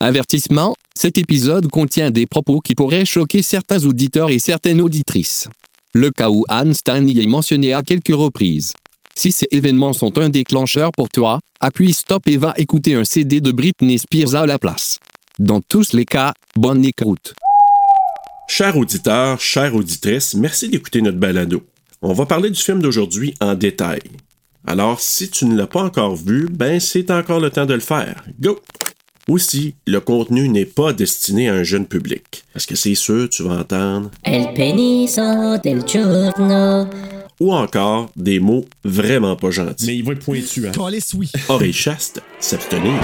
Avertissement, 0.00 0.74
cet 0.94 1.16
épisode 1.16 1.68
contient 1.68 2.10
des 2.10 2.26
propos 2.26 2.60
qui 2.60 2.74
pourraient 2.74 3.06
choquer 3.06 3.40
certains 3.40 3.82
auditeurs 3.86 4.28
et 4.28 4.38
certaines 4.38 4.82
auditrices. 4.82 5.48
Le 5.94 6.10
cas 6.10 6.28
où 6.28 6.44
Einstein 6.50 7.08
y 7.08 7.22
est 7.22 7.26
mentionné 7.26 7.72
à 7.72 7.82
quelques 7.82 8.14
reprises. 8.14 8.74
Si 9.14 9.32
ces 9.32 9.46
événements 9.50 9.94
sont 9.94 10.18
un 10.18 10.28
déclencheur 10.28 10.90
pour 10.92 11.08
toi, 11.08 11.40
appuie 11.60 11.94
stop 11.94 12.28
et 12.28 12.36
va 12.36 12.52
écouter 12.58 12.94
un 12.94 13.04
CD 13.04 13.40
de 13.40 13.50
Britney 13.52 13.98
Spears 13.98 14.34
à 14.34 14.44
la 14.44 14.58
place. 14.58 14.98
Dans 15.38 15.62
tous 15.62 15.94
les 15.94 16.04
cas, 16.04 16.34
bonne 16.54 16.84
écoute. 16.84 17.34
Chers 18.48 18.76
auditeurs, 18.76 19.40
chères 19.40 19.74
auditrices, 19.74 20.34
merci 20.34 20.68
d'écouter 20.68 21.00
notre 21.00 21.18
balado. 21.18 21.62
On 22.02 22.12
va 22.12 22.26
parler 22.26 22.50
du 22.50 22.60
film 22.60 22.82
d'aujourd'hui 22.82 23.34
en 23.40 23.54
détail. 23.54 24.02
Alors, 24.66 25.00
si 25.00 25.30
tu 25.30 25.46
ne 25.46 25.56
l'as 25.56 25.66
pas 25.66 25.82
encore 25.82 26.16
vu, 26.16 26.48
ben 26.50 26.80
c'est 26.80 27.10
encore 27.10 27.40
le 27.40 27.48
temps 27.48 27.66
de 27.66 27.74
le 27.74 27.80
faire. 27.80 28.22
Go! 28.38 28.60
Aussi, 29.28 29.74
le 29.88 29.98
contenu 29.98 30.48
n'est 30.48 30.64
pas 30.64 30.92
destiné 30.92 31.48
à 31.48 31.54
un 31.54 31.64
jeune 31.64 31.86
public. 31.86 32.44
Parce 32.52 32.64
que 32.64 32.76
c'est 32.76 32.94
sûr, 32.94 33.28
tu 33.28 33.42
vas 33.42 33.58
entendre. 33.58 34.12
El 34.22 34.54
peniso 34.54 35.58
del 35.64 35.82
giorno. 35.84 36.86
Ou 37.40 37.52
encore 37.52 38.08
des 38.14 38.38
mots 38.38 38.66
vraiment 38.84 39.34
pas 39.34 39.50
gentils. 39.50 39.86
Mais 39.86 39.96
il 39.96 40.04
va 40.04 40.12
être 40.12 40.24
pointu, 40.24 40.68
hein. 40.68 40.72
Calice, 40.72 41.12
oui. 41.14 41.28
Oreille 41.48 41.72
chaste, 41.72 42.22
s'abstenir. 42.38 42.94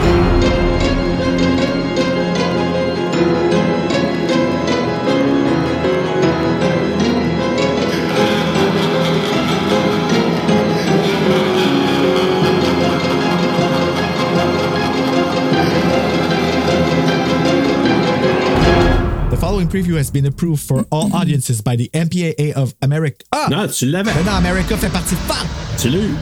Following 19.62 19.84
preview 19.84 19.96
has 19.96 20.10
been 20.10 20.26
approved 20.26 20.62
for 20.62 20.84
all 20.90 21.14
audiences 21.14 21.60
by 21.60 21.76
the 21.76 21.88
MPAA 21.94 22.52
of 22.52 22.74
America. 22.82 23.24
Ah! 23.32 23.48
Non, 23.50 23.68
tu 23.68 23.86
l'avais. 23.86 24.12
Maintenant, 24.14 24.36
America 24.36 24.76
fait 24.76 24.90
partie 24.90 25.14
de 25.14 25.20
FAM. 25.20 25.46
Tu 25.78 25.88
l'as 25.88 25.98
eu. 25.98 26.14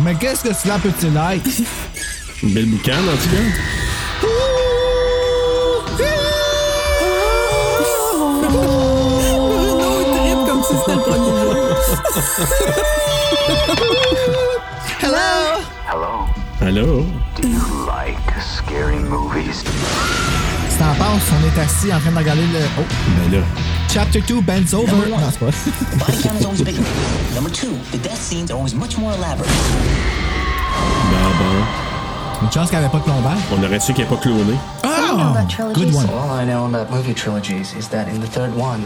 Mais 0.00 0.14
qu'est-ce 0.16 0.42
que 0.42 0.52
cela 0.54 0.78
peut-il 0.78 1.16
être? 1.16 1.62
Une 2.42 2.50
belle 2.54 2.66
boucane, 2.66 3.08
en 3.08 3.16
tout 3.16 3.30
cas. 3.30 4.44
comme 10.46 10.62
si 10.62 10.74
c'était 10.78 10.96
le 10.96 11.02
premier 11.02 11.30
jour. 11.40 11.54
Hello! 15.02 16.23
Allô? 16.60 17.04
Do 17.40 17.48
you 17.48 17.60
like 17.86 18.18
scary 18.40 18.98
movies? 18.98 19.62
Si 20.68 20.78
t'en 20.78 20.94
penses, 20.94 21.30
on 21.32 21.44
est 21.46 21.58
assis 21.60 21.92
en 21.92 22.00
train 22.00 22.12
de 22.12 22.18
regarder 22.18 22.46
le. 22.46 22.60
Oh! 22.78 22.84
Ben 23.18 23.38
là. 23.38 23.44
Chapter 23.92 24.20
2 24.20 24.40
bends 24.40 24.72
over. 24.74 24.86
Number 24.86 25.12
one. 25.12 25.20
Non, 25.20 25.30
c'est 25.30 25.40
pas. 25.40 25.50
The 25.50 25.98
body 25.98 26.22
count 26.22 26.40
is 26.40 26.44
always 26.44 26.62
bigger. 26.62 26.82
Number 27.34 27.50
two, 27.50 27.76
the 27.92 27.98
death 27.98 28.20
scenes 28.20 28.50
are 28.50 28.56
always 28.56 28.74
much 28.74 28.96
more 28.96 29.12
elaborate. 29.12 29.50
Ben 31.10 31.32
bon. 31.38 31.64
Une 32.42 32.50
chance 32.50 32.70
qu'il 32.70 32.78
n'y 32.78 32.84
avait 32.84 32.92
pas 32.92 32.98
de 32.98 33.04
plombage. 33.04 33.38
On 33.52 33.62
aurait 33.62 33.80
su 33.80 33.92
qu'il 33.92 34.04
n'est 34.04 34.10
pas 34.10 34.16
cloné. 34.16 34.54
Oh! 34.84 35.72
Good 35.74 35.94
one. 35.94 36.06
All 36.08 36.40
I 36.40 36.44
know 36.44 36.66
about 36.66 36.90
movie 36.90 37.14
trilogies 37.14 37.74
is 37.78 37.88
that 37.88 38.08
in 38.08 38.20
the 38.20 38.26
third 38.26 38.54
one, 38.56 38.82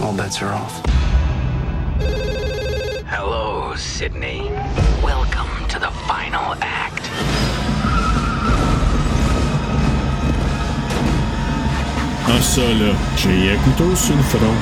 all 0.00 0.12
bets 0.12 0.40
are 0.42 0.52
off. 0.54 0.80
Hello, 3.06 3.74
Sydney. 3.76 4.50
Welcome 5.80 5.92
to 5.92 5.98
the 5.98 6.06
final 6.06 6.54
act. 6.60 7.10
Ah, 12.26 12.40
ça, 12.40 12.60
là. 12.60 12.94
J'ai 13.16 13.52
un 13.52 13.56
couteau 13.58 13.96
sur 13.96 14.16
le 14.16 14.22
front. 14.22 14.54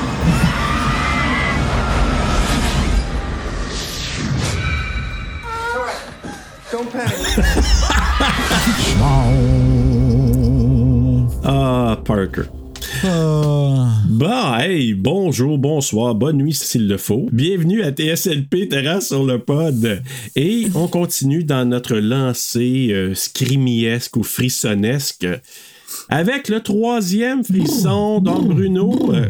Don't 6.71 6.89
panic. 6.91 7.13
ah, 11.45 11.97
Parker. 12.05 12.58
Bah, 13.03 14.57
hey, 14.61 14.93
bonjour, 14.93 15.57
bonsoir, 15.57 16.15
bonne 16.15 16.37
nuit 16.37 16.53
s'il 16.53 16.87
le 16.87 16.97
faut. 16.97 17.27
Bienvenue 17.31 17.81
à 17.83 17.91
TSLP 17.91 18.67
Terrasse 18.69 19.07
sur 19.07 19.23
le 19.25 19.39
pod. 19.39 20.01
Et 20.35 20.67
on 20.75 20.87
continue 20.87 21.43
dans 21.45 21.63
notre 21.65 21.95
lancée 21.97 22.89
euh, 22.91 23.15
scrimiesque 23.15 24.17
ou 24.17 24.23
frissonnesque. 24.23 25.25
Avec 26.09 26.49
le 26.49 26.59
troisième 26.61 27.43
frisson 27.43 28.19
Don 28.19 28.41
Bruno. 28.41 29.13
Euh, 29.13 29.27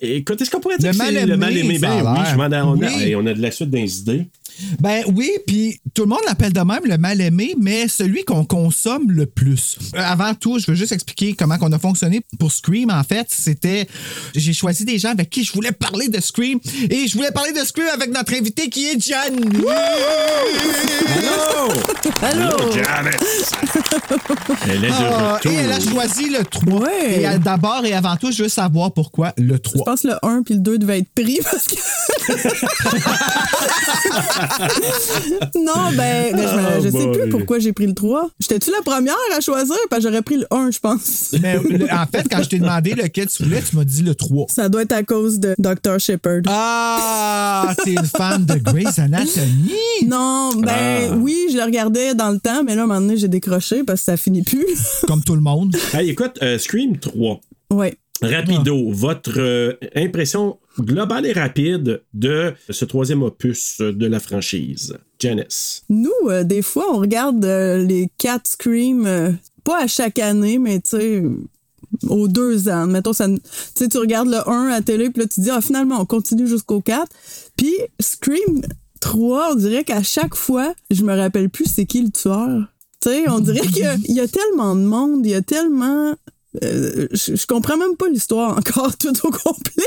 écoute, 0.00 0.40
est-ce 0.40 0.50
qu'on 0.50 0.60
pourrait 0.60 0.78
dire 0.78 0.92
Le 0.92 0.98
que 0.98 1.04
c'est 1.04 1.26
le 1.26 1.36
mal-aimé? 1.36 1.78
ça 1.78 1.90
a 1.92 2.02
Ben 2.02 2.14
oui, 2.18 2.26
je 2.32 2.36
m'en 2.36 2.50
ai- 2.50 2.60
on, 2.62 2.82
a, 2.82 2.96
Oui. 3.04 3.14
on 3.16 3.26
a 3.26 3.34
de 3.34 3.40
la 3.42 3.50
suite 3.50 3.70
des 3.70 3.98
idées. 4.00 4.26
Ben 4.80 5.02
oui, 5.14 5.30
puis 5.46 5.80
tout 5.94 6.02
le 6.02 6.08
monde 6.08 6.20
l'appelle 6.26 6.52
de 6.52 6.60
même 6.60 6.80
le 6.84 6.98
mal 6.98 7.20
aimé, 7.20 7.54
mais 7.60 7.86
celui 7.88 8.24
qu'on 8.24 8.44
consomme 8.44 9.10
le 9.10 9.26
plus. 9.26 9.76
Euh, 9.94 10.00
avant 10.02 10.34
tout, 10.34 10.58
je 10.58 10.66
veux 10.70 10.74
juste 10.76 10.92
expliquer 10.92 11.34
comment 11.34 11.56
on 11.60 11.72
a 11.72 11.78
fonctionné 11.78 12.20
pour 12.38 12.50
Scream. 12.52 12.90
En 12.90 13.02
fait, 13.04 13.26
c'était 13.30 13.86
j'ai 14.34 14.52
choisi 14.52 14.84
des 14.84 14.98
gens 14.98 15.10
avec 15.10 15.30
qui 15.30 15.44
je 15.44 15.52
voulais 15.52 15.72
parler 15.72 16.08
de 16.08 16.20
Scream 16.20 16.58
et 16.90 17.06
je 17.08 17.14
voulais 17.16 17.30
parler 17.32 17.52
de 17.52 17.64
Scream 17.64 17.86
avec 17.94 18.10
notre 18.12 18.34
invité 18.34 18.68
qui 18.68 18.86
est 18.86 19.00
Jan. 19.00 19.16
Allô? 22.22 22.22
Allô? 22.22 22.72
Janice! 22.72 23.50
Elle 24.68 24.84
est 24.84 24.88
de 24.88 24.92
Ah, 24.94 25.34
retour. 25.34 25.52
et 25.52 25.56
elle 25.56 25.72
a 25.72 25.80
choisi 25.80 26.28
le 26.28 26.44
3. 26.44 26.62
Ouais. 26.80 27.22
Et 27.34 27.38
d'abord 27.38 27.84
et 27.84 27.92
avant 27.92 28.16
tout, 28.16 28.30
je 28.32 28.42
veux 28.44 28.48
savoir 28.48 28.92
pourquoi 28.92 29.32
le 29.38 29.54
Je 29.54 29.58
3. 29.58 29.84
pense 29.84 30.02
que 30.02 30.08
le 30.08 30.14
1 30.22 30.42
puis 30.42 30.54
le 30.54 30.60
2 30.60 30.78
devaient 30.78 30.98
être 31.00 31.12
pris 31.14 31.38
parce 31.42 31.66
que. 31.66 31.72
non, 35.54 35.90
ben, 35.96 36.34
ben, 36.34 36.48
je, 36.48 36.56
me- 36.56 36.82
je 36.84 36.90
sais 36.96 37.10
plus 37.20 37.28
pourquoi 37.30 37.58
j'ai 37.58 37.72
pris 37.72 37.86
le 37.86 37.94
3. 37.94 38.30
J'étais-tu 38.40 38.70
la 38.70 38.82
première 38.82 39.14
à 39.36 39.40
choisir? 39.40 39.76
Parce 39.90 40.02
que 40.02 40.08
j'aurais 40.08 40.22
pris 40.22 40.36
le 40.38 40.46
1, 40.50 40.70
je 40.70 40.78
pense. 40.78 41.34
Mais 41.40 41.58
le- 41.58 41.84
en 41.92 42.06
fait, 42.06 42.26
quand 42.30 42.42
je 42.42 42.48
t'ai 42.48 42.58
demandé 42.58 42.92
lequel 42.94 43.26
tu 43.28 43.42
voulais, 43.44 43.62
tu 43.62 43.76
m'as 43.76 43.84
dit 43.84 44.02
le 44.02 44.14
3. 44.14 44.46
Ça 44.48 44.68
doit 44.68 44.82
être 44.82 44.92
à 44.92 45.02
cause 45.02 45.38
de 45.38 45.54
Dr. 45.58 45.98
Shepard. 45.98 46.42
Ah, 46.48 47.74
t'es 47.84 47.92
une 47.92 48.04
fan 48.04 48.44
de 48.44 48.54
Grey's 48.54 48.98
Anatomy. 48.98 49.72
Non, 50.06 50.52
ben 50.56 51.10
Ah. 51.12 51.16
oui, 51.16 51.36
je 51.52 51.56
le 51.56 51.62
regardais 51.64 52.14
dans 52.14 52.30
le 52.30 52.38
temps, 52.38 52.62
mais 52.64 52.74
là, 52.74 52.82
à 52.82 52.84
un 52.84 52.88
moment 52.88 53.00
donné, 53.00 53.16
j'ai 53.16 53.28
décroché 53.28 53.82
parce 53.84 54.00
que 54.00 54.04
ça 54.06 54.16
finit 54.16 54.42
plus. 54.42 54.66
Comme 55.06 55.22
tout 55.22 55.34
le 55.34 55.40
monde. 55.40 55.74
Hey, 55.94 56.10
écoute, 56.10 56.38
euh, 56.42 56.58
Scream 56.58 56.98
3. 56.98 57.40
ouais. 57.70 57.96
Rapido, 58.22 58.76
Ah. 58.90 58.92
votre 58.94 59.32
euh, 59.40 59.72
impression 59.96 60.56
globale 60.78 61.26
et 61.26 61.32
rapide 61.32 62.02
de 62.14 62.54
ce 62.70 62.84
troisième 62.84 63.22
opus 63.22 63.80
de 63.80 64.06
la 64.06 64.20
franchise. 64.20 64.96
Janice. 65.18 65.84
Nous, 65.88 66.10
euh, 66.26 66.42
des 66.44 66.62
fois, 66.62 66.86
on 66.92 66.98
regarde 66.98 67.44
euh, 67.44 67.78
les 67.78 68.10
quatre 68.18 68.48
Scream, 68.48 69.06
euh, 69.06 69.30
pas 69.64 69.84
à 69.84 69.86
chaque 69.86 70.18
année, 70.18 70.58
mais 70.58 70.80
tu 70.80 70.90
sais, 70.90 71.22
aux 72.08 72.26
deux 72.26 72.68
ans. 72.68 72.86
Mettons, 72.86 73.12
ça, 73.12 73.28
tu 73.28 73.36
sais, 73.74 73.88
tu 73.88 73.98
regardes 73.98 74.28
le 74.28 74.48
1 74.48 74.68
à 74.68 74.80
télé, 74.80 75.10
puis 75.10 75.22
là, 75.22 75.28
tu 75.28 75.40
dis, 75.40 75.50
ah, 75.50 75.60
finalement, 75.60 76.00
on 76.00 76.06
continue 76.06 76.48
jusqu'au 76.48 76.80
4. 76.80 77.06
Puis, 77.56 77.72
Scream 78.00 78.62
3, 79.00 79.52
on 79.52 79.54
dirait 79.54 79.84
qu'à 79.84 80.02
chaque 80.02 80.34
fois, 80.34 80.74
je 80.90 81.04
me 81.04 81.16
rappelle 81.16 81.50
plus 81.50 81.66
c'est 81.66 81.86
qui 81.86 82.02
le 82.02 82.10
tueur. 82.10 82.66
Tu 83.00 83.10
sais, 83.10 83.28
on 83.28 83.40
dirait 83.40 83.66
qu'il 83.66 83.88
y 84.08 84.14
y 84.14 84.20
a 84.20 84.28
tellement 84.28 84.74
de 84.74 84.82
monde, 84.82 85.24
il 85.24 85.30
y 85.30 85.34
a 85.34 85.42
tellement. 85.42 86.14
euh, 86.64 87.06
je, 87.12 87.36
je 87.36 87.46
comprends 87.46 87.76
même 87.76 87.96
pas 87.96 88.08
l'histoire 88.08 88.56
encore 88.58 88.96
tout 88.98 89.12
au 89.24 89.30
complet. 89.30 89.84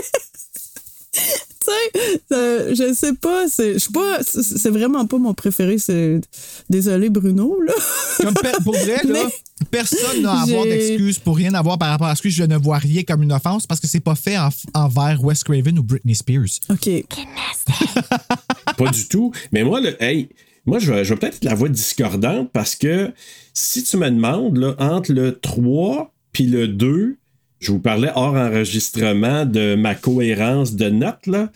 Tu 1.16 1.72
sais, 1.72 2.20
euh, 2.34 2.76
je 2.76 2.94
sais 2.94 3.14
pas, 3.14 3.48
c'est 3.48 3.74
je 3.76 3.80
sais 3.80 3.92
pas, 3.94 4.20
c'est 4.24 4.70
vraiment 4.70 5.06
pas 5.08 5.18
mon 5.18 5.34
préféré, 5.34 5.78
c'est 5.78 6.22
désolé 6.70 7.10
Bruno 7.10 7.60
là. 7.62 7.74
Comme 8.18 8.34
per- 8.36 8.52
pour 8.64 8.76
vrai, 8.76 9.02
là, 9.04 9.24
Mais- 9.26 9.66
personne 9.72 10.22
n'a 10.22 10.32
à 10.34 10.42
avoir 10.44 10.64
J'ai- 10.66 10.70
d'excuses 10.70 11.20
pour 11.20 11.38
rien 11.38 11.54
avoir 11.54 11.78
par 11.78 11.90
rapport 11.90 12.08
à 12.08 12.16
ce 12.16 12.22
que 12.22 12.30
je 12.30 12.44
ne 12.44 12.58
vois 12.58 12.78
rien 12.78 13.04
comme 13.04 13.24
une 13.24 13.32
offense 13.34 13.66
parce 13.66 13.80
que 13.80 13.88
c'est 13.88 14.00
pas 14.00 14.16
fait 14.16 14.38
en- 14.38 14.50
envers 14.74 15.24
Wes 15.24 15.44
Craven 15.44 15.80
ou 15.80 15.84
Britney 15.84 16.16
Spears. 16.16 16.60
OK. 16.70 16.90
Pas 18.78 18.90
du 18.92 19.08
tout. 19.08 19.32
Mais 19.52 19.64
moi, 19.64 19.80
le, 19.80 20.02
hey, 20.04 20.30
moi, 20.66 20.80
je 20.80 20.92
vais, 20.92 21.06
je 21.06 21.14
vais 21.14 21.20
peut-être 21.20 21.36
être 21.38 21.44
la 21.46 21.56
voix 21.56 21.70
discordante 21.70 22.50
parce 22.52 22.76
que 22.76 23.12
si 23.54 23.84
tu 23.84 23.98
me 23.98 24.10
demandes, 24.10 24.58
là, 24.58 24.76
entre 24.80 25.14
le 25.14 25.40
3 25.40 26.12
puis 26.32 26.46
le 26.46 26.68
2, 26.68 27.18
je 27.60 27.72
vous 27.72 27.80
parlais 27.80 28.12
hors 28.16 28.36
enregistrement 28.36 29.46
de 29.46 29.76
ma 29.76 29.96
cohérence 29.96 30.76
de 30.76 30.90
notes, 30.90 31.28
là. 31.28 31.52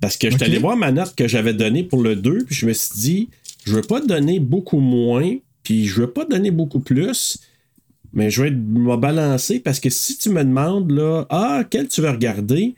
Parce 0.00 0.16
que 0.16 0.30
je 0.30 0.36
suis 0.36 0.44
allé 0.44 0.58
voir 0.58 0.76
ma 0.76 0.92
note 0.92 1.14
que 1.16 1.26
j'avais 1.26 1.54
donnée 1.54 1.82
pour 1.82 2.02
le 2.02 2.14
2, 2.14 2.44
puis 2.44 2.54
je 2.54 2.66
me 2.66 2.72
suis 2.72 3.00
dit, 3.00 3.28
je 3.64 3.72
veux 3.72 3.82
pas 3.82 4.00
donner 4.00 4.38
beaucoup 4.38 4.78
moins, 4.78 5.36
puis 5.64 5.86
je 5.86 6.00
veux 6.02 6.10
pas 6.10 6.24
donner 6.24 6.52
beaucoup 6.52 6.80
plus, 6.80 7.38
mais 8.12 8.30
je 8.30 8.42
vais 8.42 8.50
me 8.50 8.96
balancer 8.96 9.60
parce 9.60 9.80
que 9.80 9.90
si 9.90 10.16
tu 10.16 10.30
me 10.30 10.42
demandes, 10.42 10.90
là, 10.90 11.26
ah, 11.30 11.64
quel 11.68 11.88
tu 11.88 12.00
veux 12.00 12.10
regarder, 12.10 12.74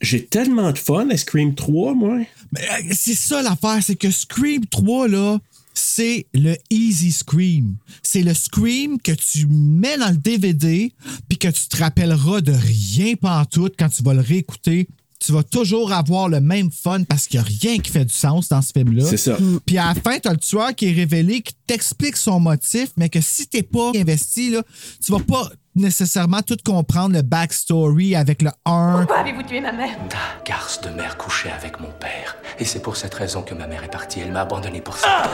j'ai 0.00 0.24
tellement 0.24 0.72
de 0.72 0.78
fun 0.78 1.08
à 1.10 1.16
Scream 1.16 1.54
3, 1.54 1.94
moi. 1.94 2.18
Mais, 2.52 2.60
euh, 2.60 2.92
c'est 2.92 3.14
ça 3.14 3.42
l'affaire, 3.42 3.78
c'est 3.82 3.96
que 3.96 4.10
Scream 4.10 4.64
3, 4.66 5.08
là, 5.08 5.38
c'est 5.78 6.26
le 6.32 6.56
easy 6.70 7.12
Scream. 7.12 7.76
C'est 8.02 8.22
le 8.22 8.34
Scream 8.34 9.00
que 9.00 9.12
tu 9.12 9.46
mets 9.46 9.98
dans 9.98 10.10
le 10.10 10.16
DVD, 10.16 10.92
puis 11.28 11.38
que 11.38 11.48
tu 11.48 11.68
te 11.68 11.76
rappelleras 11.76 12.40
de 12.40 12.52
rien 12.52 13.14
pantoute 13.14 13.74
quand 13.78 13.88
tu 13.88 14.02
vas 14.02 14.14
le 14.14 14.20
réécouter. 14.20 14.88
Tu 15.18 15.32
vas 15.32 15.42
toujours 15.42 15.92
avoir 15.92 16.28
le 16.28 16.40
même 16.40 16.70
fun 16.70 17.02
parce 17.04 17.26
qu'il 17.26 17.40
n'y 17.40 17.46
a 17.46 17.48
rien 17.48 17.78
qui 17.78 17.90
fait 17.90 18.04
du 18.04 18.14
sens 18.14 18.48
dans 18.48 18.60
ce 18.60 18.72
film-là. 18.72 19.06
C'est 19.06 19.16
ça. 19.16 19.38
Puis 19.64 19.78
à 19.78 19.86
la 19.86 19.94
fin, 19.94 20.18
tu 20.18 20.28
as 20.28 20.32
le 20.32 20.38
tueur 20.38 20.74
qui 20.74 20.86
est 20.86 20.92
révélé, 20.92 21.40
qui 21.40 21.54
t'explique 21.66 22.16
son 22.16 22.38
motif, 22.38 22.90
mais 22.96 23.08
que 23.08 23.20
si 23.20 23.46
t'es 23.46 23.62
pas 23.62 23.92
investi, 23.96 24.50
là, 24.50 24.62
tu 25.04 25.12
vas 25.12 25.20
pas 25.20 25.50
nécessairement 25.76 26.42
tout 26.42 26.56
comprendre 26.64 27.14
le 27.14 27.22
backstory 27.22 28.16
avec 28.16 28.42
le 28.42 28.50
1. 28.64 28.96
Pourquoi 28.98 29.18
avez-vous 29.18 29.42
tué 29.42 29.60
ma 29.60 29.72
mère? 29.72 29.96
Ta 30.08 30.16
garce 30.44 30.80
de 30.80 30.88
mère 30.90 31.16
couchait 31.16 31.52
avec 31.56 31.78
mon 31.80 31.90
père. 32.00 32.36
Et 32.58 32.64
c'est 32.64 32.80
pour 32.80 32.96
cette 32.96 33.14
raison 33.14 33.42
que 33.42 33.54
ma 33.54 33.66
mère 33.66 33.84
est 33.84 33.90
partie. 33.90 34.20
Elle 34.20 34.32
m'a 34.32 34.40
abandonné 34.40 34.80
pour 34.80 34.96
ça. 34.96 35.24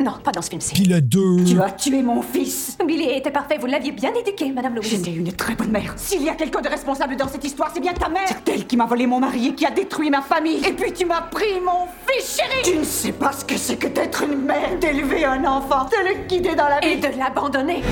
Non, 0.00 0.14
pas 0.22 0.32
dans 0.32 0.42
ce 0.42 0.50
film-ci. 0.50 0.74
Puis 0.74 0.84
le 0.84 1.00
2. 1.00 1.44
Tu 1.44 1.60
as 1.60 1.70
tué 1.70 2.02
mon 2.02 2.20
fils. 2.20 2.76
Billy 2.86 3.10
était 3.10 3.30
parfait, 3.30 3.58
vous 3.58 3.66
l'aviez 3.66 3.92
bien 3.92 4.12
éduqué, 4.14 4.50
Madame 4.52 4.74
Louise. 4.74 4.90
J'étais 4.90 5.12
une 5.12 5.32
très 5.32 5.54
bonne 5.54 5.70
mère. 5.70 5.94
S'il 5.96 6.22
y 6.22 6.28
a 6.28 6.34
quelqu'un 6.34 6.60
de 6.60 6.68
responsable 6.68 7.16
dans 7.16 7.28
cette 7.28 7.44
histoire, 7.44 7.70
c'est 7.72 7.80
bien 7.80 7.94
ta 7.94 8.08
mère. 8.08 8.28
C'est 8.28 8.52
elle 8.52 8.66
qui 8.66 8.76
m'a 8.76 8.86
volé 8.86 9.06
mon 9.06 9.20
mari 9.20 9.48
et 9.48 9.54
qui 9.54 9.64
a 9.64 9.70
détruit 9.70 10.10
ma 10.10 10.22
famille. 10.22 10.64
Et 10.66 10.72
puis 10.72 10.92
tu 10.92 11.06
m'as 11.06 11.22
pris 11.22 11.60
mon 11.64 11.86
fils 12.06 12.36
chéri. 12.36 12.62
Tu 12.64 12.78
ne 12.78 12.84
sais 12.84 13.12
pas 13.12 13.32
ce 13.32 13.44
que 13.44 13.56
c'est 13.56 13.76
que 13.76 13.86
d'être 13.86 14.24
une 14.24 14.42
mère, 14.42 14.78
d'élever 14.80 15.24
un 15.24 15.44
enfant, 15.44 15.84
de 15.84 16.08
le 16.08 16.26
guider 16.26 16.54
dans 16.54 16.68
la 16.68 16.80
vie. 16.80 16.88
Et 16.88 16.96
de 16.96 17.18
l'abandonner. 17.18 17.82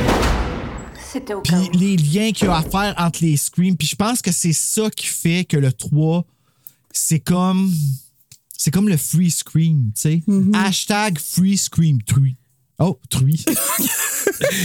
C'était 1.14 1.34
au 1.34 1.40
cas 1.42 1.56
Puis 1.60 1.68
où. 1.72 1.78
les 1.78 1.96
liens 1.96 2.32
qu'il 2.32 2.48
y 2.48 2.50
a 2.50 2.56
à 2.56 2.62
faire 2.62 2.92
entre 2.98 3.20
les 3.22 3.36
screams. 3.36 3.76
Puis 3.76 3.86
je 3.86 3.94
pense 3.94 4.20
que 4.20 4.32
c'est 4.32 4.52
ça 4.52 4.90
qui 4.90 5.06
fait 5.06 5.44
que 5.44 5.56
le 5.56 5.72
3, 5.72 6.24
c'est 6.92 7.20
comme. 7.20 7.72
C'est 8.58 8.70
comme 8.72 8.88
le 8.88 8.96
free 8.96 9.30
scream, 9.30 9.92
tu 9.94 10.00
sais. 10.00 10.22
Hashtag 10.54 11.18
free 11.18 11.56
scream 11.56 12.02
3. 12.02 12.22
Oh, 12.80 12.98
3. 13.10 13.28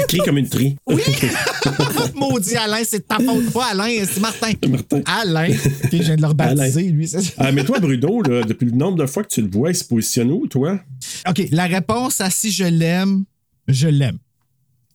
Crie 0.07 0.17
comme 0.25 0.39
une 0.39 0.49
tri. 0.49 0.75
Maudit 2.15 2.55
Alain, 2.55 2.81
c'est 2.83 3.07
ta 3.07 3.19
faute. 3.19 3.51
Pas 3.51 3.65
Alain, 3.71 4.03
c'est 4.11 4.19
Martin. 4.19 4.51
Martin. 4.67 5.01
Alain. 5.05 5.51
Ok, 5.51 5.89
je 5.91 5.97
viens 5.97 6.15
de 6.15 6.21
le 6.21 6.27
rebaptiser, 6.27 6.83
lui. 6.89 7.11
Ah, 7.37 7.51
mais 7.51 7.63
toi, 7.63 7.79
Bruno, 7.79 8.23
là, 8.23 8.43
depuis 8.43 8.65
le 8.65 8.71
nombre 8.71 8.97
de 8.97 9.05
fois 9.05 9.23
que 9.23 9.29
tu 9.29 9.41
le 9.43 9.49
vois, 9.49 9.69
il 9.69 9.75
se 9.75 9.83
positionne 9.83 10.31
où, 10.31 10.47
toi? 10.47 10.79
OK, 11.27 11.43
la 11.51 11.65
réponse 11.67 12.19
à 12.21 12.31
si 12.31 12.51
je 12.51 12.63
l'aime, 12.63 13.25
je 13.67 13.87
l'aime. 13.87 14.17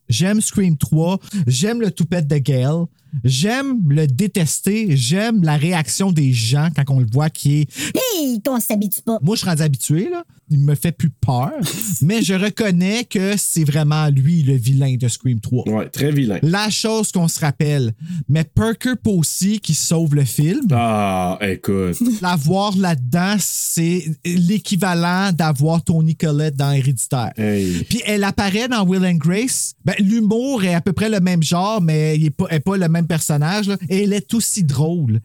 J'aime 0.09 0.41
Scream 0.41 0.77
3, 0.77 1.19
j'aime 1.47 1.81
le 1.81 1.91
toupette 1.91 2.27
de 2.27 2.37
Gale, 2.37 2.85
j'aime 3.23 3.79
le 3.89 4.07
détester, 4.07 4.95
j'aime 4.95 5.43
la 5.43 5.57
réaction 5.57 6.11
des 6.11 6.33
gens 6.33 6.69
quand 6.75 6.83
on 6.89 6.99
le 6.99 7.07
voit 7.11 7.29
qui 7.29 7.61
est 7.61 7.95
Hé, 7.95 8.39
qu'on 8.45 8.59
s'habitue 8.59 9.01
pas. 9.01 9.17
Moi, 9.21 9.35
je 9.35 9.41
suis 9.41 9.49
rendu 9.49 9.61
habitué, 9.61 10.09
là. 10.09 10.23
Il 10.49 10.59
me 10.59 10.75
fait 10.75 10.91
plus 10.91 11.09
peur. 11.09 11.51
mais 12.01 12.21
je 12.21 12.33
reconnais 12.33 13.03
que 13.05 13.33
c'est 13.37 13.63
vraiment 13.63 14.09
lui 14.09 14.43
le 14.43 14.53
vilain 14.53 14.95
de 14.95 15.07
Scream 15.07 15.39
3. 15.39 15.69
Ouais, 15.69 15.89
très 15.89 16.11
vilain. 16.11 16.37
La 16.43 16.69
chose 16.69 17.11
qu'on 17.11 17.27
se 17.27 17.39
rappelle. 17.39 17.93
Mais 18.29 18.43
Parker 18.43 18.93
Posey 19.01 19.57
qui 19.57 19.73
sauve 19.73 20.13
le 20.13 20.23
film. 20.23 20.67
Ah, 20.71 21.39
écoute. 21.41 21.97
L'avoir 22.21 22.77
là-dedans, 22.77 23.35
c'est 23.39 24.05
l'équivalent 24.23 25.31
d'avoir 25.31 25.83
Tony 25.83 26.15
Collette 26.15 26.55
dans 26.55 26.71
Héréditaire. 26.71 27.31
Hey. 27.37 27.83
Puis 27.89 28.01
elle 28.05 28.23
apparaît 28.23 28.67
dans 28.67 28.85
Will 28.85 29.05
and 29.05 29.15
Grace. 29.15 29.73
Ben, 29.83 29.95
L'humour 29.99 30.63
est 30.63 30.75
à 30.75 30.81
peu 30.81 30.93
près 30.93 31.09
le 31.09 31.19
même 31.19 31.41
genre, 31.41 31.81
mais 31.81 32.17
il 32.17 32.23
n'est 32.23 32.29
pas, 32.29 32.45
elle 32.49 32.57
est 32.57 32.59
pas 32.59 32.77
le 32.77 32.87
même 32.87 33.04
personnage. 33.05 33.67
là. 33.67 33.77
Et 33.89 34.03
elle 34.03 34.13
est 34.13 34.33
aussi 34.33 34.63
drôle. 34.63 35.21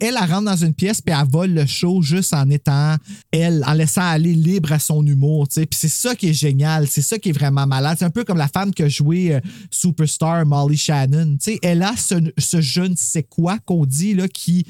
Elle, 0.00 0.16
elle 0.20 0.30
rentre 0.30 0.44
dans 0.44 0.56
une 0.56 0.74
pièce 0.74 1.00
puis 1.00 1.14
elle 1.18 1.28
vole 1.28 1.52
le 1.52 1.66
show 1.66 2.02
juste 2.02 2.34
en 2.34 2.48
étant 2.50 2.96
elle, 3.30 3.64
en 3.66 3.72
laissant 3.72 4.02
aller 4.02 4.34
libre 4.34 4.72
à 4.72 4.78
son 4.78 5.04
humour. 5.06 5.48
Puis 5.48 5.66
c'est 5.72 5.88
ça 5.88 6.14
qui 6.14 6.28
est 6.28 6.34
génial. 6.34 6.86
C'est 6.88 7.02
ça 7.02 7.18
qui 7.18 7.30
est 7.30 7.32
vraiment 7.32 7.66
malade. 7.66 7.96
C'est 7.98 8.04
un 8.04 8.10
peu 8.10 8.24
comme 8.24 8.38
la 8.38 8.48
femme 8.48 8.72
a 8.78 8.88
joué 8.88 9.34
euh, 9.34 9.40
Superstar, 9.70 10.46
Molly 10.46 10.76
Shannon. 10.76 11.36
Elle 11.62 11.82
a 11.82 11.94
ce, 11.96 12.14
ce 12.38 12.60
je 12.60 12.82
ne 12.82 12.96
sais 12.96 13.22
quoi 13.22 13.58
qu'on 13.58 13.86
dit 13.86 14.14
là, 14.14 14.28
qui 14.28 14.66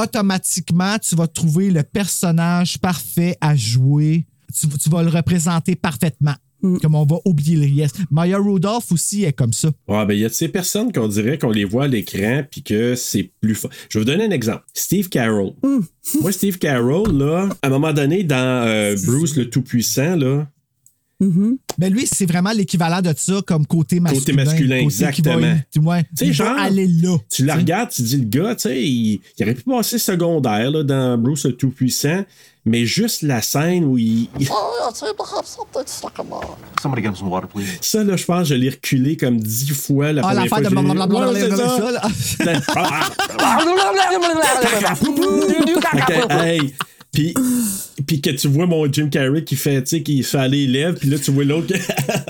automatiquement, 0.00 0.98
tu 0.98 1.16
vas 1.16 1.26
trouver 1.26 1.70
le 1.70 1.82
personnage 1.82 2.78
parfait 2.78 3.36
à 3.40 3.56
jouer. 3.56 4.26
Tu, 4.54 4.68
tu 4.68 4.88
vas 4.90 5.02
le 5.02 5.10
représenter 5.10 5.76
parfaitement. 5.76 6.34
Comme 6.60 6.94
on 6.94 7.04
va 7.06 7.16
oublier 7.24 7.56
le 7.56 7.82
reste. 7.82 7.98
Maya 8.10 8.38
Rudolph 8.38 8.90
aussi 8.90 9.24
est 9.24 9.32
comme 9.32 9.52
ça. 9.52 9.68
Ouais, 9.86 10.04
ben, 10.06 10.14
il 10.14 10.20
y 10.20 10.24
a 10.24 10.28
de 10.28 10.34
ces 10.34 10.48
personnes 10.48 10.92
qu'on 10.92 11.06
dirait 11.08 11.38
qu'on 11.38 11.50
les 11.50 11.64
voit 11.64 11.84
à 11.84 11.88
l'écran 11.88 12.42
puis 12.50 12.62
que 12.62 12.94
c'est 12.94 13.30
plus 13.40 13.54
fort. 13.54 13.70
Je 13.88 13.98
vais 13.98 14.04
vous 14.04 14.10
donner 14.10 14.24
un 14.24 14.30
exemple. 14.30 14.64
Steve 14.74 15.08
Carroll. 15.08 15.52
Moi, 16.20 16.32
Steve 16.32 16.58
Carroll, 16.58 17.16
là, 17.16 17.48
à 17.62 17.66
un 17.66 17.70
moment 17.70 17.92
donné, 17.92 18.24
dans 18.24 18.66
euh, 18.66 18.96
Bruce 19.06 19.36
le 19.36 19.48
Tout-Puissant, 19.48 20.16
là, 20.16 20.48
Mais 21.78 21.90
lui, 21.90 22.06
c'est 22.10 22.26
vraiment 22.26 22.52
l'équivalent 22.52 23.02
de 23.02 23.12
ça 23.16 23.40
comme 23.46 23.66
côté 23.66 24.00
masculin. 24.00 24.20
Côté 24.20 24.32
masculin, 24.32 24.76
Côté 24.76 24.84
exactement. 24.84 25.56
ouais, 25.90 26.04
Tu 26.04 26.16
sais, 26.16 26.26
il 26.26 26.32
va 26.32 26.32
genre, 26.32 26.58
aller 26.58 26.86
là. 26.86 27.16
tu 27.30 27.44
la 27.44 27.56
regardes, 27.56 27.90
tu 27.90 28.02
dis 28.02 28.16
le 28.16 28.24
gars, 28.24 28.54
tu 28.54 28.62
sais, 28.62 28.82
il, 28.82 29.20
il 29.38 29.42
aurait 29.42 29.54
pu 29.54 29.62
passer 29.62 29.98
secondaire 29.98 30.70
là, 30.70 30.82
dans 30.82 31.18
Bruce 31.18 31.44
le 31.44 31.52
Tout-Puissant, 31.52 32.24
mais 32.68 32.84
juste 32.84 33.22
la 33.22 33.42
scène 33.42 33.84
où 33.84 33.98
il. 33.98 34.28
il- 34.38 34.46
Somebody 36.82 37.02
get 37.02 37.08
him 37.08 37.16
some 37.16 37.28
water, 37.28 37.48
please. 37.48 37.66
Ça, 37.80 38.04
là, 38.04 38.16
je 38.16 38.24
pense, 38.24 38.48
je 38.48 38.54
l'ai 38.54 38.70
reculé 38.70 39.16
comme 39.16 39.38
dix 39.38 39.70
fois 39.72 40.12
la 40.12 40.22
Ah, 40.24 40.28
première 40.28 40.48
fois. 40.48 40.58
Puis, 47.10 47.32
puis 48.06 48.20
que 48.20 48.28
tu 48.30 48.48
vois 48.48 48.66
mon 48.66 48.84
Jim 48.92 49.08
Carrey 49.08 49.42
qui 49.42 49.56
fait, 49.56 49.82
tu 49.82 49.96
sais, 49.96 50.02
qui 50.02 50.22
fait 50.22 50.36
aller 50.38 50.66
les 50.66 50.72
lèvres, 50.80 50.98
puis 50.98 51.08
là, 51.08 51.18
tu 51.18 51.30
vois 51.30 51.42
l'autre. 51.44 51.68
tu 51.74 51.80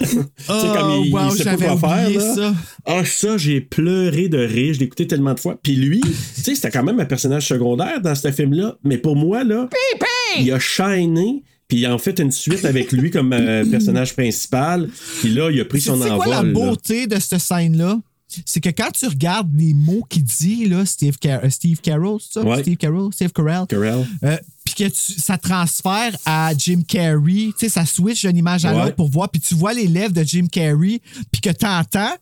sais, 0.07 0.17
comme 0.47 1.03
il, 1.05 1.13
Oh, 1.13 1.19
wow, 1.19 1.27
il 1.27 1.33
sait 1.37 1.45
pas 1.45 1.51
j'avais 1.51 1.67
quoi 1.67 1.77
faire. 1.77 2.05
oublié 2.07 2.19
Là. 2.19 2.35
ça. 2.35 2.55
Ah, 2.87 3.05
ça, 3.05 3.37
j'ai 3.37 3.61
pleuré 3.61 4.29
de 4.29 4.39
rire. 4.39 4.75
Je 4.75 4.79
l'ai 4.79 4.87
écouté 4.87 5.07
tellement 5.09 5.35
de 5.35 5.41
fois. 5.41 5.59
Puis 5.61 5.75
lui, 5.75 6.01
tu 6.01 6.43
sais, 6.43 6.55
c'était 6.55 6.71
quand 6.71 6.85
même 6.85 6.99
un 7.01 7.05
personnage 7.07 7.49
secondaire 7.49 8.01
dans 8.01 8.15
ce 8.15 8.31
film-là. 8.31 8.77
Mais 8.85 8.99
pour 8.99 9.17
moi, 9.17 9.43
là, 9.43 9.69
il 10.39 10.53
a 10.53 10.59
shiné. 10.59 11.43
Puis 11.69 11.79
il 11.79 11.87
a 11.87 11.95
en 11.95 11.99
fait 11.99 12.19
une 12.19 12.33
suite 12.33 12.65
avec 12.65 12.93
lui 12.93 13.11
comme 13.11 13.33
euh, 13.35 13.65
personnage 13.71 14.15
principal. 14.15 14.89
Puis 15.21 15.29
là, 15.31 15.51
il 15.51 15.61
a 15.61 15.65
pris 15.67 15.81
Tu 15.81 15.87
son 15.89 16.01
sais 16.03 16.11
envol. 16.11 16.25
quoi 16.25 16.37
la 16.37 16.43
là. 16.43 16.53
beauté 16.53 17.07
de 17.07 17.19
cette 17.21 17.39
scène-là? 17.39 17.99
C'est 18.45 18.61
que 18.61 18.69
quand 18.69 18.91
tu 18.91 19.07
regardes 19.07 19.51
les 19.59 19.73
mots 19.73 20.05
qu'il 20.09 20.23
dit, 20.23 20.67
là, 20.67 20.85
Steve, 20.85 21.17
Car- 21.19 21.41
euh, 21.45 21.49
Steve 21.51 21.81
Carroll, 21.81 22.19
c'est 22.21 22.35
ça? 22.41 22.43
Ouais. 22.47 22.61
Steve 22.63 22.77
Carroll, 22.77 23.13
Steve 23.13 23.33
Carell. 23.33 23.65
Carell. 23.69 24.07
Euh, 24.23 24.37
puis 24.65 24.75
que 24.75 24.85
tu- 24.85 25.19
ça 25.21 25.39
transfère 25.39 26.15
à 26.27 26.53
Jim 26.57 26.83
Carrey, 26.87 27.49
tu 27.49 27.53
sais, 27.59 27.69
ça 27.71 27.87
switch 27.87 28.27
d'une 28.27 28.37
image 28.37 28.65
à 28.67 28.75
Ouais. 28.75 28.83
l'autre 28.85 28.97
pour 28.97 29.09
voir, 29.11 29.31
puis 29.31 29.41
tu 29.41 29.55
vois 29.55 29.73
les 29.73 29.87
lèvres 29.87 30.13
de 30.13 30.23
Jim 30.25 30.47
Carrey, 30.53 31.01
puis 31.33 31.41
que 31.41 31.49
tu 31.51 31.65
entends 31.67 32.13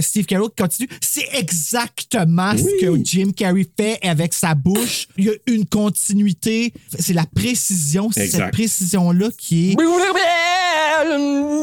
Steve 0.00 0.26
Carroll 0.26 0.48
qui 0.50 0.62
continue. 0.62 0.88
C'est 1.00 1.26
exactement 1.34 2.52
ce 2.56 2.80
que 2.80 3.04
Jim 3.04 3.30
Carrey 3.36 3.66
fait 3.78 3.98
avec 4.02 4.32
sa 4.34 4.54
bouche. 4.54 5.08
Il 5.16 5.24
y 5.24 5.28
a 5.28 5.32
une 5.46 5.66
continuité. 5.66 6.72
C'est 6.98 7.12
la 7.14 7.26
précision, 7.26 8.10
c'est 8.12 8.26
cette 8.28 8.50
précision-là 8.52 9.28
qui 9.36 9.70
est. 9.72 9.76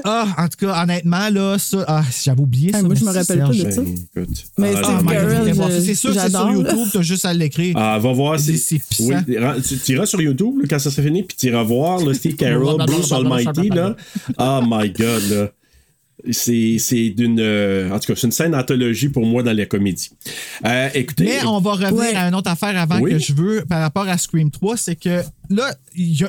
Ah, 0.04 0.28
en 0.38 0.48
tout 0.48 0.66
cas, 0.66 0.84
honnêtement, 0.84 1.30
là, 1.30 1.58
ça, 1.60 1.84
ah, 1.88 2.04
j'avais 2.24 2.42
oublié 2.42 2.72
Ah, 2.74 2.78
ça. 2.80 2.84
moi, 2.84 2.96
je 2.96 3.04
me 3.04 3.12
rappelle 3.12 3.40
pas 3.40 3.48
de 3.50 3.72
ça. 3.72 3.82
Ben, 3.82 3.96
écoute. 4.24 4.46
Mais 4.58 4.74
Ah, 4.76 4.84
Steve 4.84 4.96
Ah, 5.08 5.12
Carell, 5.12 5.54
je- 5.56 5.82
c'est 5.86 5.96
sûr 5.96 6.14
que 6.14 6.20
c'est 6.20 6.30
sur. 6.30 6.52
YouTube, 6.52 6.88
t'as 6.94 7.02
juste 7.02 7.26
à 7.26 7.34
l'écrire. 7.34 7.76
Ah, 7.78 8.00
va 8.00 8.14
voir. 8.14 8.40
C'est-. 8.40 8.82
Oui, 9.00 9.14
ra- 9.38 9.56
tu 9.62 9.78
tu 9.78 9.92
iras 9.94 10.06
sur 10.06 10.22
YouTube 10.22 10.60
là, 10.62 10.66
quand 10.70 10.80
ça 10.80 10.92
s'est 10.92 11.04
fini, 11.04 11.24
puis 11.24 11.36
tu 11.38 11.48
iras 11.48 11.64
voir 11.64 12.00
là, 12.00 12.14
Steve 12.14 12.36
Carroll, 12.38 12.76
Blablabla, 12.78 12.96
Bruce 12.96 13.12
Almighty. 13.12 13.70
Là. 13.70 13.96
Oh 14.40 14.62
my 14.68 14.90
God. 14.90 15.30
Là. 15.30 15.52
C'est 16.32 16.78
c'est 16.80 17.12
d'une. 17.12 17.40
euh, 17.40 17.92
en 17.92 18.00
tout 18.00 18.08
cas, 18.08 18.16
c'est 18.20 18.26
une 18.26 18.32
scène 18.32 18.52
d'anthologie 18.52 19.10
pour 19.10 19.24
moi 19.26 19.44
dans 19.44 19.56
la 19.56 19.66
comédie. 19.68 20.10
Euh, 20.66 20.90
écoutez. 20.96 21.26
Mais 21.26 21.46
on 21.46 21.60
va 21.60 21.74
revenir 21.74 21.94
Ouais. 21.94 22.16
à 22.16 22.28
une 22.28 22.34
autre 22.36 22.50
affaire 22.50 22.76
avant 22.80 23.00
Oui. 23.00 23.12
que 23.12 23.20
je 23.20 23.34
veux 23.34 23.64
par 23.70 23.82
rapport 23.82 24.08
à 24.08 24.18
Scream 24.18 24.50
3, 24.50 24.78
c'est 24.78 24.96
que 24.96 25.22
là, 25.52 25.76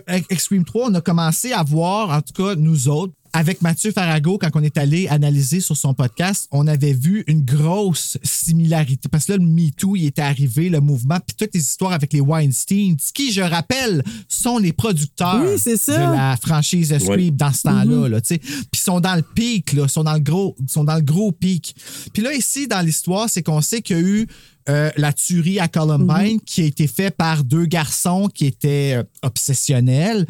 avec 0.07 0.41
Scream 0.41 0.65
3, 0.67 0.91
on 0.91 0.95
a 0.95 1.01
commencé 1.01 1.53
à 1.53 1.63
voir, 1.63 2.11
en 2.11 2.21
tout 2.21 2.35
cas 2.35 2.55
nous 2.55 2.89
autres, 2.89 3.15
avec 3.33 3.63
Mathieu 3.63 3.93
Farago, 3.93 4.39
quand 4.39 4.51
on 4.55 4.63
est 4.63 4.79
allé 4.79 5.09
analyser 5.09 5.61
sur 5.61 5.77
son 5.77 5.95
podcast, 5.95 6.49
on 6.51 6.67
avait 6.67 6.93
vu 6.93 7.25
une 7.27 7.45
grosse 7.45 8.19
similarité. 8.23 9.09
Parce 9.09 9.27
que 9.27 9.33
là, 9.33 9.39
le 9.39 9.45
MeToo, 9.47 9.97
il 9.97 10.07
était 10.07 10.23
arrivé, 10.23 10.69
le 10.69 10.81
mouvement, 10.81 11.19
puis 11.27 11.37
toutes 11.37 11.55
les 11.55 11.61
histoires 11.61 11.93
avec 11.93 12.13
les 12.13 12.21
Weinstein, 12.21 12.97
qui, 13.15 13.33
je 13.33 13.41
rappelle, 13.43 14.03
sont 14.29 14.59
les 14.59 14.73
producteurs 14.73 15.43
Oui, 15.45 15.59
c'est 15.59 15.77
ça. 15.77 15.97
de 16.13 16.17
la 16.17 16.37
franchise 16.37 16.97
Scream 16.99 17.09
Ouais. 17.11 17.31
dans 17.31 17.53
ce 17.53 17.63
temps-là. 17.63 18.09
là, 18.09 18.21
tu 18.21 18.29
sais. 18.29 18.39
Puis 18.39 18.69
ils 18.75 18.79
sont 18.79 19.01
dans 19.01 19.15
le 19.17 19.23
pic, 19.23 19.73
là, 19.73 19.85
ils 19.85 19.89
sont 19.91 20.05
dans 20.05 20.15
le 20.15 20.21
gros, 20.21 20.57
ils 20.61 20.71
sont 20.71 20.85
dans 20.85 20.97
le 20.97 21.03
gros 21.03 21.33
pic. 21.33 21.75
Puis 22.13 22.23
là, 22.23 22.33
ici, 22.35 22.67
dans 22.69 22.81
l'histoire, 22.85 23.29
c'est 23.29 23.43
qu'on 23.43 23.61
sait 23.61 23.83
qu'il 23.83 23.97
y 23.97 24.01
a 24.01 24.03
eu 24.03 24.27
euh, 24.69 24.91
la 24.97 25.13
tuerie 25.13 25.59
à 25.61 25.69
Columbine 25.69 26.41
qui 26.45 26.61
a 26.63 26.65
été 26.65 26.87
faite 26.87 27.17
par 27.17 27.43
deux 27.45 27.65
garçons 27.67 28.29
qui 28.33 28.47
étaient 28.47 28.95
euh, 28.97 29.03
obsessionnels. 29.23 30.27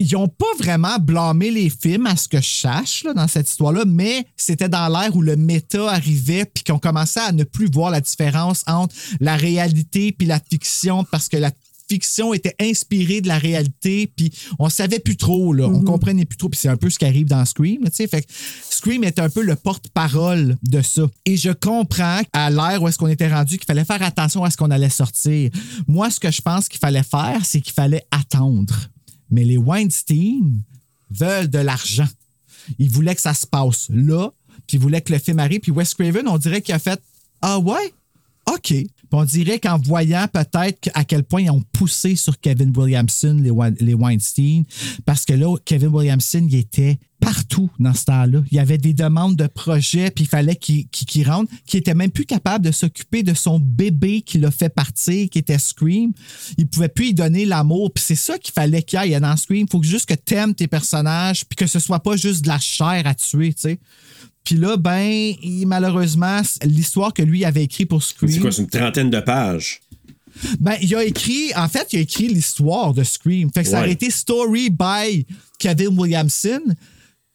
Ils 0.00 0.14
n'ont 0.14 0.28
pas 0.28 0.46
vraiment 0.58 0.98
blâmé 0.98 1.50
les 1.50 1.68
films, 1.70 2.06
à 2.06 2.16
ce 2.16 2.26
que 2.26 2.40
je 2.40 2.48
sache, 2.48 3.04
là, 3.04 3.12
dans 3.12 3.28
cette 3.28 3.48
histoire-là, 3.48 3.84
mais 3.86 4.26
c'était 4.36 4.68
dans 4.68 4.88
l'ère 4.88 5.14
où 5.14 5.20
le 5.20 5.36
méta 5.36 5.90
arrivait, 5.90 6.46
puis 6.46 6.64
qu'on 6.64 6.78
commençait 6.78 7.20
à 7.20 7.32
ne 7.32 7.44
plus 7.44 7.70
voir 7.70 7.90
la 7.90 8.00
différence 8.00 8.64
entre 8.66 8.94
la 9.20 9.36
réalité 9.36 10.10
puis 10.12 10.26
la 10.26 10.40
fiction, 10.40 11.04
parce 11.04 11.28
que 11.28 11.36
la 11.36 11.50
fiction 11.86 12.32
était 12.32 12.54
inspirée 12.60 13.20
de 13.20 13.28
la 13.28 13.36
réalité, 13.36 14.10
puis 14.16 14.32
on 14.58 14.70
savait 14.70 15.00
plus 15.00 15.16
trop, 15.16 15.52
là, 15.52 15.66
on 15.66 15.82
comprenait 15.82 16.24
plus 16.24 16.38
trop, 16.38 16.48
puis 16.48 16.58
c'est 16.58 16.68
un 16.68 16.76
peu 16.76 16.88
ce 16.88 16.98
qui 16.98 17.04
arrive 17.04 17.26
dans 17.26 17.44
Scream, 17.44 17.82
là, 17.82 17.90
tu 17.90 17.96
sais, 17.96 18.06
fait 18.06 18.22
que 18.22 18.28
Scream 18.70 19.04
est 19.04 19.18
un 19.18 19.28
peu 19.28 19.42
le 19.42 19.54
porte-parole 19.54 20.56
de 20.62 20.80
ça. 20.80 21.02
Et 21.26 21.36
je 21.36 21.50
comprends 21.50 22.20
à 22.32 22.48
l'ère 22.48 22.82
où 22.82 22.88
est-ce 22.88 22.96
qu'on 22.96 23.08
était 23.08 23.28
rendu 23.28 23.58
qu'il 23.58 23.66
fallait 23.66 23.84
faire 23.84 24.02
attention 24.02 24.44
à 24.44 24.50
ce 24.50 24.56
qu'on 24.56 24.70
allait 24.70 24.88
sortir. 24.88 25.50
Moi, 25.86 26.10
ce 26.10 26.18
que 26.18 26.30
je 26.30 26.40
pense 26.40 26.68
qu'il 26.68 26.78
fallait 26.78 27.02
faire, 27.02 27.44
c'est 27.44 27.60
qu'il 27.60 27.74
fallait 27.74 28.06
attendre. 28.10 28.74
Mais 29.30 29.44
les 29.44 29.56
Weinstein 29.56 30.62
veulent 31.10 31.48
de 31.48 31.58
l'argent. 31.58 32.08
Ils 32.78 32.90
voulaient 32.90 33.14
que 33.14 33.20
ça 33.20 33.34
se 33.34 33.46
passe 33.46 33.88
là, 33.90 34.30
puis 34.66 34.76
ils 34.76 34.80
voulaient 34.80 35.00
que 35.00 35.12
le 35.12 35.18
film 35.18 35.38
arrive, 35.38 35.60
puis 35.60 35.72
Wes 35.72 35.94
Craven, 35.94 36.28
on 36.28 36.38
dirait 36.38 36.62
qu'il 36.62 36.74
a 36.74 36.78
fait 36.78 37.00
Ah 37.42 37.58
ouais? 37.58 37.92
OK. 38.46 38.74
On 39.12 39.24
dirait 39.24 39.58
qu'en 39.58 39.78
voyant 39.78 40.26
peut-être 40.32 40.90
à 40.94 41.04
quel 41.04 41.24
point 41.24 41.42
ils 41.42 41.50
ont 41.50 41.62
poussé 41.72 42.16
sur 42.16 42.40
Kevin 42.40 42.72
Williamson, 42.76 43.36
les, 43.80 43.94
Weinstein, 43.94 44.64
parce 45.04 45.24
que 45.24 45.32
là, 45.32 45.56
Kevin 45.64 45.88
Williamson, 45.88 46.46
il 46.48 46.56
était 46.56 46.98
partout 47.20 47.70
dans 47.78 47.92
ce 47.92 48.04
temps-là. 48.06 48.42
Il 48.50 48.56
y 48.56 48.60
avait 48.60 48.78
des 48.78 48.94
demandes 48.94 49.36
de 49.36 49.46
projets, 49.46 50.10
puis 50.10 50.24
il 50.24 50.26
fallait 50.26 50.56
qu'il 50.56 51.28
rentre, 51.28 51.52
qu'il 51.66 51.78
était 51.78 51.94
même 51.94 52.10
plus 52.10 52.24
capable 52.24 52.64
de 52.64 52.70
s'occuper 52.70 53.22
de 53.22 53.34
son 53.34 53.58
bébé 53.58 54.22
qui 54.22 54.38
l'a 54.38 54.50
fait 54.50 54.70
partir, 54.70 55.28
qui 55.28 55.38
était 55.38 55.58
Scream. 55.58 56.12
Il 56.56 56.66
pouvait 56.66 56.88
plus 56.88 57.08
y 57.08 57.14
donner 57.14 57.44
l'amour, 57.44 57.92
puis 57.92 58.02
c'est 58.02 58.14
ça 58.14 58.38
qu'il 58.38 58.52
fallait 58.52 58.82
qu'il 58.82 59.04
y 59.04 59.12
ait 59.12 59.20
dans 59.20 59.36
Scream. 59.36 59.66
Il 59.66 59.70
faut 59.70 59.82
juste 59.82 60.06
que 60.06 60.14
t'aimes 60.14 60.54
tes 60.54 60.66
personnages, 60.66 61.44
puis 61.44 61.56
que 61.56 61.66
ce 61.66 61.78
soit 61.78 62.00
pas 62.00 62.16
juste 62.16 62.42
de 62.42 62.48
la 62.48 62.58
chair 62.58 63.02
à 63.04 63.14
tuer, 63.14 63.52
tu 63.52 63.62
sais. 63.62 63.78
Puis 64.44 64.56
là, 64.56 64.76
ben, 64.76 65.34
malheureusement, 65.66 66.40
l'histoire 66.64 67.12
que 67.12 67.22
lui 67.22 67.44
avait 67.44 67.64
écrite 67.64 67.88
pour 67.88 68.02
Scream. 68.02 68.32
C'est 68.32 68.40
quoi, 68.40 68.52
c'est 68.52 68.62
une 68.62 68.68
trentaine 68.68 69.10
de 69.10 69.20
pages? 69.20 69.80
Ben, 70.58 70.76
il 70.80 70.94
a 70.94 71.04
écrit, 71.04 71.52
en 71.54 71.68
fait, 71.68 71.92
il 71.92 71.98
a 71.98 72.02
écrit 72.02 72.28
l'histoire 72.28 72.94
de 72.94 73.04
Scream. 73.04 73.50
Fait 73.52 73.62
que 73.62 73.68
ça 73.68 73.80
aurait 73.80 73.92
été 73.92 74.10
Story 74.10 74.70
by 74.70 75.26
Kevin 75.58 75.98
Williamson. 75.98 76.60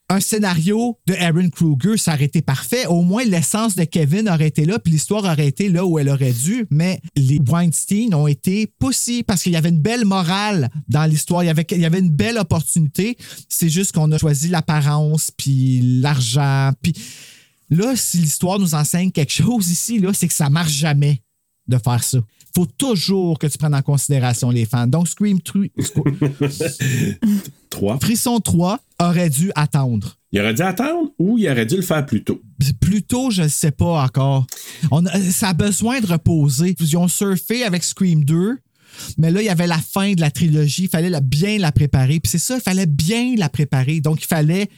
Un 0.07 0.19
scénario 0.19 1.00
de 1.07 1.15
Aaron 1.15 1.50
Kruger, 1.50 1.97
ça 1.97 2.13
aurait 2.13 2.25
été 2.25 2.43
parfait. 2.43 2.85
Au 2.85 3.01
moins, 3.01 3.24
l'essence 3.24 3.75
de 3.75 3.85
Kevin 3.85 4.29
aurait 4.29 4.47
été 4.47 4.65
là, 4.65 4.77
puis 4.77 4.93
l'histoire 4.93 5.24
aurait 5.24 5.47
été 5.47 5.67
là 5.67 5.83
où 5.83 5.97
elle 5.97 6.09
aurait 6.09 6.31
dû. 6.31 6.67
Mais 6.69 7.01
les 7.15 7.39
Weinstein 7.39 8.13
ont 8.13 8.27
été 8.27 8.67
poussés 8.77 9.24
parce 9.24 9.41
qu'il 9.41 9.53
y 9.53 9.55
avait 9.55 9.69
une 9.69 9.81
belle 9.81 10.05
morale 10.05 10.69
dans 10.88 11.05
l'histoire. 11.05 11.43
Il 11.43 11.47
y 11.47 11.85
avait, 11.85 12.00
une 12.00 12.12
belle 12.12 12.38
opportunité. 12.38 13.17
C'est 13.50 13.69
juste 13.69 13.93
qu'on 13.93 14.12
a 14.12 14.19
choisi 14.19 14.47
l'apparence, 14.47 15.31
puis 15.35 15.81
l'argent. 15.81 16.71
Puis 16.83 16.93
là, 17.71 17.95
si 17.95 18.17
l'histoire 18.17 18.59
nous 18.59 18.75
enseigne 18.75 19.12
quelque 19.12 19.33
chose 19.33 19.69
ici, 19.69 20.03
c'est 20.13 20.27
que 20.27 20.33
ça 20.35 20.51
marche 20.51 20.74
jamais 20.74 21.24
de 21.67 21.77
faire 21.77 22.03
ça. 22.03 22.17
Il 22.19 22.62
faut 22.62 22.65
toujours 22.77 23.38
que 23.39 23.48
tu 23.48 23.57
prennes 23.57 23.75
en 23.75 23.81
considération 23.81 24.50
les 24.50 24.65
fans. 24.65 24.88
Donc, 24.88 25.07
Scream 25.10 25.41
3, 25.41 25.63
3. 27.69 28.00
Frisson 28.01 28.39
3 28.39 28.79
aurait 29.01 29.29
dû 29.29 29.51
attendre. 29.55 30.17
Il 30.31 30.39
aurait 30.41 30.53
dû 30.53 30.62
attendre 30.62 31.12
ou 31.19 31.38
il 31.38 31.50
aurait 31.50 31.65
dû 31.65 31.75
le 31.75 31.81
faire 31.81 32.05
plus 32.05 32.24
tôt? 32.24 32.41
Plus 32.79 33.03
tôt, 33.03 33.29
je 33.29 33.43
ne 33.43 33.48
sais 33.48 33.72
pas 33.72 34.03
encore. 34.03 34.45
On 34.91 35.05
a- 35.05 35.19
ça 35.31 35.50
a 35.50 35.53
besoin 35.53 36.00
de 36.01 36.07
reposer. 36.07 36.75
Ils 36.79 36.98
ont 36.98 37.07
surfé 37.07 37.63
avec 37.63 37.84
Scream 37.84 38.24
2, 38.24 38.57
mais 39.17 39.31
là, 39.31 39.41
il 39.41 39.45
y 39.45 39.50
avait 39.50 39.67
la 39.67 39.77
fin 39.79 40.13
de 40.13 40.22
la 40.22 40.31
trilogie. 40.31 40.84
Il 40.84 40.89
fallait 40.89 41.10
la- 41.10 41.22
bien 41.22 41.57
la 41.57 41.72
préparer. 41.72 42.19
Puis 42.19 42.29
c'est 42.31 42.38
ça, 42.39 42.55
il 42.55 42.62
fallait 42.62 42.86
bien 42.86 43.36
la 43.38 43.50
préparer. 43.50 44.00
Donc, 44.01 44.24
il 44.24 44.27
fallait 44.27 44.69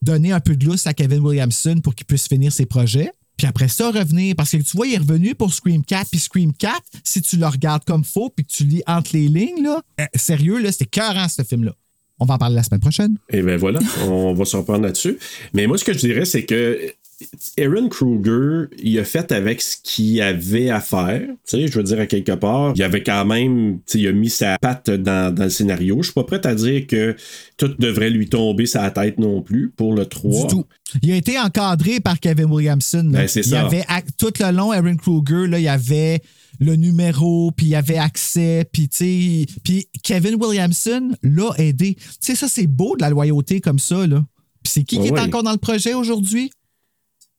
donner 0.00 0.32
un 0.32 0.40
peu 0.40 0.56
de 0.56 0.64
lousse 0.64 0.86
à 0.86 0.94
Kevin 0.94 1.20
Williamson 1.20 1.80
pour 1.82 1.94
qu'il 1.94 2.06
puisse 2.06 2.28
finir 2.28 2.52
ses 2.52 2.66
projets. 2.66 3.10
Puis 3.38 3.46
après 3.46 3.68
ça, 3.68 3.90
revenir. 3.90 4.34
Parce 4.36 4.50
que 4.50 4.56
tu 4.58 4.76
vois, 4.76 4.86
il 4.86 4.94
est 4.94 4.98
revenu 4.98 5.34
pour 5.34 5.54
Scream 5.54 5.82
4. 5.82 6.10
Puis 6.10 6.20
Scream 6.20 6.52
4, 6.52 6.82
si 7.04 7.22
tu 7.22 7.38
le 7.38 7.46
regardes 7.46 7.84
comme 7.84 8.04
faux 8.04 8.28
puis 8.28 8.44
que 8.44 8.50
tu 8.50 8.64
lis 8.64 8.82
entre 8.86 9.10
les 9.14 9.28
lignes, 9.28 9.62
là, 9.62 9.80
euh, 10.00 10.04
sérieux, 10.14 10.58
là, 10.58 10.70
c'était 10.72 10.86
cœurant, 10.86 11.28
ce 11.28 11.42
film-là. 11.42 11.72
On 12.18 12.26
va 12.26 12.34
en 12.34 12.38
parler 12.38 12.56
la 12.56 12.64
semaine 12.64 12.80
prochaine. 12.80 13.16
Et 13.30 13.42
bien 13.42 13.56
voilà, 13.56 13.78
on 14.02 14.34
va 14.34 14.44
se 14.44 14.56
reprendre 14.56 14.82
là-dessus. 14.82 15.18
Mais 15.54 15.68
moi, 15.68 15.78
ce 15.78 15.84
que 15.84 15.92
je 15.92 16.00
dirais, 16.00 16.24
c'est 16.24 16.44
que 16.44 16.92
Aaron 17.58 17.88
Kruger, 17.88 18.66
il 18.80 18.96
a 18.98 19.04
fait 19.04 19.32
avec 19.32 19.60
ce 19.60 19.76
qu'il 19.82 20.20
avait 20.22 20.70
à 20.70 20.80
faire. 20.80 21.22
Tu 21.22 21.36
sais, 21.46 21.66
je 21.66 21.76
veux 21.76 21.82
dire, 21.82 21.98
à 21.98 22.06
quelque 22.06 22.32
part, 22.32 22.72
il 22.76 22.82
avait 22.82 23.02
quand 23.02 23.24
même, 23.24 23.78
tu 23.78 23.82
sais, 23.86 23.98
il 23.98 24.06
a 24.08 24.12
mis 24.12 24.30
sa 24.30 24.56
patte 24.58 24.90
dans, 24.90 25.34
dans 25.34 25.44
le 25.44 25.50
scénario. 25.50 25.96
Je 25.98 26.04
suis 26.04 26.12
pas 26.14 26.22
prêt 26.22 26.46
à 26.46 26.54
dire 26.54 26.86
que 26.86 27.16
tout 27.56 27.74
devrait 27.78 28.10
lui 28.10 28.28
tomber 28.28 28.66
sa 28.66 28.88
tête 28.92 29.18
non 29.18 29.42
plus 29.42 29.70
pour 29.70 29.94
le 29.94 30.06
3. 30.06 30.46
Du 30.46 30.46
tout. 30.46 30.64
Il 31.02 31.10
a 31.10 31.16
été 31.16 31.38
encadré 31.38 31.98
par 31.98 32.20
Kevin 32.20 32.46
Williamson. 32.46 33.08
Ben, 33.10 33.26
c'est 33.26 33.44
il 33.46 33.54
avait 33.56 33.84
tout 34.16 34.32
le 34.38 34.52
long, 34.52 34.70
Aaron 34.70 34.96
Kruger, 34.96 35.48
là, 35.48 35.58
il 35.58 35.64
y 35.64 35.68
avait 35.68 36.20
le 36.60 36.76
numéro, 36.76 37.50
puis 37.50 37.66
il 37.66 37.70
y 37.70 37.74
avait 37.74 37.98
accès, 37.98 38.64
puis 38.72 38.88
tu 38.88 38.96
sais, 38.96 39.46
puis 39.64 39.88
Kevin 40.02 40.36
Williamson 40.40 41.10
l'a 41.22 41.50
aidé. 41.58 41.94
Tu 41.96 42.04
sais, 42.20 42.34
ça, 42.36 42.46
c'est 42.48 42.66
beau 42.66 42.96
de 42.96 43.02
la 43.02 43.10
loyauté 43.10 43.60
comme 43.60 43.78
ça, 43.78 44.06
là. 44.06 44.24
Puis 44.62 44.72
c'est 44.72 44.82
qui 44.84 44.96
qui 44.96 45.02
Ouais, 45.02 45.08
est 45.08 45.12
ouais. 45.12 45.20
encore 45.20 45.42
dans 45.42 45.52
le 45.52 45.58
projet 45.58 45.94
aujourd'hui? 45.94 46.50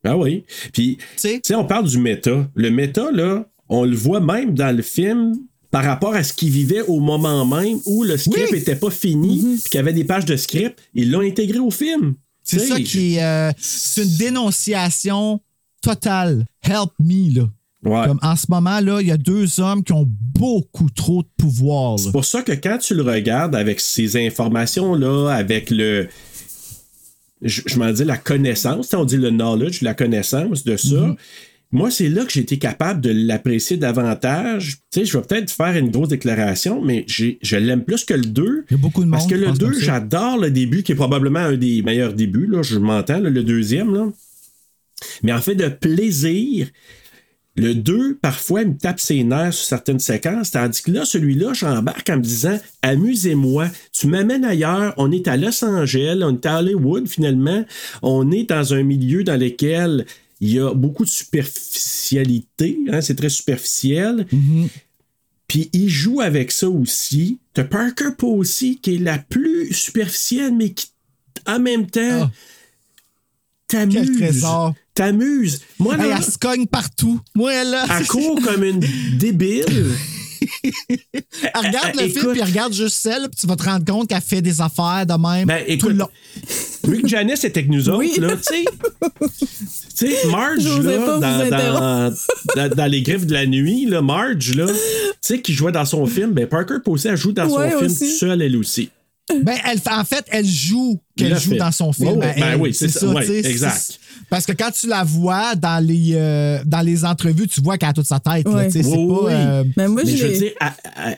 Ah 0.03 0.17
oui. 0.17 0.45
Puis, 0.73 0.97
tu 1.21 1.39
sais, 1.43 1.55
on 1.55 1.65
parle 1.65 1.87
du 1.87 1.97
méta. 1.97 2.47
Le 2.55 2.69
méta, 2.71 3.11
là, 3.11 3.45
on 3.67 3.83
le 3.83 3.95
voit 3.95 4.19
même 4.21 4.53
dans 4.53 4.75
le 4.75 4.81
film 4.81 5.37
par 5.71 5.83
rapport 5.83 6.15
à 6.15 6.23
ce 6.23 6.33
qu'il 6.33 6.49
vivait 6.49 6.81
au 6.81 6.99
moment 6.99 7.45
même 7.45 7.77
où 7.85 8.03
le 8.03 8.17
script 8.17 8.51
n'était 8.51 8.75
pas 8.75 8.89
fini, 8.89 9.57
puis 9.61 9.69
qu'il 9.69 9.77
y 9.77 9.81
avait 9.81 9.93
des 9.93 10.03
pages 10.05 10.25
de 10.25 10.35
script. 10.35 10.79
Ils 10.95 11.11
l'ont 11.11 11.19
intégré 11.21 11.59
au 11.59 11.69
film. 11.69 12.15
C'est 12.43 12.59
ça 12.59 12.79
qui 12.79 13.15
est. 13.15 13.23
euh, 13.23 13.51
c'est 13.57 14.03
une 14.03 14.15
dénonciation 14.17 15.39
totale. 15.81 16.45
Help 16.63 16.91
me, 16.99 17.35
là. 17.35 17.49
Ouais. 17.83 18.07
Comme 18.07 18.19
en 18.21 18.35
ce 18.35 18.47
moment, 18.49 18.79
là, 18.81 18.99
il 19.01 19.07
y 19.07 19.11
a 19.11 19.17
deux 19.17 19.59
hommes 19.61 19.83
qui 19.83 19.93
ont 19.93 20.07
beaucoup 20.09 20.89
trop 20.89 21.21
de 21.23 21.27
pouvoir. 21.37 21.97
C'est 21.99 22.11
pour 22.11 22.25
ça 22.25 22.41
que 22.41 22.51
quand 22.51 22.77
tu 22.79 22.93
le 22.95 23.03
regardes 23.03 23.55
avec 23.55 23.79
ces 23.79 24.17
informations-là, 24.25 25.29
avec 25.29 25.69
le. 25.69 26.07
Je, 27.41 27.61
je 27.65 27.77
m'en 27.79 27.91
dis 27.91 28.03
la 28.03 28.17
connaissance, 28.17 28.93
on 28.93 29.05
dit 29.05 29.17
le 29.17 29.29
knowledge, 29.31 29.81
la 29.81 29.93
connaissance 29.93 30.63
de 30.63 30.75
ça. 30.77 30.87
Mm-hmm. 30.95 31.15
Moi, 31.71 31.91
c'est 31.91 32.09
là 32.09 32.25
que 32.25 32.31
j'ai 32.31 32.39
été 32.41 32.57
capable 32.57 32.99
de 32.99 33.11
l'apprécier 33.11 33.77
davantage. 33.77 34.77
Tu 34.91 35.01
sais, 35.01 35.05
je 35.05 35.15
vais 35.17 35.23
peut-être 35.23 35.51
faire 35.51 35.75
une 35.77 35.91
grosse 35.91 36.07
déclaration, 36.09 36.81
mais 36.83 37.03
j'ai- 37.07 37.37
je 37.43 37.57
l'aime 37.57 37.83
plus 37.83 38.03
que 38.05 38.15
le 38.15 38.23
2. 38.25 38.65
Il 38.69 38.73
y 38.73 38.79
a 38.79 38.81
beaucoup 38.81 39.05
de 39.05 39.09
Parce 39.11 39.23
monde 39.23 39.29
que 39.31 39.35
qui 39.35 39.41
le 39.41 39.47
pense 39.47 39.59
2, 39.59 39.65
comme 39.67 39.75
ça. 39.75 39.81
j'adore 39.85 40.37
le 40.39 40.49
début, 40.49 40.81
qui 40.81 40.93
est 40.93 40.95
probablement 40.95 41.39
un 41.39 41.57
des 41.57 41.83
meilleurs 41.83 42.13
débuts, 42.13 42.47
là, 42.47 42.63
je 42.63 42.79
m'entends, 42.79 43.19
le 43.19 43.43
deuxième. 43.43 43.93
Là. 43.93 44.11
Mais 45.21 45.31
en 45.31 45.39
fait 45.41 45.53
de 45.55 45.67
plaisir, 45.69 46.67
le 47.59 47.75
2, 47.75 48.15
parfois, 48.21 48.61
il 48.61 48.69
me 48.69 48.77
tape 48.77 48.99
ses 48.99 49.23
nerfs 49.23 49.53
sur 49.53 49.65
certaines 49.65 49.99
séquences, 49.99 50.51
tandis 50.51 50.81
que 50.81 50.91
là, 50.91 51.05
celui-là, 51.05 51.53
j'embarque 51.53 52.09
en 52.09 52.17
me 52.17 52.21
disant 52.21 52.57
Amusez-moi, 52.81 53.67
tu 53.91 54.07
m'amènes 54.07 54.45
ailleurs, 54.45 54.93
on 54.97 55.11
est 55.11 55.27
à 55.27 55.37
Los 55.37 55.63
Angeles, 55.63 56.19
on 56.23 56.35
est 56.35 56.45
à 56.45 56.59
Hollywood 56.59 57.07
finalement, 57.07 57.65
on 58.01 58.31
est 58.31 58.49
dans 58.49 58.73
un 58.73 58.83
milieu 58.83 59.23
dans 59.23 59.39
lequel 59.39 60.05
il 60.41 60.53
y 60.53 60.59
a 60.59 60.73
beaucoup 60.73 61.03
de 61.03 61.09
superficialité, 61.09 62.77
hein, 62.91 63.01
c'est 63.01 63.15
très 63.15 63.29
superficiel. 63.29 64.25
Puis 65.47 65.69
il 65.73 65.89
joue 65.89 66.21
avec 66.21 66.51
ça 66.51 66.69
aussi. 66.69 67.39
T'as 67.53 67.63
Parker 67.63 68.11
Posey 68.17 68.75
qui 68.75 68.95
est 68.95 68.99
la 68.99 69.17
plus 69.17 69.73
superficielle, 69.73 70.53
mais 70.55 70.69
qui, 70.69 70.87
en 71.47 71.59
même 71.59 71.87
temps, 71.87 71.99
Quel 71.99 72.29
t'amuse. 73.69 74.17
trésor. 74.17 74.73
T'amuse. 74.93 75.61
Moi, 75.79 75.95
Hey, 75.97 76.11
elle 76.15 76.23
se 76.23 76.37
cogne 76.37 76.65
partout. 76.67 77.19
Moi, 77.35 77.53
elle, 77.53 77.71
là. 77.71 77.85
elle 77.99 78.07
court 78.07 78.39
comme 78.41 78.63
une 78.65 78.81
débile. 79.17 79.65
Elle 80.61 81.67
regarde 81.67 81.95
le 81.95 82.03
Écoute. 82.03 82.19
film, 82.19 82.31
puis 82.31 82.41
elle 82.41 82.47
regarde 82.47 82.73
juste 82.73 82.95
celle, 82.97 83.23
puis 83.29 83.39
tu 83.41 83.47
vas 83.47 83.55
te 83.55 83.63
rendre 83.63 83.85
compte 83.85 84.07
qu'elle 84.09 84.21
fait 84.21 84.41
des 84.41 84.61
affaires 84.61 85.05
de 85.05 85.13
même 85.13 85.45
Ben, 85.47 85.63
tout 85.65 85.71
écoute, 85.71 85.89
le 85.91 85.95
long. 85.97 86.09
Rick 86.87 87.07
Janice 87.07 87.43
était 87.43 87.59
avec 87.59 87.69
nous 87.71 87.89
autres, 87.89 87.99
Oui. 87.99 88.13
là, 88.19 88.35
tu 88.35 88.43
sais. 88.43 88.65
Tu 89.97 90.11
sais, 90.15 90.27
Marge, 90.27 90.63
là, 90.81 90.97
dans, 90.97 91.19
dans, 91.19 91.39
interrompre. 91.41 92.17
dans- 92.55 92.69
dans 92.75 92.85
Les 92.85 93.01
Griffes 93.01 93.25
de 93.25 93.33
la 93.33 93.45
Nuit, 93.45 93.85
là, 93.85 94.01
Marge, 94.01 94.55
là, 94.55 94.65
tu 94.67 94.73
sais, 95.21 95.41
qui 95.41 95.53
jouait 95.53 95.71
dans 95.73 95.85
son 95.85 96.05
film, 96.05 96.31
ben 96.31 96.47
Parker 96.47 96.77
Posey, 96.83 97.09
elle 97.09 97.17
joue 97.17 97.33
dans 97.33 97.47
Ouais, 97.49 97.71
son 97.71 97.79
film 97.79 97.91
aussi. 97.91 97.99
tout 98.13 98.17
seul, 98.19 98.41
elle 98.41 98.55
aussi. 98.57 98.89
Ben, 99.43 99.57
elle, 99.69 99.79
en 99.91 100.03
fait, 100.03 100.25
elle 100.29 100.45
joue 100.45 100.99
qu'elle 101.15 101.37
joue 101.39 101.51
fait. 101.51 101.57
dans 101.57 101.71
son 101.71 101.91
film. 101.93 102.21
À 102.21 102.27
elle. 102.27 102.39
ben 102.41 102.55
oui, 102.59 102.73
c'est 102.73 102.87
ça, 102.89 102.99
sais, 103.23 103.39
exact. 103.45 103.99
Parce 104.29 104.45
que 104.45 104.51
quand 104.51 104.69
tu 104.71 104.87
la 104.87 105.03
vois 105.03 105.55
dans 105.55 105.83
les, 105.83 106.11
euh, 106.13 106.59
dans 106.65 106.81
les 106.81 107.03
entrevues, 107.05 107.47
tu 107.47 107.61
vois 107.61 107.77
qu'elle 107.77 107.89
a 107.89 107.93
toute 107.93 108.05
sa 108.05 108.19
tête. 108.19 108.45
là, 108.47 108.53
Ouais. 108.53 108.65
tu 108.67 108.73
sais, 108.73 108.83
c'est 108.83 108.89
Oui, 108.95 109.07
pas. 109.07 109.25
oui. 109.25 109.31
euh, 109.33 109.63
Mais 109.77 109.87
moi, 109.87 110.01
Mais 110.05 110.15
je 110.15 110.27
veux 110.27 110.33
dire, 110.33 110.51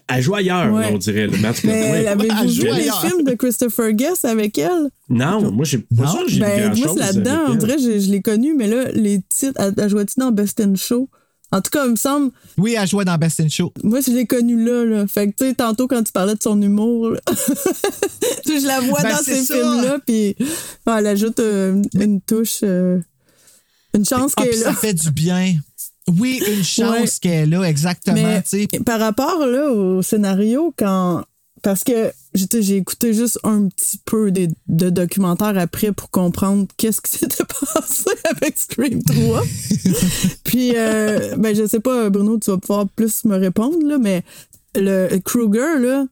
elle, 0.07 0.21
joue 0.21 0.35
ailleurs, 0.35 0.73
Ouais. 0.73 0.83
là, 0.83 0.89
on 0.93 0.97
dirait. 0.97 1.27
là. 1.27 1.33
Tout 1.33 1.43
cas, 1.43 1.51
Mais 1.65 1.91
ouais. 1.91 2.07
avez-vous 2.07 2.35
Elle 2.41 2.47
vu 2.49 2.67
les 2.67 2.89
films 3.09 3.23
de 3.25 3.33
Christopher 3.33 3.91
Guest 3.93 4.23
avec 4.25 4.57
elle? 4.57 4.89
Non, 5.09 5.51
moi, 5.51 5.65
j'ai 5.65 5.79
pas 5.79 6.03
Non? 6.03 6.11
sûr 6.11 6.25
que 6.25 6.29
j'ai 6.31 6.35
vu 6.35 6.41
Ben, 6.41 6.61
grand-chose 6.71 6.83
moi, 6.85 6.93
c'est 6.95 6.99
là-dedans, 7.13 7.39
on 7.49 7.55
dirait, 7.55 7.77
je, 7.79 7.99
je 7.99 8.11
l'ai 8.11 8.21
connue, 8.21 8.53
mais 8.57 8.67
là, 8.67 8.85
les 8.93 9.19
titres, 9.27 9.59
elle, 9.59 9.73
elle 9.77 9.89
jouait-tu 9.89 10.13
dans 10.17 10.31
Best 10.31 10.59
in 10.61 10.75
Show? 10.75 11.09
En 11.53 11.61
tout 11.61 11.69
cas, 11.69 11.85
il 11.85 11.91
me 11.91 11.95
semble. 11.97 12.31
Oui, 12.57 12.75
elle 12.79 12.87
jouait 12.87 13.03
dans 13.05 13.17
Best 13.17 13.39
in 13.41 13.49
Show. 13.49 13.73
Moi, 13.83 13.99
je 14.01 14.11
l'ai 14.11 14.25
connue 14.25 14.63
là, 14.63 14.85
là. 14.85 15.07
Fait 15.07 15.27
que, 15.27 15.35
tu 15.37 15.45
sais, 15.49 15.53
tantôt, 15.53 15.87
quand 15.87 16.01
tu 16.01 16.11
parlais 16.13 16.35
de 16.35 16.41
son 16.41 16.61
humour, 16.61 17.09
là, 17.09 17.19
tu 17.27 17.33
sais, 18.53 18.59
je 18.61 18.67
la 18.67 18.79
vois 18.79 19.01
Ben, 19.01 19.11
dans 19.11 19.17
ces 19.17 19.43
films-là, 19.43 19.99
puis 20.05 20.35
elle 20.87 21.07
ajoute 21.07 21.39
euh, 21.39 21.81
une 21.95 22.21
touche. 22.21 22.59
euh, 22.63 22.99
une 23.93 24.05
chance 24.05 24.31
Ah, 24.37 24.43
qu'elle 24.43 24.53
est 24.53 24.57
là. 24.59 24.63
ça 24.67 24.73
fait 24.73 24.93
du 24.93 25.11
bien. 25.11 25.55
Oui, 26.07 26.41
une 26.47 26.63
chance 26.63 26.89
Ouais. 26.89 27.07
qu'elle 27.21 27.31
est 27.53 27.57
là, 27.57 27.63
exactement. 27.63 28.15
Mais 28.15 28.67
par 28.85 28.99
rapport 28.99 29.45
là, 29.45 29.69
au 29.69 30.01
scénario, 30.01 30.73
quand. 30.77 31.23
Parce 31.61 31.83
que 31.83 32.11
j'ai 32.33 32.77
écouté 32.77 33.13
juste 33.13 33.39
un 33.43 33.67
petit 33.67 33.99
peu 34.05 34.31
des- 34.31 34.47
de 34.67 34.89
documentaires 34.89 35.57
après 35.57 35.91
pour 35.91 36.09
comprendre 36.09 36.65
qu'est-ce 36.77 37.01
qui 37.01 37.11
s'était 37.19 37.43
passé 37.43 38.09
avec 38.35 38.57
Scream 38.57 39.01
3. 39.03 39.41
Puis, 40.43 40.73
euh, 40.75 41.35
ben, 41.37 41.55
je 41.55 41.65
sais 41.67 41.79
pas, 41.79 42.09
Bruno, 42.09 42.37
tu 42.39 42.51
vas 42.51 42.57
pouvoir 42.57 42.87
plus 42.95 43.25
me 43.25 43.37
répondre, 43.37 43.77
là, 43.85 43.97
mais 43.97 44.23
le 44.75 45.17
Kruger, 45.19 45.79
là, 45.79 46.05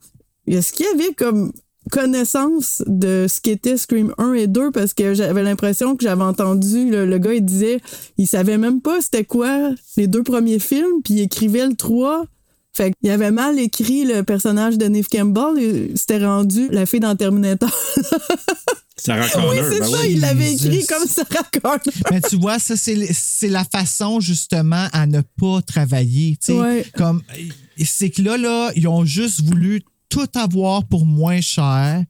est-ce 0.47 0.73
qu'il 0.73 0.85
y 0.85 0.89
avait 0.89 1.13
comme 1.13 1.51
connaissance 1.91 2.83
de 2.85 3.25
ce 3.27 3.39
qu'était 3.41 3.77
Scream 3.77 4.13
1 4.19 4.33
et 4.33 4.47
2 4.47 4.69
parce 4.71 4.93
que 4.93 5.13
j'avais 5.15 5.41
l'impression 5.41 5.95
que 5.95 6.03
j'avais 6.03 6.23
entendu 6.23 6.88
le, 6.89 7.07
le 7.07 7.17
gars 7.17 7.33
il 7.33 7.43
disait 7.43 7.79
il 8.19 8.27
savait 8.27 8.59
même 8.59 8.79
pas 8.79 9.01
c'était 9.01 9.23
quoi 9.23 9.71
les 9.97 10.05
deux 10.05 10.21
premiers 10.21 10.59
films 10.59 11.01
puis 11.03 11.15
il 11.15 11.21
écrivait 11.21 11.65
le 11.65 11.73
3 11.75 12.25
fait 12.79 12.93
qu'il 13.01 13.12
avait 13.12 13.31
mal 13.31 13.59
écrit 13.59 14.05
le 14.05 14.24
personnage 14.24 14.77
de 14.77 14.86
Neve 14.86 15.07
Campbell 15.12 15.62
et 15.62 15.91
c'était 15.95 16.25
rendu 16.25 16.69
la 16.71 16.86
fille 16.86 17.01
dans 17.01 17.13
Terminator 17.13 17.69
Sarah 18.95 19.27
Connor, 19.27 19.50
oui 19.51 19.57
c'est 19.69 19.79
ben 19.79 19.86
ça 19.86 19.98
oui. 20.01 20.07
il 20.12 20.19
l'avait 20.21 20.53
écrit 20.53 20.86
comme 20.86 21.05
Sarah 21.05 21.43
Connor 21.51 21.79
Mais 22.09 22.21
tu 22.29 22.38
vois, 22.38 22.57
ça, 22.57 22.77
c'est 22.77 23.12
c'est 23.13 23.50
la 23.50 23.63
façon, 23.65 24.19
justement, 24.19 24.88
à 24.91 25.07
ne 25.07 25.21
pas 25.21 25.62
travailler. 25.62 26.38
tu 26.38 26.48
sais. 26.48 26.59
Ouais. 26.59 26.86
Comme, 26.95 27.21
c'est 27.83 28.09
que 28.09 28.21
là, 28.21 28.38
là, 28.38 28.71
ils 28.75 28.88
ont 28.88 29.05
juste 29.05 29.41
voulu 29.41 29.81
tout 30.09 30.27
avoir 30.36 30.86
pour 30.86 31.05
moins 31.05 31.39
cher. 31.39 32.03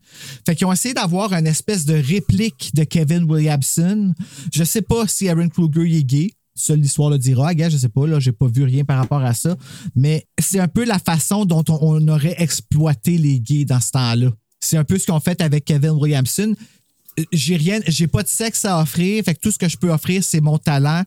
Fait 0.46 0.56
qu'ils 0.56 0.66
ont 0.66 0.72
essayé 0.72 0.94
d'avoir 0.94 1.32
une 1.32 1.46
espèce 1.46 1.84
de 1.84 1.94
réplique 1.94 2.70
de 2.74 2.84
Kevin 2.84 3.24
Williamson. 3.24 4.12
Je 4.52 4.64
sais 4.64 4.82
pas 4.82 5.06
si 5.06 5.28
Aaron 5.28 5.48
Kruger 5.48 5.96
est 5.96 6.02
gay. 6.02 6.30
Seule 6.60 6.80
l'histoire 6.80 7.10
le 7.10 7.18
dira. 7.18 7.54
Gars, 7.54 7.68
je 7.68 7.76
sais 7.76 7.88
pas, 7.88 8.06
là, 8.06 8.20
j'ai 8.20 8.32
pas 8.32 8.46
vu 8.46 8.64
rien 8.64 8.84
par 8.84 8.98
rapport 8.98 9.22
à 9.22 9.34
ça. 9.34 9.56
Mais 9.94 10.26
c'est 10.38 10.60
un 10.60 10.68
peu 10.68 10.84
la 10.84 10.98
façon 10.98 11.44
dont 11.44 11.64
on, 11.68 12.06
aurait 12.08 12.34
exploité 12.38 13.18
les 13.18 13.40
gays 13.40 13.64
dans 13.64 13.80
ce 13.80 13.90
temps-là. 13.92 14.30
C'est 14.60 14.76
un 14.76 14.84
peu 14.84 14.98
ce 14.98 15.06
qu'on 15.06 15.20
fait 15.20 15.40
avec 15.40 15.64
Kevin 15.64 15.92
Williamson 15.92 16.54
j'ai 17.32 17.56
rien, 17.56 17.80
j'ai 17.86 18.06
pas 18.06 18.22
de 18.22 18.28
sexe 18.28 18.64
à 18.64 18.80
offrir. 18.80 19.24
Fait 19.24 19.34
que 19.34 19.40
tout 19.40 19.50
ce 19.50 19.58
que 19.58 19.68
je 19.68 19.76
peux 19.76 19.90
offrir, 19.90 20.22
c'est 20.22 20.40
mon 20.40 20.58
talent. 20.58 21.02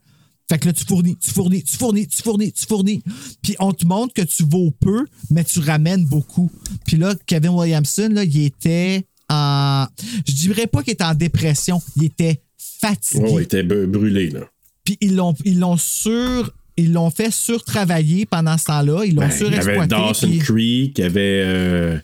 Fait 0.49 0.59
que 0.59 0.67
là, 0.67 0.73
tu 0.73 0.83
fournis, 0.85 1.17
tu 1.17 1.31
fournis, 1.31 1.63
tu 1.63 1.77
fournis, 1.77 2.07
tu 2.07 2.21
fournis, 2.21 2.51
tu 2.51 2.65
fournis. 2.65 3.03
Puis 3.41 3.55
on 3.59 3.71
te 3.73 3.85
montre 3.85 4.13
que 4.13 4.21
tu 4.21 4.43
vaux 4.43 4.71
peu, 4.71 5.05
mais 5.29 5.43
tu 5.43 5.59
ramènes 5.59 6.05
beaucoup. 6.05 6.51
Puis 6.85 6.97
là, 6.97 7.15
Kevin 7.25 7.51
Williamson, 7.51 8.09
là, 8.11 8.23
il 8.23 8.43
était 8.43 9.05
en. 9.29 9.87
Je 10.27 10.33
dirais 10.33 10.67
pas 10.67 10.83
qu'il 10.83 10.93
était 10.93 11.03
en 11.03 11.15
dépression, 11.15 11.81
il 11.95 12.05
était 12.05 12.41
fatigué. 12.57 13.29
Il 13.31 13.41
était 13.41 13.63
brûlé, 13.63 14.29
là. 14.29 14.41
Puis 14.83 14.97
ils 15.01 15.15
l'ont, 15.15 15.33
ils 15.45 15.59
l'ont 15.59 15.77
sur. 15.77 16.51
Ils 16.75 16.91
l'ont 16.91 17.11
fait 17.11 17.31
surtravailler 17.31 18.25
pendant 18.25 18.57
ce 18.57 18.63
temps-là. 18.65 19.03
Ils 19.05 19.13
l'ont 19.13 19.21
Ben, 19.21 19.29
il 19.31 19.41
y 19.41 19.45
avait 19.45 19.61
surexploité. 19.61 19.87
Dawson 19.89 20.27
puis- 20.27 20.39
Creek, 20.39 20.97
il 20.97 21.01
y 21.01 21.05
avait. 21.05 21.43
euh, 21.45 21.99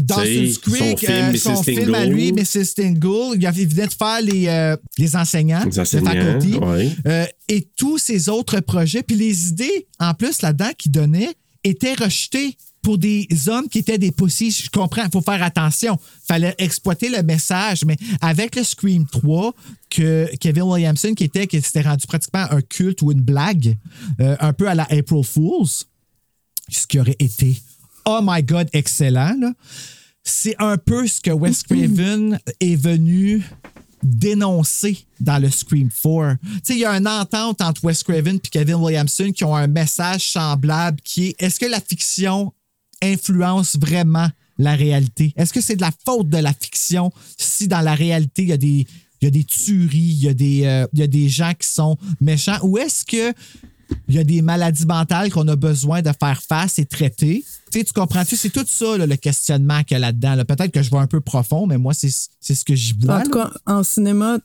Dawson's 0.00 0.58
Creek, 0.58 0.76
son 0.78 0.96
film, 0.96 1.12
euh, 1.12 1.36
son 1.36 1.62
film 1.62 1.94
à 1.94 2.04
lui, 2.06 2.32
Mrs. 2.32 2.74
Tingle. 2.74 3.36
Il, 3.36 3.46
venait 3.68 3.86
de 3.86 3.92
faire 3.92 4.20
les, 4.22 4.48
euh, 4.48 4.76
les 4.98 5.14
enseignants, 5.14 5.62
Les 5.64 5.78
enseignants, 5.78 6.40
ouais. 6.72 6.90
Euh, 7.06 7.26
et 7.48 7.68
tous 7.76 7.98
ces 7.98 8.28
autres 8.28 8.60
projets. 8.60 9.02
Puis 9.02 9.14
les 9.16 9.48
idées, 9.48 9.86
en 10.00 10.14
plus, 10.14 10.42
là-dedans, 10.42 10.70
qu'il 10.76 10.90
donnait, 10.90 11.34
étaient 11.62 11.94
rejetées 11.94 12.56
pour 12.84 12.98
des 12.98 13.26
hommes 13.48 13.66
qui 13.68 13.78
étaient 13.78 13.98
des 13.98 14.12
pussies. 14.12 14.50
Je 14.50 14.70
comprends, 14.70 15.02
il 15.04 15.10
faut 15.10 15.22
faire 15.22 15.42
attention. 15.42 15.98
fallait 16.28 16.54
exploiter 16.58 17.08
le 17.08 17.22
message. 17.22 17.84
Mais 17.86 17.96
avec 18.20 18.54
le 18.54 18.62
Scream 18.62 19.06
3, 19.06 19.54
que 19.88 20.28
Kevin 20.38 20.64
Williamson, 20.64 21.14
qui 21.14 21.24
était, 21.24 21.46
qui 21.46 21.60
s'était 21.62 21.80
rendu 21.80 22.06
pratiquement 22.06 22.46
un 22.50 22.60
culte 22.60 23.00
ou 23.00 23.10
une 23.10 23.22
blague, 23.22 23.78
euh, 24.20 24.36
un 24.38 24.52
peu 24.52 24.68
à 24.68 24.74
la 24.74 24.84
April 24.84 25.24
Fools, 25.24 25.86
ce 26.68 26.86
qui 26.86 27.00
aurait 27.00 27.16
été, 27.18 27.56
oh 28.04 28.20
my 28.22 28.42
God, 28.42 28.68
excellent. 28.74 29.34
là. 29.40 29.52
C'est 30.22 30.56
un 30.58 30.76
peu 30.76 31.06
ce 31.06 31.20
que 31.20 31.30
Wes 31.30 31.62
Craven 31.62 32.38
est 32.60 32.76
venu 32.76 33.42
dénoncer 34.02 35.06
dans 35.20 35.38
le 35.38 35.50
Scream 35.50 35.88
4. 35.88 36.36
Tu 36.38 36.48
sais, 36.62 36.74
il 36.74 36.80
y 36.80 36.84
a 36.84 36.92
une 36.92 37.08
entente 37.08 37.62
entre 37.62 37.82
Wes 37.84 38.02
Craven 38.02 38.36
et 38.36 38.48
Kevin 38.50 38.76
Williamson 38.76 39.32
qui 39.32 39.44
ont 39.44 39.56
un 39.56 39.66
message 39.66 40.30
semblable 40.32 41.00
qui 41.02 41.28
est 41.28 41.42
est-ce 41.42 41.58
que 41.58 41.66
la 41.66 41.80
fiction 41.80 42.52
influence 43.02 43.76
vraiment 43.76 44.28
la 44.58 44.74
réalité? 44.74 45.32
Est-ce 45.36 45.52
que 45.52 45.60
c'est 45.60 45.76
de 45.76 45.80
la 45.80 45.92
faute 46.04 46.28
de 46.28 46.38
la 46.38 46.52
fiction 46.52 47.12
si 47.36 47.68
dans 47.68 47.80
la 47.80 47.94
réalité, 47.94 48.42
il 48.42 48.48
y 48.48 48.52
a 48.52 48.56
des, 48.56 48.86
il 49.20 49.24
y 49.24 49.26
a 49.26 49.30
des 49.30 49.44
tueries, 49.44 49.98
il 49.98 50.24
y 50.24 50.28
a 50.28 50.34
des, 50.34 50.64
euh, 50.64 50.86
il 50.92 51.00
y 51.00 51.02
a 51.02 51.06
des 51.06 51.28
gens 51.28 51.52
qui 51.58 51.66
sont 51.68 51.96
méchants? 52.20 52.58
Ou 52.62 52.78
est-ce 52.78 53.04
que 53.04 53.34
il 54.08 54.14
y 54.14 54.18
a 54.18 54.24
des 54.24 54.42
maladies 54.42 54.86
mentales 54.86 55.30
qu'on 55.30 55.46
a 55.48 55.56
besoin 55.56 56.02
de 56.02 56.10
faire 56.18 56.42
face 56.42 56.78
et 56.78 56.86
traiter? 56.86 57.44
Tu 57.70 57.78
sais, 57.78 57.84
tu 57.84 57.92
comprends-tu? 57.92 58.36
C'est 58.36 58.50
tout 58.50 58.64
ça, 58.66 58.96
là, 58.96 59.06
le 59.06 59.16
questionnement 59.16 59.82
qu'il 59.82 59.94
y 59.94 59.96
a 59.96 60.00
là-dedans. 60.00 60.34
là. 60.34 60.44
Peut-être 60.44 60.72
que 60.72 60.82
je 60.82 60.90
vais 60.90 60.98
un 60.98 61.06
peu 61.06 61.20
profond, 61.20 61.66
mais 61.66 61.78
moi, 61.78 61.94
c'est 61.94 62.10
c'est 62.40 62.54
ce 62.54 62.64
que 62.64 62.74
j'y 62.74 62.94
vois. 62.98 63.18
En 63.18 63.22
tout 63.22 63.30
cas, 63.30 63.50
en 63.66 63.82
cinéma, 63.82 64.38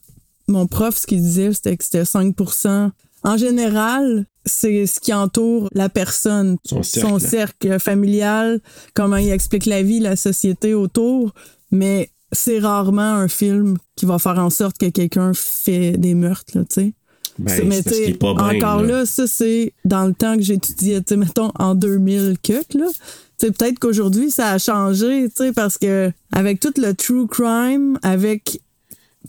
mon 0.47 0.67
prof, 0.67 0.97
ce 0.97 1.07
qu'il 1.07 1.21
disait, 1.21 1.53
c'était 1.53 1.77
que 1.77 1.83
c'était 1.83 2.03
5% 2.03 2.91
En 3.23 3.37
général, 3.37 4.25
c'est 4.49 4.85
ce 4.85 4.99
qui 4.99 5.13
entoure 5.13 5.69
la 5.73 5.87
personne, 5.89 6.57
Son 6.65 6.83
cercle. 6.83 7.19
cercle 7.21 7.79
familial, 7.79 8.59
comment 8.93 9.17
il 9.17 9.29
explique 9.29 9.65
la 9.65 9.83
vie, 9.83 9.99
la 9.99 10.15
société 10.15 10.73
autour. 10.73 11.33
Mais 11.71 12.09
c'est 12.31 12.59
rarement 12.59 13.01
un 13.13 13.27
film 13.27 13.77
qui 13.95 14.05
va 14.05 14.19
faire 14.19 14.39
en 14.39 14.49
sorte 14.49 14.77
que 14.77 14.87
quelqu'un 14.87 15.31
fait 15.33 15.91
des 15.97 16.13
meurtres, 16.15 16.51
là, 16.57 16.61
tu 16.69 16.81
sais. 16.81 16.93
Ben, 17.37 17.55
C'est- 17.55 17.63
mais 17.63 17.75
c'est 17.77 17.83
parce 17.83 17.95
tu 17.95 17.99
sais, 17.99 18.05
qu'il 18.05 18.13
est 18.15 18.17
pas 18.17 18.33
bien, 18.33 18.57
encore 18.57 18.81
là. 18.81 18.97
là, 18.99 19.05
ça, 19.05 19.25
c'est 19.25 19.73
dans 19.85 20.05
le 20.05 20.13
temps 20.13 20.35
que 20.35 20.41
j'étudiais, 20.43 20.99
tu 20.99 21.05
sais, 21.09 21.15
mettons, 21.15 21.51
en 21.57 21.73
2000 21.73 22.35
que, 22.43 22.53
là. 22.77 22.87
Tu 23.39 23.45
sais, 23.47 23.51
peut-être 23.53 23.79
qu'aujourd'hui, 23.79 24.29
ça 24.31 24.49
a 24.51 24.57
changé, 24.57 25.29
tu 25.29 25.45
sais, 25.45 25.53
parce 25.53 25.77
que 25.77 26.11
avec 26.33 26.59
tout 26.59 26.73
le 26.77 26.93
true 26.93 27.27
crime, 27.27 27.97
avec, 28.03 28.43
tu 28.43 28.59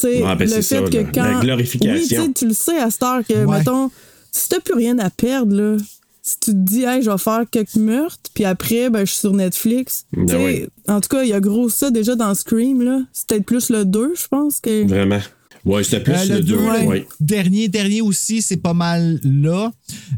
sais, 0.01 0.23
Ouais, 0.25 0.35
ben, 0.35 0.41
le 0.41 0.47
c'est 0.49 0.63
fait 0.63 0.85
ça, 0.85 0.91
que 0.91 1.15
quand... 1.15 1.23
la 1.23 1.41
glorification. 1.41 1.95
Oui, 2.01 2.09
tu 2.09 2.17
sais, 2.17 2.33
tu 2.33 2.47
le 2.49 2.55
sais 2.55 2.79
à 2.81 2.91
cette 2.91 3.03
heure 3.05 3.21
que, 3.27 3.45
Ouais. 3.45 3.59
mettons, 3.59 3.91
si 4.33 4.49
t'as 4.49 4.61
plus 4.61 4.75
rien 4.75 4.99
à 4.99 5.11
perdre, 5.11 5.55
là, 5.55 5.77
si 6.23 6.35
tu 6.39 6.51
te 6.53 6.57
dis, 6.57 6.83
hey, 6.85 7.03
je 7.03 7.11
vais 7.11 7.19
faire 7.19 7.45
quelques 7.51 7.77
meurtres, 7.77 8.31
puis 8.35 8.45
après, 8.45 8.91
ben, 8.91 9.01
je 9.01 9.11
suis 9.13 9.21
sur 9.21 9.33
Netflix. 9.33 10.05
Ben 10.13 10.27
Tu 10.27 10.33
sais, 10.33 10.45
ouais. 10.45 10.69
En 10.89 11.01
tout 11.01 11.09
cas, 11.09 11.23
il 11.23 11.31
y 11.31 11.33
a 11.33 11.41
gros 11.41 11.69
ça 11.71 11.91
déjà 11.91 12.15
dans 12.15 12.35
Scream, 12.35 12.83
là. 12.83 13.01
C'est 13.13 13.27
peut-être 13.29 13.47
plus 13.47 13.71
le 13.71 13.85
2, 13.85 14.15
je 14.21 14.29
pense, 14.29 14.61
que... 14.61 14.87
Vraiment. 14.87 15.21
Ouais, 15.67 15.85
c'était 15.85 16.01
plus 16.01 16.15
Euh, 16.15 16.25
le 16.37 16.41
2. 16.41 16.43
deux, 16.43 16.57
le 16.57 16.87
Ouais. 16.87 17.07
Dernier, 17.21 17.69
dernier 17.69 18.01
aussi, 18.01 18.41
c'est 18.41 18.57
pas 18.57 18.73
mal 18.73 19.21
là. 19.25 19.71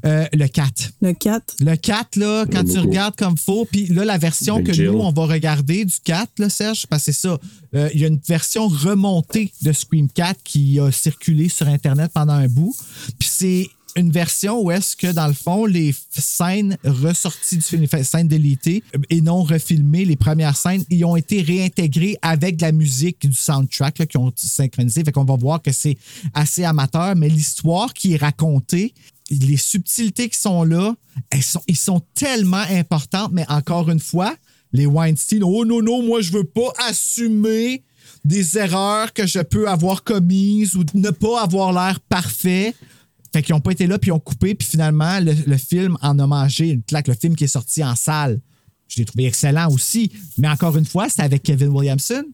Euh, 0.05 0.25
le 0.33 0.46
4. 0.46 0.90
Le 1.01 1.12
4. 1.14 1.55
Le 1.61 1.75
4, 1.75 2.16
là, 2.16 2.44
quand 2.46 2.62
tu 2.64 2.79
regardes 2.79 3.16
comme 3.16 3.37
faut, 3.37 3.64
puis 3.64 3.87
là, 3.87 4.05
la 4.05 4.18
version 4.18 4.55
Avec 4.57 4.66
que 4.68 4.72
Jill. 4.72 4.87
nous, 4.92 4.98
on 5.01 5.11
va 5.11 5.27
regarder 5.27 5.85
du 5.85 5.96
4, 6.05 6.38
là, 6.38 6.48
Serge, 6.48 6.87
parce 6.87 7.07
que 7.07 7.12
c'est 7.12 7.20
ça. 7.29 7.38
euh, 7.75 7.88
Il 7.92 8.01
y 8.01 8.05
a 8.05 8.07
une 8.09 8.20
version 8.27 8.68
remontée 8.68 9.53
de 9.62 9.72
Scream 9.72 10.09
4 10.09 10.38
qui 10.44 10.79
a 10.79 10.92
circulé 10.92 11.48
sur 11.48 11.66
Internet 11.66 12.12
pendant 12.14 12.35
un 12.35 12.46
bout. 12.48 12.75
Puis 13.18 13.29
c'est 13.33 13.68
une 13.96 14.11
version 14.11 14.61
où 14.61 14.70
est-ce 14.70 14.96
que, 14.96 15.09
dans 15.09 15.26
le 15.26 15.35
fond, 15.35 15.66
les 15.66 15.94
scènes 16.11 16.76
ressorties 16.85 17.57
du 17.57 17.62
film, 17.62 17.87
les 17.90 18.05
scènes 18.05 18.28
délitées 18.28 18.83
euh, 18.96 19.00
et 19.11 19.20
non 19.20 19.42
refilmées, 19.42 20.05
les 20.05 20.16
premières 20.16 20.57
scènes, 20.57 20.85
ils 20.90 21.05
ont 21.05 21.16
été 21.16 21.42
réintégrées 21.42 22.16
avec 22.22 22.57
de 22.57 22.62
la 22.62 22.72
musique 22.72 23.26
du 23.26 23.33
soundtrack 23.33 23.98
là, 23.98 24.07
qui 24.07 24.16
ont 24.16 24.33
synchronisé. 24.37 25.05
Fait 25.05 25.12
qu'on 25.12 25.24
va 25.24 25.37
voir 25.37 25.61
que 25.61 25.72
c'est 25.72 25.96
assez 26.35 26.64
amateur, 26.64 27.16
mais 27.16 27.28
l'histoire 27.28 27.92
qui 27.92 28.14
est 28.14 28.16
racontée, 28.16 28.94
les 29.31 29.57
subtilités 29.57 30.28
qui 30.28 30.38
sont 30.38 30.64
là, 30.64 30.94
elles 31.31 31.42
sont, 31.42 31.62
ils 31.66 31.76
sont 31.76 32.02
tellement 32.14 32.64
importantes, 32.70 33.31
mais 33.33 33.44
encore 33.48 33.90
une 33.90 34.00
fois, 34.00 34.35
les 34.72 34.87
Weinstein, 34.87 35.42
oh 35.42 35.64
non, 35.64 35.83
non, 35.83 36.02
moi 36.02 36.20
je 36.20 36.33
veux 36.33 36.44
pas 36.44 36.72
assumer 36.88 37.83
des 38.24 38.57
erreurs 38.59 39.12
que 39.12 39.26
je 39.26 39.40
peux 39.40 39.68
avoir 39.68 40.05
commises 40.05 40.76
ou 40.76 40.85
ne 40.94 41.11
pas 41.11 41.42
avoir 41.42 41.72
l'air 41.72 42.00
parfait. 42.00 42.74
Fait 43.32 43.42
qu'ils 43.42 43.54
n'ont 43.54 43.60
pas 43.60 43.72
été 43.72 43.86
là, 43.86 43.98
puis 43.98 44.08
ils 44.08 44.12
ont 44.12 44.20
coupé, 44.20 44.54
puis 44.54 44.68
finalement, 44.68 45.18
le, 45.20 45.32
le 45.46 45.56
film 45.56 45.96
en 46.02 46.18
a 46.18 46.26
mangé 46.26 46.68
une 46.68 46.82
claque. 46.82 47.08
Le 47.08 47.14
film 47.14 47.34
qui 47.34 47.44
est 47.44 47.48
sorti 47.48 47.82
en 47.82 47.94
salle, 47.94 48.40
je 48.88 48.98
l'ai 48.98 49.04
trouvé 49.04 49.24
excellent 49.24 49.70
aussi. 49.72 50.12
Mais 50.38 50.48
encore 50.48 50.76
une 50.76 50.84
fois, 50.84 51.08
c'était 51.08 51.22
avec 51.22 51.42
Kevin 51.42 51.68
Williamson. 51.68 52.24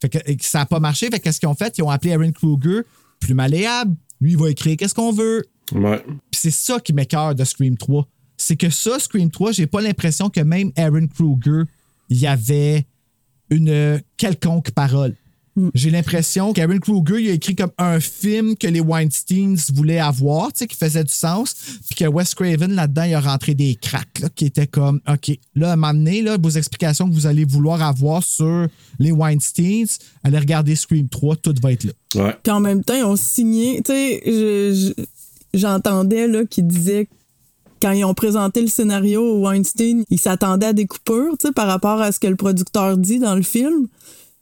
Fait 0.00 0.08
que 0.08 0.18
ça 0.40 0.58
n'a 0.58 0.66
pas 0.66 0.80
marché. 0.80 1.08
Fait 1.10 1.20
qu'est-ce 1.20 1.40
qu'ils 1.40 1.48
ont 1.48 1.54
fait? 1.54 1.76
Ils 1.78 1.82
ont 1.82 1.90
appelé 1.90 2.12
Aaron 2.12 2.32
Kruger, 2.32 2.82
plus 3.20 3.34
malléable. 3.34 3.94
Lui, 4.20 4.32
il 4.32 4.38
va 4.38 4.50
écrire 4.50 4.76
qu'est-ce 4.76 4.94
qu'on 4.94 5.12
veut. 5.12 5.44
Ouais. 5.72 6.02
Puis 6.30 6.40
c'est 6.40 6.50
ça 6.50 6.80
qui 6.80 6.92
m'écœure 6.92 7.34
de 7.34 7.44
Scream 7.44 7.76
3. 7.76 8.06
C'est 8.36 8.56
que 8.56 8.70
ça, 8.70 8.98
Scream 8.98 9.30
3, 9.30 9.52
j'ai 9.52 9.66
pas 9.66 9.80
l'impression 9.80 10.30
que 10.30 10.40
même 10.40 10.72
Aaron 10.76 11.06
Kruger, 11.08 11.62
il 12.08 12.18
y 12.18 12.26
avait 12.26 12.86
une 13.50 14.00
quelconque 14.16 14.70
parole. 14.70 15.14
J'ai 15.74 15.90
l'impression 15.90 16.52
qu'Aaron 16.52 16.78
Kruger 16.78 17.22
il 17.22 17.30
a 17.30 17.32
écrit 17.32 17.54
comme 17.56 17.70
un 17.78 18.00
film 18.00 18.56
que 18.56 18.66
les 18.66 18.80
Weinsteins 18.80 19.54
voulaient 19.74 19.98
avoir, 19.98 20.52
tu 20.52 20.60
sais, 20.60 20.66
qui 20.66 20.76
faisait 20.76 21.04
du 21.04 21.12
sens, 21.12 21.54
puis 21.88 21.96
que 21.96 22.04
Wes 22.06 22.34
Craven, 22.34 22.72
là-dedans, 22.74 23.02
il 23.04 23.14
a 23.14 23.20
rentré 23.20 23.54
des 23.54 23.74
cracks, 23.74 24.18
là, 24.20 24.28
qui 24.34 24.46
étaient 24.46 24.66
comme, 24.66 25.00
OK, 25.08 25.38
là, 25.54 25.72
à 25.72 25.76
m'amener, 25.76 26.22
là, 26.22 26.36
vos 26.40 26.50
explications 26.50 27.08
que 27.08 27.14
vous 27.14 27.26
allez 27.26 27.44
vouloir 27.44 27.82
avoir 27.82 28.22
sur 28.22 28.66
les 28.98 29.12
Weinsteins, 29.12 29.84
allez 30.24 30.38
regarder 30.38 30.76
Scream 30.76 31.08
3, 31.08 31.36
tout 31.36 31.54
va 31.62 31.72
être 31.72 31.84
là. 31.84 31.92
Ouais. 32.14 32.36
Puis 32.42 32.52
en 32.52 32.60
même 32.60 32.82
temps, 32.84 32.94
ils 32.94 33.04
ont 33.04 33.16
signé. 33.16 33.82
Tu 33.84 33.92
sais, 33.92 34.22
je- 34.24 34.92
je- 34.98 35.58
j'entendais 35.58 36.26
là 36.28 36.44
qu'ils 36.44 36.66
disaient 36.66 37.08
quand 37.80 37.92
ils 37.92 38.04
ont 38.04 38.14
présenté 38.14 38.60
le 38.60 38.66
scénario 38.66 39.22
au 39.22 39.40
Weinstein, 39.46 40.02
ils 40.10 40.18
s'attendaient 40.18 40.66
à 40.66 40.72
des 40.72 40.86
coupures, 40.86 41.36
tu 41.38 41.46
sais, 41.48 41.52
par 41.52 41.68
rapport 41.68 42.00
à 42.00 42.10
ce 42.12 42.18
que 42.18 42.26
le 42.26 42.34
producteur 42.36 42.96
dit 42.98 43.18
dans 43.20 43.34
le 43.36 43.42
film. 43.42 43.86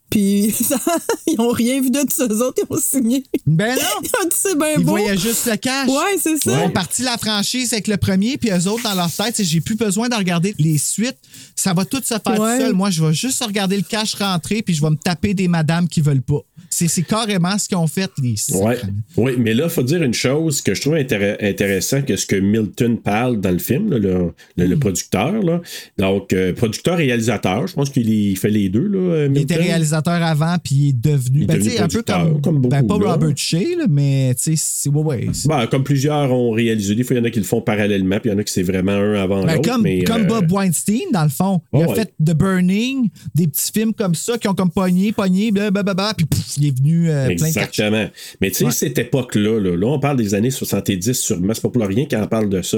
Puis 0.09 0.51
ça- 0.63 0.79
ils 1.27 1.39
ont 1.39 1.49
rien 1.49 1.81
vu 1.81 1.89
de 1.91 1.99
ça. 2.09 2.25
Eux 2.29 2.41
autres, 2.45 2.63
ils 2.69 2.73
ont 2.73 2.79
signé. 2.79 3.23
Ben 3.45 3.75
non! 3.75 3.81
Ils 4.03 4.09
ont 4.23 4.27
dit 4.29 4.35
c'est 4.35 4.57
bien 4.57 4.73
Ils 4.77 4.85
voyaient 4.85 5.17
juste 5.17 5.45
le 5.49 5.57
cash. 5.57 5.87
Ouais, 5.89 6.17
c'est 6.21 6.33
Ils 6.33 6.39
ça. 6.51 6.59
ont 6.63 6.69
parti 6.69 7.01
la 7.03 7.17
franchise 7.17 7.73
avec 7.73 7.87
le 7.87 7.97
premier, 7.97 8.37
puis 8.37 8.49
eux 8.51 8.67
autres, 8.67 8.83
dans 8.83 8.93
leur 8.95 9.11
tête, 9.11 9.41
j'ai 9.43 9.61
plus 9.61 9.75
besoin 9.75 10.07
de 10.09 10.15
regarder 10.15 10.55
les 10.59 10.77
suites. 10.77 11.17
Ça 11.55 11.73
va 11.73 11.83
tout 11.85 12.01
se 12.03 12.15
faire 12.15 12.39
Ouais. 12.39 12.57
tout 12.57 12.63
seul. 12.65 12.73
Moi, 12.73 12.89
je 12.89 13.03
vais 13.03 13.13
juste 13.13 13.43
regarder 13.43 13.75
le 13.77 13.83
cash 13.83 14.15
rentrer, 14.15 14.61
puis 14.61 14.73
je 14.73 14.81
vais 14.81 14.89
me 14.89 14.95
taper 14.97 15.33
des 15.33 15.47
madames 15.47 15.87
qui 15.87 16.01
veulent 16.01 16.21
pas. 16.21 16.39
C'est, 16.69 17.01
carrément 17.03 17.57
ce 17.57 17.67
qu'ils 17.67 17.77
ont 17.77 17.87
fait, 17.87 18.11
les 18.21 18.35
Ouais. 18.53 18.77
Oui, 19.15 19.31
mais 19.37 19.53
là, 19.53 19.63
il 19.65 19.69
faut 19.69 19.83
dire 19.83 20.03
une 20.03 20.13
chose 20.13 20.61
que 20.61 20.73
je 20.75 20.81
trouve 20.81 20.93
intér- 20.95 21.37
intéressant 21.41 22.01
que 22.01 22.15
ce 22.15 22.25
que 22.25 22.35
Milton 22.35 22.97
parle 22.97 23.39
dans 23.41 23.51
le 23.51 23.57
film, 23.59 23.89
là, 23.91 23.97
le, 23.99 24.33
le- 24.57 24.65
le 24.67 24.77
producteur. 24.77 25.31
Là. 25.41 25.61
Donc, 25.97 26.33
euh, 26.33 26.53
producteur-réalisateur, 26.53 27.67
je 27.67 27.73
pense 27.73 27.89
qu'il 27.89 28.37
fait 28.37 28.49
les 28.49 28.69
deux. 28.69 28.87
Là, 28.87 28.97
euh, 28.99 29.29
Il 29.33 29.41
était 29.41 29.55
réalisateur 29.55 30.21
avant, 30.21 30.55
puis 30.63 30.75
il 30.75 30.89
est 30.89 30.93
devenu. 30.93 31.39
Il 31.39 31.43
est 31.43 31.47
ben, 31.47 31.57
devenu 31.59 31.77
un 31.77 31.87
peu 31.87 32.01
comme. 32.03 32.41
comme 32.41 32.61
ben, 32.61 32.81
beaucoup, 32.83 32.99
pas 32.99 33.05
là. 33.05 33.11
Robert 33.13 33.37
Shea, 33.37 33.75
là, 33.77 33.85
mais 33.89 34.33
tu 34.35 34.55
sais, 34.55 34.55
c'est. 34.57 34.89
Ouais, 34.89 35.03
ouais. 35.03 35.27
Ben, 35.45 35.67
comme 35.67 35.83
plusieurs 35.83 36.31
ont 36.31 36.51
réalisé, 36.51 36.95
des 36.95 37.03
fois, 37.03 37.15
il 37.15 37.19
y 37.19 37.21
en 37.21 37.25
a 37.25 37.29
qui 37.29 37.39
le 37.39 37.45
font 37.45 37.61
parallèlement, 37.61 38.19
puis 38.19 38.29
il 38.29 38.33
y 38.33 38.35
en 38.35 38.39
a 38.39 38.43
qui 38.43 38.53
c'est 38.53 38.63
vraiment 38.63 38.91
un 38.91 39.15
avant 39.15 39.43
Ben, 39.43 39.55
l'autre. 39.55 39.69
comme, 39.69 39.81
mais, 39.83 40.03
comme 40.03 40.23
euh, 40.23 40.25
Bob 40.25 40.51
Weinstein, 40.51 41.11
dans 41.11 41.23
le 41.23 41.29
fond. 41.29 41.61
Il 41.73 41.85
Oh, 41.87 41.91
a 41.91 41.95
fait 41.95 42.13
The 42.23 42.33
Burning, 42.33 43.09
des 43.35 43.47
petits 43.47 43.71
films 43.73 43.93
comme 43.93 44.15
ça 44.15 44.37
qui 44.37 44.47
ont 44.47 44.53
comme 44.55 44.71
pogné, 44.71 45.11
pogné, 45.11 45.51
blablabla, 45.51 46.13
puis 46.15 46.25
pouf, 46.25 46.56
il 46.57 46.67
est 46.67 46.77
venu 46.77 47.09
euh, 47.09 47.25
plein 47.27 47.35
de 47.35 47.39
cash. 47.39 47.47
Exactement. 47.49 48.09
Mais 48.41 48.49
tu 48.49 48.55
sais, 48.57 48.65
Ouais. 48.65 48.71
cette 48.71 48.97
époque-là, 48.97 49.59
là, 49.59 49.75
là, 49.75 49.87
on 49.87 49.99
parle 49.99 50.17
des 50.17 50.33
années 50.33 50.51
70 50.51 51.13
sûrement. 51.13 51.53
C'est 51.53 51.61
pas 51.61 51.69
pour 51.69 51.83
rien 51.85 52.05
qu'on 52.05 52.27
parle 52.27 52.49
de 52.49 52.61
ça. 52.61 52.77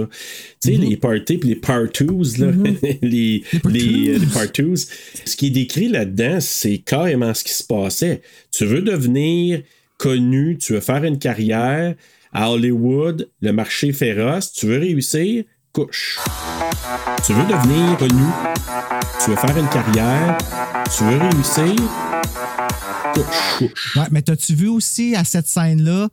Tu 0.62 0.72
sais, 0.72 0.78
Mm-hmm. 0.78 0.90
les 0.90 0.98
parties 0.98 1.38
puis 1.38 1.50
les 1.50 1.56
partous, 1.56 2.38
là, 2.38 2.48
les, 3.02 3.44
les, 3.66 4.10
euh, 4.10 4.18
les 4.20 4.26
partous. 4.34 4.88
Ce 5.26 5.36
qui 5.36 5.48
est 5.48 5.52
décrit 5.52 5.88
là-dedans, 5.90 6.38
c'est 6.40 6.78
carrément 6.80 7.34
ce 7.34 7.44
qui 7.44 7.54
se 7.54 7.64
passait. 7.64 8.22
Tu 8.52 8.66
veux 8.66 8.82
devenir 8.82 9.62
connu, 9.98 10.58
tu 10.58 10.74
veux 10.74 10.80
faire 10.82 11.04
une 11.04 11.18
carrière 11.20 11.96
à 12.32 12.52
Hollywood, 12.52 13.28
le 13.42 13.52
marché 13.52 13.92
féroce, 13.92 14.52
tu 14.54 14.68
veux 14.68 14.78
réussir, 14.78 15.44
couche. 15.74 16.20
Tu 17.26 17.34
veux 17.34 17.44
devenir 17.44 17.98
connu, 17.98 18.24
tu 19.24 19.32
veux 19.32 19.36
faire 19.36 19.58
une 19.58 19.68
carrière, 19.70 20.38
tu 20.96 21.04
veux 21.04 21.18
réussir. 21.18 21.76
Ouais, 23.62 24.08
mais 24.12 24.22
t'as-tu 24.22 24.56
vu 24.56 24.68
aussi 24.68 25.16
à 25.16 25.24
cette 25.24 25.48
scène-là, 25.48 26.10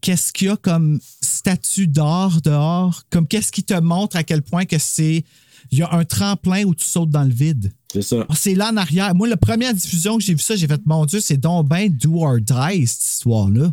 qu'est-ce 0.00 0.32
qu'il 0.32 0.48
y 0.48 0.50
a 0.50 0.56
comme 0.56 1.00
statue 1.20 1.86
d'or 1.86 2.40
dehors? 2.42 3.02
Comme 3.10 3.26
qu'est-ce 3.26 3.52
qui 3.52 3.64
te 3.64 3.78
montre 3.78 4.16
à 4.16 4.24
quel 4.24 4.42
point 4.42 4.64
que 4.64 4.78
c'est. 4.78 5.24
Il 5.70 5.78
y 5.78 5.82
a 5.82 5.92
un 5.92 6.04
tremplin 6.04 6.64
où 6.64 6.74
tu 6.74 6.84
sautes 6.84 7.10
dans 7.10 7.24
le 7.24 7.32
vide? 7.32 7.72
C'est 7.92 8.02
ça. 8.02 8.24
Ah, 8.28 8.34
c'est 8.36 8.54
là 8.54 8.70
en 8.70 8.76
arrière. 8.76 9.14
Moi, 9.14 9.28
la 9.28 9.36
première 9.36 9.74
diffusion 9.74 10.16
que 10.18 10.24
j'ai 10.24 10.34
vu 10.34 10.40
ça, 10.40 10.56
j'ai 10.56 10.68
fait, 10.68 10.80
mon 10.86 11.04
Dieu, 11.04 11.20
c'est 11.20 11.36
donc 11.36 11.68
ben 11.68 11.88
do 11.88 12.22
or 12.22 12.38
die, 12.40 12.86
cette 12.86 13.04
histoire-là. 13.04 13.72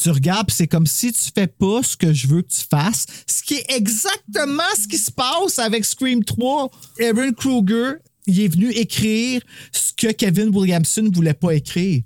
Tu 0.00 0.10
regardes, 0.10 0.50
c'est 0.50 0.66
comme 0.66 0.86
si 0.86 1.12
tu 1.12 1.30
fais 1.34 1.46
pas 1.46 1.82
ce 1.82 1.96
que 1.96 2.14
je 2.14 2.26
veux 2.26 2.42
que 2.42 2.50
tu 2.50 2.62
fasses, 2.68 3.04
ce 3.26 3.42
qui 3.42 3.54
est 3.54 3.66
exactement 3.76 4.62
ce 4.80 4.88
qui 4.88 4.96
se 4.96 5.10
passe 5.10 5.58
avec 5.58 5.84
Scream 5.84 6.24
3. 6.24 6.70
Aaron 7.00 7.32
Kruger, 7.32 7.96
il 8.26 8.40
est 8.40 8.48
venu 8.48 8.70
écrire 8.72 9.40
ce 9.72 9.92
que 9.96 10.12
Kevin 10.12 10.48
Williamson 10.54 11.10
voulait 11.12 11.34
pas 11.34 11.52
écrire. 11.54 12.02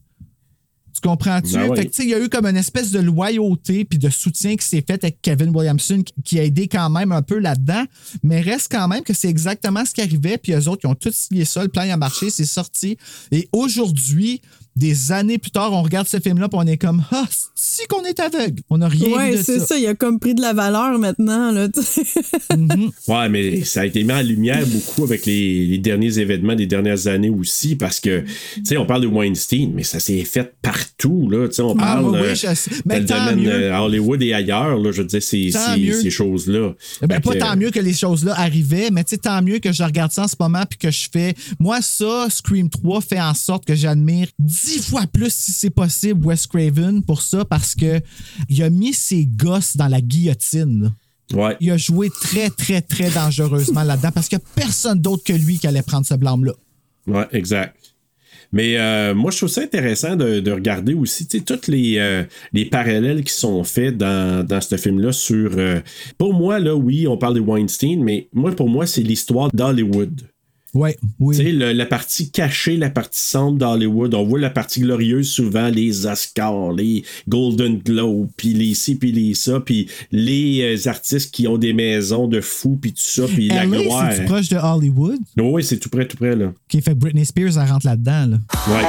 Tu 0.94 1.00
comprends-tu? 1.06 1.52
Ben 1.52 1.68
oui. 1.70 1.90
Il 1.98 2.08
y 2.08 2.14
a 2.14 2.18
eu 2.24 2.30
comme 2.30 2.46
une 2.46 2.56
espèce 2.56 2.90
de 2.90 3.00
loyauté 3.00 3.84
puis 3.84 3.98
de 3.98 4.08
soutien 4.08 4.56
qui 4.56 4.66
s'est 4.66 4.80
fait 4.86 5.04
avec 5.04 5.20
Kevin 5.20 5.54
Williamson 5.54 6.02
qui- 6.24 6.38
a 6.38 6.44
aidé 6.44 6.68
quand 6.68 6.88
même 6.88 7.12
un 7.12 7.20
peu 7.20 7.38
là-dedans, 7.38 7.84
mais 8.22 8.40
reste 8.40 8.68
quand 8.72 8.88
même 8.88 9.02
que 9.02 9.12
c'est 9.12 9.28
exactement 9.28 9.84
ce 9.84 9.92
qui 9.92 10.00
arrivait 10.00 10.38
puis 10.38 10.52
eux 10.54 10.68
autres, 10.68 10.80
ils 10.84 10.86
ont 10.88 10.94
tous 10.94 11.14
signé 11.14 11.44
ça, 11.44 11.62
le 11.62 11.68
plan 11.68 11.82
a 11.82 11.96
marché, 11.98 12.30
c'est 12.30 12.46
sorti. 12.46 12.96
Et 13.30 13.46
aujourd'hui, 13.52 14.40
des 14.76 15.10
années 15.12 15.38
plus 15.38 15.50
tard, 15.50 15.72
on 15.72 15.82
regarde 15.82 16.06
ce 16.06 16.20
film-là 16.20 16.48
puis 16.48 16.58
on 16.62 16.66
est 16.66 16.76
comme 16.76 17.02
Ah, 17.10 17.24
si 17.54 17.86
qu'on 17.88 18.04
est 18.04 18.20
aveugle. 18.20 18.62
On 18.70 18.78
n'a 18.78 18.88
rien 18.88 19.08
Ouais, 19.16 19.30
vu 19.32 19.38
de 19.38 19.42
c'est 19.42 19.58
ça. 19.60 19.76
Il 19.78 19.86
a 19.86 19.94
comme 19.94 20.18
pris 20.20 20.34
de 20.34 20.42
la 20.42 20.52
valeur 20.52 20.98
maintenant. 20.98 21.50
Là, 21.50 21.68
tu 21.68 21.82
sais. 21.82 22.02
Ouais, 23.08 23.28
mais 23.28 23.64
ça 23.64 23.80
a 23.82 23.86
été 23.86 24.04
mis 24.04 24.12
en 24.12 24.20
lumière 24.22 24.64
beaucoup 24.66 25.04
avec 25.04 25.26
les, 25.26 25.66
les 25.66 25.78
derniers 25.78 26.18
événements 26.18 26.54
des 26.54 26.66
dernières 26.66 27.06
années 27.06 27.30
aussi, 27.30 27.76
parce 27.76 28.00
que, 28.00 28.20
tu 28.56 28.64
sais, 28.64 28.76
on 28.76 28.86
parle 28.86 29.02
de 29.02 29.06
Weinstein, 29.06 29.72
mais 29.74 29.82
ça 29.84 30.00
s'est 30.00 30.24
fait 30.24 30.54
partout, 30.62 31.28
là. 31.30 31.48
Tu 31.48 31.54
sais, 31.54 31.62
on 31.62 31.74
Ah, 31.78 32.00
parle 32.00 32.06
oui, 32.06 32.18
oui, 32.22 32.40
euh, 32.44 32.98
le 32.98 33.06
tant 33.06 33.18
domaine 33.24 33.40
mieux. 33.40 33.50
euh, 33.52 33.74
à 33.74 33.82
Hollywood 33.82 34.22
et 34.22 34.34
ailleurs, 34.34 34.78
là, 34.78 34.92
je 34.92 35.02
veux 35.02 35.08
dire, 35.08 35.22
ces, 35.22 35.50
Tant 35.52 35.74
ces, 35.74 36.10
choses-là. 36.10 36.72
Ben, 37.02 37.20
pas 37.20 37.32
que, 37.32 37.38
tant 37.38 37.56
mieux 37.56 37.70
que 37.70 37.80
les 37.80 37.94
choses-là 37.94 38.34
arrivaient, 38.38 38.90
mais 38.90 39.04
tu 39.04 39.10
sais, 39.10 39.18
tant 39.18 39.40
mieux 39.42 39.58
que 39.58 39.72
je 39.72 39.82
regarde 39.82 40.12
ça 40.12 40.24
en 40.24 40.28
ce 40.28 40.36
moment 40.38 40.62
puis 40.68 40.78
que 40.78 40.90
je 40.90 41.08
fais. 41.12 41.34
Moi, 41.58 41.80
ça, 41.82 42.26
Scream 42.30 42.68
3 42.68 43.00
fait 43.00 43.20
en 43.20 43.34
sorte 43.34 43.64
que 43.64 43.74
j'admire 43.74 44.28
dix 44.66 44.90
fois 44.90 45.06
plus, 45.06 45.32
si 45.32 45.52
c'est 45.52 45.70
possible, 45.70 46.26
Wes 46.26 46.46
Craven 46.46 47.02
pour 47.02 47.22
ça 47.22 47.44
parce 47.44 47.74
que 47.74 48.00
il 48.48 48.62
a 48.62 48.70
mis 48.70 48.92
ses 48.92 49.24
gosses 49.24 49.76
dans 49.76 49.88
la 49.88 50.00
guillotine. 50.00 50.92
Ouais. 51.32 51.56
Il 51.60 51.70
a 51.70 51.76
joué 51.76 52.10
très, 52.10 52.50
très, 52.50 52.80
très 52.80 53.10
dangereusement 53.10 53.82
là-dedans 53.82 54.10
parce 54.12 54.28
qu'il 54.28 54.38
n'y 54.38 54.44
a 54.44 54.64
personne 54.64 55.00
d'autre 55.00 55.24
que 55.24 55.32
lui 55.32 55.58
qui 55.58 55.66
allait 55.66 55.82
prendre 55.82 56.06
ce 56.06 56.14
blâme-là. 56.14 56.52
Ouais, 57.06 57.26
exact. 57.32 57.76
Mais 58.52 58.78
euh, 58.78 59.14
moi, 59.14 59.30
je 59.32 59.38
trouve 59.38 59.48
ça 59.48 59.62
intéressant 59.62 60.14
de, 60.14 60.40
de 60.40 60.52
regarder 60.52 60.94
aussi, 60.94 61.26
tous 61.26 61.66
les, 61.68 61.98
euh, 61.98 62.24
les 62.52 62.64
parallèles 62.64 63.24
qui 63.24 63.32
sont 63.32 63.64
faits 63.64 63.96
dans, 63.96 64.46
dans 64.46 64.60
ce 64.60 64.76
film-là 64.76 65.12
sur... 65.12 65.50
euh, 65.58 65.80
pour 66.16 66.32
moi, 66.32 66.60
là, 66.60 66.74
oui, 66.76 67.08
on 67.08 67.18
parle 67.18 67.34
de 67.34 67.40
Weinstein, 67.40 68.02
mais 68.02 68.28
moi, 68.32 68.54
pour 68.54 68.68
moi, 68.68 68.86
c'est 68.86 69.02
l'histoire 69.02 69.50
d'Hollywood. 69.52 70.22
Ouais, 70.76 70.98
oui. 71.20 71.36
Tu 71.38 71.42
sais, 71.42 71.52
la 71.52 71.86
partie 71.86 72.30
cachée, 72.30 72.76
la 72.76 72.90
partie 72.90 73.18
sombre 73.18 73.56
d'Hollywood, 73.56 74.12
on 74.12 74.24
voit 74.24 74.38
la 74.38 74.50
partie 74.50 74.80
glorieuse 74.80 75.30
souvent, 75.30 75.68
les 75.68 76.04
Oscars, 76.04 76.72
les 76.72 77.02
Golden 77.26 77.78
Globes, 77.78 78.28
puis 78.36 78.52
les 78.52 78.74
ci, 78.74 78.96
puis 78.96 79.10
les 79.10 79.32
ça, 79.32 79.58
puis 79.60 79.88
les 80.12 80.76
euh, 80.76 80.90
artistes 80.90 81.32
qui 81.32 81.48
ont 81.48 81.56
des 81.56 81.72
maisons 81.72 82.28
de 82.28 82.42
fous, 82.42 82.78
puis 82.78 82.92
tout 82.92 83.00
ça, 83.00 83.22
puis 83.26 83.48
la 83.48 83.64
gloire. 83.64 84.12
c'est 84.12 84.26
proche 84.26 84.50
de 84.50 84.56
Hollywood? 84.56 85.18
Oui, 85.38 85.64
c'est 85.64 85.78
tout 85.78 85.88
près, 85.88 86.06
tout 86.06 86.18
près, 86.18 86.36
là. 86.36 86.52
Qui 86.68 86.82
fait 86.82 86.92
que 86.92 86.98
Britney 86.98 87.24
Spears, 87.24 87.56
elle 87.56 87.70
rentre 87.70 87.86
là-dedans. 87.86 88.26
Là. 88.26 88.38
Ouais. 88.68 88.84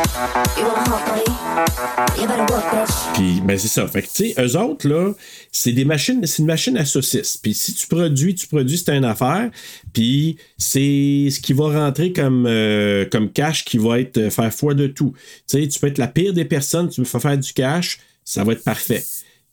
Puis, 3.14 3.42
ben, 3.44 3.58
c'est 3.58 3.68
ça. 3.68 3.88
Fait 3.88 4.02
que, 4.02 4.08
tu 4.08 4.32
sais, 4.32 4.36
eux 4.40 4.58
autres, 4.58 4.88
là, 4.88 5.14
c'est 5.52 5.72
des 5.72 5.86
machines, 5.86 6.26
c'est 6.26 6.40
une 6.40 6.48
machine 6.48 6.78
à 6.78 6.86
saucisses. 6.86 7.38
Puis, 7.38 7.54
si 7.54 7.74
tu 7.74 7.88
produis, 7.88 8.36
tu 8.36 8.48
produis, 8.48 8.78
c'est 8.78 8.96
une 8.96 9.06
affaire. 9.06 9.50
Puis, 9.98 10.38
c'est 10.60 11.30
ce 11.32 11.40
qui 11.40 11.54
va 11.54 11.70
rentrer 11.70 12.14
comme, 12.14 12.46
euh, 12.46 13.06
comme 13.12 13.32
cash 13.32 13.66
qui 13.66 13.80
va 13.80 14.00
être 14.00 14.20
euh, 14.20 14.30
faire 14.30 14.54
foi 14.54 14.76
de 14.76 14.86
tout. 14.86 15.12
Tu 15.50 15.60
sais, 15.60 15.68
tu 15.68 15.80
peux 15.80 15.88
être 15.88 15.98
la 15.98 16.08
pire 16.08 16.34
des 16.34 16.46
personnes, 16.46 16.88
tu 16.88 17.02
veux 17.02 17.06
faire 17.06 17.20
faire 17.20 17.38
du 17.40 17.52
cash, 17.52 17.98
ça 18.24 18.44
va 18.44 18.54
être 18.54 18.64
parfait. 18.64 19.04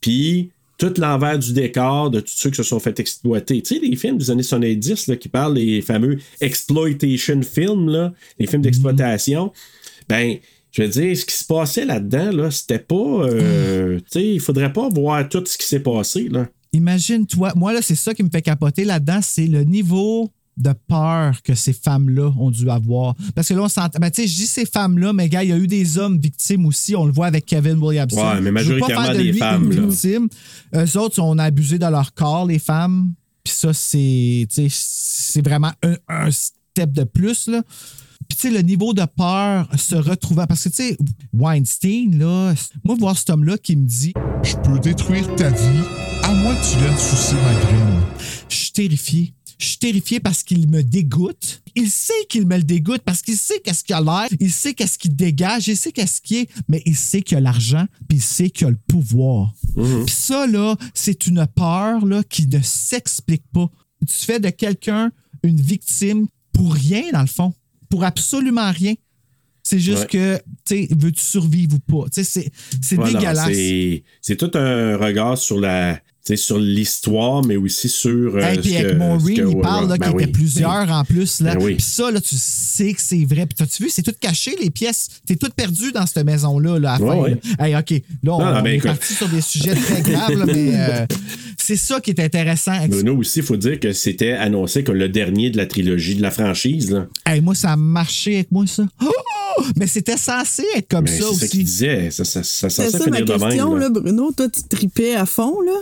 Puis, 0.02 0.50
tout 0.76 0.92
l'envers 0.98 1.38
du 1.38 1.54
décor 1.54 2.10
de 2.10 2.20
tous 2.20 2.34
ceux 2.34 2.50
qui 2.50 2.56
se 2.56 2.62
sont 2.62 2.78
fait 2.78 3.00
exploiter. 3.00 3.62
Tu 3.62 3.76
sais, 3.76 3.80
les 3.80 3.96
films 3.96 4.18
des 4.18 4.30
années 4.30 4.42
70 4.42 5.06
là, 5.06 5.16
qui 5.16 5.30
parlent 5.30 5.54
des 5.54 5.80
fameux 5.80 6.18
exploitation 6.42 7.40
films, 7.40 7.88
là, 7.88 8.12
les 8.38 8.46
films 8.46 8.60
d'exploitation, 8.60 9.50
ben, 10.10 10.36
je 10.72 10.82
veux 10.82 10.88
dire, 10.88 11.16
ce 11.16 11.24
qui 11.24 11.36
se 11.36 11.46
passait 11.46 11.86
là-dedans, 11.86 12.32
là, 12.32 12.50
c'était 12.50 12.78
pas. 12.78 12.94
euh, 12.96 13.96
tu 13.96 14.04
sais, 14.10 14.26
il 14.34 14.40
faudrait 14.40 14.74
pas 14.74 14.90
voir 14.90 15.26
tout 15.26 15.42
ce 15.46 15.56
qui 15.56 15.66
s'est 15.66 15.80
passé, 15.80 16.28
là. 16.28 16.48
Imagine-toi, 16.74 17.52
moi, 17.56 17.72
là, 17.72 17.80
c'est 17.82 17.94
ça 17.94 18.12
qui 18.14 18.22
me 18.22 18.28
fait 18.30 18.42
capoter 18.42 18.84
là-dedans, 18.84 19.20
c'est 19.22 19.46
le 19.46 19.62
niveau 19.64 20.30
de 20.56 20.72
peur 20.88 21.42
que 21.42 21.54
ces 21.54 21.72
femmes-là 21.72 22.32
ont 22.38 22.50
dû 22.50 22.68
avoir. 22.70 23.14
Parce 23.34 23.48
que 23.48 23.54
là, 23.54 23.62
on 23.62 23.68
s'entend. 23.68 23.98
Ben, 24.00 24.10
tu 24.10 24.22
sais, 24.22 24.28
je 24.28 24.34
dis 24.34 24.46
ces 24.46 24.66
femmes-là, 24.66 25.12
mais 25.12 25.28
gars, 25.28 25.42
il 25.42 25.50
y 25.50 25.52
a 25.52 25.56
eu 25.56 25.66
des 25.66 25.98
hommes 25.98 26.18
victimes 26.18 26.66
aussi. 26.66 26.94
On 26.94 27.06
le 27.06 27.12
voit 27.12 27.26
avec 27.26 27.46
Kevin 27.46 27.76
Williamson. 27.78 28.16
Ouais, 28.20 28.40
mais 28.40 28.62
Je 28.64 28.72
veux 28.74 28.78
pas 28.78 28.88
majoritairement 28.88 29.04
faire 29.04 29.12
de 29.14 29.18
des 29.18 29.32
lui 29.32 29.38
femmes, 29.38 29.72
une 29.72 29.80
là. 29.80 29.86
victime. 29.88 30.28
Eux 30.76 30.98
autres, 30.98 31.20
on 31.20 31.38
a 31.38 31.44
abusé 31.44 31.78
de 31.78 31.86
leur 31.86 32.12
corps, 32.14 32.46
les 32.46 32.58
femmes. 32.58 33.14
Puis 33.42 33.54
ça, 33.54 33.72
c'est. 33.72 34.46
tu 34.48 34.68
sais, 34.68 34.68
C'est 34.70 35.44
vraiment 35.44 35.72
un, 35.82 35.96
un 36.08 36.30
step 36.30 36.92
de 36.92 37.04
plus, 37.04 37.48
là. 37.48 37.62
Puis, 38.28 38.38
tu 38.38 38.48
sais, 38.48 38.54
le 38.54 38.62
niveau 38.62 38.94
de 38.94 39.04
peur 39.04 39.68
se 39.76 39.96
retrouvant. 39.96 40.46
Parce 40.46 40.64
que, 40.64 40.68
tu 40.70 40.76
sais, 40.76 40.96
Weinstein, 41.32 42.16
là, 42.18 42.54
moi, 42.84 42.94
voir 42.98 43.18
cet 43.18 43.30
homme-là 43.30 43.58
qui 43.58 43.76
me 43.76 43.86
dit 43.86 44.12
Je 44.42 44.54
peux 44.56 44.78
détruire 44.78 45.34
ta 45.36 45.50
vie 45.50 46.13
à 46.24 46.32
moins 46.32 46.54
que 46.54 46.72
tu 46.72 46.78
viennes 46.78 46.96
sucer 46.96 47.34
ma 47.34 47.54
graine. 47.54 48.02
Je 48.48 48.56
suis 48.56 48.72
terrifié. 48.72 49.34
Je 49.58 49.66
suis 49.66 49.78
terrifié 49.78 50.20
parce 50.20 50.42
qu'il 50.42 50.68
me 50.68 50.82
dégoûte. 50.82 51.62
Il 51.74 51.90
sait 51.90 52.12
qu'il 52.30 52.46
me 52.46 52.56
le 52.56 52.62
dégoûte 52.62 53.02
parce 53.04 53.20
qu'il 53.20 53.36
sait 53.36 53.60
qu'est-ce 53.62 53.84
qu'il 53.84 53.94
a 53.94 54.00
l'air, 54.00 54.28
il 54.40 54.50
sait 54.50 54.72
qu'est-ce 54.72 54.98
qu'il 54.98 55.14
dégage, 55.14 55.68
il 55.68 55.76
sait 55.76 55.92
qu'est-ce 55.92 56.20
qu'il 56.20 56.38
est, 56.38 56.48
mais 56.68 56.82
il 56.86 56.96
sait 56.96 57.20
qu'il 57.20 57.36
a 57.36 57.40
l'argent, 57.40 57.86
puis 58.08 58.18
il 58.18 58.22
sait 58.22 58.50
qu'il 58.50 58.66
a 58.66 58.70
le 58.70 58.78
pouvoir. 58.88 59.54
Puis 59.74 60.14
ça, 60.14 60.46
là, 60.46 60.76
c'est 60.94 61.26
une 61.26 61.46
peur 61.54 62.04
là, 62.06 62.22
qui 62.24 62.46
ne 62.46 62.60
s'explique 62.62 63.44
pas. 63.52 63.70
Tu 64.06 64.14
fais 64.14 64.40
de 64.40 64.50
quelqu'un 64.50 65.12
une 65.42 65.60
victime 65.60 66.26
pour 66.52 66.72
rien, 66.72 67.02
dans 67.12 67.20
le 67.20 67.26
fond. 67.26 67.52
Pour 67.90 68.04
absolument 68.04 68.70
rien. 68.72 68.94
C'est 69.66 69.78
juste 69.80 70.02
Ouais. 70.02 70.06
que, 70.08 70.36
tu 70.66 70.86
sais, 70.86 70.88
veux-tu 70.94 71.22
survivre 71.22 71.74
ou 71.76 71.78
pas? 72.02 72.08
Tu 72.10 72.22
sais, 72.22 72.24
c'est- 72.24 72.50
c'est 72.82 72.96
non, 72.96 73.04
dégueulasse. 73.06 73.46
c'est- 73.46 74.04
C'est 74.20 74.36
tout 74.36 74.50
un 74.54 74.96
regard 74.98 75.38
sur 75.38 75.58
la. 75.58 75.98
sais, 76.26 76.36
sur 76.36 76.58
l'histoire, 76.58 77.44
mais 77.44 77.56
aussi 77.56 77.86
sur. 77.88 78.36
euh, 78.36 78.40
Hey, 78.40 78.58
puis 78.58 78.76
avec 78.78 78.96
Maureen, 78.96 79.46
il 79.50 79.58
parle 79.60 79.88
là, 79.90 79.96
ben 79.98 80.06
qu'il 80.06 80.16
oui. 80.16 80.22
était 80.22 80.32
plusieurs 80.32 80.90
en 80.90 81.04
plus. 81.04 81.40
Là. 81.42 81.54
Ben 81.54 81.62
oui. 81.62 81.74
Puis 81.74 81.82
ça, 81.84 82.10
là, 82.10 82.18
tu 82.18 82.36
sais 82.38 82.94
que 82.94 83.02
c'est 83.02 83.24
vrai. 83.26 83.44
Puis 83.44 83.54
t'as-tu 83.56 83.82
vu, 83.82 83.90
c'est 83.90 84.00
tout 84.02 84.14
caché, 84.18 84.56
les 84.58 84.70
pièces? 84.70 85.08
T'es 85.26 85.36
tout 85.36 85.50
perdu 85.54 85.92
dans 85.92 86.06
cette 86.06 86.24
maison-là 86.24 86.78
là, 86.78 86.92
à 86.94 86.98
la 86.98 87.04
Ouais, 87.04 87.10
fin. 87.10 87.22
ouais. 87.22 87.40
là. 87.58 87.66
Hey, 87.66 87.76
OK. 87.76 87.90
Là, 88.22 88.34
on, 88.34 88.38
Non, 88.38 88.52
non, 88.52 88.58
on 88.58 88.62
ben, 88.62 88.66
est 88.72 88.76
écoute. 88.76 88.86
parti 88.90 89.12
sur 89.14 89.28
des 89.28 89.40
sujets 89.42 89.74
très 89.74 90.00
graves, 90.00 90.32
là, 90.38 90.46
mais 90.46 90.70
euh, 90.72 91.06
c'est 91.64 91.76
ça 91.76 92.00
qui 92.00 92.10
est 92.10 92.20
intéressant. 92.20 92.86
Bruno 92.88 93.16
aussi, 93.16 93.40
il 93.40 93.44
faut 93.44 93.56
dire 93.56 93.80
que 93.80 93.92
c'était 93.92 94.32
annoncé 94.32 94.84
comme 94.84 94.96
le 94.96 95.08
dernier 95.08 95.50
de 95.50 95.56
la 95.56 95.66
trilogie 95.66 96.14
de 96.14 96.22
la 96.22 96.30
franchise. 96.30 96.90
Là. 96.90 97.06
Hey, 97.26 97.40
moi, 97.40 97.54
ça 97.54 97.72
a 97.72 97.76
marché 97.76 98.34
avec 98.36 98.52
moi, 98.52 98.66
ça. 98.66 98.84
Oh! 99.02 99.62
Mais 99.76 99.86
c'était 99.86 100.16
censé 100.16 100.64
être 100.76 100.88
comme 100.88 101.04
Mais 101.04 101.18
ça 101.18 101.26
c'est 101.32 101.34
ça 101.40 101.48
qu'il 101.48 101.60
aussi. 101.60 101.64
disait. 101.64 102.10
Ça, 102.10 102.24
ça, 102.24 102.42
ça, 102.42 102.66
ma 102.66 102.98
finir 103.04 103.24
de 103.24 103.32
question, 103.32 103.70
même. 103.70 103.78
là, 103.78 103.88
là. 103.88 103.90
Bruno. 103.90 104.32
Toi, 104.32 104.48
tu 104.48 104.62
tripais 104.68 105.14
à 105.14 105.26
fond, 105.26 105.60
là? 105.60 105.72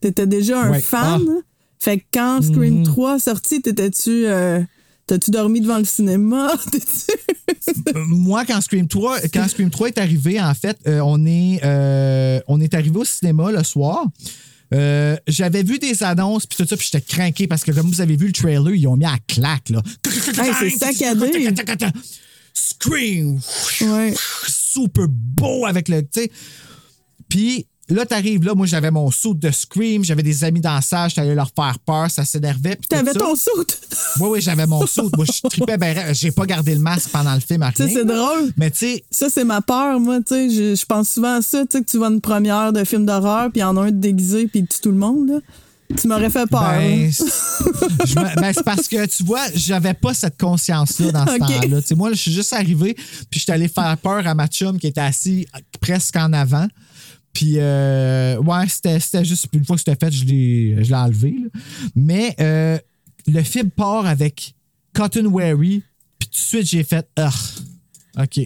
T'étais 0.00 0.26
déjà 0.26 0.60
un 0.62 0.70
Ouais. 0.72 0.80
fan. 0.80 1.02
Ah. 1.04 1.18
là? 1.18 1.40
Fait 1.78 1.98
que 1.98 2.04
quand 2.14 2.40
Scream 2.42 2.78
Mhm. 2.78 2.84
3 2.84 3.18
sorti, 3.18 3.60
t'étais-tu. 3.60 4.26
euh, 4.26 4.60
T'as-tu 5.06 5.30
dormi 5.30 5.60
devant 5.60 5.76
le 5.76 5.84
cinéma? 5.84 6.54
T'es-tu- 6.72 7.94
Euh, 7.94 8.04
moi, 8.08 8.44
quand 8.46 8.58
Scream 8.62 8.88
3, 8.88 9.20
quand 9.34 9.46
Scream 9.48 9.68
3 9.68 9.88
est 9.88 9.98
arrivé, 9.98 10.40
en 10.40 10.54
fait, 10.54 10.78
euh, 10.86 11.00
on, 11.04 11.26
est, 11.26 11.60
euh, 11.62 12.40
on 12.48 12.58
est 12.60 12.72
arrivé 12.72 12.96
au 12.98 13.04
cinéma 13.04 13.52
le 13.52 13.62
soir. 13.64 14.06
Euh, 14.74 15.16
J'avais 15.28 15.62
vu 15.62 15.78
des 15.78 16.02
annonces, 16.02 16.46
puis 16.46 16.56
tout 16.56 16.66
ça, 16.66 16.76
puis 16.76 16.88
j'étais 16.90 17.04
craqué 17.04 17.46
parce 17.46 17.62
que, 17.64 17.70
comme 17.70 17.86
vous 17.88 18.00
avez 18.00 18.16
vu 18.16 18.26
le 18.26 18.32
trailer, 18.32 18.74
ils 18.74 18.86
ont 18.86 18.96
mis 18.96 19.04
à 19.04 19.16
claque, 19.26 19.70
là. 19.70 19.82
Hey, 20.04 20.52
c'est 20.60 20.70
saccadé. 20.78 21.48
Scream! 22.52 23.40
Ouais. 23.80 24.14
Super 24.46 25.06
beau 25.08 25.66
avec 25.66 25.88
le. 25.88 26.02
Puis 27.28 27.66
là, 27.88 28.06
t'arrives 28.06 28.44
là, 28.44 28.54
moi, 28.54 28.66
j'avais 28.66 28.90
mon 28.90 29.10
saut 29.10 29.34
de 29.34 29.50
Scream, 29.50 30.04
j'avais 30.04 30.22
des 30.22 30.44
amis 30.44 30.60
dans 30.60 30.74
la 30.74 30.80
salle, 30.80 31.10
j'allais 31.10 31.34
leur 31.34 31.50
faire 31.54 31.78
peur, 31.80 32.10
ça 32.10 32.24
s'énervait. 32.24 32.78
T'avais 32.88 33.12
ton 33.12 33.34
soute. 33.36 33.80
Oui, 34.20 34.28
oui, 34.32 34.40
j'avais 34.40 34.66
mon 34.66 34.86
saut. 34.86 35.10
Moi, 35.16 35.24
je 35.26 35.48
tripais 35.48 35.76
ben. 35.76 36.14
J'ai 36.14 36.30
pas 36.30 36.46
gardé 36.46 36.72
le 36.74 36.80
masque 36.80 37.08
pendant 37.10 37.34
le 37.34 37.40
film, 37.40 37.62
à 37.62 37.72
Tu 37.72 37.78
sais, 37.78 37.84
rien. 37.84 37.94
c'est 37.98 38.04
drôle. 38.04 38.52
Mais 38.56 38.70
tu 38.70 38.78
sais, 38.78 39.04
Ça, 39.10 39.28
c'est 39.28 39.42
ma 39.44 39.60
peur, 39.60 39.98
moi, 39.98 40.18
tu 40.20 40.34
sais. 40.34 40.50
Je, 40.50 40.74
je 40.76 40.84
pense 40.86 41.08
souvent 41.10 41.38
à 41.38 41.42
ça, 41.42 41.62
tu 41.66 41.78
sais, 41.78 41.84
que 41.84 41.90
tu 41.90 41.98
vas 41.98 42.06
une 42.06 42.20
première 42.20 42.72
de 42.72 42.84
film 42.84 43.04
d'horreur, 43.06 43.50
puis 43.50 43.62
en 43.64 43.76
a 43.76 43.80
un 43.82 43.90
de 43.90 43.96
déguisé, 43.98 44.46
puis 44.46 44.64
tue 44.66 44.78
tout 44.80 44.90
le 44.92 44.98
monde, 44.98 45.28
là. 45.28 45.38
Tu 46.00 46.06
m'aurais 46.08 46.30
fait 46.30 46.46
peur. 46.48 46.62
Ben, 46.78 47.10
me- 47.10 48.40
ben, 48.40 48.52
c'est 48.54 48.62
parce 48.64 48.88
que, 48.88 49.04
tu 49.06 49.22
vois, 49.24 49.42
j'avais 49.54 49.94
pas 49.94 50.14
cette 50.14 50.38
conscience-là 50.40 51.12
dans 51.12 51.26
ce 51.26 51.38
temps-là. 51.38 51.80
Tu 51.82 51.88
sais, 51.88 51.94
moi, 51.94 52.10
je 52.12 52.16
suis 52.18 52.32
juste 52.32 52.52
arrivé, 52.52 52.94
puis 52.94 53.38
je 53.38 53.40
suis 53.40 53.52
allé 53.52 53.68
faire 53.68 53.96
peur 53.98 54.26
à 54.26 54.34
ma 54.34 54.46
chum 54.46 54.78
qui 54.78 54.86
était 54.86 55.00
assis 55.00 55.46
presque 55.80 56.16
en 56.16 56.32
avant. 56.32 56.66
Puis, 57.34 57.54
euh, 57.58 58.38
ouais, 58.38 58.68
c'était 58.68 59.24
juste. 59.24 59.48
Une 59.52 59.64
fois 59.64 59.76
que 59.76 59.82
c'était 59.84 60.06
fait, 60.06 60.12
je 60.12 60.24
l'ai 60.24 60.84
je 60.84 60.88
l'ai 60.88 60.94
enlevé. 60.94 61.32
là. 61.32 61.60
Mais 61.96 62.34
euh, 62.40 62.78
le 63.26 63.42
film 63.42 63.70
part 63.70 64.06
avec 64.06 64.54
Cotton 64.94 65.26
Wary, 65.26 65.82
puis 66.18 66.28
tout 66.28 66.34
de 66.34 66.38
suite, 66.38 66.66
j'ai 66.66 66.84
fait. 66.84 67.06
Ah, 67.16 67.30
OK. 68.22 68.40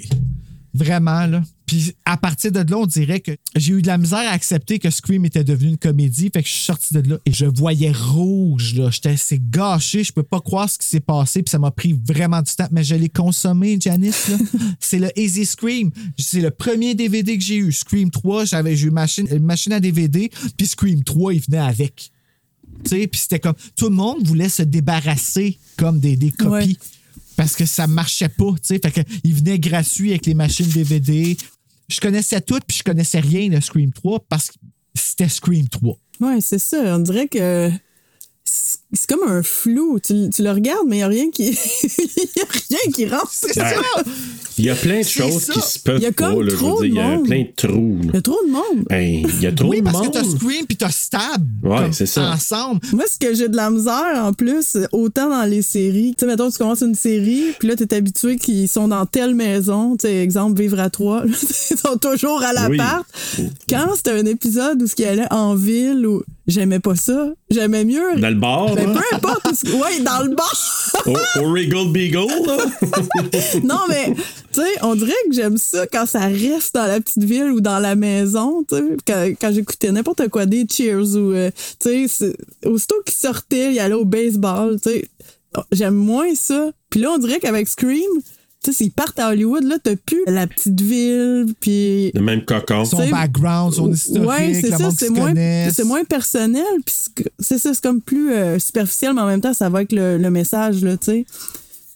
Vraiment, 0.72 1.26
là. 1.26 1.42
Puis 1.68 1.94
à 2.06 2.16
partir 2.16 2.50
de 2.50 2.60
là, 2.60 2.78
on 2.78 2.86
dirait 2.86 3.20
que 3.20 3.30
j'ai 3.54 3.74
eu 3.74 3.82
de 3.82 3.86
la 3.86 3.98
misère 3.98 4.18
à 4.18 4.30
accepter 4.32 4.78
que 4.78 4.88
Scream 4.90 5.24
était 5.26 5.44
devenu 5.44 5.68
une 5.68 5.76
comédie. 5.78 6.30
Fait 6.32 6.42
que 6.42 6.48
je 6.48 6.54
suis 6.54 6.64
sorti 6.64 6.94
de 6.94 7.00
là 7.00 7.18
et 7.26 7.32
je 7.32 7.44
voyais 7.44 7.92
rouge, 7.92 8.74
là. 8.74 8.90
J'étais 8.90 9.10
assez 9.10 9.38
gâché. 9.38 10.02
Je 10.02 10.12
peux 10.12 10.22
pas 10.22 10.40
croire 10.40 10.68
ce 10.68 10.78
qui 10.78 10.86
s'est 10.86 10.98
passé. 11.00 11.42
Puis 11.42 11.50
ça 11.50 11.58
m'a 11.58 11.70
pris 11.70 11.92
vraiment 12.04 12.40
du 12.40 12.50
temps. 12.52 12.68
Mais 12.72 12.82
je 12.82 12.94
l'ai 12.94 13.10
consommé, 13.10 13.78
Janice, 13.78 14.28
là. 14.28 14.38
C'est 14.80 14.98
le 14.98 15.10
Easy 15.16 15.44
Scream. 15.44 15.90
C'est 16.18 16.40
le 16.40 16.50
premier 16.50 16.94
DVD 16.94 17.36
que 17.36 17.44
j'ai 17.44 17.56
eu. 17.58 17.70
Scream 17.70 18.10
3, 18.10 18.46
j'avais 18.46 18.74
eu 18.74 18.86
une 18.88 18.94
machine, 18.94 19.28
une 19.30 19.44
machine 19.44 19.74
à 19.74 19.80
DVD. 19.80 20.30
Puis 20.56 20.66
Scream 20.66 21.04
3, 21.04 21.34
il 21.34 21.40
venait 21.42 21.58
avec. 21.58 22.10
Tu 22.84 22.90
sais, 22.90 23.06
puis 23.06 23.20
c'était 23.20 23.40
comme 23.40 23.54
tout 23.76 23.90
le 23.90 23.94
monde 23.94 24.26
voulait 24.26 24.48
se 24.48 24.62
débarrasser 24.62 25.58
comme 25.76 26.00
des, 26.00 26.16
des 26.16 26.30
copies 26.30 26.48
Ouais. 26.50 26.76
parce 27.36 27.56
que 27.56 27.66
ça 27.66 27.86
marchait 27.86 28.28
pas, 28.28 28.52
tu 28.52 28.58
sais. 28.62 28.80
Fait 28.82 28.90
que 28.90 29.00
il 29.22 29.34
venait 29.34 29.58
gratuit 29.58 30.10
avec 30.10 30.24
les 30.26 30.34
machines 30.34 30.66
DVD. 30.68 31.36
Je 31.88 32.00
connaissais 32.00 32.40
tout, 32.40 32.60
puis 32.66 32.78
je 32.78 32.82
connaissais 32.82 33.20
rien 33.20 33.48
de 33.48 33.60
Scream 33.60 33.92
3 33.92 34.20
parce 34.28 34.48
que 34.50 34.56
c'était 34.94 35.28
Scream 35.28 35.68
3. 35.68 35.96
Ouais, 36.20 36.40
c'est 36.40 36.58
ça. 36.58 36.96
On 36.96 36.98
dirait 36.98 37.28
que 37.28 37.70
c'est 38.92 39.08
comme 39.08 39.28
un 39.28 39.42
flou. 39.42 39.98
Tu, 40.00 40.30
tu 40.30 40.42
le 40.42 40.50
regardes, 40.50 40.86
mais 40.88 40.96
il 40.96 40.98
n'y 41.00 41.04
a 41.04 41.08
rien 41.08 41.30
qui. 41.30 41.48
Il 41.48 41.52
y 42.36 42.40
a 42.40 42.46
rien 42.68 42.92
qui 42.94 43.06
rentre. 43.06 43.30
C'est 43.32 43.52
ça! 43.54 43.70
Il 44.60 44.64
y 44.64 44.70
a 44.70 44.74
plein 44.74 44.98
de 44.98 45.06
choses 45.06 45.42
ça. 45.42 45.52
qui 45.52 45.60
se 45.60 45.78
peuvent 45.78 45.98
Il 46.00 46.02
y 46.02 46.06
a 46.06 46.12
pas. 46.12 46.30
comme 46.32 46.42
là, 46.42 46.50
je 46.50 46.56
trop 46.56 46.78
veux 46.80 46.88
dire, 46.88 46.94
il 46.96 47.08
y 47.10 47.14
a 47.14 47.18
plein 47.18 47.42
de 47.42 47.52
trous. 47.54 47.98
Il 48.02 48.10
y 48.12 48.16
a 48.16 48.20
trop 48.22 48.38
de 48.44 48.50
monde. 48.50 48.86
Ben, 48.90 49.22
il 49.28 49.40
y 49.40 49.46
a 49.46 49.52
trop 49.52 49.68
Oui, 49.68 49.78
de 49.78 49.84
parce 49.84 49.98
monde. 49.98 50.06
que 50.08 50.12
t'as 50.18 50.24
Scream 50.24 50.66
puis 50.66 50.76
t'as 50.76 50.90
Stab 50.90 51.46
Ouais, 51.62 51.90
c'est 51.92 52.06
ça. 52.06 52.32
ensemble. 52.32 52.80
Moi, 52.92 53.04
ce 53.08 53.18
que 53.24 53.34
j'ai 53.34 53.48
de 53.48 53.54
la 53.54 53.70
misère, 53.70 54.14
en 54.16 54.32
plus, 54.32 54.76
autant 54.90 55.28
dans 55.30 55.44
les 55.44 55.62
séries. 55.62 56.14
Tu 56.18 56.24
sais, 56.24 56.26
mettons, 56.26 56.50
tu 56.50 56.58
commences 56.58 56.80
une 56.82 56.96
série, 56.96 57.44
puis 57.60 57.68
là, 57.68 57.76
t'es 57.76 57.94
habitué 57.94 58.36
qu'ils 58.36 58.68
sont 58.68 58.88
dans 58.88 59.06
telle 59.06 59.36
maison. 59.36 59.96
Tu 59.96 60.08
sais, 60.08 60.16
exemple, 60.22 60.60
Vivre 60.60 60.80
à 60.80 60.90
trois. 60.90 61.22
Ils 61.70 61.76
sont 61.78 61.96
toujours 61.98 62.42
à 62.42 62.52
l'appart. 62.52 63.06
Quand 63.68 63.94
c'était 63.94 64.10
un 64.12 64.26
épisode 64.26 64.82
où 64.82 64.86
ce 64.88 64.96
qui 64.96 65.04
allait 65.04 65.30
en 65.32 65.54
ville, 65.54 66.04
ou 66.04 66.22
j'aimais 66.48 66.80
pas 66.80 66.96
ça, 66.96 67.28
j'aimais 67.50 67.84
mieux. 67.84 68.16
Dans 68.18 68.28
le 68.30 68.34
bar, 68.34 68.74
Ben, 68.78 68.92
là, 68.92 69.00
peu 69.00 69.16
importe. 69.16 69.46
Ouais, 69.64 70.00
dans 70.00 70.22
le 70.22 70.34
au 71.40 71.52
Regal 71.52 71.88
Beagle, 71.92 72.26
là. 72.46 72.56
non, 73.64 73.80
mais, 73.88 74.14
tu 74.52 74.60
sais, 74.60 74.68
on 74.82 74.94
dirait 74.94 75.12
que 75.28 75.34
j'aime 75.34 75.56
ça 75.56 75.86
quand 75.86 76.06
ça 76.06 76.26
reste 76.26 76.74
dans 76.74 76.86
la 76.86 77.00
petite 77.00 77.24
ville 77.24 77.50
ou 77.52 77.60
dans 77.60 77.78
la 77.78 77.94
maison, 77.94 78.64
tu 78.68 78.76
sais. 78.76 78.82
Quand, 79.06 79.28
quand 79.40 79.52
j'écoutais 79.52 79.92
n'importe 79.92 80.28
quoi, 80.28 80.46
des 80.46 80.66
Cheers 80.70 81.16
ou, 81.16 81.32
euh, 81.32 81.50
tu 81.80 82.08
sais, 82.08 82.32
aussitôt 82.64 82.96
qu'ils 83.04 83.16
sortaient, 83.16 83.72
ils 83.74 83.80
allaient 83.80 83.94
au 83.94 84.04
baseball, 84.04 84.80
tu 84.80 84.90
sais. 84.90 85.08
J'aime 85.72 85.94
moins 85.94 86.34
ça. 86.34 86.70
Puis 86.90 87.00
là, 87.00 87.10
on 87.12 87.18
dirait 87.18 87.40
qu'avec 87.40 87.68
Scream, 87.68 88.10
s'ils 88.72 88.90
partent 88.92 89.18
à 89.18 89.28
Hollywood, 89.30 89.64
là, 89.64 89.76
t'as 89.82 89.96
plus 89.96 90.22
la 90.26 90.46
petite 90.46 90.80
ville, 90.80 91.46
puis... 91.60 92.10
Le 92.14 92.20
même 92.20 92.44
cocon. 92.44 92.84
Son 92.84 92.98
C'est- 93.02 93.10
background, 93.10 93.74
son 93.74 93.92
historique, 93.92 94.28
Ouais, 94.28 94.54
c'est 94.54 94.70
ça, 94.70 94.90
c'est 94.90 95.10
moins, 95.10 95.32
c'est 95.72 95.84
moins 95.84 96.04
personnel, 96.04 96.64
puis 96.84 96.94
c'est- 97.38 97.58
ça, 97.58 97.72
c'est 97.74 97.80
comme 97.82 98.00
plus 98.00 98.32
euh, 98.32 98.58
superficiel, 98.58 99.14
mais 99.14 99.20
en 99.22 99.26
même 99.26 99.40
temps, 99.40 99.54
ça 99.54 99.68
va 99.68 99.78
avec 99.78 99.92
le, 99.92 100.18
le 100.18 100.30
message, 100.30 100.82
là, 100.82 100.96
tu 100.96 101.04
sais. 101.06 101.26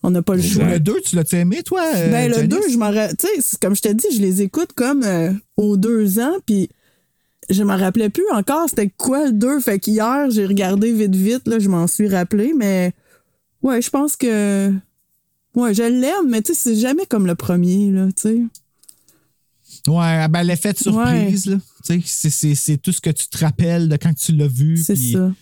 On 0.04 0.10
n'a 0.10 0.20
pas 0.20 0.34
le 0.34 0.42
choix. 0.42 0.64
Le 0.64 0.80
2, 0.80 0.96
tu 1.04 1.14
l'as-tu 1.14 1.36
aimé, 1.36 1.62
toi? 1.62 1.80
euh, 1.94 2.10
Ben, 2.10 2.28
le 2.28 2.34
Janice? 2.34 2.48
2, 2.50 2.60
je 2.72 2.76
m'en 2.76 2.90
Tu 2.90 2.98
sais, 3.20 3.28
c'est 3.40 3.60
comme 3.60 3.76
je 3.76 3.82
t'ai 3.82 3.94
dit, 3.94 4.06
je 4.12 4.20
les 4.20 4.42
écoute 4.42 4.70
comme 4.74 5.04
euh, 5.04 5.30
aux 5.56 5.76
deux 5.76 6.18
ans, 6.18 6.34
puis 6.44 6.68
je 7.50 7.62
m'en 7.62 7.76
rappelais 7.76 8.08
plus 8.08 8.24
encore 8.32 8.68
c'était 8.68 8.90
quoi 8.96 9.26
le 9.26 9.32
2. 9.32 9.60
Fait 9.60 9.78
qu'hier, 9.78 10.28
j'ai 10.30 10.44
regardé 10.44 10.90
vite, 10.92 11.14
vite, 11.14 11.46
là, 11.46 11.60
je 11.60 11.68
m'en 11.68 11.86
suis 11.86 12.08
rappelé, 12.08 12.52
mais 12.56 12.92
ouais, 13.62 13.80
je 13.80 13.90
pense 13.90 14.16
que. 14.16 14.72
Ouais, 15.54 15.74
je 15.74 15.82
l'aime, 15.82 16.28
mais 16.30 16.40
tu 16.42 16.54
sais, 16.54 16.60
c'est 16.74 16.80
jamais 16.80 17.04
comme 17.06 17.26
le 17.26 17.34
premier, 17.34 17.90
là, 17.90 18.06
tu 18.06 18.22
sais. 18.22 18.42
Ouais, 19.88 20.28
ben, 20.28 20.42
l'effet 20.44 20.72
de 20.72 20.78
surprise, 20.78 21.46
là. 21.46 21.56
Tu 21.84 22.00
sais, 22.00 22.02
c'est- 22.06 22.30
c'est 22.30 22.54
c'est 22.54 22.76
tout 22.78 22.92
ce 22.92 23.00
que 23.00 23.10
tu 23.10 23.26
te 23.28 23.38
rappelles 23.38 23.88
de 23.88 23.96
quand 23.96 24.14
tu 24.14 24.32
l'as 24.32 24.46
vu. 24.46 24.76
C'est 24.76 24.94
ça. 24.96 25.32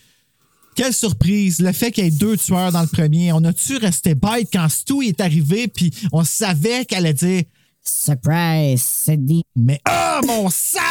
Quelle 0.75 0.93
surprise! 0.93 1.59
Le 1.59 1.71
fait 1.73 1.91
qu'il 1.91 2.05
y 2.05 2.07
ait 2.07 2.11
deux 2.11 2.37
tueurs 2.37 2.71
dans 2.71 2.81
le 2.81 2.87
premier. 2.87 3.31
On 3.33 3.43
a-tu 3.43 3.75
resté 3.77 4.15
bête 4.15 4.47
quand 4.51 4.67
Stu 4.69 5.05
est 5.05 5.19
arrivé, 5.21 5.67
puis 5.67 5.91
on 6.11 6.23
savait 6.23 6.85
qu'elle 6.85 6.99
allait 7.05 7.13
dire 7.13 7.43
Surprise, 7.83 8.81
Sydney. 8.81 9.41
Mais 9.55 9.79
ah, 9.85 10.21
mon 10.25 10.49
sale! 10.49 10.81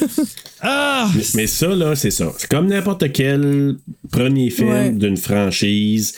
ah! 0.60 1.10
Mais, 1.14 1.22
mais 1.34 1.46
ça, 1.46 1.68
là, 1.68 1.94
c'est 1.94 2.10
ça. 2.10 2.32
C'est 2.38 2.48
comme 2.48 2.68
n'importe 2.68 3.12
quel 3.12 3.76
premier 4.10 4.50
film 4.50 4.68
Ouais. 4.68 4.90
d'une 4.92 5.16
franchise. 5.16 6.14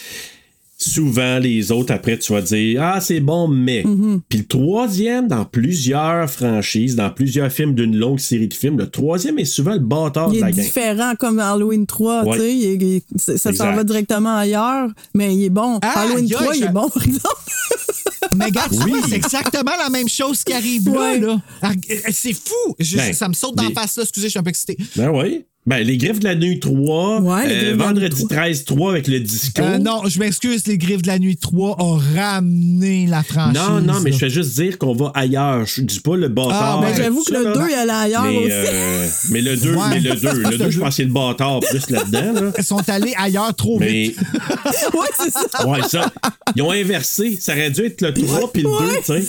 Souvent, 0.87 1.38
les 1.38 1.73
autres, 1.73 1.92
après, 1.94 2.18
tu 2.18 2.33
vas 2.33 2.42
dire 2.42 2.83
Ah, 2.83 3.01
c'est 3.01 3.20
bon, 3.20 3.49
mais. 3.49 3.83
Mm-hmm. 3.85 4.20
Puis 4.29 4.38
le 4.40 4.44
troisième, 4.47 5.29
dans 5.29 5.44
plusieurs 5.44 6.29
franchises, 6.31 6.94
dans 6.97 7.11
plusieurs 7.11 7.51
films 7.51 7.75
d'une 7.75 7.97
longue 7.97 8.18
série 8.18 8.49
de 8.49 8.55
films, 8.55 8.79
le 8.79 8.88
troisième 8.90 9.38
est 9.38 9.44
souvent 9.44 9.73
le 9.73 9.79
bâtard 9.79 10.31
Il 10.33 10.37
de 10.37 10.40
la 10.42 10.49
est 10.51 10.53
gang. 10.53 10.64
différent 10.64 11.12
comme 11.18 11.38
Halloween 11.38 11.87
3, 11.87 12.25
Ouais. 12.25 12.37
tu 12.37 12.42
sais. 12.42 12.55
il 12.57 12.83
il 12.83 13.03
Ça 13.38 13.53
s'en 13.53 13.73
va 13.75 13.83
directement 13.85 14.37
ailleurs, 14.37 14.88
mais 15.14 15.35
il 15.35 15.44
est 15.44 15.51
bon. 15.51 15.79
Ah, 15.83 16.01
Halloween 16.03 16.25
aïe, 16.25 16.31
3, 16.31 16.57
il 16.57 16.64
est 16.64 16.68
bon, 16.68 16.88
par 16.90 17.03
exemple. 17.05 17.35
Mais 18.37 18.47
regarde, 18.47 18.73
Oui. 18.85 18.92
c'est 19.09 19.14
exactement 19.16 19.70
la 19.79 19.90
même 19.90 20.09
chose 20.09 20.42
qui 20.42 20.53
arrive 20.53 20.88
Ouais. 20.88 21.20
là. 21.20 21.27
là. 21.29 21.42
Ah, 21.62 21.70
C'est 22.11 22.33
fou! 22.33 22.75
Je- 22.81 22.97
Ben, 22.97 23.12
ça 23.12 23.29
me 23.29 23.35
saute 23.35 23.55
dans 23.55 23.62
la 23.62 23.68
les- 23.68 23.75
face 23.75 23.97
là. 23.97 24.03
Excusez, 24.03 24.27
je 24.27 24.31
suis 24.31 24.38
un 24.38 24.42
peu 24.42 24.49
excité. 24.51 24.77
Ben 24.97 25.11
oui. 25.11 25.44
Ben, 25.66 25.79
les 25.79 25.96
griffes 25.96 26.18
de 26.20 26.24
la 26.24 26.35
nuit 26.35 26.61
3, 26.61 27.20
Ouais, 27.22 27.44
euh, 27.48 27.74
vendredi 27.74 28.14
nuit 28.22 28.29
13 28.29 28.64
3 28.66 28.90
avec 28.90 29.09
le 29.09 29.18
disco. 29.20 29.62
Euh, 29.62 29.79
non, 29.79 30.03
je 30.07 30.18
m'excuse, 30.18 30.66
les 30.66 30.77
Griffes 30.77 31.00
de 31.00 31.07
la 31.07 31.18
Nuit 31.18 31.38
3 31.38 31.83
ont 31.83 31.98
ramené 32.14 33.07
la 33.07 33.22
franchise. 33.22 33.55
Non, 33.59 33.81
non, 33.81 34.00
mais 34.00 34.12
je 34.12 34.18
fais 34.18 34.29
juste 34.29 34.55
dire 34.61 34.77
qu'on 34.77 34.94
va 34.94 35.11
ailleurs. 35.14 35.64
Je 35.64 35.81
dis 35.81 36.00
pas 36.00 36.16
le 36.16 36.29
bâtard. 36.29 36.83
Ah, 36.83 36.87
ben, 36.87 36.94
J'avoue 36.94 37.22
que 37.24 37.33
le 37.33 37.44
là. 37.44 37.53
2, 37.55 37.61
il 37.70 37.74
allait 37.74 37.92
ailleurs 37.92 38.24
mais, 38.24 38.37
aussi. 38.37 38.50
euh, 38.50 39.09
mais 39.31 39.40
le 39.40 39.57
2, 39.62 39.74
Ouais. 39.74 39.81
mais 39.90 40.00
le 40.00 40.14
2, 40.16 40.33
le 40.50 40.59
2, 40.59 40.70
je 40.70 40.79
pense 40.81 40.88
que 40.90 40.94
c'est 40.96 41.05
le 41.05 41.12
bâtard 41.12 41.61
plus 41.61 41.88
là-dedans. 41.88 42.33
Là. 42.42 42.53
Ils 42.59 42.64
sont 42.64 42.87
allés 42.90 43.14
ailleurs 43.16 43.55
trop 43.55 43.79
Mais, 43.79 43.90
vite. 44.09 44.18
ouais, 44.94 45.09
c'est 45.18 45.31
ça. 45.33 45.66
ouais, 45.66 45.81
ça. 45.88 46.12
Ils 46.57 46.61
ont 46.62 46.72
inversé. 46.72 47.38
Ça 47.40 47.53
aurait 47.53 47.70
dû 47.70 47.87
être 47.87 48.03
le 48.03 48.12
3 48.12 48.53
puis 48.53 48.62
le 48.64 48.68
2, 48.68 48.96
tu 48.98 49.05
sais. 49.05 49.22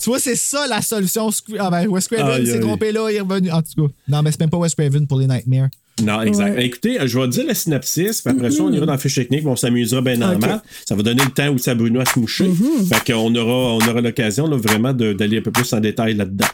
Tu 0.00 0.08
vois, 0.08 0.20
c'est 0.20 0.36
ça 0.36 0.68
la 0.68 0.82
solution. 0.82 1.30
Ah 1.58 1.68
ben, 1.68 1.88
Wes 1.88 2.06
Craven 2.06 2.46
s'est 2.46 2.60
trompé 2.60 2.92
là, 2.92 3.10
il 3.10 3.16
est 3.16 3.20
revenu. 3.20 3.50
En 3.50 3.60
tout 3.60 3.88
cas, 3.88 3.92
non, 4.06 4.22
mais 4.22 4.30
c'est 4.30 4.38
même 4.38 4.50
pas 4.50 4.58
Wes 4.58 4.72
Craven 4.72 5.08
pour 5.08 5.18
les 5.18 5.26
Nightmares. 5.26 5.68
Non, 6.02 6.22
exact. 6.22 6.56
Ouais. 6.56 6.66
Écoutez, 6.66 6.98
je 7.04 7.18
vais 7.18 7.28
dire 7.28 7.44
le 7.46 7.54
synopsis, 7.54 8.22
puis 8.22 8.34
après 8.34 8.50
ça, 8.50 8.62
on 8.62 8.72
ira 8.72 8.86
dans 8.86 8.92
la 8.92 8.98
fiche 8.98 9.14
technique, 9.16 9.46
on 9.46 9.56
s'amusera 9.56 10.00
bien 10.00 10.20
en 10.22 10.34
Ok. 10.34 10.40
maths. 10.46 10.62
Ça 10.88 10.94
va 10.94 11.02
donner 11.02 11.22
le 11.24 11.30
temps 11.30 11.52
aussi 11.54 11.68
à 11.70 11.74
Bruno 11.74 12.00
à 12.00 12.04
se 12.04 12.18
moucher. 12.18 12.50
Fait 12.92 13.12
qu'on 13.12 13.34
aura, 13.34 13.74
on 13.74 13.78
aura 13.88 14.00
l'occasion 14.00 14.48
vraiment 14.56 14.92
de- 14.92 15.12
d'aller 15.12 15.38
un 15.38 15.42
peu 15.42 15.50
plus 15.50 15.72
en 15.72 15.80
détail 15.80 16.14
là-dedans. 16.14 16.46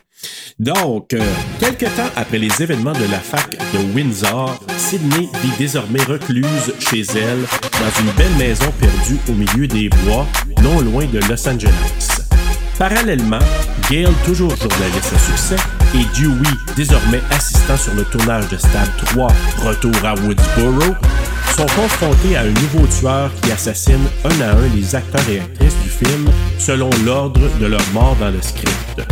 Donc, 0.59 1.13
euh, 1.13 1.21
quelques 1.61 1.85
temps 1.97 2.11
après 2.17 2.39
les 2.39 2.49
événements 2.61 2.93
de 2.95 3.05
la 3.11 3.19
fac 3.21 3.51
de 3.75 3.95
Windsor, 3.95 4.59
Sydney 4.79 5.29
vit 5.43 5.51
désormais 5.59 6.03
recluse 6.03 6.47
chez 6.79 7.01
elle 7.01 7.43
dans 7.73 8.01
une 8.01 8.13
belle 8.17 8.35
maison 8.39 8.65
perdue 8.81 9.19
au 9.29 9.33
milieu 9.33 9.67
des 9.67 9.89
bois, 9.91 10.27
non 10.63 10.81
loin 10.81 11.05
de 11.13 11.19
Los 11.29 11.47
Angeles. 11.49 12.23
Parallèlement, 12.79 13.39
Gail, 13.91 14.09
toujours 14.25 14.51
journaliste 14.57 15.13
à 15.15 15.19
succès, 15.19 15.57
et 15.95 16.05
Dewey, 16.19 16.49
désormais 16.77 17.23
assistant 17.31 17.77
sur 17.77 17.95
le 17.95 18.05
tournage 18.05 18.49
de 18.49 18.57
Stab 18.57 18.89
3, 19.07 19.29
Retour 19.65 19.93
à 20.05 20.15
Woodsboro, 20.15 20.95
sont 21.57 21.67
confrontés 21.75 22.37
à 22.37 22.43
un 22.43 22.51
nouveau 22.51 22.87
tueur 22.87 23.31
qui 23.43 23.53
assassine 23.53 24.05
un 24.25 24.41
à 24.41 24.53
un 24.53 24.69
les 24.75 24.95
acteurs 24.95 25.29
et 25.31 25.41
actrices 25.41 25.77
du 25.83 25.89
film 25.89 26.29
selon 26.59 26.91
l'ordre 27.05 27.41
de 27.61 27.67
leur 27.67 27.81
mort 27.93 28.17
dans 28.21 28.31
le 28.31 28.43
script. 28.43 29.03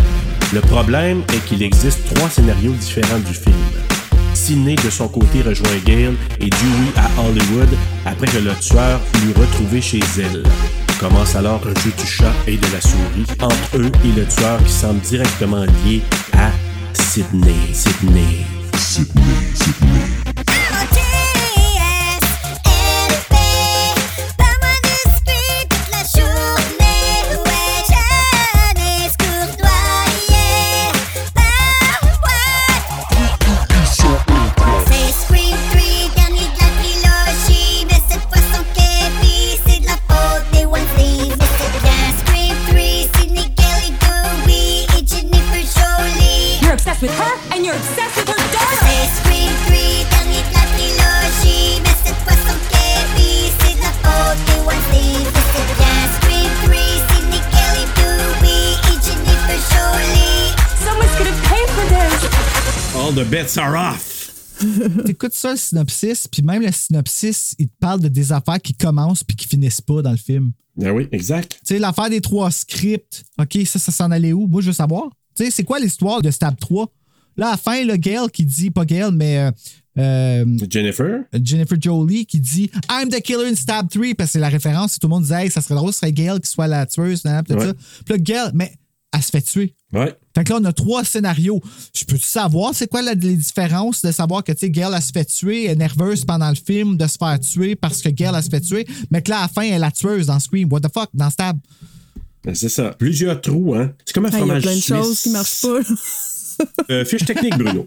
Le 0.52 0.60
problème 0.60 1.22
est 1.32 1.44
qu'il 1.46 1.62
existe 1.62 2.00
trois 2.14 2.28
scénarios 2.28 2.72
différents 2.72 3.18
du 3.18 3.34
film. 3.34 3.54
Sidney, 4.34 4.74
de 4.76 4.90
son 4.90 5.08
côté, 5.08 5.42
rejoint 5.42 5.76
Gail 5.84 6.12
et 6.40 6.50
Dewey 6.50 6.92
à 6.96 7.20
Hollywood 7.22 7.68
après 8.04 8.26
que 8.26 8.38
le 8.38 8.52
tueur 8.60 9.00
l'eut 9.22 9.32
retrouvé 9.40 9.80
chez 9.80 10.00
elle. 10.18 10.42
Commence 11.00 11.34
alors 11.34 11.60
un 11.64 11.80
jeu 11.80 11.92
du 11.96 12.06
chat 12.06 12.32
et 12.46 12.56
de 12.56 12.66
la 12.72 12.80
souris 12.80 13.26
entre 13.40 13.78
eux 13.78 13.92
et 14.04 14.12
le 14.20 14.26
tueur 14.26 14.62
qui 14.64 14.72
semble 14.72 15.00
directement 15.00 15.64
lié 15.64 16.02
à 16.34 16.50
Sydney. 16.94 17.74
Sydney. 17.74 18.46
C'est 18.76 20.13
Are 63.57 63.94
off! 63.94 64.30
T'écoutes 65.04 65.35
ça, 65.35 65.50
le 65.52 65.57
synopsis, 65.57 66.28
puis 66.28 66.42
même 66.42 66.62
le 66.62 66.70
synopsis, 66.72 67.54
il 67.59 67.68
te 67.68 67.74
parle 67.80 68.00
de 68.00 68.09
des 68.09 68.33
affaires 68.33 68.61
qui 68.61 68.72
commencent 68.74 69.24
puis 69.24 69.37
qui 69.37 69.48
finissent 69.48 69.80
pas 69.80 70.00
dans 70.00 70.12
le 70.12 70.16
film. 70.16 70.52
Ben 70.76 70.90
oui, 70.92 71.09
exact. 71.12 71.52
Tu 71.66 71.74
sais, 71.74 71.78
l'affaire 71.78 72.09
des 72.11 72.20
trois 72.20 72.50
scripts, 72.50 73.24
OK, 73.38 73.59
ça, 73.66 73.78
ça 73.78 73.92
s'en 73.92 74.11
allait 74.11 74.33
où? 74.33 74.46
Moi, 74.46 74.61
je 74.62 74.68
veux 74.68 74.72
savoir. 74.72 75.11
Tu 75.37 75.44
sais, 75.44 75.50
c'est 75.50 75.64
quoi 75.64 75.78
l'histoire 75.80 76.22
de 76.22 76.30
Stab 76.30 76.59
3? 76.59 76.90
Là, 77.37 77.48
à 77.48 77.50
la 77.52 77.57
fin, 77.57 77.85
le 77.85 77.96
Gail 77.96 78.28
qui 78.33 78.44
dit, 78.44 78.70
pas 78.70 78.85
Gail, 78.85 79.11
mais 79.12 79.38
euh, 79.38 79.50
euh, 79.98 80.44
Jennifer? 80.70 81.24
Jennifer 81.42 81.76
Jolie 81.80 82.24
qui 82.26 82.38
dit 82.40 82.70
I'm 82.90 83.09
the 83.09 83.20
killer 83.20 83.48
in 83.50 83.57
Stab 83.57 83.88
3 83.88 84.14
parce 84.16 84.28
que 84.30 84.33
c'est 84.35 84.38
la 84.40 84.48
référence. 84.48 84.98
Tout 84.98 85.09
le 85.09 85.11
monde 85.14 85.22
disait, 85.24 85.44
hey, 85.44 85.50
ça 85.50 85.61
serait 85.61 85.74
drôle, 85.74 85.92
ce 85.92 85.98
serait 86.00 86.12
Gail 86.12 86.40
qui 86.40 86.48
soit 86.50 86.68
la 86.68 86.87
tueuse, 86.87 87.22
tout 87.22 87.28
Ouais. 87.28 87.66
ça. 87.66 87.74
Puis 88.04 88.14
là, 88.14 88.18
Gail, 88.18 88.50
mais 88.54 88.72
elle 89.14 89.22
se 89.22 89.31
fait 89.31 89.42
tuer. 89.42 89.74
Ouais. 89.92 90.12
Fait 90.35 90.42
que 90.44 90.53
là, 90.53 90.59
on 90.61 90.64
a 90.64 90.72
trois 90.72 91.05
scénarios. 91.05 91.61
Je 91.96 92.05
peux 92.05 92.18
savoir 92.18 92.74
c'est 92.74 92.88
quoi 92.88 93.00
la- 93.03 93.14
les 93.14 93.37
différences 93.37 94.03
de 94.03 94.11
savoir 94.11 94.42
que, 94.42 94.53
tu 94.53 94.59
sais, 94.61 94.70
Gail, 94.70 94.90
elle 94.94 95.00
se 95.03 95.12
fait 95.12 95.24
tuer, 95.24 95.66
elle 95.66 95.70
est 95.72 95.77
nerveuse 95.77 96.24
pendant 96.24 96.48
le 96.48 96.57
film 96.57 96.96
de 96.96 97.07
se 97.07 97.16
faire 97.16 97.38
tuer 97.38 97.77
parce 97.77 98.03
que 98.03 98.09
Gail, 98.09 98.33
elle 98.37 98.42
se 98.42 98.48
fait 98.48 98.61
tuer, 98.61 98.87
mais 99.11 99.22
que 99.22 99.31
là, 99.31 99.38
à 99.38 99.42
la 99.42 99.48
fin, 99.48 99.62
elle 99.62 99.74
est 99.74 99.79
la 99.79 99.90
tueuse 99.92 100.27
dans 100.27 100.40
Scream. 100.40 100.68
What 100.72 100.81
the 100.81 100.92
fuck? 100.92 101.11
Dans 101.14 101.31
Stab. 101.31 101.59
Ben, 102.44 102.55
c'est 102.55 102.68
ça. 102.68 102.90
Plusieurs 102.98 103.40
trous, 103.40 103.74
hein. 103.74 103.92
C'est 104.05 104.12
comme 104.14 104.27
un 104.27 104.31
Ah, 104.33 104.33
Il 104.33 104.40
y 104.40 104.42
a 104.42 104.46
fromage 104.46 104.62
plein 104.62 104.77
de 104.77 104.81
choses 104.83 105.20
qui 105.20 105.31
marchent 105.31 105.62
pas. 105.62 105.79
Euh, 106.90 107.04
fiche 107.04 107.24
technique, 107.24 107.56
Bruno. 107.56 107.86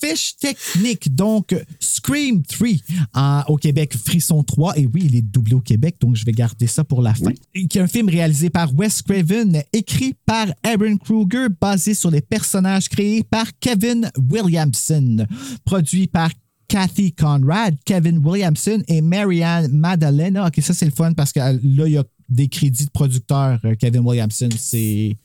Fiche 0.00 0.36
technique, 0.36 1.14
donc 1.14 1.54
Scream 1.80 2.42
3 2.42 2.68
en- 3.14 3.42
au 3.48 3.56
Québec, 3.56 3.94
Frisson 3.96 4.42
3, 4.42 4.76
et 4.78 4.86
oui, 4.86 5.02
il 5.06 5.16
est 5.16 5.22
doublé 5.22 5.54
au 5.54 5.60
Québec, 5.60 5.96
donc 6.00 6.16
je 6.16 6.24
vais 6.24 6.32
garder 6.32 6.66
ça 6.66 6.82
pour 6.84 7.00
la 7.02 7.14
fin. 7.14 7.30
Qui 7.68 7.78
est 7.78 7.80
un 7.80 7.86
film 7.86 8.08
réalisé 8.08 8.50
par 8.50 8.74
Wes 8.76 9.00
Craven, 9.02 9.62
écrit 9.72 10.14
par 10.26 10.48
Aaron 10.64 10.96
Kruger, 10.98 11.46
basé 11.60 11.94
sur 11.94 12.10
les 12.10 12.20
personnages 12.20 12.88
créés 12.88 13.22
par 13.22 13.46
Kevin 13.60 14.10
Williamson, 14.30 15.24
produit 15.64 16.06
par 16.08 16.30
Kathy 16.68 17.12
Conrad, 17.12 17.76
Kevin 17.84 18.18
Williamson 18.18 18.82
et 18.88 19.00
Marianne 19.00 19.70
Madalena. 19.72 20.46
Ok, 20.48 20.54
ça 20.62 20.74
c'est 20.74 20.86
le 20.86 20.90
fun 20.92 21.12
parce 21.12 21.32
que 21.32 21.40
euh, 21.40 21.58
là, 21.62 21.86
il 21.86 21.92
y 21.92 21.98
a 21.98 22.04
des 22.28 22.48
crédits 22.48 22.86
de 22.86 22.90
producteur, 22.90 23.60
euh, 23.64 23.74
Kevin 23.78 24.00
Williamson. 24.04 24.48
C'est. 24.58 25.16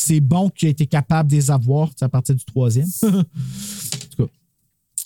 C'est 0.00 0.20
bon 0.20 0.48
qu'il 0.48 0.68
ait 0.68 0.72
été 0.72 0.86
capable 0.86 1.30
de 1.30 1.34
les 1.36 1.50
avoir 1.50 1.90
à 2.00 2.08
partir 2.08 2.34
du 2.34 2.44
troisième. 2.44 2.86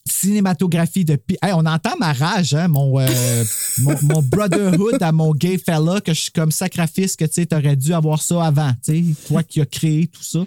Cinématographie 0.05 1.05
de. 1.05 1.17
Pi- 1.17 1.37
Hey, 1.43 1.53
on 1.55 1.65
entend 1.65 1.97
ma 1.99 2.13
rage, 2.13 2.55
hein, 2.55 2.69
mon, 2.69 2.99
euh, 3.01 3.45
mon, 3.79 3.95
mon 4.03 4.23
brotherhood 4.23 5.01
à 5.03 5.13
mon 5.13 5.33
gay 5.33 5.59
fella, 5.59 6.01
que 6.01 6.13
je 6.13 6.21
suis 6.23 6.33
comme 6.33 6.51
sacrifice, 6.51 7.17
que 7.17 7.25
tu 7.25 7.47
aurais 7.55 7.77
dû 7.77 7.93
avoir 7.93 8.21
ça 8.23 8.45
avant. 8.45 8.73
Toi 9.29 9.43
qui 9.43 9.61
as 9.61 9.67
créé 9.67 10.07
tout 10.09 10.23
ça. 10.23 10.45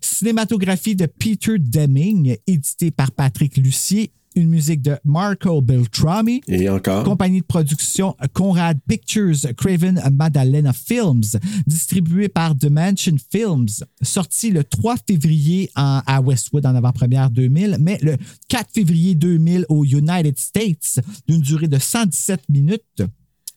Cinématographie 0.00 0.94
de 0.96 1.06
Peter 1.06 1.58
Deming, 1.58 2.36
édité 2.46 2.90
par 2.90 3.10
Patrick 3.12 3.56
Lucier. 3.56 4.10
Une 4.36 4.48
musique 4.50 4.82
de 4.82 4.96
Marco 5.04 5.60
Beltrami. 5.62 6.42
Et 6.46 6.68
encore. 6.68 7.04
Compagnie 7.04 7.40
de 7.40 7.46
production 7.46 8.14
Conrad 8.34 8.78
Pictures, 8.86 9.34
Craven 9.56 10.00
Madalena 10.12 10.72
Films, 10.74 11.22
distribué 11.66 12.28
par 12.28 12.54
The 12.56 12.66
Mansion 12.70 13.16
Films, 13.32 13.66
sorti 14.02 14.50
le 14.50 14.62
3 14.62 14.96
février 15.08 15.70
en- 15.74 16.02
à 16.06 16.20
Westwood 16.20 16.66
en 16.66 16.74
avant-première 16.74 17.30
2000, 17.30 17.78
mais 17.80 17.98
le 18.02 18.16
4 18.48 18.70
février 18.72 19.14
2000 19.14 19.64
aux 19.70 19.84
United 19.84 20.38
States, 20.38 21.00
d'une 21.26 21.40
durée 21.40 21.68
de 21.68 21.78
117 21.78 22.42
minutes, 22.50 23.02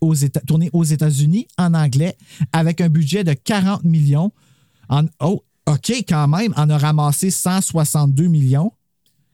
aux 0.02 0.16
Éta- 0.16 0.40
tourné 0.46 0.70
aux 0.72 0.86
États-Unis 0.86 1.46
en 1.58 1.74
anglais, 1.74 2.16
avec 2.54 2.80
un 2.80 2.88
budget 2.88 3.26
de 3.26 3.34
40 3.34 3.84
millions. 3.84 4.32
En, 4.88 5.04
oh, 5.20 5.44
OK, 5.68 5.92
quand 6.08 6.28
même, 6.30 6.54
en 6.56 6.70
a 6.70 6.78
ramassé 6.78 7.30
162 7.32 8.28
millions. 8.28 8.72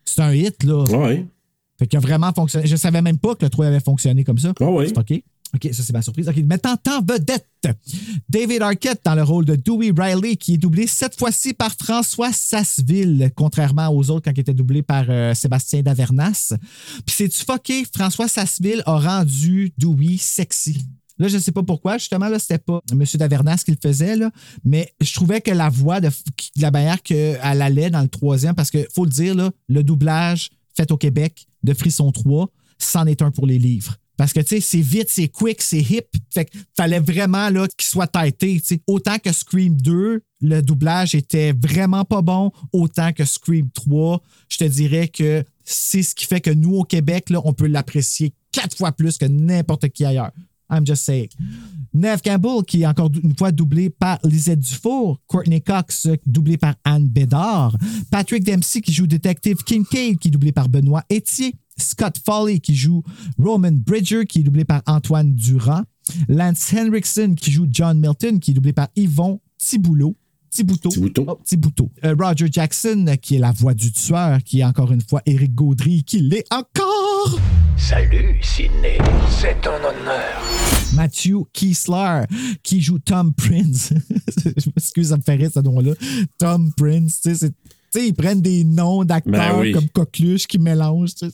C'est 0.05 0.21
un 0.21 0.33
hit, 0.33 0.63
là. 0.63 0.83
Ouais. 0.85 1.25
Fait 1.77 1.87
qu'il 1.87 1.97
a 1.97 1.99
vraiment 1.99 2.31
fonctionné. 2.33 2.67
Je 2.67 2.75
savais 2.75 3.01
même 3.01 3.17
pas 3.17 3.35
que 3.35 3.45
le 3.45 3.49
3 3.49 3.65
avait 3.67 3.79
fonctionné 3.79 4.23
comme 4.23 4.37
ça. 4.37 4.53
Ah 4.59 4.69
oui. 4.69 4.91
OK. 4.95 5.23
OK, 5.53 5.69
ça, 5.71 5.83
c'est 5.83 5.93
ma 5.93 6.01
surprise. 6.01 6.27
OK, 6.27 6.37
maintenant, 6.37 6.75
en 6.87 7.01
vedette, 7.01 7.47
David 8.27 8.61
Arquette 8.61 9.01
dans 9.05 9.15
le 9.15 9.23
rôle 9.23 9.45
de 9.45 9.55
Dewey 9.55 9.93
Riley, 9.95 10.35
qui 10.35 10.55
est 10.55 10.57
doublé 10.57 10.85
cette 10.85 11.17
fois-ci 11.17 11.53
par 11.53 11.71
François 11.71 12.33
Sasseville, 12.33 13.31
contrairement 13.35 13.87
aux 13.89 14.09
autres 14.09 14.25
quand 14.25 14.33
il 14.35 14.41
était 14.41 14.53
doublé 14.53 14.81
par 14.81 15.05
euh, 15.07 15.33
Sébastien 15.33 15.81
Davernas. 15.81 16.53
Puis 17.05 17.15
c'est-tu 17.15 17.45
fucké? 17.45 17.85
François 17.93 18.27
Sasseville 18.27 18.83
a 18.85 18.99
rendu 18.99 19.71
Dewey 19.77 20.17
sexy. 20.17 20.85
Là, 21.17 21.29
je 21.29 21.37
ne 21.37 21.41
sais 21.41 21.53
pas 21.53 21.63
pourquoi. 21.63 21.97
Justement, 21.97 22.27
là, 22.27 22.39
c'était 22.39 22.57
pas 22.57 22.81
M. 22.91 23.03
Davernas 23.13 23.63
qui 23.63 23.71
le 23.71 23.77
faisait, 23.81 24.17
là. 24.17 24.31
Mais 24.65 24.93
je 24.99 25.13
trouvais 25.13 25.39
que 25.39 25.51
la 25.51 25.69
voix, 25.69 26.01
de, 26.01 26.09
de 26.09 26.61
la 26.61 26.71
manière 26.71 27.01
qu'elle 27.01 27.39
allait 27.41 27.89
dans 27.89 28.01
le 28.01 28.09
troisième, 28.09 28.55
parce 28.55 28.69
qu'il 28.71 28.87
faut 28.93 29.05
le 29.05 29.11
dire, 29.11 29.35
là, 29.35 29.51
le 29.69 29.83
doublage 29.83 30.49
fait 30.75 30.91
au 30.91 30.97
Québec 30.97 31.47
de 31.63 31.73
Frisson 31.73 32.11
3, 32.11 32.49
c'en 32.77 33.05
est 33.05 33.21
un 33.21 33.31
pour 33.31 33.47
les 33.47 33.57
livres. 33.59 33.97
Parce 34.17 34.31
que, 34.31 34.39
tu 34.39 34.47
sais, 34.47 34.61
c'est 34.61 34.81
vite, 34.81 35.09
c'est 35.09 35.27
quick, 35.27 35.61
c'est 35.61 35.81
hip. 35.81 36.07
Fait 36.33 36.45
qu'il 36.45 36.61
fallait 36.75 36.99
vraiment 36.99 37.49
qu'il 37.49 37.85
soit 37.85 38.07
têté. 38.07 38.61
Autant 38.87 39.19
que 39.19 39.33
Scream 39.33 39.75
2, 39.81 40.21
le 40.41 40.61
doublage 40.61 41.15
était 41.15 41.51
vraiment 41.51 42.05
pas 42.05 42.21
bon, 42.21 42.51
autant 42.71 43.11
que 43.11 43.25
Scream 43.25 43.69
3. 43.71 44.21
Je 44.49 44.57
te 44.57 44.63
dirais 44.63 45.09
que 45.09 45.43
c'est 45.65 46.03
ce 46.03 46.15
qui 46.15 46.25
fait 46.25 46.39
que 46.39 46.51
nous, 46.51 46.75
au 46.75 46.83
Québec, 46.83 47.27
on 47.43 47.53
peut 47.53 47.67
l'apprécier 47.67 48.33
quatre 48.51 48.77
fois 48.77 48.93
plus 48.93 49.17
que 49.17 49.25
n'importe 49.25 49.89
qui 49.89 50.05
ailleurs. 50.05 50.31
I'm 50.69 50.85
just 50.85 51.03
saying. 51.03 51.29
Neve 51.93 52.21
Campbell, 52.21 52.63
qui 52.65 52.81
est 52.81 52.85
encore 52.85 53.09
une 53.23 53.35
fois 53.37 53.51
doublé 53.51 53.89
par 53.89 54.19
Lisette 54.23 54.59
Dufour. 54.59 55.19
Courtney 55.27 55.61
Cox, 55.61 56.07
doublé 56.25 56.57
par 56.57 56.75
Anne 56.83 57.07
Bédard. 57.07 57.77
Patrick 58.11 58.43
Dempsey, 58.43 58.81
qui 58.81 58.91
joue 58.91 59.07
Détective 59.07 59.57
Kincaid, 59.63 60.17
qui 60.17 60.27
est 60.27 60.31
doublé 60.31 60.51
par 60.51 60.67
Benoît 60.67 61.03
Etier. 61.11 61.55
Scott 61.77 62.19
Foley, 62.25 62.59
qui 62.59 62.75
joue 62.75 63.03
Roman 63.37 63.71
Bridger, 63.71 64.25
qui 64.25 64.39
est 64.39 64.43
doublé 64.43 64.65
par 64.65 64.81
Antoine 64.87 65.33
Durand. 65.33 65.83
Lance 66.27 66.73
Henriksen, 66.73 67.35
qui 67.35 67.51
joue 67.51 67.67
John 67.69 67.99
Milton, 67.99 68.39
qui 68.39 68.51
est 68.51 68.53
doublé 68.53 68.73
par 68.73 68.89
Yvon 68.95 69.39
Thiboulot. 69.57 70.15
Thibouteau. 70.55 70.87
Thibouteau. 70.87 71.25
Oh, 71.27 71.39
Thibouteau. 71.43 71.91
Euh, 72.05 72.15
Roger 72.17 72.47
Jackson, 72.49 73.17
qui 73.21 73.35
est 73.35 73.39
la 73.39 73.51
voix 73.51 73.73
du 73.73 73.91
tueur, 73.91 74.41
qui 74.41 74.61
est 74.61 74.63
encore 74.63 74.93
une 74.93 75.01
fois 75.01 75.21
Eric 75.25 75.53
Gaudry, 75.53 76.01
qui 76.05 76.19
l'est 76.19 76.45
encore. 76.49 77.37
Salut, 77.75 78.39
Sidney. 78.41 78.97
C'est 79.29 79.67
un 79.67 79.75
honneur. 79.75 80.41
Matthew 80.93 81.43
Kiesler, 81.51 82.23
qui 82.63 82.79
joue 82.79 82.99
Tom 82.99 83.33
Prince. 83.33 83.93
Je 84.37 84.69
m'excuse, 84.73 85.09
ça 85.09 85.17
me 85.17 85.21
fait 85.21 85.35
rire 85.35 85.51
ce 85.53 85.59
nom-là. 85.59 85.91
Tom 86.37 86.71
Prince, 86.77 87.19
tu 87.19 87.31
sais, 87.31 87.35
c'est. 87.35 87.53
Sais, 87.99 88.07
ils 88.07 88.13
prennent 88.13 88.41
des 88.41 88.63
noms 88.63 89.03
d'acteurs 89.03 89.33
Ben 89.33 89.59
oui. 89.59 89.71
comme 89.71 89.89
Coqueluche 89.89 90.47
qui 90.47 90.57
sais. 90.57 91.27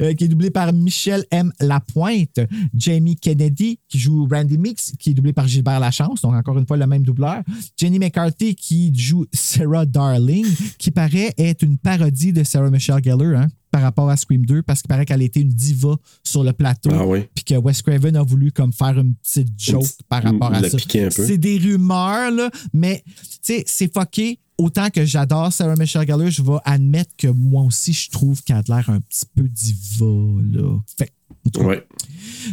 Euh, 0.00 0.14
qui 0.14 0.24
est 0.24 0.28
doublé 0.28 0.50
par 0.50 0.72
Michel 0.72 1.24
M. 1.30 1.52
Lapointe. 1.60 2.40
Jamie 2.74 3.16
Kennedy, 3.16 3.78
qui 3.88 3.98
joue 3.98 4.26
Randy 4.30 4.58
Mix, 4.58 4.92
qui 4.98 5.10
est 5.10 5.14
doublé 5.14 5.32
par 5.32 5.46
Gilbert 5.48 5.80
Lachance, 5.80 6.22
donc 6.22 6.34
encore 6.34 6.58
une 6.58 6.66
fois 6.66 6.76
le 6.76 6.86
même 6.86 7.02
doubleur. 7.02 7.42
Jenny 7.76 7.98
McCarthy, 7.98 8.54
qui 8.54 8.92
joue 8.94 9.26
Sarah 9.32 9.86
Darling, 9.86 10.46
qui 10.78 10.90
paraît 10.90 11.32
être 11.38 11.62
une 11.62 11.78
parodie 11.78 12.32
de 12.32 12.44
Sarah 12.44 12.70
Michelle 12.70 13.02
Gellar, 13.02 13.42
hein, 13.42 13.48
par 13.70 13.82
rapport 13.82 14.10
à 14.10 14.16
Scream 14.16 14.44
2, 14.44 14.62
parce 14.62 14.82
qu'il 14.82 14.88
paraît 14.88 15.06
qu'elle 15.06 15.22
était 15.22 15.40
une 15.40 15.48
diva 15.48 15.96
sur 16.22 16.44
le 16.44 16.52
plateau. 16.52 16.90
Ah 16.92 17.06
oui. 17.06 17.20
Puis 17.34 17.44
que 17.44 17.54
Wes 17.54 17.80
Craven 17.82 18.16
a 18.16 18.22
voulu 18.22 18.52
comme 18.52 18.72
faire 18.72 18.98
une 18.98 19.14
petite 19.14 19.48
joke 19.58 19.86
par 20.08 20.22
rapport 20.22 20.52
à 20.52 20.62
ça. 20.68 20.78
C'est 21.10 21.38
des 21.38 21.58
rumeurs, 21.58 22.30
là, 22.30 22.50
mais 22.72 23.02
c'est 23.42 23.92
fucké. 23.92 24.38
Autant 24.62 24.90
que 24.90 25.04
j'adore 25.04 25.52
Sarah 25.52 25.74
Michelle 25.76 26.06
Gellar, 26.06 26.30
je 26.30 26.40
vais 26.42 26.58
admettre 26.64 27.10
que 27.18 27.26
moi 27.26 27.62
aussi, 27.64 27.92
je 27.92 28.10
trouve 28.10 28.42
qu'elle 28.44 28.56
a 28.58 28.62
l'air 28.68 28.90
un 28.90 29.00
petit 29.00 29.24
peu 29.34 29.42
diva, 29.42 30.06
là. 30.52 30.78
Fait 30.96 31.12
Ouais. 31.58 31.84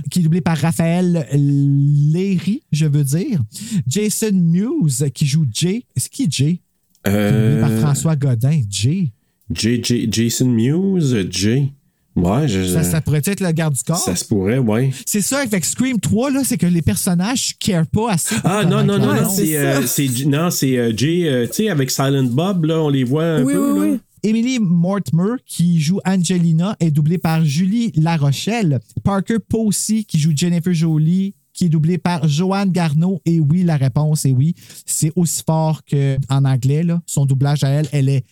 qui 0.10 0.20
est 0.20 0.24
doublé 0.24 0.41
par 0.41 0.57
Raphaël 0.57 1.28
Léry, 1.34 2.64
je 2.72 2.88
veux 2.88 3.03
dire. 3.03 3.43
Jason 3.88 4.32
Mewes, 4.34 5.12
qui 5.14 5.28
joue 5.28 5.45
Jay. 5.51 5.84
C'est 5.95 6.10
qui 6.10 6.28
Jay? 6.30 6.62
Qui 7.05 7.12
est 7.12 7.32
doublé 7.32 7.62
par 7.62 7.70
Euh, 7.72 7.80
François 7.82 8.16
Godin. 8.16 8.62
Jay. 8.70 9.12
Jason 9.53 10.47
Mewes, 10.47 11.30
J. 11.30 11.74
Ouais, 12.16 12.47
je, 12.47 12.66
Ça, 12.66 12.84
ça 12.84 13.01
pourrait 13.01 13.22
être 13.26 13.39
le 13.39 13.51
garde 13.51 13.74
du 13.76 13.84
corps. 13.84 13.97
ça 13.97 14.16
se 14.16 14.26
pourrait, 14.26 14.57
ouais. 14.57 14.91
C'est 15.05 15.22
ça 15.22 15.39
avec 15.39 15.64
Scream 15.64 15.99
3, 15.99 16.32
là, 16.32 16.41
c'est 16.43 16.57
que 16.57 16.66
les 16.66 16.82
personnages 16.82 17.53
ne 17.62 17.66
carent 17.66 17.88
pas 17.88 18.12
assez. 18.12 18.36
Ah 18.43 18.64
non, 18.66 18.84
non, 18.84 18.97
non, 18.97 19.14
leur 19.14 19.24
non, 19.24 19.30
c'est 19.30 19.57
euh, 19.57 19.86
c'est- 19.88 20.26
non, 20.26 20.49
c'est 20.49 20.78
euh, 20.78 20.91
Jay, 20.95 21.28
euh, 21.28 21.45
tu 21.47 21.53
sais, 21.53 21.70
avec 21.70 21.91
Silent 21.91 22.24
Bob, 22.26 22.66
là, 22.66 22.82
on 22.82 22.89
les 22.89 23.03
voit 23.03 23.24
un 23.26 23.43
Oui, 23.43 23.53
peu. 23.53 23.72
oui, 23.74 23.80
là. 23.89 23.93
oui. 23.93 23.99
Emily 24.24 24.60
Mortimer, 24.60 25.36
qui 25.45 25.80
joue 25.80 25.99
Angelina, 26.05 26.76
est 26.82 26.91
doublée 26.91 27.20
par 27.20 27.45
Julie 27.45 27.93
Larochelle. 27.95 28.80
Parker 29.03 29.38
Posey, 29.47 30.03
qui 30.03 30.20
joue 30.20 30.34
Jennifer 30.36 30.74
Jolie, 30.74 31.36
qui 31.53 31.66
est 31.66 31.70
doublée 31.70 31.97
par 31.97 32.28
Joanne 32.28 32.70
Garneau. 32.72 33.22
Et 33.26 33.39
oui, 33.39 33.64
la 33.64 33.78
réponse 33.78 34.26
est 34.26 34.32
oui. 34.32 34.55
C'est 34.86 35.14
aussi 35.16 35.41
fort 35.45 35.82
qu'en 35.89 36.43
anglais. 36.43 36.84
Là. 36.84 37.01
Son 37.05 37.26
doublage 37.26 37.64
à 37.64 37.70
elle, 37.70 37.88
elle 37.93 38.10
est 38.10 38.26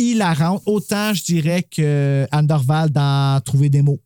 hilarante. 0.00 0.62
Autant, 0.66 1.14
je 1.14 1.22
dirais 1.24 1.62
que 1.62 2.26
Anne 2.30 2.46
Dorval 2.46 2.90
dans 2.90 3.40
Trouver 3.44 3.68
des 3.70 3.82
mots. 3.82 4.00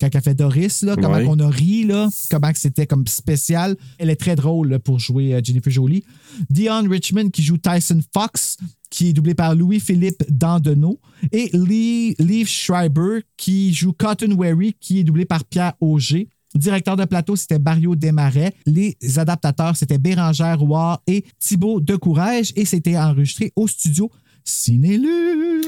Quand 0.00 0.08
elle 0.14 0.22
fait 0.22 0.34
Doris, 0.34 0.80
là, 0.80 0.96
comment 0.96 1.16
Ouais. 1.16 1.26
on 1.28 1.38
a 1.40 1.48
ri, 1.50 1.84
là, 1.84 2.08
comment 2.30 2.50
c'était 2.54 2.86
comme 2.86 3.06
spécial. 3.06 3.76
Elle 3.98 4.08
est 4.08 4.16
très 4.16 4.34
drôle 4.34 4.70
là, 4.70 4.78
pour 4.78 4.98
jouer 4.98 5.34
euh, 5.34 5.40
Jennifer 5.44 5.70
Jolie. 5.70 6.04
Dion 6.48 6.88
Richmond 6.88 7.28
qui 7.28 7.42
joue 7.42 7.58
Tyson 7.58 8.00
Fox, 8.14 8.56
qui 8.88 9.08
est 9.08 9.12
doublé 9.12 9.34
par 9.34 9.54
Louis-Philippe 9.54 10.24
Dandenot. 10.30 10.98
Et 11.32 11.50
Lee, 11.52 12.14
Lee 12.18 12.46
Schreiber 12.46 13.20
qui 13.36 13.74
joue 13.74 13.92
Cotton 13.92 14.32
Wary, 14.38 14.74
qui 14.80 15.00
est 15.00 15.04
doublé 15.04 15.26
par 15.26 15.44
Pierre 15.44 15.74
Auger. 15.80 16.28
Directeur 16.54 16.96
de 16.96 17.04
plateau, 17.04 17.36
c'était 17.36 17.58
Barrio 17.58 17.94
Desmarais. 17.94 18.54
Les 18.64 18.96
adaptateurs, 19.18 19.76
c'était 19.76 19.98
Bérangère 19.98 20.58
Roy 20.60 21.00
et 21.06 21.24
Thibaut 21.38 21.78
Decourage. 21.80 22.52
Et 22.56 22.64
c'était 22.64 22.96
enregistré 22.96 23.52
au 23.54 23.68
studio 23.68 24.10
Cinélu. 24.50 25.62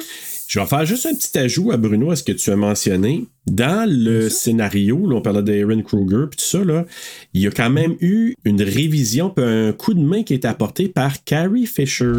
Je 0.49 0.61
vais 0.61 0.67
faire 0.67 0.85
juste 0.85 1.07
un 1.07 1.15
petit 1.15 1.39
ajout 1.39 1.73
à 1.73 1.79
Bruno 1.79 2.11
à 2.11 2.17
ce 2.17 2.23
que 2.23 2.33
tu 2.33 2.51
as 2.51 2.57
mentionné. 2.57 3.25
Dans 3.47 3.89
le 3.89 4.29
scénario, 4.29 5.07
là, 5.09 5.17
on 5.17 5.23
parlait 5.23 5.43
d'Aaron 5.43 5.81
Kruger 5.83 6.27
puis 6.31 6.37
tout 6.39 6.45
ça, 6.45 6.63
là, 6.63 6.85
il 7.33 7.41
y 7.41 7.47
a 7.47 7.51
quand 7.51 7.71
même 7.71 7.95
eu 8.01 8.35
une 8.45 8.61
révision 8.61 9.31
puis 9.31 9.45
un 9.45 9.73
coup 9.73 9.95
de 9.95 10.01
main 10.03 10.23
qui 10.25 10.35
a 10.35 10.37
été 10.37 10.47
apporté 10.49 10.89
par 10.89 11.25
Carrie 11.25 11.67
Fisher. 11.67 12.13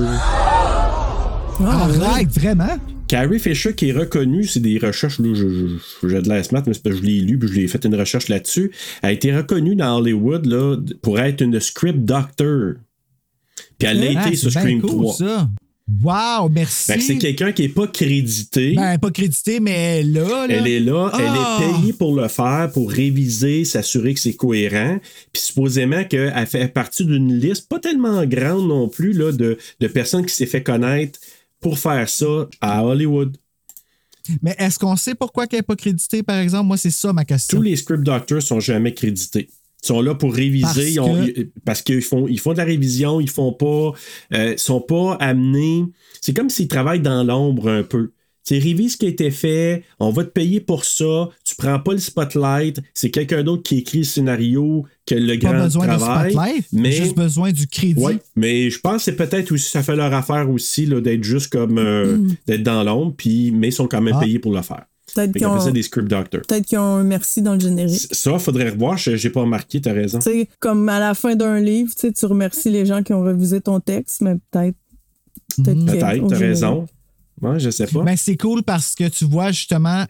Ah, 1.60 1.88
Arrête, 1.90 2.30
vraiment? 2.30 2.78
Carrie 3.08 3.38
Fisher 3.40 3.76
qui 3.76 3.90
est 3.90 3.94
reconnue, 3.94 4.46
c'est 4.46 4.60
des 4.60 4.80
recherches, 4.80 5.20
là, 5.20 5.34
je- 5.36 5.78
je- 6.02 6.08
j'ai 6.08 6.22
de 6.22 6.30
la 6.30 6.42
smart, 6.44 6.64
mais 6.66 6.74
c'est 6.74 6.82
parce 6.82 6.96
que 6.96 7.02
je 7.02 7.06
l'ai 7.06 7.20
lu 7.20 7.38
puis 7.38 7.48
je 7.50 7.54
l'ai 7.54 7.68
fait 7.68 7.86
une 7.86 7.94
recherche 7.96 8.28
là-dessus. 8.30 8.72
Elle 9.04 9.10
a 9.10 9.12
été 9.12 9.36
reconnue 9.36 9.76
dans 9.76 9.98
Hollywood 10.00 10.46
là, 10.48 10.78
pour 11.04 11.20
être 11.20 11.42
une 11.42 11.60
script 11.60 12.00
doctor. 12.00 12.74
Puis 13.78 13.88
elle 13.88 14.02
a 14.04 14.22
Ah, 14.22 14.28
été 14.28 14.36
sur 14.36 14.52
Scream 14.52 14.82
cool, 14.82 14.90
3. 14.90 15.14
ça. 15.14 15.50
Wow, 16.02 16.48
merci. 16.50 16.94
C'est 17.02 17.18
quelqu'un 17.18 17.52
qui 17.52 17.64
est 17.64 17.70
pas 17.70 17.88
crédité. 17.88 18.74
Ben, 18.76 18.98
pas 18.98 19.12
crédité, 19.12 19.60
mais 19.60 20.02
là, 20.02 20.48
là. 20.48 20.56
Elle 20.56 20.68
est 20.68 20.80
là, 20.80 21.10
Ah! 21.14 21.18
elle 21.20 21.68
est 21.72 21.74
payée 21.82 21.94
pour 21.94 22.16
le 22.16 22.28
faire, 22.30 22.72
pour 22.72 22.90
réviser, 22.90 23.66
s'assurer 23.66 24.14
que 24.14 24.20
c'est 24.22 24.34
cohérent. 24.36 25.00
Puis 25.34 25.42
supposément 25.44 26.06
qu'elle 26.06 26.48
fait 26.48 26.70
partie 26.70 27.06
d'une 27.06 27.38
liste 27.38 27.68
pas 27.68 27.80
tellement 27.80 28.26
grande 28.26 28.68
non 28.68 28.88
plus 28.88 29.12
là, 29.12 29.34
de, 29.34 29.58
de 29.82 29.88
personnes 29.88 30.26
qui 30.26 30.34
s'est 30.34 30.46
fait 30.46 30.64
connaître 30.64 31.20
pour 31.60 31.78
faire 31.78 32.08
ça 32.08 32.48
à 32.62 32.86
Hollywood. 32.86 33.36
Mais 34.42 34.56
est-ce 34.58 34.80
qu'on 34.80 34.96
sait 34.96 35.16
pourquoi 35.16 35.48
qu'elle 35.48 35.60
n'est 35.60 35.64
pas 35.64 35.76
créditée, 35.76 36.24
par 36.24 36.38
exemple? 36.38 36.66
Moi, 36.68 36.78
c'est 36.78 36.92
ça 36.92 37.12
ma 37.12 37.26
question. 37.26 37.58
Tous 37.58 37.64
les 37.64 37.76
script 37.76 38.04
doctors 38.04 38.42
sont 38.42 38.62
jamais 38.62 38.94
crédités. 38.94 39.50
Ils 39.84 39.88
sont 39.88 40.02
là 40.02 40.16
pour 40.16 40.34
réviser. 40.34 40.96
Parce 41.66 41.82
qu'ils 41.82 42.02
font, 42.02 42.28
ils 42.28 42.40
font 42.40 42.54
de 42.54 42.58
la 42.58 42.64
révision, 42.64 43.20
ils 43.20 43.30
font 43.30 43.52
pas. 43.54 43.92
euh, 44.34 44.54
sont 44.58 44.82
pas 44.82 45.16
amenés. 45.20 45.86
C'est 46.22 46.34
comme 46.34 46.50
s'ils 46.50 46.68
travaillent 46.70 47.02
dans 47.02 47.24
l'ombre 47.24 47.70
un 47.70 47.84
peu. 47.84 48.12
Tu 48.46 48.56
révises 48.58 48.94
ce 48.94 48.98
qui 48.98 49.06
a 49.06 49.10
été 49.10 49.32
fait, 49.32 49.84
on 50.02 50.10
va 50.10 50.26
te 50.26 50.30
payer 50.30 50.60
pour 50.60 50.84
ça, 50.84 51.30
tu 51.46 51.56
prends 51.56 51.80
pas 51.80 51.94
le 51.94 52.00
spotlight, 52.00 52.78
c'est 52.94 53.10
quelqu'un 53.10 53.42
d'autre 53.42 53.64
qui 53.64 53.78
écrit 53.78 54.00
le 54.00 54.04
scénario 54.04 54.84
que 55.06 55.16
le 55.16 55.40
Pas 55.40 55.54
grand 55.54 55.64
besoin 55.64 55.88
travail. 55.88 56.26
de 56.28 56.32
spotlight, 56.34 56.66
mais 56.74 56.92
juste 56.92 57.16
besoin 57.16 57.54
du 57.54 57.68
crédit. 57.68 58.02
Ouais, 58.02 58.18
mais 58.36 58.70
je 58.70 58.80
pense 58.82 58.98
que 58.98 59.02
c'est 59.04 59.16
peut-être 59.16 59.50
aussi, 59.54 59.70
ça 59.70 59.82
fait 59.82 59.96
leur 59.96 60.14
affaire 60.14 60.50
aussi 60.50 60.86
là, 60.86 61.00
d'être 61.00 61.24
juste 61.24 61.54
comme 61.54 61.78
euh, 61.78 62.18
d'être 62.46 62.64
dans 62.64 62.84
l'ombre, 62.84 63.14
puis 63.16 63.52
mais 63.52 63.70
ils 63.70 63.74
sont 63.74 63.88
quand 63.88 64.02
même 64.02 64.16
Ah. 64.18 64.22
payés 64.22 64.40
pour 64.40 64.54
le 64.54 64.62
faire. 64.62 64.84
Peut-être 65.16 65.34
qu'ils 65.34 65.46
ont, 65.46 65.60
ça 65.60 65.72
des 65.72 65.84
script 65.84 66.08
doctors. 66.08 66.42
peut-être 66.48 66.66
qu'ils 66.66 66.78
ont 66.80 66.96
un 66.98 67.04
merci 67.04 67.42
dans 67.42 67.54
le 67.54 67.60
générique. 67.60 68.08
Ça, 68.12 68.40
faudrait 68.40 68.70
revoir, 68.72 68.98
je- 68.98 69.16
j'ai 69.16 69.30
pas 69.30 69.42
remarqué, 69.42 69.80
t'as 69.82 69.94
raison. 69.94 70.20
Tu 70.20 70.30
sais, 70.32 70.50
comme 70.60 70.88
à 70.90 71.00
la 71.00 71.14
fin 71.14 71.36
d'un 71.36 71.60
livre, 71.60 71.94
tu 71.94 72.02
sais, 72.08 72.12
tu 72.14 72.26
remercies 72.26 72.70
les 72.72 72.86
gens 72.86 73.04
qui 73.04 73.14
ont 73.14 73.22
revisé 73.24 73.62
ton 73.62 73.80
texte, 73.80 74.22
mais 74.22 74.36
peut-être. 74.52 74.76
Peut-être, 75.64 76.24
au 76.24 76.28
t'as 76.30 76.38
raison. 76.38 76.88
Ouais, 77.42 77.60
je 77.60 77.70
sais 77.70 77.88
pas. 77.88 78.04
Ben, 78.04 78.16
c'est 78.18 78.38
cool 78.38 78.64
parce 78.64 78.96
que 78.96 79.08
tu 79.10 79.26
vois 79.26 79.52
justement 79.52 80.06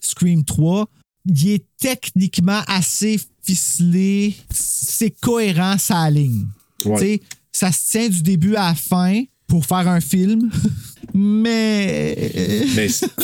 Scream 0.00 0.44
3, 0.44 0.88
il 1.26 1.50
est 1.50 1.64
techniquement 1.78 2.60
assez 2.66 3.20
ficelé, 3.42 4.34
c'est 4.50 5.10
cohérent 5.20 5.76
sa 5.78 6.08
ligne. 6.10 6.46
Ouais. 6.84 6.94
Tu 6.98 7.04
sais, 7.04 7.20
Ça 7.52 7.72
se 7.72 7.90
tient 7.90 8.08
du 8.08 8.22
début 8.22 8.54
à 8.54 8.68
la 8.68 8.74
fin 8.74 9.22
pour 9.48 9.66
faire 9.66 9.88
un 9.88 10.00
film, 10.00 10.48
mais 11.14 12.16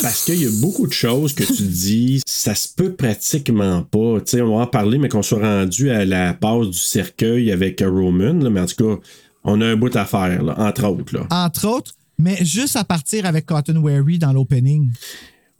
parce 0.01 0.25
qu'il 0.25 0.41
y 0.41 0.45
a 0.45 0.49
beaucoup 0.61 0.87
de 0.87 0.93
choses 0.93 1.33
que 1.33 1.43
tu 1.43 1.63
dis, 1.63 2.21
ça 2.25 2.55
se 2.55 2.67
peut 2.75 2.93
pratiquement 2.93 3.83
pas. 3.83 4.19
Tu 4.21 4.31
sais, 4.31 4.41
on 4.41 4.57
va 4.57 4.63
en 4.63 4.67
parler, 4.67 4.97
mais 4.97 5.09
qu'on 5.09 5.23
soit 5.23 5.41
rendu 5.41 5.89
à 5.91 6.05
la 6.05 6.33
passe 6.33 6.67
du 6.67 6.77
cercueil 6.77 7.51
avec 7.51 7.81
Roman, 7.81 8.33
là, 8.33 8.49
mais 8.49 8.61
en 8.61 8.65
tout 8.65 8.95
cas, 8.95 9.01
on 9.43 9.61
a 9.61 9.65
un 9.65 9.75
bout 9.75 9.95
à 9.95 10.05
faire, 10.05 10.43
là, 10.43 10.55
entre 10.57 10.85
autres. 10.85 11.15
Là. 11.15 11.27
entre 11.29 11.67
autres, 11.67 11.91
mais 12.17 12.43
juste 12.43 12.75
à 12.75 12.83
partir 12.83 13.25
avec 13.25 13.45
Cotton 13.45 13.77
Wary 13.77 14.17
dans 14.19 14.33
l'opening. 14.33 14.91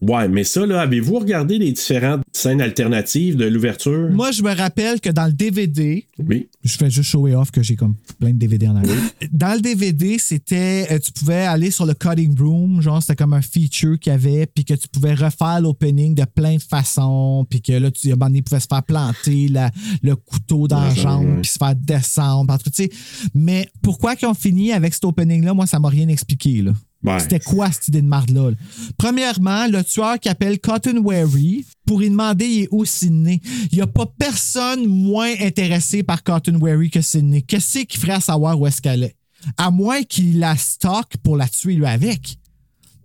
Ouais, 0.01 0.27
mais 0.27 0.43
ça, 0.43 0.65
là, 0.65 0.81
avez-vous 0.81 1.19
regardé 1.19 1.57
les 1.57 1.71
différentes 1.71 2.21
scènes 2.33 2.61
alternatives 2.61 3.37
de 3.37 3.45
l'ouverture? 3.45 4.09
Moi, 4.11 4.31
je 4.31 4.43
me 4.43 4.53
rappelle 4.53 4.99
que 4.99 5.09
dans 5.09 5.25
le 5.25 5.31
DVD, 5.31 6.05
Oui. 6.19 6.49
je 6.63 6.75
fais 6.75 6.89
juste 6.91 7.09
show 7.09 7.25
off 7.29 7.49
que 7.49 7.63
j'ai 7.63 7.75
comme 7.77 7.95
plein 8.19 8.31
de 8.31 8.37
DVD 8.37 8.67
en 8.67 8.75
arrière. 8.75 8.93
Dans 9.31 9.53
le 9.55 9.61
DVD, 9.61 10.17
c'était, 10.19 10.87
euh, 10.91 10.99
tu 10.99 11.11
pouvais 11.13 11.45
aller 11.45 11.71
sur 11.71 11.85
le 11.85 11.93
cutting 11.93 12.37
room, 12.37 12.81
genre 12.81 13.01
c'était 13.01 13.15
comme 13.15 13.33
un 13.33 13.41
feature 13.41 13.97
qu'il 13.97 14.11
y 14.11 14.15
avait, 14.15 14.45
puis 14.47 14.65
que 14.65 14.73
tu 14.73 14.87
pouvais 14.89 15.13
refaire 15.13 15.61
l'opening 15.61 16.13
de 16.13 16.25
plein 16.25 16.57
de 16.57 16.61
façons, 16.61 17.47
puis 17.49 17.61
que 17.61 17.71
là, 17.71 17.89
tu, 17.89 18.09
à 18.09 18.13
un 18.13 18.15
moment 18.15 18.25
donné, 18.27 18.41
pouvait 18.41 18.59
se 18.59 18.67
faire 18.67 18.83
planter 18.83 19.47
la- 19.47 19.71
le 20.03 20.15
couteau 20.17 20.67
dans 20.67 20.81
la 20.81 20.93
jambe, 20.93 21.41
puis 21.41 21.49
se 21.49 21.57
faire 21.57 21.73
descendre, 21.75 22.53
en 22.53 22.57
tout 22.57 22.65
cas, 22.65 22.71
tu 22.75 22.83
sais. 22.83 22.89
Mais 23.33 23.69
pourquoi 23.81 24.15
qu'ils 24.17 24.27
ont 24.27 24.33
fini 24.33 24.73
avec 24.73 24.93
cet 24.93 25.05
opening-là, 25.05 25.53
moi, 25.53 25.65
ça 25.67 25.79
m'a 25.79 25.89
rien 25.89 26.09
expliqué, 26.09 26.61
là. 26.61 26.73
C'était 27.19 27.39
quoi 27.39 27.71
cette 27.71 27.87
idée 27.89 28.01
de 28.01 28.07
marde-là? 28.07 28.51
là? 28.51 28.57
Premièrement, 28.97 29.67
le 29.67 29.83
tueur 29.83 30.19
qui 30.19 30.27
appelle 30.29 30.59
Cotton 30.59 31.01
Wary 31.03 31.65
pour 31.85 31.99
lui 31.99 32.09
demander 32.09 32.45
il 32.45 32.63
est 32.63 32.67
où 32.71 32.83
Sidney. 32.83 33.41
Il 33.71 33.75
n'y 33.75 33.81
a 33.81 33.87
pas 33.87 34.07
personne 34.17 34.87
moins 34.87 35.33
intéressé 35.39 36.01
par 36.01 36.23
Cotton 36.23 36.59
Wary 36.59 36.89
que 36.89 37.01
Sidney. 37.01 37.43
Qu'est-ce 37.43 37.79
qu'il 37.79 37.99
ferait 37.99 38.13
à 38.13 38.21
savoir 38.21 38.59
où 38.59 38.65
est-ce 38.65 38.81
qu'elle 38.81 39.03
est? 39.03 39.15
À 39.57 39.69
moins 39.69 40.01
qu'il 40.03 40.39
la 40.39 40.57
stocke 40.57 41.17
pour 41.23 41.37
la 41.37 41.47
tuer 41.47 41.75
lui 41.75 41.85
avec. 41.85 42.37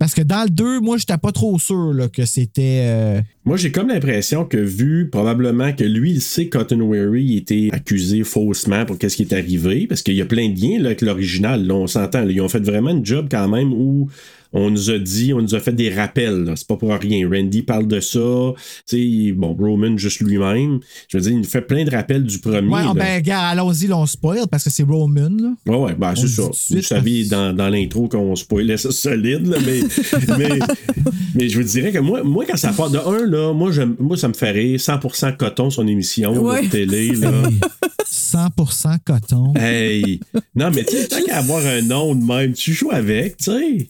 Parce 0.00 0.14
que 0.14 0.22
dans 0.22 0.44
le 0.44 0.48
2, 0.48 0.80
moi, 0.80 0.96
j'étais 0.96 1.18
pas 1.18 1.30
trop 1.30 1.58
sûr 1.58 1.92
là, 1.92 2.08
que 2.08 2.24
c'était. 2.24 2.84
euh, 2.86 3.20
Moi, 3.44 3.58
j'ai 3.58 3.70
comme 3.70 3.88
l'impression 3.88 4.46
que 4.46 4.56
vu 4.56 5.10
probablement 5.10 5.74
que 5.74 5.84
lui, 5.84 6.12
il 6.12 6.20
sait 6.22 6.46
que 6.46 6.56
Cotton 6.56 6.80
Weary 6.80 7.36
était 7.36 7.68
accusé 7.70 8.24
faussement 8.24 8.86
pour 8.86 8.96
qu'est-ce 8.96 9.16
qui 9.16 9.24
est 9.24 9.34
arrivé, 9.34 9.86
parce 9.86 10.00
qu'il 10.00 10.14
y 10.14 10.22
a 10.22 10.24
plein 10.26 10.48
de 10.48 10.58
liens 10.58 10.78
là, 10.80 10.86
avec 10.86 11.02
l'original. 11.02 11.70
On 11.70 11.86
s'entend. 11.86 12.26
Ils 12.26 12.40
ont 12.40 12.48
fait 12.48 12.64
vraiment 12.64 12.90
une 12.90 13.04
job 13.04 13.28
quand 13.30 13.46
même 13.46 13.74
où 13.74 14.08
on 14.52 14.70
nous 14.70 14.90
a 14.90 14.98
dit, 14.98 15.32
on 15.32 15.42
nous 15.42 15.54
a 15.54 15.60
fait 15.60 15.72
des 15.72 15.90
rappels. 15.92 16.52
C'est 16.56 16.66
pas 16.66 16.76
pour 16.76 16.90
rien. 16.92 17.28
Randy 17.28 17.62
parle 17.62 17.86
de 17.86 18.00
ça. 18.00 18.18
Tu 18.88 19.26
sais, 19.26 19.32
bon, 19.32 19.54
Roman 19.54 19.96
juste 19.96 20.20
lui-même. 20.20 20.80
Je 21.08 21.16
veux 21.18 21.22
dire, 21.22 21.32
il 21.32 21.38
nous 21.38 21.44
fait 21.44 21.60
plein 21.62 21.84
de 21.84 21.90
rappels 21.90 22.24
du 22.24 22.38
premier. 22.38 22.68
Ouais, 22.68 22.82
là. 22.82 22.92
ben, 22.94 23.22
gars, 23.22 23.48
allons-y, 23.48 23.86
là, 23.86 23.96
on 23.98 24.06
spoil 24.06 24.46
parce 24.50 24.64
que 24.64 24.70
c'est 24.70 24.82
Roman. 24.82 25.28
Là. 25.38 25.52
Ouais, 25.66 25.76
ouais, 25.76 25.94
ben, 25.94 26.14
c'est 26.16 26.28
ça. 26.28 26.42
Vous 26.70 26.82
savez 26.82 27.24
dans, 27.26 27.54
dans 27.54 27.68
l'intro 27.68 28.08
qu'on 28.08 28.34
spoilait 28.36 28.76
ça 28.76 28.90
solide, 28.90 29.46
là, 29.46 29.58
mais, 29.64 29.80
mais, 30.38 30.58
mais 31.34 31.48
je 31.48 31.58
vous 31.58 31.66
dirais 31.66 31.92
que 31.92 31.98
moi, 31.98 32.22
moi 32.22 32.44
quand 32.46 32.56
ça 32.56 32.72
part 32.72 32.90
de 32.90 32.98
un, 32.98 33.26
là, 33.26 33.52
moi, 33.52 33.70
moi, 33.98 34.16
ça 34.16 34.28
me 34.28 34.34
fait 34.34 34.50
rire. 34.50 34.78
100% 34.78 35.36
coton, 35.36 35.70
son 35.70 35.86
émission 35.86 36.32
Ouais. 36.42 36.62
de 36.62 36.68
télé. 36.70 37.08
Là. 37.12 37.30
100% 38.10 38.98
coton. 39.04 39.52
hey! 39.56 40.20
Non, 40.54 40.70
mais 40.74 40.84
tu 40.84 40.96
sais, 40.96 41.08
tant 41.08 41.22
qu'à 41.24 41.38
avoir 41.38 41.64
un 41.64 41.82
nom 41.82 42.14
de 42.14 42.24
même, 42.24 42.52
tu 42.52 42.72
joues 42.72 42.90
avec, 42.90 43.36
tu 43.38 43.50
sais. 43.50 43.88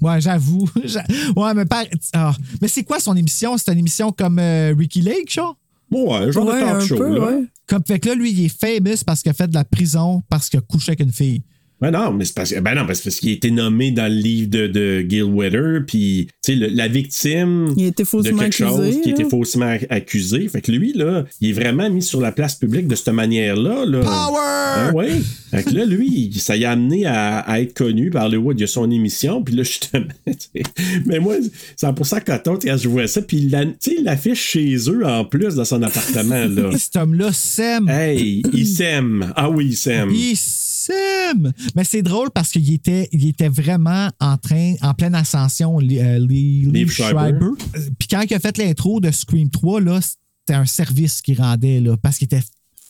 Ouais, 0.00 0.20
j'avoue. 0.20 0.68
J'a- 0.84 1.04
Ouais, 1.36 1.54
mais, 1.54 1.64
par- 1.64 1.84
ah. 2.14 2.34
mais 2.60 2.68
c'est 2.68 2.84
quoi 2.84 2.98
son 3.00 3.16
émission? 3.16 3.56
C'est 3.58 3.72
une 3.72 3.78
émission 3.78 4.12
comme 4.12 4.38
euh, 4.38 4.74
Ricky 4.76 5.00
Lake, 5.02 5.32
genre? 5.32 5.56
Ouais, 5.90 6.30
genre 6.32 6.46
Ouais, 6.46 6.60
de 6.60 6.66
talk 6.66 6.82
un 6.82 6.86
show, 6.86 6.96
peu, 6.96 7.14
là. 7.14 7.26
ouais. 7.26 7.44
Comme 7.66 7.82
fait 7.86 7.98
que 7.98 8.08
là, 8.08 8.14
lui, 8.14 8.30
il 8.32 8.44
est 8.44 8.48
famous 8.60 9.02
parce 9.06 9.22
qu'il 9.22 9.30
a 9.30 9.34
fait 9.34 9.48
de 9.48 9.54
la 9.54 9.64
prison 9.64 10.22
parce 10.28 10.48
qu'il 10.48 10.58
a 10.58 10.62
couché 10.62 10.90
avec 10.90 11.00
une 11.00 11.12
fille. 11.12 11.42
Ben 11.80 11.92
non, 11.92 12.12
mais 12.12 12.24
c'est 12.24 12.34
parce, 12.34 12.52
que- 12.52 12.58
ben 12.60 12.74
non, 12.74 12.86
parce 12.86 13.00
parce 13.00 13.16
qu'il 13.20 13.28
a 13.30 13.32
été 13.32 13.50
nommé 13.52 13.92
dans 13.92 14.12
le 14.12 14.18
livre 14.18 14.48
de, 14.50 14.66
de 14.66 15.06
Gil 15.08 15.22
Weather, 15.24 15.84
puis 15.86 16.26
tu 16.44 16.52
sais, 16.52 16.54
le- 16.58 16.66
la 16.68 16.88
victime 16.88 17.72
Il 17.76 17.84
a 17.84 17.86
été 17.88 18.02
de 18.02 18.08
faussement 18.08 18.38
quelque 18.38 18.52
chose 18.56 18.80
accusé, 18.80 19.00
qui 19.00 19.08
a 19.10 19.12
été 19.12 19.22
là. 19.22 19.28
faussement 19.28 19.66
ac- 19.66 19.86
accusé. 19.88 20.48
Fait 20.48 20.60
que 20.60 20.72
lui, 20.72 20.92
là, 20.94 21.24
il 21.40 21.50
est 21.50 21.52
vraiment 21.52 21.88
mis 21.88 22.02
sur 22.02 22.20
la 22.20 22.32
place 22.32 22.56
publique 22.56 22.88
de 22.88 22.96
cette 22.96 23.08
manière-là. 23.14 23.84
Là. 23.86 24.00
Power! 24.00 24.38
Ah 24.40 24.90
ouais. 24.92 25.10
Fait 25.52 25.62
que 25.62 25.70
là, 25.70 25.84
lui, 25.84 26.08
il- 26.34 26.40
ça 26.40 26.56
y 26.56 26.64
a 26.64 26.72
amené 26.72 27.06
à, 27.06 27.38
à 27.38 27.60
être 27.60 27.74
connu 27.74 28.10
par 28.10 28.26
Hollywood. 28.26 28.58
Il 28.58 28.62
y 28.62 28.64
a 28.64 28.66
son 28.66 28.90
émission, 28.90 29.42
puis 29.44 29.54
là, 29.54 29.62
justement, 29.62 30.04
mais 31.06 31.20
moi, 31.20 31.36
100% 31.80 32.24
coton, 32.24 32.58
quand 32.60 32.76
je 32.76 32.88
vois 32.88 33.06
ça, 33.06 33.22
puis 33.22 33.36
il 33.38 33.50
la- 33.50 33.64
il 33.86 34.02
l'affiche 34.04 34.42
chez 34.42 34.74
eux 34.90 35.06
en 35.06 35.24
plus 35.24 35.54
dans 35.54 35.64
son 35.64 35.82
appartement, 35.82 36.44
là. 36.46 36.70
Cet 36.76 36.96
homme-là 36.96 37.32
s'aime. 37.32 37.88
Hey, 37.88 38.42
il 38.52 38.66
s'aime. 38.66 39.32
Ah 39.36 39.48
oui, 39.48 39.66
il 39.70 39.76
s'aime. 39.76 40.10
Il 40.12 40.36
s'aime! 40.36 40.64
Mais 41.74 41.84
c'est 41.84 42.02
drôle 42.02 42.30
parce 42.30 42.50
qu'il 42.50 42.72
était, 42.72 43.08
il 43.12 43.26
était 43.28 43.48
vraiment 43.48 44.08
en 44.20 44.36
train, 44.36 44.74
en 44.82 44.94
pleine 44.94 45.14
ascension, 45.14 45.78
Lee, 45.78 46.00
euh, 46.00 46.18
Lee- 46.18 46.62
Lee 46.66 46.70
Liev 46.72 46.90
Schreiber. 46.90 47.38
Puis 47.98 48.08
quand 48.08 48.22
il 48.22 48.34
a 48.34 48.38
fait 48.40 48.56
l'intro 48.58 49.00
de 49.00 49.10
Scream 49.10 49.50
3, 49.50 49.80
là, 49.80 50.00
c'était 50.00 50.58
un 50.58 50.66
service 50.66 51.20
qu'il 51.22 51.40
rendait, 51.40 51.80
là, 51.80 51.96
parce 51.96 52.18
qu'il 52.18 52.26
était 52.26 52.42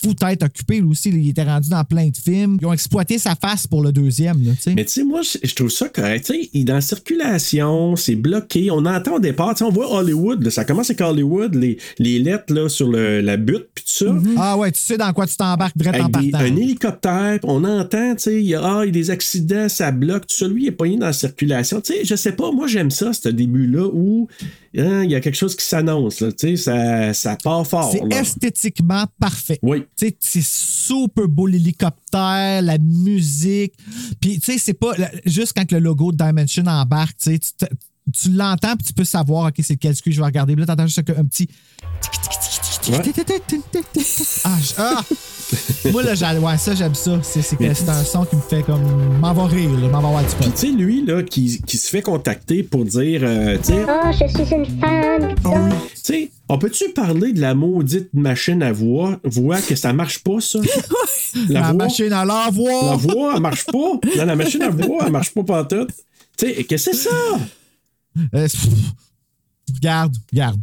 fou 0.02 0.14
tête 0.14 0.42
occupé, 0.42 0.80
lui 0.80 0.88
aussi. 0.88 1.08
Il 1.10 1.28
était 1.28 1.42
rendu 1.42 1.68
dans 1.70 1.84
plein 1.84 2.08
de 2.08 2.16
films. 2.16 2.58
Ils 2.60 2.66
ont 2.66 2.72
exploité 2.72 3.18
sa 3.18 3.34
face 3.34 3.66
pour 3.66 3.82
le 3.82 3.90
deuxième, 3.92 4.42
là. 4.44 4.52
Mais 4.74 4.84
tu 4.84 4.92
sais, 4.92 5.04
moi, 5.04 5.20
je 5.22 5.54
trouve 5.54 5.70
ça 5.70 5.88
correct. 5.88 6.26
Tu 6.26 6.32
sais, 6.34 6.50
il 6.54 6.60
est 6.60 6.64
dans 6.64 6.74
la 6.74 6.80
circulation, 6.80 7.96
c'est 7.96 8.14
bloqué. 8.16 8.70
On 8.70 8.84
entend 8.86 9.14
au 9.16 9.18
départ, 9.20 9.54
on 9.60 9.70
voit 9.70 9.92
Hollywood, 9.92 10.42
là, 10.42 10.50
ça 10.50 10.64
commence 10.64 10.90
avec 10.90 11.00
Hollywood, 11.00 11.54
les, 11.54 11.78
les 11.98 12.18
lettres 12.18 12.52
là, 12.54 12.68
sur 12.68 12.88
le- 12.90 13.20
la 13.20 13.36
butte, 13.36 13.66
puis 13.74 13.84
tout 13.84 14.04
ça. 14.04 14.14
Ah 14.36 14.56
ouais, 14.56 14.70
tu 14.72 14.80
sais 14.80 14.96
dans 14.96 15.12
quoi 15.12 15.26
tu 15.26 15.36
t'embarques 15.36 15.76
direct 15.76 16.00
en 16.04 16.08
partant. 16.10 16.38
un 16.38 16.56
hélicoptère, 16.56 17.38
on 17.42 17.64
entend, 17.64 18.14
tu 18.14 18.22
sais, 18.22 18.40
il 18.40 18.46
y 18.48 18.54
a, 18.54 18.62
ah, 18.62 18.84
y 18.86 18.88
a 18.88 18.92
des 18.92 19.10
accidents, 19.10 19.68
ça 19.68 19.90
bloque, 19.90 20.26
tout 20.26 20.36
ça. 20.36 20.46
Lui, 20.48 20.64
il 20.64 20.68
est 20.68 20.72
pogné 20.72 20.96
dans 20.96 21.06
la 21.06 21.12
circulation. 21.12 21.80
Tu 21.80 21.92
sais, 21.92 22.04
je 22.04 22.14
sais 22.14 22.32
pas, 22.32 22.52
moi, 22.52 22.66
j'aime 22.66 22.90
ça, 22.90 23.12
ce 23.12 23.28
début-là, 23.28 23.88
où 23.92 24.28
hein, 24.76 25.04
il 25.04 25.10
y 25.10 25.14
a 25.14 25.20
quelque 25.20 25.36
chose 25.36 25.56
qui 25.56 25.64
s'annonce, 25.64 26.20
là, 26.20 26.32
tu 26.32 26.56
sais, 26.56 26.56
ça, 26.56 27.14
ça 27.14 27.36
part 27.42 27.66
fort. 27.66 27.90
C'est 27.92 28.12
esthétiquement 28.14 29.04
parfait. 29.18 29.58
Oui. 29.62 29.84
Tu 29.96 30.08
sais, 30.08 30.16
c'est 30.20 30.44
super 30.44 31.28
beau 31.28 31.46
l'hélicoptère, 31.46 32.62
la 32.62 32.78
musique. 32.78 33.74
Puis, 34.20 34.40
tu 34.40 34.52
sais, 34.52 34.58
c'est 34.58 34.74
pas 34.74 34.92
juste 35.24 35.52
quand 35.56 35.70
le 35.72 35.78
logo 35.78 36.12
de 36.12 36.16
Dimension 36.16 36.66
embarque, 36.66 37.16
tu 37.18 37.38
tu 37.38 37.52
te- 37.52 37.66
tu 38.10 38.30
l'entends 38.30 38.74
puis 38.74 38.86
tu 38.86 38.94
peux 38.94 39.04
savoir, 39.04 39.48
OK, 39.48 39.56
c'est 39.62 39.76
quel 39.76 39.94
screen 39.94 40.14
je 40.14 40.20
vais 40.20 40.24
regarder. 40.26 40.54
Puis 40.54 40.60
là, 40.60 40.66
t'entends 40.66 40.86
juste 40.86 40.98
un 40.98 41.24
petit. 41.26 41.46
Ah, 44.44 44.56
je- 44.62 44.72
ah! 44.78 45.02
Moi, 45.92 46.02
là, 46.02 46.14
j'ai- 46.14 46.38
ouais, 46.38 46.58
ça, 46.58 46.74
j'aime 46.74 46.94
ça. 46.94 47.18
C'est 47.22 47.40
c'est 47.42 47.56
que 47.56 47.72
c'est 47.72 47.88
un 47.88 48.04
son 48.04 48.24
qui 48.24 48.36
me 48.36 48.40
fait 48.40 48.62
comme. 48.62 48.82
M'en 49.20 49.32
va 49.32 49.46
rire, 49.46 49.70
là, 49.70 49.88
m'en 49.88 50.00
va 50.00 50.08
avoir 50.08 50.22
du 50.22 50.28
fun. 50.28 50.36
Puis, 50.40 50.50
tu 50.50 50.56
sais, 50.58 50.66
lui, 50.68 51.04
là, 51.06 51.22
qui, 51.22 51.60
qui 51.62 51.76
se 51.78 51.88
fait 51.88 52.02
contacter 52.02 52.62
pour 52.62 52.84
dire, 52.84 53.20
euh, 53.24 53.56
tu 53.58 53.72
sais, 53.72 53.84
Oh, 53.88 54.10
je 54.12 54.44
suis 54.44 54.54
une 54.54 54.66
fan. 54.80 55.34
Tu 55.34 55.90
sais, 56.02 56.30
on 56.48 56.58
peut-tu 56.58 56.90
parler 56.92 57.32
de 57.32 57.40
la 57.40 57.54
maudite 57.54 58.12
machine 58.14 58.62
à 58.62 58.72
voix, 58.72 59.18
voix 59.24 59.60
que 59.60 59.74
ça 59.74 59.92
marche 59.92 60.18
pas, 60.22 60.40
ça? 60.40 60.58
La, 61.48 61.60
voix, 61.72 61.72
machine 61.84 62.12
à 62.12 62.24
l'envoi! 62.24 62.70
la 62.90 62.96
voix, 62.96 63.32
elle 63.36 63.42
marche 63.42 63.64
pas. 63.66 63.72
Non, 64.16 64.24
la 64.26 64.36
machine 64.36 64.62
à 64.62 64.70
voix, 64.70 65.04
elle 65.06 65.12
marche 65.12 65.32
pas 65.32 65.42
pantoute. 65.44 65.90
Tu 66.36 66.46
sais, 66.54 66.64
qu'est-ce 66.64 66.90
que 66.90 66.96
c'est 66.96 67.08
ça? 67.08 67.14
Euh, 68.34 68.48
pff, 68.48 68.66
regarde, 69.74 70.14
regarde. 70.32 70.60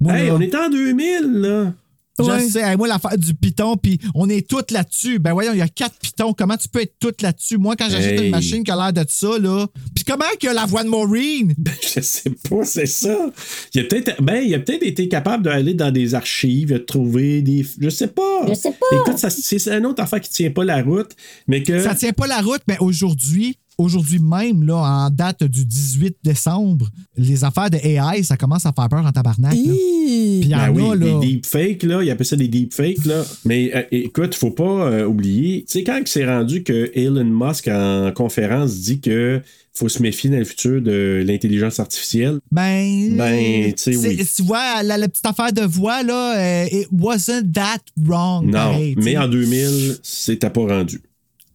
Moi, 0.00 0.18
Hey, 0.18 0.26
là, 0.28 0.34
on 0.34 0.40
est 0.40 0.54
en 0.54 0.68
2000, 0.68 1.20
là. 1.34 1.72
Je 2.18 2.24
Ouais. 2.24 2.48
sais, 2.48 2.62
hey, 2.62 2.78
moi, 2.78 2.88
l'affaire 2.88 3.18
du 3.18 3.34
piton, 3.34 3.76
puis 3.76 3.98
on 4.14 4.26
est 4.30 4.48
toutes 4.48 4.70
là-dessus. 4.70 5.18
Ben 5.18 5.34
voyons, 5.34 5.52
il 5.52 5.58
y 5.58 5.62
a 5.62 5.68
quatre 5.68 5.98
pitons. 5.98 6.32
Comment 6.32 6.56
tu 6.56 6.66
peux 6.66 6.80
être 6.80 6.94
toutes 6.98 7.20
là-dessus? 7.20 7.58
Moi, 7.58 7.76
quand 7.76 7.90
j'achète 7.90 8.18
Hey. 8.18 8.24
une 8.26 8.30
machine 8.30 8.64
qui 8.64 8.70
a 8.70 8.76
l'air 8.76 8.92
de 8.94 9.04
ça, 9.06 9.38
là. 9.38 9.66
Puis 9.94 10.02
comment 10.02 10.24
a 10.24 10.52
la 10.54 10.64
voix 10.64 10.82
de 10.82 10.88
Maureen? 10.88 11.52
Ben, 11.58 11.74
je 11.82 12.00
sais 12.00 12.30
pas, 12.48 12.64
c'est 12.64 12.86
ça. 12.86 13.30
Il 13.74 13.82
a 13.82 13.84
peut-être 13.84 14.22
ben, 14.22 14.36
il 14.42 14.54
a 14.54 14.60
peut-être 14.60 14.82
été 14.82 15.08
capable 15.08 15.44
d'aller 15.44 15.74
dans 15.74 15.90
des 15.90 16.14
archives, 16.14 16.72
de 16.72 16.78
trouver 16.78 17.42
des. 17.42 17.66
Je 17.78 17.90
sais 17.90 18.08
pas. 18.08 18.46
Je 18.48 18.54
sais 18.54 18.72
pas. 18.72 18.96
Écoute, 19.10 19.18
c'est 19.28 19.68
une 19.76 19.84
autre 19.84 20.02
affaire 20.02 20.22
qui 20.22 20.30
tient 20.30 20.50
pas 20.50 20.64
la 20.64 20.82
route, 20.82 21.10
mais 21.48 21.62
que. 21.62 21.82
Ça 21.82 21.94
tient 21.94 22.12
pas 22.14 22.26
la 22.26 22.40
route, 22.40 22.62
mais 22.66 22.78
aujourd'hui, 22.80 23.58
aujourd'hui 23.78 24.18
même, 24.18 24.62
là, 24.62 24.76
en 24.76 25.10
date 25.10 25.44
du 25.44 25.64
18 25.64 26.16
décembre, 26.24 26.88
les 27.16 27.44
affaires 27.44 27.70
de 27.70 27.76
AI, 27.76 28.22
ça 28.22 28.36
commence 28.36 28.64
à 28.66 28.72
faire 28.72 28.88
peur 28.88 29.04
en 29.04 29.12
tabarnak. 29.12 29.54
là. 29.54 29.58
Puis 29.62 30.40
il 30.42 30.46
y 30.46 30.48
Ben 30.50 30.70
en 30.70 30.74
oui, 30.74 30.82
a, 30.90 30.94
là. 30.94 31.20
des 31.20 31.26
deepfakes, 31.26 31.82
là, 31.82 32.02
il 32.02 32.10
appelle 32.10 32.26
ça 32.26 32.36
des 32.36 32.48
deepfakes, 32.48 33.04
là. 33.04 33.24
Mais 33.44 33.70
euh, 33.74 33.82
écoute, 33.90 34.34
faut 34.34 34.50
pas 34.50 34.64
euh, 34.90 35.06
oublier, 35.06 35.64
tu 35.68 35.78
sais, 35.78 35.84
quand 35.84 36.00
c'est 36.06 36.24
rendu 36.26 36.62
que 36.62 36.90
Elon 36.94 37.24
Musk 37.24 37.68
en 37.68 38.12
conférence 38.14 38.76
dit 38.80 39.00
que 39.00 39.40
faut 39.74 39.90
se 39.90 40.00
méfier 40.02 40.30
dans 40.30 40.38
le 40.38 40.44
futur 40.46 40.80
de 40.80 41.22
l'intelligence 41.26 41.78
artificielle, 41.80 42.38
Ben, 42.50 43.14
Ben, 43.16 43.74
tu 43.74 43.92
sais, 43.92 43.96
oui. 43.98 44.16
Tu 44.34 44.42
vois, 44.42 44.82
la, 44.82 44.96
la 44.96 45.06
petite 45.08 45.26
affaire 45.26 45.52
de 45.52 45.62
voix, 45.62 46.02
là, 46.02 46.38
euh, 46.38 46.66
it 46.72 46.88
wasn't 46.92 47.52
that 47.52 47.80
wrong. 48.02 48.46
non. 48.46 48.52
pareil, 48.52 48.94
mais 48.96 49.18
en 49.18 49.28
2000, 49.28 49.98
c'était 50.02 50.48
pas 50.48 50.62
rendu. 50.66 51.02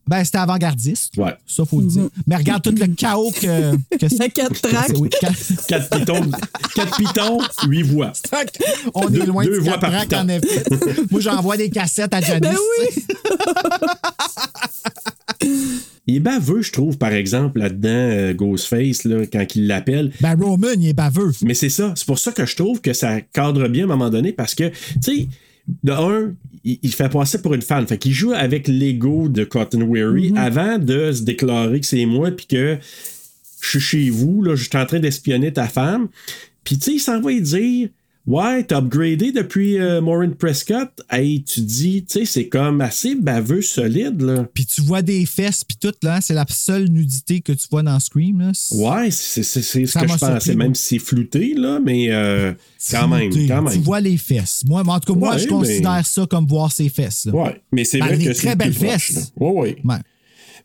Ben, 0.07 0.23
c'était 0.23 0.39
avant-gardiste. 0.39 1.15
Ouais. 1.17 1.35
Ça, 1.47 1.63
faut 1.63 1.79
le 1.79 1.87
dire. 1.87 2.09
Mais 2.27 2.35
regarde 2.35 2.63
tout 2.63 2.71
le 2.71 2.87
chaos 2.87 3.31
que. 3.31 3.75
que 3.97 4.05
Il 4.05 4.17
y 4.17 4.21
a 4.21 4.29
quatre 4.29 4.61
tracks. 4.61 4.91
Oui, 4.97 5.09
quatre- 5.09 5.65
Quatre 5.67 5.89
pitons, 5.97 6.31
quatre 6.75 6.97
pitons, 6.97 7.39
huit 7.67 7.83
voix. 7.83 8.11
On 8.93 9.07
est 9.13 9.25
loin 9.25 9.45
deux 9.45 9.57
de 9.59 9.59
voix 9.59 9.77
par 9.77 9.91
piton. 10.01 10.17
en 10.17 10.27
effet. 10.27 10.63
Moi, 11.11 11.21
j'envoie 11.21 11.55
des 11.57 11.69
cassettes 11.69 12.13
à 12.13 12.21
Janice. 12.21 12.41
Ben 12.41 12.55
oui. 12.79 13.03
Il 16.07 16.15
est 16.15 16.19
baveux, 16.19 16.61
je 16.61 16.71
trouve, 16.71 16.97
par 16.97 17.13
exemple, 17.13 17.59
là-dedans, 17.59 17.89
euh, 17.89 18.33
Ghostface, 18.33 19.03
là, 19.05 19.25
quand 19.31 19.45
il 19.55 19.67
l'appelle. 19.67 20.11
Ben, 20.19 20.35
Roman, 20.35 20.67
il 20.75 20.87
est 20.89 20.93
baveux. 20.93 21.31
Mais 21.43 21.53
c'est 21.53 21.69
ça. 21.69 21.93
C'est 21.95 22.05
pour 22.05 22.19
ça 22.19 22.31
que 22.31 22.45
je 22.45 22.55
trouve 22.55 22.81
que 22.81 22.93
ça 22.93 23.21
cadre 23.21 23.67
bien 23.67 23.83
à 23.83 23.85
un 23.85 23.89
moment 23.89 24.09
donné 24.09 24.33
parce 24.33 24.55
que, 24.55 24.69
tu 24.69 24.75
sais, 25.01 25.27
de 25.83 25.91
un, 25.91 26.33
il, 26.63 26.79
il 26.81 26.93
fait 26.93 27.09
passer 27.09 27.41
pour 27.41 27.53
une 27.53 27.61
fan. 27.61 27.85
Fait 27.87 27.97
qu'il 27.97 28.13
joue 28.13 28.33
avec 28.33 28.67
l'ego 28.67 29.29
de 29.29 29.43
Cotton 29.43 29.83
Weary 29.87 30.33
avant 30.35 30.77
de 30.77 31.11
se 31.11 31.23
déclarer 31.23 31.79
que 31.79 31.85
c'est 31.85 32.05
moi 32.05 32.31
puis 32.31 32.45
que 32.45 32.77
je 33.61 33.69
suis 33.69 33.79
chez 33.79 34.09
vous, 34.09 34.41
là, 34.41 34.55
je 34.55 34.63
suis 34.63 34.77
en 34.77 34.85
train 34.85 34.99
d'espionner 34.99 35.53
ta 35.53 35.67
femme. 35.67 36.09
Puis, 36.63 36.77
tu 36.77 36.85
sais, 36.85 36.93
il 36.93 36.99
s'en 36.99 37.21
va 37.21 37.31
y 37.31 37.41
dire, 37.41 37.89
ouais, 38.27 38.63
t'as 38.63 38.77
upgradé 38.79 39.31
depuis 39.31 39.77
euh, 39.79 40.01
Maureen 40.01 40.35
Prescott. 40.35 40.89
Hey, 41.09 41.43
tu 41.43 41.61
dis, 41.61 42.03
tu 42.05 42.19
sais, 42.19 42.25
c'est 42.25 42.47
comme 42.47 42.81
assez 42.81 43.15
baveux, 43.15 43.61
solide, 43.61 44.21
là. 44.21 44.45
Puis 44.53 44.65
tu 44.65 44.81
vois 44.81 45.01
des 45.01 45.25
fesses, 45.25 45.63
puis 45.63 45.77
tout, 45.79 45.93
là, 46.03 46.21
c'est 46.21 46.33
la 46.33 46.45
seule 46.49 46.89
nudité 46.89 47.41
que 47.41 47.51
tu 47.53 47.67
vois 47.71 47.83
dans 47.83 47.99
Scream, 47.99 48.39
là. 48.39 48.51
Ouais, 48.71 49.11
c'est 49.11 49.43
ce 49.43 49.59
que 49.59 49.85
je 50.07 50.17
pensais, 50.17 50.55
même 50.55 50.75
si 50.75 50.83
c'est 50.83 50.99
flouté, 50.99 51.53
là, 51.55 51.79
mais 51.83 52.07
euh, 52.11 52.53
quand 52.91 53.07
même, 53.07 53.31
quand 53.47 53.61
même. 53.63 53.73
Tu 53.73 53.79
vois 53.79 53.99
les 54.01 54.17
fesses. 54.17 54.63
Moi, 54.67 54.83
en 54.85 54.99
tout 54.99 55.13
cas, 55.13 55.19
moi, 55.19 55.31
Ouais, 55.33 55.39
je 55.39 55.43
mais- 55.45 55.49
considère 55.49 56.05
ça 56.05 56.25
comme 56.29 56.45
voir 56.47 56.71
ses 56.71 56.89
fesses. 56.89 57.25
là. 57.25 57.33
Ouais, 57.33 57.61
mais 57.71 57.83
c'est 57.83 57.99
Ben, 57.99 58.05
vrai 58.07 58.17
que 58.17 58.23
très 58.25 58.33
c'est 58.33 58.55
belles 58.55 58.71
plus 58.71 58.85
proche, 58.87 59.07
fesses. 59.13 59.31
là. 59.39 59.45
Ouais, 59.47 59.61
ouais. 59.61 59.77
Ouais. 59.83 59.95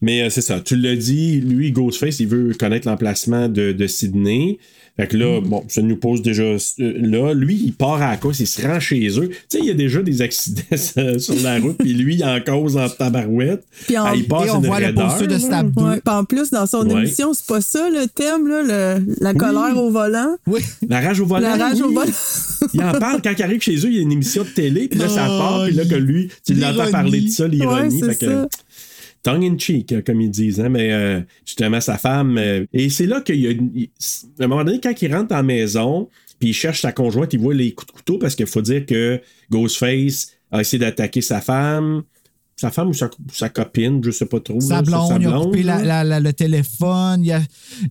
Mais 0.03 0.23
euh, 0.23 0.29
c'est 0.31 0.43
ça, 0.43 0.61
tu 0.61 0.77
l'as 0.77 0.95
dit, 0.95 1.41
lui, 1.41 1.73
Ghostface, 1.73 2.21
il 2.21 2.29
veut 2.29 2.53
connaître 2.53 2.87
l'emplacement 2.87 3.49
de, 3.49 3.73
de 3.73 3.87
Sydney. 3.87 4.59
Fait 4.99 5.07
que 5.09 5.17
là, 5.19 5.41
Mm. 5.41 5.49
bon, 5.49 5.65
ça 5.69 5.83
nous 5.83 5.97
pose 5.97 6.23
déjà 6.23 6.43
euh, 6.43 6.59
là. 6.79 7.35
Lui, 7.35 7.61
il 7.67 7.73
part 7.75 8.01
à 8.01 8.11
la 8.13 8.17
course, 8.17 8.41
il 8.41 8.47
se 8.47 8.63
rend 8.67 8.81
chez 8.81 9.07
eux. 9.19 9.29
Tu 9.29 9.37
sais, 9.51 9.59
il 9.59 9.67
y 9.67 9.71
a 9.71 9.75
déjà 9.75 10.01
des 10.03 10.23
accidents 10.23 10.63
sur 11.19 11.35
la 11.43 11.59
route, 11.61 11.77
puis 11.77 11.93
lui, 11.93 12.15
il 12.17 12.25
en 12.25 12.41
cause 12.41 12.77
en 12.79 12.89
tabarouette. 12.89 13.63
Puis 13.87 13.99
en- 13.99 14.05
Ah, 14.07 14.13
il 14.17 14.27
passe 14.27 14.47
et 14.47 14.51
on 14.53 14.61
une 14.61 14.67
voit 14.69 14.81
le 14.81 14.95
poster 14.95 15.27
de. 15.27 15.37
Stab 15.39 15.71
2. 15.75 15.83
Ouais, 15.83 16.01
puis 16.03 16.15
en 16.15 16.25
plus, 16.25 16.51
dans 16.51 16.67
son 16.67 16.89
Ouais. 16.89 17.01
émission, 17.03 17.35
c'est 17.35 17.47
pas 17.47 17.61
ça 17.61 17.91
le 17.91 18.07
thème, 18.09 18.47
là, 18.49 18.63
le- 18.99 19.15
la 19.21 19.35
colère 19.35 19.77
au 19.77 19.91
volant. 19.91 20.37
Oui. 20.47 20.61
La 20.89 21.01
rage 21.03 21.21
au 21.21 21.27
volant. 21.27 21.57
La 21.57 21.57
rage 21.69 21.81
au 21.83 21.91
volant. 21.93 22.11
il 22.73 22.83
en 22.83 22.93
parle 22.99 23.21
quand 23.23 23.35
il 23.37 23.43
arrive 23.43 23.61
chez 23.61 23.77
eux, 23.77 23.89
il 23.91 23.97
y 23.97 23.99
a 23.99 24.03
une 24.03 24.13
émission 24.13 24.45
de 24.45 24.49
télé, 24.49 24.89
puis 24.89 24.99
là, 24.99 25.09
ça 25.11 25.27
part, 25.27 25.65
puis 25.67 25.75
là, 25.75 25.85
que 25.85 25.95
lui, 25.95 26.31
tu 26.47 26.55
l'entends 26.55 26.91
parler 26.91 27.21
de 27.21 27.29
ça, 27.29 27.47
l'ironie. 27.47 28.01
Ouais, 28.03 28.09
fait 28.09 28.15
c'est 28.15 28.27
que- 28.27 28.33
ça. 28.33 28.49
Tongue 29.27 29.45
in 29.45 29.59
cheek, 29.59 29.93
hein, 29.93 30.03
comme 30.07 30.21
ils 30.21 30.31
disent, 30.31 30.61
hein, 30.61 30.69
mais 30.69 30.93
euh, 30.93 31.21
justement, 31.45 31.81
sa 31.81 31.99
femme. 31.99 32.39
euh, 32.39 32.65
et 32.73 32.89
c'est 32.91 33.07
là 33.07 33.21
qu'il 33.21 33.41
y 33.41 33.49
a. 33.49 33.51
il- 33.51 33.91
à 34.41 34.45
un 34.45 34.47
moment 34.47 34.65
donné, 34.65 34.81
quand 34.81 35.01
il 35.03 35.15
rentre 35.15 35.35
la 35.35 35.43
maison, 35.43 36.09
puis 36.39 36.51
il 36.51 36.55
cherche 36.55 36.81
sa 36.83 36.93
conjointe, 36.93 37.33
il 37.33 37.41
voit 37.41 37.55
les 37.55 37.73
coups 37.73 37.89
de 37.89 37.93
couteau 37.93 38.19
parce 38.19 38.35
qu'il 38.37 38.47
faut 38.47 38.63
dire 38.63 38.87
que 38.87 39.21
Ghostface 39.51 40.33
a 40.53 40.61
essayé 40.61 40.79
d'attaquer 40.79 41.21
sa 41.23 41.41
femme. 41.41 42.03
Sa 42.59 42.71
femme 42.71 42.89
ou 42.89 42.95
sa, 42.95 43.11
sa 43.35 43.51
copine, 43.51 44.01
je 44.03 44.11
sais 44.11 44.25
pas 44.25 44.41
trop. 44.41 44.59
Sa 44.63 44.77
là, 44.77 44.83
blonde, 44.83 45.19
il 45.21 45.27
a 45.27 45.33
coupé 45.41 45.63
la- 45.63 45.77
là. 45.77 45.85
la- 45.85 46.05
la- 46.05 46.21
le 46.21 46.33
téléphone, 46.33 47.23
il 47.23 47.31
a- 47.33 47.43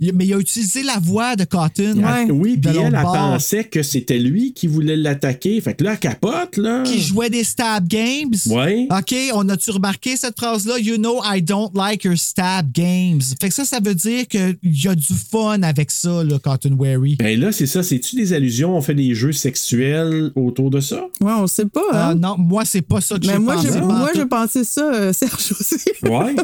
il 0.01 0.09
a- 0.09 0.13
mais 0.13 0.25
il 0.25 0.33
a 0.33 0.39
utilisé 0.39 0.81
la 0.81 0.97
voix 0.99 1.35
de 1.35 1.43
Cotton. 1.43 2.01
Ah, 2.03 2.23
Oui, 2.29 2.57
puis 2.57 2.75
elle, 2.75 2.91
pensait 2.93 3.65
que 3.65 3.83
c'était 3.83 4.17
lui 4.17 4.53
qui 4.53 4.65
voulait 4.65 4.95
l'attaquer. 4.97 5.61
Fait 5.61 5.75
que 5.75 5.83
là, 5.83 5.91
elle 5.93 5.99
capote, 5.99 6.57
là. 6.57 6.81
Qui 6.81 6.99
jouait 6.99 7.29
des 7.29 7.43
stab 7.43 7.87
games. 7.87 8.33
Ouais. 8.47 8.87
OK, 8.89 9.15
on 9.35 9.47
a-tu 9.49 9.69
remarqué 9.69 10.17
cette 10.17 10.35
phrase-là? 10.39 10.79
You 10.79 10.97
know, 10.97 11.21
I 11.23 11.43
don't 11.43 11.69
like 11.75 12.03
your 12.03 12.17
stab 12.17 12.71
games. 12.71 13.21
Fait 13.39 13.49
que 13.49 13.53
ça, 13.53 13.65
ça 13.65 13.77
veut 13.79 13.93
dire 13.93 14.27
qu'il 14.27 14.57
y 14.63 14.87
a 14.87 14.95
du 14.95 15.13
fun 15.13 15.61
avec 15.61 15.91
ça, 15.91 16.23
là, 16.23 16.39
Cotton 16.39 16.75
Wary. 16.79 17.17
Ben 17.17 17.39
là, 17.39 17.51
c'est 17.51 17.67
ça. 17.67 17.83
C'est-tu 17.83 18.15
des 18.15 18.33
allusions? 18.33 18.75
On 18.75 18.81
fait 18.81 18.95
des 18.95 19.13
jeux 19.13 19.31
sexuels 19.31 20.31
autour 20.35 20.71
de 20.71 20.79
ça? 20.79 21.05
Ouais, 21.21 21.33
on 21.37 21.45
sait 21.45 21.67
pas, 21.67 21.81
hein? 21.93 22.09
Ah, 22.11 22.15
non, 22.15 22.35
moi, 22.39 22.65
c'est 22.65 22.81
pas 22.81 22.99
ça 23.01 23.19
que 23.19 23.25
j'ai 23.25 23.37
moi, 23.37 23.55
pensé. 23.55 23.69
en 23.79 23.85
moi, 23.85 24.09
tout. 24.11 24.19
j'ai 24.19 24.25
pensé 24.55 24.63
ça, 24.63 24.93
euh, 24.93 25.13
Serge 25.13 25.53
aussi. 25.59 25.77
Ouais. 26.03 26.35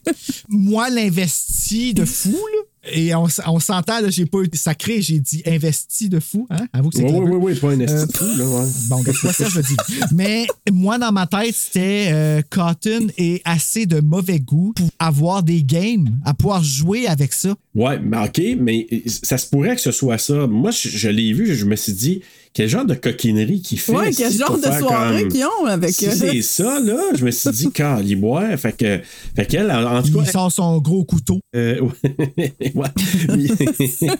moi, 0.48 0.90
l'investi 0.90 1.94
de 1.94 2.04
fou, 2.04 2.30
là, 2.30 2.62
et 2.92 3.14
on, 3.14 3.28
s'entend, 3.28 4.00
là, 4.00 4.08
j'ai 4.08 4.24
pas 4.24 4.38
eu 4.38 4.48
sacré, 4.54 5.02
j'ai 5.02 5.18
dit 5.18 5.42
investi 5.46 6.08
de 6.08 6.18
fou. 6.18 6.46
Hein? 6.48 6.66
Avoue 6.72 6.88
que 6.88 6.96
c'est 6.96 7.04
Oui, 7.04 7.28
oui, 7.28 7.38
oui, 7.38 7.54
pas 7.54 7.72
un 7.72 7.80
esti 7.80 7.94
Euh, 7.94 8.06
de 8.06 8.12
fou, 8.16 8.24
là, 8.38 8.44
ouais. 8.48 8.68
Bon, 8.88 8.96
regarde, 8.96 9.18
c'est 9.20 9.26
pas 9.26 9.32
ça, 9.34 9.48
je 9.50 9.60
dis. 9.60 9.76
Mais 10.14 10.46
moi, 10.72 10.96
dans 10.96 11.12
ma 11.12 11.26
tête, 11.26 11.54
c'était 11.54 12.08
euh, 12.10 12.40
Cotton 12.48 13.08
est 13.18 13.42
assez 13.44 13.84
de 13.84 14.00
mauvais 14.00 14.40
goût 14.40 14.72
pour 14.74 14.88
avoir 14.98 15.42
des 15.42 15.62
games, 15.62 16.08
à 16.24 16.32
pouvoir 16.32 16.64
jouer 16.64 17.06
avec 17.06 17.34
ça. 17.34 17.54
Ouais, 17.74 17.98
mais 17.98 18.16
OK, 18.16 18.40
mais 18.58 18.86
ça 19.06 19.36
se 19.36 19.46
pourrait 19.46 19.76
que 19.76 19.82
ce 19.82 19.92
soit 19.92 20.18
ça. 20.18 20.46
Moi, 20.46 20.70
je, 20.70 20.88
je 20.88 21.08
l'ai 21.10 21.34
vu, 21.34 21.54
je 21.54 21.66
me 21.66 21.76
suis 21.76 21.92
dit, 21.92 22.22
quel 22.52 22.68
genre 22.68 22.84
de 22.84 22.94
coquinerie 22.94 23.62
qu'il 23.62 23.78
fait. 23.78 23.92
Ouais, 23.92 24.10
quel 24.12 24.32
genre 24.32 24.48
pour 24.48 24.56
de 24.58 24.62
faire 24.62 24.78
soirée 24.80 25.22
comme- 25.22 25.32
qu'ils 25.32 25.44
ont 25.44 25.66
avec 25.66 25.90
Si 25.90 26.06
eux. 26.06 26.10
c'est 26.10 26.42
ça, 26.42 26.80
là, 26.80 27.00
je 27.16 27.24
me 27.24 27.30
suis 27.30 27.50
dit, 27.50 27.70
quand 27.74 28.00
il 28.04 28.16
boit, 28.16 28.56
fait 28.56 28.76
que, 28.76 29.00
fait 29.36 29.46
qu'elle, 29.46 29.70
en 29.70 29.98
en 29.98 30.02
tout 30.02 30.08
Il 30.18 30.24
cas. 30.24 30.32
sort 30.32 30.50
son 30.52 30.78
gros 30.78 31.04
couteau. 31.04 31.38
euh, 31.54 31.80
ouais, 31.80 32.74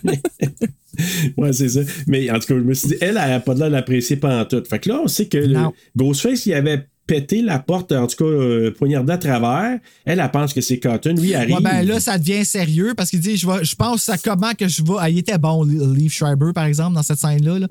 ouais. 1.36 1.52
C'est 1.52 1.68
ça. 1.68 1.80
Mais 2.06 2.30
en 2.30 2.34
tout 2.38 2.46
cas, 2.48 2.54
je 2.54 2.60
me 2.60 2.74
suis 2.74 2.88
dit, 2.88 2.96
elle, 3.00 3.18
elle 3.22 3.30
n'a 3.30 3.40
pas 3.40 3.54
de 3.54 3.60
l'air 3.60 3.70
d'apprécier 3.70 4.16
pendant 4.16 4.44
tout. 4.44 4.62
Fait 4.68 4.78
que 4.78 4.88
là, 4.88 5.00
on 5.02 5.08
sait 5.08 5.26
que 5.26 5.38
le. 5.38 5.58
Ghostface, 5.96 6.46
il 6.46 6.54
avait 6.54 6.86
pété 7.10 7.42
la 7.42 7.58
porte, 7.58 7.90
en 7.90 8.06
tout 8.06 8.18
cas, 8.18 8.24
euh, 8.30 8.72
à 9.08 9.18
travers. 9.18 9.78
Elle, 10.04 10.20
elle 10.20 10.30
pense 10.30 10.54
que 10.54 10.60
c'est 10.60 10.78
Cotton. 10.78 11.14
Lui, 11.16 11.34
arrive. 11.34 11.56
Ouais, 11.56 11.60
ben 11.60 11.82
là, 11.82 11.98
ça 11.98 12.18
devient 12.18 12.44
sérieux 12.44 12.94
parce 12.96 13.10
qu'il 13.10 13.18
dit 13.18 13.36
je, 13.36 13.48
vais- 13.48 13.64
je 13.64 13.74
pense 13.74 14.08
à 14.08 14.16
comment 14.16 14.52
que 14.54 14.68
je 14.68 14.80
vais. 14.84 14.94
Ah, 15.00 15.10
il 15.10 15.18
était 15.18 15.36
bon, 15.38 15.64
Leaf 15.64 16.14
Schreiber, 16.14 16.52
par 16.54 16.66
exemple, 16.66 16.94
dans 16.94 17.02
cette 17.02 17.18
scène-là. 17.18 17.58
là. 17.58 17.66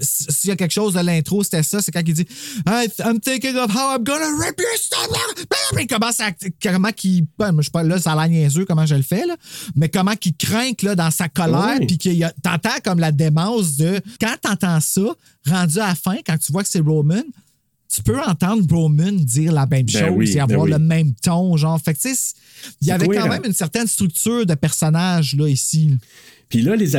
S- 0.00 0.26
S'il 0.30 0.48
y 0.48 0.52
a 0.52 0.56
quelque 0.56 0.72
chose 0.72 0.94
de 0.94 1.00
l'intro, 1.00 1.44
c'était 1.44 1.62
ça. 1.62 1.82
C'est 1.82 1.92
quand 1.92 2.00
il 2.06 2.14
dit 2.14 2.26
I'm 2.66 3.20
thinking 3.20 3.56
of 3.56 3.70
how 3.74 3.96
I'm 3.96 4.04
gonna 4.04 4.26
rip 4.42 4.58
your 4.58 4.78
stomach. 4.78 5.46
Il 5.78 5.86
commence 5.86 6.20
à. 6.20 6.30
Comment 6.62 6.92
qu'il. 6.92 7.26
ben, 7.38 7.54
je 7.58 7.64
sais 7.64 7.70
pas, 7.70 7.82
là, 7.82 7.98
ça 7.98 8.12
a 8.12 8.26
l'air 8.26 8.28
niaiseux 8.40 8.64
comment 8.64 8.86
je 8.86 8.94
le 8.94 9.02
fais, 9.02 9.26
là. 9.26 9.36
Mais 9.76 9.90
comment 9.90 10.16
qu'il 10.16 10.34
craint 10.34 10.72
là, 10.82 10.94
dans 10.94 11.10
sa 11.10 11.28
colère. 11.28 11.76
Ouais. 11.80 11.86
Puis 11.86 11.98
qu'il 11.98 12.32
t'entends 12.42 12.78
comme 12.82 13.00
la 13.00 13.12
démence 13.12 13.76
de. 13.76 14.00
Quand 14.18 14.34
t'entends 14.40 14.80
ça, 14.80 15.02
rendu 15.46 15.78
à 15.78 15.88
la 15.88 15.94
fin, 15.94 16.16
quand 16.26 16.38
tu 16.38 16.52
vois 16.52 16.62
que 16.62 16.68
c'est 16.70 16.80
Roman, 16.80 17.22
tu 17.92 18.02
peux 18.02 18.20
entendre 18.20 18.64
Roman 18.70 19.12
dire 19.12 19.52
la 19.52 19.66
même 19.66 19.86
Ben 19.86 20.06
chose 20.06 20.14
oui, 20.16 20.30
et 20.36 20.40
avoir 20.40 20.60
ben 20.60 20.64
oui. 20.64 20.70
le 20.72 20.78
même 20.78 21.14
ton, 21.14 21.56
genre. 21.56 21.80
Fait 21.80 21.94
que, 21.94 22.00
il 22.80 22.88
y 22.88 22.90
avait 22.90 23.06
quand 23.06 23.12
cohérent. 23.12 23.28
même 23.28 23.44
une 23.46 23.52
certaine 23.52 23.86
structure 23.86 24.44
de 24.44 24.54
personnage, 24.54 25.34
là, 25.36 25.48
ici. 25.48 25.96
Puis 26.48 26.62
là, 26.62 26.76
les, 26.76 26.96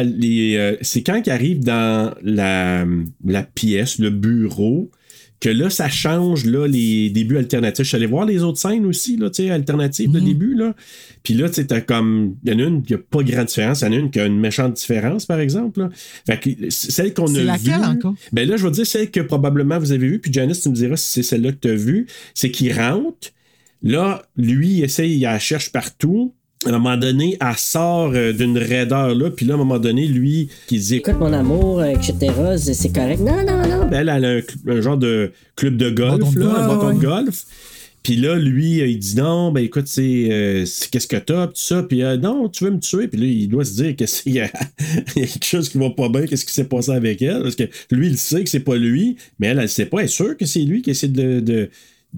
euh, 0.57 0.75
c'est 0.81 1.03
quand 1.03 1.21
il 1.25 1.29
arrive 1.31 1.63
dans 1.63 2.13
la, 2.23 2.85
la 3.25 3.43
pièce, 3.43 3.99
le 3.99 4.09
bureau, 4.09 4.89
que 5.39 5.49
là, 5.49 5.69
ça 5.69 5.87
change 5.89 6.45
là, 6.45 6.67
les 6.67 7.09
débuts 7.09 7.37
alternatifs. 7.37 7.83
Je 7.83 7.87
suis 7.89 7.95
allé 7.95 8.05
voir 8.07 8.25
les 8.25 8.43
autres 8.43 8.57
scènes 8.59 8.85
aussi, 8.85 9.15
là, 9.15 9.29
alternatives 9.53 10.09
Mhm. 10.09 10.15
de 10.15 10.19
début. 10.19 10.53
Là. 10.53 10.75
Puis 11.23 11.33
là, 11.33 11.47
tu 11.47 11.55
sais, 11.55 11.65
t'as 11.65 11.81
comme. 11.81 12.35
Il 12.43 12.51
y 12.51 12.55
en 12.55 12.59
a 12.59 12.63
une 12.63 12.83
qui 12.83 12.93
n'a 12.93 12.99
pas 12.99 13.23
grande 13.23 13.45
différence. 13.45 13.81
Il 13.81 13.85
y 13.85 13.87
en 13.87 13.91
a 13.93 13.95
une 13.95 14.11
qui 14.11 14.19
a 14.19 14.25
une 14.25 14.39
méchante 14.39 14.73
différence, 14.73 15.25
par 15.25 15.39
exemple. 15.39 15.79
là. 15.79 15.89
Fait 16.25 16.39
que 16.39 16.69
celle 16.69 17.13
qu'on 17.13 17.33
a 17.35 17.39
vue. 17.39 17.45
laquelle 17.45 17.83
encore? 17.85 18.15
Ben 18.33 18.47
là, 18.47 18.57
je 18.57 18.65
vais 18.65 18.71
dire 18.71 18.85
celle 18.87 19.09
que 19.11 19.21
probablement 19.21 19.79
vous 19.79 19.91
avez 19.91 20.07
vue. 20.07 20.19
Puis 20.19 20.31
Janice, 20.33 20.61
tu 20.61 20.69
me 20.69 20.75
diras 20.75 20.97
si 20.97 21.11
c'est 21.11 21.23
celle-là 21.23 21.51
que 21.53 21.57
tu 21.61 21.69
as 21.69 21.75
vue. 21.75 22.07
C'est 22.33 22.51
qu'il 22.51 22.73
rentre. 22.73 23.29
Là, 23.81 24.23
lui, 24.35 24.67
il 24.79 24.83
essaye, 24.83 25.15
il 25.15 25.21
la 25.21 25.39
cherche 25.39 25.71
partout. 25.71 26.33
À 26.65 26.69
un 26.69 26.71
moment 26.73 26.97
donné, 26.97 27.37
elle 27.39 27.57
sort 27.57 28.11
euh, 28.13 28.33
d'une 28.33 28.57
raideur 28.57 29.15
là, 29.15 29.29
puis 29.31 29.45
là, 29.45 29.53
à 29.53 29.55
un 29.55 29.59
moment 29.59 29.79
donné, 29.79 30.07
lui, 30.07 30.49
qui 30.67 30.77
dit 30.77 30.95
Écoute, 30.95 31.17
mon 31.17 31.31
amour, 31.31 31.79
euh, 31.79 31.85
etc., 31.85 32.13
c'est 32.57 32.73
c'est 32.73 32.91
correct. 32.93 33.21
Non, 33.21 33.45
non, 33.45 33.65
non. 33.65 33.87
Ben, 33.87 34.01
elle, 34.01 34.09
elle 34.09 34.25
a 34.67 34.73
un, 34.73 34.81
genre 34.81 34.97
de 34.97 35.31
club 35.55 35.77
de 35.77 35.89
golf, 35.89 36.35
là, 36.35 36.47
un 36.47 36.67
bâton 36.67 36.87
ouais. 36.89 36.95
de 36.95 36.99
golf. 36.99 37.45
Puis 38.03 38.17
là, 38.17 38.35
lui, 38.37 38.81
euh, 38.81 38.87
il 38.87 38.99
dit 38.99 39.15
non, 39.15 39.51
ben 39.53 39.63
écoute, 39.63 39.87
c'est 39.87 40.27
euh, 40.31 40.65
c'est- 40.65 40.89
qu'est-ce 40.89 41.07
que 41.07 41.15
t'as, 41.15 41.47
pis 41.47 41.53
tout 41.53 41.59
ça. 41.61 41.83
Puis 41.83 42.03
euh, 42.03 42.17
non, 42.17 42.49
tu 42.49 42.65
veux 42.65 42.71
me 42.71 42.79
tuer. 42.79 43.07
Puis 43.07 43.19
là, 43.21 43.25
il 43.27 43.47
doit 43.47 43.63
se 43.63 43.75
dire 43.81 43.95
qu'il 43.95 44.07
y, 44.33 44.39
a 44.41 44.49
il 45.15 45.21
y 45.21 45.23
a 45.23 45.27
quelque 45.27 45.45
chose 45.45 45.69
qui 45.69 45.77
va 45.77 45.89
pas 45.91 46.09
bien, 46.09 46.25
qu'est-ce 46.25 46.45
qui 46.45 46.53
s'est 46.53 46.65
passé 46.65 46.91
avec 46.91 47.21
elle. 47.21 47.41
Parce 47.41 47.55
que 47.55 47.63
lui, 47.91 48.07
il 48.07 48.17
sait 48.17 48.43
que 48.43 48.49
c'est 48.49 48.59
pas 48.61 48.75
lui, 48.75 49.15
mais 49.39 49.47
elle, 49.47 49.59
elle 49.59 49.69
sait 49.69 49.85
pas, 49.85 49.99
elle 49.99 50.05
est 50.05 50.07
sûre 50.09 50.35
que 50.35 50.45
c'est 50.45 50.61
lui 50.61 50.81
qui 50.81 50.89
essaie 50.91 51.07
de. 51.07 51.39
de 51.39 51.69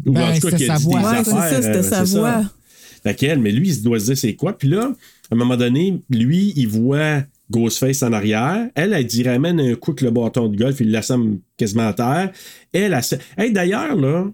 ou 0.05 0.13
Ben, 0.13 0.31
en 0.31 0.33
tout 0.39 0.49
cas, 0.49 0.57
qui 0.57 0.63
a 0.69 0.73
sa 0.73 0.77
dit 0.77 0.83
voix. 0.85 0.99
des 0.99 1.05
Ouais, 1.05 1.23
c'est 1.23 1.31
affaires, 1.31 1.49
ça, 1.49 1.61
c'était 1.61 1.77
euh, 1.77 1.83
sa 1.83 2.05
c'est 2.05 2.11
ça. 2.13 2.43
Voix. 3.03 3.11
Fait 3.11 3.15
qu'elle, 3.17 3.39
mais 3.39 3.51
lui, 3.51 3.69
il 3.69 3.83
doit 3.83 3.99
se 3.99 4.05
dire 4.05 4.17
c'est 4.17 4.35
quoi. 4.35 4.57
Puis 4.57 4.67
là, 4.69 4.91
à 5.31 5.35
un 5.35 5.37
moment 5.37 5.57
donné, 5.57 6.01
lui, 6.09 6.53
il 6.55 6.67
voit 6.67 7.23
Ghostface 7.49 8.01
en 8.03 8.13
arrière. 8.13 8.69
Elle, 8.75 8.93
elle 8.93 9.05
dit 9.05 9.23
ramène 9.23 9.59
un 9.59 9.75
coup 9.75 9.91
avec 9.91 10.01
le 10.01 10.11
bâton 10.11 10.47
de 10.47 10.55
golf, 10.57 10.79
il 10.79 10.91
l'assomme 10.91 11.39
quasiment 11.57 11.87
à 11.87 11.93
terre. 11.93 12.31
Elle, 12.73 12.93
elle, 12.93 13.03
se- 13.03 13.15
hey, 13.37 13.51
d'ailleurs, 13.51 13.95
là, 13.95 14.25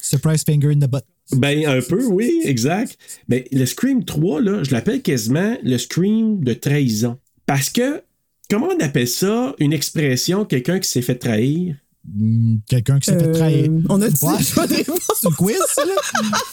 Surprise 0.00 0.44
finger 0.44 0.68
in 0.68 0.78
the 0.78 0.88
butt. 0.90 1.02
ben 1.36 1.66
un 1.66 1.80
peu, 1.80 2.04
oui, 2.06 2.30
exact. 2.44 2.96
Mais 3.28 3.44
le 3.50 3.66
Scream 3.66 4.04
3, 4.04 4.40
là, 4.40 4.62
je 4.62 4.70
l'appelle 4.70 5.02
quasiment 5.02 5.56
le 5.64 5.76
Scream 5.78 6.44
de 6.44 6.52
trahison. 6.52 7.18
Parce 7.46 7.70
que, 7.70 8.02
comment 8.48 8.68
on 8.68 8.80
appelle 8.84 9.08
ça, 9.08 9.54
une 9.58 9.72
expression, 9.72 10.44
quelqu'un 10.44 10.78
qui 10.78 10.88
s'est 10.88 11.02
fait 11.02 11.16
trahir? 11.16 11.74
Hmm, 12.08 12.58
Quelqu'un 12.68 13.00
qui 13.00 13.10
s'est 13.10 13.18
fait 13.18 13.26
Euh, 13.26 13.32
trahir. 13.32 13.70
on 13.88 14.00
a 14.00 14.08
dit 14.08 14.14
Ouais. 14.24 14.32
pas 14.54 14.66
de 14.68 14.74
réponse. 14.74 15.26
Quiz, 15.36 15.56
ça, 15.74 15.84
là? 15.84 15.94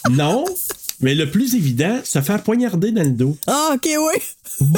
Non, 0.09 0.45
mais 1.03 1.13
le 1.15 1.29
plus 1.29 1.53
évident, 1.55 1.99
se 2.03 2.19
faire 2.21 2.41
poignarder 2.41 2.91
dans 2.91 3.03
le 3.03 3.09
dos. 3.11 3.37
Ah, 3.47 3.71
ok, 3.75 3.87
oui. 3.87 4.21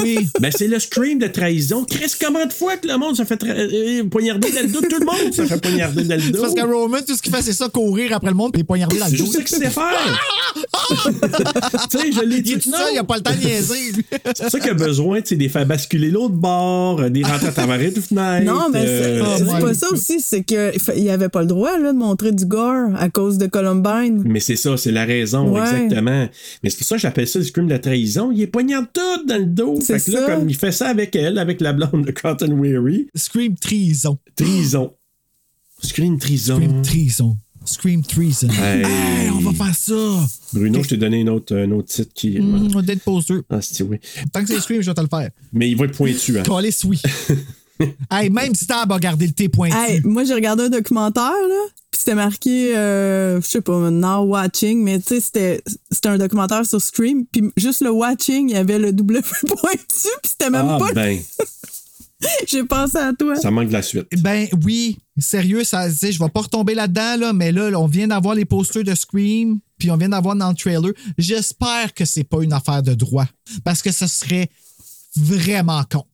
Oui. 0.04 0.28
Ben, 0.40 0.50
c'est 0.54 0.68
le 0.68 0.78
scream 0.78 1.18
de 1.18 1.26
trahison. 1.28 1.84
Chris, 1.84 2.12
comment 2.20 2.44
de 2.44 2.52
fois 2.52 2.76
que 2.76 2.86
le 2.86 2.98
monde 2.98 3.16
se 3.16 3.24
fait 3.24 3.42
euh, 3.44 4.04
poignarder 4.04 4.50
dans 4.50 4.60
le 4.62 4.68
dos? 4.68 4.80
Tout 4.80 4.98
le 5.00 5.06
monde 5.06 5.32
se 5.32 5.42
fait 5.46 5.60
poignarder 5.60 6.04
dans 6.04 6.14
le 6.16 6.20
C'est 6.20 6.30
dos. 6.32 6.40
parce 6.42 6.54
que 6.54 6.60
Roman, 6.64 6.98
tout 7.06 7.16
ce 7.16 7.22
qu'il 7.22 7.34
fait, 7.34 7.42
c'est 7.42 7.52
ça, 7.52 7.68
courir 7.68 8.12
après 8.14 8.30
le 8.30 8.36
monde 8.36 8.50
et 8.54 8.58
les 8.58 8.64
poignarder 8.64 8.98
dans 8.98 9.06
le 9.06 9.10
C'est 9.12 9.16
dos. 9.16 9.24
juste 9.24 9.36
ça 9.38 9.42
qu'il 9.44 9.58
sait 9.58 9.70
faire. 9.70 10.20
tu 11.90 11.98
sais, 11.98 12.12
je 12.12 12.20
l'ai 12.24 12.36
Il 12.36 12.42
dit. 12.42 12.52
est 12.54 12.58
tout 12.58 12.70
non. 12.70 12.76
seul, 12.78 12.88
il 12.94 12.98
a 12.98 13.04
pas 13.04 13.16
le 13.16 13.22
temps 13.22 13.32
de 13.34 13.44
niaiser. 13.46 13.92
C'est 14.36 14.50
ça 14.50 14.60
qu'il 14.60 14.70
a 14.70 14.74
besoin, 14.74 15.20
tu 15.20 15.28
sais, 15.28 15.36
des 15.36 15.48
faire 15.48 15.66
basculer 15.66 16.10
l'autre 16.10 16.34
bord, 16.34 17.00
euh, 17.00 17.08
des 17.08 17.22
rentrer 17.22 17.48
à 17.48 17.52
travers 17.52 17.78
les 17.78 17.90
fenêtres. 17.90 18.44
Non, 18.44 18.68
mais 18.72 18.84
c'est 18.86 19.04
euh, 19.20 19.24
c'est 19.38 19.60
pas 19.60 19.74
ça 19.74 19.86
aussi, 19.92 20.20
c'est 20.20 20.42
qu'il 20.44 21.10
avait 21.10 21.28
pas 21.28 21.40
le 21.40 21.46
droit 21.46 21.78
là, 21.78 21.92
de 21.92 21.98
montrer 21.98 22.32
du 22.32 22.46
gore 22.46 22.90
à 22.98 23.08
cause 23.08 23.38
de 23.38 23.46
Columbine. 23.46 24.22
Mais 24.26 24.40
c'est 24.40 24.56
ça, 24.56 24.76
c'est 24.76 24.92
la 24.92 25.04
raison, 25.04 25.50
Ouais. 25.50 25.60
exactement. 25.60 26.15
Mais 26.62 26.70
c'est 26.70 26.78
pour 26.78 26.86
ça 26.86 26.96
que 26.96 27.02
j'appelle 27.02 27.28
ça 27.28 27.38
le 27.38 27.44
scream 27.44 27.66
de 27.66 27.72
la 27.72 27.78
trahison. 27.78 28.30
Il 28.32 28.40
est 28.42 28.46
poignard 28.46 28.84
tout 28.92 29.26
dans 29.26 29.38
le 29.38 29.46
dos. 29.46 29.78
C'est 29.80 29.98
Fait 29.98 30.10
que 30.10 30.16
là, 30.16 30.26
ça. 30.26 30.34
comme 30.36 30.48
il 30.48 30.56
fait 30.56 30.72
ça 30.72 30.88
avec 30.88 31.14
elle, 31.16 31.38
avec 31.38 31.60
la 31.60 31.72
blonde 31.72 32.04
de 32.06 32.10
Cotton 32.10 32.52
Weary. 32.60 33.08
Scream 33.14 33.54
Trison. 33.56 34.18
Trison. 34.36 34.92
Scream 35.82 36.18
trison. 36.18 36.56
Scream 36.56 36.82
Trison. 36.82 37.36
Scream 37.66 38.02
Treason. 38.04 38.48
Hey. 38.48 38.82
Hey, 38.84 39.30
on 39.30 39.40
va 39.40 39.52
faire 39.64 39.74
ça. 39.74 40.26
Bruno, 40.52 40.82
je 40.84 40.88
t'ai 40.90 40.96
donné 40.96 41.22
un 41.22 41.26
autre, 41.26 41.54
un 41.56 41.70
autre 41.72 41.88
titre 41.88 42.12
qui. 42.14 42.38
Mm, 42.38 42.70
on 42.76 42.80
Dead 42.82 43.00
Poster. 43.00 43.38
Ah, 43.50 43.60
c'est 43.60 43.82
oui. 43.82 43.98
Tant 44.32 44.40
que 44.42 44.46
c'est 44.46 44.60
Scream, 44.60 44.80
je 44.82 44.90
vais 44.90 44.94
te 44.94 45.00
le 45.00 45.08
faire. 45.08 45.30
Mais 45.52 45.68
il 45.68 45.76
va 45.76 45.86
être 45.86 45.96
pointu, 45.96 46.38
hein. 46.38 46.42
Callis, 46.44 46.78
oui. 46.84 47.00
hey, 48.10 48.30
même 48.30 48.54
Stab 48.54 48.92
a 48.92 48.98
gardé 48.98 49.26
le 49.26 49.32
T 49.32 49.48
pointu. 49.48 49.76
Hey, 49.76 50.00
moi, 50.04 50.24
j'ai 50.24 50.34
regardé 50.34 50.64
un 50.64 50.68
documentaire, 50.70 51.22
là, 51.30 51.64
puis 51.90 51.98
c'était 52.00 52.14
marqué, 52.14 52.76
euh, 52.76 53.40
je 53.40 53.46
sais 53.46 53.60
pas, 53.60 53.90
Now 53.90 54.24
Watching, 54.24 54.82
mais 54.82 54.98
tu 55.00 55.06
sais, 55.08 55.20
c'était 55.20 55.62
c'était 55.90 56.08
un 56.08 56.18
documentaire 56.18 56.64
sur 56.66 56.80
Scream, 56.80 57.24
puis 57.26 57.50
juste 57.56 57.82
le 57.82 57.90
Watching, 57.90 58.50
il 58.50 58.54
y 58.54 58.58
avait 58.58 58.78
le 58.78 58.92
W 58.92 59.20
pointu, 59.46 59.78
puis 59.88 60.08
c'était 60.24 60.50
même 60.50 60.66
Ah, 60.68 60.78
pas... 60.78 60.92
ben, 60.92 61.18
J'ai 62.46 62.64
pensé 62.64 62.96
à 62.96 63.12
toi. 63.12 63.36
ça 63.36 63.50
manque 63.50 63.68
de 63.68 63.74
la 63.74 63.82
suite. 63.82 64.06
Ben 64.22 64.48
oui, 64.64 64.96
sérieux, 65.18 65.64
ça, 65.64 65.90
je 65.90 66.18
vais 66.18 66.28
pas 66.30 66.40
retomber 66.40 66.74
là-dedans, 66.74 67.16
là, 67.18 67.32
mais 67.34 67.52
là, 67.52 67.70
on 67.78 67.86
vient 67.86 68.08
d'avoir 68.08 68.34
les 68.34 68.46
posters 68.46 68.84
de 68.84 68.94
Scream, 68.94 69.58
puis 69.78 69.90
on 69.90 69.98
vient 69.98 70.08
d'avoir 70.08 70.34
dans 70.34 70.48
le 70.48 70.54
trailer. 70.54 70.92
J'espère 71.18 71.92
que 71.92 72.06
c'est 72.06 72.24
pas 72.24 72.42
une 72.42 72.54
affaire 72.54 72.82
de 72.82 72.94
droit, 72.94 73.26
parce 73.64 73.82
que 73.82 73.92
ce 73.92 74.06
serait 74.06 74.48
vraiment 75.14 75.84
con. 75.90 76.04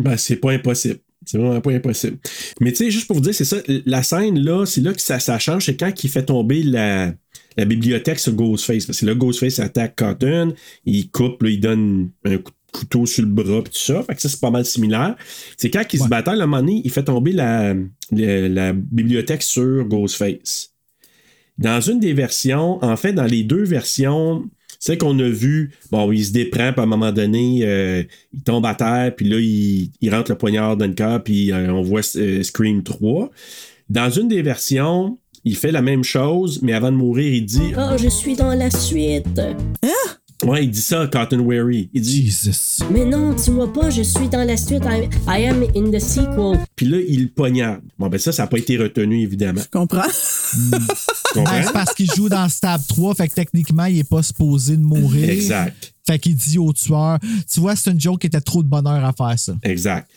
Ben, 0.00 0.16
c'est 0.16 0.36
pas 0.36 0.52
impossible. 0.52 1.00
C'est 1.24 1.36
vraiment 1.38 1.60
pas 1.60 1.72
impossible. 1.72 2.18
Mais 2.60 2.70
tu 2.70 2.76
sais, 2.76 2.90
juste 2.90 3.06
pour 3.06 3.16
vous 3.16 3.22
dire, 3.22 3.34
c'est 3.34 3.44
ça, 3.44 3.58
la 3.66 4.02
scène 4.02 4.38
là, 4.38 4.64
c'est 4.64 4.80
là 4.80 4.92
que 4.92 5.00
ça, 5.00 5.18
ça 5.18 5.38
change, 5.38 5.66
c'est 5.66 5.76
quand 5.76 5.92
il 6.02 6.08
fait 6.08 6.24
tomber 6.24 6.62
la, 6.62 7.12
la 7.56 7.64
bibliothèque 7.64 8.18
sur 8.18 8.32
Ghostface. 8.32 8.86
Parce 8.86 9.00
que 9.00 9.06
là, 9.06 9.14
Ghostface 9.14 9.58
attaque 9.58 9.96
Cotton, 9.96 10.54
il 10.86 11.10
coupe, 11.10 11.42
là, 11.42 11.50
il 11.50 11.60
donne 11.60 12.10
un 12.24 12.38
coup 12.38 12.52
de 12.52 12.78
couteau 12.78 13.04
sur 13.04 13.24
le 13.24 13.30
bras, 13.30 13.62
pis 13.62 13.70
tout 13.70 13.78
ça. 13.78 14.02
Fait 14.04 14.14
que 14.14 14.22
ça, 14.22 14.28
c'est 14.28 14.40
pas 14.40 14.50
mal 14.50 14.64
similaire. 14.64 15.16
C'est 15.56 15.70
quand 15.70 15.84
il 15.92 16.00
se 16.00 16.08
bataille, 16.08 16.40
à 16.40 16.44
un 16.44 16.46
moment 16.46 16.62
donné, 16.62 16.80
il 16.84 16.90
fait 16.90 17.04
tomber 17.04 17.32
la, 17.32 17.74
la, 18.12 18.48
la 18.48 18.72
bibliothèque 18.72 19.42
sur 19.42 19.84
Ghostface. 19.84 20.72
Dans 21.58 21.80
une 21.80 21.98
des 21.98 22.12
versions, 22.12 22.82
en 22.82 22.96
fait, 22.96 23.12
dans 23.12 23.26
les 23.26 23.42
deux 23.42 23.64
versions, 23.64 24.48
c'est 24.78 24.96
qu'on 24.96 25.18
a 25.18 25.28
vu, 25.28 25.72
bon, 25.90 26.10
il 26.12 26.24
se 26.24 26.32
déprend, 26.32 26.72
puis 26.72 26.80
à 26.80 26.84
un 26.84 26.86
moment 26.86 27.12
donné, 27.12 27.60
euh, 27.62 28.02
il 28.32 28.42
tombe 28.42 28.64
à 28.66 28.74
terre, 28.74 29.12
puis 29.16 29.28
là, 29.28 29.38
il, 29.38 29.90
il 30.00 30.14
rentre 30.14 30.30
le 30.30 30.38
poignard 30.38 30.76
dans 30.76 30.86
le 30.86 30.92
cœur, 30.92 31.22
puis 31.22 31.52
euh, 31.52 31.72
on 31.72 31.82
voit 31.82 32.02
euh, 32.16 32.42
Scream 32.42 32.82
3. 32.82 33.30
Dans 33.90 34.10
une 34.10 34.28
des 34.28 34.42
versions, 34.42 35.18
il 35.44 35.56
fait 35.56 35.72
la 35.72 35.82
même 35.82 36.04
chose, 36.04 36.60
mais 36.62 36.72
avant 36.74 36.92
de 36.92 36.96
mourir, 36.96 37.32
il 37.32 37.46
dit 37.46 37.72
Oh, 37.76 37.96
je 37.96 38.08
suis 38.08 38.36
dans 38.36 38.54
la 38.54 38.70
suite. 38.70 39.40
Ouais, 40.44 40.64
il 40.64 40.70
dit 40.70 40.80
ça, 40.80 41.06
Cotton 41.08 41.40
Weary. 41.44 41.90
Il 41.92 42.00
dit 42.00 42.26
Jesus. 42.26 42.84
Mais 42.92 43.04
non, 43.04 43.32
dis-moi 43.32 43.72
pas, 43.72 43.90
je 43.90 44.02
suis 44.02 44.28
dans 44.28 44.44
la 44.46 44.56
suite. 44.56 44.84
I, 44.88 45.08
I 45.26 45.46
am 45.46 45.64
in 45.74 45.90
the 45.90 45.98
sequel. 46.00 46.60
Puis 46.76 46.86
là, 46.86 46.98
il 47.08 47.32
poignarde. 47.32 47.80
Bon, 47.98 48.06
ben 48.08 48.18
ça, 48.18 48.30
ça 48.30 48.44
n'a 48.44 48.46
pas 48.46 48.58
été 48.58 48.76
retenu, 48.76 49.20
évidemment. 49.20 49.60
Je 49.60 49.68
comprends. 49.78 50.02
Tu 50.50 50.70
Ben, 50.70 51.44
comprends? 51.44 51.62
c'est 51.62 51.72
parce 51.72 51.92
qu'il 51.94 52.10
joue 52.10 52.28
dans 52.28 52.48
Stab 52.48 52.80
3, 52.88 53.14
fait 53.16 53.28
que 53.28 53.34
techniquement, 53.34 53.84
il 53.84 53.98
est 53.98 54.08
pas 54.08 54.22
supposé 54.22 54.76
de 54.76 54.82
mourir. 54.82 55.28
Exact. 55.28 55.92
Fait 56.06 56.18
qu'il 56.18 56.34
dit 56.36 56.56
au 56.56 56.72
tueur. 56.72 57.18
Tu 57.52 57.60
vois, 57.60 57.76
c'est 57.76 57.90
une 57.90 58.00
joke 58.00 58.20
qui 58.20 58.28
était 58.28 58.40
trop 58.40 58.62
de 58.62 58.68
bonheur 58.68 59.04
à 59.04 59.12
faire 59.12 59.38
ça. 59.38 59.54
Exact. 59.62 60.08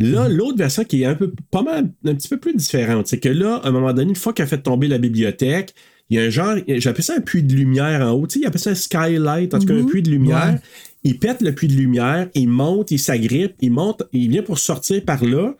Là, 0.00 0.28
l'autre 0.28 0.58
version 0.58 0.84
qui 0.84 1.02
est 1.02 1.06
un 1.06 1.14
peu 1.14 1.32
pas 1.50 1.62
mal, 1.62 1.90
un 2.04 2.14
petit 2.14 2.28
peu 2.28 2.36
plus 2.38 2.54
différente, 2.54 3.06
c'est 3.08 3.18
que 3.18 3.28
là, 3.30 3.60
à 3.64 3.68
un 3.68 3.70
moment 3.72 3.92
donné, 3.92 4.10
une 4.10 4.16
fois 4.16 4.32
qu'il 4.32 4.42
a 4.44 4.46
fait 4.46 4.58
tomber 4.58 4.88
la 4.88 4.98
bibliothèque, 4.98 5.74
il 6.10 6.16
y 6.16 6.20
a 6.20 6.24
un 6.24 6.30
genre, 6.30 6.56
j'appelle 6.66 7.04
ça 7.04 7.14
un 7.16 7.20
puits 7.20 7.42
de 7.42 7.54
lumière 7.54 8.00
en 8.06 8.12
haut, 8.12 8.26
tu 8.26 8.34
sais, 8.34 8.40
il 8.40 8.46
appelle 8.46 8.60
ça 8.60 8.70
un 8.70 8.74
skylight, 8.74 9.54
en 9.54 9.58
tout 9.58 9.66
cas 9.66 9.74
un 9.74 9.84
puits 9.84 10.02
de 10.02 10.10
lumière. 10.10 10.54
Ouais. 10.54 10.60
Il 11.04 11.18
pète 11.18 11.42
le 11.42 11.54
puits 11.54 11.68
de 11.68 11.74
lumière, 11.74 12.28
il 12.34 12.48
monte, 12.48 12.90
il 12.90 12.98
s'agrippe, 12.98 13.54
il 13.60 13.70
monte, 13.70 14.02
il 14.12 14.30
vient 14.30 14.42
pour 14.42 14.58
sortir 14.58 15.04
par 15.04 15.24
là, 15.24 15.54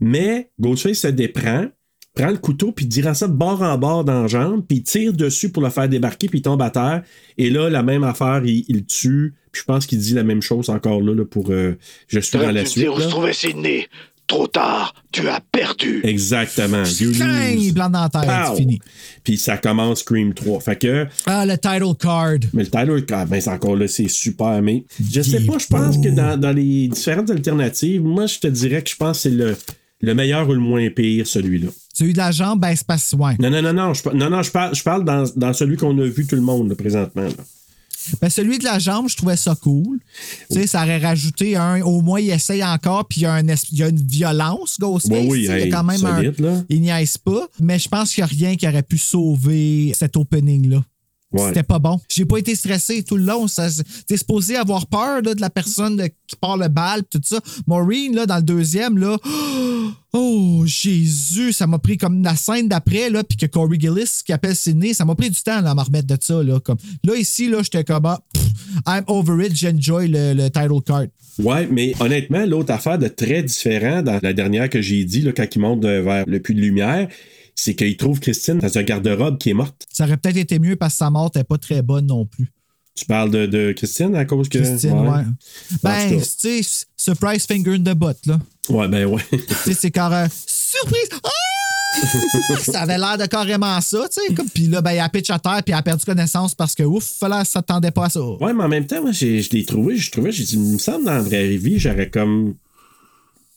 mais 0.00 0.50
Ghostface 0.60 0.98
se 0.98 1.08
déprend, 1.08 1.66
prend 2.14 2.30
le 2.30 2.36
couteau, 2.36 2.70
puis 2.70 2.86
dira 2.86 3.14
ça 3.14 3.26
de 3.26 3.32
bord 3.32 3.62
en 3.62 3.76
bord 3.76 4.04
dans 4.04 4.22
la 4.22 4.28
jambe, 4.28 4.64
puis 4.66 4.78
il 4.78 4.82
tire 4.82 5.12
dessus 5.12 5.50
pour 5.50 5.62
le 5.62 5.70
faire 5.70 5.88
débarquer, 5.88 6.28
puis 6.28 6.38
il 6.38 6.42
tombe 6.42 6.62
à 6.62 6.70
terre. 6.70 7.02
Et 7.38 7.50
là, 7.50 7.68
la 7.68 7.82
même 7.82 8.04
affaire, 8.04 8.42
il, 8.44 8.86
tue. 8.86 9.34
Puis 9.50 9.62
je 9.62 9.64
pense 9.64 9.86
qu'il 9.86 9.98
dit 9.98 10.14
la 10.14 10.22
même 10.22 10.42
chose 10.42 10.68
encore 10.68 11.00
là, 11.00 11.14
là, 11.14 11.24
pour 11.24 11.50
euh, 11.50 11.76
Je 12.08 12.20
suis 12.20 12.38
dans 12.38 12.50
la 12.50 12.64
suite. 12.64 12.84
dire 12.84 12.94
où 12.94 12.98
là. 12.98 13.04
se 13.04 13.10
trouvait 13.10 13.32
Sydney. 13.32 13.88
Trop 14.26 14.46
tard, 14.46 14.94
tu 15.12 15.28
as 15.28 15.40
perdu. 15.52 16.00
Exactement. 16.02 16.82
You 16.98 17.12
Clang, 17.12 17.54
lose. 17.56 17.74
blanc 17.74 17.90
dans 17.90 18.02
la 18.02 18.08
tête, 18.08 18.30
c'est 18.50 18.56
fini. 18.56 18.80
Puis 19.22 19.36
ça 19.36 19.58
commence 19.58 20.00
Scream 20.00 20.32
3. 20.32 20.60
Fait 20.60 20.76
que, 20.76 21.06
Ah, 21.26 21.44
le 21.44 21.58
title 21.58 21.94
card. 21.98 22.38
mais 22.54 22.62
le 22.64 22.70
Tyler, 22.70 23.04
ah, 23.12 23.26
ben, 23.26 23.40
c'est 23.40 23.50
encore 23.50 23.76
là, 23.76 23.86
c'est 23.86 24.08
super. 24.08 24.62
Mais 24.62 24.84
je 25.12 25.20
sais 25.20 25.40
pas, 25.40 25.58
je 25.58 25.66
pense 25.66 25.98
que 25.98 26.08
dans, 26.08 26.40
dans 26.40 26.52
les 26.52 26.88
différentes 26.88 27.30
alternatives, 27.30 28.02
moi, 28.02 28.26
je 28.26 28.38
te 28.38 28.46
dirais 28.46 28.82
que 28.82 28.88
je 28.90 28.96
pense 28.96 29.18
que 29.18 29.22
c'est 29.24 29.30
le, 29.36 29.56
le 30.00 30.14
meilleur 30.14 30.48
ou 30.48 30.54
le 30.54 30.60
moins 30.60 30.88
pire, 30.88 31.26
celui-là. 31.26 31.68
Celui 31.92 32.12
de 32.14 32.18
la 32.18 32.30
jambe, 32.32 32.60
ben, 32.60 32.74
c'est 32.74 32.86
pas 32.86 32.96
si 32.98 33.14
ouais. 33.16 33.34
Non, 33.38 33.50
non, 33.50 33.60
non, 33.62 33.72
non, 33.74 33.92
je, 33.94 34.08
non, 34.08 34.30
non, 34.30 34.42
je 34.42 34.50
parle, 34.50 34.74
je 34.74 34.82
parle 34.82 35.04
dans, 35.04 35.24
dans 35.36 35.52
celui 35.52 35.76
qu'on 35.76 35.96
a 35.98 36.06
vu 36.06 36.26
tout 36.26 36.34
le 36.36 36.40
monde, 36.42 36.70
là, 36.70 36.74
présentement. 36.74 37.22
là. 37.24 37.30
Ben, 38.20 38.28
celui 38.30 38.58
de 38.58 38.64
la 38.64 38.78
jambe, 38.78 39.08
je 39.08 39.16
trouvais 39.16 39.36
ça 39.36 39.54
cool. 39.54 39.98
Tu 40.50 40.56
sais, 40.60 40.66
ça 40.66 40.82
aurait 40.82 40.98
rajouté 40.98 41.56
un. 41.56 41.80
Au 41.82 42.00
moins, 42.00 42.20
il 42.20 42.30
essaye 42.30 42.62
encore, 42.64 43.06
puis 43.08 43.20
il 43.20 43.22
y 43.24 43.26
a, 43.26 43.32
un 43.34 43.46
es- 43.48 43.54
il 43.72 43.78
y 43.78 43.82
a 43.82 43.88
une 43.88 44.06
violence, 44.06 44.76
Ghostface. 44.80 45.10
Ouais, 45.10 45.26
oui, 45.28 45.38
il 45.40 45.44
y 45.44 45.48
a 45.48 45.66
quand 45.70 45.84
même 45.84 45.96
solide, 45.98 46.34
un. 46.38 46.42
là. 46.42 46.62
Il 46.68 46.80
niaise 46.80 47.16
pas. 47.18 47.46
Mais 47.60 47.78
je 47.78 47.88
pense 47.88 48.14
qu'il 48.14 48.22
n'y 48.24 48.30
a 48.30 48.34
rien 48.46 48.56
qui 48.56 48.66
aurait 48.68 48.82
pu 48.82 48.98
sauver 48.98 49.92
cet 49.98 50.16
opening-là. 50.16 50.84
Ouais. 51.34 51.48
C'était 51.48 51.62
pas 51.64 51.78
bon. 51.80 52.00
J'ai 52.08 52.24
pas 52.24 52.38
été 52.38 52.54
stressé 52.54 53.02
tout 53.02 53.16
le 53.16 53.24
long. 53.24 53.46
T'es 54.06 54.16
supposé 54.16 54.56
avoir 54.56 54.86
peur 54.86 55.20
là, 55.22 55.34
de 55.34 55.40
la 55.40 55.50
personne 55.50 55.96
de- 55.96 56.06
qui 56.26 56.36
part 56.40 56.56
le 56.56 56.68
bal, 56.68 57.02
tout 57.10 57.20
ça. 57.24 57.40
Maureen, 57.66 58.14
là, 58.14 58.24
dans 58.24 58.36
le 58.36 58.42
deuxième, 58.42 58.98
là, 58.98 59.18
oh 60.12 60.62
Jésus, 60.64 61.52
ça 61.52 61.66
m'a 61.66 61.78
pris 61.78 61.98
comme 61.98 62.22
la 62.22 62.36
scène 62.36 62.68
d'après, 62.68 63.10
là, 63.10 63.24
puis 63.24 63.36
que 63.36 63.46
Corey 63.46 63.78
Gillis 63.80 64.22
qui 64.24 64.32
appelle 64.32 64.54
Sydney, 64.54 64.94
ça 64.94 65.04
m'a 65.04 65.14
pris 65.16 65.28
du 65.28 65.40
temps 65.40 65.60
là, 65.60 65.72
à 65.72 65.74
me 65.74 65.80
remettre 65.80 66.06
de 66.06 66.16
ça. 66.20 66.42
Là, 66.42 66.60
comme, 66.60 66.78
là 67.02 67.16
ici, 67.16 67.48
là, 67.48 67.62
j'étais 67.62 67.82
comme, 67.84 68.06
ah, 68.06 68.20
pff, 68.32 68.44
I'm 68.86 69.04
over 69.08 69.44
it, 69.44 69.56
j'enjoy 69.56 70.08
le, 70.08 70.34
le 70.34 70.50
title 70.50 70.80
card. 70.86 71.06
Ouais, 71.42 71.66
mais 71.68 71.94
honnêtement, 71.98 72.46
l'autre 72.46 72.72
affaire 72.72 72.98
de 72.98 73.08
très 73.08 73.42
différent 73.42 74.02
dans 74.02 74.20
la 74.22 74.32
dernière 74.32 74.70
que 74.70 74.80
j'ai 74.80 75.04
dit, 75.04 75.20
là, 75.20 75.32
quand 75.32 75.46
il 75.52 75.58
monte 75.58 75.84
euh, 75.84 76.00
vers 76.00 76.24
le 76.28 76.38
puits 76.38 76.54
de 76.54 76.60
lumière, 76.60 77.08
c'est 77.54 77.74
qu'il 77.74 77.96
trouve 77.96 78.20
Christine 78.20 78.58
dans 78.58 78.78
un 78.78 78.82
garde-robe 78.82 79.38
qui 79.38 79.50
est 79.50 79.54
morte. 79.54 79.86
Ça 79.92 80.04
aurait 80.04 80.16
peut-être 80.16 80.36
été 80.36 80.58
mieux 80.58 80.76
parce 80.76 80.94
que 80.94 80.98
sa 80.98 81.10
mort 81.10 81.26
n'était 81.26 81.44
pas 81.44 81.58
très 81.58 81.82
bonne 81.82 82.06
non 82.06 82.26
plus. 82.26 82.50
Tu 82.94 83.06
parles 83.06 83.30
de, 83.30 83.46
de 83.46 83.72
Christine 83.72 84.14
à 84.14 84.24
cause 84.24 84.48
que. 84.48 84.58
Christine, 84.58 84.92
ouais. 84.92 85.08
En 85.08 85.24
Ben, 85.82 86.20
tu 86.20 86.62
sais, 86.62 86.86
surprise 86.96 87.44
finger 87.44 87.74
in 87.74 87.80
the 87.80 87.94
butt, 87.96 88.16
là. 88.26 88.38
Ouais, 88.68 88.88
ben 88.88 89.04
ouais. 89.06 89.22
Tu 89.30 89.38
sais, 89.64 89.74
c'est 89.74 89.90
carrément 89.90 90.28
surprise. 90.30 91.08
Ah! 91.24 91.28
ça 92.60 92.82
avait 92.82 92.98
l'air 92.98 93.18
de 93.18 93.26
carrément 93.26 93.80
ça, 93.80 94.08
tu 94.10 94.20
sais. 94.20 94.42
Puis 94.52 94.66
là, 94.66 94.80
ben, 94.80 94.92
il 94.92 94.98
a 94.98 95.08
pitch 95.08 95.30
à 95.30 95.38
terre, 95.38 95.60
puis 95.64 95.72
il 95.72 95.74
a 95.74 95.82
perdu 95.82 96.04
connaissance 96.04 96.54
parce 96.54 96.74
que 96.74 96.82
ouf, 96.82 97.20
là, 97.22 97.44
ça 97.44 97.44
s'attendait 97.44 97.90
pas 97.90 98.06
à 98.06 98.10
ça. 98.10 98.20
Ouais, 98.20 98.52
mais 98.52 98.64
en 98.64 98.68
même 98.68 98.86
temps, 98.86 99.02
moi, 99.02 99.12
je 99.12 99.48
l'ai 99.50 99.64
trouvé, 99.64 99.96
je 99.96 100.10
trouvais, 100.10 100.32
j'ai 100.32 100.44
dit, 100.44 100.54
il 100.54 100.74
me 100.74 100.78
semble 100.78 101.04
dans 101.04 101.12
la 101.12 101.20
vraie 101.20 101.56
vie, 101.56 101.78
j'aurais 101.78 102.10
comme. 102.10 102.54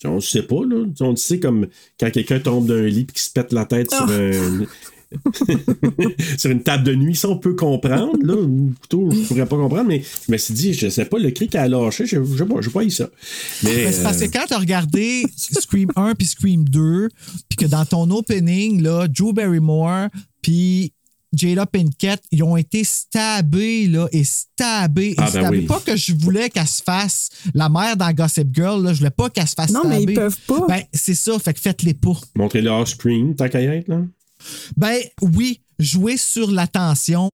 On 0.05 0.15
ne 0.15 0.19
sait 0.19 0.43
pas, 0.43 0.63
là. 0.67 0.85
On 1.01 1.09
le 1.11 1.15
sait 1.15 1.39
comme 1.39 1.67
quand 1.99 2.11
quelqu'un 2.11 2.39
tombe 2.39 2.67
d'un 2.67 2.85
lit 2.85 3.01
et 3.01 3.05
qu'il 3.05 3.19
se 3.19 3.31
pète 3.31 3.51
la 3.51 3.65
tête 3.65 3.91
sur 3.91 4.09
un. 4.09 4.65
sur 6.37 6.51
une 6.51 6.63
table 6.63 6.83
de 6.83 6.93
nuit, 6.93 7.15
ça 7.15 7.29
on 7.29 7.37
peut 7.37 7.55
comprendre, 7.55 8.17
là, 8.21 8.35
ou 8.35 8.73
plutôt 8.79 9.09
je 9.09 9.25
pourrais 9.27 9.45
pas 9.45 9.55
comprendre, 9.55 9.87
mais 9.87 10.01
je 10.01 10.31
me 10.31 10.37
suis 10.37 10.53
dit, 10.53 10.73
je 10.73 10.89
sais 10.89 11.05
pas, 11.05 11.17
le 11.17 11.31
cri 11.31 11.47
qu'elle 11.47 11.61
a 11.61 11.67
lâché, 11.67 12.05
je 12.05 12.21
sais 12.21 12.45
pas, 12.45 12.59
pas 12.73 12.83
eu 12.83 12.89
ça. 12.89 13.09
Mais, 13.63 13.91
c'est 13.91 14.03
parce 14.03 14.19
que 14.19 14.25
euh, 14.25 14.29
quand 14.33 14.45
t'as 14.47 14.59
regardé 14.59 15.25
Scream 15.35 15.89
1 15.95 16.15
puis 16.15 16.27
Scream 16.27 16.67
2, 16.67 17.09
puis 17.47 17.57
que 17.57 17.65
dans 17.65 17.85
ton 17.85 18.11
opening, 18.11 18.81
là, 18.81 19.07
Drew 19.07 19.31
Barrymore 19.31 20.09
puis 20.41 20.93
Jada 21.37 21.65
Pinkett, 21.65 22.21
ils 22.31 22.43
ont 22.43 22.57
été 22.57 22.83
stabés, 22.83 23.87
là, 23.87 24.07
et 24.11 24.23
stabés, 24.23 25.11
et 25.11 25.15
Ah, 25.17 25.23
ben 25.25 25.29
stabés. 25.41 25.57
oui. 25.59 25.65
Pas 25.65 25.79
que 25.85 25.95
je 25.95 26.13
voulais 26.15 26.49
qu'elle 26.49 26.67
se 26.67 26.81
fasse 26.81 27.29
la 27.53 27.69
mère 27.69 27.95
dans 27.95 28.11
Gossip 28.11 28.47
Girl, 28.53 28.83
là, 28.83 28.93
je 28.93 28.97
voulais 28.99 29.09
pas 29.11 29.29
qu'elle 29.29 29.47
se 29.47 29.53
fasse 29.55 29.71
Non, 29.71 29.87
mais 29.87 30.01
ils 30.03 30.13
peuvent 30.13 30.37
pas. 30.47 30.65
Ben, 30.67 30.81
c'est 30.93 31.13
ça, 31.15 31.37
fait 31.39 31.53
que 31.53 31.59
faites-les 31.59 31.93
pas. 31.93 32.13
Montrez-le 32.35 32.69
hors 32.69 32.87
screen, 32.87 33.35
tant 33.35 33.47
qu'à 33.49 33.61
y 33.61 33.65
être, 33.65 33.87
là. 33.87 34.01
Ben, 34.75 34.97
oui, 35.21 35.61
jouer 35.79 36.17
sur 36.17 36.51
l'attention. 36.51 37.29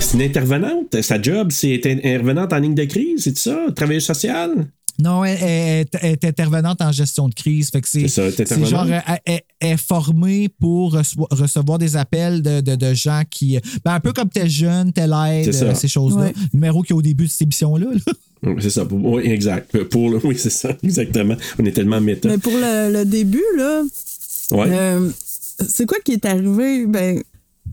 C'est 0.00 0.14
une 0.14 0.22
intervenante. 0.22 1.00
Sa 1.02 1.20
job, 1.20 1.50
c'est 1.50 1.72
être 1.74 1.86
intervenante 1.86 2.52
en 2.52 2.58
ligne 2.58 2.74
de 2.74 2.84
crise, 2.84 3.22
c'est 3.24 3.36
ça? 3.38 3.56
Travailleuse 3.74 4.04
sociale? 4.04 4.68
Non, 4.98 5.24
elle, 5.24 5.38
elle- 5.42 5.86
elle 6.00 6.12
est 6.12 6.24
intervenante 6.24 6.80
en 6.80 6.90
gestion 6.92 7.28
de 7.28 7.34
crise. 7.34 7.70
Fait 7.70 7.80
que 7.82 7.88
c'est, 7.88 8.02
C'est 8.02 8.08
ça, 8.08 8.22
elle 8.22 8.28
est 8.40 8.46
c'est 8.46 8.64
genre, 8.64 8.86
elle, 8.90 9.02
elle- 9.26 9.40
elle 9.60 9.72
est 9.72 9.76
formée 9.76 10.48
pour 10.48 10.94
reço- 10.96 11.26
recevoir 11.30 11.78
des 11.78 11.96
appels 11.96 12.40
de, 12.42 12.60
de- 12.60 12.76
de 12.76 12.94
gens 12.94 13.22
qui. 13.28 13.58
Ben, 13.84 13.94
un 13.94 14.00
peu 14.00 14.12
comme 14.12 14.28
t'es 14.30 14.48
jeune, 14.48 14.92
t'es 14.92 15.06
l'aide, 15.06 15.54
euh, 15.54 15.74
ces 15.74 15.88
choses-là. 15.88 16.22
Ouais. 16.26 16.32
Le 16.36 16.48
numéro 16.54 16.82
qui 16.82 16.92
est 16.92 16.96
au 16.96 17.02
début 17.02 17.24
de 17.26 17.30
cette 17.30 17.42
émission-là. 17.42 17.86
là. 18.42 18.52
C'est 18.60 18.70
ça. 18.70 18.84
pour- 18.84 19.04
Oui, 19.04 19.22
exact. 19.26 19.76
Pour 19.84 20.08
le- 20.10 20.20
oui, 20.24 20.36
c'est 20.38 20.50
ça, 20.50 20.70
exactement. 20.82 21.36
On 21.58 21.64
est 21.64 21.72
tellement 21.72 22.00
méta. 22.00 22.28
Mais 22.28 22.38
pour 22.38 22.52
le, 22.54 22.92
le 22.92 23.04
début, 23.04 23.42
là, 23.56 23.82
Ouais. 24.52 24.66
euh, 24.70 25.10
c'est 25.68 25.86
quoi 25.86 25.98
qui 26.04 26.12
est 26.12 26.24
arrivé? 26.24 26.86
Ben, 26.86 27.22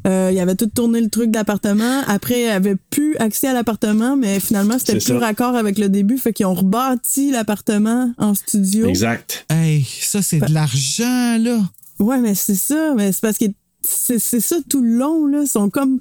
Euh, 0.06 0.30
il 0.34 0.40
avait 0.40 0.56
tout 0.56 0.68
tourné 0.68 1.00
le 1.00 1.10
truc 1.10 1.32
d'appartement. 1.32 2.02
Après, 2.08 2.42
il 2.44 2.50
avait 2.50 2.76
plus 2.90 3.16
accès 3.18 3.48
à 3.48 3.54
l'appartement, 3.54 4.16
mais 4.18 4.40
finalement, 4.40 4.78
c'était 4.78 4.94
plus 4.94 5.02
ça. 5.02 5.20
raccord 5.20 5.56
avec 5.56 5.78
le 5.78 5.88
début. 5.90 6.18
Fait 6.18 6.34
qu'ils 6.34 6.46
ont 6.46 6.54
rebâti 6.54 7.32
l'appartement 7.32 8.12
en 8.18 8.34
studio. 8.34 8.88
Exact. 8.88 9.46
Hey, 9.50 9.86
ça, 10.02 10.22
c'est 10.22 10.40
de 10.40 10.54
l'argent, 10.54 11.38
là. 11.40 11.60
Ouais, 12.00 12.20
mais 12.20 12.36
c'est 12.36 12.56
ça. 12.56 12.94
Mais 12.98 13.12
c'est 13.14 13.22
parce 13.22 13.38
que 13.38 13.46
c'est 13.82 14.20
c'est 14.20 14.40
ça 14.42 14.58
tout 14.70 14.82
le 14.82 14.98
long, 14.98 15.26
là. 15.28 15.40
Ils 15.44 15.48
sont 15.48 15.70
comme. 15.70 16.00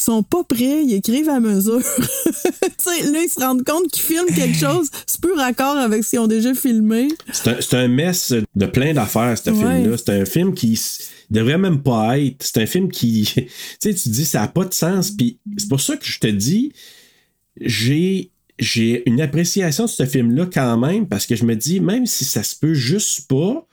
Ils 0.00 0.04
sont 0.04 0.22
pas 0.22 0.44
prêts, 0.44 0.84
ils 0.84 0.94
écrivent 0.94 1.28
à 1.28 1.40
mesure. 1.40 1.80
tu 1.98 2.32
sais, 2.78 3.10
là, 3.10 3.18
ils 3.20 3.28
se 3.28 3.40
rendent 3.40 3.64
compte 3.64 3.88
qu'ils 3.90 4.02
filment 4.04 4.32
quelque 4.32 4.56
chose, 4.56 4.86
c'est 5.08 5.20
plus 5.20 5.32
raccord 5.32 5.76
avec 5.76 6.04
ce 6.04 6.10
qu'ils 6.10 6.20
ont 6.20 6.28
déjà 6.28 6.54
filmé. 6.54 7.08
C'est 7.32 7.48
un, 7.48 7.56
c'est 7.60 7.76
un 7.76 7.88
mess 7.88 8.32
de 8.54 8.66
plein 8.66 8.94
d'affaires, 8.94 9.36
ce 9.36 9.50
Ouais. 9.50 9.56
film-là. 9.80 9.96
C'est 9.96 10.10
un 10.20 10.24
film 10.24 10.54
qui 10.54 10.80
devrait 11.30 11.58
même 11.58 11.82
pas 11.82 12.18
être. 12.18 12.42
C'est 12.42 12.62
un 12.62 12.66
film 12.66 12.90
qui. 12.90 13.24
Tu 13.34 13.48
sais, 13.80 13.94
tu 13.94 14.08
dis, 14.08 14.24
ça 14.24 14.40
n'a 14.40 14.48
pas 14.48 14.64
de 14.64 14.74
sens. 14.74 15.10
Puis 15.10 15.38
c'est 15.56 15.68
pour 15.68 15.80
ça 15.80 15.96
que 15.96 16.06
je 16.06 16.18
te 16.18 16.26
dis, 16.26 16.72
j'ai. 17.60 18.30
J'ai 18.60 19.08
une 19.08 19.20
appréciation 19.20 19.84
de 19.84 19.88
ce 19.88 20.04
film-là 20.04 20.46
quand 20.52 20.76
même, 20.78 21.06
parce 21.06 21.26
que 21.26 21.36
je 21.36 21.44
me 21.44 21.54
dis, 21.54 21.78
même 21.78 22.06
si 22.06 22.24
ça 22.24 22.42
se 22.42 22.56
peut 22.56 22.74
juste 22.74 23.28
pas, 23.28 23.68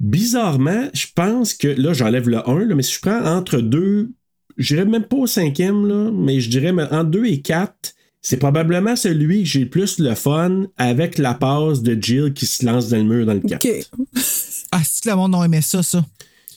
bizarrement, 0.00 0.88
je 0.94 1.06
pense 1.14 1.52
que 1.52 1.68
là, 1.68 1.92
j'enlève 1.92 2.30
le 2.30 2.48
1, 2.48 2.64
là, 2.64 2.74
mais 2.74 2.82
si 2.82 2.94
je 2.94 3.00
prends 3.00 3.22
entre 3.24 3.58
deux, 3.58 4.10
je 4.56 4.74
dirais 4.74 4.86
même 4.86 5.04
pas 5.04 5.16
au 5.16 5.26
cinquième, 5.26 5.86
là, 5.86 6.10
mais 6.10 6.40
je 6.40 6.50
dirais 6.50 6.70
entre 6.70 7.10
2 7.10 7.26
et 7.26 7.40
4, 7.42 7.94
c'est 8.20 8.36
probablement 8.36 8.96
celui 8.96 9.42
que 9.42 9.48
j'ai 9.48 9.60
le 9.60 9.68
plus 9.68 9.98
le 9.98 10.14
fun 10.14 10.66
avec 10.76 11.18
la 11.18 11.34
passe 11.34 11.82
de 11.82 12.00
Jill 12.00 12.32
qui 12.32 12.46
se 12.46 12.64
lance 12.64 12.88
dans 12.88 12.98
le 12.98 13.04
mur 13.04 13.26
dans 13.26 13.34
le 13.34 13.40
4. 13.40 13.64
OK. 13.64 14.10
Ah, 14.72 14.80
si 14.82 15.08
le 15.08 15.14
monde 15.14 15.34
a 15.34 15.44
aimé 15.44 15.60
ça, 15.60 15.82
ça. 15.82 16.04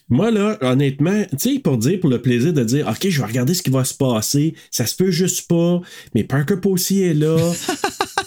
Moi, 0.08 0.32
là, 0.32 0.58
honnêtement, 0.62 1.24
tu 1.32 1.54
sais, 1.54 1.60
pour 1.60 1.78
dire, 1.78 2.00
pour 2.00 2.10
le 2.10 2.22
plaisir 2.22 2.54
de 2.54 2.64
dire, 2.64 2.88
OK, 2.88 3.10
je 3.10 3.20
vais 3.20 3.28
regarder 3.28 3.54
ce 3.54 3.62
qui 3.62 3.72
va 3.72 3.84
se 3.84 3.94
passer, 3.94 4.56
ça 4.72 4.86
se 4.86 4.96
peut 4.96 5.12
juste 5.12 5.48
pas, 5.48 5.82
mais 6.14 6.24
Parker 6.24 6.58
Posey 6.58 7.00
est 7.00 7.14
là. 7.14 7.38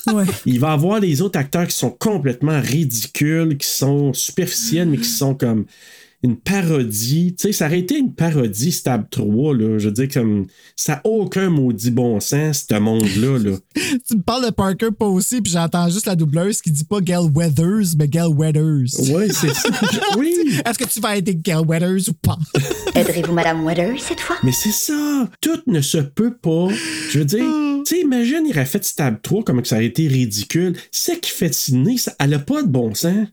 Ouais. 0.07 0.25
Il 0.47 0.59
va 0.59 0.73
avoir 0.73 1.01
les 1.01 1.21
autres 1.21 1.39
acteurs 1.39 1.67
qui 1.67 1.77
sont 1.77 1.91
complètement 1.91 2.63
ridicules, 2.63 3.59
qui 3.59 3.67
sont 3.69 4.15
superficiels, 4.15 4.89
mais 4.89 4.97
qui 4.97 5.05
sont 5.05 5.35
comme 5.35 5.67
une 6.23 6.37
parodie. 6.37 7.35
Tu 7.37 7.43
sais, 7.43 7.53
ça 7.53 7.67
aurait 7.67 7.79
été 7.79 7.97
une 7.97 8.13
parodie 8.13 8.73
Stab 8.73 9.09
3, 9.09 9.55
là. 9.55 9.79
Je 9.79 9.89
veux 9.89 9.95
dire, 9.95 10.09
comme, 10.13 10.47
ça 10.75 10.95
n'a 10.95 11.01
aucun 11.05 11.49
maudit 11.49 11.91
bon 11.91 12.19
sens, 12.19 12.67
ce 12.69 12.79
monde-là, 12.79 13.39
là. 13.39 13.57
Tu 14.09 14.17
me 14.17 14.23
parles 14.23 14.47
de 14.47 14.51
Parker 14.51 14.91
Posey, 14.99 15.41
puis 15.41 15.53
j'entends 15.53 15.89
juste 15.89 16.07
la 16.07 16.17
doubleuse 16.17 16.61
qui 16.61 16.71
dit 16.71 16.85
pas 16.85 17.01
Gail 17.01 17.29
Weathers, 17.33 17.97
mais 17.97 18.09
Gail 18.09 18.33
Weathers. 18.33 19.15
Ouais, 19.15 19.29
c'est 19.29 19.55
ça. 19.55 19.69
Oui. 20.17 20.35
Est-ce 20.67 20.79
que 20.79 20.85
tu 20.85 21.01
vas 21.01 21.17
aider 21.17 21.35
Gail 21.35 21.65
Weathers 21.67 22.09
ou 22.09 22.13
pas? 22.15 22.37
Aiderez-vous 22.95 23.33
Madame 23.33 23.65
Weathers 23.65 24.01
cette 24.01 24.21
fois? 24.21 24.37
Mais 24.43 24.53
c'est 24.53 24.73
ça. 24.73 25.29
Tout 25.41 25.61
ne 25.67 25.81
se 25.81 25.99
peut 25.99 26.35
pas. 26.37 26.69
Je 27.11 27.19
veux 27.19 27.25
dire, 27.25 27.45
tu 27.85 27.95
sais, 27.95 28.01
imagine, 28.01 28.43
il 28.47 28.51
aurait 28.51 28.67
fait 28.67 28.85
Stab 28.85 29.21
3, 29.23 29.45
comme 29.45 29.63
que 29.63 29.69
ça 29.69 29.77
aurait 29.77 29.87
été 29.87 30.09
ridicule. 30.09 30.77
C'est 30.91 31.21
qui 31.21 31.31
fait 31.31 31.55
Sidney, 31.55 31.99
ça, 31.99 32.15
elle 32.19 32.35
a 32.35 32.39
pas 32.39 32.63
de 32.63 32.69
bon 32.69 32.95
sens. 32.95 33.29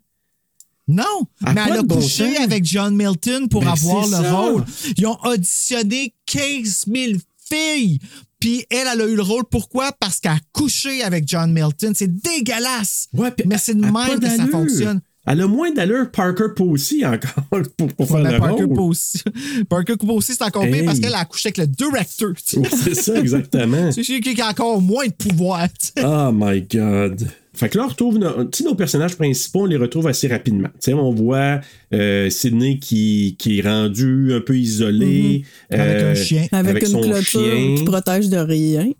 Non, 0.87 1.03
À 1.43 1.53
mais 1.53 1.61
elle 1.67 1.77
a 1.77 1.81
bon 1.83 1.95
couché 1.95 2.37
avec 2.37 2.63
John 2.63 2.95
Milton 2.95 3.49
pour 3.49 3.61
Ben, 3.61 3.69
avoir 3.71 4.05
le 4.05 4.11
ça. 4.11 4.31
rôle. 4.33 4.65
Ils 4.97 5.07
ont 5.07 5.17
auditionné 5.23 6.13
15 6.27 6.85
000 6.93 7.13
filles. 7.51 7.99
Puis 8.39 8.65
elle, 8.69 8.87
elle 8.93 9.01
a 9.01 9.05
eu 9.07 9.15
le 9.15 9.21
rôle. 9.23 9.43
Pourquoi? 9.49 9.91
Parce 9.99 10.19
qu'elle 10.19 10.33
a 10.33 10.39
couché 10.53 11.01
avec 11.01 11.27
John 11.27 11.51
Milton. 11.51 11.93
C'est 11.95 12.13
dégueulasse. 12.21 13.07
Ouais, 13.13 13.33
mais 13.47 13.57
c'est 13.57 13.73
de 13.75 13.81
même 13.81 14.19
que 14.19 14.29
ça 14.29 14.45
fonctionne. 14.47 15.01
Elle 15.27 15.41
a 15.41 15.47
moins 15.47 15.71
d'allure 15.71 16.11
Parker 16.11 16.49
Posey 16.55 17.03
encore 17.03 17.43
pour, 17.77 17.87
pour 17.95 18.07
faire 18.07 18.19
le 18.31 18.37
Parker 18.37 18.65
rôle. 18.65 18.75
Posey, 18.75 19.19
Parker 19.69 19.95
Posey, 19.97 20.35
c'est 20.37 20.43
encore 20.43 20.65
pire 20.65 20.75
Hey. 20.75 20.85
parce 20.85 20.99
qu'elle 20.99 21.15
a 21.15 21.25
couché 21.25 21.47
avec 21.47 21.57
le 21.57 21.65
directeur. 21.65 22.29
tu 22.35 22.43
sais. 22.45 22.57
Ouais, 22.59 22.69
c'est 22.71 22.93
ça, 22.93 23.15
exactement. 23.19 23.91
C'est 23.91 24.03
celui 24.03 24.21
qui 24.21 24.39
a 24.39 24.49
encore 24.49 24.79
moins 24.79 25.07
de 25.07 25.13
pouvoir. 25.13 25.67
tu 25.69 25.87
sais. 25.97 26.05
Oh 26.05 26.29
my 26.31 26.61
God. 26.61 27.27
Fait 27.55 27.69
que 27.69 27.77
là, 27.77 27.85
on 27.85 27.89
retrouve 27.89 28.17
nos, 28.17 28.43
nos 28.63 28.75
personnages 28.75 29.15
principaux, 29.15 29.61
on 29.61 29.65
les 29.65 29.77
retrouve 29.77 30.07
assez 30.07 30.27
rapidement. 30.27 30.69
Tu 30.73 30.91
sais, 30.91 30.93
on 30.93 31.11
voit 31.11 31.61
euh, 31.93 32.29
Sidney 32.29 32.79
qui, 32.79 33.35
qui 33.39 33.59
est 33.59 33.61
rendu 33.61 34.33
un 34.33 34.41
peu 34.41 34.57
isolé. 34.57 35.45
Mhm. 35.71 35.79
Avec 35.79 36.03
un 36.03 36.15
chien. 36.15 36.47
Avec, 36.51 36.83
une 36.83 36.89
son 36.89 37.01
clôture 37.01 37.23
chien. 37.23 37.75
qui 37.77 37.83
protège 37.83 38.29
de 38.29 38.37
rien. 38.37 38.89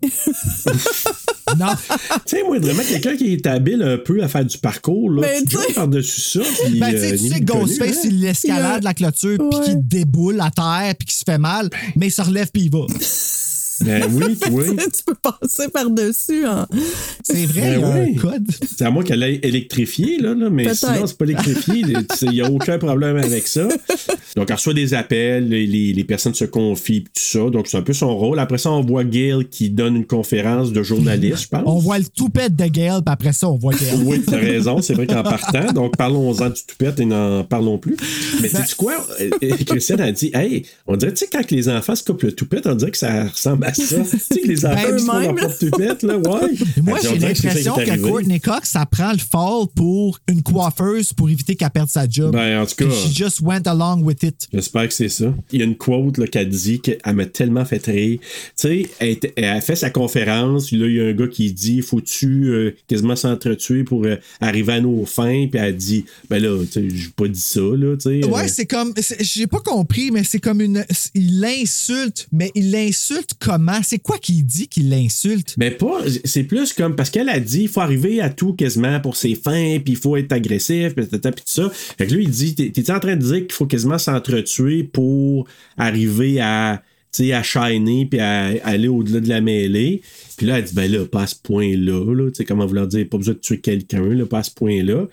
Non. 1.58 1.66
Tu 2.26 2.36
sais, 2.36 2.42
moi, 2.42 2.58
vraiment, 2.58 2.82
quelqu'un 2.82 3.16
qui 3.16 3.32
est 3.32 3.46
habile 3.46 3.80
un 3.80 3.98
peu 3.98 4.20
à 4.22 4.28
faire 4.28 4.44
du 4.44 4.58
parcours, 4.58 5.10
là, 5.12 5.22
Ben, 5.22 5.44
tu 5.44 5.56
par-dessus 5.74 6.20
ça. 6.20 6.40
Puis, 6.64 6.80
Ben, 6.80 6.90
tu 6.90 6.96
euh, 6.96 7.00
sais, 7.00 7.16
tu 7.16 7.28
sais 7.28 7.40
Ghostface, 7.40 8.04
hein? 8.04 8.08
il 8.10 8.24
escalade 8.24 8.82
la 8.82 8.94
clôture 8.94 9.38
puis 9.50 9.60
qu'il 9.60 9.86
déboule 9.86 10.40
à 10.40 10.50
terre 10.50 10.94
puis 10.98 11.06
qu'il 11.06 11.14
se 11.16 11.22
fait 11.24 11.38
mal, 11.38 11.70
mais 11.94 12.08
il 12.08 12.10
se 12.10 12.22
relève 12.22 12.50
puis 12.52 12.62
il 12.64 12.70
va. 12.70 12.86
Ben 13.84 14.02
oui, 14.12 14.36
oui. 14.50 14.76
tu 14.76 15.02
peux 15.04 15.14
passer 15.14 15.68
par-dessus. 15.68 16.44
hein. 16.46 16.66
C'est 17.22 17.44
vrai, 17.46 17.78
Ben 17.78 18.04
oui. 18.08 18.14
code. 18.16 18.46
C'est 18.76 18.84
à 18.84 18.90
moi 18.90 19.04
qu'elle 19.04 19.22
est 19.22 19.44
électrifiée, 19.44 20.18
là, 20.18 20.34
là, 20.34 20.48
mais 20.50 20.74
sinon, 20.74 21.06
c'est 21.06 21.16
pas 21.18 21.24
électrifié. 21.24 21.82
Il 22.22 22.30
n'y 22.30 22.40
a 22.40 22.50
aucun 22.50 22.78
problème 22.78 23.16
avec 23.16 23.46
ça. 23.46 23.68
Donc, 24.36 24.46
elle 24.48 24.54
reçoit 24.56 24.74
des 24.74 24.94
appels, 24.94 25.48
les, 25.48 25.66
les- 25.66 26.04
personnes 26.04 26.34
se 26.34 26.44
confient, 26.44 27.02
tout 27.04 27.10
ça. 27.14 27.50
Donc, 27.50 27.66
c'est 27.66 27.76
un 27.76 27.82
peu 27.82 27.92
son 27.92 28.16
rôle. 28.16 28.38
Après 28.38 28.58
ça, 28.58 28.70
on 28.70 28.80
voit 28.82 29.02
Gail 29.04 29.46
qui 29.50 29.70
donne 29.70 29.96
une 29.96 30.06
conférence 30.06 30.72
de 30.72 30.82
journaliste, 30.82 31.42
je 31.42 31.48
pense. 31.48 31.62
On 31.66 31.78
voit 31.78 31.98
le 31.98 32.04
toupette 32.04 32.54
de 32.54 32.66
Gail, 32.66 33.00
puis 33.04 33.12
après 33.12 33.32
ça, 33.32 33.48
on 33.48 33.56
voit 33.56 33.72
Gail. 33.74 33.98
Oui, 34.04 34.22
t'as 34.24 34.36
raison, 34.38 34.80
c'est 34.82 34.94
vrai 34.94 35.06
qu'en 35.06 35.22
partant, 35.22 35.72
donc 35.72 35.96
parlons-en 35.96 36.50
du 36.50 36.60
toupette 36.66 37.00
et 37.00 37.04
n'en 37.04 37.42
parlons 37.44 37.78
plus. 37.78 37.96
Mais 38.40 38.48
sais-tu 38.48 38.76
quoi? 38.76 38.94
Euh, 39.20 39.30
euh, 39.42 39.56
Christiane 39.66 40.00
a 40.00 40.12
dit, 40.12 40.30
hey, 40.34 40.64
on 40.86 40.96
dirait, 40.96 41.12
tu 41.12 41.18
sais, 41.24 41.28
quand 41.30 41.50
les 41.50 41.68
enfants 41.68 41.96
se 41.96 42.04
coupent 42.04 42.22
le 42.22 42.32
toupette, 42.32 42.66
on 42.66 42.74
dirait 42.74 42.90
que 42.92 42.98
ça 42.98 43.24
ressemble 43.24 43.65
à 43.66 43.74
ça. 43.74 43.96
tu 44.02 44.18
sais, 44.18 44.40
que 44.40 44.46
les 44.48 44.64
enfants 44.66 44.76
Ben, 44.76 44.96
qui 44.96 45.00
se 45.00 45.06
font 45.06 45.12
leur 45.12 45.22
eux-mêmes. 45.22 45.36
propre 45.36 45.58
toupette, 45.58 46.02
là, 46.02 46.16
ouais. 46.18 46.50
Moi, 46.82 46.98
on 46.98 47.02
j'ai 47.02 47.18
que 47.18 47.22
l'impression 47.22 47.74
que. 47.76 47.96
Courtney 47.96 48.40
Cox, 48.40 48.70
ça 48.70 48.86
prend 48.86 49.12
le 49.12 49.18
fall 49.18 49.66
pour 49.74 50.18
une 50.28 50.42
coiffeuse 50.42 51.12
pour 51.12 51.28
éviter 51.30 51.56
qu'elle 51.56 51.70
perde 51.70 51.88
sa 51.88 52.08
job. 52.08 52.32
Ben, 52.32 52.60
en 52.62 52.66
tout 52.66 52.74
cas. 52.76 52.90
She 52.90 53.14
just 53.14 53.40
went 53.40 53.66
along 53.66 54.02
with 54.02 54.22
it. 54.22 54.46
J'espère 54.52 54.88
que 54.88 54.94
c'est 54.94 55.08
ça. 55.08 55.34
Il 55.52 55.58
y 55.60 55.62
a 55.62 55.64
une 55.64 55.76
quote 55.76 56.18
là, 56.18 56.26
qu'elle 56.26 56.48
dit 56.48 56.80
qu'elle 56.80 57.14
m'a 57.14 57.26
tellement 57.26 57.64
fait 57.64 57.84
rire. 57.86 58.18
Tu 58.20 58.26
sais, 58.56 58.86
elle, 58.98 59.16
elle 59.36 59.44
a 59.44 59.60
fait 59.60 59.76
sa 59.76 59.90
conférence. 59.90 60.72
Là, 60.72 60.86
il 60.86 60.94
y 60.94 61.00
a 61.00 61.04
un 61.06 61.12
gars 61.12 61.26
qui 61.28 61.52
dit 61.52 61.82
Faut-tu 61.82 62.46
euh, 62.48 62.76
quasiment 62.88 63.16
s'entretuer 63.16 63.84
pour 63.84 64.04
euh, 64.04 64.16
arriver 64.40 64.74
à 64.74 64.80
nos 64.80 65.04
fins? 65.06 65.46
Puis 65.50 65.60
elle 65.60 65.76
dit 65.76 66.04
Ben 66.30 66.42
là, 66.42 66.58
tu 66.64 66.72
sais, 66.72 66.88
j'ai 66.88 67.08
pas 67.16 67.28
dit 67.28 67.40
ça, 67.40 67.60
là. 67.60 67.96
Tu 67.96 68.20
sais, 68.22 68.26
Ouais, 68.26 68.44
euh, 68.44 68.48
c'est 68.48 68.66
comme. 68.66 68.92
J'ai 69.20 69.46
pas 69.46 69.60
compris, 69.60 70.10
mais 70.10 70.24
c'est 70.24 70.40
comme 70.40 70.60
une. 70.60 70.84
Il 71.14 71.40
l'insulte, 71.40 72.28
mais 72.32 72.50
il 72.54 72.70
l'insulte 72.70 73.34
C'est 73.82 73.98
quoi 73.98 74.18
qu'il 74.18 74.44
dit 74.44 74.68
qu'il 74.68 74.90
l'insulte? 74.90 75.54
Mais 75.58 75.70
pas, 75.70 76.00
c'est 76.24 76.44
plus 76.44 76.72
comme 76.72 76.96
parce 76.96 77.10
qu'elle 77.10 77.28
a 77.28 77.40
dit 77.40 77.62
il 77.62 77.68
faut 77.68 77.80
arriver 77.80 78.20
à 78.20 78.30
tout 78.30 78.54
quasiment 78.54 79.00
pour 79.00 79.16
ses 79.16 79.34
fins, 79.34 79.78
puis 79.84 79.94
il 79.94 79.96
faut 79.96 80.16
être 80.16 80.32
agressif, 80.32 80.94
puis 80.94 81.06
tout 81.06 81.30
ça. 81.44 81.70
Fait 81.70 82.06
que 82.06 82.14
lui, 82.14 82.24
il 82.24 82.30
dit 82.30 82.54
t'es 82.54 82.70
t'es 82.70 82.90
en 82.90 83.00
train 83.00 83.16
de 83.16 83.22
dire 83.22 83.40
qu'il 83.40 83.52
faut 83.52 83.66
quasiment 83.66 83.98
s'entretuer 83.98 84.84
pour 84.84 85.46
arriver 85.76 86.40
à, 86.40 86.82
sais, 87.16 87.32
à 87.32 87.42
shiner, 87.42 88.06
puis 88.06 88.20
à, 88.20 88.52
aller 88.64 88.88
au-delà 88.88 89.20
de 89.20 89.28
la 89.28 89.40
mêlée. 89.40 90.02
Puis 90.36 90.46
là, 90.46 90.58
elle 90.58 90.64
dit 90.64 90.74
ben 90.74 90.90
là, 90.90 91.04
pas 91.06 91.22
à 91.22 91.26
ce 91.26 91.34
point-là, 91.42 92.14
là, 92.14 92.30
tu 92.30 92.36
sais, 92.36 92.44
comment 92.44 92.66
vouloir 92.66 92.86
dire, 92.86 93.06
pas 93.08 93.16
besoin 93.18 93.34
de 93.34 93.38
tuer 93.38 93.60
quelqu'un, 93.60 94.04
là, 94.04 94.26
pas 94.26 94.38
à 94.38 94.42
ce 94.42 94.50
point-là. 94.50 95.06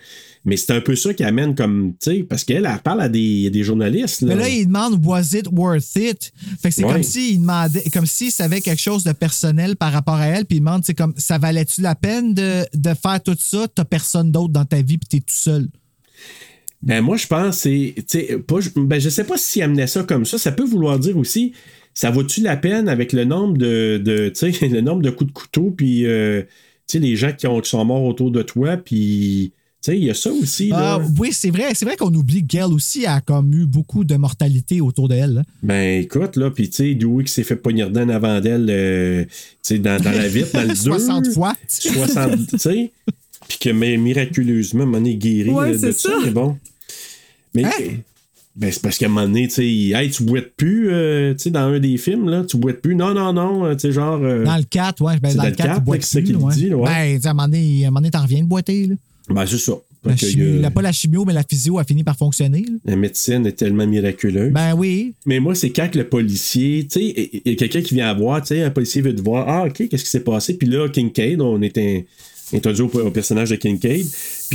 Mais 0.46 0.58
c'est 0.58 0.72
un 0.72 0.82
peu 0.82 0.94
ça 0.94 1.14
qui 1.14 1.24
amène 1.24 1.54
comme, 1.54 1.94
tu 1.98 2.10
sais, 2.10 2.22
parce 2.22 2.44
qu'elle, 2.44 2.68
elle 2.70 2.78
parle 2.82 3.00
à 3.00 3.08
des, 3.08 3.48
des 3.48 3.62
journalistes. 3.62 4.20
Là. 4.20 4.34
Mais 4.34 4.42
là, 4.42 4.48
il 4.50 4.66
demande 4.66 5.00
Was 5.06 5.32
it 5.32 5.46
worth 5.50 5.96
it? 5.96 6.32
Fait 6.60 6.68
que 6.68 6.74
c'est 6.74 6.84
Ouais. 6.84 6.92
comme 6.92 7.02
s'il 7.02 7.40
demandait, 7.40 7.84
comme 7.90 8.04
s'il 8.04 8.30
savait 8.30 8.60
quelque 8.60 8.82
chose 8.82 9.04
de 9.04 9.12
personnel 9.12 9.76
par 9.76 9.90
rapport 9.92 10.16
à 10.16 10.26
elle, 10.26 10.44
puis 10.44 10.58
il 10.58 10.60
demande, 10.60 10.84
c'est 10.84 10.92
comme 10.92 11.14
ça 11.16 11.38
valait-tu 11.38 11.80
la 11.80 11.94
peine 11.94 12.34
de, 12.34 12.64
de 12.74 12.90
faire 12.94 13.22
tout 13.22 13.36
ça? 13.40 13.66
T'as 13.74 13.86
personne 13.86 14.30
d'autre 14.30 14.52
dans 14.52 14.66
ta 14.66 14.82
vie, 14.82 14.98
puis 14.98 15.08
t'es 15.08 15.20
tout 15.20 15.24
seul. 15.34 15.68
Ben 16.82 17.00
moi 17.00 17.16
je 17.16 17.26
pense 17.26 17.60
c'est 17.60 17.94
tu 17.96 18.04
sais 18.06 18.38
pas 18.46 18.58
ben 18.76 19.00
je 19.00 19.08
sais 19.08 19.24
pas 19.24 19.38
s'il 19.38 19.62
amenait 19.62 19.86
ça 19.86 20.02
comme 20.02 20.26
ça, 20.26 20.36
ça 20.36 20.52
peut 20.52 20.64
vouloir 20.64 20.98
dire 20.98 21.16
aussi 21.16 21.54
ça 21.94 22.10
vaut-tu 22.10 22.40
la 22.42 22.56
peine 22.56 22.88
avec 22.88 23.12
le 23.12 23.24
nombre 23.24 23.56
de, 23.56 23.98
de 24.04 24.28
tu 24.36 24.52
sais 24.52 24.68
le 24.68 24.80
nombre 24.80 25.02
de 25.02 25.10
coups 25.10 25.28
de 25.30 25.34
couteau 25.34 25.70
puis 25.76 26.04
euh, 26.06 26.42
tu 26.42 26.48
sais 26.86 26.98
les 26.98 27.16
gens 27.16 27.32
qui, 27.32 27.46
ont, 27.46 27.60
qui 27.60 27.70
sont 27.70 27.84
morts 27.84 28.04
autour 28.04 28.30
de 28.30 28.42
toi 28.42 28.76
puis 28.76 29.52
tu 29.82 29.90
sais 29.92 29.98
il 29.98 30.04
y 30.04 30.10
a 30.10 30.14
ça 30.14 30.30
aussi 30.32 30.68
là. 30.70 30.94
Ah, 30.94 31.02
oui, 31.18 31.30
c'est 31.32 31.50
vrai. 31.50 31.74
C'est 31.74 31.84
vrai 31.84 31.96
qu'on 31.96 32.12
oublie 32.14 32.40
que 32.40 32.46
Gail 32.56 32.72
aussi 32.72 33.04
a 33.06 33.20
comme 33.20 33.52
eu 33.52 33.66
beaucoup 33.66 34.02
de 34.04 34.16
mortalité 34.16 34.80
autour 34.80 35.08
d'elle. 35.08 35.42
Ben 35.62 36.00
écoute 36.02 36.36
là 36.36 36.50
puis 36.50 36.68
tu 36.70 36.76
sais 36.76 36.94
Dewey 36.94 37.24
qui 37.24 37.32
s'est 37.32 37.44
fait 37.44 37.56
poignarder 37.56 38.00
en 38.00 38.08
avant 38.08 38.40
d'elle 38.40 38.66
euh, 38.70 39.24
tu 39.24 39.30
sais 39.62 39.78
dans, 39.78 40.02
dans 40.02 40.10
la 40.12 40.26
vitre 40.28 40.52
dans 40.54 40.62
le 40.62 40.68
2 40.74 40.74
60 40.74 41.32
fois. 41.32 41.54
60 41.68 42.46
tu 42.48 42.58
sais 42.58 42.90
puis 43.46 43.58
que 43.58 43.68
mais, 43.70 43.98
miraculeusement 43.98 44.86
mon 44.86 45.04
est 45.04 45.16
guéri 45.16 45.50
Ouais, 45.50 45.76
de 45.76 45.92
ça. 45.92 46.10
mais 46.24 46.30
bon 46.30 46.56
mais 47.54 47.64
Hein? 47.66 47.70
Ben, 48.56 48.70
c'est 48.70 48.80
parce 48.82 48.98
qu'à 48.98 49.06
un 49.06 49.08
moment 49.08 49.26
donné, 49.26 49.48
tu 49.48 49.54
sais, 49.54 49.66
hey, 49.66 50.10
tu 50.10 50.22
boites 50.22 50.54
plus, 50.56 50.88
euh, 50.92 51.32
tu 51.34 51.44
sais, 51.44 51.50
dans 51.50 51.60
un 51.72 51.80
des 51.80 51.96
films, 51.96 52.28
là, 52.28 52.44
tu 52.44 52.56
boites 52.56 52.80
plus. 52.80 52.94
Non, 52.94 53.12
non, 53.12 53.32
non, 53.32 53.64
euh, 53.64 53.74
tu 53.74 53.80
sais, 53.80 53.92
genre. 53.92 54.20
euh, 54.22 54.44
Dans 54.44 54.56
le 54.56 54.62
4, 54.62 55.02
ouais. 55.02 55.18
Ben, 55.20 55.30
dans 55.30 55.38
dans 55.38 55.42
le 55.44 55.50
le 55.50 55.56
4, 55.56 55.66
quatre, 55.66 55.78
il 55.80 55.84
boit 55.84 55.96
là, 55.96 56.00
que 56.00 56.06
c'est 56.06 56.12
ça 56.12 56.20
plus, 56.20 56.26
qu'il 56.34 56.36
ouais. 56.36 56.54
dit, 56.54 56.68
là, 56.68 56.76
ouais. 56.76 56.84
Ben, 57.14 57.20
tu 57.20 57.26
à 57.26 57.30
un 57.30 57.34
moment 57.34 57.48
donné, 57.48 58.10
t'en 58.10 58.22
reviens 58.22 58.42
de 58.42 58.48
boiter, 58.48 58.86
là. 58.86 58.94
Ben, 59.30 59.44
c'est 59.46 59.58
ça. 59.58 59.72
La, 60.06 60.12
y 60.12 60.64
a- 60.66 60.70
pas 60.70 60.82
la 60.82 60.92
chimio, 60.92 61.24
mais 61.24 61.32
la 61.32 61.42
physio 61.42 61.78
a 61.78 61.84
fini 61.84 62.04
par 62.04 62.16
fonctionner. 62.18 62.60
là. 62.60 62.74
La 62.84 62.94
médecine 62.96 63.46
est 63.46 63.52
tellement 63.52 63.86
miraculeuse. 63.86 64.52
Ben 64.52 64.74
oui. 64.76 65.14
Mais 65.24 65.40
moi, 65.40 65.54
c'est 65.54 65.70
quand 65.70 65.90
que 65.90 65.96
le 65.96 66.06
policier, 66.06 66.86
tu 66.86 67.00
sais, 67.00 67.30
il 67.44 67.50
y 67.50 67.54
a 67.54 67.56
quelqu'un 67.56 67.80
qui 67.80 67.94
vient 67.94 68.08
à 68.10 68.14
voir, 68.14 68.42
tu 68.42 68.48
sais, 68.48 68.62
un 68.62 68.70
policier 68.70 69.00
veut 69.00 69.14
te 69.14 69.22
voir, 69.22 69.48
ah, 69.48 69.64
ok, 69.66 69.88
qu'est-ce 69.88 70.04
qui 70.04 70.10
s'est 70.10 70.20
passé? 70.20 70.54
Puis 70.58 70.68
là, 70.68 70.88
Kincaid, 70.90 71.40
on 71.40 71.60
est 71.62 71.78
un- 71.78 72.02
introduit 72.52 72.82
au, 72.82 73.00
au 73.00 73.10
personnage 73.10 73.48
de 73.48 73.56
Kincaid, 73.56 74.04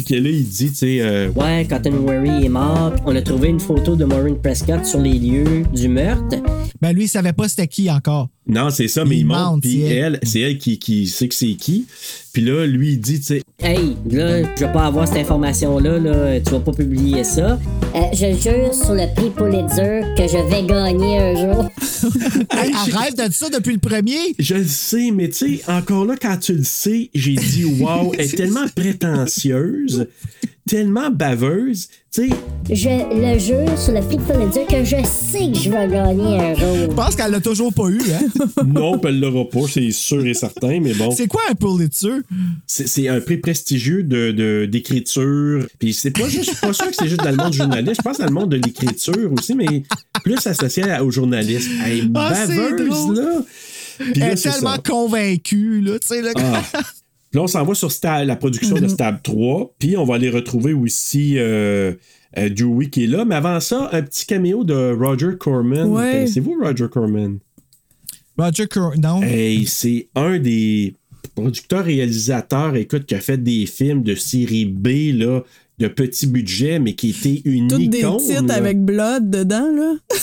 puis 0.04 0.16
que 0.16 0.22
là, 0.24 0.30
il 0.30 0.48
dit, 0.48 0.70
tu 0.70 0.76
sais, 0.76 0.98
euh, 1.02 1.30
Ouais, 1.36 1.66
Cotton 1.70 1.92
Wary 2.06 2.46
est 2.46 2.50
mort. 2.50 2.94
On 3.06 3.14
a 3.16 3.22
trouvé 3.22 3.50
une 3.50 3.60
photo 3.60 3.96
de 3.98 4.06
Maureen 4.06 4.38
Prescott 4.38 4.86
sur 4.86 5.00
les 5.00 5.14
lieux 5.14 5.64
du 5.74 5.88
meurtre. 5.90 6.38
Ben 6.82 6.94
lui, 6.94 7.04
il 7.06 7.08
savait 7.10 7.34
pas 7.34 7.50
c'était 7.50 7.68
qui 7.68 7.90
encore. 7.92 8.30
non, 8.48 8.70
c'est 8.70 8.88
ça, 8.88 9.04
mais 9.04 9.16
Il 9.18 9.20
il 9.20 9.26
monte, 9.26 9.62
puis 9.62 9.82
c'est 9.82 9.96
elle. 9.96 10.20
elle, 10.22 10.28
c'est 10.30 10.40
elle 10.40 10.58
qui, 10.58 10.80
qui 10.80 11.08
sait 11.08 11.28
que 11.28 11.36
c'est 11.36 11.56
qui. 11.56 11.86
Puis 12.32 12.44
là, 12.44 12.66
lui, 12.66 12.94
il 12.94 13.00
dit, 13.00 13.20
tu 13.20 13.26
sais, 13.26 13.42
Hey, 13.62 13.98
là, 14.10 14.44
je 14.56 14.64
vais 14.66 14.72
pas 14.72 14.86
avoir 14.86 15.06
cette 15.06 15.18
information-là, 15.18 16.00
là. 16.00 16.40
Tu 16.40 16.52
vas 16.52 16.60
pas 16.62 16.72
publier 16.72 17.26
ça. 17.26 17.60
Euh, 17.94 18.00
je 18.14 18.28
jure 18.40 18.74
sur 18.74 18.94
le 18.94 19.14
prix 19.14 19.30
Pulitzer 19.32 20.02
que 20.16 20.24
je 20.28 20.50
vais 20.50 20.64
gagner 20.66 21.18
un 21.20 21.36
jour. 21.36 21.70
Hey, 22.52 22.72
arrête 22.94 23.18
de 23.18 23.24
dire 23.24 23.34
ça 23.34 23.50
depuis 23.50 23.74
le 23.74 23.80
premier. 23.80 24.18
je 24.38 24.56
le 24.56 24.66
sais, 24.66 25.12
mais 25.14 25.28
tu 25.30 25.58
sais, 25.58 25.62
encore 25.72 26.06
là, 26.06 26.16
quand 26.22 26.38
tu 26.38 26.54
le 26.54 26.64
sais, 26.64 27.10
j'ai 27.14 27.36
dit, 27.36 27.66
wow, 27.80 28.14
elle 28.18 28.26
est 28.26 28.36
tellement 28.38 28.66
prétentieuse, 28.74 29.89
tellement 30.68 31.10
baveuse, 31.10 31.88
tu 32.14 32.30
sais, 32.30 32.36
Je 32.70 32.90
le 33.34 33.40
jure 33.40 33.80
sur 33.80 33.92
le 33.92 34.02
prix 34.02 34.18
Pulitzer 34.20 34.66
que 34.70 34.84
je 34.86 35.04
sais 35.04 35.52
que 35.52 35.58
je 35.58 35.70
vais 35.72 35.88
gagner 35.88 36.40
un 36.40 36.54
Je 36.54 36.86
jour. 36.86 36.96
pense 36.96 37.16
qu'elle 37.16 37.32
l'a 37.32 37.40
toujours 37.40 37.74
pas 37.74 37.88
eu. 37.90 38.00
Hein? 38.00 38.44
non, 38.68 39.00
puis 39.00 39.10
elle 39.10 39.20
l'aura 39.20 39.50
pas, 39.50 39.62
c'est 39.68 39.90
sûr 39.90 40.24
et 40.28 40.36
certain, 40.36 40.80
mais 40.80 40.94
bon. 40.94 41.10
C'est 41.10 41.28
quoi 41.28 41.42
un 41.50 41.56
Pulitzer? 41.56 42.20
C'est 42.68 42.88
c'est 42.88 43.08
un 43.08 43.20
prix 43.20 43.38
prestigieux 43.38 44.04
de, 44.04 44.32
de- 44.32 44.68
d'écriture. 44.72 45.66
Puis 45.80 45.94
c'est 45.96 46.12
pas 46.12 46.30
juste, 46.30 46.46
je 46.46 46.50
suis 46.52 46.60
pas 46.62 46.74
sûr 46.74 46.86
que 46.88 46.96
c'est 46.96 47.08
juste 47.08 47.24
dans 47.24 47.32
le 47.32 47.38
monde 47.38 47.52
du 47.52 47.58
journaliste. 47.58 47.96
Je 47.98 48.02
pense 48.04 48.20
dans 48.20 48.26
le 48.28 48.32
monde 48.34 48.50
de 48.52 48.58
l'écriture 48.58 49.32
aussi, 49.34 49.56
mais 49.56 49.84
plus 50.24 50.46
associé 50.46 50.84
à- 50.84 51.04
aux 51.04 51.10
journalistes. 51.10 51.70
Elle 51.84 51.98
est 51.98 52.04
Ah, 52.14 52.46
baveuse, 52.46 53.18
là. 53.18 53.42
Puis 53.98 54.12
Elle 54.16 54.20
là, 54.20 54.32
est 54.34 54.36
tellement 54.36 54.78
convaincue, 54.88 55.82
là, 55.82 55.98
tu 56.00 56.08
sais. 56.08 56.22
là. 56.22 56.32
Ah. 56.38 56.62
Puis 57.32 57.38
là, 57.38 57.44
on 57.44 57.48
s'en 57.48 57.64
va 57.64 57.74
sur 57.76 57.92
Stab- 57.92 58.26
la 58.26 58.36
production 58.36 58.76
Mm-hmm. 58.78 58.82
de 58.82 58.88
Stab 58.88 59.22
3. 59.24 59.76
Puis 59.80 59.98
on 59.98 60.04
va 60.04 60.16
aller 60.16 60.30
retrouver 60.30 60.74
aussi 60.74 61.36
euh, 61.38 61.94
euh, 62.38 62.50
Dewey 62.50 62.90
qui 62.90 63.04
est 63.04 63.08
là. 63.08 63.24
Mais 63.26 63.36
avant 63.36 63.60
ça, 63.60 63.90
un 63.92 64.02
petit 64.02 64.26
caméo 64.26 64.64
de 64.64 64.94
Roger 64.98 65.38
Corman. 65.40 65.86
Ouais. 65.92 66.26
C'est 66.28 66.40
vous, 66.40 66.56
Roger 66.62 66.88
Corman? 66.92 67.38
Roger 68.38 68.68
Cor... 68.68 68.94
Non. 68.98 69.22
Hey, 69.22 69.66
c'est 69.68 70.08
un 70.16 70.40
des 70.40 70.96
producteurs-réalisateurs, 71.36 72.76
écoute, 72.76 73.06
qui 73.06 73.16
a 73.16 73.20
fait 73.20 73.38
des 73.42 73.66
films 73.66 74.04
de 74.04 74.16
série 74.16 74.66
B, 74.66 74.88
là, 75.14 75.42
de 75.78 75.88
petit 75.88 76.28
budget, 76.28 76.80
mais 76.80 76.94
qui 76.94 77.10
était 77.12 77.42
une 77.46 77.68
Toutes 77.68 77.90
des 77.90 78.00
titres 78.00 78.44
là. 78.48 78.54
avec 78.56 78.84
Blood 78.84 79.30
dedans, 79.30 79.70
là. 79.72 79.94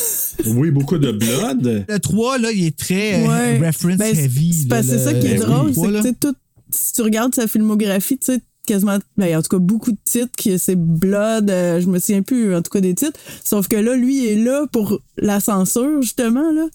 Oui, 0.47 0.71
beaucoup 0.71 0.99
de 0.99 1.13
blood. 1.13 1.87
Le 1.89 1.99
3, 1.99 2.39
là, 2.39 2.51
il 2.53 2.67
est 2.67 2.77
très 2.77 3.25
euh, 3.25 3.27
Ouais. 3.27 3.67
reference 3.69 3.97
Ben, 3.97 4.15
c'est- 4.15 4.25
heavy. 4.25 4.53
c'est 4.71 4.83
c'est 4.83 4.99
ça 4.99 5.15
qui 5.15 5.27
est 5.29 5.39
Ben 5.39 5.63
oui. 5.65 5.73
drôle, 5.73 6.01
c'est 6.03 6.13
que 6.13 6.29
tout- 6.29 6.37
si 6.71 6.93
tu 6.93 7.03
regardes 7.03 7.35
sa 7.35 7.47
filmographie, 7.47 8.19
tu 8.19 8.33
sais, 8.35 8.41
quasiment, 8.67 8.99
ben, 9.17 9.37
en 9.39 9.43
tout 9.43 9.49
cas, 9.49 9.59
beaucoup 9.59 9.93
de 9.93 9.99
titres, 10.05 10.33
qui 10.37 10.59
c'est 10.59 10.77
Blood, 10.77 11.51
euh, 11.51 11.81
je 11.81 11.87
me 11.87 11.99
souviens 11.99 12.23
plus, 12.23 12.55
en 12.55 12.63
tout 12.63 12.71
cas, 12.71 12.81
des 12.81 12.95
titres. 12.95 13.19
Sauf 13.45 13.69
que 13.69 13.77
là, 13.77 13.95
lui, 13.97 14.25
il 14.25 14.27
est 14.27 14.43
là 14.45 14.67
pour 14.73 15.01
la 15.17 15.39
censure, 15.41 16.03
justement, 16.03 16.51
là. 16.53 16.67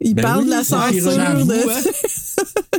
Il 0.00 0.14
Ben 0.14 0.22
parle 0.22 0.40
oui, 0.40 0.46
de 0.46 0.50
la 0.50 0.64
censure. 0.64 1.12
de- 1.12 1.68
hein. 1.68 2.78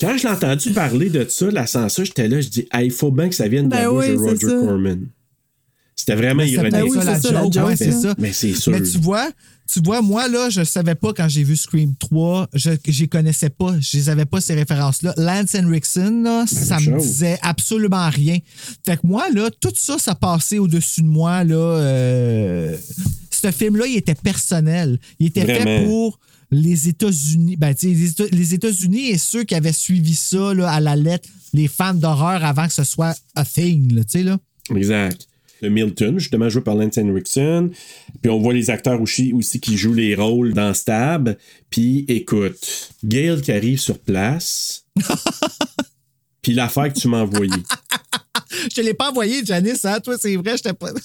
Quand 0.00 0.16
je 0.18 0.24
l'ai 0.24 0.28
entendu 0.34 0.72
parler 0.72 1.08
de 1.08 1.24
ça, 1.28 1.50
la 1.50 1.66
censure, 1.66 2.04
j'étais 2.04 2.28
là, 2.28 2.40
je 2.40 2.48
dis, 2.48 2.68
il 2.82 2.90
faut 2.90 3.10
bien 3.10 3.28
que 3.28 3.34
ça 3.34 3.48
vienne 3.48 3.68
de 3.68 3.74
la 3.74 3.84
Ben 3.84 3.90
bouche 3.90 4.04
oui, 4.08 4.12
de 4.12 4.18
Roger 4.18 4.46
ça. 4.48 4.66
Corman. 4.66 5.06
C'était 5.96 6.16
vraiment 6.16 6.42
Ben, 6.42 6.48
ironique. 6.48 6.72
peut-être 6.72 6.88
oui, 6.90 6.96
la 7.04 7.14
c'est 7.20 7.28
ça, 7.28 7.32
la 7.32 7.42
joke. 7.50 7.66
ouais, 7.68 7.76
c'est 7.76 7.92
ça. 7.92 8.00
ça. 8.02 8.14
Mais 8.18 8.32
c'est 8.32 8.52
sûr. 8.52 8.72
Mais 8.72 8.82
tu 8.82 8.98
vois, 8.98 9.30
tu 9.72 9.80
vois, 9.80 10.02
moi, 10.02 10.28
là, 10.28 10.50
je 10.50 10.62
savais 10.64 10.94
pas 10.94 11.12
quand 11.14 11.28
j'ai 11.28 11.42
vu 11.42 11.56
Scream 11.56 11.94
3, 11.96 12.48
je 12.52 12.70
n'y 13.00 13.08
connaissais 13.08 13.50
pas, 13.50 13.74
je 13.80 13.96
les 13.96 14.08
avais 14.10 14.26
pas 14.26 14.40
ces 14.40 14.54
références-là. 14.54 15.14
Lance 15.16 15.54
Henriksen, 15.54 16.22
là, 16.22 16.44
ça 16.46 16.78
me 16.80 16.84
chose. 16.98 17.02
disait 17.02 17.38
absolument 17.42 18.08
rien. 18.10 18.38
Fait 18.84 18.96
que 18.96 19.06
moi, 19.06 19.28
là, 19.30 19.50
tout 19.60 19.72
ça, 19.74 19.98
ça 19.98 20.14
passait 20.14 20.58
au-dessus 20.58 21.02
de 21.02 21.06
moi, 21.08 21.44
là. 21.44 21.54
euh, 21.56 22.76
Ce 23.30 23.50
film-là, 23.50 23.86
il 23.86 23.96
était 23.96 24.14
personnel. 24.14 24.98
Il 25.18 25.26
était 25.28 25.44
fait 25.46 25.84
pour 25.86 26.18
les 26.50 26.88
États-Unis. 26.88 27.56
Ben, 27.56 27.74
les 27.82 28.10
Éta- 28.12 28.28
les 28.30 28.54
États-Unis 28.54 29.08
et 29.10 29.18
ceux 29.18 29.44
qui 29.44 29.54
avaient 29.54 29.72
suivi 29.72 30.14
ça, 30.14 30.54
là, 30.54 30.70
à 30.70 30.80
la 30.80 30.94
lettre, 30.96 31.28
les 31.52 31.68
fans 31.68 31.94
d'horreur 31.94 32.44
avant 32.44 32.66
que 32.66 32.72
ce 32.74 32.84
soit 32.84 33.14
a 33.34 33.44
thing, 33.44 33.92
là, 33.94 34.04
tu 34.04 34.18
sais, 34.18 34.22
là. 34.24 34.38
Exact. 34.74 35.26
Milton, 35.68 36.18
justement 36.18 36.48
joué 36.48 36.62
par 36.62 36.74
Lance 36.74 36.98
Henriksen. 36.98 37.70
Puis 38.22 38.30
on 38.30 38.38
voit 38.38 38.54
les 38.54 38.70
acteurs 38.70 39.00
aussi, 39.00 39.32
aussi 39.32 39.60
qui 39.60 39.76
jouent 39.76 39.94
les 39.94 40.14
rôles 40.14 40.52
dans 40.52 40.74
Stab. 40.74 41.36
Puis 41.70 42.04
écoute, 42.08 42.90
Gail 43.04 43.40
qui 43.42 43.52
arrive 43.52 43.78
sur 43.78 43.98
place. 43.98 44.84
Puis 46.42 46.52
l'affaire 46.52 46.92
que 46.92 46.98
tu 46.98 47.08
m'as 47.08 47.22
envoyée. 47.22 47.52
Je 48.62 48.68
te 48.68 48.80
l'ai 48.80 48.94
pas 48.94 49.10
envoyé, 49.10 49.44
Janice, 49.44 49.84
hein? 49.84 50.00
Toi, 50.00 50.14
c'est 50.18 50.36
vrai, 50.36 50.56
j'étais 50.56 50.72
pas. 50.72 50.88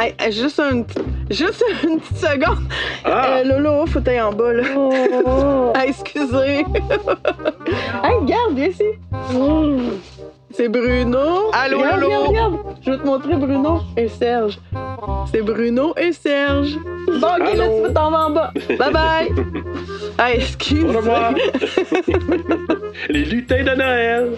Hey, 0.00 0.32
juste, 0.32 0.58
une, 0.58 0.84
juste 1.30 1.62
une 1.84 2.00
petite 2.00 2.16
seconde. 2.16 2.66
Euh, 3.06 3.44
Lolo, 3.44 3.86
faut 3.86 4.00
aller 4.00 4.20
en 4.20 4.32
bas, 4.32 4.52
là. 4.52 5.72
Hey, 5.76 5.90
excusez. 5.90 6.64
hey, 8.02 8.14
regarde, 8.20 8.54
viens 8.56 8.68
ici. 8.68 10.17
C'est 10.58 10.68
Bruno. 10.68 11.52
Allô, 11.52 11.78
regarde, 11.78 12.02
regarde. 12.02 12.56
Je 12.84 12.90
vais 12.90 12.98
te 12.98 13.06
montrer 13.06 13.36
Bruno 13.36 13.78
et 13.96 14.08
Serge. 14.08 14.58
C'est 15.30 15.40
Bruno 15.40 15.94
et 15.96 16.10
Serge. 16.12 16.76
Bon, 17.20 17.28
ok, 17.28 17.54
là, 17.56 17.68
tu 17.68 17.82
peux 17.86 17.92
t'en 17.94 18.10
vas 18.10 18.26
en 18.26 18.30
bas. 18.30 18.50
Bye 18.76 18.92
bye. 18.92 19.28
Hey, 20.20 20.38
excuse. 20.40 20.82
Au 20.82 20.96
revoir. 20.98 21.32
Les 23.08 23.24
lutins 23.24 23.62
de 23.62 23.70
Noël. 23.76 24.30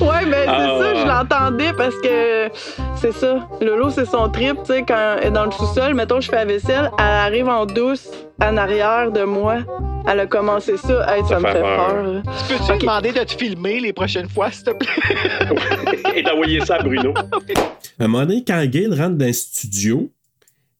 Ouais, 0.00 0.24
ben 0.24 0.32
c'est 0.32 0.48
Ah. 0.48 0.78
ça, 0.80 0.94
je 0.94 1.06
l'entendais 1.06 1.72
parce 1.76 1.94
que 1.96 2.48
c'est 2.96 3.12
ça. 3.12 3.46
Lolo, 3.60 3.90
c'est 3.90 4.06
son 4.06 4.30
trip, 4.30 4.56
tu 4.64 4.72
sais, 4.72 4.84
quand 4.88 5.16
elle 5.20 5.28
est 5.28 5.30
dans 5.30 5.44
le 5.44 5.50
sous-sol, 5.50 5.92
mettons, 5.92 6.20
je 6.22 6.30
fais 6.30 6.36
la 6.36 6.44
vaisselle, 6.46 6.90
elle 6.98 7.04
arrive 7.04 7.46
en 7.50 7.66
douce 7.66 8.08
en 8.42 8.56
arrière 8.56 9.12
de 9.12 9.24
moi. 9.24 9.56
Elle 10.10 10.20
a 10.20 10.26
commencé 10.26 10.76
ça. 10.78 11.06
Hey, 11.14 11.22
ça, 11.28 11.38
me 11.38 11.46
fait 11.46 11.60
peur. 11.60 12.22
Tu 12.48 12.54
peux-tu 12.54 12.78
demander 12.80 13.12
de 13.12 13.24
te 13.24 13.32
filmer 13.34 13.80
les 13.80 13.92
prochaines 13.92 14.28
fois, 14.28 14.50
s'il 14.50 14.64
te 14.64 14.70
plaît? 14.70 14.88
Et 16.16 16.22
d'envoyer 16.22 16.60
ça 16.64 16.76
à 16.76 16.82
Bruno. 16.82 17.12
À 17.98 18.04
un 18.04 18.08
moment 18.08 18.24
donné, 18.24 18.42
quand 18.46 18.64
Gail 18.66 18.88
rentre 18.88 19.16
dans 19.16 19.26
le 19.26 19.32
studio, 19.32 20.10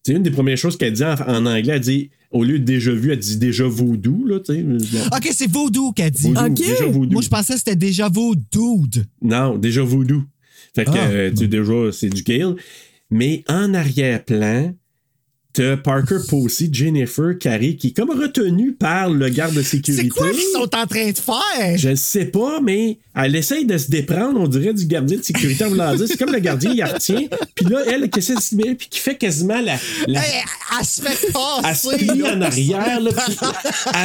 c'est 0.03 0.13
une 0.13 0.23
des 0.23 0.31
premières 0.31 0.57
choses 0.57 0.77
qu'elle 0.77 0.93
dit 0.93 1.03
en, 1.03 1.13
en 1.27 1.45
anglais. 1.45 1.73
Elle 1.75 1.79
dit, 1.79 2.09
au 2.31 2.43
lieu 2.43 2.59
de 2.59 2.63
déjà 2.63 2.91
vu, 2.91 3.11
elle 3.11 3.19
dit 3.19 3.37
déjà 3.37 3.65
voodoo, 3.65 4.25
là, 4.25 4.39
tu 4.39 4.53
sais. 4.55 4.61
Bon. 4.63 4.77
OK, 5.15 5.29
c'est 5.31 5.49
Voodoo 5.51 5.91
qu'elle 5.91 6.11
dit. 6.11 6.33
Déjà. 6.49 6.85
Moi, 6.87 7.21
je 7.21 7.29
pensais 7.29 7.53
que 7.53 7.59
c'était 7.59 7.75
déjà 7.75 8.07
Voodoo. 8.09 8.83
Non, 9.21 9.57
déjà 9.57 9.83
voodoo. 9.83 10.23
Fait 10.75 10.85
que, 10.85 10.91
Ah. 10.91 11.07
euh, 11.09 11.29
tu 11.31 11.37
sais, 11.37 11.47
déjà, 11.47 11.91
c'est 11.91 12.09
du 12.09 12.23
Gale. 12.23 12.55
Mais 13.11 13.43
en 13.47 13.73
arrière-plan, 13.73 14.71
t'as 15.53 15.77
Parker 15.77 16.19
Posey, 16.27 16.69
Jennifer 16.71 17.37
Carey, 17.37 17.75
qui 17.75 17.87
est 17.87 17.95
comme 17.95 18.11
retenue 18.11 18.73
par 18.73 19.09
le 19.09 19.29
garde 19.29 19.55
de 19.55 19.61
sécurité. 19.63 20.03
C'est 20.03 20.09
quoi 20.09 20.29
qu'ils 20.29 20.41
sont 20.53 20.75
en 20.75 20.85
train 20.85 21.09
de 21.11 21.17
faire? 21.17 21.77
Je 21.77 21.89
ne 21.89 21.95
sais 21.95 22.25
pas, 22.25 22.59
mais 22.61 22.99
elle 23.15 23.35
essaye 23.35 23.65
de 23.65 23.77
se 23.77 23.89
déprendre, 23.89 24.39
on 24.39 24.47
dirait, 24.47 24.73
du 24.73 24.85
gardien 24.85 25.17
de 25.17 25.23
sécurité 25.23 25.65
en 25.65 25.69
voulant 25.69 25.95
dire. 25.95 26.07
C'est 26.07 26.17
comme 26.17 26.31
le 26.31 26.39
gardien, 26.39 26.71
il 26.71 26.83
retient. 26.83 27.27
Puis 27.55 27.65
là, 27.65 27.79
elle, 27.87 28.09
qui 28.09 28.99
fait 28.99 29.15
quasiment 29.15 29.59
la. 29.59 29.75
la 30.07 30.19
Hey, 30.19 30.43
elle 30.79 30.85
se 30.85 31.01
fait 31.01 31.09
elle 31.09 31.75
se 31.75 31.87
passer. 31.87 31.97
plie 31.97 32.19
là. 32.19 32.35
en 32.35 32.41
arrière, 32.41 32.99
là, 33.01 33.11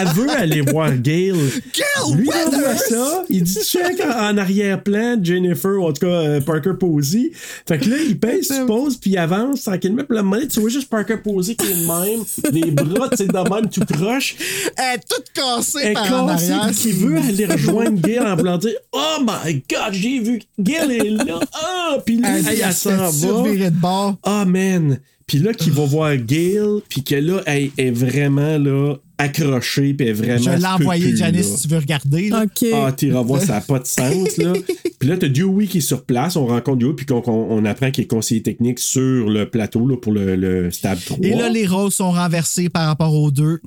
elle 0.01 0.09
veut 0.15 0.31
aller 0.31 0.61
voir 0.63 0.97
Gail. 0.97 1.35
Gail 1.75 2.17
Lui, 2.17 2.29
il 2.33 2.55
envoie 2.55 2.77
ça. 2.77 3.25
Il 3.29 3.43
dit 3.43 3.59
check 3.63 4.01
en, 4.01 4.37
arrière-plan, 4.39 5.19
Jennifer, 5.23 5.73
ou 5.73 5.87
en 5.87 5.93
tout 5.93 6.07
cas 6.07 6.13
euh, 6.13 6.41
Parker 6.41 6.73
Posey. 6.79 7.33
Fait 7.69 7.79
que 7.79 7.89
là, 7.91 7.97
il 7.99 8.19
pèse, 8.19 8.51
il 8.51 8.67
pose, 8.67 8.97
puis 8.97 9.11
il 9.11 9.19
avance 9.19 9.63
tranquillement. 9.63 10.05
Puis 10.05 10.17
la 10.17 10.23
monnaie, 10.23 10.49
tu 10.49 10.61
vois 10.61 10.71
juste 10.71 10.89
Parker 10.89 11.19
Posey 11.23 11.34
qui 11.43 11.67
est 11.67 11.75
de 11.75 11.87
même, 11.87 12.25
les 12.53 12.71
bras, 12.71 13.09
tu 13.11 13.17
sais, 13.19 13.27
de 13.27 13.55
même, 13.55 13.69
tout 13.71 13.85
croche. 13.85 14.37
Elle 14.77 14.97
est 14.97 15.09
toute 15.09 15.27
cassée 15.35 15.79
Elle 15.83 15.95
par 15.95 16.25
en 16.25 16.29
cassée, 16.29 16.51
arrière. 16.51 16.67
puis 16.69 16.77
qui 16.77 16.93
veut 16.93 17.17
aller 17.19 17.47
rejoindre 17.47 18.01
Gail 18.01 18.21
en 18.21 18.37
voulant 18.37 18.59
dire 18.59 18.75
Oh 18.93 19.17
my 19.21 19.63
god, 19.71 19.93
j'ai 19.93 20.21
vu 20.21 20.43
Gail 20.59 20.93
est 20.93 21.11
là. 21.11 21.41
Ah, 21.53 21.99
puis 22.05 22.19
là, 22.19 22.39
Elle, 22.39 22.47
elle, 22.49 22.61
elle 22.65 22.73
s'en 22.73 23.11
va. 23.11 24.17
Ah, 24.23 24.45
man. 24.45 24.99
Puis 25.27 25.39
là, 25.39 25.55
qu'il 25.55 25.73
va 25.73 25.85
voir 25.85 26.17
Gail, 26.17 26.83
puis 26.89 27.03
que 27.03 27.15
là, 27.15 27.41
elle 27.47 27.71
est 27.79 27.91
vraiment 27.91 28.59
là, 28.59 28.95
accrochée, 29.25 29.95
puis 29.95 30.13
vraiment. 30.13 30.39
Je 30.39 30.51
l'ai 30.51 30.67
envoyé, 30.67 31.17
Janice, 31.17 31.57
si 31.57 31.63
tu 31.63 31.69
veux 31.69 31.79
regarder. 31.79 32.31
là. 32.31 32.45
OK. 32.45 32.67
Ah, 32.73 32.93
t'iras 32.93 33.23
voir, 33.23 33.41
ça 33.41 33.55
n'a 33.55 33.61
pas 33.61 33.79
de 33.79 33.87
sens, 33.87 34.37
là. 34.39 34.53
Puis 34.99 35.09
là, 35.09 35.19
t'as 35.19 35.29
Dewey 35.29 35.67
qui 35.67 35.79
est 35.79 35.81
sur 35.83 36.05
place, 36.05 36.35
on 36.37 36.47
rencontre 36.47 36.79
Dewey, 36.79 36.95
puis 36.95 37.05
qu'on 37.05 37.23
on 37.27 37.65
apprend 37.67 37.91
qu'il 37.91 38.05
est 38.05 38.07
conseiller 38.07 38.41
technique 38.43 38.79
sur 38.79 39.29
le 39.29 39.51
plateau, 39.51 39.87
là, 39.87 39.97
pour 39.99 40.13
le, 40.13 40.35
le 40.35 40.71
Stab 40.71 40.99
3. 40.99 41.19
Et 41.21 41.35
là, 41.35 41.51
les 41.51 41.67
rôles 41.67 41.91
sont 41.91 42.11
renversés 42.11 42.71
par 42.71 42.87
rapport 42.87 43.13
aux 43.15 43.31
deux. 43.31 43.61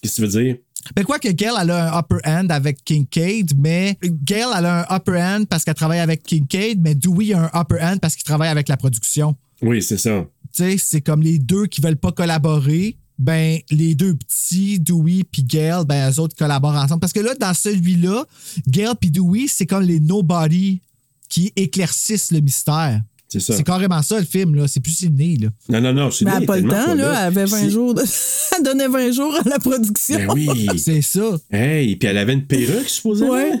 Qu'est-ce 0.00 0.20
que 0.20 0.26
tu 0.26 0.32
veux 0.32 0.42
dire? 0.44 0.56
Ben 0.94 1.04
quoi 1.04 1.18
que 1.18 1.28
Gail, 1.28 1.54
elle 1.60 1.70
a 1.70 1.92
un 1.92 1.98
upper 1.98 2.18
hand 2.24 2.52
avec 2.52 2.84
Kincaid, 2.84 3.52
mais 3.58 3.98
Gail, 4.04 4.46
elle 4.56 4.66
a 4.66 4.88
un 4.88 4.96
upper 4.96 5.20
hand 5.20 5.48
parce 5.48 5.64
qu'elle 5.64 5.74
travaille 5.74 5.98
avec 5.98 6.22
Kincaid, 6.22 6.80
mais 6.80 6.94
Dewey 6.94 7.32
a 7.32 7.50
un 7.52 7.60
upper 7.60 7.82
hand 7.82 7.98
parce 8.00 8.14
qu'il 8.14 8.22
travaille 8.24 8.50
avec 8.50 8.68
la 8.68 8.76
production. 8.76 9.34
Oui, 9.62 9.82
c'est 9.82 9.98
ça. 9.98 10.24
Tu 10.54 10.62
sais, 10.62 10.76
c'est 10.78 11.00
comme 11.00 11.22
les 11.22 11.40
deux 11.40 11.66
qui 11.66 11.80
veulent 11.80 11.96
pas 11.96 12.12
collaborer. 12.12 12.96
Ben, 13.18 13.58
les 13.70 13.94
deux 13.94 14.14
petits, 14.14 14.78
Dewey 14.78 15.24
puis 15.30 15.42
Gail, 15.42 15.84
ben, 15.86 16.10
eux 16.10 16.20
autres 16.20 16.36
collaborent 16.36 16.76
ensemble. 16.76 17.00
Parce 17.00 17.12
que 17.14 17.20
là, 17.20 17.34
dans 17.34 17.54
celui-là, 17.54 18.24
Gail 18.68 18.92
puis 19.00 19.10
Dewey, 19.10 19.46
c'est 19.48 19.66
comme 19.66 19.82
les 19.84 20.00
nobody 20.00 20.80
qui 21.28 21.52
éclaircissent 21.56 22.30
le 22.30 22.40
mystère. 22.40 23.00
C'est 23.28 23.40
ça. 23.40 23.56
C'est 23.56 23.64
carrément 23.64 24.02
ça, 24.02 24.20
le 24.20 24.24
film, 24.26 24.54
là. 24.54 24.68
C'est 24.68 24.78
plus 24.80 24.92
Sydney, 24.92 25.36
là. 25.38 25.48
Non, 25.68 25.80
non, 25.80 25.92
non. 25.92 26.10
Mais 26.22 26.30
elle 26.32 26.40
n'a 26.40 26.46
pas 26.46 26.56
le 26.58 26.68
temps, 26.68 26.94
là. 26.94 27.10
Elle 27.10 27.26
avait 27.26 27.44
20 27.46 27.68
jours. 27.70 27.94
de- 27.94 28.02
elle 28.56 28.62
donnait 28.64 28.86
20 28.88 29.10
jours 29.12 29.34
à 29.34 29.48
la 29.48 29.58
production. 29.58 30.16
Ben 30.18 30.28
oui. 30.32 30.68
C'est 30.78 31.02
ça. 31.02 31.36
Hey, 31.50 31.96
puis 31.96 32.08
elle 32.08 32.18
avait 32.18 32.34
une 32.34 32.46
perruque, 32.46 32.88
supposément. 32.88 33.32
Ouais. 33.32 33.52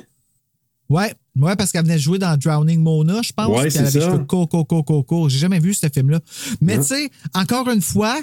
Ouais, 0.88 1.12
ouais, 1.34 1.56
parce 1.56 1.72
qu'elle 1.72 1.82
venait 1.82 1.96
de 1.96 2.00
jouer 2.00 2.18
dans 2.20 2.36
Drowning 2.36 2.80
Mona, 2.80 3.20
je 3.22 3.32
pense. 3.32 3.48
Ouais, 3.48 3.68
c'est 3.70 3.80
elle 3.80 3.86
avait 3.86 3.98
les 3.98 4.04
ça. 4.04 4.18
coco, 4.18 4.46
coco, 4.46 4.82
coco. 4.84 5.28
J'ai 5.28 5.38
jamais 5.38 5.58
vu 5.58 5.74
ce 5.74 5.88
film-là. 5.92 6.20
Mais 6.60 6.76
tu 6.78 6.84
sais, 6.84 7.10
encore 7.34 7.68
une 7.70 7.80
fois, 7.82 8.20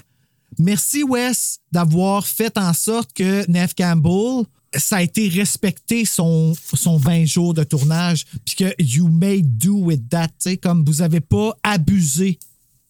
merci 0.60 1.04
Wes 1.04 1.60
d'avoir 1.72 2.26
fait 2.28 2.58
en 2.58 2.74
sorte 2.74 3.12
que 3.14 3.50
Neve 3.50 3.74
Campbell, 3.78 4.46
ça 4.76 4.98
a 4.98 5.02
été 5.04 5.28
respecté 5.30 6.06
son, 6.06 6.54
son 6.74 6.98
20 6.98 7.26
jours 7.26 7.54
de 7.54 7.64
tournage, 7.64 8.26
puis 8.46 8.56
que 8.56 8.74
you 8.82 9.08
made 9.08 9.58
do 9.58 9.74
with 9.76 10.10
that, 10.10 10.28
tu 10.30 10.34
sais, 10.52 10.58
comme 10.58 10.84
vous 10.86 11.02
avez 11.02 11.20
pas 11.20 11.56
abusé 11.64 12.40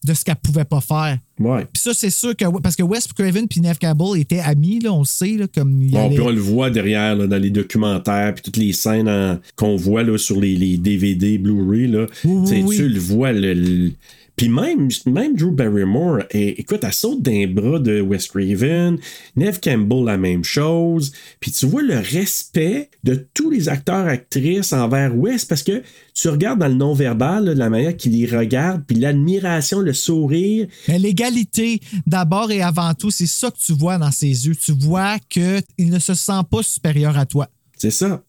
de 0.06 0.14
ce 0.14 0.26
qu'elle 0.26 0.36
pouvait 0.36 0.66
pas 0.66 0.82
faire. 0.82 1.18
Ouais. 1.40 1.66
Puis 1.72 1.82
ça, 1.82 1.94
c'est 1.94 2.10
sûr 2.10 2.36
que, 2.36 2.44
parce 2.60 2.76
que 2.76 2.84
Wes 2.84 3.08
Craven 3.14 3.48
puis 3.48 3.62
Neve 3.62 3.78
Campbell 3.80 4.20
étaient 4.20 4.40
amis, 4.42 4.80
là, 4.80 4.92
on 4.92 5.00
le 5.00 5.06
sait, 5.06 5.38
là, 5.38 5.48
comme 5.48 5.82
il 5.82 5.92
Bon, 5.92 6.10
puis 6.10 6.20
on 6.20 6.30
le 6.30 6.42
voit 6.42 6.70
derrière 6.70 7.16
là, 7.16 7.26
dans 7.26 7.38
les 7.42 7.50
documentaires, 7.50 8.34
puis 8.34 8.44
toutes 8.44 8.58
les 8.58 8.74
scènes 8.74 9.08
en- 9.08 9.40
qu'on 9.56 9.78
voit 9.78 10.04
là, 10.04 10.18
sur 10.18 10.40
les, 10.42 10.56
les 10.58 10.78
DVD, 10.78 11.38
Blu-ray. 11.38 11.88
Là, 11.88 12.06
Oui, 12.26 12.50
Tu 12.50 12.64
oui, 12.64 12.78
le 12.80 13.00
vois. 13.00 13.32
Le, 13.32 13.54
le- 13.54 13.92
Puis 14.36 14.50
même, 14.50 14.90
même 15.06 15.36
Drew 15.36 15.52
Barrymore, 15.52 16.24
eh, 16.32 16.60
écoute, 16.60 16.84
elle 16.84 16.94
saute 16.94 17.22
d'un 17.22 17.48
bras 17.48 17.80
de 17.80 18.02
Wes 18.02 18.28
Craven. 18.28 18.98
Neve 19.36 19.60
Campbell, 19.60 20.06
la 20.06 20.18
même 20.18 20.44
chose. 20.44 21.12
Puis 21.40 21.52
tu 21.52 21.68
vois 21.68 21.84
le 21.84 21.98
respect 21.98 22.90
de 23.04 23.28
tous 23.34 23.52
les 23.52 23.70
acteurs, 23.70 24.08
actrices 24.08 24.74
envers 24.74 25.16
Wes, 25.16 25.46
parce 25.46 25.62
que 25.62 25.84
tu 26.16 26.30
regardes 26.30 26.60
dans 26.60 26.68
le 26.68 26.74
non-verbal, 26.74 27.46
la 27.46 27.70
manière 27.70 27.96
qu'il 27.96 28.20
les 28.20 28.26
regarde, 28.26 28.84
puis 28.88 28.98
l'admiration, 28.98 29.80
le 29.80 29.94
sourire. 29.94 30.68
Mais 30.88 31.00
l'égalité, 31.00 31.80
d'abord 32.08 32.52
et 32.52 32.62
avant 32.62 32.94
tout, 32.94 33.12
c'est 33.12 33.28
ça 33.28 33.52
que 33.52 33.58
tu 33.58 33.74
vois 33.74 33.98
dans 33.98 34.12
ses 34.12 34.48
yeux. 34.48 34.56
Tu 34.56 34.72
vois 34.72 35.18
qu'il 35.30 35.64
ne 35.80 36.00
se 36.00 36.14
sent 36.16 36.42
pas 36.50 36.64
supérieur 36.64 37.18
à 37.18 37.26
toi. 37.26 37.50
C'est 37.78 37.92
ça. 37.92 38.24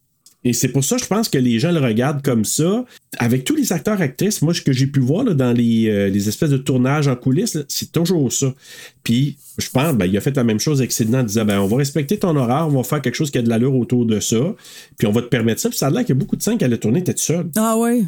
Et 0.45 0.53
c'est 0.53 0.67
pour 0.67 0.83
ça, 0.83 0.97
je 0.97 1.05
pense 1.05 1.27
que 1.27 1.39
les 1.39 1.57
gens 1.57 1.71
le 1.71 1.79
regardent 1.79 2.21
comme 2.21 2.45
ça. 2.45 2.85
Avec 3.17 3.45
tous 3.45 3.55
les 3.55 3.73
acteurs, 3.73 3.99
actrices, 3.99 4.43
moi, 4.43 4.53
ce 4.53 4.61
que 4.61 4.71
j'ai 4.71 4.85
pu 4.85 4.99
voir 4.99 5.23
là, 5.23 5.33
dans 5.33 5.51
les, 5.51 5.89
euh, 5.89 6.07
les 6.07 6.29
espèces 6.29 6.51
de 6.51 6.57
tournages 6.57 7.07
en 7.07 7.15
coulisses, 7.15 7.57
c'est 7.67 7.91
toujours 7.91 8.31
ça. 8.31 8.53
Puis, 9.03 9.37
je 9.57 9.69
pense, 9.71 9.95
ben, 9.95 10.05
il 10.05 10.15
a 10.15 10.21
fait 10.21 10.35
la 10.35 10.43
même 10.43 10.59
chose 10.59 10.81
avec 10.81 10.91
Sidney 10.91 11.17
en 11.17 11.23
disant, 11.23 11.45
ben, 11.45 11.59
on 11.59 11.65
va 11.65 11.77
respecter 11.77 12.19
ton 12.19 12.35
horaire, 12.35 12.67
on 12.67 12.77
va 12.77 12.83
faire 12.83 13.01
quelque 13.01 13.15
chose 13.15 13.31
qui 13.31 13.39
a 13.39 13.41
de 13.41 13.49
l'allure 13.49 13.75
autour 13.75 14.05
de 14.05 14.19
ça, 14.19 14.55
puis 14.99 15.07
on 15.07 15.11
va 15.11 15.23
te 15.23 15.27
permettre 15.27 15.61
ça. 15.61 15.69
Puis 15.69 15.79
ça 15.79 15.87
a 15.87 15.89
l'air 15.89 16.01
qu'il 16.01 16.09
y 16.09 16.17
a 16.17 16.19
beaucoup 16.19 16.35
de 16.35 16.43
scènes 16.43 16.59
qu'elle 16.59 16.73
a 16.73 16.77
tourné, 16.77 17.03
t'es 17.03 17.17
seul. 17.17 17.49
Ah 17.55 17.75
ouais. 17.77 18.03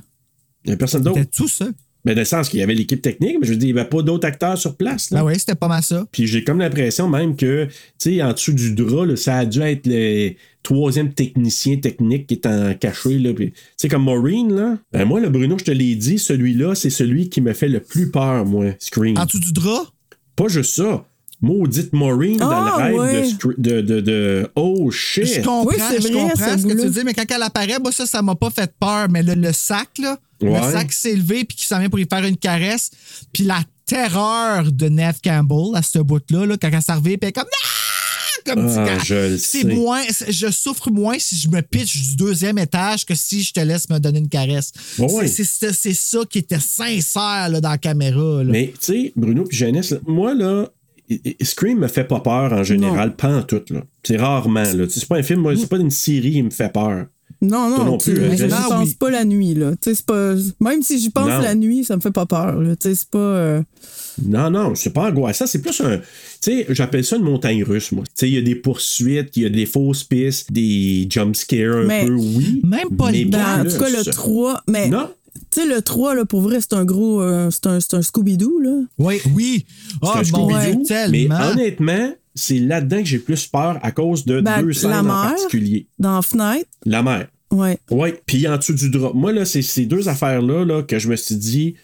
Il 0.63 0.67
n'y 0.67 0.73
a 0.73 0.77
personne 0.77 1.01
d'autre. 1.01 1.19
T'es 1.19 1.25
tout 1.25 1.47
seul. 1.47 1.73
Ben, 2.05 2.13
dans 2.13 2.21
le 2.21 2.25
sens 2.25 2.47
qu'il 2.47 2.59
y 2.59 2.63
avait 2.63 2.73
l'équipe 2.73 3.01
technique, 3.01 3.37
mais 3.41 3.47
je 3.47 3.51
veux 3.51 3.57
dire, 3.57 3.69
il 3.69 3.73
n'y 3.73 3.79
avait 3.79 3.89
pas 3.89 4.01
d'autres 4.01 4.25
acteurs 4.25 4.57
sur 4.57 4.77
place. 4.77 5.11
Là. 5.11 5.19
Ben 5.19 5.25
oui, 5.25 5.37
c'était 5.37 5.55
pas 5.55 5.67
mal 5.67 5.83
ça. 5.83 6.05
Puis 6.11 6.25
j'ai 6.25 6.43
comme 6.43 6.59
l'impression 6.59 7.09
même 7.09 7.35
que, 7.35 7.65
tu 7.65 7.71
sais, 7.97 8.23
en 8.23 8.31
dessous 8.31 8.53
du 8.53 8.73
drap, 8.73 9.05
là, 9.05 9.15
ça 9.15 9.37
a 9.37 9.45
dû 9.45 9.59
être 9.61 9.87
le 9.87 10.31
troisième 10.63 11.13
technicien 11.13 11.77
technique 11.77 12.27
qui 12.27 12.35
est 12.35 12.45
en 12.45 12.73
caché. 12.75 13.21
Tu 13.21 13.53
sais, 13.75 13.89
comme 13.89 14.03
Maureen, 14.03 14.53
là. 14.53 14.77
Ben 14.91 15.05
moi, 15.05 15.19
le 15.19 15.29
Bruno, 15.29 15.57
je 15.57 15.65
te 15.65 15.71
l'ai 15.71 15.95
dit, 15.95 16.17
celui-là, 16.17 16.75
c'est 16.75 16.89
celui 16.89 17.29
qui 17.29 17.41
me 17.41 17.53
fait 17.53 17.69
le 17.69 17.81
plus 17.81 18.09
peur, 18.09 18.45
moi, 18.45 18.67
Scream. 18.79 19.17
En 19.17 19.25
dessous 19.25 19.39
du 19.39 19.51
drap? 19.51 19.87
Pas 20.35 20.47
juste 20.47 20.75
ça. 20.75 21.05
Maudite 21.41 21.93
Maureen 21.93 22.37
dans 22.37 22.49
Ah, 22.49 22.89
le 22.89 22.97
rêve 22.99 23.13
ouais. 23.13 23.21
de, 23.21 23.27
Scre- 23.27 23.53
de, 23.59 23.81
de, 23.81 24.01
de- 24.01 24.51
Oh 24.55 24.89
shit! 24.91 25.25
Je 25.25 25.35
comprends, 25.41 25.65
Oui, 25.65 25.75
je 25.77 26.01
vrai, 26.07 26.11
comprends 26.11 26.55
ce 26.57 26.61
ce 26.63 26.65
que 26.67 26.81
tu 26.81 26.89
dis, 26.89 27.03
mais 27.05 27.13
quand 27.13 27.25
elle 27.29 27.43
apparaît, 27.43 27.77
moi, 27.79 27.91
ça, 27.91 28.05
ça 28.07 28.21
m'a 28.21 28.35
pas 28.35 28.49
fait 28.49 28.71
peur. 28.79 29.07
Mais 29.09 29.21
le, 29.21 29.35
le 29.35 29.53
sac, 29.53 29.89
là, 29.99 30.17
Ouais. 30.41 30.49
le 30.65 30.71
sac 30.71 30.91
s'est 30.91 31.15
levé 31.15 31.43
puis 31.45 31.57
qui 31.57 31.65
s'en 31.65 31.79
vient 31.79 31.89
pour 31.89 31.97
lui 31.99 32.07
faire 32.11 32.23
une 32.23 32.37
caresse. 32.37 32.89
Puis 33.33 33.43
la 33.43 33.59
terreur 33.85 34.71
de 34.71 34.89
Neve 34.89 35.19
Campbell 35.23 35.75
à 35.75 35.81
ce 35.81 35.99
bout-là, 35.99 36.45
là, 36.45 36.57
quand 36.61 36.69
elle 36.71 36.81
s'est 36.81 36.93
puis 37.01 37.17
elle 37.21 37.27
est 37.29 37.31
comme 37.31 37.45
Ah! 37.45 37.67
comme 38.45 38.65
Ah, 38.77 38.97
c'est 39.37 39.65
moins, 39.65 40.01
je 40.29 40.49
souffre 40.49 40.89
moins 40.89 41.17
si 41.19 41.35
je 41.35 41.49
me 41.49 41.61
pitche 41.61 42.01
du 42.11 42.15
deuxième 42.15 42.57
étage 42.57 43.05
que 43.05 43.13
si 43.13 43.43
je 43.43 43.51
te 43.51 43.59
laisse 43.59 43.89
me 43.89 43.99
donner 43.99 44.19
une 44.19 44.29
caresse. 44.29 44.71
C'est- 44.95 45.43
C'est 45.43 45.73
c'est 45.73 45.93
ça 45.93 46.19
qui 46.29 46.37
était 46.37 46.59
sincère 46.59 47.49
là, 47.49 47.59
dans 47.59 47.71
la 47.71 47.77
caméra. 47.77 48.43
là. 48.45 48.49
Mais, 48.51 48.67
tu 48.79 48.85
sais, 48.85 49.13
Bruno 49.17 49.43
puis 49.43 49.57
Janice, 49.57 49.91
là, 49.91 49.97
moi, 50.07 50.33
là, 50.33 50.69
Scream 51.41 51.79
me 51.79 51.87
fait 51.87 52.03
pas 52.03 52.19
peur 52.19 52.51
en 52.53 52.63
général, 52.63 53.15
pas 53.15 53.37
en 53.37 53.43
tout, 53.43 53.61
là. 53.69 53.83
C'est 54.03 54.17
rarement, 54.17 54.63
C'est 54.89 55.07
pas 55.07 55.17
un 55.17 55.23
film, 55.23 55.41
moi, 55.41 55.55
c'est 55.55 55.69
pas 55.69 55.77
une 55.77 55.91
série 55.91 56.31
qui 56.33 56.43
me 56.43 56.49
fait 56.49 56.71
peur. 56.71 57.05
Non, 57.39 57.69
non, 57.69 57.83
non 57.85 57.97
tu- 57.99 58.13
plus, 58.13 58.23
hein, 58.23 58.31
je 58.35 58.45
n'y 58.45 58.49
pense 58.49 58.87
oui. 58.89 58.95
pas 58.99 59.11
la 59.11 59.23
nuit, 59.23 59.53
là. 59.53 59.71
Tu 59.73 59.77
sais, 59.91 59.95
c'est 59.95 60.05
pas... 60.07 60.33
Même 60.59 60.81
si 60.81 60.97
j'y 60.97 61.11
pense 61.11 61.27
Non. 61.29 61.39
la 61.39 61.53
nuit, 61.53 61.83
ça 61.83 61.95
me 61.95 62.01
fait 62.01 62.09
pas 62.11 62.25
peur, 62.25 62.59
là. 62.59 62.75
Tu 62.75 62.89
sais, 62.89 62.95
c'est 62.95 63.09
pas... 63.11 63.19
euh, 63.19 63.61
Non, 64.25 64.49
non, 64.49 64.73
c'est 64.73 64.89
pas 64.89 65.09
angoissant. 65.11 65.45
C'est 65.45 65.61
plus 65.61 65.79
un. 65.81 65.97
Tu 65.97 66.03
sais, 66.41 66.65
j'appelle 66.69 67.05
ça 67.05 67.17
une 67.17 67.23
montagne 67.23 67.63
russe, 67.63 67.91
moi. 67.91 68.03
Tu 68.05 68.11
sais, 68.15 68.29
il 68.29 68.33
y 68.33 68.37
a 68.39 68.41
des 68.41 68.55
poursuites, 68.55 69.37
il 69.37 69.43
y 69.43 69.45
a 69.45 69.49
des 69.49 69.67
fausses 69.67 70.03
pistes, 70.03 70.51
des 70.51 71.05
jump 71.09 71.35
scares 71.35 71.75
un 71.77 71.83
Mais- 71.85 72.05
peu, 72.07 72.13
oui. 72.13 72.59
Même 72.63 72.89
pas 72.97 73.11
mais 73.11 73.25
le 73.25 73.37
en 73.37 73.63
tout 73.69 73.77
cas, 73.77 73.89
le 73.89 74.01
plus. 74.03 74.11
3... 74.11 74.63
Mais, 74.67 74.89
Non. 74.89 75.09
Tu 75.51 75.61
sais, 75.61 75.65
le 75.67 75.81
3, 75.81 76.15
là, 76.15 76.25
pour 76.25 76.41
vrai, 76.41 76.59
c'est 76.61 76.73
un 76.73 76.85
gros... 76.85 77.21
euh, 77.21 77.49
c'est 77.51 77.67
un, 77.67 77.79
c'est 77.79 77.93
un 77.95 78.01
Scooby-Doo, 78.01 78.59
là. 78.59 78.81
Oui, 78.97 79.21
oui. 79.35 79.65
C'est 79.89 79.97
Ah, 80.01 80.11
un 80.19 80.21
bon, 80.31 80.49
Scooby-Doo, 80.49 80.83
ouais, 80.93 81.07
mais 81.09 81.27
honnêtement, 81.35 82.13
c'est 82.35 82.59
là-dedans 82.59 82.97
que 82.99 83.05
j'ai 83.05 83.19
plus 83.19 83.47
peur 83.47 83.79
à 83.81 83.91
cause 83.91 84.25
de 84.25 84.41
Ben, 84.41 84.61
deux 84.61 84.73
scènes 84.73 84.91
la 84.91 85.01
en 85.01 85.05
particulier. 85.05 85.87
Dans 85.99 86.15
la 86.15 86.21
fenêtre. 86.21 86.69
La 86.85 87.01
mère. 87.03 87.27
Ouais. 87.51 87.77
Oui, 87.89 88.09
puis 88.25 88.47
en 88.47 88.57
dessous 88.57 88.73
du 88.73 88.89
drap. 88.89 89.13
Moi, 89.13 89.31
là, 89.31 89.45
c'est 89.45 89.61
ces 89.61 89.85
deux 89.85 90.09
affaires-là 90.09 90.65
là, 90.65 90.83
que 90.83 90.99
je 90.99 91.07
me 91.07 91.15
suis 91.15 91.35
dit, 91.35 91.75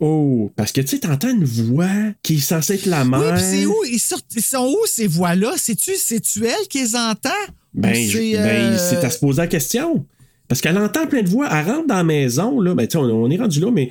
oh, 0.00 0.50
parce 0.56 0.72
que 0.72 0.80
tu 0.80 0.88
sais, 0.88 0.98
t'entends 0.98 1.30
une 1.30 1.44
voix 1.44 1.86
qui 2.22 2.34
est 2.34 2.40
censée 2.40 2.74
être 2.74 2.86
la 2.86 3.04
mère. 3.04 3.34
Oui, 3.34 3.40
c'est 3.40 3.64
où? 3.66 3.74
Ils, 3.90 4.00
sortent- 4.00 4.26
ils 4.34 4.42
sont 4.42 4.66
où 4.66 4.86
ces 4.86 5.06
voix-là? 5.06 5.52
C'est-tu 5.56 5.92
c'est-tu 5.96 6.44
elle 6.44 6.66
qui 6.68 6.80
les 6.82 6.96
entend? 6.96 7.30
Ben, 7.74 7.94
c'est, 7.94 8.32
ben, 8.32 8.72
euh, 8.74 8.78
c'est 8.78 9.04
à 9.04 9.10
se 9.10 9.18
poser 9.20 9.42
la 9.42 9.46
question. 9.46 10.04
Parce 10.52 10.60
qu'elle 10.60 10.76
entend 10.76 11.06
plein 11.06 11.22
de 11.22 11.30
voix. 11.30 11.48
Elle 11.50 11.64
rentre 11.64 11.86
dans 11.86 11.96
la 11.96 12.04
maison, 12.04 12.60
là. 12.60 12.74
Ben, 12.74 12.86
on, 12.94 12.98
on 12.98 13.30
est 13.30 13.38
rendu 13.38 13.58
là, 13.58 13.70
mais 13.70 13.88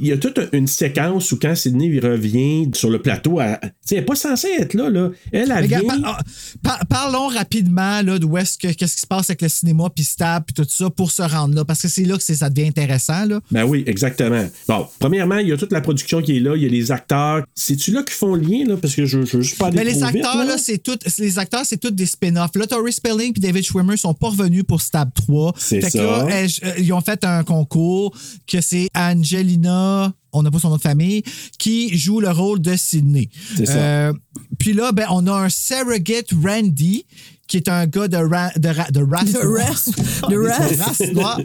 il 0.00 0.06
y 0.08 0.12
a 0.12 0.16
toute 0.16 0.40
une 0.52 0.66
séquence 0.66 1.30
où 1.32 1.38
quand 1.38 1.54
Sydney 1.54 1.98
revient 2.00 2.68
sur 2.74 2.90
le 2.90 3.00
plateau, 3.00 3.40
elle, 3.40 3.58
elle 3.62 3.98
n'est 3.98 4.02
pas 4.02 4.14
censée 4.16 4.48
être 4.58 4.74
là, 4.74 4.90
là. 4.90 5.10
Elle, 5.32 5.50
elle 5.50 5.62
Regarde, 5.64 5.84
vient. 5.84 6.00
par- 6.02 6.18
ah, 6.18 6.22
par- 6.62 6.86
parlons 6.86 7.28
rapidement 7.28 8.02
là, 8.02 8.18
d'où 8.18 8.36
est-ce 8.36 8.58
que 8.58 8.68
qu'est-ce 8.72 8.94
qui 8.96 9.00
se 9.02 9.06
passe 9.06 9.30
avec 9.30 9.42
le 9.42 9.48
cinéma 9.48 9.84
puis 9.94 10.04
Stab 10.04 10.44
puis 10.46 10.54
tout 10.54 10.66
ça 10.68 10.90
pour 10.90 11.10
se 11.10 11.22
rendre 11.22 11.54
là 11.54 11.64
parce 11.64 11.80
que 11.82 11.88
c'est 11.88 12.04
là 12.04 12.16
que 12.16 12.22
c'est- 12.22 12.34
ça 12.36 12.50
devient 12.50 12.68
intéressant 12.68 13.24
là. 13.26 13.40
Ben 13.50 13.64
oui, 13.64 13.84
exactement. 13.86 14.44
Bon, 14.68 14.86
premièrement, 14.98 15.38
il 15.38 15.48
y 15.48 15.52
a 15.52 15.56
toute 15.56 15.72
la 15.72 15.80
production 15.80 16.20
qui 16.22 16.36
est 16.36 16.40
là, 16.40 16.56
il 16.56 16.62
y 16.62 16.66
a 16.66 16.68
les 16.68 16.90
acteurs. 16.90 17.44
C'est-tu 17.54 17.92
là 17.92 18.02
qui 18.02 18.14
font 18.14 18.34
le 18.34 18.42
lien, 18.42 18.64
là? 18.66 18.76
Parce 18.76 18.94
que 18.94 19.06
je, 19.06 19.24
je 19.24 19.36
veux 19.36 19.42
juste 19.42 19.58
pas 19.58 19.66
aller 19.66 19.76
Mais 19.76 19.84
les 19.84 19.98
trop 20.00 20.08
vite, 20.10 20.24
acteurs 20.24 20.44
là, 20.44 20.58
c'est 20.58 20.78
tout 20.78 20.98
les 21.18 21.38
acteurs 21.38 21.62
c'est 21.64 21.76
tous 21.78 21.90
des 21.92 22.06
spin-offs. 22.06 22.50
Là 22.56 22.66
Tori 22.66 22.92
Spelling 22.92 23.32
puis 23.32 23.40
David 23.40 23.64
Schwimmer 23.64 23.96
sont 23.96 24.14
pas 24.14 24.28
revenus 24.28 24.64
pour 24.66 24.80
Stab 24.80 25.10
3. 25.14 25.52
C'est 25.56 25.80
Fait 25.80 25.86
que 25.86 25.98
ça. 25.98 26.02
là, 26.02 26.26
euh, 26.32 26.46
ils 26.78 26.92
ont 26.92 27.00
fait 27.00 27.22
un 27.24 27.44
concours 27.44 28.12
que 28.46 28.60
c'est 28.60 28.88
Angelina 28.96 29.83
on 30.32 30.42
n'a 30.42 30.50
pas 30.50 30.58
son 30.58 30.70
nom 30.70 30.76
de 30.76 30.80
famille, 30.82 31.22
qui 31.58 31.96
joue 31.96 32.20
le 32.20 32.30
rôle 32.30 32.60
de 32.60 32.74
Sydney. 32.76 33.28
C'est 33.56 33.66
ça. 33.66 33.72
Euh, 33.76 34.12
puis 34.58 34.72
là, 34.72 34.92
ben, 34.92 35.06
on 35.10 35.26
a 35.26 35.32
un 35.32 35.48
surrogate 35.48 36.30
Randy, 36.44 37.06
qui 37.46 37.58
est 37.58 37.68
un 37.68 37.86
gars 37.86 38.08
de, 38.08 38.16
ra, 38.16 38.50
de, 38.56 38.68
ra, 38.68 38.84
de 38.90 39.00
race 39.02 39.32
De 39.32 39.42
noire. 39.44 39.66
race- 39.68 39.90
de 40.28 40.36
race. 40.48 40.80
race 40.80 41.12
noire. 41.12 41.40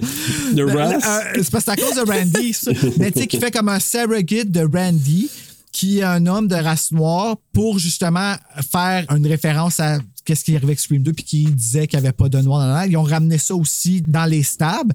De 0.54 0.66
Ben, 0.66 0.76
race. 0.76 1.04
euh, 1.06 1.44
c'est 1.44 1.52
parce 1.52 1.66
que 1.66 1.72
c'est 1.76 1.82
à 1.82 1.86
cause 1.86 1.96
de 2.06 2.12
Randy, 2.12 2.54
ça. 2.54 2.72
Mais 2.98 3.12
tu 3.12 3.20
sais, 3.20 3.28
qui 3.28 3.38
fait 3.38 3.52
comme 3.52 3.70
un 3.70 3.80
surrogate 3.80 4.50
de 4.50 4.62
Randy, 4.62 5.30
qui 5.72 6.00
est 6.00 6.04
un 6.04 6.26
homme 6.26 6.48
de 6.48 6.56
race 6.56 6.92
noire, 6.92 7.36
pour 7.54 7.78
justement 7.80 8.34
faire 8.72 9.06
une 9.16 9.28
référence 9.28 9.80
à 9.80 10.00
qu'est-ce 10.26 10.44
qui 10.46 10.54
est 10.54 10.56
arrivé 10.56 10.72
avec 10.72 10.80
Scream 10.80 11.04
2, 11.04 11.12
puis 11.14 11.24
qui 11.26 11.44
disait 11.46 11.86
qu'il 11.88 12.00
n'y 12.00 12.06
avait 12.08 12.14
pas 12.16 12.30
de 12.30 12.40
noir 12.40 12.60
dans 12.66 12.74
la 12.74 12.88
Ils 12.88 12.98
ont 12.98 13.04
ramené 13.04 13.38
ça 13.38 13.54
aussi 13.56 14.02
dans 14.08 14.26
les 14.26 14.42
stabs. 14.44 14.92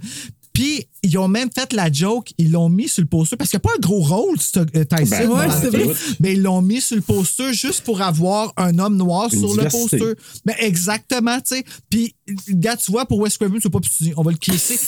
Puis, 0.54 0.86
ils 1.02 1.18
ont 1.18 1.26
même 1.28 1.50
fait 1.52 1.72
la 1.72 1.90
joke, 1.92 2.32
ils 2.38 2.52
l'ont 2.52 2.68
mis 2.68 2.88
sur 2.88 3.02
le 3.02 3.08
poster, 3.08 3.36
parce 3.36 3.50
qu'il 3.50 3.58
n'y 3.58 3.62
a 3.62 3.68
pas 3.68 3.74
un 3.76 3.80
gros 3.80 4.00
rôle, 4.00 4.36
euh, 4.56 4.84
Tyson. 4.84 5.10
Ben, 5.10 5.28
ouais, 5.28 5.46
le 5.48 5.52
c'est 5.60 5.68
vrai. 5.70 5.94
Mais 6.20 6.32
ils 6.34 6.42
l'ont 6.42 6.62
mis 6.62 6.80
sur 6.80 6.94
le 6.94 7.02
poster 7.02 7.52
juste 7.52 7.80
pour 7.82 8.00
avoir 8.00 8.52
un 8.56 8.78
homme 8.78 8.96
noir 8.96 9.28
Une 9.34 9.40
sur 9.40 9.50
diversité. 9.50 9.98
le 9.98 10.14
poster. 10.14 10.22
Mais 10.46 10.54
exactement, 10.60 11.38
tu 11.40 11.56
sais. 11.56 11.64
Puis, 11.90 12.14
gars, 12.50 12.76
tu 12.76 12.92
vois, 12.92 13.04
pour 13.04 13.18
Wes 13.18 13.36
Craven, 13.36 13.60
tu 13.60 13.68
pas 13.68 13.80
plus 13.80 14.12
on 14.16 14.22
va 14.22 14.30
le 14.30 14.38
clisser. 14.38 14.78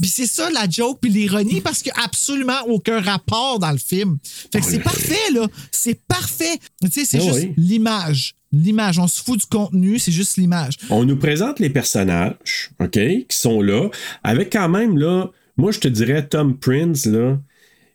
Puis 0.00 0.08
c'est 0.08 0.26
ça 0.26 0.50
la 0.50 0.66
joke, 0.68 0.98
puis 1.02 1.10
l'ironie, 1.10 1.60
parce 1.60 1.82
qu'il 1.82 1.92
n'y 1.94 2.00
a 2.00 2.04
absolument 2.04 2.62
aucun 2.68 3.00
rapport 3.02 3.58
dans 3.58 3.70
le 3.72 3.78
film. 3.78 4.16
Fait 4.50 4.60
que 4.60 4.66
c'est 4.66 4.80
parfait, 4.80 5.30
là. 5.34 5.46
C'est 5.70 6.00
parfait. 6.08 6.58
Tu 6.82 6.90
sais, 6.90 7.04
c'est 7.04 7.18
Ah 7.18 7.24
juste 7.24 7.34
oui. 7.34 7.52
l'image 7.58 8.34
L'image. 8.52 8.98
On 8.98 9.06
se 9.06 9.22
fout 9.22 9.38
du 9.38 9.46
contenu, 9.46 9.98
c'est 9.98 10.12
juste 10.12 10.36
l'image. 10.36 10.74
On 10.90 11.04
nous 11.04 11.16
présente 11.16 11.60
les 11.60 11.70
personnages, 11.70 12.70
OK, 12.80 12.92
qui 12.92 13.24
sont 13.28 13.62
là, 13.62 13.88
avec 14.24 14.52
quand 14.52 14.68
même, 14.68 14.98
là, 14.98 15.30
moi, 15.56 15.72
je 15.72 15.78
te 15.78 15.88
dirais 15.88 16.26
Tom 16.26 16.56
Prince, 16.56 17.06
là, 17.06 17.38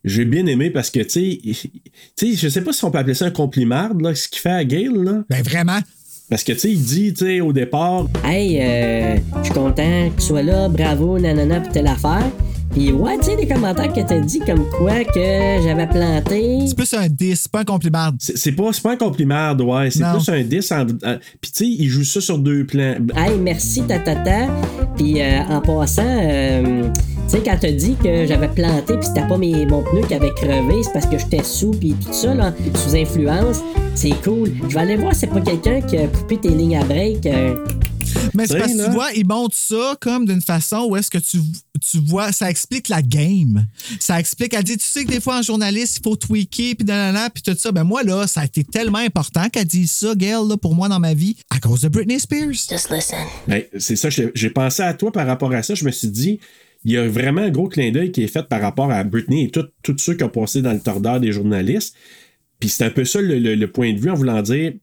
j'ai 0.06 0.23
bien 0.23 0.45
aimé 0.45 0.69
parce 0.69 0.91
que, 0.91 0.99
tu 0.99 1.40
sais, 2.15 2.34
je 2.36 2.48
sais 2.48 2.61
pas 2.61 2.72
si 2.72 2.86
on 2.86 2.91
peut 2.91 2.99
appeler 2.99 3.15
ça 3.15 3.26
un 3.26 3.32
compliment, 3.32 3.90
là, 3.99 4.14
ce 4.15 4.30
qu'il 4.30 4.40
fait 4.40 4.49
à 4.52 4.64
Gail, 4.64 4.91
là. 4.94 5.23
Ben, 5.30 5.41
vraiment. 5.44 5.80
Parce 6.30 6.44
que, 6.44 6.53
tu 6.53 6.60
sais, 6.60 6.72
il 6.72 6.82
dit, 6.82 7.14
tu 7.14 7.26
sais, 7.26 7.41
au 7.41 7.52
départ, 7.53 8.07
Hey, 8.23 8.60
euh, 8.61 9.18
je 9.40 9.44
suis 9.44 9.53
content 9.53 10.10
que 10.10 10.22
tu 10.22 10.27
sois 10.27 10.44
là, 10.44 10.69
bravo, 10.69 11.19
nanana, 11.19 11.60
pis 11.60 11.69
telle 11.69 11.88
affaire. 11.88 12.32
Puis 12.76 12.92
ouais, 12.92 13.18
tu 13.20 13.26
sais, 13.26 13.36
des 13.38 13.48
commentaires 13.48 13.92
que 13.94 14.02
t'as 14.02 14.20
dit 14.20 14.40
comme 14.40 14.66
quoi 14.78 15.04
que 15.06 15.64
j'avais 15.64 15.88
planté. 15.88 16.60
C'est 16.68 16.76
plus 16.76 16.94
un 16.94 17.08
10, 17.08 17.48
pas 17.48 17.60
un 17.62 17.64
compliment. 17.64 18.10
c'est 18.20 18.38
c'est 18.38 18.52
pas, 18.52 18.74
c'est 18.74 18.82
pas 18.84 18.92
un 18.92 18.98
compliment, 18.98 19.54
ouais, 19.54 19.90
c'est 19.92 20.04
plus 20.04 20.30
un 20.30 20.44
10. 20.44 20.72
En, 20.74 20.82
en- 20.82 20.86
Puis, 21.40 21.52
tu 21.52 21.66
sais, 21.66 21.66
il 21.68 21.88
joue 21.88 22.04
ça 22.04 22.20
sur 22.20 22.38
deux 22.38 22.66
plans. 22.66 22.96
Hey, 23.16 23.38
merci, 23.40 23.82
tatata. 23.84 24.48
Puis 24.98 25.22
euh, 25.22 25.40
en 25.50 25.62
passant, 25.62 26.04
euh, 26.06 26.90
tu 27.28 27.30
sais, 27.30 27.42
quand 27.46 27.56
t'as 27.62 27.72
dit 27.72 27.96
que 28.02 28.26
j'avais 28.26 28.48
planté 28.50 28.98
puis 28.98 29.08
c'était 29.08 29.26
pas 29.28 29.38
mes, 29.38 29.66
mon 29.66 29.82
pneu 29.82 30.02
qui 30.08 30.14
avait 30.14 30.34
crevé, 30.34 30.84
c'est 30.84 30.92
parce 30.94 31.06
que 31.06 31.18
j'étais 31.18 31.44
sous 31.44 31.72
puis 31.72 31.96
tout 32.06 32.12
ça, 32.14 32.34
là, 32.34 32.54
sous 32.76 32.96
influence, 32.96 33.62
c'est 33.94 34.22
cool. 34.24 34.52
Je 34.70 34.74
vais 34.74 34.82
aller 34.82 34.96
voir 34.98 35.14
si 35.14 35.22
c'est 35.22 35.28
pas 35.28 35.42
quelqu'un 35.42 35.80
qui 35.82 35.98
a 35.98 36.08
coupé 36.08 36.38
tes 36.38 36.50
lignes 36.50 36.78
à 36.78 36.84
break. 36.84 37.26
euh. 37.26 37.56
Mais 38.34 38.48
c'est 38.48 38.58
parce 38.58 38.72
que 38.74 38.86
tu 38.86 38.92
vois, 38.92 39.12
il 39.14 39.26
montre 39.28 39.56
ça 39.56 39.96
comme 40.02 40.26
d'une 40.26 40.42
façon 40.42 40.86
où 40.90 40.96
est-ce 40.96 41.10
que 41.12 41.18
tu, 41.18 41.38
tu 41.90 42.00
vois, 42.00 42.32
ça 42.32 42.50
explique 42.50 42.90
la 42.90 43.02
game. 43.02 43.66
Ça 44.00 44.20
explique, 44.20 44.54
elle 44.54 44.64
dit, 44.64 44.78
tu 44.78 44.86
sais 44.86 45.06
que 45.06 45.10
des 45.12 45.22
fois 45.22 45.40
en 45.40 45.42
journaliste, 45.42 45.98
il 46.00 46.04
faut 46.04 46.16
tweaker, 46.16 46.76
puis 46.76 46.86
nanana, 46.86 47.30
puis 47.30 47.44
tout 47.44 47.56
ça. 47.58 47.72
Ben 47.72 47.84
moi, 47.84 48.04
là, 48.04 48.28
ça 48.28 48.42
a 48.42 48.46
été 48.46 48.64
tellement 48.64 49.00
important 49.00 49.50
qu'elle 49.50 49.66
dise 49.66 49.92
ça, 49.92 50.16
Gail, 50.16 50.48
là, 50.48 50.58
pour 50.58 50.76
moi 50.76 50.90
dans 50.90 51.00
ma 51.00 51.14
vie, 51.14 51.36
à 51.50 51.60
cause 51.60 51.82
de 51.82 51.90
Britney 51.90 52.20
Spears. 52.20 52.54
Just 52.70 52.90
listen. 52.92 53.20
Ben, 53.48 53.64
c'est 53.78 53.96
ça, 53.96 54.10
j'ai 54.10 54.50
pensé 54.50 54.82
à 54.84 54.94
toi 54.94 55.12
par 55.12 55.28
rapport 55.28 55.52
à 55.54 55.64
ça. 55.64 55.76
Je 55.76 55.86
me 55.86 55.92
suis 55.92 56.10
dit, 56.10 56.40
il 56.84 56.92
y 56.92 56.98
a 56.98 57.08
vraiment 57.08 57.42
un 57.42 57.50
gros 57.50 57.68
clin 57.68 57.92
d'œil 57.92 58.12
qui 58.12 58.24
est 58.24 58.28
fait 58.28 58.44
par 58.48 58.62
rapport 58.62 58.92
à 58.92 59.04
Britney 59.04 59.46
et 59.46 59.50
tout- 59.50 59.66
tous 59.84 59.98
ceux 59.98 60.14
qui 60.14 60.24
ont 60.24 60.30
passé 60.30 60.62
dans 60.62 60.74
le 60.74 60.80
tordeur 60.80 61.20
des 61.20 61.32
journalistes. 61.32 61.96
Puis 62.60 62.70
c'est 62.70 62.86
un 62.86 62.90
peu 62.90 63.04
ça 63.06 63.20
le, 63.22 63.40
le- 63.40 63.56
le 63.56 63.72
point 63.72 63.92
de 63.94 64.00
vue 64.00 64.10
en 64.10 64.16
voulant 64.16 64.42
dire, 64.42 64.74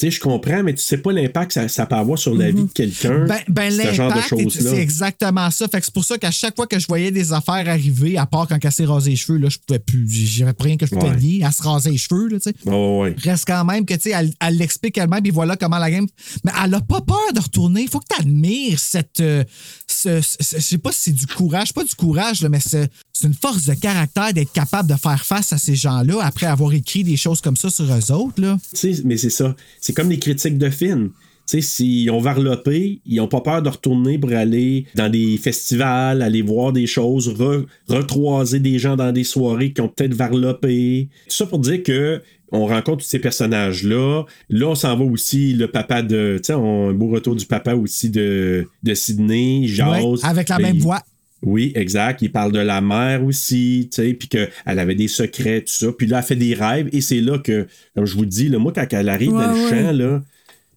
tu 0.00 0.06
sais, 0.06 0.10
je 0.10 0.18
comprends, 0.20 0.62
mais 0.62 0.72
tu 0.74 0.82
sais 0.82 0.96
pas 0.96 1.12
l'impact 1.12 1.48
que 1.48 1.52
ça, 1.54 1.68
ça 1.68 1.84
peut 1.84 1.94
avoir 1.94 2.18
sur 2.18 2.34
la 2.34 2.50
vie 2.50 2.64
de 2.64 2.72
quelqu'un. 2.72 3.26
Ben, 3.26 3.38
ben 3.48 3.70
ce 3.70 3.92
genre 3.92 4.14
de 4.14 4.20
choses-là. 4.22 4.70
c'est 4.70 4.78
exactement 4.78 5.50
ça. 5.50 5.68
Fait 5.68 5.78
que 5.78 5.84
c'est 5.84 5.92
pour 5.92 6.04
ça 6.04 6.16
qu'à 6.16 6.30
chaque 6.30 6.56
fois 6.56 6.66
que 6.66 6.78
je 6.78 6.86
voyais 6.86 7.10
des 7.10 7.34
affaires 7.34 7.68
arriver, 7.68 8.16
à 8.16 8.24
part 8.24 8.48
quand 8.48 8.56
elle 8.64 8.72
s'est 8.72 8.86
rasé 8.86 9.10
les 9.10 9.16
cheveux, 9.16 9.38
là, 9.38 9.48
je 9.50 9.58
pouvais 9.58 9.78
plus. 9.78 10.08
J'avais 10.10 10.54
rien 10.58 10.76
que 10.78 10.86
je 10.86 10.94
pouvais 10.94 11.10
Ouais. 11.10 11.44
à 11.44 11.52
se 11.52 11.62
raser 11.62 11.90
les 11.90 11.98
cheveux, 11.98 12.28
là, 12.28 12.38
tu 12.40 12.50
sais. 12.50 12.54
Oh, 12.66 13.00
ouais. 13.02 13.14
Reste 13.22 13.44
quand 13.46 13.64
même 13.66 13.84
que, 13.84 13.92
tu 13.94 14.00
sais, 14.04 14.10
elle 14.10 14.32
elle 14.40 14.56
l'explique 14.56 14.96
elle-même, 14.96 15.22
puis 15.22 15.32
voilà 15.32 15.56
comment 15.56 15.78
la 15.78 15.90
game. 15.90 16.06
Mais 16.44 16.52
elle 16.64 16.72
a 16.74 16.80
pas 16.80 17.02
peur 17.02 17.32
de 17.34 17.40
retourner. 17.40 17.82
Il 17.82 17.88
faut 17.90 18.00
que 18.00 18.06
tu 18.14 18.20
admires 18.20 18.78
cette. 18.78 19.20
euh, 19.20 19.44
ce- 19.86 20.20
ce- 20.22 20.56
je 20.56 20.60
sais 20.60 20.78
pas 20.78 20.92
si 20.92 21.00
c'est 21.02 21.12
du 21.12 21.26
courage, 21.26 21.74
pas 21.74 21.84
du 21.84 21.94
courage, 21.94 22.40
là, 22.40 22.48
mais 22.48 22.60
c'est 22.60 22.88
c'est 23.12 23.26
une 23.26 23.34
force 23.34 23.66
de 23.66 23.74
caractère 23.74 24.32
d'être 24.32 24.50
capable 24.52 24.88
de 24.88 24.94
faire 24.96 25.22
face 25.26 25.52
à 25.52 25.58
ces 25.58 25.74
gens-là 25.74 26.20
après 26.24 26.46
avoir 26.46 26.72
écrit 26.72 27.04
des 27.04 27.18
choses 27.18 27.42
comme 27.42 27.56
ça 27.56 27.68
sur 27.68 27.84
eux 27.84 28.12
autres, 28.12 28.40
là. 28.40 28.56
Tu 28.74 28.94
sais, 28.94 29.02
mais 29.04 29.18
c'est 29.18 29.28
ça. 29.28 29.54
C'est 29.78 29.89
comme 29.92 30.10
les 30.10 30.18
critiques 30.18 30.58
de 30.58 30.70
films. 30.70 31.10
Tu 31.48 31.60
sais, 31.60 31.68
s'ils 31.68 32.10
ont 32.12 32.20
varlopé, 32.20 33.00
ils 33.06 33.16
n'ont 33.16 33.26
pas 33.26 33.40
peur 33.40 33.60
de 33.60 33.68
retourner 33.68 34.18
pour 34.18 34.30
aller 34.32 34.86
dans 34.94 35.08
des 35.10 35.36
festivals, 35.36 36.22
aller 36.22 36.42
voir 36.42 36.72
des 36.72 36.86
choses, 36.86 37.28
re- 37.28 37.64
recroiser 37.88 38.60
des 38.60 38.78
gens 38.78 38.94
dans 38.96 39.10
des 39.10 39.24
soirées 39.24 39.72
qui 39.72 39.80
ont 39.80 39.88
peut-être 39.88 40.14
varlopé. 40.14 41.08
Tout 41.28 41.34
ça 41.34 41.46
pour 41.46 41.58
dire 41.58 41.82
que 41.82 42.22
on 42.52 42.66
rencontre 42.66 43.04
tous 43.04 43.08
ces 43.08 43.18
personnages-là. 43.20 44.24
Là, 44.48 44.66
on 44.68 44.74
s'en 44.74 44.96
va 44.96 45.04
aussi, 45.04 45.52
le 45.54 45.68
papa 45.68 46.02
de. 46.02 46.36
Tu 46.38 46.46
sais, 46.46 46.52
un 46.52 46.92
beau 46.92 47.08
retour 47.08 47.34
du 47.36 47.46
papa 47.46 47.74
aussi 47.74 48.10
de, 48.10 48.66
de 48.82 48.94
Sydney, 48.94 49.62
Jazz. 49.66 50.04
Ouais, 50.04 50.18
avec 50.22 50.48
la 50.48 50.56
Ben, 50.58 50.62
même 50.64 50.78
voix. 50.78 51.00
Oui, 51.42 51.72
exact. 51.74 52.20
Il 52.22 52.30
parle 52.32 52.52
de 52.52 52.58
la 52.58 52.80
mère 52.80 53.24
aussi, 53.24 53.88
tu 53.90 54.02
sais, 54.02 54.14
puis 54.14 54.28
qu'elle 54.28 54.50
avait 54.66 54.94
des 54.94 55.08
secrets, 55.08 55.60
tout 55.60 55.72
ça. 55.72 55.86
Puis 55.92 56.06
là, 56.06 56.18
elle 56.18 56.24
fait 56.24 56.36
des 56.36 56.54
rêves, 56.54 56.88
et 56.92 57.00
c'est 57.00 57.20
là 57.20 57.38
que, 57.38 57.66
comme 57.94 58.04
je 58.06 58.14
vous 58.14 58.26
dis, 58.26 58.48
là, 58.48 58.58
moi, 58.58 58.72
quand 58.74 58.86
elle 58.92 59.08
arrive 59.08 59.32
Ouais, 59.32 59.44
dans 59.44 59.52
le 59.52 59.62
ouais. 59.62 59.70
champ, 59.70 59.92
là, 59.92 60.22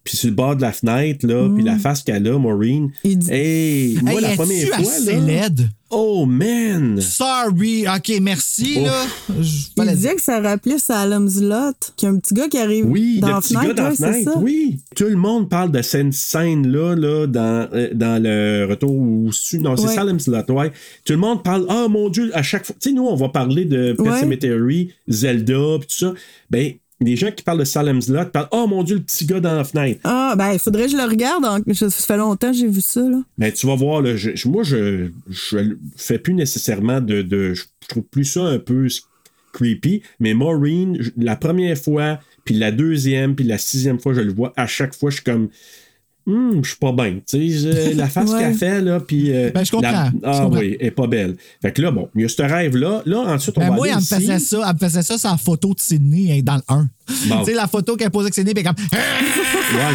puis 0.04 0.16
sur 0.18 0.28
le 0.28 0.34
bord 0.34 0.54
de 0.54 0.60
la 0.62 0.72
fenêtre, 0.72 1.26
là, 1.26 1.48
puis 1.54 1.64
la 1.64 1.78
face 1.78 2.02
qu'elle 2.02 2.28
a, 2.28 2.38
Maureen, 2.38 2.90
Il 3.04 3.18
dit- 3.18 3.32
hey, 3.32 3.98
moi, 4.02 4.12
Hey, 4.12 4.20
la 4.20 4.28
première 4.34 4.68
fois, 4.68 4.76
assez 4.78 5.12
là, 5.14 5.18
laide? 5.20 5.68
oh, 5.90 6.26
man! 6.26 7.00
Sorry. 7.00 7.86
OK, 7.88 8.12
merci, 8.20 8.78
Ouf. 8.80 8.84
là. 8.86 9.04
Je- 9.40 9.82
Il 9.82 9.90
disait 9.96 10.14
que 10.14 10.20
ça 10.22 10.40
rappelait 10.40 10.78
Salem's 10.78 11.40
Lot, 11.40 11.94
qu'il 11.96 12.06
y 12.08 12.12
a 12.12 12.14
un 12.14 12.18
petit 12.18 12.34
gars 12.34 12.48
qui 12.48 12.58
arrive 12.58 12.86
Oui, 12.90 13.18
dans 13.20 13.28
le 13.28 13.32
la 13.34 13.40
petit 13.40 13.54
gars 13.54 13.60
fenêtre, 13.60 13.76
dans 13.76 13.82
la 13.84 13.90
ouais, 13.90 13.96
fenêtre, 13.96 14.32
ça. 14.34 14.38
oui. 14.40 14.78
Tout 14.94 15.04
le 15.04 15.16
monde 15.16 15.48
parle 15.48 15.72
de 15.72 15.80
cette 15.82 16.12
scène-là 16.12 16.94
là, 16.96 17.26
dans, 17.26 17.68
euh, 17.72 17.88
dans 17.94 18.22
le 18.22 18.66
retour 18.68 18.90
au 18.92 19.32
su- 19.32 19.58
Non, 19.60 19.76
c'est 19.76 19.86
Ouais. 19.86 19.94
Salem's 19.94 20.26
Lot, 20.26 20.50
ouais. 20.50 20.70
Tout 21.06 21.12
le 21.14 21.18
monde 21.18 21.42
parle, 21.42 21.64
ah 21.68 21.86
mon 21.88 22.08
Dieu, 22.10 22.30
à 22.34 22.42
chaque 22.42 22.66
fois. 22.66 22.76
Tu 22.78 22.90
sais, 22.90 22.94
nous, 22.94 23.04
on 23.06 23.16
va 23.16 23.28
parler 23.30 23.64
de 23.64 23.92
Pet 23.94 24.02
Ouais. 24.02 24.20
Cemetery, 24.20 24.90
Zelda, 25.08 25.78
puis 25.78 25.88
tout 25.88 25.96
ça. 26.06 26.12
Ben, 26.50 26.72
les 27.00 27.16
gens 27.16 27.30
qui 27.30 27.42
parlent 27.42 27.58
de 27.58 27.64
Salem's 27.64 28.08
Lot 28.08 28.30
parlent, 28.30 28.48
oh 28.52 28.66
mon 28.66 28.82
Dieu, 28.82 28.96
le 28.96 29.02
petit 29.02 29.26
gars 29.26 29.40
dans 29.40 29.54
la 29.54 29.64
fenêtre. 29.64 30.00
Ah, 30.04 30.34
ben, 30.38 30.52
il 30.52 30.58
faudrait 30.58 30.84
que 30.86 30.92
je 30.92 30.96
le 30.96 31.04
regarde. 31.04 31.44
en- 31.44 31.58
Ça 31.74 31.90
fait 31.90 32.16
longtemps 32.16 32.50
que 32.52 32.56
j'ai 32.56 32.68
vu 32.68 32.80
ça, 32.80 33.00
là. 33.00 33.20
Ben, 33.38 33.52
tu 33.52 33.66
vas 33.66 33.74
voir, 33.74 34.00
là, 34.02 34.16
je- 34.16 34.34
je- 34.34 34.48
moi, 34.48 34.62
je 34.62 35.08
je 35.28 35.58
fais 35.96 36.18
plus 36.18 36.34
nécessairement 36.34 37.00
de, 37.00 37.22
de. 37.22 37.54
Je 37.54 37.64
trouve 37.88 38.04
plus 38.04 38.24
ça 38.24 38.42
un 38.44 38.58
peu 38.58 38.86
creepy, 39.52 40.02
mais 40.20 40.34
Maureen, 40.34 40.98
la 41.16 41.36
première 41.36 41.76
fois, 41.78 42.18
puis 42.44 42.54
la 42.56 42.72
deuxième, 42.72 43.34
puis 43.34 43.44
la 43.44 43.58
sixième 43.58 43.98
fois, 44.00 44.12
je 44.14 44.20
le 44.20 44.32
vois, 44.32 44.52
à 44.56 44.66
chaque 44.66 44.94
fois, 44.94 45.10
je 45.10 45.16
suis 45.16 45.24
comme. 45.24 45.48
Hum, 46.26 46.60
je 46.62 46.68
suis 46.70 46.78
pas 46.78 46.92
bien. 46.92 47.16
Tu 47.16 47.22
sais, 47.26 47.48
je- 47.50 47.96
la 47.96 48.08
face 48.08 48.30
Ouais. 48.30 48.38
qu'elle 48.40 48.54
fait, 48.54 48.80
là, 48.80 48.98
puis. 49.00 49.30
euh, 49.30 49.50
Ben, 49.54 49.62
je 49.64 49.70
comprends, 49.70 49.90
la- 49.92 50.06
je 50.06 50.18
Ah 50.22 50.40
comprends. 50.44 50.58
oui, 50.60 50.76
elle 50.80 50.86
est 50.86 50.90
pas 50.90 51.06
belle. 51.06 51.36
Fait 51.60 51.70
que 51.72 51.82
là, 51.82 51.90
bon, 51.90 52.08
il 52.14 52.22
y 52.22 52.24
a 52.24 52.28
ce 52.28 52.40
rêve-là. 52.42 53.02
Là, 53.04 53.18
ensuite, 53.18 53.58
on 53.58 53.60
Ben 53.60 53.68
va 53.70 53.74
moi, 53.76 53.84
aller 53.84 53.90
elle 53.92 53.96
me 53.98 54.02
ici. 54.02 54.14
faisait 54.14 54.38
ça. 54.38 54.62
Elle 54.66 54.72
me 54.74 54.78
faisait 54.78 55.02
ça 55.02 55.18
sans 55.18 55.36
photo 55.36 55.74
de 55.74 55.80
Sydney 55.80 56.32
hein, 56.32 56.40
dans 56.42 56.56
le 56.56 56.62
1. 56.68 56.88
Bon. 57.28 57.38
Tu 57.40 57.44
sais, 57.50 57.54
la 57.54 57.66
photo 57.66 57.96
qu'elle 57.96 58.10
posait 58.10 58.24
avec 58.26 58.34
Sydney, 58.34 58.54
puis 58.54 58.64
comme. 58.64 58.74
Ouais, 58.92 59.00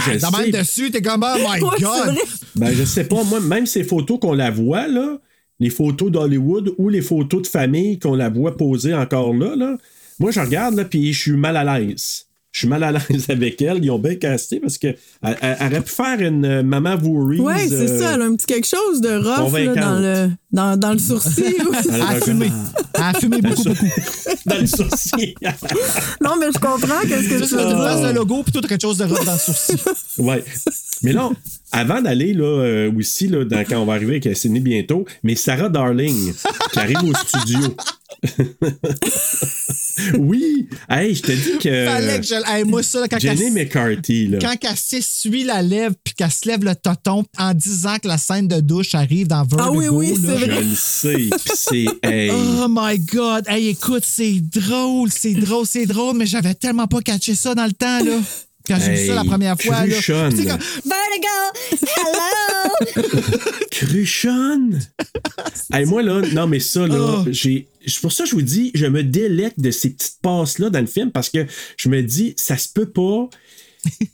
je 0.05 0.11
même 0.41 0.51
dessus, 0.51 0.91
t'es 0.91 1.01
comme, 1.01 1.25
oh 1.27 1.37
my 1.39 1.61
Ouais, 1.63 1.69
God! 1.81 2.15
Ben, 2.55 2.73
je 2.75 2.83
sais 2.83 3.05
pas, 3.05 3.23
moi, 3.23 3.39
même 3.39 3.65
ces 3.65 3.83
photos 3.83 4.19
qu'on 4.19 4.33
la 4.33 4.51
voit, 4.51 4.87
là, 4.87 5.17
les 5.59 5.69
photos 5.69 6.11
d'Hollywood 6.11 6.73
ou 6.77 6.89
les 6.89 7.01
photos 7.01 7.41
de 7.41 7.47
famille 7.47 7.97
qu'on 7.99 8.15
la 8.15 8.29
voit 8.29 8.55
poser 8.55 8.93
encore 8.93 9.33
là, 9.33 9.55
là, 9.55 9.77
moi, 10.19 10.31
je 10.31 10.39
regarde, 10.39 10.75
là, 10.75 10.85
puis 10.85 11.11
je 11.13 11.19
suis 11.21 11.31
mal 11.31 11.57
à 11.57 11.79
l'aise. 11.79 12.25
Je 12.51 12.59
suis 12.59 12.67
mal 12.67 12.83
à 12.83 12.91
l'aise 12.91 13.25
avec 13.29 13.61
elle. 13.61 13.83
Ils 13.83 13.91
ont 13.91 13.99
bien 13.99 14.15
casté 14.15 14.59
parce 14.59 14.77
que 14.79 14.87
elle, 14.87 15.37
elle- 15.41 15.57
elle 15.59 15.71
aurait 15.73 15.81
pu 15.83 15.91
faire 15.91 16.19
une 16.19 16.45
euh, 16.45 16.63
maman 16.63 16.95
Voorhees. 16.97 17.39
Ouais, 17.39 17.67
c'est 17.67 17.75
euh, 17.75 17.99
ça. 17.99 18.13
Elle 18.15 18.21
a 18.21 18.25
un 18.25 18.35
petit 18.35 18.47
quelque 18.47 18.67
chose 18.67 19.01
de 19.01 19.09
rough 19.17 19.53
là, 19.53 19.75
dans, 19.75 19.99
le, 19.99 20.29
dans, 20.51 20.75
dans 20.77 20.93
le 20.93 20.97
sourcil. 20.99 21.55
elle 21.93 22.01
a 22.01 22.19
fumé. 22.19 22.51
Elle 22.95 23.01
a 23.03 23.13
fumé 23.13 23.41
beaucoup, 23.41 23.63
beaucoup. 23.63 23.85
dans 24.47 24.57
le 24.57 24.65
sourcil. 24.67 25.35
non, 26.21 26.35
mais 26.39 26.47
je 26.53 26.59
comprends 26.59 27.01
qu'est-ce 27.07 27.29
que 27.29 27.47
tu 27.47 27.55
veux 27.55 27.65
dire. 27.67 28.07
de 28.09 28.15
logo, 28.15 28.41
puis 28.43 28.51
tout 28.51 28.61
quelque 28.61 28.81
chose 28.81 28.97
de 28.97 29.05
rough 29.05 29.23
dans 29.25 29.33
le 29.33 29.39
sourcil. 29.39 29.77
ouais. 30.17 30.43
Mais 31.03 31.13
là, 31.13 31.29
avant 31.71 32.01
d'aller 32.01 32.33
là, 32.33 32.43
euh, 32.45 32.91
aussi, 32.97 33.27
là, 33.27 33.45
dans- 33.45 33.63
quand 33.63 33.77
on 33.79 33.85
va 33.85 33.93
arriver 33.93 34.19
avec 34.23 34.35
Sydney 34.35 34.59
bientôt, 34.59 35.05
mais 35.23 35.35
Sarah 35.35 35.69
Darling, 35.69 36.33
qui 36.73 36.79
arrive 36.79 37.03
au 37.03 37.13
studio. 37.13 37.59
oui! 40.17 40.67
Hey, 40.89 41.15
je 41.15 41.21
te 41.21 41.31
dis 41.31 41.57
que. 41.59 41.85
Fallait 41.85 42.19
que 42.19 42.25
je. 42.25 42.35
Hey, 42.47 42.63
moi, 42.63 42.83
ça, 42.83 42.99
là, 43.01 43.07
quand 43.07 43.19
Jenny 43.19 43.45
elle, 43.45 43.53
McCarthy, 43.53 44.27
là. 44.27 44.39
quand 44.41 44.55
elle 44.61 44.75
s'essuie 44.77 45.43
la 45.43 45.61
lèvre, 45.61 45.95
puis 46.03 46.13
qu'elle 46.13 46.31
se 46.31 46.47
lève 46.47 46.63
le 46.63 46.75
toton 46.75 47.23
en 47.37 47.53
disant 47.53 47.97
que 48.01 48.07
la 48.07 48.17
scène 48.17 48.47
de 48.47 48.59
douche 48.59 48.95
arrive 48.95 49.27
dans 49.27 49.43
Vertigo. 49.43 49.63
Ah 49.65 49.71
oui, 49.71 49.87
oui, 49.89 50.09
là. 50.09 50.15
c'est 50.15 50.39
Je 50.39 50.45
vrai. 50.45 50.63
le 50.63 50.75
sais. 50.75 51.29
Puis 51.29 51.51
c'est. 51.55 51.85
Hey. 52.03 52.31
Oh 52.31 52.67
my 52.69 52.97
God! 52.99 53.45
Hey, 53.47 53.67
écoute, 53.69 54.03
c'est 54.05 54.39
drôle, 54.41 55.09
c'est 55.11 55.33
drôle, 55.33 55.65
c'est 55.65 55.85
drôle, 55.85 56.17
mais 56.17 56.25
j'avais 56.25 56.53
tellement 56.53 56.87
pas 56.87 57.01
catché 57.01 57.35
ça 57.35 57.55
dans 57.55 57.65
le 57.65 57.73
temps, 57.73 58.03
là. 58.03 58.11
Quand 58.69 58.79
j'ai 58.79 58.93
vu 58.93 59.07
ça 59.07 59.15
la 59.15 59.23
première 59.23 59.59
fois, 59.59 59.85
là. 59.85 59.87
Cruchonne. 59.87 60.29
Comme, 60.35 60.45
Vertigo! 60.45 61.87
Hello! 61.97 63.09
Cruchonne! 63.71 64.79
hey, 65.73 65.85
moi, 65.85 66.01
là, 66.03 66.21
non, 66.33 66.47
mais 66.47 66.59
ça, 66.59 66.85
là, 66.87 66.95
Oh. 67.19 67.25
j'ai. 67.31 67.67
C'est 67.87 68.01
pour 68.01 68.11
ça 68.11 68.23
que 68.25 68.29
je 68.29 68.35
vous 68.35 68.41
dis, 68.43 68.71
je 68.75 68.85
me 68.85 69.03
délecte 69.03 69.59
de 69.59 69.71
ces 69.71 69.89
petites 69.91 70.17
passes-là 70.21 70.69
dans 70.69 70.81
le 70.81 70.85
film 70.85 71.11
parce 71.11 71.29
que 71.29 71.45
je 71.77 71.89
me 71.89 72.01
dis, 72.03 72.33
ça 72.37 72.57
se 72.57 72.67
peut 72.71 72.89
pas. 72.89 73.29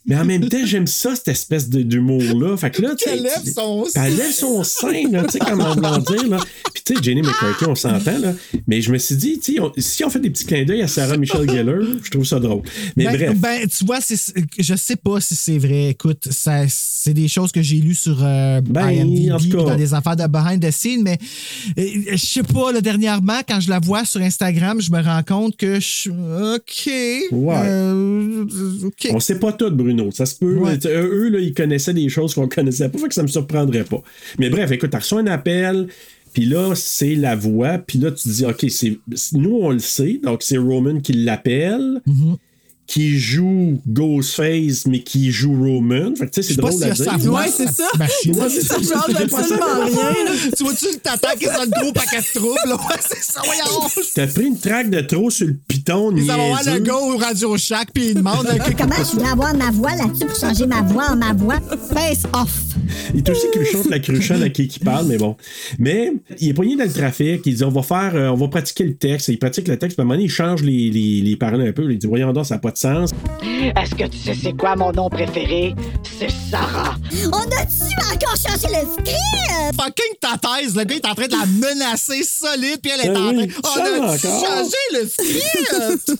Mais 0.06 0.16
en 0.16 0.24
même 0.24 0.48
temps, 0.48 0.64
j'aime 0.64 0.86
ça, 0.86 1.16
cette 1.16 1.28
espèce 1.28 1.68
d'humour-là. 1.68 2.56
Fait 2.56 2.70
que 2.70 2.82
là, 2.82 2.94
tu. 2.98 3.04
Qu'elle 3.04 3.22
lève 3.22 3.42
son 3.52 3.82
puis 3.84 3.92
Elle 3.96 4.16
lève 4.16 4.32
son 4.32 4.62
sein, 4.64 5.10
là, 5.10 5.24
tu 5.24 5.32
sais, 5.32 5.38
comme 5.40 5.60
on 5.60 5.74
dire, 5.98 6.28
là. 6.28 6.38
Puis, 6.72 6.82
tu 6.84 6.94
sais, 6.94 7.02
Jenny 7.02 7.22
McCarthy, 7.22 7.64
on 7.66 7.74
s'entend, 7.74 8.18
là. 8.18 8.32
Mais 8.66 8.80
je 8.80 8.92
me 8.92 8.98
suis 8.98 9.16
dit, 9.16 9.38
tu 9.40 9.54
sais, 9.54 9.60
on- 9.60 9.72
si 9.76 10.04
on 10.04 10.10
fait 10.10 10.20
des 10.20 10.30
petits 10.30 10.44
clins 10.46 10.64
d'œil 10.64 10.82
à 10.82 10.88
Sarah 10.88 11.16
Michelle 11.16 11.50
Gellar, 11.50 11.82
je 12.02 12.10
trouve 12.10 12.24
ça 12.24 12.38
drôle. 12.38 12.62
Mais 12.96 13.04
ben, 13.04 13.16
bref. 13.16 13.38
ben, 13.38 13.66
tu 13.68 13.84
vois, 13.84 13.98
je 14.00 14.74
sais 14.76 14.96
pas 14.96 15.20
si 15.20 15.34
c'est 15.34 15.58
vrai. 15.58 15.88
Écoute, 15.90 16.28
c'est 16.30 17.12
des 17.14 17.28
choses 17.28 17.50
que 17.52 17.62
j'ai 17.62 17.76
lues 17.76 17.94
sur 17.94 18.18
euh, 18.22 18.60
Ben, 18.60 18.90
IMDb, 18.90 19.52
dans 19.56 19.76
des 19.76 19.94
affaires 19.94 20.16
de 20.16 20.26
behind 20.26 20.64
the 20.64 20.70
scenes, 20.70 21.02
mais 21.02 21.18
euh, 21.78 21.82
je 22.12 22.16
sais 22.16 22.42
pas, 22.42 22.72
là, 22.72 22.80
dernièrement, 22.80 23.40
quand 23.48 23.60
je 23.60 23.68
la 23.70 23.80
vois 23.80 24.04
sur 24.04 24.20
Instagram, 24.20 24.80
je 24.80 24.90
me 24.90 25.02
rends 25.02 25.22
compte 25.22 25.56
que 25.56 25.76
je 25.76 25.86
suis 25.86 26.10
OK. 26.10 26.86
Ouais. 27.32 27.54
euh, 27.56 28.44
OK. 28.84 29.08
On 29.12 29.20
sait 29.20 29.38
pas 29.38 29.52
tout, 29.56 29.70
Bruno. 29.70 30.10
Ça 30.10 30.26
se 30.26 30.36
peut. 30.36 30.56
Ouais. 30.56 30.78
Eux, 30.86 31.28
là, 31.28 31.40
ils 31.40 31.54
connaissaient 31.54 31.94
des 31.94 32.08
choses 32.08 32.34
qu'on 32.34 32.48
connaissait 32.48 32.88
pas, 32.88 32.98
fait 32.98 33.08
que 33.08 33.14
ça 33.14 33.22
me 33.22 33.28
surprendrait 33.28 33.84
pas. 33.84 34.02
Mais 34.38 34.50
bref, 34.50 34.70
écoute, 34.70 34.90
t'as 34.90 34.98
reçu 34.98 35.14
un 35.14 35.26
appel, 35.26 35.88
puis 36.32 36.44
là, 36.44 36.74
c'est 36.74 37.14
la 37.14 37.34
voix, 37.34 37.78
puis 37.78 37.98
là, 37.98 38.10
tu 38.10 38.24
te 38.24 38.28
dis, 38.28 38.44
OK, 38.44 38.66
c'est 38.68 38.98
nous, 39.32 39.58
on 39.62 39.70
le 39.70 39.78
sait, 39.78 40.20
donc 40.22 40.42
c'est 40.42 40.58
Roman 40.58 41.00
qui 41.00 41.12
l'appelle. 41.12 42.02
Mm-hmm. 42.06 42.36
Qui 42.86 43.18
joue 43.18 43.80
Ghostface, 43.88 44.86
mais 44.86 45.00
qui 45.02 45.30
joue 45.32 45.52
Roman. 45.54 46.14
Fait 46.16 46.26
que 46.26 46.30
tu 46.34 46.42
sais, 46.42 46.48
c'est 46.50 46.56
drôle 46.56 46.72
s'il 46.72 46.82
y 46.86 47.08
à 47.08 47.16
dire. 47.18 47.32
Ouais, 47.32 47.48
c'est 47.48 47.68
ça. 47.68 47.84
Ouais, 47.98 48.06
c'est 48.48 48.60
Ça 48.62 48.74
ça. 48.80 48.80
change 48.80 49.16
absolument 49.16 49.84
rien, 49.84 50.32
tu 50.56 50.62
vois-tu 50.62 50.86
t'attaques 51.02 51.42
et 51.42 51.46
ça 51.46 51.64
le 51.64 51.70
gros 51.82 51.92
paquet 51.92 52.18
de 52.18 52.38
troubles, 52.38 52.58
là? 52.66 52.76
Ouais, 52.76 53.00
c'est 53.08 53.22
ça, 53.22 53.40
voyons! 53.44 53.88
T'as 54.14 54.26
pris 54.28 54.44
une 54.46 54.58
traque 54.58 54.90
de 54.90 55.00
trop 55.00 55.30
sur 55.30 55.46
le 55.48 55.54
piton, 55.66 56.14
Ils 56.16 56.24
vont 56.24 56.46
voir 56.48 56.62
le 56.64 56.78
gars 56.78 56.94
au 56.96 57.16
Radio 57.16 57.56
Shack, 57.56 57.88
puis 57.92 58.08
ils 58.10 58.14
demandent... 58.14 58.46
euh, 58.46 58.58
Comment 58.78 58.94
je 59.10 59.16
dois 59.18 59.30
avoir 59.30 59.54
ma 59.54 59.70
voix 59.70 59.94
là-dessus 59.96 60.26
pour 60.26 60.36
changer 60.38 60.66
ma 60.66 60.82
voix 60.82 61.10
en 61.10 61.16
ma 61.16 61.32
voix? 61.32 61.58
Face 61.92 62.22
off. 62.32 62.50
Il 63.14 63.18
est 63.20 63.28
aussi 63.30 63.46
cruchon 63.52 63.82
de 63.82 63.90
la 63.90 63.98
cruchonne 63.98 64.42
à 64.42 64.48
qui 64.48 64.68
qui 64.68 64.78
parle, 64.78 65.06
mais 65.06 65.16
bon. 65.18 65.36
Mais 65.78 66.12
il 66.38 66.50
est 66.50 66.54
poigné 66.54 66.76
dans 66.76 66.84
le 66.84 66.92
trafic. 66.92 67.40
Il 67.44 67.54
dit 67.56 67.64
on 67.64 67.70
va 67.70 67.82
faire, 67.82 68.12
euh, 68.14 68.28
on 68.28 68.36
va 68.36 68.48
pratiquer 68.48 68.84
le 68.84 68.94
texte. 68.94 69.28
Il 69.28 69.38
pratique 69.38 69.66
le 69.66 69.76
texte. 69.78 69.96
Puis 69.96 70.00
à 70.00 70.02
un 70.02 70.04
moment 70.04 70.14
donné, 70.14 70.24
il 70.26 70.30
change 70.30 70.62
les, 70.62 70.90
les, 70.90 71.20
les 71.20 71.36
paroles 71.36 71.62
un 71.62 71.72
peu. 71.72 71.90
Il 71.90 71.98
dit 71.98 72.06
voyons 72.06 72.32
donc, 72.32 72.46
ça 72.46 72.54
n'a 72.54 72.58
pas 72.60 72.70
de 72.76 72.78
sens. 72.78 73.10
Est-ce 73.42 73.94
que 73.94 74.04
tu 74.08 74.18
sais 74.18 74.34
c'est 74.40 74.52
quoi 74.56 74.76
mon 74.76 74.92
nom 74.92 75.08
préféré? 75.08 75.74
C'est 76.18 76.30
Sarah. 76.50 76.96
On 77.32 77.38
a-tu 77.38 78.14
encore 78.14 78.36
changé 78.36 78.66
le 78.68 78.86
script? 78.92 79.80
Fucking 79.80 80.16
ta 80.20 80.36
thèse, 80.38 80.76
le 80.76 80.84
gars 80.84 80.96
est 80.96 81.06
en 81.06 81.14
train 81.14 81.26
de 81.26 81.32
la 81.32 81.46
menacer 81.46 82.22
solide, 82.22 82.78
puis 82.82 82.92
elle 82.94 83.06
est 83.10 83.12
Ben 83.12 83.16
en 83.20 83.32
train. 83.32 83.36
oui, 83.36 83.52
On 83.64 83.80
a 83.80 84.14
encore? 84.14 84.18
changé 84.18 84.82
le 84.92 85.08
script! 85.08 86.12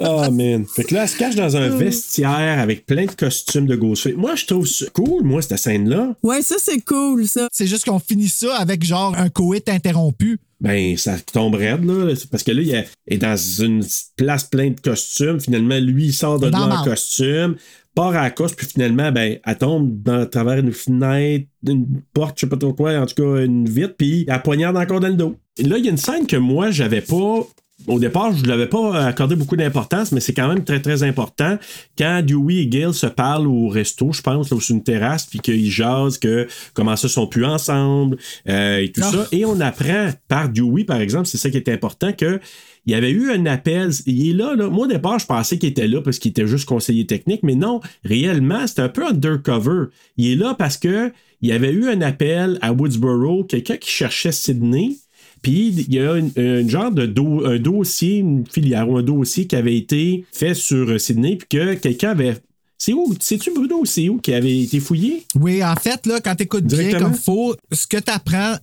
Oh 0.00 0.26
man. 0.32 0.66
Fait 0.66 0.84
que 0.84 0.94
là, 0.94 1.02
elle 1.04 1.08
se 1.08 1.16
cache 1.16 1.34
dans 1.36 1.56
un 1.56 1.68
vestiaire 1.70 2.58
avec 2.60 2.84
plein 2.86 3.06
de 3.06 3.12
costumes 3.12 3.66
de 3.66 3.76
Ghostface. 3.76 4.14
Moi, 4.16 4.34
je 4.36 4.46
trouve 4.46 4.66
ça 4.66 4.86
cool, 4.92 5.22
moi, 5.24 5.40
cette 5.42 5.58
scène-là. 5.58 6.14
Ouais, 6.22 6.42
ça, 6.42 6.56
c'est 6.58 6.80
cool, 6.80 7.26
ça. 7.26 7.48
C'est 7.52 7.66
juste 7.66 7.84
qu'on 7.84 7.98
finit 7.98 8.28
ça 8.28 8.56
avec 8.56 8.84
genre 8.84 9.14
un 9.16 9.28
coït 9.30 9.68
interrompu. 9.68 10.38
Ben, 10.60 10.96
ça 10.96 11.16
tombe 11.18 11.54
raide, 11.54 11.84
là. 11.84 12.12
Parce 12.30 12.42
que 12.42 12.52
là, 12.52 12.60
il 12.62 12.70
est- 12.74 13.18
dans 13.18 13.36
une 13.36 13.82
place 14.16 14.44
pleine 14.44 14.74
de 14.74 14.80
costumes. 14.80 15.40
Finalement, 15.40 15.78
lui, 15.78 16.06
il 16.06 16.12
sort 16.12 16.38
de 16.38 16.46
là 16.48 16.58
en 16.80 16.84
costume, 16.84 17.56
part 17.94 18.10
à 18.14 18.22
la 18.22 18.30
course, 18.30 18.52
puis 18.54 18.66
finalement, 18.66 19.10
ben, 19.10 19.38
elle 19.44 19.58
tombe 19.58 20.02
dans, 20.02 20.20
à 20.20 20.26
travers 20.26 20.58
une 20.58 20.72
fenêtre, 20.72 21.46
une 21.66 21.86
porte, 22.12 22.36
je 22.38 22.40
sais 22.42 22.46
pas 22.48 22.56
trop 22.58 22.74
quoi, 22.74 22.94
en 22.98 23.06
tout 23.06 23.14
cas, 23.22 23.44
une 23.44 23.68
vitre, 23.68 23.94
puis 23.96 24.26
elle 24.28 24.42
poignarde 24.42 24.76
encore 24.76 25.00
dans 25.00 25.08
le 25.08 25.14
dos. 25.14 25.36
Et 25.58 25.62
là, 25.64 25.78
il 25.78 25.84
y 25.84 25.88
a 25.88 25.90
une 25.90 25.96
scène 25.96 26.26
que 26.26 26.36
moi, 26.36 26.70
j'avais 26.70 27.00
pas. 27.00 27.46
Au 27.86 27.98
départ, 27.98 28.32
je 28.36 28.42
ne 28.42 28.48
l'avais 28.48 28.66
pas 28.68 29.06
accordé 29.06 29.34
beaucoup 29.36 29.56
d'importance, 29.56 30.12
mais 30.12 30.20
c'est 30.20 30.34
quand 30.34 30.48
même 30.48 30.64
très, 30.64 30.80
très 30.80 31.02
important. 31.02 31.58
Quand 31.98 32.22
Dewey 32.24 32.56
et 32.56 32.66
Gail 32.66 32.92
se 32.94 33.06
parlent 33.06 33.46
au 33.48 33.68
resto, 33.68 34.12
je 34.12 34.22
pense, 34.22 34.50
là, 34.50 34.60
sur 34.60 34.74
une 34.74 34.82
terrasse, 34.82 35.26
puis 35.26 35.38
qu'ils 35.40 35.70
jasent 35.70 36.18
que 36.18 36.46
comment 36.74 36.94
ça, 36.96 37.08
sont 37.08 37.26
plus 37.26 37.44
ensemble, 37.44 38.18
euh, 38.48 38.78
et 38.78 38.92
tout 38.92 39.00
Ah. 39.04 39.10
ça. 39.12 39.26
Et 39.32 39.44
on 39.44 39.60
apprend 39.60 40.10
par 40.28 40.48
Dewey, 40.50 40.84
par 40.84 41.00
exemple, 41.00 41.26
c'est 41.26 41.38
ça 41.38 41.50
qui 41.50 41.56
est 41.56 41.68
important, 41.68 42.12
que 42.12 42.38
il 42.86 42.92
y 42.92 42.94
avait 42.94 43.10
eu 43.10 43.30
un 43.30 43.44
appel. 43.46 43.90
Il 44.06 44.30
est 44.30 44.32
là, 44.32 44.54
là. 44.56 44.68
Moi, 44.68 44.86
au 44.86 44.88
départ, 44.88 45.18
je 45.18 45.26
pensais 45.26 45.58
qu'il 45.58 45.68
était 45.68 45.86
là 45.86 46.00
parce 46.00 46.18
qu'il 46.18 46.30
était 46.30 46.46
juste 46.46 46.64
conseiller 46.66 47.06
technique, 47.06 47.42
mais 47.42 47.54
non, 47.54 47.80
réellement, 48.04 48.66
c'est 48.66 48.80
un 48.80 48.88
peu 48.88 49.06
undercover. 49.06 49.86
Il 50.16 50.32
est 50.32 50.36
là 50.36 50.54
parce 50.58 50.76
que 50.78 51.12
il 51.42 51.48
y 51.48 51.52
avait 51.52 51.72
eu 51.72 51.88
un 51.88 52.00
appel 52.02 52.58
à 52.62 52.72
Woodsboro, 52.72 53.44
quelqu'un 53.44 53.76
qui 53.76 53.90
cherchait 53.90 54.32
Sydney. 54.32 54.96
Puis 55.42 55.68
il 55.88 55.94
y 55.94 55.98
a 56.00 56.16
une, 56.16 56.30
une 56.36 56.68
genre 56.68 56.90
de 56.92 57.06
do- 57.06 57.44
un 57.46 57.58
dossier, 57.58 58.18
une 58.18 58.44
filière 58.46 58.88
ou 58.88 58.96
un 58.98 59.02
dossier 59.02 59.46
qui 59.46 59.56
avait 59.56 59.76
été 59.76 60.24
fait 60.32 60.54
sur 60.54 60.88
euh, 60.90 60.98
Sydney, 60.98 61.36
puis 61.36 61.48
que 61.48 61.74
quelqu'un 61.74 62.10
avait. 62.10 62.36
C'est 62.78 62.92
où? 62.94 63.14
C'est-tu 63.20 63.50
Bruno? 63.54 63.84
C'est 63.84 64.08
où 64.08 64.18
qui 64.18 64.32
avait 64.32 64.58
été 64.60 64.80
fouillé? 64.80 65.26
Oui, 65.34 65.62
en 65.64 65.74
fait, 65.76 66.06
là, 66.06 66.20
quand 66.20 66.34
t'écoutes 66.34 66.64
bien 66.64 66.78
Directement? 66.78 67.10
comme 67.10 67.18
faut, 67.18 67.54
ce 67.72 67.86
que 67.86 67.98
t'apprends, 67.98 68.54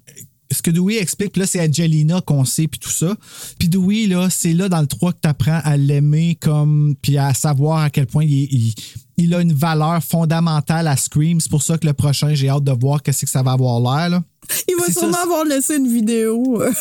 ce 0.52 0.62
que 0.62 0.72
Dewey 0.72 0.98
explique, 0.98 1.38
là, 1.38 1.46
c'est 1.46 1.62
Angelina 1.62 2.22
qu'on 2.22 2.44
sait, 2.46 2.68
puis 2.68 2.80
tout 2.80 2.90
ça. 2.90 3.16
Puis 3.60 3.68
Dewey, 3.70 4.08
là, 4.08 4.30
c'est 4.32 4.54
là 4.54 4.70
dans 4.70 4.82
le 4.82 4.88
3 4.88 5.14
que 5.14 5.20
t'apprends 5.20 5.60
à 5.64 5.78
l'aimer 5.78 6.36
comme, 6.42 6.96
puis 7.02 7.18
à 7.18 7.34
savoir 7.36 7.80
à 7.80 7.90
quel 7.90 8.08
point 8.08 8.24
il- 8.26 8.74
il 9.20 9.34
a 9.36 9.42
une 9.42 9.54
valeur 9.54 10.02
fondamentale 10.04 10.88
à 10.88 10.96
Scream. 10.96 11.40
C'est 11.40 11.50
pour 11.52 11.62
ça 11.64 11.78
que 11.78 11.86
le 11.86 11.94
prochain, 11.94 12.34
j'ai 12.34 12.50
hâte 12.50 12.64
de 12.64 12.72
voir 12.72 13.02
qu'est-ce 13.04 13.26
que 13.26 13.32
ça 13.32 13.44
va 13.44 13.52
avoir 13.52 13.80
l'air, 13.80 14.10
là. 14.10 14.24
Il 14.68 14.76
va 14.76 14.86
ça, 14.88 15.02
sûrement 15.02 15.24
avoir 15.24 15.46
laissé 15.46 15.78
une 15.78 15.92
vidéo. 15.92 16.62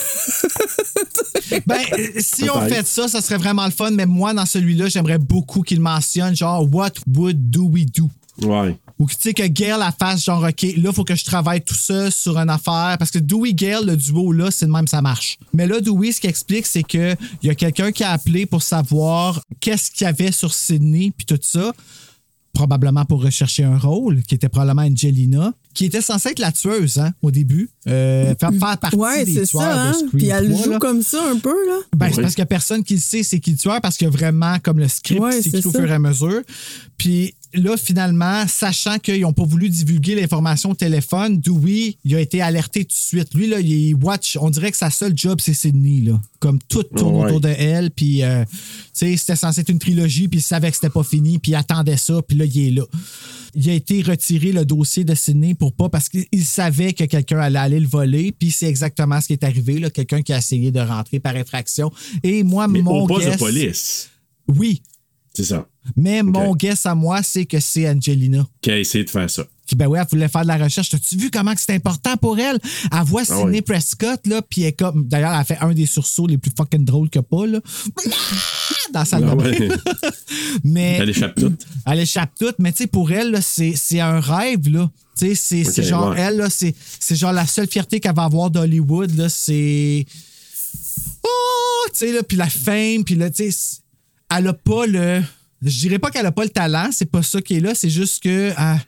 Ben, 1.66 1.78
euh, 1.92 2.08
si 2.18 2.50
on 2.50 2.60
fait 2.68 2.84
ça, 2.86 3.06
ça 3.08 3.20
serait 3.20 3.36
vraiment 3.36 3.64
le 3.64 3.70
fun, 3.70 3.90
mais 3.92 4.06
moi, 4.06 4.34
dans 4.34 4.46
celui-là, 4.46 4.88
j'aimerais 4.88 5.18
beaucoup 5.18 5.62
qu'il 5.62 5.80
mentionne, 5.80 6.34
genre, 6.34 6.66
What 6.72 6.92
would 7.06 7.50
Dewey 7.50 7.84
do? 7.84 8.10
Ouais. 8.42 8.76
Ou 8.98 9.06
que 9.06 9.12
tu 9.12 9.18
sais 9.20 9.34
que 9.34 9.46
Gail 9.46 9.78
la 9.78 9.92
fasse 9.92 10.24
genre 10.24 10.42
OK, 10.42 10.66
là, 10.76 10.92
faut 10.92 11.04
que 11.04 11.14
je 11.14 11.24
travaille 11.24 11.62
tout 11.62 11.74
ça 11.74 12.10
sur 12.10 12.38
une 12.38 12.50
affaire. 12.50 12.96
Parce 12.98 13.10
que 13.10 13.18
Dewey 13.18 13.52
Gail, 13.52 13.84
le 13.84 13.96
duo 13.96 14.32
là, 14.32 14.50
c'est 14.50 14.66
de 14.66 14.70
même 14.70 14.86
ça 14.86 15.02
marche. 15.02 15.38
Mais 15.52 15.66
là, 15.66 15.80
Dewey, 15.80 16.12
ce 16.12 16.20
qu'il 16.20 16.30
explique, 16.30 16.66
c'est 16.66 16.82
que 16.82 17.14
il 17.42 17.46
y 17.46 17.50
a 17.50 17.54
quelqu'un 17.54 17.92
qui 17.92 18.04
a 18.04 18.12
appelé 18.12 18.46
pour 18.46 18.62
savoir 18.62 19.40
qu'est-ce 19.60 19.90
qu'il 19.90 20.06
y 20.06 20.08
avait 20.08 20.32
sur 20.32 20.54
Sydney 20.54 21.12
puis 21.16 21.26
tout 21.26 21.38
ça. 21.42 21.72
Probablement 22.54 23.04
pour 23.04 23.22
rechercher 23.22 23.64
un 23.64 23.76
rôle, 23.76 24.22
qui 24.22 24.34
était 24.34 24.48
probablement 24.48 24.82
Angelina, 24.82 25.52
qui 25.76 25.84
était 25.84 26.00
censée 26.00 26.30
être 26.30 26.38
la 26.38 26.52
tueuse, 26.52 26.98
hein, 26.98 27.12
au 27.20 27.30
début. 27.30 27.68
Euh, 27.86 28.34
faire, 28.40 28.50
faire 28.50 28.78
partie 28.78 28.96
ouais, 28.96 29.24
des 29.26 29.34
c'est 29.34 29.46
tueurs 29.46 29.62
ça, 29.62 29.82
hein? 29.82 29.90
de 29.90 29.94
Scream 29.96 30.10
Puis 30.10 30.28
elle 30.28 30.48
3, 30.50 30.64
joue 30.64 30.70
là. 30.70 30.78
comme 30.78 31.02
ça 31.02 31.22
un 31.30 31.38
peu, 31.38 31.54
là. 31.68 31.76
Ben, 31.94 32.10
c'est 32.12 32.22
parce 32.22 32.34
qu'il 32.34 32.40
y 32.40 32.44
a 32.44 32.46
personne 32.46 32.82
qui 32.82 32.94
le 32.94 33.00
sait, 33.00 33.22
c'est 33.22 33.38
qui 33.40 33.50
le 33.52 33.58
tueur, 33.58 33.80
parce 33.82 33.98
qu'il 33.98 34.06
y 34.06 34.08
a 34.08 34.10
vraiment 34.10 34.58
comme 34.60 34.78
le 34.78 34.88
script 34.88 35.20
Ouais, 35.20 35.36
qui 35.36 35.50
s'écrit 35.50 35.66
au 35.68 35.72
fur 35.72 35.84
et 35.88 35.92
à 35.94 35.98
mesure. 35.98 36.40
Puis 36.96 37.34
là, 37.56 37.76
finalement, 37.76 38.46
sachant 38.46 38.98
qu'ils 38.98 39.20
n'ont 39.22 39.32
pas 39.32 39.44
voulu 39.44 39.68
divulguer 39.68 40.14
l'information 40.14 40.70
au 40.70 40.74
téléphone, 40.74 41.38
Dewey, 41.40 41.96
il 42.04 42.14
a 42.14 42.20
été 42.20 42.40
alerté 42.40 42.84
tout 42.84 42.88
de 42.90 42.92
suite. 42.92 43.34
Lui, 43.34 43.46
là, 43.48 43.60
il 43.60 43.94
watch, 43.94 44.36
on 44.40 44.50
dirait 44.50 44.70
que 44.70 44.76
sa 44.76 44.90
seule 44.90 45.12
job, 45.16 45.40
c'est 45.42 45.54
Sydney, 45.54 46.02
là. 46.02 46.20
Comme 46.38 46.58
tout 46.68 46.82
tourne 46.82 47.16
Ouais. 47.16 47.24
autour 47.26 47.40
de 47.40 47.48
elle, 47.48 47.90
puis, 47.90 48.22
euh, 48.22 48.44
tu 48.44 48.52
sais, 48.92 49.16
c'était 49.16 49.36
censé 49.36 49.62
être 49.62 49.68
une 49.70 49.78
trilogie, 49.78 50.28
puis 50.28 50.38
il 50.40 50.42
savait 50.42 50.68
que 50.70 50.76
c'était 50.76 50.90
pas 50.90 51.02
fini, 51.02 51.38
puis 51.38 51.52
il 51.52 51.54
attendait 51.54 51.96
ça, 51.96 52.20
puis 52.22 52.36
là, 52.36 52.44
il 52.44 52.58
est 52.68 52.70
là. 52.70 52.82
Il 53.54 53.68
a 53.70 53.72
été 53.72 54.02
retiré 54.02 54.52
le 54.52 54.64
dossier 54.66 55.04
de 55.04 55.14
Sydney 55.14 55.54
pour 55.54 55.72
pas, 55.72 55.88
parce 55.88 56.08
qu'il 56.10 56.44
savait 56.44 56.92
que 56.92 57.04
quelqu'un 57.04 57.38
allait 57.38 57.58
aller 57.58 57.80
le 57.80 57.88
voler, 57.88 58.32
puis 58.32 58.50
c'est 58.50 58.66
exactement 58.66 59.20
ce 59.20 59.28
qui 59.28 59.32
est 59.32 59.44
arrivé, 59.44 59.78
là. 59.78 59.88
Quelqu'un 59.90 60.22
qui 60.22 60.32
a 60.32 60.38
essayé 60.38 60.70
de 60.70 60.80
rentrer 60.80 61.20
par 61.20 61.34
infraction. 61.36 61.90
Et 62.22 62.42
moi, 62.42 62.68
Mais 62.68 62.82
mon 62.82 63.02
au 63.02 63.06
poste 63.06 63.30
de 63.32 63.36
police. 63.36 64.10
Oui, 64.48 64.82
C'est 65.36 65.44
ça. 65.44 65.66
mais 65.96 66.22
mon 66.22 66.54
guess 66.54 66.86
à 66.86 66.94
moi, 66.94 67.22
c'est 67.22 67.44
que 67.44 67.60
c'est 67.60 67.86
Angelina. 67.86 68.46
Qui 68.62 68.70
a 68.70 68.78
essayé 68.78 69.04
de 69.04 69.10
faire 69.10 69.28
ça. 69.28 69.44
Qui, 69.66 69.74
ben 69.74 69.86
ouais, 69.86 69.98
elle 70.00 70.06
voulait 70.10 70.28
faire 70.28 70.44
de 70.44 70.48
la 70.48 70.56
recherche. 70.56 70.88
T'as-tu 70.88 71.14
vu 71.16 71.30
comment 71.30 71.52
c'est 71.58 71.74
important 71.74 72.16
pour 72.16 72.38
elle? 72.38 72.58
Elle 72.90 73.04
voit 73.04 73.20
Ah 73.28 73.36
Sidney 73.36 73.58
oui. 73.58 73.60
Prescott, 73.60 74.26
là, 74.26 74.40
puis 74.40 74.62
elle 74.62 74.74
comme. 74.74 75.06
D'ailleurs, 75.06 75.32
elle 75.32 75.40
a 75.40 75.44
fait 75.44 75.58
un 75.60 75.74
des 75.74 75.84
sursauts 75.84 76.26
les 76.26 76.38
plus 76.38 76.50
fucking 76.56 76.86
drôles 76.86 77.10
que 77.10 77.18
pas, 77.18 77.46
là. 77.46 77.60
Dans 78.94 79.02
de 79.02 79.08
Ah 79.12 79.34
ouais. 79.34 79.68
Mais. 80.64 80.96
Elle 81.02 81.10
échappe 81.10 81.34
toute. 81.34 81.66
Elle 81.84 82.00
échappe 82.00 82.30
toute, 82.38 82.58
mais 82.58 82.72
tu 82.72 82.84
sais, 82.84 82.86
pour 82.86 83.12
elle, 83.12 83.38
c'est 83.42 84.00
un 84.00 84.20
rêve, 84.20 84.70
là. 84.70 84.90
Tu 85.18 85.34
sais, 85.34 85.64
c'est 85.64 85.82
genre, 85.82 86.12
ouais. 86.12 86.20
elle, 86.20 86.36
là, 86.38 86.48
c'est 86.48 86.74
genre 87.14 87.32
la 87.32 87.46
seule 87.46 87.68
fierté 87.68 88.00
qu'elle 88.00 88.14
va 88.14 88.24
avoir 88.24 88.50
d'Hollywood, 88.50 89.14
là, 89.14 89.28
c'est. 89.28 90.06
Oh! 91.22 91.88
Tu 91.92 91.98
sais, 91.98 92.12
là, 92.12 92.22
puis 92.22 92.38
la 92.38 92.48
fame, 92.48 93.04
puis 93.04 93.16
là, 93.16 93.28
tu 93.28 93.52
sais, 93.52 93.80
elle 94.34 94.46
a 94.48 94.52
pas 94.52 94.86
le. 94.86 95.20
Je 95.62 95.78
dirais 95.80 95.98
pas 95.98 96.10
qu'elle 96.10 96.26
a 96.26 96.32
pas 96.32 96.44
le 96.44 96.50
talent, 96.50 96.88
c'est 96.92 97.10
pas 97.10 97.22
ça 97.22 97.40
qui 97.40 97.56
est 97.56 97.60
là, 97.60 97.74
c'est 97.74 97.90
juste 97.90 98.22
que 98.22 98.52
elle, 98.56 98.80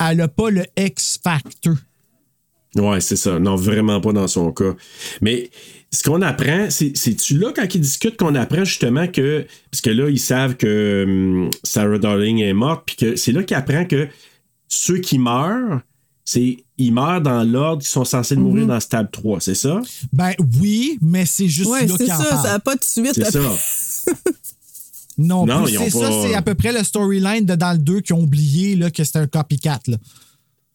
elle 0.00 0.20
a 0.20 0.28
pas 0.28 0.50
le 0.50 0.64
X-Factor. 0.78 1.74
Ouais, 2.76 3.00
c'est 3.00 3.16
ça. 3.16 3.38
Non, 3.38 3.54
vraiment 3.56 4.00
pas 4.00 4.12
dans 4.12 4.26
son 4.26 4.50
cas. 4.52 4.74
Mais 5.20 5.50
ce 5.92 6.02
qu'on 6.02 6.22
apprend, 6.22 6.70
c'est- 6.70 6.96
c'est-tu 6.96 7.38
là, 7.38 7.52
quand 7.54 7.72
ils 7.72 7.80
discutent, 7.80 8.16
qu'on 8.16 8.34
apprend 8.34 8.64
justement 8.64 9.06
que. 9.06 9.46
Parce 9.70 9.80
que 9.80 9.90
là, 9.90 10.08
ils 10.10 10.18
savent 10.18 10.56
que 10.56 11.04
hum, 11.06 11.50
Sarah 11.62 11.98
Darling 11.98 12.38
est 12.40 12.52
morte, 12.52 12.82
puis 12.86 12.96
que 12.96 13.16
c'est 13.16 13.30
là 13.32 13.42
qu'ils 13.44 13.56
apprennent 13.56 13.86
que 13.86 14.08
ceux 14.68 14.98
qui 14.98 15.18
meurent, 15.18 15.80
c'est. 16.24 16.56
Ils 16.78 16.92
meurent 16.92 17.20
dans 17.20 17.44
l'ordre 17.44 17.82
qu'ils 17.82 17.90
sont 17.92 18.04
censés 18.04 18.34
mourir 18.34 18.66
dans 18.66 18.80
Stab 18.80 19.08
3, 19.12 19.40
c'est 19.40 19.54
ça? 19.54 19.80
Ben 20.12 20.32
oui, 20.60 20.98
mais 21.00 21.24
c'est 21.26 21.46
juste 21.48 21.70
Ouais, 21.70 21.86
là 21.86 21.94
c'est 21.96 22.04
qu'il 22.04 22.12
en 22.12 22.18
ça, 22.18 22.24
parle. 22.24 22.42
ça 22.46 22.52
n'a 22.54 22.58
pas 22.58 22.74
de 22.74 22.82
suite. 22.82 23.12
C'est 23.14 23.36
après. 23.36 23.40
ça. 23.56 24.12
Non, 25.18 25.46
c'est 25.66 25.90
ça, 25.90 26.00
pas- 26.00 26.22
c'est 26.22 26.34
à 26.34 26.42
peu 26.42 26.54
près 26.54 26.72
le 26.72 26.82
storyline 26.82 27.44
de 27.46 27.54
dans 27.54 27.72
le 27.72 27.78
2 27.78 28.00
qui 28.00 28.12
ont 28.12 28.20
oublié 28.22 28.74
là, 28.76 28.90
que 28.90 29.04
c'était 29.04 29.20
un 29.20 29.26
copycat. 29.26 29.80
Là. 29.86 29.96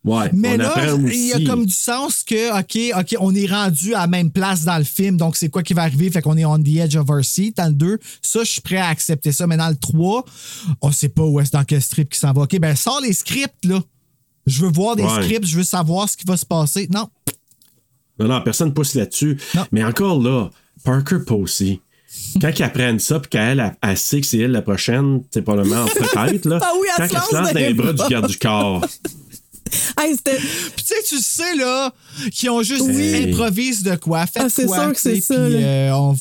Ouais. 0.05 0.29
Mais 0.33 0.55
là, 0.55 0.73
il 0.95 1.25
y 1.27 1.33
a 1.33 1.45
comme 1.45 1.65
du 1.65 1.73
sens 1.73 2.23
que, 2.23 2.57
OK, 2.57 2.97
OK, 2.97 3.15
on 3.19 3.35
est 3.35 3.47
rendu 3.47 3.93
à 3.93 3.99
la 4.01 4.07
même 4.07 4.31
place 4.31 4.63
dans 4.63 4.77
le 4.77 4.85
film, 4.85 5.17
donc 5.17 5.35
c'est 5.35 5.49
quoi 5.49 5.61
qui 5.61 5.73
va 5.73 5.81
arriver? 5.83 6.09
Fait 6.09 6.21
qu'on 6.21 6.37
est 6.37 6.45
on 6.45 6.57
the 6.57 6.77
edge 6.77 6.95
of 6.95 7.09
our 7.09 7.23
seat 7.23 7.57
dans 7.57 7.67
le 7.67 7.73
2. 7.73 7.99
Ça, 8.21 8.39
je 8.45 8.49
suis 8.51 8.61
prêt 8.61 8.77
à 8.77 8.87
accepter 8.87 9.33
ça. 9.33 9.45
Mais 9.45 9.57
dans 9.57 9.67
le 9.67 9.75
3, 9.75 10.23
on 10.81 10.91
sait 10.93 11.09
pas 11.09 11.23
où 11.25 11.39
est-ce 11.41 11.51
dans 11.51 11.65
quel 11.65 11.81
strip 11.81 12.09
qui 12.09 12.17
s'en 12.19 12.31
va. 12.31 12.43
OK, 12.43 12.57
ben 12.59 12.75
sors 12.77 13.01
les 13.01 13.11
scripts, 13.13 13.65
là. 13.65 13.81
Je 14.47 14.61
veux 14.65 14.71
voir 14.71 14.95
des 14.95 15.03
Ouais. 15.03 15.21
scripts, 15.23 15.45
je 15.45 15.57
veux 15.57 15.63
savoir 15.63 16.07
ce 16.09 16.15
qui 16.15 16.25
va 16.25 16.37
se 16.37 16.45
passer. 16.45 16.87
Non. 16.91 17.09
Non, 18.19 18.27
non, 18.29 18.41
personne 18.41 18.73
pousse 18.73 18.95
là-dessus. 18.95 19.37
Mais 19.73 19.83
encore 19.83 20.21
là, 20.21 20.49
Parker 20.83 21.19
Posey, 21.25 21.81
quand 22.41 22.51
ils 22.57 22.63
apprennent 22.63 22.99
ça, 22.99 23.19
puis 23.19 23.29
qu'elle, 23.29 23.75
elle, 23.81 23.97
sait 23.97 24.21
que 24.21 24.27
c'est 24.27 24.39
elle 24.39 24.51
la 24.51 24.61
prochaine, 24.61 25.21
c'est 25.31 25.41
probablement 25.41 25.85
peut-être, 25.95 26.45
là. 26.45 26.59
Ah 26.61 26.71
oui, 26.79 26.87
elle 26.97 27.07
quand 27.09 27.09
se 27.09 27.15
elle 27.15 27.21
se 27.29 27.35
lance 27.35 27.53
dans 27.53 27.59
les 27.59 27.73
bras 27.73 27.93
du 27.93 28.03
garde 28.09 28.27
du 28.27 28.37
corps. 28.37 28.85
Hey, 29.99 30.15
c'était. 30.15 30.37
Puis 30.37 30.83
tu 30.83 30.95
sais, 30.95 31.03
tu 31.07 31.17
sais, 31.21 31.55
là, 31.55 31.93
qui 32.31 32.49
ont 32.49 32.63
juste 32.63 32.81
Oui. 32.87 32.93
dit 32.95 33.15
improvise 33.29 33.83
de 33.83 33.95
quoi, 33.97 34.25
faites 34.25 34.43
Ah, 34.45 34.49
c'est 34.49 34.65
quoi, 34.65 34.77
sûr 34.85 34.93
que 34.93 34.99
c'est 34.99 35.21
ça, 35.21 35.35
puis, 35.35 35.63
euh, 35.63 35.93
on- 35.95 36.15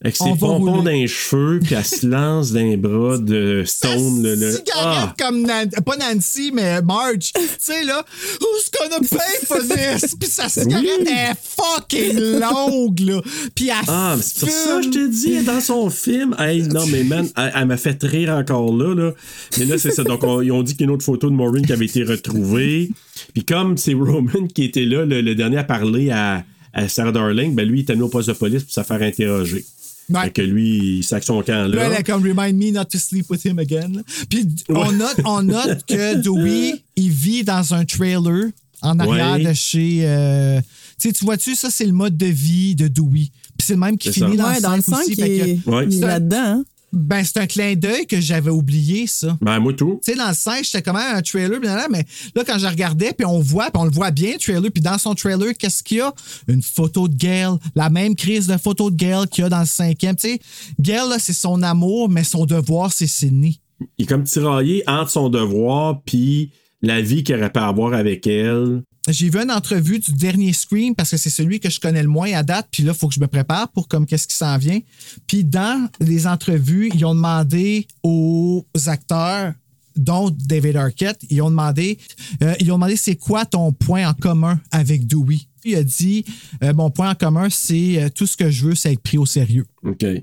Avec 0.00 0.14
ses 0.14 0.30
pompons 0.38 0.82
dans 0.82 0.90
les 0.90 1.08
cheveux, 1.08 1.58
puis 1.60 1.74
elle 1.74 1.84
se 1.84 2.06
lance 2.06 2.52
dans 2.52 2.60
les 2.60 2.76
bras 2.76 3.18
de 3.18 3.64
Stone. 3.66 4.22
Le, 4.22 4.36
le- 4.36 4.52
cigarette 4.52 4.64
Ah! 4.76 5.14
comme 5.18 5.42
Nan- 5.44 5.68
pas 5.84 5.96
Nancy 5.96 6.52
mais 6.54 6.80
Marge 6.82 7.32
tu 7.34 7.40
sais 7.58 7.82
là 7.82 8.04
who's 8.40 8.70
gonna 8.70 9.00
pay 9.00 9.44
for 9.46 9.58
this? 9.58 10.14
Puis 10.20 10.28
sa 10.30 10.48
cigarette 10.48 10.84
Oui. 11.00 11.08
est 11.08 11.34
fucking 11.42 12.38
longue 12.38 13.00
là 13.00 13.20
puis 13.56 13.70
elle 13.70 13.74
Ah, 13.88 14.14
mais 14.16 14.22
c'est 14.22 14.38
pour 14.40 14.48
ça 14.50 14.76
que 14.76 14.82
je 14.84 14.90
te 14.90 15.08
dis, 15.10 15.42
dans 15.42 15.60
son 15.60 15.90
film. 15.90 16.34
Hey, 16.38 16.62
non, 16.62 16.86
mais 16.86 17.02
man, 17.02 17.28
elle, 17.36 17.52
elle 17.56 17.66
m'a 17.66 17.76
fait 17.76 18.00
rire 18.04 18.30
encore 18.30 18.72
là, 18.76 18.94
là. 18.94 19.12
Mais 19.58 19.64
là, 19.64 19.78
c'est 19.78 19.90
ça. 19.90 20.04
Donc, 20.04 20.22
on- 20.22 20.40
ils 20.42 20.52
ont 20.52 20.62
dit 20.62 20.74
qu'il 20.74 20.82
y 20.82 20.84
a 20.84 20.86
une 20.90 20.94
autre 20.94 21.04
photo 21.04 21.28
de 21.28 21.34
Maureen 21.34 21.66
qui 21.66 21.72
avait 21.72 21.86
été 21.86 22.04
retrouvée. 22.04 22.90
Puis 23.34 23.44
comme 23.44 23.76
c'est 23.76 23.94
Roman 23.94 24.46
qui 24.54 24.62
était 24.64 24.84
là, 24.84 25.04
le, 25.04 25.20
le 25.22 25.34
dernier 25.34 25.58
à 25.58 25.64
parler 25.64 26.10
à, 26.10 26.44
à 26.72 26.88
Sarah 26.88 27.10
Darling, 27.12 27.54
ben 27.54 27.66
lui, 27.68 27.80
il 27.80 27.82
était 27.82 27.96
mis 27.96 28.02
au 28.02 28.08
poste 28.08 28.28
de 28.28 28.34
police 28.34 28.62
pour 28.62 28.72
se 28.72 28.82
faire 28.82 29.02
interroger. 29.02 29.64
Ouais. 30.10 30.22
Fait 30.24 30.30
que 30.30 30.42
lui, 30.42 30.98
il 30.98 31.02
sac 31.04 31.22
son 31.22 31.42
camp 31.42 31.66
Là, 31.66 31.68
là. 31.68 31.84
elle 31.92 32.00
est 32.00 32.02
comme 32.02 32.22
remind 32.22 32.56
me 32.56 32.70
not 32.72 32.84
to 32.86 32.98
sleep 32.98 33.28
with 33.30 33.44
him 33.44 33.58
again. 33.58 34.02
Puis 34.30 34.46
on 34.70 34.90
note, 34.92 35.16
on 35.24 35.42
note 35.42 35.84
que 35.86 36.14
Dewey, 36.16 36.82
il 36.96 37.10
vit 37.10 37.44
dans 37.44 37.74
un 37.74 37.84
trailer 37.84 38.46
en 38.80 38.98
arrière 38.98 39.34
Ouais. 39.34 39.44
de 39.44 39.52
chez. 39.52 40.00
euh, 40.02 40.60
tu 41.00 41.08
sais, 41.08 41.12
tu 41.12 41.24
vois-tu, 41.24 41.54
ça, 41.54 41.68
c'est 41.70 41.84
le 41.84 41.92
mode 41.92 42.16
de 42.16 42.26
vie 42.26 42.74
de 42.74 42.88
Dewey. 42.88 43.28
Puis 43.58 43.66
c'est 43.66 43.74
le 43.74 43.80
même 43.80 43.98
qui 43.98 44.10
finit 44.12 44.36
ça. 44.36 44.42
dans 44.42 44.48
Ouais, 44.48 44.56
le 44.56 44.62
dans 44.62 44.76
le 44.76 44.82
5 44.82 44.94
5, 44.94 45.00
aussi. 45.02 45.10
il 45.12 45.16
fait 45.16 45.28
que- 45.28 45.44
est, 45.44 45.58
Ouais. 45.66 45.86
il 45.90 45.98
est 45.98 46.06
là-dedans. 46.06 46.36
hein. 46.38 46.64
Ben, 46.92 47.22
c'est 47.22 47.38
un 47.38 47.46
clin 47.46 47.74
d'œil 47.74 48.06
que 48.06 48.20
j'avais 48.20 48.50
oublié, 48.50 49.06
ça. 49.06 49.36
Ben, 49.40 49.58
moi, 49.60 49.74
tout. 49.74 50.00
Tu 50.02 50.12
sais, 50.12 50.18
dans 50.18 50.28
le 50.28 50.34
5, 50.34 50.64
j'étais 50.64 50.82
comme 50.82 50.96
un 50.96 51.20
trailer, 51.20 51.60
mais 51.90 52.04
là, 52.34 52.44
quand 52.46 52.58
je 52.58 52.66
regardais, 52.66 53.12
puis 53.12 53.26
on 53.26 53.40
voit, 53.40 53.70
puis 53.70 53.80
on 53.80 53.84
le 53.84 53.90
voit 53.90 54.10
bien, 54.10 54.32
le 54.32 54.38
trailer, 54.38 54.70
puis 54.72 54.82
dans 54.82 54.96
son 54.96 55.14
trailer, 55.14 55.52
qu'est-ce 55.58 55.82
qu'il 55.82 55.98
y 55.98 56.00
a? 56.00 56.12
Une 56.48 56.62
photo 56.62 57.06
de 57.06 57.14
Gail, 57.14 57.56
la 57.74 57.90
même 57.90 58.14
crise 58.14 58.46
de 58.46 58.56
photo 58.56 58.90
de 58.90 58.96
Gail 58.96 59.28
qu'il 59.28 59.44
y 59.44 59.46
a 59.46 59.50
dans 59.50 59.60
le 59.60 59.66
cinquième. 59.66 60.16
Tu 60.16 60.28
sais, 60.28 60.40
Gail, 60.80 61.08
là, 61.08 61.18
c'est 61.18 61.34
son 61.34 61.62
amour, 61.62 62.08
mais 62.08 62.24
son 62.24 62.46
devoir, 62.46 62.92
c'est 62.92 63.06
Sydney. 63.06 63.56
Il 63.98 64.04
est 64.04 64.06
comme 64.06 64.24
tiraillé 64.24 64.82
entre 64.88 65.10
son 65.10 65.28
devoir 65.28 66.02
puis 66.04 66.50
la 66.82 67.00
vie 67.00 67.22
qu'il 67.22 67.36
aurait 67.36 67.52
pu 67.52 67.60
avoir 67.60 67.92
avec 67.92 68.26
elle. 68.26 68.82
J'ai 69.08 69.30
vu 69.30 69.38
une 69.38 69.50
entrevue 69.50 69.98
du 69.98 70.12
dernier 70.12 70.52
Scream 70.52 70.94
parce 70.94 71.10
que 71.10 71.16
c'est 71.16 71.30
celui 71.30 71.60
que 71.60 71.70
je 71.70 71.80
connais 71.80 72.02
le 72.02 72.08
moins 72.08 72.32
à 72.32 72.42
date. 72.42 72.68
Puis 72.70 72.82
là, 72.82 72.92
il 72.94 72.98
faut 72.98 73.08
que 73.08 73.14
je 73.14 73.20
me 73.20 73.26
prépare 73.26 73.68
pour 73.68 73.88
comme 73.88 74.06
qu'est-ce 74.06 74.28
qui 74.28 74.36
s'en 74.36 74.58
vient. 74.58 74.80
Puis 75.26 75.44
dans 75.44 75.88
les 76.00 76.26
entrevues, 76.26 76.90
ils 76.94 77.04
ont 77.04 77.14
demandé 77.14 77.86
aux 78.02 78.64
acteurs, 78.86 79.52
dont 79.98 80.30
David 80.30 80.76
Arquette, 80.76 81.20
ils 81.28 81.42
ont 81.42 81.50
demandé, 81.50 81.98
euh, 82.42 82.54
ils 82.60 82.70
ont 82.70 82.76
demandé 82.76 82.96
c'est 82.96 83.16
quoi 83.16 83.44
ton 83.44 83.72
point 83.72 84.08
en 84.08 84.14
commun 84.14 84.60
avec 84.70 85.06
Dewey? 85.06 85.40
Il 85.64 85.74
a 85.74 85.82
dit 85.82 86.24
euh, 86.62 86.72
mon 86.72 86.90
point 86.90 87.10
en 87.10 87.14
commun, 87.14 87.48
c'est 87.50 88.00
euh, 88.00 88.08
tout 88.08 88.26
ce 88.26 88.36
que 88.36 88.48
je 88.48 88.66
veux, 88.66 88.74
c'est 88.74 88.92
être 88.92 89.02
pris 89.02 89.18
au 89.18 89.26
sérieux. 89.26 89.66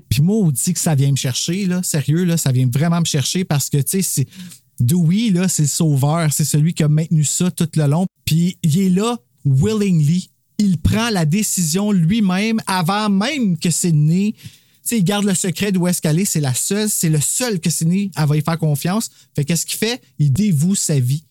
Puis 0.08 0.22
moi, 0.22 0.36
on 0.36 0.50
dit 0.50 0.72
que 0.72 0.80
ça 0.80 0.94
vient 0.94 1.10
me 1.10 1.16
chercher, 1.16 1.66
là. 1.66 1.82
Sérieux, 1.82 2.24
là, 2.24 2.36
ça 2.36 2.52
vient 2.52 2.68
vraiment 2.72 3.00
me 3.00 3.04
chercher 3.04 3.44
parce 3.44 3.68
que, 3.68 3.76
tu 3.76 4.02
sais, 4.02 4.02
c'est. 4.02 4.26
Dewey, 4.80 5.30
là, 5.30 5.48
c'est 5.48 5.62
le 5.62 5.68
sauveur. 5.68 6.32
C'est 6.32 6.44
celui 6.44 6.74
qui 6.74 6.82
a 6.82 6.88
maintenu 6.88 7.24
ça 7.24 7.50
tout 7.50 7.68
le 7.76 7.86
long. 7.86 8.06
Puis 8.24 8.58
il 8.62 8.78
est 8.78 8.90
là, 8.90 9.18
willingly. 9.44 10.30
Il 10.58 10.78
prend 10.78 11.10
la 11.10 11.24
décision 11.24 11.92
lui-même 11.92 12.60
avant 12.66 13.10
même 13.10 13.58
que 13.58 13.70
Sydney. 13.70 14.34
Tu 14.34 14.40
sais, 14.82 14.98
il 14.98 15.04
garde 15.04 15.24
le 15.24 15.34
secret 15.34 15.72
d'où 15.72 15.86
est-ce 15.86 16.00
qu'elle 16.00 16.18
est. 16.18 16.24
C'est 16.24 16.40
la 16.40 16.54
seule, 16.54 16.88
c'est 16.88 17.08
le 17.08 17.20
seul 17.20 17.60
que 17.60 17.70
Sydney, 17.70 18.10
elle 18.16 18.26
va 18.26 18.36
y 18.36 18.42
faire 18.42 18.58
confiance. 18.58 19.10
Fait 19.34 19.44
qu'est-ce 19.44 19.66
qu'il 19.66 19.78
fait? 19.78 20.00
Il 20.18 20.32
dévoue 20.32 20.74
sa 20.74 20.98
vie. 20.98 21.24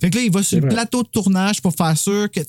Fait 0.00 0.10
que 0.10 0.16
là, 0.16 0.24
il 0.24 0.32
va 0.32 0.42
sur 0.42 0.60
le 0.60 0.68
plateau 0.68 1.02
de 1.02 1.08
tournage 1.08 1.60
pour 1.62 1.74
faire 1.74 1.96
sûr 1.96 2.30
que, 2.30 2.40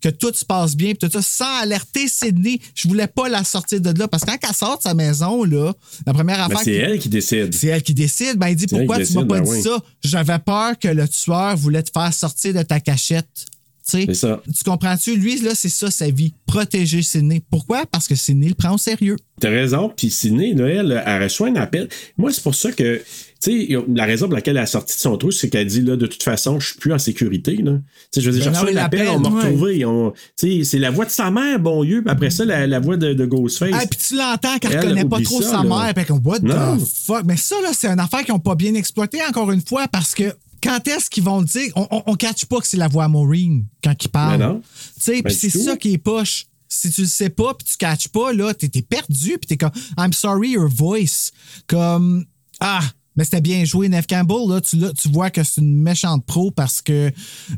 que 0.00 0.08
tout 0.08 0.32
se 0.32 0.44
passe 0.44 0.76
bien, 0.76 0.94
puis 0.94 1.08
tout 1.08 1.20
ça, 1.20 1.22
sans 1.22 1.62
alerter 1.62 2.08
Sydney. 2.08 2.60
Je 2.74 2.88
voulais 2.88 3.06
pas 3.06 3.28
la 3.28 3.44
sortir 3.44 3.80
de 3.80 3.98
là, 3.98 4.08
parce 4.08 4.24
que 4.24 4.30
quand 4.30 4.48
elle 4.48 4.54
sort 4.54 4.78
de 4.78 4.82
sa 4.82 4.94
maison, 4.94 5.44
là, 5.44 5.72
la 6.06 6.12
première 6.12 6.40
affaire. 6.40 6.60
c'est 6.60 6.74
elle 6.74 6.98
qui 6.98 7.08
décide. 7.08 7.54
c'est 7.54 7.68
elle 7.68 7.82
qui 7.82 7.94
décide. 7.94 8.36
Ben, 8.36 8.48
il 8.48 8.56
dit 8.56 8.66
pourquoi 8.66 9.04
tu 9.04 9.12
m'as 9.14 9.24
pas 9.24 9.40
ben 9.40 9.44
dit 9.44 9.50
oui. 9.50 9.62
ça? 9.62 9.78
J'avais 10.02 10.38
peur 10.38 10.78
que 10.78 10.88
le 10.88 11.08
tueur 11.08 11.56
voulait 11.56 11.82
te 11.82 11.90
faire 11.92 12.12
sortir 12.12 12.54
de 12.54 12.62
ta 12.62 12.80
cachette. 12.80 13.46
Tu 13.88 13.98
sais, 13.98 14.04
C'est 14.08 14.14
ça. 14.14 14.42
Tu 14.46 14.64
comprends-tu? 14.64 15.16
Lui, 15.16 15.40
là, 15.40 15.52
c'est 15.54 15.68
ça 15.68 15.90
sa 15.90 16.10
vie. 16.10 16.34
Protéger 16.46 17.02
Sidney. 17.02 17.40
Pourquoi? 17.50 17.84
Parce 17.86 18.08
que 18.08 18.14
Sidney 18.16 18.48
le 18.48 18.54
prend 18.54 18.74
au 18.74 18.78
sérieux. 18.78 19.16
T'as 19.40 19.50
raison. 19.50 19.92
Puis 19.96 20.10
Sydney, 20.10 20.54
là, 20.54 20.66
elle, 20.66 21.02
elle 21.06 21.22
reçoit 21.22 21.48
un 21.48 21.56
appel. 21.56 21.88
Moi, 22.16 22.32
c'est 22.32 22.42
pour 22.42 22.54
ça 22.54 22.72
que, 22.72 22.96
tu 23.42 23.66
sais, 23.68 23.78
la 23.94 24.04
raison 24.06 24.26
pour 24.26 24.34
laquelle 24.34 24.56
elle 24.56 24.62
a 24.62 24.66
sorti 24.66 24.94
de 24.96 25.00
son 25.00 25.16
trou, 25.18 25.30
c'est 25.30 25.50
qu'elle 25.50 25.66
dit, 25.66 25.82
là, 25.82 25.94
de 25.96 26.06
toute 26.06 26.22
façon, 26.22 26.58
je 26.58 26.68
suis 26.70 26.78
plus 26.78 26.92
en 26.92 26.98
sécurité, 26.98 27.56
là. 27.56 27.72
Tu 27.74 27.80
sais, 28.12 28.20
je 28.22 28.30
veux 28.30 28.36
dire, 28.38 28.44
j'ai 28.44 28.50
Ben 28.50 28.58
reçu 28.62 28.74
non, 28.74 28.80
un 28.80 28.84
appel, 28.84 29.08
on 29.08 29.20
m'a 29.20 29.28
ouais. 29.28 29.42
retrouvé. 29.44 29.84
on- 29.84 30.12
Tu 30.38 30.58
sais, 30.58 30.64
c'est 30.64 30.78
la 30.78 30.90
voix 30.90 31.04
de 31.04 31.10
sa 31.10 31.30
mère, 31.30 31.60
bon 31.60 31.84
Dieu. 31.84 32.02
Puis 32.02 32.10
après 32.10 32.30
ça, 32.30 32.44
la, 32.44 32.66
la 32.66 32.80
voix 32.80 32.96
de, 32.96 33.12
de 33.12 33.26
Ghostface. 33.26 33.70
Ah, 33.74 33.84
puis 33.88 33.98
tu 34.08 34.16
l'entends 34.16 34.58
qu'elle 34.58 34.72
Elle, 34.72 34.80
connaît 34.80 35.04
pas 35.04 35.20
trop 35.20 35.42
ça, 35.42 35.50
sa 35.50 35.62
là. 35.62 35.84
mère. 35.84 35.94
Puis 35.94 36.04
comme, 36.06 36.20
what 36.24 36.38
Non. 36.40 36.78
the 36.78 36.80
fuck? 37.06 37.22
Mais 37.26 37.36
ça, 37.36 37.56
là, 37.62 37.68
c'est 37.72 37.88
une 37.88 38.00
affaire 38.00 38.24
qu'ils 38.24 38.32
n'ont 38.34 38.40
pas 38.40 38.54
bien 38.56 38.74
exploité 38.74 39.18
encore 39.28 39.52
une 39.52 39.62
fois 39.64 39.86
parce 39.86 40.14
que 40.14 40.24
quand 40.66 40.88
est-ce 40.88 41.08
qu'ils 41.08 41.22
vont 41.22 41.40
le 41.40 41.46
dire? 41.46 41.70
On, 41.76 41.86
on, 41.90 42.02
on 42.06 42.14
catch 42.16 42.44
pas 42.46 42.60
que 42.60 42.66
c'est 42.66 42.76
la 42.76 42.88
voix 42.88 43.08
Maureen 43.08 43.64
quand 43.82 43.94
ils 44.04 44.08
parlent. 44.08 44.38
Ben 44.38 44.48
non. 44.48 44.60
Tu 44.96 45.00
sais, 45.02 45.22
Ben 45.22 45.24
puis 45.24 45.34
c'est 45.34 45.50
ça 45.50 45.76
qui 45.76 45.92
est 45.92 45.98
poche. 45.98 46.46
Si 46.68 46.90
tu 46.90 47.02
le 47.02 47.06
sais 47.06 47.30
pas, 47.30 47.54
puis 47.54 47.66
tu 47.70 47.76
catches 47.76 48.08
pas, 48.08 48.32
là, 48.32 48.52
t'es 48.52 48.68
t'es 48.68 48.82
perdu, 48.82 49.38
puis 49.38 49.46
t'es 49.46 49.56
comme, 49.56 49.70
I'm 49.96 50.12
sorry, 50.12 50.50
your 50.50 50.68
voice. 50.68 51.30
Comme, 51.68 52.24
ah, 52.58 52.80
mais 53.14 53.24
c'était 53.24 53.40
bien 53.40 53.64
joué, 53.64 53.88
Neve 53.88 54.06
Campbell, 54.06 54.48
là, 54.48 54.60
tu, 54.60 54.76
là, 54.76 54.90
tu 54.92 55.08
vois 55.08 55.30
que 55.30 55.42
c'est 55.42 55.60
une 55.60 55.80
méchante 55.80 56.26
pro 56.26 56.50
parce 56.50 56.82
que 56.82 57.10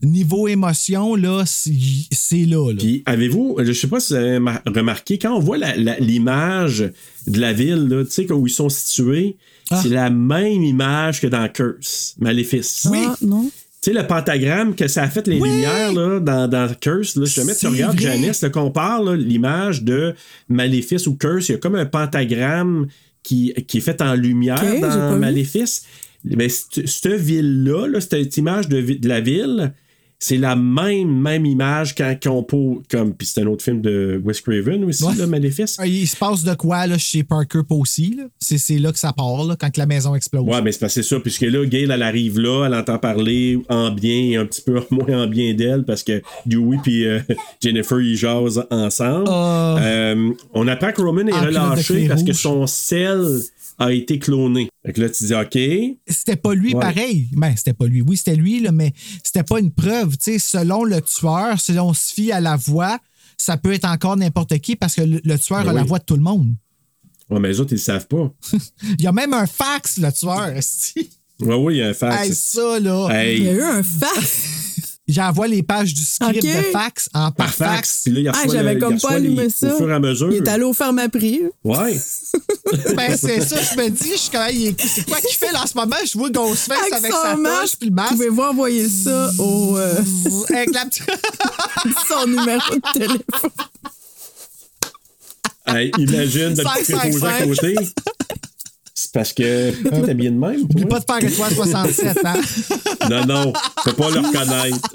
niveau 0.02 0.46
émotion, 0.46 1.16
là, 1.16 1.44
c'est 1.46 2.44
là, 2.44 2.70
là. 2.70 2.78
Puis 2.78 3.02
avez-vous, 3.06 3.56
je 3.64 3.72
sais 3.72 3.88
pas 3.88 3.98
si 3.98 4.12
vous 4.12 4.18
avez 4.20 4.38
ma- 4.38 4.62
remarqué, 4.66 5.18
quand 5.18 5.34
on 5.34 5.40
voit 5.40 5.56
l'image 5.56 6.90
de 7.26 7.40
la 7.40 7.52
ville, 7.52 7.88
là, 7.88 8.04
tu 8.04 8.10
sais, 8.12 8.30
où 8.30 8.46
ils 8.46 8.50
sont 8.52 8.68
situés, 8.68 9.36
Ah. 9.70 9.80
c'est 9.82 9.88
la 9.90 10.10
même 10.10 10.62
image 10.62 11.20
que 11.20 11.26
dans 11.26 11.48
Curse, 11.48 12.14
Maléfice. 12.18 12.86
Oui. 12.90 13.00
Ah, 13.06 13.16
non. 13.22 13.50
Tu 13.80 13.92
sais, 13.92 13.92
le 13.92 14.06
pentagramme 14.06 14.74
que 14.74 14.88
ça 14.88 15.02
a 15.04 15.08
fait 15.08 15.26
les 15.28 15.38
Oui. 15.38 15.48
lumières 15.48 15.92
là, 15.92 16.18
dans, 16.20 16.48
dans 16.48 16.74
Curse, 16.80 17.14
là, 17.16 17.26
si 17.26 17.34
jamais 17.34 17.54
tu 17.54 17.66
regardes 17.68 18.00
vrai. 18.00 18.12
Janice, 18.12 18.40
là, 18.42 18.50
qu'on 18.50 18.70
parle, 18.72 19.10
là, 19.10 19.16
l'image 19.16 19.84
de 19.84 20.14
Maléfice 20.48 21.06
ou 21.06 21.16
Curse, 21.16 21.48
il 21.48 21.52
y 21.52 21.54
a 21.54 21.58
comme 21.58 21.76
un 21.76 21.86
pentagramme 21.86 22.88
qui, 23.22 23.54
qui 23.68 23.78
est 23.78 23.80
fait 23.80 24.00
en 24.02 24.14
lumière 24.14 24.58
Ok, 24.60 24.68
j'ai 24.74 24.80
pas 24.80 24.96
dans. 24.96 25.16
Maléfice. 25.16 25.84
Ben, 26.24 26.48
cette, 26.48 27.06
ville-là, 27.12 27.86
là, 27.86 28.00
cette 28.00 28.36
image 28.36 28.68
de 28.68 29.06
la 29.08 29.20
ville, 29.20 29.72
c'est 30.20 30.36
la 30.36 30.56
même, 30.56 31.08
même 31.20 31.46
image 31.46 31.94
quand 31.94 32.14
qu'on 32.20 32.42
peut. 32.42 32.82
Comme, 32.90 33.14
puis 33.14 33.26
c'est 33.26 33.42
un 33.42 33.46
autre 33.46 33.62
film 33.64 33.80
de 33.80 34.20
Wes 34.24 34.40
Craven 34.40 34.84
aussi, 34.84 35.04
Ouais. 35.04 35.14
là, 35.14 35.26
Maléfice. 35.26 35.76
Ah, 35.78 35.86
Il 35.86 36.06
se 36.08 36.16
passe 36.16 36.42
de 36.42 36.54
quoi 36.54 36.86
là, 36.88 36.98
chez 36.98 37.22
Parker 37.22 37.60
Posey? 37.68 38.10
là? 38.16 38.24
C'est 38.40 38.78
là 38.78 38.90
que 38.92 38.98
ça 38.98 39.12
part, 39.12 39.44
là, 39.44 39.54
quand 39.58 39.76
la 39.76 39.86
maison 39.86 40.14
explose. 40.14 40.42
Ouais, 40.44 40.60
mais 40.62 40.72
c'est 40.72 41.02
ça, 41.02 41.20
puisque 41.20 41.42
là, 41.42 41.64
Gail, 41.64 41.88
elle 41.90 42.02
arrive 42.02 42.40
là, 42.40 42.66
elle 42.66 42.74
entend 42.74 42.98
parler 42.98 43.60
en 43.68 43.90
bien 43.92 44.10
et 44.32 44.36
un 44.36 44.46
petit 44.46 44.62
peu 44.62 44.80
moins 44.90 45.22
en 45.24 45.26
bien 45.28 45.54
d'elle, 45.54 45.84
parce 45.84 46.02
que 46.02 46.20
Dewey 46.46 46.78
puis 46.82 47.06
euh, 47.06 47.20
Jennifer, 47.62 48.00
ils 48.00 48.16
jasent 48.16 48.64
ensemble. 48.70 49.26
Ah. 49.28 49.76
Euh, 49.80 50.30
on 50.52 50.66
apprend 50.66 50.92
que 50.92 51.00
Roman 51.00 51.20
est 51.28 51.30
de 51.30 51.46
relâché 51.46 52.08
parce 52.08 52.24
que 52.24 52.32
son 52.32 52.66
sel 52.66 53.24
a 53.78 53.92
été 53.92 54.18
clonné. 54.18 54.68
Fait 54.84 54.92
que 54.92 55.00
là, 55.00 55.08
tu 55.10 55.24
dis, 55.24 55.34
OK. 55.34 55.98
C'était 56.08 56.36
pas 56.36 56.54
lui 56.54 56.74
Ouais. 56.74 56.80
pareil. 56.80 57.28
Ben, 57.32 57.54
c'était 57.56 57.72
pas 57.74 57.86
lui. 57.86 58.00
Oui, 58.02 58.16
c'était 58.16 58.36
lui, 58.36 58.60
là, 58.60 58.72
mais 58.72 58.92
c'était 59.22 59.44
pas 59.44 59.60
une 59.60 59.70
preuve. 59.72 60.16
Tu 60.18 60.32
sais, 60.32 60.38
selon 60.38 60.84
le 60.84 61.00
tueur, 61.02 61.60
si 61.60 61.78
on 61.78 61.94
se 61.94 62.12
fie 62.12 62.32
à 62.32 62.40
la 62.40 62.56
voix, 62.56 62.98
ça 63.36 63.56
peut 63.56 63.72
être 63.72 63.84
encore 63.84 64.16
n'importe 64.16 64.58
qui 64.58 64.74
parce 64.76 64.94
que 64.96 65.02
le, 65.02 65.20
le 65.22 65.38
tueur 65.38 65.62
Ben 65.62 65.70
a 65.70 65.72
la 65.72 65.82
oui. 65.82 65.88
voix 65.88 65.98
de 66.00 66.04
tout 66.04 66.16
le 66.16 66.22
monde. 66.22 66.54
Ouais, 67.30 67.38
mais 67.38 67.48
les 67.48 67.60
autres, 67.60 67.72
ils 67.72 67.76
le 67.76 67.80
savent 67.80 68.06
pas. 68.08 68.32
Il 68.98 69.02
y 69.02 69.06
a 69.06 69.12
même 69.12 69.32
un 69.34 69.46
fax, 69.46 69.98
le 69.98 70.10
tueur. 70.12 70.52
Ouais, 71.40 71.54
oui, 71.54 71.74
il 71.74 71.78
y 71.78 71.82
a 71.82 71.90
un 71.90 71.94
fax. 71.94 72.26
Hey, 72.26 72.34
ça, 72.34 72.80
là. 72.80 73.08
Hey. 73.12 73.38
Il 73.38 73.44
y 73.44 73.48
a 73.48 73.52
eu 73.52 73.62
un 73.62 73.82
fax. 73.84 74.67
J'envoie 75.08 75.48
les 75.48 75.62
pages 75.62 75.94
du 75.94 76.04
script 76.04 76.42
de 76.42 76.62
fax 76.70 77.08
en 77.14 77.30
par, 77.32 77.46
Par 77.46 77.54
fax. 77.54 78.02
Puis 78.04 78.12
là, 78.12 78.20
il 78.20 78.28
Ah, 78.28 78.42
j'avais 78.52 78.78
comme 78.78 79.00
pas 79.00 79.12
allumé 79.12 79.44
les- 79.44 79.50
ça. 79.50 79.74
Au 79.74 79.78
fur 79.78 79.88
et 79.90 79.94
à 79.94 79.98
mesure. 79.98 80.28
Il 80.30 80.36
est 80.36 80.48
allé 80.48 80.64
au 80.64 80.74
pharmaprix. 80.74 81.42
Ouais. 81.64 81.98
Ben, 82.94 83.16
c'est 83.16 83.40
ça, 83.40 83.56
je 83.62 83.80
me 83.80 83.88
dis, 83.88 84.10
je 84.12 84.16
suis 84.18 84.30
quand 84.30 84.44
même, 84.46 84.54
il 84.54 84.66
est- 84.68 84.86
c'est 84.86 85.06
quoi 85.08 85.18
qu'il 85.20 85.34
fait 85.36 85.50
là 85.52 85.62
en 85.62 85.66
ce 85.66 85.74
moment? 85.74 85.96
Je 86.04 86.18
vois 86.18 86.28
Ghostface 86.28 86.78
avec, 86.92 86.92
Avec 87.04 87.12
sa 87.12 87.34
poche 87.36 87.76
puis 87.80 87.88
le 87.88 87.94
masque. 87.94 88.12
Pouvez-vous 88.12 88.42
envoyer 88.42 88.88
ça 88.88 89.30
au 89.38 89.76
euh, 89.78 89.94
Avec 90.50 90.74
la 90.74 90.84
petite. 90.84 91.04
son 92.08 92.26
numéro 92.26 92.74
de 92.74 92.92
téléphone. 92.92 93.50
Hey, 95.66 95.90
imagine 95.98 96.54
de 96.54 96.62
Cinq, 96.62 96.78
te 96.80 96.84
cinq, 96.84 96.98
préposer 96.98 97.26
à 97.26 97.42
côté. 97.46 97.74
C'est 99.08 99.14
parce 99.14 99.32
que 99.32 99.70
t'es 99.70 100.10
habillé 100.10 100.28
de 100.28 100.36
même. 100.36 100.60
Oublie 100.64 100.84
toi? 100.84 101.00
pas 101.00 101.18
de 101.18 101.28
faire 101.28 101.48
étoile 101.48 101.54
67, 101.54 102.18
hein? 102.26 102.34
Non, 103.10 103.24
non, 103.24 103.52
faut 103.82 103.94
pas 103.94 104.10
le 104.10 104.18
reconnaître. 104.18 104.94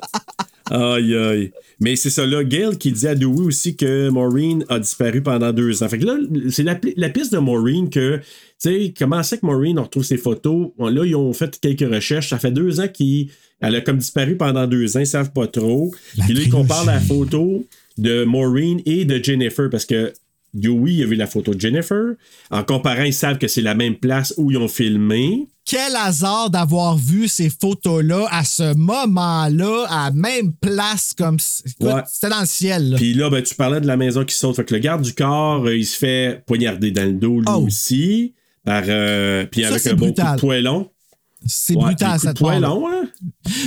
Aïe, 0.70 1.16
aïe. 1.16 1.52
Mais 1.80 1.96
c'est 1.96 2.12
ça, 2.12 2.24
là, 2.24 2.44
Gail 2.44 2.78
qui 2.78 2.92
dit 2.92 3.08
à 3.08 3.16
Dewey 3.16 3.42
aussi 3.42 3.76
que 3.76 4.10
Maureen 4.10 4.66
a 4.70 4.78
disparu 4.78 5.24
pendant 5.24 5.52
deux 5.52 5.82
ans. 5.82 5.90
Fait 5.90 5.98
que 5.98 6.06
là, 6.06 6.18
c'est 6.52 6.62
la, 6.62 6.80
la 6.96 7.10
piste 7.10 7.34
de 7.34 7.40
Maureen 7.40 7.90
que, 7.90 8.18
tu 8.18 8.24
sais, 8.60 8.94
comment 8.96 9.24
c'est 9.24 9.40
que 9.40 9.48
Maureen, 9.48 9.80
on 9.80 9.84
retrouve 9.84 10.04
ses 10.04 10.18
photos? 10.18 10.70
Bon, 10.78 10.90
là, 10.90 11.06
ils 11.08 11.16
ont 11.16 11.34
fait 11.34 11.60
quelques 11.60 11.92
recherches. 11.92 12.30
Ça 12.30 12.38
fait 12.38 12.52
deux 12.52 12.82
ans 12.82 12.88
qu'elle 12.88 13.30
a 13.76 13.82
comme 13.82 13.98
disparu 13.98 14.38
pendant 14.38 14.68
deux 14.68 14.96
ans. 14.96 15.00
Ils 15.00 15.08
savent 15.08 15.34
pas 15.34 15.48
trop. 15.48 15.92
Puis 16.20 16.36
là, 16.36 16.42
ils 16.44 16.50
comparent 16.52 16.86
la 16.86 17.00
photo 17.00 17.66
de 17.98 18.26
Maureen 18.26 18.80
et 18.86 19.06
de 19.06 19.24
Jennifer 19.24 19.72
parce 19.72 19.86
que 19.86 20.14
Dewey 20.54 21.02
a 21.04 21.06
vu 21.08 21.16
la 21.16 21.28
photo 21.28 21.54
de 21.54 21.60
Jennifer. 21.60 22.14
En 22.52 22.64
comparant, 22.64 23.04
ils 23.04 23.14
savent 23.14 23.38
que 23.38 23.48
c'est 23.48 23.62
la 23.62 23.74
même 23.76 23.96
place 23.96 24.34
où 24.38 24.52
ils 24.52 24.58
ont 24.58 24.68
filmé. 24.68 25.48
Quel 25.66 25.96
hasard 25.96 26.50
d'avoir 26.50 26.98
vu 26.98 27.28
ces 27.28 27.50
photos-là 27.50 28.28
à 28.30 28.44
ce 28.44 28.76
moment-là, 28.76 29.86
à 29.90 30.06
la 30.06 30.12
même 30.12 30.54
place 30.54 31.14
comme. 31.18 31.38
Ouais. 31.80 32.02
C'était 32.06 32.30
dans 32.30 32.42
le 32.42 32.46
ciel. 32.46 32.92
là. 32.92 32.98
Puis 32.98 33.14
là, 33.14 33.30
ben, 33.30 33.42
tu 33.42 33.56
parlais 33.56 33.82
de 33.82 33.88
la 33.88 33.98
maison 33.98 34.26
qui 34.26 34.36
saute. 34.36 34.56
Fait 34.58 34.66
que 34.66 34.74
le 34.74 34.80
garde 34.80 35.02
du 35.02 35.14
corps, 35.14 35.66
euh, 35.66 35.76
il 35.78 35.86
se 35.86 35.98
fait 35.98 36.44
poignarder 36.46 36.92
dans 36.92 37.06
le 37.06 37.14
dos 37.14 37.40
lui 37.40 37.48
aussi. 37.66 38.34
Par, 38.66 38.84
euh, 38.88 39.46
puis 39.46 39.62
Oh. 39.66 39.68
Ça, 39.70 39.74
avec 39.76 39.88
un 39.88 39.94
bon 39.96 40.14
coup 40.14 40.22
de 40.22 40.40
poêlon. 40.40 40.90
C'est 41.46 41.76
Ouais, 41.76 41.84
brutal, 41.84 42.20
cette 42.20 42.38
poêlon, 42.38 42.82
part-là. 42.82 43.02
hein? 43.04 43.10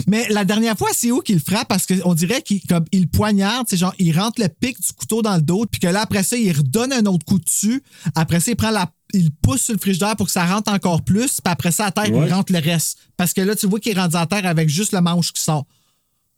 Mais 0.06 0.26
la 0.30 0.44
dernière 0.44 0.76
fois, 0.76 0.88
c'est 0.92 1.10
où 1.10 1.20
qu'il 1.20 1.40
frappe? 1.40 1.68
Parce 1.68 1.86
qu'on 1.86 2.14
dirait 2.14 2.42
qu'il 2.42 2.60
comme, 2.62 2.84
il 2.92 3.08
poignarde, 3.08 3.66
c'est 3.68 3.76
genre, 3.76 3.94
il 3.98 4.18
rentre 4.18 4.40
le 4.40 4.48
pic 4.48 4.80
du 4.80 4.92
couteau 4.92 5.22
dans 5.22 5.36
le 5.36 5.42
dos, 5.42 5.64
puis 5.70 5.80
que 5.80 5.86
là, 5.88 6.02
après 6.02 6.22
ça, 6.22 6.36
il 6.36 6.52
redonne 6.52 6.92
un 6.92 7.04
autre 7.06 7.24
coup 7.24 7.38
dessus. 7.38 7.82
Après 8.14 8.40
ça, 8.40 8.50
il 8.52 8.56
prend 8.56 8.70
la. 8.70 8.90
Il 9.14 9.30
pousse 9.30 9.62
sur 9.62 9.72
le 9.74 9.78
frigidaire 9.78 10.16
pour 10.16 10.26
que 10.26 10.32
ça 10.32 10.44
rentre 10.46 10.72
encore 10.72 11.02
plus, 11.02 11.40
puis 11.40 11.52
après 11.52 11.70
ça, 11.70 11.86
à 11.86 11.90
terre, 11.92 12.10
Ouais. 12.12 12.26
il 12.26 12.32
rentre 12.32 12.52
le 12.52 12.58
reste. 12.58 12.98
Parce 13.16 13.32
que 13.32 13.40
là, 13.40 13.54
tu 13.54 13.66
vois 13.68 13.78
qu'il 13.78 13.96
est 13.96 14.00
rendu 14.00 14.16
à 14.16 14.26
terre 14.26 14.44
avec 14.46 14.68
juste 14.68 14.92
le 14.92 15.00
manche 15.00 15.32
qui 15.32 15.40
sort. 15.42 15.64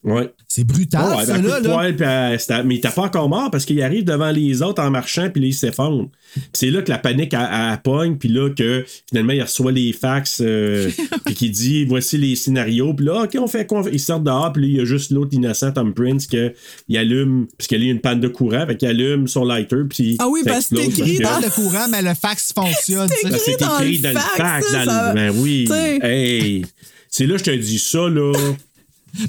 Ouais. 0.04 0.32
C'est 0.46 0.62
brutal, 0.64 1.16
Ouais, 1.16 1.24
ça, 1.26 1.34
ben, 1.38 1.46
là. 1.46 1.60
là. 1.60 1.82
euh, 1.82 2.62
mais 2.64 2.76
il 2.76 2.78
était 2.78 2.88
pas 2.88 3.02
encore 3.02 3.28
mort 3.28 3.50
parce 3.50 3.64
qu'il 3.64 3.82
arrive 3.82 4.04
devant 4.04 4.30
les 4.30 4.62
autres 4.62 4.80
en 4.80 4.90
marchant, 4.90 5.28
puis 5.28 5.42
là, 5.42 5.48
il 5.48 5.52
s'effondre. 5.52 6.08
C'est 6.52 6.70
là 6.70 6.82
que 6.82 6.90
la 6.90 6.98
panique 6.98 7.34
à, 7.34 7.78
pogne, 7.82 8.16
puis 8.16 8.28
là 8.28 8.48
que 8.50 8.84
finalement, 9.08 9.32
il 9.32 9.42
reçoit 9.42 9.72
les 9.72 9.92
fax, 9.92 10.40
euh, 10.40 10.88
puis 11.26 11.34
qu'il 11.34 11.50
dit 11.50 11.84
voici 11.84 12.16
les 12.16 12.36
scénarios, 12.36 12.94
puis 12.94 13.06
là, 13.06 13.24
OK, 13.24 13.36
on 13.40 13.48
fait 13.48 13.66
quoi? 13.66 13.82
Il 13.92 13.98
sort 13.98 14.20
dehors, 14.20 14.52
puis 14.52 14.62
là, 14.62 14.68
il 14.68 14.76
y 14.76 14.80
a 14.80 14.84
juste 14.84 15.10
l'autre 15.10 15.34
innocent, 15.34 15.72
Tom 15.72 15.92
Prince, 15.92 16.28
que, 16.28 16.54
il 16.88 16.96
allume, 16.96 17.48
parce 17.58 17.66
qu'il 17.66 17.82
y 17.82 17.88
a 17.88 17.92
une 17.92 18.00
panne 18.00 18.20
de 18.20 18.28
courant, 18.28 18.66
fait 18.66 18.76
qu'il 18.76 18.88
allume 18.88 19.26
son 19.26 19.44
lighter, 19.44 19.82
puis. 19.90 20.16
Ah 20.20 20.28
oui, 20.28 20.42
parce 20.46 20.68
que 20.68 20.76
c'est 20.76 20.84
écrit 20.86 21.18
dans 21.18 21.40
le 21.40 21.50
courant, 21.50 21.88
mais 21.90 22.02
le 22.02 22.14
fax 22.14 22.52
fonctionne. 22.52 23.08
Ben, 23.24 23.36
c'est 23.36 23.52
écrit 23.60 23.98
dans 23.98 24.10
le 24.12 24.18
fax, 24.36 24.72
dans 24.72 24.84
le- 25.10 25.14
Ben 25.14 25.32
oui. 25.36 25.64
T'sais. 25.68 25.98
Hey. 26.02 26.64
C'est 27.10 27.26
là, 27.26 27.36
je 27.36 27.44
te 27.44 27.50
dis 27.50 27.78
ça, 27.78 28.08
là. 28.08 28.32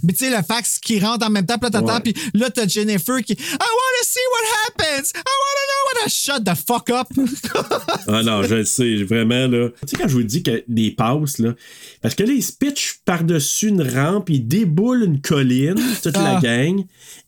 Mais 0.04 0.14
tu 0.14 0.26
sais, 0.26 0.30
le 0.36 0.44
fax 0.44 0.80
qui 0.80 1.00
rentre 1.00 1.26
en 1.26 1.30
même 1.30 1.46
temps, 1.46 1.58
puis 1.58 1.70
là, 1.72 1.80
t'attends, 1.80 1.96
Ouais. 1.96 2.02
puis 2.14 2.14
là, 2.34 2.50
t'as 2.50 2.68
Jennifer 2.68 3.22
qui. 3.24 3.34
I 3.34 3.38
wanna 3.38 4.04
see 4.04 4.20
what 4.32 4.48
happens! 4.86 5.10
I 5.16 5.36
wanna 5.44 5.64
know 5.68 5.84
what 5.86 6.06
a 6.06 6.10
shut 6.10 6.44
the 6.44 6.56
fuck 6.68 6.90
up! 6.90 7.08
Ah 8.08 8.24
non, 8.24 8.44
je 8.44 8.56
le 8.56 8.66
sais, 8.66 9.04
vraiment, 9.04 9.48
là. 9.48 9.70
Tu 9.82 9.88
sais, 9.90 9.98
quand 9.98 10.08
je 10.08 10.14
vous 10.14 10.24
dis 10.24 10.44
que 10.44 10.64
des 10.68 10.92
passes, 10.92 11.40
là, 11.40 11.54
parce 12.02 12.16
que 12.16 12.24
là, 12.24 12.34
ils 12.34 12.44
se 12.44 12.52
pitchent 12.54 13.00
par-dessus 13.06 13.68
une 13.70 13.82
rampe, 13.88 14.30
ils 14.30 14.48
déboulent 14.48 15.04
une 15.04 15.22
colline, 15.22 15.76
toute 16.02 16.16
la 16.16 16.38
Ah. 16.38 16.40
gang, 16.42 16.84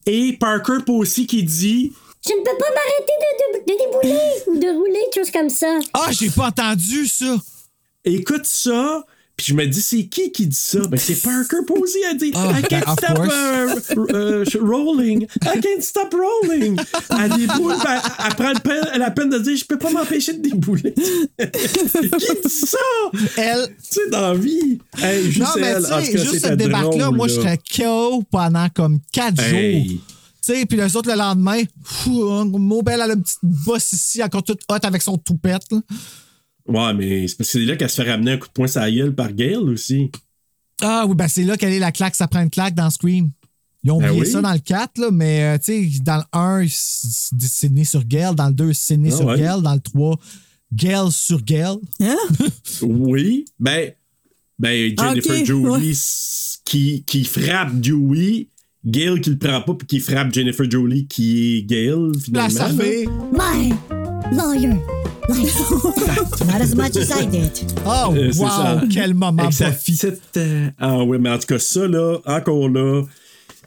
et 0.06 0.34
Parker 0.40 0.78
aussi 0.90 1.28
qui 1.28 1.44
dit 1.44 1.92
Je 2.26 2.32
ne 2.34 2.38
peux 2.44 2.58
pas 2.58 2.70
m'arrêter 2.70 3.14
de, 3.22 3.60
de, 3.60 3.60
de 3.60 3.78
débouler 3.78 4.22
ou 4.48 4.60
de 4.60 4.78
rouler, 4.78 5.00
des 5.14 5.20
choses 5.22 5.32
comme 5.32 5.50
ça. 5.50 5.80
Ah, 5.94 6.10
j'ai 6.12 6.30
pas 6.30 6.48
entendu 6.48 7.08
ça! 7.08 7.36
Écoute 8.06 8.46
ça! 8.46 9.04
Puis 9.42 9.54
je 9.54 9.56
me 9.56 9.66
dis, 9.66 9.82
c'est 9.82 10.06
qui 10.06 10.32
qui 10.32 10.46
dit 10.46 10.56
ça? 10.56 10.82
Ben, 10.88 10.98
c'est 11.00 11.16
Parker 11.20 11.66
Posey. 11.66 11.98
Elle 12.12 12.18
dit, 12.18 12.32
Ah, 12.36 12.52
I 12.52 12.62
ben, 12.62 12.68
can't 12.68 12.84
of 12.88 13.00
stop 13.00 13.18
uh, 13.18 14.56
uh, 14.56 14.60
rolling. 14.62 15.24
I 15.42 15.60
can't 15.60 15.82
stop 15.82 16.14
rolling. 16.14 16.78
Elle 17.10 17.30
déboule, 17.38 17.74
ben, 17.84 18.00
elle 18.24 18.36
prend 18.36 18.54
le 18.54 18.60
peine- 18.60 19.00
la 19.00 19.10
peine 19.10 19.32
de 19.32 19.40
dire, 19.40 19.58
je 19.58 19.66
peux 19.66 19.80
pas 19.80 19.90
m'empêcher 19.90 20.34
de 20.34 20.48
débouler. 20.48 20.94
qui 21.40 22.42
dit 22.44 22.50
ça? 22.54 22.78
Elle. 23.38 23.68
Tu 23.70 23.74
sais, 23.80 24.10
dans 24.12 24.22
la 24.22 24.34
vie. 24.36 24.78
Hey, 25.00 25.26
juste 25.32 25.40
non, 25.40 25.48
mais 25.60 25.68
elle. 25.70 25.86
En 25.92 26.00
juste 26.02 26.40
cette 26.40 26.58
débarque-là, 26.58 27.10
moi, 27.10 27.28
serais 27.28 27.58
KO 27.58 28.22
pendant 28.30 28.68
comme 28.70 29.00
4 29.12 29.42
Hey. 29.42 29.88
jours. 29.90 29.98
Tu 30.46 30.54
sais, 30.54 30.66
puis 30.68 30.78
les 30.78 30.96
autres, 30.96 31.10
le 31.10 31.18
lendemain, 31.18 31.62
elle 32.06 33.02
a 33.02 33.08
une 33.14 33.22
petite 33.24 33.40
bosse 33.42 33.94
ici, 33.94 34.22
encore 34.24 34.44
toute 34.44 34.62
hot 34.70 34.76
avec 34.84 35.02
son 35.02 35.18
toupette. 35.18 35.64
là. 35.72 35.80
Ouais, 36.68 36.94
mais 36.94 37.28
c'est 37.28 37.38
parce 37.38 37.52
que 37.52 37.60
c'est 37.60 37.66
là 37.66 37.76
qu'elle 37.76 37.90
se 37.90 38.02
fait 38.02 38.10
ramener 38.12 38.32
un 38.34 38.38
coup 38.38 38.48
de 38.48 38.54
poing 38.54 38.68
la 38.76 38.92
gueule 38.92 39.16
par 39.16 39.32
Gail 39.34 39.56
aussi. 39.58 40.12
Ah 40.82 41.06
oui, 41.08 41.16
ben 41.16 41.28
c'est 41.28 41.44
là 41.44 41.58
qu'elle 41.58 41.74
est 41.74 41.80
la 41.80 41.92
claque, 41.92 42.16
ça 42.16 42.28
prend 42.28 42.42
une 42.42 42.50
claque 42.50 42.74
dans 42.76 42.90
Scream. 42.90 43.30
Ils 43.84 43.92
ont 43.92 44.00
Ben 44.00 44.10
oublié 44.10 44.26
oui. 44.26 44.32
ça 44.32 44.42
dans 44.42 44.54
le 44.54 44.60
4, 44.60 45.00
là, 45.00 45.10
mais 45.12 45.44
euh, 45.44 45.58
tu 45.58 45.92
sais, 45.92 46.00
dans 46.02 46.18
le 46.18 46.40
1, 46.40 46.66
c'est 46.70 47.70
né 47.70 47.84
sur 47.84 48.06
Gale. 48.06 48.36
Dans 48.36 48.48
le 48.48 48.54
2, 48.54 48.74
c'est 48.74 48.98
né 48.98 49.10
Ah 49.12 49.18
sur 49.18 49.26
ouais. 49.26 49.40
Gale. 49.40 49.62
Dans 49.64 49.74
le 49.74 49.80
3, 49.80 50.20
Gale 50.74 51.12
sur 51.12 51.44
Gale. 51.44 51.78
Oui. 52.84 53.46
Ben, 53.60 53.92
ben 54.60 54.94
Jennifer 54.98 55.46
Jolie 55.46 55.90
ouais. 55.90 55.94
qui, 56.66 57.04
qui 57.06 57.24
frappe 57.24 57.80
Dewey. 57.80 58.48
Gail 58.84 59.22
qui 59.22 59.30
le 59.32 59.38
prend 59.38 59.62
pas 59.62 59.76
puis 59.76 59.86
qui 59.88 60.00
frappe 60.00 60.34
Jennifer 60.34 60.70
Jolie 60.70 61.06
qui 61.06 61.58
est 61.58 61.64
Gail 61.64 62.12
finalement. 62.24 62.48
Là, 62.48 62.50
ça 62.50 62.68
là. 62.70 62.84
fait. 62.84 63.06
My 63.34 64.01
lawyer. 64.32 64.76
Like, 65.30 66.46
not 66.48 66.62
as 66.62 66.76
much 66.76 66.98
as 66.98 67.12
I 67.12 67.26
did. 67.26 67.52
Oh, 67.86 68.14
Euh, 68.16 68.32
wow, 68.38 68.48
ça. 68.50 68.82
quel 68.92 69.14
moment 69.14 69.50
euh, 70.38 70.70
Ah 70.80 71.04
oui, 71.04 71.18
mais 71.20 71.30
en 71.30 71.38
tout 71.38 71.48
cas, 71.48 71.60
ça, 71.60 71.88
là, 71.88 72.18
encore 72.26 72.68
là. 72.70 73.04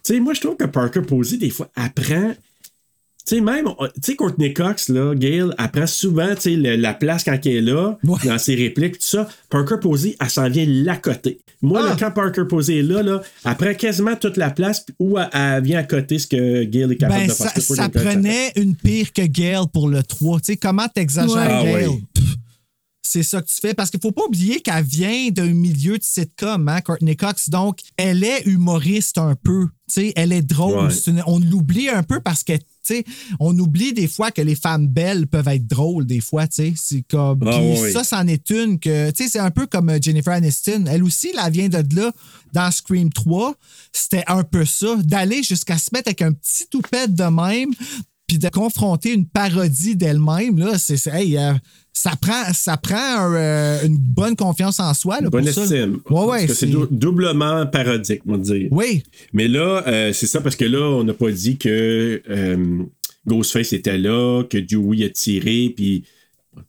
Tu 0.05 0.15
sais, 0.15 0.21
moi, 0.21 0.35
je 0.35 0.41
trouve 0.41 0.57
que 0.57 0.65
Parker 0.65 1.01
Posey, 1.03 1.39
des 1.39 1.51
fois, 1.51 1.69
apprend. 1.77 2.35
Tu 3.27 3.37
sais, 3.37 3.41
même, 3.41 3.67
on- 3.79 3.87
tu 3.87 3.93
sais, 4.03 4.17
Courtney 4.17 4.53
Cox, 4.53 4.91
là, 4.91 5.15
Gail, 5.15 5.47
apprend 5.57 5.87
souvent, 5.87 6.35
tu 6.35 6.43
sais, 6.43 6.57
la 6.57 6.93
place 6.93 7.25
quand 7.25 7.39
elle 7.47 7.53
est 7.53 7.61
là, 7.63 7.97
dans 8.03 8.39
ses 8.39 8.55
répliques, 8.55 8.99
tout 8.99 9.07
ça. 9.07 9.27
Parker 9.49 9.77
Posey, 9.81 10.15
elle 10.21 10.29
s'en 10.29 10.49
vient 10.51 10.67
là 10.69 10.97
côté. 10.97 11.39
Moi, 11.63 11.81
Ah. 11.83 11.89
là, 11.89 11.97
quand 11.99 12.11
Parker 12.11 12.43
Posey 12.47 12.81
est 12.81 12.83
là, 12.83 13.03
là, 13.03 13.23
prend 13.57 13.73
quasiment 13.73 14.15
toute 14.17 14.37
la 14.37 14.51
place 14.51 14.85
où 14.99 15.19
elle, 15.19 15.29
elle 15.33 15.63
vient 15.65 15.79
à 15.79 15.85
côté 15.85 16.19
ce 16.19 16.27
que 16.27 16.65
Gail 16.65 16.93
est 16.93 16.97
capable 16.97 17.21
Ben, 17.23 17.29
de 17.29 17.33
ça, 17.33 17.49
faire. 17.49 17.63
Ça 17.63 17.89
cas, 17.89 18.01
prenait 18.01 18.53
une 18.57 18.75
pire 18.77 19.11
que 19.11 19.23
Gale 19.23 19.65
pour 19.73 19.89
le 19.89 20.03
3. 20.03 20.41
Tu 20.41 20.45
sais, 20.53 20.57
comment 20.59 20.87
t'exagères 20.95 21.35
Ouais. 21.35 21.49
Ah 21.49 21.65
Gale? 21.65 21.91
C'est 23.07 23.23
ça 23.23 23.43
que 23.43 23.47
tu 23.47 23.57
fais. 23.61 23.75
Parce 23.75 23.91
qu'il 23.91 24.01
faut 24.01 24.13
pas 24.13 24.25
oublier 24.27 24.61
qu'elle 24.61 24.83
vient 24.85 25.29
d'un 25.31 25.53
milieu 25.53 25.99
de 25.99 26.03
sitcom, 26.03 26.69
hein, 26.69 26.81
Courtney 26.81 27.17
Cox. 27.17 27.51
Donc, 27.51 27.81
elle 27.99 28.25
est 28.25 28.43
humoriste 28.47 29.19
un 29.19 29.35
peu. 29.35 29.67
Tu 29.89 29.95
sais, 30.01 30.13
elle 30.17 30.33
est 30.33 30.41
drôle. 30.43 30.87
Ouais. 30.87 30.91
C'est 30.95 31.11
une- 31.11 31.23
on 31.27 31.39
l'oublie 31.39 31.91
un 31.91 32.03
peu 32.03 32.21
parce 32.21 32.43
que, 32.43 32.55
tu 32.57 32.63
sais, 32.83 33.05
on 33.39 33.57
oublie 33.59 33.93
des 33.93 34.09
fois 34.09 34.31
que 34.31 34.41
les 34.41 34.55
femmes 34.57 34.89
belles 34.89 35.27
peuvent 35.27 35.49
être 35.49 35.67
drôles, 35.67 36.07
des 36.07 36.21
fois, 36.21 36.47
tu 36.47 36.55
sais. 36.57 36.75
C'est 36.77 37.03
comme. 37.03 37.41
Ah, 37.47 37.61
oui. 37.61 37.93
ça, 37.93 38.05
c'en 38.05 38.27
est 38.27 38.49
une 38.49 38.79
que. 38.81 39.13
C'est 39.15 39.39
un 39.39 39.51
peu 39.51 39.67
comme 39.67 39.91
euh, 39.91 39.99
Jennifer 40.01 40.33
Aniston. 40.33 40.85
Elle 40.89 41.05
aussi, 41.05 41.31
elle 41.45 41.53
vient 41.53 41.69
de 41.69 41.97
là. 41.97 42.11
Dans 42.55 42.71
Scream 42.71 43.13
3, 43.13 43.55
c'était 43.93 44.25
un 44.29 44.45
peu 44.45 44.65
ça. 44.65 44.97
D'aller 44.97 45.43
jusqu'à 45.43 45.77
se 45.77 45.91
mettre 45.93 46.09
avec 46.09 46.23
un 46.23 46.33
petit 46.33 46.67
toupette 46.71 47.15
de 47.15 47.25
même, 47.25 47.71
puis 48.27 48.39
de 48.39 48.49
confronter 48.49 49.13
une 49.13 49.27
parodie 49.27 49.97
d'elle-même, 49.97 50.59
là, 50.59 50.79
c'est. 50.79 51.07
hey, 51.09 51.37
euh, 51.37 51.53
ça 51.93 52.13
prend, 52.21 52.53
ça 52.53 52.77
prend 52.77 52.97
un, 52.97 53.35
euh, 53.35 53.87
une 53.87 53.99
bonne 53.99 54.35
confiance 54.35 54.81
en 54.81 54.93
soi. 54.95 55.21
Là, 55.21 55.31
Bonne 55.31 55.45
pour 55.45 55.53
ça. 55.53 55.63
estime. 55.63 55.93
Ouais, 55.95 56.01
Parce 56.09 56.27
ouais. 56.29 56.47
que 56.47 56.55
c'est 56.55 56.67
c'est- 56.67 56.73
dou- 56.73 56.89
doublement 56.91 57.67
parodique, 57.67 58.23
on 58.27 58.33
va 58.33 58.39
dire. 58.39 58.69
Oui. 58.71 59.03
Mais 59.33 59.47
là, 59.47 59.85
euh, 59.87 60.13
c'est 60.13 60.27
ça 60.27 60.41
parce 60.41 60.57
que 60.57 60.65
là, 60.65 60.81
on 60.81 61.05
n'a 61.05 61.13
pas 61.15 61.31
dit 61.31 61.57
que 61.59 62.21
euh, 62.29 62.83
Ghostface 63.27 63.73
était 63.73 63.99
là, 63.99 64.43
que 64.45 64.59
Dewey 64.59 65.05
a 65.05 65.09
tiré, 65.11 65.73
puis 65.77 66.05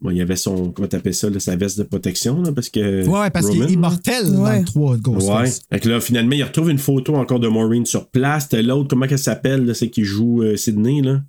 bon, 0.01 0.11
il 0.11 0.17
y 0.17 0.21
avait 0.21 0.35
son, 0.35 0.71
comment 0.71 0.87
t'appelles 0.87 1.15
ça, 1.15 1.29
là, 1.29 1.39
sa 1.39 1.55
veste 1.55 1.77
de 1.79 1.83
protection, 1.83 2.41
là, 2.43 2.51
parce 2.51 2.69
que. 2.69 3.05
Ouais, 3.07 3.29
parce 3.31 3.49
qu'il 3.49 3.63
est 3.63 3.71
immortel 3.71 4.31
dans 4.31 4.43
Ouais. 4.43 4.59
le 4.59 4.65
3 4.65 4.97
de 4.97 5.09
Ouais. 5.09 5.15
Ghostface. 5.15 5.61
Fait 5.71 5.79
que 5.79 5.89
là, 5.89 5.99
finalement, 5.99 6.33
il 6.33 6.43
retrouve 6.43 6.69
une 6.69 6.77
photo 6.77 7.15
encore 7.15 7.39
de 7.39 7.47
Maureen 7.47 7.85
sur 7.85 8.07
place. 8.09 8.47
T'as 8.49 8.61
l'autre, 8.61 8.89
comment 8.89 9.07
qu'elle 9.07 9.17
s'appelle, 9.19 9.65
là, 9.65 9.73
c'est 9.73 9.89
qui 9.89 10.03
joue 10.03 10.43
euh, 10.43 10.55
Sydney, 10.55 11.01
là? 11.01 11.21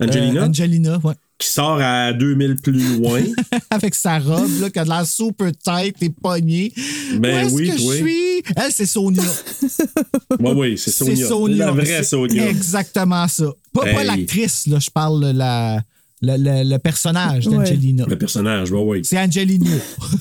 Angelina? 0.00 0.42
Euh, 0.42 0.46
Angelina, 0.46 1.00
ouais. 1.04 1.14
Qui 1.38 1.48
sort 1.48 1.78
à 1.80 2.12
2000 2.12 2.56
plus 2.56 2.96
loin. 2.98 3.20
Avec 3.70 3.94
sa 3.94 4.18
robe, 4.18 4.60
là, 4.60 4.70
qui 4.70 4.78
a 4.78 4.84
de 4.84 4.88
l'air 4.88 5.06
super 5.06 5.50
tight 5.52 5.96
et 6.02 6.10
pognée. 6.10 6.72
Ben 7.18 7.48
Où 7.50 7.56
oui, 7.56 7.70
que 7.70 7.76
je 7.78 7.82
oui. 7.86 7.96
suis? 7.96 8.42
Elle, 8.56 8.70
c'est 8.72 8.86
Sonia. 8.86 9.22
ouais, 10.40 10.52
oui, 10.52 10.78
c'est 10.78 10.90
Sonia. 10.90 11.16
C'est 11.16 11.24
Sonia. 11.24 11.66
La 11.66 11.72
vraie 11.72 11.86
C'est 11.86 12.04
Sonia. 12.04 12.48
Exactement 12.48 13.26
ça. 13.28 13.52
Pas, 13.72 13.82
pas 13.92 14.04
l'actrice, 14.04 14.66
là, 14.68 14.78
je 14.78 14.90
parle 14.90 15.24
la, 15.32 15.82
le, 16.22 16.36
le- 16.36 16.70
le 16.70 16.78
personnage 16.78 17.46
d'Angelina. 17.46 18.06
Le 18.08 18.16
personnage, 18.16 18.70
ouais, 18.70 18.82
ouais. 18.82 19.00
C'est 19.02 19.18
Angelino. 19.18 19.70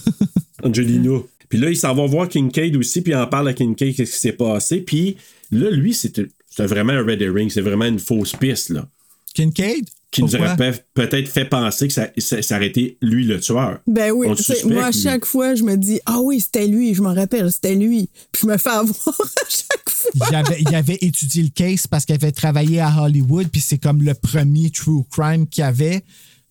Angelino. 0.63 1.29
Puis 1.49 1.59
là, 1.59 1.69
il 1.69 1.77
s'en 1.77 1.93
va 1.93 2.05
voir 2.07 2.27
Kincaid 2.27 2.75
aussi, 2.75 3.01
puis 3.01 3.11
il 3.13 3.15
en 3.15 3.27
parle 3.27 3.49
à 3.49 3.53
Kincaid, 3.53 3.95
qu'est-ce 3.95 4.13
qui 4.13 4.19
s'est 4.19 4.31
passé. 4.33 4.77
Puis 4.81 5.17
là, 5.51 5.69
lui, 5.69 5.93
c'était 5.93 6.27
c'était 6.49 6.65
vraiment 6.67 6.93
un 6.93 7.03
red 7.03 7.21
herring, 7.21 7.49
c'est 7.49 7.61
vraiment 7.61 7.85
une 7.85 7.99
fausse 7.99 8.33
piste, 8.33 8.69
là. 8.69 8.87
Kincaid? 9.33 9.85
qui 10.11 10.21
nous 10.21 10.35
aurait 10.35 10.55
pe- 10.55 10.77
peut-être 10.93 11.27
fait 11.27 11.45
penser 11.45 11.87
que 11.87 11.93
ça, 11.93 12.07
ça, 12.19 12.39
ça 12.43 12.57
aurait 12.57 12.67
été 12.67 12.99
lui 13.01 13.25
le 13.25 13.39
tueur. 13.39 13.79
Ben 13.87 14.11
oui, 14.11 14.27
suspecte, 14.37 14.65
moi, 14.65 14.85
à 14.85 14.91
chaque 14.91 15.25
fois, 15.25 15.55
je 15.55 15.63
me 15.63 15.75
dis, 15.75 15.99
ah 16.05 16.19
oui, 16.21 16.39
c'était 16.39 16.67
lui, 16.67 16.93
je 16.93 17.01
m'en 17.01 17.15
rappelle, 17.15 17.51
c'était 17.51 17.73
lui. 17.73 18.09
Puis 18.31 18.43
je 18.43 18.47
me 18.47 18.57
fais 18.57 18.69
avoir 18.69 18.89
à 19.07 19.49
chaque 19.49 19.89
fois. 19.89 20.11
Il 20.29 20.35
avait, 20.35 20.61
il 20.61 20.75
avait 20.75 20.97
étudié 21.01 21.41
le 21.41 21.49
case 21.49 21.87
parce 21.87 22.05
qu'il 22.05 22.13
avait 22.13 22.31
travaillé 22.31 22.79
à 22.79 22.95
Hollywood, 23.01 23.47
puis 23.51 23.59
c'est 23.59 23.79
comme 23.79 24.03
le 24.03 24.13
premier 24.13 24.69
true 24.69 25.01
crime 25.09 25.47
qu'il 25.47 25.63
avait. 25.63 26.03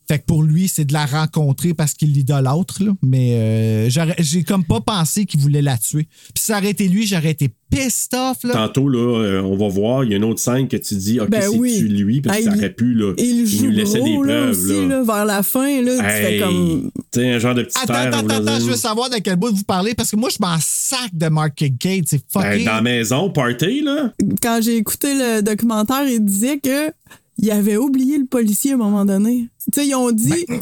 Fait 0.07 0.19
que 0.19 0.25
pour 0.25 0.43
lui, 0.43 0.67
c'est 0.67 0.85
de 0.85 0.93
la 0.93 1.05
rencontrer 1.05 1.73
parce 1.73 1.93
qu'il 1.93 2.11
l'idolâtre, 2.11 2.83
là. 2.83 2.91
Mais 3.01 3.35
euh, 3.35 3.89
j'ai 4.19 4.43
comme 4.43 4.63
pas 4.65 4.81
pensé 4.81 5.25
qu'il 5.25 5.39
voulait 5.39 5.61
la 5.61 5.77
tuer. 5.77 6.03
Puis 6.33 6.33
si 6.39 6.45
ça 6.47 6.57
aurait 6.57 6.71
été 6.71 6.87
lui, 6.87 7.07
j'aurais 7.07 7.31
été 7.31 7.49
pissed 7.69 8.13
off, 8.13 8.43
là. 8.43 8.53
Tantôt, 8.53 8.89
là, 8.89 8.99
euh, 8.99 9.41
on 9.41 9.55
va 9.57 9.67
voir, 9.69 10.03
il 10.03 10.11
y 10.11 10.13
a 10.13 10.17
une 10.17 10.25
autre 10.25 10.39
scène 10.41 10.67
que 10.67 10.77
tu 10.77 10.95
dis, 10.95 11.19
OK, 11.19 11.29
Ben 11.29 11.41
c'est 11.41 11.47
oui. 11.57 11.75
tu 11.79 11.87
lui, 11.87 12.21
parce 12.21 12.37
que 12.37 12.43
ça 12.43 12.51
il- 12.53 12.57
aurait 12.57 12.73
pu, 12.73 12.93
là. 12.93 13.13
Il 13.17 13.47
joue 13.47 13.65
nous 13.65 13.71
laissait 13.71 14.01
des 14.01 14.11
gros, 14.13 14.23
là, 14.23 14.41
preuves, 14.43 14.49
aussi, 14.51 14.67
là. 14.81 14.85
là, 14.87 15.03
vers 15.03 15.25
la 15.25 15.41
fin, 15.43 15.81
là, 15.81 15.95
tu 15.97 16.03
fais 16.03 16.33
Hey, 16.35 16.39
comme... 16.41 16.91
tu 17.11 17.19
sais, 17.19 17.31
un 17.33 17.39
genre 17.39 17.55
de 17.55 17.63
petit 17.63 17.77
Attends, 17.81 17.93
frère. 17.93 18.07
attends, 18.15 18.25
en 18.25 18.29
attends, 18.29 18.59
je 18.59 18.65
veux 18.65 18.75
savoir 18.75 19.09
de 19.09 19.15
quel 19.17 19.37
bout 19.37 19.55
vous 19.55 19.63
parlez 19.63 19.93
parce 19.95 20.11
que 20.11 20.15
moi, 20.17 20.29
je 20.29 20.37
m'en 20.39 20.57
sac 20.59 21.09
de 21.13 21.27
Mark 21.29 21.57
Gate. 21.79 22.05
C'est 22.07 22.21
Ben, 22.35 22.41
fucking. 22.51 22.65
dans 22.65 22.73
la 22.75 22.81
maison, 22.81 23.29
party, 23.29 23.81
là. 23.81 24.11
Quand 24.41 24.59
j'ai 24.61 24.75
écouté 24.77 25.13
le 25.15 25.41
documentaire, 25.41 26.03
il 26.07 26.23
disait 26.23 26.59
que 26.59 26.91
il 27.37 27.51
avait 27.51 27.77
oublié 27.77 28.17
le 28.17 28.25
policier 28.25 28.71
à 28.71 28.75
un 28.75 28.77
moment 28.77 29.05
donné. 29.05 29.49
Tu 29.71 29.81
sais, 29.81 29.87
ils 29.87 29.95
ont 29.95 30.11
dit... 30.11 30.45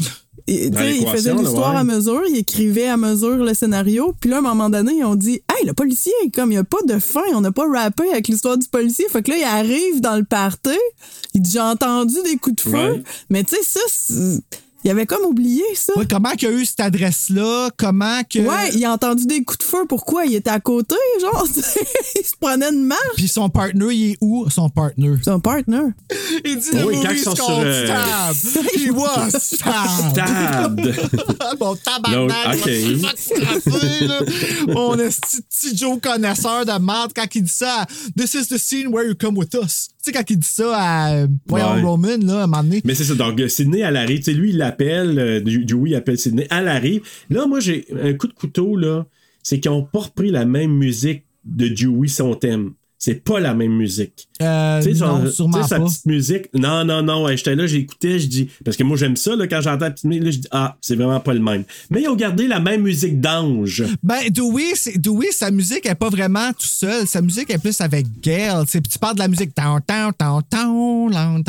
Sais, 0.48 0.98
il 0.98 1.08
faisait 1.08 1.34
l'histoire 1.34 1.74
ouais. 1.74 1.80
à 1.80 1.84
mesure, 1.84 2.24
il 2.28 2.36
écrivait 2.36 2.88
à 2.88 2.98
mesure 2.98 3.38
le 3.38 3.54
scénario. 3.54 4.14
Puis 4.20 4.30
là, 4.30 4.38
à 4.38 4.40
un 4.40 4.42
moment 4.42 4.70
donné, 4.70 4.96
ils 4.98 5.06
ont 5.06 5.16
dit 5.16 5.42
Hey, 5.50 5.66
le 5.66 5.74
policier, 5.74 6.12
comme 6.34 6.50
il 6.50 6.56
n'y 6.56 6.58
a 6.58 6.64
pas 6.64 6.82
de 6.86 7.00
fin, 7.00 7.22
on 7.34 7.42
n'a 7.42 7.52
pas 7.52 7.68
rappé 7.70 8.10
avec 8.10 8.28
l'histoire 8.28 8.58
du 8.58 8.68
policier. 8.68 9.06
Fait 9.10 9.22
que 9.22 9.32
là, 9.32 9.38
il 9.38 9.44
arrive 9.44 10.02
dans 10.02 10.18
le 10.18 10.24
party, 10.24 10.78
il 11.34 11.42
dit 11.42 11.52
J'ai 11.52 11.62
entendu 11.62 12.16
des 12.26 12.38
coups 12.38 12.56
de 12.56 12.70
feu. 12.70 12.92
Ouais. 12.94 13.04
Mais 13.30 13.44
tu 13.44 13.56
sais, 13.56 13.62
ça, 13.64 14.20
il 14.84 14.92
avait 14.92 15.06
comme 15.06 15.26
oublié 15.26 15.64
ça. 15.76 15.94
Ouais, 15.96 16.06
comment 16.10 16.32
qu'il 16.32 16.48
a 16.48 16.52
eu 16.52 16.66
cette 16.66 16.80
adresse-là? 16.80 17.70
Comment 17.78 18.22
que. 18.24 18.40
Ouais, 18.40 18.72
il 18.74 18.84
a 18.86 18.94
entendu 18.94 19.26
des 19.26 19.44
coups 19.44 19.60
de 19.60 19.64
feu. 19.64 19.86
Pourquoi? 19.88 20.26
Il 20.26 20.36
était 20.36 20.50
à 20.50 20.60
côté, 20.60 20.96
genre. 21.22 21.46
il 22.16 22.26
se 22.26 22.34
prenait 22.40 22.70
une 22.70 22.86
marche. 22.86 23.02
Puis 23.16 23.28
son 23.28 23.50
partner, 23.50 23.94
il 23.94 24.12
est 24.12 24.18
où, 24.22 24.50
son 24.50 24.70
partner? 24.70 25.16
Son 25.24 25.40
partner. 25.40 25.82
Il 26.44 26.58
dit 26.58 26.70
Oui, 26.74 26.96
quand 27.02 27.10
movie 27.10 27.20
ils 27.20 27.24
sont 27.24 27.36
sur, 27.36 27.46
called 27.48 27.68
euh, 27.68 28.34
Stab. 28.34 28.66
He 28.76 28.90
was 28.92 29.30
stabbed. 29.40 30.12
Stabbed. 30.12 31.60
bon, 31.60 31.76
tabarnak. 31.84 32.10
Non, 32.10 32.26
ok. 32.26 32.70
on 32.88 32.98
va 32.98 33.10
se 33.16 33.36
scraper, 33.36 34.08
là. 34.08 34.20
On 34.76 35.00
est 35.00 35.12
ce 35.12 35.42
petit 35.42 35.78
Joe 35.78 36.00
connaisseur 36.02 36.66
de 36.66 36.84
merde 36.84 37.12
quand 37.16 37.28
il 37.36 37.44
dit 37.44 37.52
ça. 37.52 37.86
This 38.18 38.34
is 38.34 38.48
the 38.48 38.58
scene 38.58 38.88
where 38.88 39.08
you 39.08 39.16
come 39.16 39.38
with 39.38 39.54
us. 39.54 39.90
Tu 40.04 40.12
sais, 40.12 40.12
quand 40.14 40.30
il 40.30 40.38
dit 40.40 40.48
ça 40.48 40.76
à 40.76 41.14
euh, 41.14 41.28
Ouais. 41.50 41.62
Roman, 41.62 42.18
là, 42.24 42.42
à 42.42 42.44
un 42.44 42.48
moment 42.48 42.64
donné. 42.64 42.82
Mais 42.86 42.96
c'est 42.96 43.04
ça. 43.04 43.14
Donc, 43.16 43.40
Sydney, 43.50 43.80
elle 43.82 43.98
arrive. 43.98 44.18
Tu 44.20 44.24
sais, 44.26 44.34
lui, 44.34 44.50
il 44.50 44.58
l'appelle. 44.58 45.20
euh, 45.20 45.40
Dewey 45.42 45.94
appelle 45.96 46.18
Sydney. 46.18 46.48
Elle 46.50 46.68
arrive. 46.68 47.02
Là, 47.30 47.46
moi, 47.46 47.60
j'ai 47.60 47.86
un 48.02 48.14
coup 48.14 48.28
de 48.28 48.34
couteau, 48.34 48.76
là. 48.76 49.06
C'est 49.44 49.60
qu'ils 49.60 49.72
n'ont 49.72 49.84
pas 49.84 50.00
repris 50.00 50.32
la 50.32 50.46
même 50.46 50.72
musique 50.72 51.24
de 51.46 51.68
Dewey, 51.68 52.08
son 52.08 52.34
thème. 52.36 52.72
C'est 53.04 53.16
pas 53.16 53.40
la 53.40 53.56
même 53.56 53.72
musique. 53.72 54.28
Euh, 54.44 54.80
Tu 54.80 54.90
sais, 54.94 55.00
son- 55.00 55.18
non, 55.24 55.32
sûrement 55.32 55.64
sais, 55.64 55.70
sa 55.70 55.80
pas. 55.80 55.86
petite 55.86 56.06
musique. 56.06 56.46
Non, 56.54 56.86
non, 56.86 57.02
non. 57.02 57.24
ouais, 57.24 57.36
J'étais 57.36 57.56
là, 57.56 57.66
j'écoutais, 57.66 58.20
je 58.20 58.28
dis. 58.28 58.50
Parce 58.64 58.78
que 58.78 58.84
moi, 58.84 58.96
j'aime 58.96 59.16
ça, 59.16 59.36
là, 59.36 59.48
quand 59.48 59.60
j'entends 59.60 59.86
la 59.86 59.90
petite 59.92 60.06
musique, 60.06 60.24
là, 60.24 60.30
je 60.30 60.38
dis, 60.38 60.48
ah, 60.52 60.78
c'est 60.82 60.96
vraiment 60.96 61.20
pas 61.20 61.34
le 61.34 61.40
même. 61.40 61.64
Mais 61.90 62.04
ils 62.04 62.08
ont 62.10 62.16
gardé 62.16 62.48
la 62.48 62.60
même 62.60 62.84
musique 62.84 63.20
d'ange. 63.20 63.84
Ben, 64.04 64.20
Dewey, 64.30 64.74
Dewey, 64.98 65.32
sa 65.32 65.50
musique 65.50 65.88
est 65.88 65.96
pas 65.96 66.10
vraiment 66.10 66.52
tout 66.52 66.68
seul. 66.68 67.08
Sa 67.08 67.24
musique 67.24 67.50
est 67.50 67.58
plus 67.58 67.82
avec 67.82 68.06
Gail. 68.22 68.66
Tu 68.66 68.72
sais, 68.74 68.82
puis 68.82 68.92
tu 68.92 69.00
parles 69.00 69.16
de 69.16 69.22
la 69.22 69.28
musique. 69.28 69.50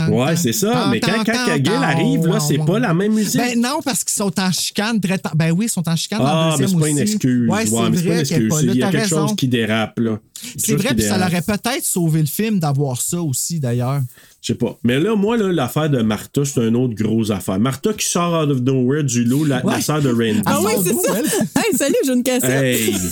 Ouais, 0.09 0.37
c'est 0.37 0.55
ça. 0.55 0.89
Mais 0.91 1.01
quand, 1.01 1.23
quand 1.23 1.59
Gail 1.59 1.69
arrive, 1.69 2.27
là, 2.29 2.41
c'est 2.41 2.65
pas 2.65 2.79
la 2.79 2.95
même 2.95 3.13
musique. 3.13 3.39
Ben 3.39 3.61
non, 3.61 3.81
parce 3.85 4.05
qu'ils 4.05 4.17
sont 4.17 4.33
en 4.41 4.51
chicane. 4.51 4.99
Ben 5.35 5.51
oui, 5.53 5.67
ils 5.67 5.69
sont 5.69 5.87
en 5.87 5.97
chicane 5.97 6.21
dans 6.21 6.25
ah, 6.27 6.57
mais 6.59 6.67
c'est 6.67 6.79
pas 6.79 6.89
une 6.89 6.99
excuse. 6.99 7.49
Ouais, 7.51 7.67
c'est 7.67 7.77
pas 7.77 7.89
une 7.89 8.19
excuse. 8.21 8.55
Il 8.63 8.77
y 8.77 8.83
a 8.83 8.91
quelque 8.91 9.09
chose 9.09 9.37
qui 9.37 9.49
dérape, 9.49 9.99
là. 9.99 10.19
C'est 10.57 10.77
vrai, 10.77 10.95
puis 10.95 11.05
ça 11.05 11.19
l'aurait 11.19 11.43
peut-être 11.43 11.85
sauvé 11.85 12.21
le 12.21 12.27
film 12.27 12.59
d'avoir 12.59 13.01
ça 13.01 13.21
aussi, 13.21 13.61
d'ailleurs. 13.61 14.01
Je 14.41 14.49
sais 14.49 14.55
pas. 14.55 14.77
Mais 14.83 14.99
là, 14.99 15.15
moi, 15.15 15.37
là, 15.37 15.53
l'affaire 15.53 15.89
de 15.89 16.03
Martha, 16.03 16.45
c'est 16.45 16.67
une 16.67 16.77
autre 16.77 16.95
grosse 16.95 17.31
affaire. 17.31 17.61
Martha 17.61 17.93
qui 17.93 18.07
sort 18.07 18.43
out 18.43 18.51
of 18.51 18.61
nowhere 18.61 19.05
du 19.05 19.25
lot, 19.25 19.45
la, 19.45 19.63
sœur 19.81 20.03
de 20.03 20.09
Randy. 20.13 20.43
Ah 20.47 20.59
oui, 20.61 20.73
c'est 20.83 20.95
ça. 20.95 21.19
hey, 21.61 21.77
salut, 21.77 21.95
j'ai 22.05 22.13
une 22.13 22.23
cassette. 22.25 22.51
Hey! 22.51 22.93
tu 22.93 23.03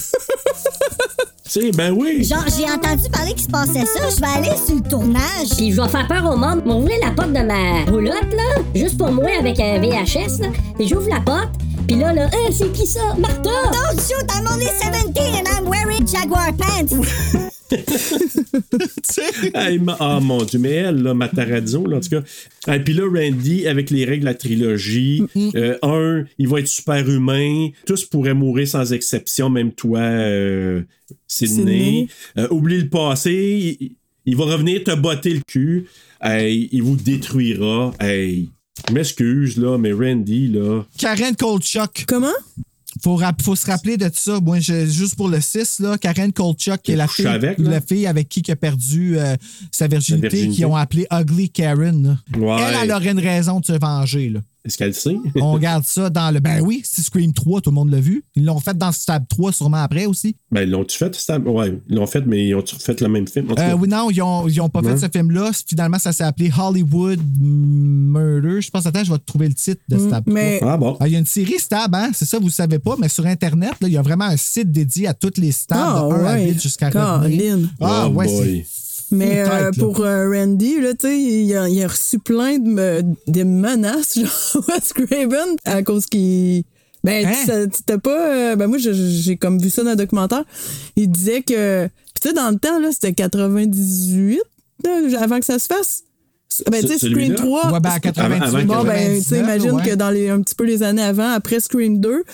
sais, 1.44 1.70
ben 1.70 1.92
oui. 1.92 2.24
Genre, 2.24 2.44
j'ai 2.56 2.64
entendu 2.64 3.08
parler 3.10 3.32
qu'il 3.34 3.44
se 3.44 3.48
passait 3.48 3.86
ça, 3.86 4.10
je 4.10 4.20
vais 4.20 4.48
aller 4.48 4.56
sur 4.66 4.74
le 4.74 4.82
tournage. 4.82 5.50
Puis 5.56 5.72
je 5.72 5.80
vais 5.80 5.88
faire 5.88 6.08
peur 6.08 6.32
au 6.32 6.36
monde. 6.36 6.64
M'ouvrir 6.64 6.98
la 7.04 7.12
porte 7.12 7.32
de 7.32 7.42
ma 7.42 7.84
roulotte, 7.90 8.32
là, 8.32 8.62
juste 8.74 8.98
pour 8.98 9.12
moi 9.12 9.30
avec 9.38 9.60
un 9.60 9.78
VHS, 9.78 10.40
là. 10.40 10.48
Puis 10.76 10.88
j'ouvre 10.88 11.08
la 11.08 11.20
porte, 11.20 11.50
puis 11.90 11.98
là, 11.98 12.12
là, 12.12 12.26
Hein, 12.32 12.50
c'est 12.52 12.72
qui 12.72 12.86
ça? 12.86 13.14
Martha! 13.18 13.42
Don't 13.42 13.98
shoot, 14.00 14.24
I'm 14.32 14.46
only 14.46 14.66
17 14.66 15.16
and 15.18 15.48
I'm 15.48 15.68
wearing 15.68 16.06
Jaguar 16.06 16.52
pants. 16.56 16.94
Hey, 19.54 19.78
ma- 19.78 19.96
Ah 20.00 20.18
mon 20.20 20.42
Dieu, 20.44 20.58
mais 20.58 20.70
elle, 20.70 21.02
là, 21.02 21.14
Matarazzo, 21.14 21.86
là, 21.86 21.98
en 21.98 22.00
tout 22.00 22.08
cas. 22.10 22.74
Et 22.74 22.80
puis 22.80 22.94
là, 22.94 23.04
Randy, 23.08 23.66
avec 23.66 23.90
les 23.90 24.04
règles 24.04 24.20
de 24.20 24.24
la 24.26 24.34
trilogie, 24.34 25.22
euh, 25.54 25.76
un, 25.82 26.24
il 26.38 26.48
va 26.48 26.60
être 26.60 26.66
super 26.68 27.08
humain, 27.08 27.68
tous 27.86 28.04
pourraient 28.06 28.34
mourir 28.34 28.66
sans 28.68 28.92
exception, 28.92 29.50
même 29.50 29.72
toi, 29.72 30.00
euh, 30.00 30.82
Sydney. 31.28 31.56
Sydney. 31.56 32.08
Euh, 32.38 32.48
oublie 32.50 32.80
le 32.80 32.88
passé, 32.88 33.76
il, 33.80 33.92
il 34.26 34.36
va 34.36 34.44
revenir 34.44 34.82
te 34.84 34.94
botter 34.94 35.34
le 35.34 35.40
cul, 35.46 35.86
Hey, 36.20 36.68
il 36.72 36.82
vous 36.82 36.96
détruira. 36.96 37.92
Hey, 38.00 38.50
je 38.88 38.94
m'excuse, 38.94 39.56
là, 39.56 39.78
mais 39.78 39.92
Randy, 39.92 40.48
là. 40.48 40.82
Karen 40.98 41.36
Kolchuk. 41.36 42.04
Comment? 42.06 42.28
Faut, 43.04 43.14
rap- 43.16 43.40
faut 43.40 43.54
se 43.56 43.66
rappeler 43.66 43.96
de 43.96 44.10
ça. 44.12 44.40
Moi, 44.40 44.58
je- 44.60 44.86
juste 44.86 45.14
pour 45.16 45.28
le 45.28 45.40
6, 45.40 45.78
là, 45.80 45.96
Karen 45.96 46.32
Kolchuk, 46.32 46.82
qui 46.82 46.92
est 46.92 46.96
la 46.96 47.06
fille, 47.08 47.26
avec, 47.26 47.58
la 47.58 47.80
fille 47.80 48.06
avec 48.06 48.28
qui 48.28 48.40
il 48.40 48.50
a 48.50 48.56
perdu 48.56 49.16
euh, 49.18 49.36
sa 49.70 49.86
virginité, 49.86 50.28
virginité. 50.28 50.56
qui 50.56 50.64
ont 50.64 50.76
appelé 50.76 51.06
Ugly 51.12 51.50
Karen. 51.50 52.02
là. 52.32 52.38
Ouais. 52.38 52.62
Elle, 52.68 52.76
elle 52.84 52.92
aurait 52.92 53.10
une 53.12 53.20
raison 53.20 53.60
de 53.60 53.64
se 53.66 53.72
venger. 53.78 54.28
Là. 54.30 54.40
Est-ce 54.64 54.76
qu'elle 54.76 54.88
le 54.88 54.92
sait? 54.92 55.16
On 55.40 55.52
regarde 55.52 55.84
ça 55.84 56.10
dans 56.10 56.30
le. 56.32 56.40
Ben 56.40 56.60
oui, 56.60 56.82
c'est 56.84 57.02
Scream 57.02 57.32
3, 57.32 57.60
tout 57.62 57.70
le 57.70 57.74
monde 57.74 57.90
l'a 57.90 58.00
vu. 58.00 58.24
Ils 58.34 58.44
l'ont 58.44 58.60
fait 58.60 58.76
dans 58.76 58.92
Stab 58.92 59.26
3, 59.28 59.52
sûrement 59.52 59.78
après 59.78 60.04
aussi. 60.06 60.36
Ben, 60.52 60.62
ils 60.62 60.70
l'ont-tu 60.70 60.96
fait? 60.98 61.14
Stab? 61.14 61.46
Ouais, 61.46 61.78
ils 61.88 61.94
l'ont 61.96 62.06
fait, 62.06 62.26
mais 62.26 62.48
ils 62.48 62.54
ont-tu 62.54 62.76
fait 62.76 63.00
le 63.00 63.08
même 63.08 63.26
film? 63.26 63.50
En 63.50 63.54
tout 63.54 63.62
Euh, 63.62 63.72
oui, 63.74 63.88
non, 63.88 64.10
ils 64.10 64.20
ont, 64.20 64.46
ils 64.48 64.60
ont 64.60 64.68
pas 64.68 64.80
Ouais. 64.80 64.90
fait 64.96 65.06
ce 65.06 65.10
film-là. 65.10 65.50
Finalement, 65.66 65.98
ça 65.98 66.12
s'est 66.12 66.24
appelé 66.24 66.50
Hollywood 66.56 67.20
Murder. 67.40 68.60
Je 68.60 68.70
pense, 68.70 68.86
attends, 68.86 69.04
je 69.04 69.10
vais 69.12 69.18
te 69.18 69.24
trouver 69.24 69.48
le 69.48 69.54
titre 69.54 69.80
de 69.88 69.98
Stab 69.98 70.24
3. 70.24 70.34
mais- 70.34 70.60
Ah 70.62 70.76
bon? 70.76 70.96
Ah, 71.00 71.06
Il 71.08 71.12
y 71.12 71.16
a 71.16 71.18
une 71.18 71.26
série 71.26 71.58
Stab, 71.58 71.94
hein? 71.94 72.10
C'est 72.14 72.24
ça, 72.26 72.38
vous 72.38 72.46
ne 72.46 72.50
savez 72.50 72.78
pas, 72.78 72.96
mais 72.98 73.08
sur 73.08 73.26
Internet, 73.26 73.72
là, 73.80 73.88
il 73.88 73.92
y 73.92 73.96
a 73.96 74.02
vraiment 74.02 74.24
un 74.26 74.36
site 74.36 74.70
dédié 74.70 75.06
à 75.08 75.14
toutes 75.14 75.38
les 75.38 75.52
stabs 75.52 75.78
Ah, 75.80 76.06
de 76.08 76.14
1 76.14 76.24
à 76.26 76.34
ouais. 76.34 76.50
8 76.52 76.62
jusqu'à 76.62 76.90
revenir. 76.90 77.58
Ah, 77.80 78.06
Oh 78.08 78.12
ouais, 78.14 78.26
boy. 78.26 78.66
Mais 79.12 79.42
euh, 79.48 79.70
pour 79.78 80.00
euh, 80.00 80.30
Randy, 80.30 80.80
là, 80.80 80.90
il 81.04 81.56
a, 81.56 81.68
il 81.68 81.82
a 81.82 81.88
reçu 81.88 82.18
plein 82.18 82.58
de, 82.58 82.68
me- 82.68 83.02
de 83.26 83.42
menaces, 83.42 84.18
genre 84.18 84.64
Wes 84.68 84.92
Craven, 84.92 85.56
à 85.64 85.82
cause 85.82 86.06
qu'il. 86.06 86.64
Ben, 87.02 87.26
Hein? 87.26 87.32
tu 87.40 87.46
sais, 87.46 87.66
c'était 87.72 87.98
pas. 87.98 88.28
euh, 88.52 88.56
ben, 88.56 88.66
moi, 88.66 88.78
je- 88.78 88.92
j'ai 88.92 89.36
comme 89.36 89.58
vu 89.58 89.70
ça 89.70 89.82
dans 89.82 89.90
le 89.90 89.96
documentaire. 89.96 90.44
Il 90.96 91.10
disait 91.10 91.42
que. 91.42 91.86
Tu 92.20 92.28
sais, 92.28 92.34
dans 92.34 92.50
le 92.50 92.58
temps, 92.58 92.78
là, 92.78 92.90
c'était 92.92 93.14
98, 93.14 94.40
là, 94.84 94.98
avant 95.20 95.38
que 95.40 95.46
ça 95.46 95.58
se 95.58 95.66
fasse. 95.66 96.02
Ben, 96.70 96.80
tu 96.82 96.88
sais, 96.88 96.98
Scream 96.98 97.12
celui-là? 97.14 97.34
3. 97.36 97.72
Ouais, 97.72 97.80
ben, 97.80 97.90
à 97.90 98.00
98, 98.00 98.42
Avant- 98.42 98.56
avant 98.58 98.64
Bon, 98.82 98.84
ben, 98.84 99.16
tu 99.18 99.22
sais, 99.22 99.36
99, 99.40 99.44
imagine 99.44 99.70
ouais. 99.72 99.82
que 99.90 99.94
dans 99.94 100.10
les, 100.10 100.28
un 100.28 100.40
petit 100.42 100.54
peu 100.54 100.64
les 100.64 100.82
années 100.82 101.02
avant, 101.02 101.30
après 101.30 101.60
Scream 101.60 102.00
2, 102.00 102.24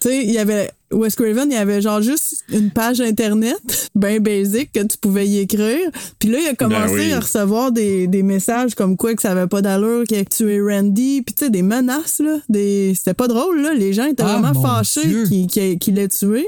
tu 0.00 0.08
sais, 0.08 0.24
il 0.24 0.30
y 0.32 0.38
avait. 0.38 0.70
Wes 0.90 1.14
Craven, 1.16 1.50
il 1.50 1.54
y 1.54 1.56
avait 1.56 1.80
genre 1.80 2.02
juste 2.02 2.44
une 2.50 2.70
page 2.70 3.00
Internet, 3.00 3.90
ben 3.94 4.22
basic, 4.22 4.70
que 4.72 4.80
tu 4.80 4.98
pouvais 4.98 5.26
y 5.26 5.38
écrire. 5.38 5.90
Puis 6.18 6.28
là, 6.28 6.38
il 6.38 6.48
a 6.48 6.54
commencé 6.54 6.94
Ben 6.94 7.06
oui. 7.06 7.12
à 7.12 7.20
recevoir 7.20 7.72
des, 7.72 8.06
des 8.08 8.22
messages 8.22 8.74
comme 8.74 8.98
quoi 8.98 9.14
que 9.14 9.22
ça 9.22 9.30
avait 9.30 9.46
pas 9.46 9.62
d'allure, 9.62 10.04
qu'il 10.04 10.18
a 10.18 10.24
tué 10.26 10.60
Randy. 10.60 11.22
Puis 11.22 11.34
tu 11.34 11.44
sais, 11.46 11.50
des 11.50 11.62
menaces, 11.62 12.18
là. 12.18 12.36
Des... 12.50 12.92
C'était 12.94 13.14
pas 13.14 13.26
drôle, 13.26 13.62
là. 13.62 13.72
Les 13.72 13.94
gens 13.94 14.04
étaient 14.04 14.22
Ah, 14.22 14.38
vraiment 14.38 14.60
fâchés 14.60 15.00
qu'il 15.48 15.78
qu'il 15.78 15.94
l'ait 15.94 16.08
tué. 16.08 16.46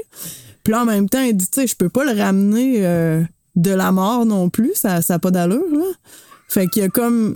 Puis 0.63 0.71
là, 0.71 0.83
en 0.83 0.85
même 0.85 1.09
temps, 1.09 1.21
il 1.21 1.35
dit, 1.35 1.47
tu 1.47 1.61
sais, 1.61 1.67
je 1.67 1.75
peux 1.75 1.89
pas 1.89 2.03
le 2.05 2.19
ramener 2.19 2.85
euh, 2.85 3.23
de 3.55 3.71
la 3.71 3.91
mort 3.91 4.27
non 4.27 4.49
plus. 4.49 4.73
Ça 4.75 4.99
n'a 5.09 5.19
pas 5.19 5.31
d'allure, 5.31 5.65
là. 5.71 5.85
Fait 6.47 6.67
qu'il 6.67 6.83
a 6.83 6.89
comme... 6.89 7.35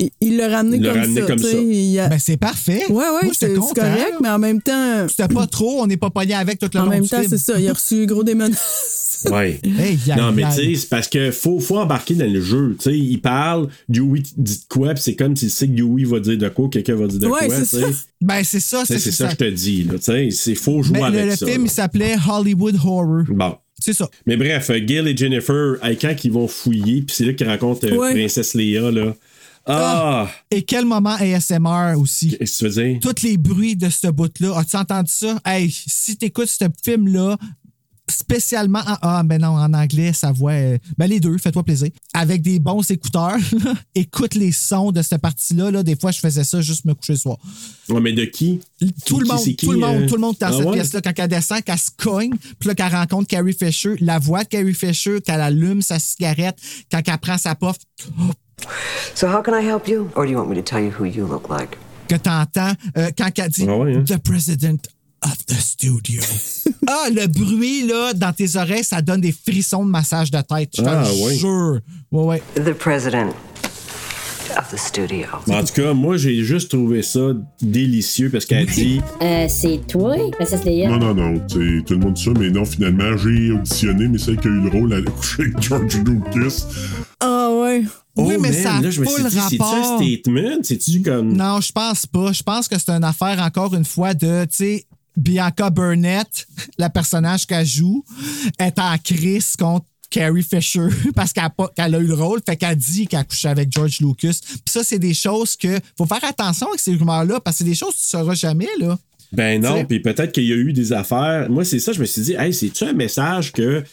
il- 0.00 0.10
Il 0.20 0.36
l'a 0.36 0.48
ramené 0.48 0.78
Il 0.78 0.82
comme 0.82 0.98
ramené 0.98 1.20
ça. 1.20 1.26
comme 1.26 1.38
ça. 1.38 1.56
il 1.58 1.98
a- 1.98 2.08
Ben, 2.08 2.18
c'est 2.18 2.36
parfait. 2.36 2.82
Ouais, 2.88 3.04
ouais, 3.22 3.30
c'est 3.38 3.54
correct, 3.54 4.14
mais 4.22 4.28
en 4.30 4.38
même 4.38 4.60
temps, 4.60 5.06
C'était 5.08 5.32
pas 5.32 5.46
trop, 5.46 5.80
on 5.82 5.86
n'est 5.86 5.96
pas 5.96 6.10
pogné 6.10 6.34
avec 6.34 6.58
tout 6.58 6.68
le 6.72 6.80
en 6.80 6.84
long 6.84 6.90
même 6.90 7.06
temps, 7.06 7.18
film. 7.20 7.30
c'est 7.30 7.38
ça. 7.38 7.58
Il 7.60 7.68
a 7.68 7.72
reçu 7.72 8.06
gros 8.06 8.24
des 8.24 8.34
menaces. 8.34 9.26
Ouais. 9.30 9.60
Hey, 9.64 9.98
aïe, 10.06 10.16
non, 10.16 10.32
mais 10.32 10.44
tu 10.44 10.52
sais, 10.52 10.74
c'est 10.76 10.88
parce 10.88 11.06
que 11.06 11.30
faut, 11.30 11.60
faut 11.60 11.76
embarquer 11.78 12.14
dans 12.14 12.30
le 12.30 12.40
jeu. 12.40 12.74
Tu 12.78 12.84
sais, 12.90 12.96
il 12.98 13.18
parle, 13.20 13.68
Dewey 13.88 14.22
dit 14.36 14.56
de 14.56 14.64
quoi, 14.68 14.94
puis 14.94 15.02
c'est 15.02 15.14
comme 15.14 15.36
s'il 15.36 15.50
sait 15.50 15.66
que 15.68 15.72
Dewey 15.72 16.04
va 16.04 16.20
dire 16.20 16.38
de 16.38 16.48
quoi, 16.48 16.68
quelqu'un 16.70 16.94
va 16.94 17.06
dire 17.06 17.18
de 17.18 17.26
Ouais, 17.26 17.46
quoi. 17.46 17.56
c'est 17.56 17.80
ça. 17.80 17.86
Ben, 18.22 18.42
c'est 18.44 18.60
ça, 18.60 18.82
c'est 18.86 18.98
ça. 18.98 19.28
je 19.28 19.36
te 19.36 19.44
dis. 19.50 19.82
là. 19.84 19.94
Tu 19.98 20.04
sais, 20.04 20.28
c'est 20.30 20.54
faut 20.54 20.82
jouer 20.82 21.00
Mais 21.00 21.04
avec 21.04 21.20
le, 21.24 21.30
le 21.30 21.36
ça. 21.36 21.44
film, 21.46 21.58
là. 21.58 21.64
il 21.66 21.70
s'appelait 21.70 22.16
Hollywood 22.30 22.76
Horror. 22.82 23.24
Bon. 23.28 23.56
C'est 23.82 23.94
ça. 23.94 24.08
Mais 24.26 24.36
bref, 24.36 24.70
Gil 24.86 25.08
et 25.08 25.16
Jennifer, 25.16 25.76
quand 26.00 26.14
ils 26.24 26.32
vont 26.32 26.46
fouiller, 26.48 27.00
puis 27.02 27.14
c'est 27.16 27.24
là 27.24 27.32
qu'ils 27.32 27.48
rencontrent 27.48 27.86
euh, 27.86 27.96
Ouais. 27.96 28.12
Princesse 28.12 28.52
Léa, 28.54 28.90
là. 28.90 29.14
Ah! 29.72 30.30
Et 30.50 30.62
quel 30.62 30.84
moment 30.84 31.14
ASMR 31.18 31.94
aussi? 31.96 32.36
Qu'est-ce 32.36 32.64
que 32.64 32.68
tu 32.70 32.72
veux 32.78 32.84
dire? 32.88 33.00
Tous 33.00 33.22
les 33.22 33.36
bruits 33.36 33.76
de 33.76 33.88
ce 33.90 34.08
bout-là. 34.08 34.58
As-tu 34.58 34.76
entendu 34.76 35.10
ça? 35.12 35.38
Hey, 35.44 35.70
si 35.70 36.16
t'écoutes 36.16 36.48
ce 36.48 36.64
film-là, 36.84 37.36
spécialement 38.08 38.80
en, 38.80 38.96
ah, 39.02 39.22
ben 39.24 39.40
non, 39.40 39.50
en 39.56 39.72
anglais, 39.72 40.12
sa 40.12 40.32
voix. 40.32 40.52
ben 40.98 41.06
les 41.06 41.20
deux, 41.20 41.38
fais-toi 41.38 41.62
plaisir. 41.62 41.90
Avec 42.12 42.42
des 42.42 42.58
bons 42.58 42.82
écouteurs, 42.90 43.36
écoute 43.94 44.34
les 44.34 44.50
sons 44.50 44.90
de 44.90 45.00
cette 45.00 45.20
partie-là. 45.20 45.70
Là. 45.70 45.82
Des 45.84 45.94
fois, 45.94 46.10
je 46.10 46.18
faisais 46.18 46.42
ça 46.42 46.60
juste 46.60 46.84
me 46.86 46.94
coucher 46.94 47.12
le 47.12 47.18
soir. 47.20 47.36
Ouais, 47.88 48.00
mais 48.00 48.12
de 48.12 48.24
qui? 48.24 48.60
Tout 49.06 49.20
le 49.20 49.26
Qui- 49.26 49.30
monde, 49.32 49.44
qui, 49.44 49.56
tout 49.56 49.72
le 49.72 49.78
monde, 49.78 50.02
euh? 50.02 50.08
tout 50.08 50.14
le 50.16 50.20
monde 50.22 50.34
dans 50.40 50.46
Ah 50.48 50.52
cette 50.52 50.66
ouais? 50.66 50.72
pièce-là, 50.72 51.00
quand 51.02 51.12
elle 51.18 51.28
descend, 51.28 51.62
qu'elle 51.62 51.78
se 51.78 51.90
cogne, 51.96 52.32
puis 52.58 52.68
là, 52.68 52.74
qu'elle 52.74 52.92
rencontre 52.92 53.28
Carrie 53.28 53.54
Fisher, 53.56 53.94
la 54.00 54.18
voix 54.18 54.42
de 54.42 54.48
Carrie 54.48 54.74
Fisher, 54.74 55.20
qu'elle 55.20 55.40
allume 55.40 55.80
sa 55.80 56.00
cigarette, 56.00 56.56
quand 56.90 57.00
elle 57.06 57.18
prend 57.18 57.38
sa 57.38 57.54
puff, 57.54 57.76
So 59.14 59.26
how 59.28 59.42
can 59.42 59.54
I 59.54 59.62
help 59.66 59.88
you? 59.88 60.10
Or 60.14 60.24
do 60.26 60.30
you 60.32 60.38
want 60.38 60.48
me 60.48 60.56
to 60.56 60.62
tell 60.62 60.80
you 60.82 60.90
who 60.90 61.04
you 61.04 61.26
look 61.26 61.48
like? 61.48 61.76
que 62.08 62.16
t'entends, 62.16 62.72
euh, 62.98 63.10
quand 63.16 63.30
elle 63.38 63.48
dit 63.50 63.66
Ah 63.68 63.72
hein? 63.72 64.02
The 64.04 64.18
President 64.18 64.78
of 65.24 65.46
the 65.46 65.54
Studio. 65.60 66.20
ah, 66.88 67.06
le 67.14 67.28
bruit, 67.28 67.86
là, 67.86 68.12
dans 68.14 68.32
tes 68.32 68.56
oreilles, 68.56 68.82
ça 68.84 69.00
donne 69.00 69.20
des 69.20 69.32
frissons 69.32 69.84
de 69.84 69.90
massage 69.90 70.30
de 70.30 70.40
tête. 70.40 70.70
Je 70.76 70.82
Ah, 70.84 71.04
ouais. 71.04 71.34
jure. 71.36 71.78
Ouais, 72.10 72.24
ouais. 72.24 72.42
The 72.56 72.72
president 72.72 73.30
of 74.58 74.68
the 74.72 74.76
studio. 74.76 75.26
En 75.48 75.62
tout 75.62 75.72
cas, 75.72 75.92
moi, 75.92 76.16
j'ai 76.16 76.42
juste 76.42 76.70
trouvé 76.70 77.02
ça 77.02 77.20
délicieux 77.62 78.28
parce 78.30 78.44
qu'elle 78.44 78.66
dit 78.66 79.00
Euh, 79.22 79.46
c'est 79.48 79.80
toi, 79.86 80.16
Leia? 80.64 80.88
Non, 80.88 80.98
non, 80.98 81.14
non, 81.14 81.40
tu 81.46 81.78
sais, 81.78 81.84
tout 81.84 81.94
le 81.94 82.00
monde 82.00 82.14
dit 82.14 82.24
ça, 82.24 82.30
mais 82.36 82.50
non, 82.50 82.64
finalement, 82.64 83.16
j'ai 83.16 83.52
auditionné, 83.52 84.08
mais 84.08 84.18
celle 84.18 84.38
qui 84.38 84.48
a 84.48 84.50
eu 84.50 84.60
le 84.62 84.68
rôle, 84.70 84.92
elle 84.92 85.06
a 85.06 85.10
couché 85.12 85.42
avec 85.44 85.60
George 85.62 85.96
Lucas. 85.98 86.66
Ah 87.20 87.50
ouais. 87.52 87.84
Oui, 88.26 88.34
Oh, 88.36 88.40
mais 88.40 88.50
man, 88.50 88.62
ça 88.62 88.80
là, 88.80 88.90
je 88.90 89.00
me 89.00 89.06
suis 89.06 89.24
dit, 89.24 89.40
c'est-tu 89.50 89.62
un 89.62 89.96
statement? 89.96 90.58
C'est-tu 90.62 91.02
comme. 91.02 91.32
Non, 91.36 91.60
je 91.60 91.72
pense 91.72 92.06
pas. 92.06 92.32
Je 92.32 92.42
pense 92.42 92.68
que 92.68 92.78
c'est 92.78 92.90
une 92.90 93.04
affaire, 93.04 93.40
encore 93.42 93.74
une 93.74 93.84
fois, 93.84 94.14
de, 94.14 94.44
tu 94.44 94.56
sais, 94.56 94.86
Bianca 95.16 95.70
Burnett, 95.70 96.46
la 96.78 96.88
personnage 96.90 97.46
qu'elle 97.46 97.66
joue, 97.66 98.04
est 98.58 98.78
en 98.78 98.96
crise 98.98 99.56
contre 99.58 99.86
Carrie 100.10 100.42
Fisher 100.42 100.88
parce 101.14 101.32
qu'elle 101.32 101.44
a, 101.44 101.82
a 101.82 101.88
eu 101.88 102.06
le 102.06 102.14
rôle, 102.14 102.40
fait 102.44 102.56
qu'elle 102.56 102.76
dit 102.76 103.06
qu'elle 103.06 103.20
a 103.20 103.24
couché 103.24 103.48
avec 103.48 103.72
George 103.72 104.00
Lucas. 104.00 104.38
Puis 104.42 104.60
ça, 104.68 104.82
c'est 104.82 104.98
des 104.98 105.14
choses 105.14 105.56
que 105.56 105.78
faut 105.96 106.06
faire 106.06 106.24
attention 106.24 106.68
avec 106.68 106.80
ces 106.80 106.94
rumeurs-là 106.94 107.40
parce 107.40 107.58
que 107.58 107.64
c'est 107.64 107.70
des 107.70 107.76
choses 107.76 107.94
que 107.94 108.00
tu 108.00 108.06
sauras 108.08 108.34
jamais, 108.34 108.68
là. 108.78 108.98
Ben 109.32 109.62
non, 109.62 109.84
puis 109.84 110.00
peut-être 110.00 110.32
qu'il 110.32 110.44
y 110.46 110.52
a 110.52 110.56
eu 110.56 110.72
des 110.72 110.92
affaires. 110.92 111.48
Moi, 111.48 111.64
c'est 111.64 111.78
ça, 111.78 111.92
je 111.92 112.00
me 112.00 112.04
suis 112.04 112.22
dit, 112.22 112.32
hey, 112.34 112.52
c'est-tu 112.52 112.84
un 112.84 112.92
message 112.92 113.52
que. 113.52 113.84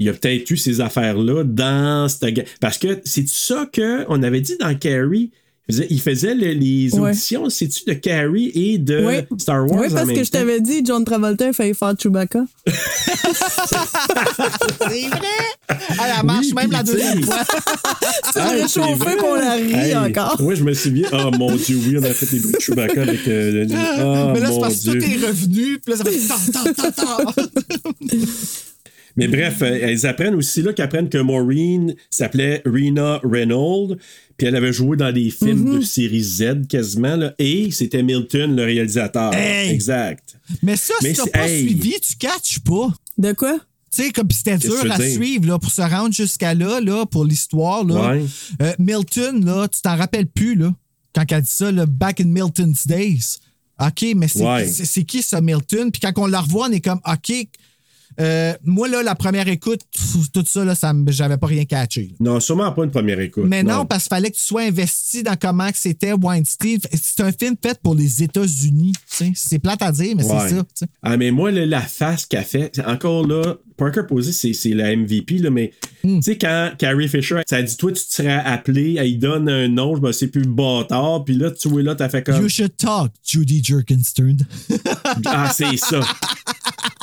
Il 0.00 0.06
y 0.06 0.08
a 0.08 0.14
peut-être 0.14 0.50
eu 0.50 0.56
ces 0.56 0.80
affaires-là 0.80 1.44
dans 1.44 2.08
cette. 2.08 2.48
Parce 2.58 2.78
que 2.78 3.00
c'est 3.04 3.28
ça 3.28 3.68
qu'on 3.72 4.22
avait 4.22 4.40
dit 4.40 4.56
dans 4.58 4.74
Carrie. 4.74 5.30
Il 5.68 5.74
faisait, 5.74 5.86
il 5.90 6.00
faisait 6.00 6.34
le- 6.34 6.52
les 6.52 6.92
Ouais. 6.94 7.10
auditions, 7.10 7.48
c'est-tu 7.50 7.84
de 7.86 7.92
Carrie 7.92 8.50
et 8.54 8.78
de 8.78 9.04
Oui. 9.06 9.14
Star 9.38 9.70
Wars 9.70 9.78
Oui, 9.78 9.86
en 9.88 9.90
parce 9.94 10.06
même 10.06 10.16
que 10.16 10.24
je 10.24 10.30
t'avais 10.30 10.60
dit, 10.60 10.82
John 10.84 11.04
Travolta 11.04 11.48
a 11.48 11.52
failli 11.52 11.74
faire 11.74 11.92
Chewbacca. 11.96 12.40
C'est 12.66 12.72
vrai! 15.08 15.18
Elle 15.68 16.24
marche 16.26 16.46
Oui, 16.46 16.54
même 16.54 16.72
la 16.72 16.82
deuxième 16.82 17.22
fois. 17.22 17.36
Hey, 18.36 18.64
c'est 18.72 18.80
réchauffé 18.80 18.94
vrai. 18.94 19.16
qu'on 19.16 19.34
la 19.34 19.54
rit 19.54 19.72
Hey, 19.72 19.96
encore. 19.96 20.36
Oui, 20.40 20.54
je 20.56 20.62
me 20.64 20.72
souviens. 20.72 21.08
Oh 21.12 21.30
mon 21.38 21.54
Dieu, 21.56 21.78
oui, 21.86 21.96
on 21.98 22.02
a 22.04 22.12
fait 22.14 22.26
des 22.26 22.38
bruits 22.40 22.52
de 22.54 22.60
Chewbacca 22.60 23.02
avec. 23.02 23.26
euh, 23.28 23.64
le- 23.64 23.74
oh, 23.74 24.30
mais 24.32 24.40
là, 24.40 24.46
c'est 24.46 24.52
mon 24.54 24.60
parce 24.60 24.80
que 24.84 24.90
tout 24.90 24.96
est 25.04 25.26
revenu, 25.26 25.78
puis 25.78 25.92
là, 25.92 25.96
ça 25.96 26.04
fait 26.04 26.18
tant, 26.26 26.38
tant, 26.64 26.72
tant, 26.92 27.32
tant. 27.32 27.42
Mais 29.16 29.28
bref, 29.28 29.62
euh, 29.62 29.78
elles 29.82 30.06
apprennent 30.06 30.34
aussi 30.34 30.62
là 30.62 30.72
qu'apprennent 30.72 31.08
que 31.08 31.18
Maureen 31.18 31.94
s'appelait 32.10 32.62
Rena 32.64 33.20
Reynolds, 33.24 33.96
puis 34.36 34.46
elle 34.46 34.56
avait 34.56 34.72
joué 34.72 34.96
dans 34.96 35.12
des 35.12 35.30
films 35.30 35.74
Mm-hmm. 35.74 35.78
de 35.78 35.84
série 35.84 36.22
Z 36.22 36.66
quasiment, 36.68 37.16
là, 37.16 37.34
et 37.38 37.70
c'était 37.70 38.02
Milton 38.02 38.54
le 38.56 38.64
réalisateur. 38.64 39.34
Hey! 39.34 39.70
Exact. 39.70 40.36
Mais 40.62 40.76
ça, 40.76 40.94
Mais 41.02 41.10
si 41.10 41.16
t'as 41.16 41.24
c'est- 41.24 41.30
pas 41.30 41.48
hey. 41.48 41.66
suivi, 41.66 41.94
tu 42.00 42.16
catches 42.16 42.58
pas. 42.60 42.88
De 43.18 43.32
quoi? 43.32 43.58
Tu 43.92 44.04
sais, 44.04 44.10
comme 44.12 44.30
c'était 44.30 44.56
dur 44.56 44.90
à 44.90 44.96
dire? 44.98 45.12
suivre 45.20 45.46
là, 45.48 45.58
pour 45.58 45.70
se 45.72 45.82
rendre 45.82 46.14
jusqu'à 46.14 46.54
là, 46.54 46.80
là, 46.80 47.04
pour 47.06 47.24
l'histoire. 47.24 47.84
Là. 47.84 48.12
Ouais. 48.12 48.24
Euh, 48.62 48.72
Milton, 48.78 49.44
là, 49.44 49.66
tu 49.68 49.80
t'en 49.82 49.96
rappelles 49.96 50.28
plus, 50.28 50.54
là, 50.54 50.72
quand 51.12 51.24
elle 51.32 51.42
dit 51.42 51.50
ça, 51.50 51.72
là, 51.72 51.86
back 51.86 52.20
in 52.20 52.26
Milton's 52.26 52.86
days. 52.86 53.38
OK, 53.80 54.06
mais 54.14 54.28
c'est 54.28 54.44
Ouais. 54.44 54.66
c'est 54.66 55.02
qui 55.04 55.22
ça, 55.22 55.40
Milton? 55.40 55.90
Puis 55.90 56.00
quand 56.00 56.12
on 56.22 56.26
la 56.26 56.40
revoit, 56.40 56.68
on 56.68 56.72
est 56.72 56.80
comme, 56.80 57.00
OK. 57.04 57.32
Euh, 58.18 58.54
moi, 58.64 58.88
là, 58.88 59.02
la 59.02 59.14
première 59.14 59.46
écoute, 59.48 59.80
tout 60.32 60.44
ça, 60.46 60.64
là, 60.64 60.74
ça 60.74 60.92
j'avais 61.08 61.36
pas 61.38 61.46
rien 61.46 61.64
catché. 61.64 62.08
là. 62.20 62.32
Non, 62.32 62.40
sûrement 62.40 62.72
pas 62.72 62.84
une 62.84 62.90
première 62.90 63.20
écoute. 63.20 63.44
Mais 63.46 63.62
non, 63.62 63.86
parce 63.86 64.04
qu'il 64.04 64.10
fallait 64.10 64.30
que 64.30 64.36
tu 64.36 64.42
sois 64.42 64.62
investi 64.62 65.22
dans 65.22 65.36
comment 65.36 65.68
c'était 65.74 66.12
Weinstein. 66.12 66.78
C'est 66.92 67.20
un 67.22 67.32
film 67.32 67.54
fait 67.62 67.78
pour 67.82 67.94
les 67.94 68.22
États-Unis. 68.22 68.92
C'est 69.34 69.58
plate 69.58 69.82
à 69.82 69.92
dire, 69.92 70.14
mais 70.16 70.24
Ouais. 70.24 70.48
c'est 70.48 70.56
ça. 70.56 70.86
Ah, 71.02 71.16
mais 71.16 71.30
moi, 71.30 71.50
là, 71.50 71.64
la 71.66 71.80
face 71.80 72.26
qu'elle 72.26 72.44
fait, 72.44 72.80
encore 72.86 73.26
là, 73.26 73.56
Parker 73.76 74.02
Posey, 74.06 74.52
c'est, 74.52 74.68
la 74.70 74.94
MVP, 74.94 75.38
là, 75.38 75.50
mais 75.50 75.72
Hmm. 76.04 76.16
tu 76.16 76.22
sais, 76.22 76.38
quand 76.38 76.70
Carrie 76.78 77.08
Fisher, 77.08 77.40
ça 77.48 77.62
dit, 77.62 77.76
toi, 77.76 77.92
tu 77.92 78.04
te 78.06 78.14
serais 78.14 78.32
appelé, 78.44 78.96
elle 78.98 79.18
donne 79.18 79.48
un 79.48 79.68
nom, 79.68 79.96
je 79.96 80.00
me 80.02 80.12
sais 80.12 80.28
plus, 80.28 80.42
bâtard, 80.46 81.24
puis 81.24 81.34
là, 81.34 81.50
tu 81.50 81.68
vois, 81.68 81.82
là, 81.82 81.94
t'as 81.94 82.08
fait 82.08 82.22
comme. 82.22 82.40
You 82.42 82.48
should 82.48 82.76
talk, 82.76 83.12
Judy 83.24 83.62
Jerkenstern. 83.64 84.36
Ah, 85.26 85.50
c'est 85.54 85.76
ça. 85.76 86.00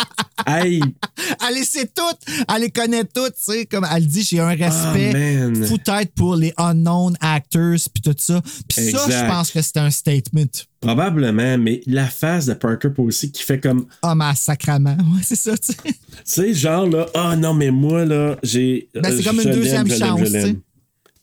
hey, 0.48 0.82
Elle 1.48 1.56
les 1.56 1.64
sait 1.64 1.88
toutes. 1.88 2.19
Elle 2.53 2.61
les 2.61 2.69
connaît 2.69 3.03
toutes, 3.03 3.36
tu 3.36 3.52
sais. 3.52 3.65
Comme 3.65 3.86
elle 3.94 4.06
dit, 4.06 4.24
j'ai 4.24 4.40
un 4.40 4.56
respect 4.56 5.14
man. 5.14 5.65
fou 5.65 5.78
tête 5.78 6.11
pour 6.15 6.36
les 6.36 6.53
unknown 6.57 7.15
actors 7.22 7.78
puis 7.94 8.02
tout 8.03 8.15
ça. 8.18 8.41
Puis 8.68 8.91
ça, 8.91 9.06
je 9.07 9.28
pense 9.28 9.52
que 9.52 9.61
c'est 9.61 9.78
un 9.78 9.90
statement. 9.90 10.45
probablement, 10.80 11.57
mais 11.57 11.82
la 11.86 12.06
face 12.06 12.45
de 12.45 12.53
Parker 12.53 12.90
Posey 12.90 13.30
qui 13.30 13.44
fait 13.44 13.60
comme. 13.60 13.88
Ah, 14.02 14.15
mais 14.15 14.36
sacrament. 14.36 14.98
Ouais, 14.98 15.22
c'est 15.24 15.36
ça, 15.36 15.57
tu 15.57 15.74
sais. 15.74 15.78
Tu 15.84 16.24
sais, 16.26 16.53
genre, 16.53 16.88
là, 16.88 17.06
ah 17.14 17.36
non, 17.36 17.53
mais 17.53 17.72
moi, 17.72 18.03
là, 18.06 18.38
j'ai. 18.44 18.90
Ben, 18.94 19.03
c'est 19.06 19.19
euh, 19.19 19.24
comme 19.24 19.41
une 19.41 19.52
deuxième 19.52 19.88
chance, 19.88 20.19
je 20.26 20.34
l'aime. 20.34 20.60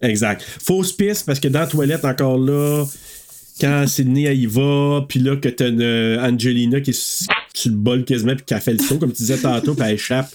Exact. 0.00 0.42
Fausse 0.42 0.92
piste, 0.92 1.26
parce 1.26 1.40
que 1.40 1.48
dans 1.48 1.60
la 1.60 1.66
toilette, 1.66 2.04
encore 2.04 2.38
là, 2.38 2.84
quand 3.60 3.86
Sydney, 3.86 4.24
elle 4.24 4.38
y 4.38 4.46
va, 4.46 5.04
puis 5.08 5.20
là, 5.20 5.36
que 5.36 5.48
t'as 5.48 5.68
une 5.68 5.82
euh, 5.82 6.22
Angelina 6.22 6.80
qui 6.80 6.90
est 6.90 7.28
sur 7.54 7.70
le 7.70 7.76
bol 7.76 8.04
quasiment, 8.04 8.34
puis 8.34 8.54
a 8.54 8.60
fait 8.60 8.72
le 8.72 8.78
saut, 8.78 8.98
comme 8.98 9.12
tu 9.12 9.18
disais 9.18 9.38
tantôt, 9.38 9.74
puis 9.74 9.84
elle 9.86 9.94
échappe. 9.94 10.28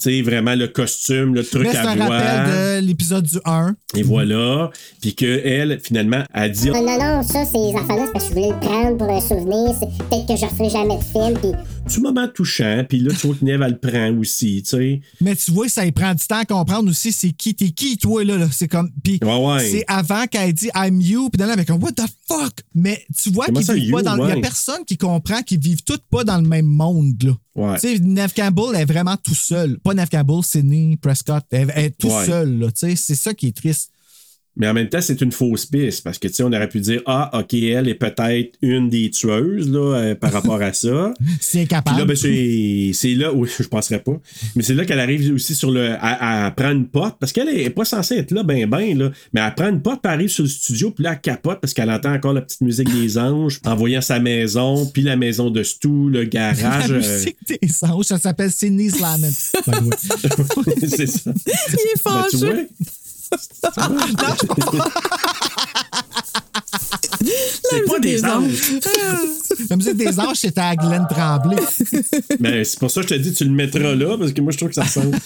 Tu 0.00 0.10
sais, 0.10 0.22
vraiment, 0.22 0.54
le 0.54 0.68
costume, 0.68 1.34
le 1.34 1.44
truc 1.44 1.62
Mais 1.62 1.72
c'est 1.72 1.78
à 1.78 1.94
rappel 1.94 2.80
de 2.80 2.86
l'épisode 2.86 3.24
du 3.24 3.38
1. 3.44 3.74
Et 3.96 4.02
voilà. 4.02 4.70
Puis 5.00 5.14
qu'elle, 5.14 5.80
finalement, 5.82 6.24
a 6.32 6.48
dit. 6.48 6.70
Non, 6.70 6.84
non, 6.84 6.98
non, 6.98 7.22
ça, 7.22 7.44
ces 7.44 7.58
enfants-là, 7.74 8.06
c'est 8.06 8.12
parce 8.12 8.24
que 8.24 8.30
je 8.30 8.34
voulais 8.34 8.50
le 8.50 8.60
prendre 8.60 8.96
pour 8.96 9.10
un 9.10 9.20
souvenir. 9.20 9.74
C'est 9.80 10.04
Peut-être 10.08 10.26
que 10.26 10.36
je 10.36 10.44
referai 10.44 10.70
jamais 10.70 10.98
de 10.98 11.02
film. 11.04 11.38
Puis 11.40 11.94
Du 11.94 12.00
moment 12.00 12.28
touchant, 12.28 12.84
puis 12.88 12.98
là, 13.00 13.12
tu 13.18 13.26
vois 13.26 13.36
que 13.36 13.44
Neve, 13.44 13.62
elle 13.62 13.78
le 13.80 13.90
prend 13.90 14.18
aussi, 14.18 14.62
tu 14.62 14.70
sais. 14.70 15.00
Mais 15.20 15.36
tu 15.36 15.50
vois, 15.50 15.68
ça 15.68 15.86
y 15.86 15.92
prend 15.92 16.14
du 16.14 16.26
temps 16.26 16.38
à 16.40 16.44
comprendre 16.44 16.90
aussi 16.90 17.12
c'est 17.12 17.32
qui, 17.32 17.54
t'es 17.54 17.70
qui, 17.70 17.96
toi, 17.96 18.24
là. 18.24 18.36
là. 18.36 18.46
C'est 18.50 18.68
comme. 18.68 18.90
Puis 19.02 19.18
Ouais, 19.22 19.46
ouais. 19.46 19.68
c'est 19.68 19.84
avant 19.86 20.26
qu'elle 20.26 20.52
dit 20.52 20.70
I'm 20.74 21.00
you, 21.00 21.30
puis 21.30 21.40
là, 21.40 21.52
avec 21.52 21.70
un 21.70 21.74
What 21.74 21.92
the 21.92 22.02
fuck? 22.28 22.52
Mais 22.74 23.04
tu 23.16 23.30
vois 23.30 23.46
ça, 23.62 23.74
vivent 23.74 23.84
you, 23.84 23.96
pas 23.96 24.02
dans. 24.02 24.16
Il 24.26 24.34
y 24.34 24.38
a 24.38 24.40
personne 24.40 24.84
qui 24.86 24.96
comprend 24.96 25.42
qu'ils 25.42 25.60
vivent 25.60 25.82
toutes 25.84 26.04
pas 26.10 26.24
dans 26.24 26.38
le 26.38 26.48
même 26.48 26.66
monde, 26.66 27.22
là. 27.22 27.32
Ouais. 27.54 27.78
Tu 27.78 27.96
sais, 27.96 27.98
Neve 28.00 28.32
Campbell 28.34 28.74
est 28.74 28.84
vraiment 28.84 29.16
tout 29.16 29.34
seul. 29.34 29.78
Pas 29.84 29.94
Neve 29.94 30.08
Campbell, 30.08 30.42
Sidney 30.42 30.96
Prescott. 30.96 31.44
Elle, 31.50 31.70
elle 31.76 31.84
est 31.84 31.90
tout 31.98 32.08
Ouais. 32.08 32.26
seul, 32.26 32.58
là. 32.58 32.72
Tu 32.72 32.80
sais, 32.88 32.96
c'est 32.96 33.14
ça 33.14 33.34
qui 33.34 33.48
est 33.48 33.56
triste. 33.56 33.92
Mais 34.56 34.68
en 34.68 34.74
même 34.74 34.88
temps, 34.88 35.00
c'est 35.00 35.20
une 35.20 35.32
fausse 35.32 35.66
piste 35.66 36.04
parce 36.04 36.18
que, 36.18 36.28
tu 36.28 36.34
sais, 36.34 36.42
on 36.44 36.52
aurait 36.52 36.68
pu 36.68 36.78
dire, 36.80 37.02
ah, 37.06 37.30
OK, 37.40 37.54
elle 37.54 37.88
est 37.88 37.94
peut-être 37.94 38.56
une 38.62 38.88
des 38.88 39.10
tueuses, 39.10 39.68
là, 39.68 39.96
euh, 39.96 40.14
par 40.14 40.32
rapport 40.32 40.62
à 40.62 40.72
ça. 40.72 41.12
C'est 41.40 41.50
Puis 41.50 41.60
incapable. 41.62 41.98
là, 41.98 42.04
ben, 42.04 42.16
c'est 42.16 42.90
c'est 42.94 43.14
là, 43.14 43.32
oui, 43.32 43.48
je 43.58 43.64
penserais 43.66 43.98
pas. 43.98 44.18
Mais 44.54 44.62
c'est 44.62 44.74
là 44.74 44.84
qu'elle 44.84 45.00
arrive 45.00 45.34
aussi 45.34 45.54
sur 45.54 45.70
le. 45.70 45.92
à, 45.98 46.46
à 46.46 46.50
prendre 46.52 46.76
une 46.76 46.86
porte, 46.86 47.16
parce 47.18 47.32
qu'elle 47.32 47.48
est 47.48 47.70
pas 47.70 47.84
censée 47.84 48.16
être 48.16 48.30
là, 48.30 48.42
ben, 48.42 48.66
ben, 48.68 48.96
là. 48.96 49.10
Mais 49.32 49.40
elle 49.40 49.54
prend 49.54 49.68
une 49.68 49.82
porte, 49.82 50.00
puis 50.02 50.12
elle 50.12 50.18
arrive 50.20 50.28
sur 50.28 50.44
le 50.44 50.48
studio, 50.48 50.90
puis 50.90 51.04
là, 51.04 51.12
elle 51.12 51.20
capote 51.20 51.60
parce 51.60 51.74
qu'elle 51.74 51.90
entend 51.90 52.12
encore 52.12 52.32
la 52.32 52.42
petite 52.42 52.60
musique 52.60 52.90
des 52.92 53.18
anges 53.18 53.60
en 53.64 53.74
voyant 53.74 54.00
sa 54.00 54.20
maison, 54.20 54.86
puis 54.86 55.02
la 55.02 55.16
maison 55.16 55.50
de 55.50 55.62
Stu, 55.62 56.10
le 56.10 56.24
garage. 56.24 56.90
La 56.90 56.96
euh, 56.96 57.18
musique 57.18 57.36
des 57.48 57.58
anges, 57.84 58.04
ça 58.06 58.18
s'appelle 58.18 58.50
the 58.52 58.62
way. 58.62 59.96
c'est 60.88 61.06
ça. 61.06 61.32
Il 61.34 61.50
est 61.50 62.04
Ben, 62.04 62.22
fâché. 62.30 62.68
C'est 67.70 67.84
pas 67.86 67.98
des 68.00 68.24
anges. 68.24 68.70
La 69.70 69.76
musique 69.76 69.96
des 69.96 70.20
anges, 70.20 70.36
c'était 70.36 70.60
à 70.60 70.76
Glenn 70.76 71.06
Tremblay. 71.08 71.56
Ben, 72.40 72.64
c'est 72.64 72.78
pour 72.78 72.90
ça 72.90 73.02
que 73.02 73.08
je 73.08 73.14
te 73.14 73.20
dis, 73.20 73.32
tu 73.32 73.44
le 73.44 73.50
mettras 73.50 73.94
là, 73.94 74.16
parce 74.18 74.32
que 74.32 74.40
moi, 74.40 74.52
je 74.52 74.58
trouve 74.58 74.68
que 74.70 74.74
ça 74.74 74.82
ressemble. 74.82 75.16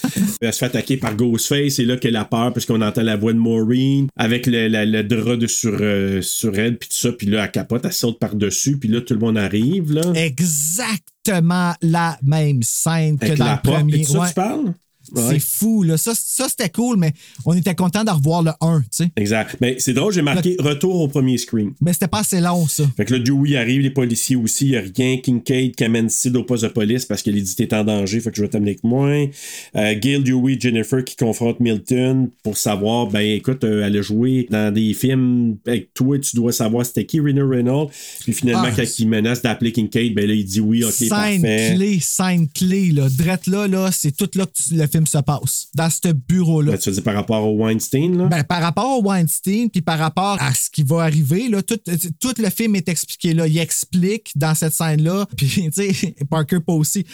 Elle 0.41 0.53
se 0.53 0.59
fait 0.59 0.65
attaquer 0.67 0.97
par 0.97 1.15
Ghostface, 1.15 1.73
c'est 1.75 1.85
là 1.85 1.97
qu'elle 1.97 2.15
a 2.15 2.25
peur, 2.25 2.53
parce 2.53 2.65
qu'on 2.65 2.81
entend 2.81 3.01
la 3.01 3.17
voix 3.17 3.33
de 3.33 3.37
Maureen, 3.39 4.07
avec 4.15 4.45
le, 4.45 4.67
la- 4.67 4.85
le 4.85 5.03
drap 5.03 5.35
de 5.35 5.47
sur, 5.47 5.75
euh, 5.81 6.21
sur 6.21 6.57
elle, 6.57 6.77
puis 6.77 6.89
tout 6.89 6.97
ça, 6.97 7.11
puis 7.11 7.27
là, 7.27 7.43
elle 7.43 7.51
capote, 7.51 7.83
elle 7.85 7.93
saute 7.93 8.19
par-dessus, 8.19 8.77
puis 8.77 8.89
là, 8.89 9.01
tout 9.01 9.13
le 9.13 9.19
monde 9.19 9.37
arrive, 9.37 9.91
là. 9.91 10.01
Exactement 10.15 11.73
la 11.81 12.17
même 12.23 12.61
scène 12.63 13.17
que 13.17 13.35
dans 13.35 13.45
la 13.45 13.55
le 13.55 13.61
porte, 13.61 13.77
premier. 13.77 13.93
puis 13.93 14.05
tout 14.05 14.13
ça, 14.13 14.19
Ouais. 14.19 14.27
tu 14.29 14.33
parles? 14.35 14.73
Ouais. 15.15 15.21
C'est 15.29 15.39
fou, 15.39 15.83
là. 15.83 15.97
Ça, 15.97 16.13
ça 16.15 16.47
c'était 16.49 16.69
cool, 16.69 16.97
mais 16.97 17.13
on 17.45 17.53
était 17.53 17.75
content 17.75 18.03
de 18.03 18.11
revoir 18.11 18.43
le 18.43 18.51
1, 18.61 18.81
tu 18.81 18.87
sais. 18.91 19.11
Exact. 19.15 19.57
Mais 19.61 19.75
c'est 19.79 19.93
drôle, 19.93 20.13
j'ai 20.13 20.21
marqué 20.21 20.55
retour 20.59 20.95
au 21.01 21.07
premier 21.07 21.37
Scream. 21.37 21.73
Mais 21.81 21.93
c'était 21.93 22.07
pas 22.07 22.19
assez 22.19 22.39
long, 22.41 22.67
ça. 22.67 22.83
Fait 22.97 23.05
que 23.05 23.13
là, 23.13 23.19
Dewey 23.19 23.55
arrive, 23.57 23.81
les 23.81 23.89
policiers 23.89 24.35
aussi, 24.35 24.65
il 24.67 24.71
n'y 24.71 24.77
a 24.77 24.81
rien. 24.81 25.17
Kincaid 25.17 25.75
qui 25.75 25.83
amène 25.83 26.09
Sid 26.09 26.35
au 26.35 26.43
poste 26.43 26.63
de 26.63 26.69
police 26.69 27.05
parce 27.05 27.21
que 27.23 27.29
l'édité 27.29 27.63
est 27.63 27.73
en 27.73 27.83
danger, 27.83 28.19
fait 28.19 28.29
que 28.31 28.37
je 28.37 28.41
vais 28.41 28.49
t'amener 28.49 28.71
avec 28.71 28.83
moi. 28.83 29.09
Euh, 29.75 29.95
Gail, 29.99 30.23
Dewey, 30.23 30.57
Jennifer 30.59 31.03
qui 31.03 31.15
confrontent 31.15 31.59
Milton 31.59 32.29
pour 32.43 32.57
savoir, 32.57 33.07
ben 33.07 33.21
écoute, 33.21 33.63
euh, 33.63 33.85
elle 33.85 33.97
a 33.97 34.01
joué 34.01 34.47
dans 34.49 34.73
des 34.73 34.93
films 34.93 35.57
avec 35.65 35.93
toi, 35.93 36.17
tu 36.19 36.35
dois 36.35 36.51
savoir 36.51 36.85
c'était 36.85 37.05
qui 37.05 37.19
Rena 37.19 37.45
Reynolds. 37.45 37.89
Puis 38.21 38.33
finalement, 38.33 38.63
Ah. 38.67 38.71
quand 38.75 38.99
il 38.99 39.07
menace 39.07 39.41
d'appeler 39.41 39.71
Kincaid, 39.71 40.13
ben 40.13 40.27
là, 40.27 40.33
il 40.33 40.45
dit 40.45 40.59
oui, 40.59 40.83
ok, 40.83 40.91
scène 40.91 41.09
parfait. 41.09 41.73
clé, 41.75 41.99
scène 41.99 42.47
clé, 42.49 42.91
là. 42.91 43.07
Drette 43.09 43.47
là, 43.47 43.67
là, 43.67 43.89
c'est 43.91 44.15
tout 44.15 44.29
là 44.35 44.45
que 44.45 44.51
tu- 44.53 44.75
le 44.75 44.87
film 44.87 44.98
se 45.05 45.17
passe. 45.19 45.67
Dans 45.75 45.89
ce 45.89 46.11
bureau-là. 46.11 46.71
Ben, 46.73 46.77
tu 46.77 46.89
veux 46.89 46.95
dire 46.95 47.03
par 47.03 47.15
rapport 47.15 47.45
au 47.45 47.55
Weinstein, 47.57 48.17
là? 48.17 48.25
Ben, 48.25 48.43
par 48.43 48.61
rapport 48.61 48.99
au 48.99 49.01
Weinstein, 49.03 49.69
puis 49.69 49.81
par 49.81 49.99
rapport 49.99 50.37
à 50.41 50.53
ce 50.53 50.69
qui 50.69 50.83
va 50.83 51.01
arriver, 51.03 51.47
là, 51.49 51.61
tout, 51.61 51.79
tout 52.19 52.33
le 52.37 52.49
film 52.49 52.75
est 52.75 52.87
expliqué 52.89 53.33
là. 53.33 53.47
Il 53.47 53.57
explique 53.57 54.31
dans 54.35 54.55
cette 54.55 54.73
scène-là. 54.73 55.27
Puis, 55.37 55.69
tu 55.73 55.93
sais, 55.93 56.15
Parker 56.29 56.59
pas 56.65 56.73
aussi. 56.73 57.05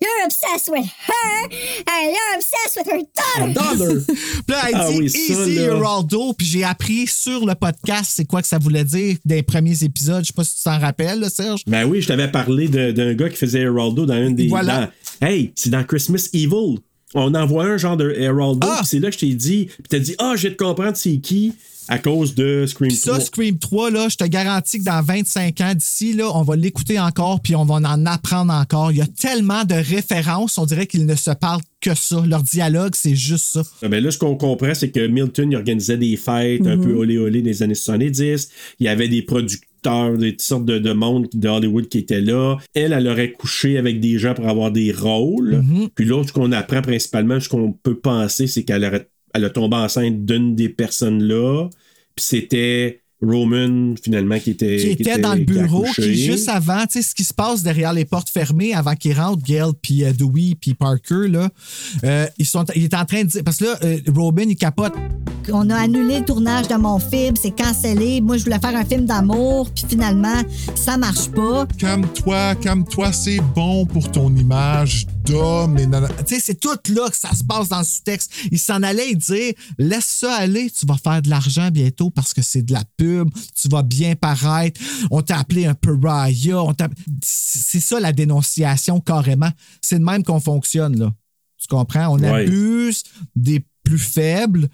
You're 0.00 0.26
obsessed 0.26 0.68
with 0.68 0.84
her, 0.84 1.48
and 1.86 2.10
you're 2.10 2.34
obsessed 2.36 2.76
with 2.76 2.88
her 2.88 3.02
daughter. 3.14 3.52
Dollar. 3.54 4.02
Puis 4.06 4.16
là, 4.48 4.62
elle 4.68 4.74
Ah 4.74 4.88
dit 4.90 4.98
oui, 4.98 5.08
ça, 5.10 5.18
Easy. 5.18 5.54
Geraldo. 5.54 6.32
Puis 6.32 6.44
j'ai 6.48 6.64
appris 6.64 7.06
sur 7.06 7.46
le 7.46 7.54
podcast 7.54 8.10
c'est 8.12 8.24
quoi 8.24 8.42
que 8.42 8.48
ça 8.48 8.58
voulait 8.58 8.82
dire 8.82 9.16
des 9.24 9.44
premiers 9.44 9.84
épisodes. 9.84 10.22
Je 10.24 10.28
sais 10.28 10.32
pas 10.32 10.42
si 10.42 10.56
tu 10.56 10.62
t'en 10.64 10.80
rappelles, 10.80 11.20
là, 11.20 11.30
Serge. 11.30 11.62
Ben 11.68 11.84
oui, 11.84 12.02
je 12.02 12.08
t'avais 12.08 12.26
parlé 12.32 12.66
d'un 12.66 13.14
gars 13.14 13.28
qui 13.28 13.36
faisait 13.36 13.60
Heraldo 13.60 14.04
dans 14.04 14.14
un 14.14 14.32
des. 14.32 14.48
Voilà. 14.48 14.90
dans- 15.20 15.28
hey, 15.28 15.52
c'est 15.54 15.70
dans 15.70 15.84
Christmas 15.84 16.28
Evil. 16.32 16.80
On 17.14 17.34
envoie 17.34 17.64
un 17.64 17.76
genre 17.76 17.96
de 17.96 18.10
Heraldo, 18.10 18.60
Ah! 18.62 18.76
puis 18.78 18.86
c'est 18.86 18.98
là 18.98 19.08
que 19.08 19.14
je 19.14 19.20
t'ai 19.20 19.34
dit. 19.34 19.66
Puis 19.66 19.82
t'as 19.88 19.98
dit, 19.98 20.14
ah, 20.18 20.34
je 20.36 20.48
vais 20.48 20.54
te 20.54 20.62
comprendre 20.62 20.96
c'est 20.96 21.18
qui 21.18 21.52
à 21.88 21.98
cause 21.98 22.34
de 22.36 22.64
Scream 22.66 22.88
Puis 22.88 22.96
ça, 22.96 23.10
3. 23.12 23.20
Scream 23.24 23.58
3, 23.58 23.90
là, 23.90 24.08
je 24.08 24.16
te 24.16 24.24
garantis 24.24 24.78
que 24.78 24.84
dans 24.84 25.02
25 25.02 25.60
ans 25.60 25.74
d'ici, 25.74 26.12
là, 26.12 26.30
on 26.32 26.42
va 26.42 26.54
l'écouter 26.54 26.98
encore, 27.00 27.40
puis 27.40 27.56
on 27.56 27.64
va 27.64 27.74
en 27.74 28.06
apprendre 28.06 28.52
encore. 28.52 28.92
Il 28.92 28.98
y 28.98 29.02
a 29.02 29.06
tellement 29.06 29.64
de 29.64 29.74
références, 29.74 30.58
on 30.58 30.64
dirait 30.64 30.86
qu'ils 30.86 31.06
ne 31.06 31.14
se 31.16 31.32
parlent 31.32 31.60
que 31.80 31.94
ça. 31.94 32.22
Leur 32.24 32.44
dialogue, 32.44 32.92
c'est 32.94 33.16
juste 33.16 33.46
ça. 33.52 33.62
Ah, 33.82 33.88
Ben 33.88 34.02
là, 34.02 34.10
ce 34.12 34.16
qu'on 34.18 34.36
comprend, 34.36 34.74
c'est 34.74 34.90
que 34.90 35.04
Milton 35.06 35.50
il 35.50 35.56
organisait 35.56 35.98
des 35.98 36.16
fêtes 36.16 36.66
un 36.66 36.76
Mhm. 36.76 36.84
peu 36.84 36.94
olé 36.94 37.18
olé 37.18 37.42
des 37.42 37.62
années 37.64 37.74
70. 37.74 38.48
Il 38.78 38.86
y 38.86 38.88
avait 38.88 39.08
des 39.08 39.22
producteurs, 39.22 39.68
des 39.82 40.32
toutes 40.32 40.42
sortes 40.42 40.64
de, 40.64 40.78
de 40.78 40.92
monde 40.92 41.28
de 41.32 41.48
Hollywood 41.48 41.88
qui 41.88 41.98
étaient 41.98 42.20
là. 42.20 42.56
Elle, 42.74 42.92
elle 42.92 43.08
aurait 43.08 43.32
couché 43.32 43.78
avec 43.78 44.00
des 44.00 44.18
gens 44.18 44.34
pour 44.34 44.48
avoir 44.48 44.70
des 44.70 44.92
rôles. 44.92 45.62
Mhm. 45.62 45.88
Puis 45.94 46.04
l'autre, 46.04 46.28
ce 46.28 46.32
qu'on 46.32 46.52
apprend 46.52 46.82
principalement, 46.82 47.40
ce 47.40 47.48
qu'on 47.48 47.72
peut 47.72 47.98
penser, 47.98 48.46
c'est 48.46 48.64
qu'elle 48.64 48.84
aurait, 48.84 49.08
elle 49.34 49.44
a 49.44 49.50
tombé 49.50 49.76
enceinte 49.76 50.24
d'une 50.24 50.54
des 50.54 50.68
personnes 50.68 51.22
là. 51.22 51.68
Puis 52.14 52.24
c'était 52.24 53.01
Roman, 53.22 53.94
finalement, 54.02 54.38
qui 54.38 54.50
était. 54.50 54.76
Qui 54.76 55.02
était 55.02 55.18
dans 55.18 55.34
le 55.34 55.44
bureau, 55.44 55.84
qui 55.94 56.14
juste 56.14 56.48
avant, 56.48 56.84
tu 56.86 56.94
sais, 56.94 57.02
ce 57.02 57.14
qui 57.14 57.24
se 57.24 57.32
passe 57.32 57.62
derrière 57.62 57.92
les 57.92 58.04
portes 58.04 58.28
fermées 58.28 58.74
avant 58.74 58.94
qu'ils 58.94 59.18
rentrent, 59.18 59.42
Gail, 59.42 59.72
puis 59.80 60.04
euh, 60.04 60.12
Dewey, 60.12 60.56
puis 60.60 60.74
Parker, 60.74 61.28
là, 61.28 61.48
euh, 62.04 62.26
ils 62.38 62.46
sont, 62.46 62.64
il 62.74 62.84
est 62.84 62.94
en 62.94 63.04
train 63.04 63.22
de 63.22 63.28
dire, 63.28 63.42
parce 63.44 63.58
que 63.58 63.64
là, 63.64 63.78
euh, 63.84 63.98
Robin, 64.14 64.44
il 64.48 64.56
capote. 64.56 64.94
On 65.52 65.70
a 65.70 65.76
annulé 65.76 66.20
le 66.20 66.24
tournage 66.24 66.68
de 66.68 66.74
mon 66.74 66.98
film, 66.98 67.34
c'est 67.40 67.56
cancellé. 67.56 68.20
Moi, 68.20 68.36
je 68.36 68.44
voulais 68.44 68.60
faire 68.60 68.76
un 68.76 68.84
film 68.84 69.06
d'amour, 69.06 69.70
puis 69.70 69.84
finalement, 69.88 70.42
ça 70.74 70.96
marche 70.96 71.28
pas. 71.28 71.66
Calme-toi, 71.78 72.54
calme-toi, 72.56 73.12
c'est 73.12 73.40
bon 73.54 73.86
pour 73.86 74.10
ton 74.10 74.34
image 74.34 75.06
d'homme. 75.24 75.78
Et 75.78 75.86
nanana. 75.86 76.08
Tu 76.26 76.34
sais, 76.34 76.40
c'est 76.40 76.60
tout 76.60 76.78
là 76.94 77.08
que 77.10 77.16
ça 77.16 77.32
se 77.34 77.44
passe 77.44 77.68
dans 77.68 77.78
le 77.78 77.84
sous-texte. 77.84 78.32
Il 78.50 78.58
s'en 78.58 78.82
allait 78.82 79.14
dire 79.14 79.52
laisse 79.78 80.04
ça 80.04 80.34
aller, 80.34 80.70
tu 80.70 80.86
vas 80.86 80.96
faire 80.96 81.22
de 81.22 81.30
l'argent 81.30 81.70
bientôt 81.70 82.10
parce 82.10 82.32
que 82.34 82.42
c'est 82.42 82.62
de 82.62 82.72
la 82.72 82.82
pub, 82.96 83.11
tu 83.60 83.68
vas 83.68 83.82
bien 83.82 84.14
paraître. 84.14 84.80
On 85.10 85.22
t'a 85.22 85.38
appelé 85.38 85.66
un 85.66 85.74
pariah. 85.74 86.62
on 86.62 86.74
C'est 87.22 87.80
ça 87.80 88.00
la 88.00 88.12
dénonciation 88.12 89.00
carrément. 89.00 89.50
C'est 89.80 89.98
de 89.98 90.04
même 90.04 90.22
qu'on 90.22 90.40
fonctionne, 90.40 90.98
là. 90.98 91.12
Tu 91.58 91.68
comprends? 91.68 92.08
On 92.08 92.18
Ouais. 92.18 92.44
abuse 92.46 93.04
des 93.36 93.64
plus 93.84 93.98
faibles, 93.98 94.68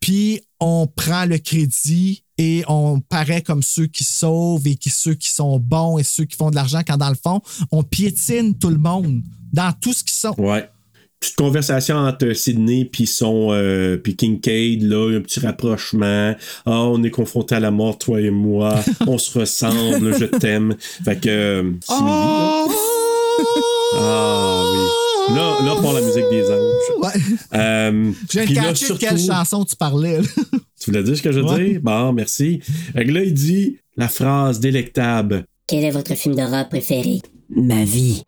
puis 0.00 0.40
on 0.60 0.86
prend 0.86 1.24
le 1.24 1.38
crédit 1.38 2.24
et 2.36 2.62
on 2.68 3.00
paraît 3.00 3.42
comme 3.42 3.62
ceux 3.62 3.86
qui 3.86 4.04
sauvent 4.04 4.66
et 4.66 4.76
qui, 4.76 4.90
ceux 4.90 5.14
qui 5.14 5.30
sont 5.30 5.58
bons 5.58 5.98
et 5.98 6.04
ceux 6.04 6.24
qui 6.24 6.36
font 6.36 6.50
de 6.50 6.54
l'argent, 6.54 6.82
quand 6.86 6.96
dans 6.96 7.08
le 7.10 7.16
fond, 7.20 7.40
on 7.70 7.82
piétine 7.82 8.56
tout 8.58 8.70
le 8.70 8.78
monde 8.78 9.22
dans 9.52 9.72
tout 9.72 9.92
ce 9.92 10.04
qu'ils 10.04 10.12
sont. 10.12 10.34
Ouais. 10.38 10.68
Petite 11.20 11.36
conversation 11.36 11.96
entre 11.96 12.32
Sydney 12.32 12.84
puis 12.84 13.06
son 13.06 13.48
euh, 13.50 13.96
puis 13.96 14.14
Kincaid 14.14 14.82
là, 14.82 15.16
un 15.16 15.20
petit 15.20 15.40
rapprochement. 15.40 16.34
Ah, 16.64 16.82
on 16.84 17.02
est 17.02 17.10
confrontés 17.10 17.56
à 17.56 17.60
la 17.60 17.70
mort 17.72 17.98
toi 17.98 18.20
et 18.20 18.30
moi. 18.30 18.76
on 19.06 19.18
se 19.18 19.36
ressemble, 19.38 20.16
je 20.18 20.26
t'aime. 20.26 20.76
Fait 21.04 21.18
que 21.20 21.28
euh, 21.28 21.62
là. 21.88 22.66
Ah 23.94 24.62
oui. 24.68 25.34
Là, 25.34 25.58
là 25.64 25.76
pour 25.80 25.92
la 25.92 26.00
musique 26.00 26.24
des 26.30 26.44
anges. 26.50 27.02
Ouais. 27.02 27.20
Euh, 27.54 28.12
Je 28.30 28.40
viens 28.40 28.70
de 28.70 28.76
surtout- 28.76 28.98
quelle 28.98 29.18
chanson 29.18 29.64
tu 29.64 29.76
parlais. 29.76 30.18
là. 30.18 30.28
Tu 30.80 30.90
voulais 30.90 31.02
dire 31.02 31.16
ce 31.16 31.22
que 31.22 31.32
je 31.32 31.40
veux 31.40 31.46
Ouais. 31.46 31.70
dire? 31.72 31.80
Bon, 31.82 32.12
merci. 32.12 32.60
Fait 32.94 33.04
que 33.04 33.10
là, 33.10 33.22
il 33.22 33.34
dit 33.34 33.78
la 33.96 34.08
phrase 34.08 34.60
délectable. 34.60 35.44
Quel 35.66 35.84
est 35.84 35.90
votre 35.90 36.14
film 36.14 36.34
d'horreur 36.34 36.68
préféré? 36.68 37.20
Ma 37.50 37.84
vie. 37.84 38.22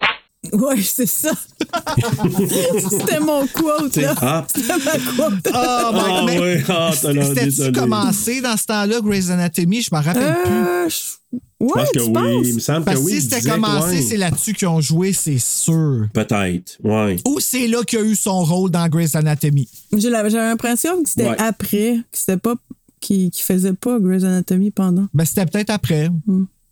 Ouais, 0.52 0.80
c'est 0.82 1.06
ça. 1.06 1.32
C'était 2.90 3.20
mon 3.20 3.46
quote, 3.46 3.96
là. 3.96 4.14
Ah. 4.22 4.46
C'était 4.54 4.68
ma 4.78 4.92
quote. 5.16 5.48
Ah, 5.52 5.90
ben, 5.92 6.02
Ah, 6.06 6.22
mais- 6.26 6.40
ouais. 6.40 6.64
Ah, 6.68 6.90
t'as 7.00 7.12
l'air 7.12 7.26
C'était-tu 7.26 7.72
commencé 7.72 8.40
dans 8.40 8.56
ce 8.56 8.64
temps-là, 8.64 9.00
Grey's 9.02 9.28
Anatomy? 9.30 9.82
Je 9.82 9.90
me 9.94 10.00
rappelle 10.02 10.36
plus. 10.44 10.52
Euh, 10.52 10.88
je- 10.88 10.96
Je 11.32 11.66
Ouais, 11.66 11.72
pense 11.74 11.88
que 11.90 11.98
tu 11.98 12.04
oui. 12.06 12.12
penses? 12.14 12.46
Il 12.48 12.54
me 12.54 12.58
semble 12.60 12.84
Parce 12.86 12.98
que 12.98 13.04
oui. 13.04 13.12
si 13.20 13.28
c'était 13.28 13.50
commencé, 13.50 13.96
ouais. 13.96 14.02
c'est 14.02 14.16
là-dessus 14.16 14.54
qu'ils 14.54 14.68
ont 14.68 14.80
joué, 14.80 15.12
c'est 15.12 15.38
sûr. 15.38 16.06
Peut-être, 16.14 16.78
ouais. 16.82 17.16
Ou 17.28 17.38
c'est 17.38 17.68
là 17.68 17.82
qu'il 17.84 17.98
a 17.98 18.02
eu 18.02 18.16
son 18.16 18.42
rôle 18.42 18.70
dans 18.70 18.88
Grey's 18.88 19.14
Anatomy? 19.14 19.68
J'avais 19.94 20.30
l'impression 20.30 21.02
que 21.02 21.08
c'était 21.10 21.28
Ouais. 21.28 21.36
après, 21.38 21.98
que 22.10 22.18
c'était 22.18 22.38
pas. 22.38 22.54
qui 23.00 23.30
qui 23.30 23.42
faisait 23.42 23.72
pas 23.74 23.98
Grey's 24.00 24.24
Anatomy 24.24 24.70
pendant. 24.70 25.06
Ben, 25.14 25.24
c'était 25.26 25.44
peut-être 25.46 25.70
après. 25.70 26.08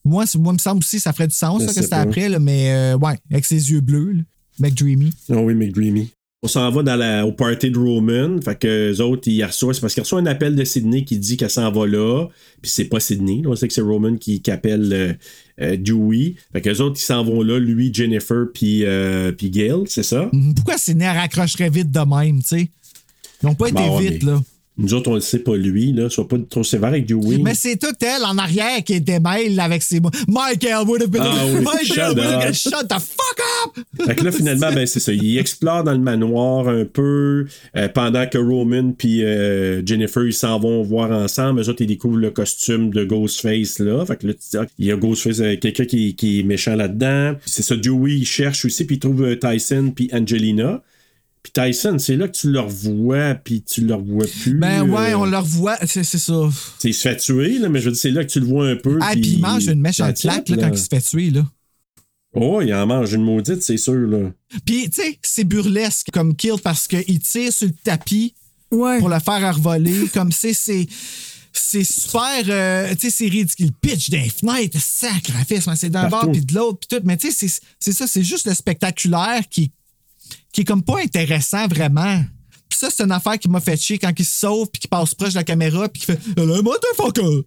Moi, 0.09 0.24
moi, 0.39 0.52
il 0.52 0.55
me 0.55 0.59
semble 0.59 0.78
aussi, 0.80 0.98
ça 1.01 1.12
ferait 1.12 1.28
du 1.28 1.35
sens, 1.35 1.62
ça, 1.62 1.68
que 1.68 1.82
c'était 1.82 1.94
après, 1.94 2.28
là, 2.28 2.39
mais 2.39 2.72
euh, 2.72 2.97
ouais, 2.98 3.18
avec 3.30 3.44
ses 3.44 3.70
yeux 3.70 3.80
bleus, 3.80 4.12
là. 4.12 4.22
McDreamy. 4.60 5.12
Ah 5.30 5.36
oui, 5.36 5.55
McDreamy. 5.55 6.10
On 6.43 6.47
s'en 6.48 6.70
va 6.70 6.82
dans 6.85 6.94
la, 6.94 7.26
au 7.26 7.32
party 7.32 7.70
de 7.70 7.78
Roman. 7.78 8.40
Fait 8.40 8.56
que 8.56 8.93
eux 8.93 9.01
autres, 9.01 9.26
ils 9.26 9.44
reçoivent. 9.44 9.74
C'est 9.74 9.80
parce 9.80 9.94
qu'ils 9.94 10.05
reçoivent 10.05 10.22
un 10.22 10.26
appel 10.26 10.55
de 10.55 10.62
Sydney 10.64 11.05
qui 11.05 11.18
dit 11.18 11.36
qu'elle 11.36 11.51
s'en 11.51 11.70
va 11.72 11.86
là. 11.86 12.26
Puis 12.62 12.70
c'est 12.70 12.85
pas 12.85 13.01
Sydney. 13.01 13.43
là. 13.43 13.51
On 13.51 13.56
sait 13.56 13.66
que 13.66 13.74
c'est 13.74 13.80
Roman 13.80 14.16
qui, 14.16 14.40
qui 14.40 14.51
appelle 14.52 14.93
euh, 14.93 15.12
euh, 15.60 15.76
Dewey. 15.76 16.35
Fait 16.52 16.60
que 16.60 16.68
les 16.70 16.80
autres, 16.80 16.97
ils 17.01 17.05
s'en 17.05 17.24
vont 17.24 17.43
là. 17.43 17.59
Lui, 17.59 17.93
Jennifer, 17.93 18.47
puis 18.55 18.85
euh, 18.85 19.32
puis 19.32 19.51
Gail, 19.51 19.82
c'est 19.86 20.05
ça? 20.05 20.28
Mhm. 20.32 20.55
Pourquoi 20.55 20.78
Sidney 20.78 21.09
raccrocherait 21.09 21.70
vite 21.70 21.90
de 21.90 22.01
même, 22.01 22.40
tu 22.43 22.48
sais? 22.48 22.68
Ils 23.43 23.47
n'ont 23.47 23.55
pas 23.56 23.68
été 23.68 23.74
Bon, 23.82 23.98
ouais, 23.98 24.09
vite, 24.09 24.22
mais 24.22 24.30
là. 24.32 24.43
Nous 24.78 24.94
autres, 24.94 25.10
on 25.10 25.14
le 25.14 25.20
sait 25.20 25.40
pas 25.40 25.56
lui. 25.56 25.92
là. 25.92 26.09
Sois 26.09 26.28
pas 26.28 26.36
trop 26.48 26.62
sévère 26.62 26.90
avec 26.90 27.05
Dewey. 27.06 27.38
Mais 27.38 27.55
c'est 27.55 27.76
tout 27.76 27.94
elle 28.00 28.24
en 28.24 28.38
arrière 28.38 28.82
qui 28.84 28.94
était 28.94 29.18
mêle 29.20 29.59
avec 29.59 29.82
ses 29.82 29.98
mots. 30.00 30.10
Michael 30.28 30.86
would 30.86 31.02
have 31.02 31.10
been. 31.10 31.22
Ah 31.24 31.34
oui, 31.46 31.60
Michael 31.64 32.09
would 32.16 32.18
have 32.20 32.42
been- 32.44 32.55
Shut 32.55 32.88
the 32.88 32.94
fuck 32.98 33.40
up! 33.66 33.84
Fait 34.06 34.14
que 34.14 34.24
là, 34.24 34.32
finalement, 34.32 34.72
ben, 34.72 34.86
c'est 34.86 35.00
ça. 35.00 35.12
Ils 35.12 35.38
explorent 35.38 35.82
dans 35.84 35.92
le 35.92 35.98
manoir 35.98 36.68
un 36.68 36.84
peu 36.84 37.46
euh, 37.76 37.88
pendant 37.88 38.26
que 38.26 38.38
Roman 38.38 38.92
puis 38.96 39.24
euh, 39.24 39.84
Jennifer, 39.84 40.24
ils 40.24 40.32
s'en 40.32 40.59
vont 40.60 40.82
voir 40.82 41.10
ensemble. 41.10 41.60
Eux 41.60 41.68
autres, 41.68 41.82
ils 41.82 41.86
découvrent 41.86 42.16
le 42.18 42.30
costume 42.30 42.90
de 42.90 43.05
Ghostface, 43.05 43.80
là. 43.80 44.05
Fait 44.06 44.16
que 44.16 44.28
là, 44.28 44.34
tu 44.34 44.40
dis, 44.50 44.56
ah, 44.59 44.66
il 44.78 44.86
y 44.86 44.92
a 44.92 44.96
Ghostface, 44.96 45.40
euh, 45.40 45.56
quelqu'un 45.56 45.84
qui, 45.86 46.14
qui 46.14 46.40
est 46.40 46.42
méchant 46.44 46.76
là-dedans. 46.76 47.34
C'est 47.46 47.62
ça, 47.62 47.74
Dewey, 47.76 48.12
il 48.18 48.24
cherche 48.26 48.64
aussi, 48.64 48.84
puis 48.84 48.96
il 48.96 48.98
trouve 49.00 49.36
Tyson 49.38 49.92
puis 49.94 50.09
Angelina. 50.12 50.82
Puis 51.52 51.64
Tyson, 51.64 51.98
c'est 51.98 52.16
là 52.16 52.28
que 52.28 52.36
tu 52.36 52.50
le 52.50 52.60
revois, 52.60 53.34
puis 53.34 53.62
tu 53.62 53.82
le 53.82 53.94
revois 53.94 54.26
plus. 54.42 54.54
Ben 54.58 54.82
ouais, 54.88 55.12
euh, 55.12 55.18
on 55.18 55.24
le 55.24 55.36
revoit, 55.38 55.76
c'est 55.86 56.04
c'est 56.04 56.18
ça. 56.18 56.48
Il 56.84 56.94
se 56.94 57.00
fait 57.02 57.16
tuer, 57.16 57.58
là, 57.58 57.68
mais 57.68 57.80
je 57.80 57.86
veux 57.86 57.92
dire, 57.92 58.00
c'est 58.00 58.10
là 58.10 58.24
que 58.24 58.30
tu 58.30 58.40
le 58.40 58.46
vois 58.46 58.68
un 58.68 58.76
peu. 58.76 58.98
Ah, 59.00 59.10
puis 59.12 59.34
il 59.34 59.40
mange 59.40 59.66
une 59.66 59.80
méchante 59.80 60.16
claque 60.16 60.48
là, 60.48 60.56
quand 60.58 60.70
il 60.72 60.78
se 60.78 60.88
fait 60.88 61.00
tuer, 61.00 61.30
là. 61.30 61.46
Oh, 62.34 62.60
il 62.60 62.72
en 62.74 62.86
mange 62.86 63.12
une 63.14 63.22
maudite, 63.24 63.62
c'est 63.62 63.76
sûr, 63.78 63.94
là. 63.94 64.30
Puis, 64.66 64.90
tu 64.90 65.00
sais, 65.02 65.18
c'est 65.22 65.44
burlesque 65.44 66.08
comme 66.12 66.36
kill 66.36 66.56
parce 66.62 66.86
qu'il 66.86 67.18
tire 67.20 67.52
sur 67.52 67.66
le 67.66 67.72
tapis 67.82 68.34
Ouais. 68.70 68.98
pour 68.98 69.08
le 69.08 69.18
faire 69.18 69.54
revoler. 69.54 70.08
comme 70.12 70.30
c'est. 70.32 70.52
c'est 70.52 70.86
c'est 71.60 71.82
super, 71.82 72.42
euh, 72.48 72.94
tu 72.94 73.10
sais, 73.10 73.10
c'est 73.10 73.26
ridicule. 73.28 73.70
Pitch 73.80 74.10
d'un 74.10 74.22
fenêtre, 74.28 74.78
sacrifice, 74.80 75.66
c'est 75.76 75.88
d'un 75.90 76.08
bord 76.08 76.30
puis 76.30 76.42
de 76.42 76.54
l'autre, 76.54 76.78
puis 76.86 76.96
tout. 76.98 77.04
Mais 77.04 77.16
tu 77.16 77.32
sais, 77.32 77.48
c'est- 77.48 77.62
c'est 77.80 77.92
ça, 77.92 78.06
c'est 78.06 78.22
juste 78.22 78.46
le 78.46 78.54
spectaculaire 78.54 79.42
qui, 79.50 79.72
qui 80.52 80.62
est 80.62 80.64
comme 80.64 80.82
pas 80.82 80.98
intéressant 81.00 81.66
vraiment. 81.68 82.20
Puis 82.68 82.78
ça, 82.78 82.88
c'est 82.90 83.02
une 83.05 83.12
affaire 83.12 83.38
qui 83.38 83.48
m'a 83.48 83.60
fait 83.60 83.76
chier 83.76 83.98
quand 83.98 84.12
il 84.16 84.24
se 84.24 84.40
sauve 84.40 84.68
puis 84.70 84.80
qu'il 84.80 84.90
passe 84.90 85.14
proche 85.14 85.30
de 85.30 85.36
la 85.36 85.44
caméra 85.44 85.88
puis 85.88 86.02
qu'il 86.02 86.14
fait 86.14 86.20
Hello, 86.40 86.62
motherfucker! 86.62 87.44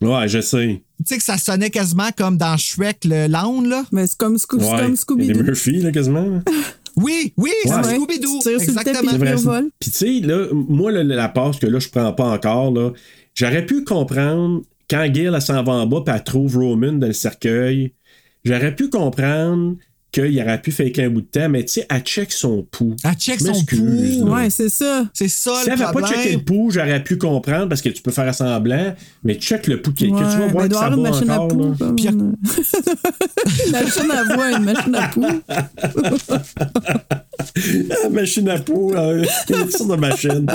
Ouais, 0.00 0.28
je 0.28 0.40
sais. 0.40 0.82
Tu 0.98 1.04
sais 1.06 1.18
que 1.18 1.24
ça 1.24 1.38
sonnait 1.38 1.70
quasiment 1.70 2.10
comme 2.16 2.36
dans 2.36 2.56
Shrek, 2.56 3.04
le 3.04 3.26
Lounge, 3.28 3.68
là. 3.68 3.84
Mais 3.92 4.06
c'est 4.06 4.18
comme, 4.18 4.34
Ouais. 4.34 4.80
comme 4.80 4.94
Scooby-Doo. 4.94 5.42
Murphy, 5.42 5.78
là, 5.78 5.92
quasiment. 5.92 6.42
Oui, 6.96 7.32
oui, 7.36 7.50
Ouais. 7.66 7.72
c'est. 7.82 7.96
Scooby-Doo. 7.96 8.40
Le 8.44 8.62
Exactement. 8.62 9.62
Puis 9.80 9.90
tu 9.90 9.96
sais, 9.96 10.20
là, 10.20 10.46
moi, 10.52 10.92
là, 10.92 11.02
la 11.02 11.28
passe 11.28 11.58
que 11.58 11.66
là, 11.66 11.80
je 11.80 11.88
prends 11.88 12.12
pas 12.12 12.26
encore, 12.30 12.70
là, 12.72 12.92
j'aurais 13.34 13.66
pu 13.66 13.82
comprendre 13.82 14.62
quand 14.88 15.04
Gail, 15.08 15.26
elle 15.34 15.42
s'en 15.42 15.62
va 15.64 15.72
en 15.72 15.86
bas, 15.86 16.02
puis 16.06 16.14
elle 16.14 16.22
trouve 16.22 16.56
Roman 16.56 16.92
dans 16.92 17.06
le 17.08 17.12
cercueil. 17.12 17.94
J'aurais 18.44 18.76
pu 18.76 18.90
comprendre 18.90 19.76
qu'il 20.14 20.40
aurait 20.40 20.60
pu 20.60 20.70
faire 20.70 20.90
un 20.98 21.08
bout 21.08 21.22
de 21.22 21.26
temps, 21.26 21.48
mais 21.48 21.64
tu 21.64 21.72
sais, 21.72 21.86
elle 21.90 22.00
check 22.02 22.30
son 22.30 22.62
pouls. 22.70 22.94
Elle 23.04 23.14
check 23.14 23.40
son 23.40 23.64
pouls. 23.64 24.30
Ouais, 24.30 24.48
c'est 24.48 24.68
ça. 24.68 25.06
C'est 25.12 25.28
ça 25.28 25.54
Si 25.62 25.66
le 25.66 25.72
elle 25.72 25.78
n'avait 25.80 25.92
pas 25.92 26.06
checké 26.06 26.14
problème. 26.14 26.38
le 26.38 26.44
pouls, 26.44 26.70
j'aurais 26.70 27.02
pu 27.02 27.18
comprendre 27.18 27.68
parce 27.68 27.82
que 27.82 27.88
tu 27.88 28.00
peux 28.00 28.12
faire 28.12 28.32
semblant, 28.34 28.94
mais 29.24 29.34
check 29.34 29.66
le 29.66 29.82
pouls 29.82 29.92
que, 29.92 30.04
que 30.04 30.06
tu 30.06 30.12
vas 30.12 30.46
voir 30.46 30.68
que 30.68 30.74
ça 30.74 30.88
une 30.88 31.02
machine 31.02 31.30
à 31.30 31.38
là. 31.38 31.48
une 31.50 32.36
machine 33.72 34.10
à 34.10 34.34
voix, 34.34 34.50
une 34.52 34.64
machine 34.64 34.94
à 34.94 35.08
poux. 35.08 35.26
Ah, 37.90 38.08
machine 38.10 38.48
à 38.48 38.58
pouls, 38.58 38.94
euh, 38.94 39.24
quelle 39.46 39.70
sorte 39.70 39.90
de 39.90 39.96
machine. 39.96 40.46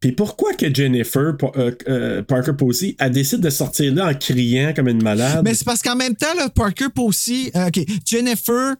Puis 0.00 0.12
pourquoi 0.12 0.52
que 0.54 0.72
Jennifer 0.72 1.34
euh, 1.56 1.70
euh, 1.88 2.22
Parker 2.22 2.52
Posey 2.52 2.96
elle 2.98 3.12
décide 3.12 3.40
de 3.40 3.50
sortir 3.50 3.94
là 3.94 4.08
en 4.08 4.14
criant 4.14 4.72
comme 4.74 4.88
une 4.88 5.02
malade? 5.02 5.40
Mais 5.42 5.54
c'est 5.54 5.64
parce 5.64 5.80
qu'en 5.80 5.96
même 5.96 6.14
temps, 6.14 6.34
là, 6.36 6.48
Parker 6.50 6.88
Posey, 6.94 7.50
euh, 7.56 7.68
OK, 7.68 7.80
Jennifer 8.04 8.74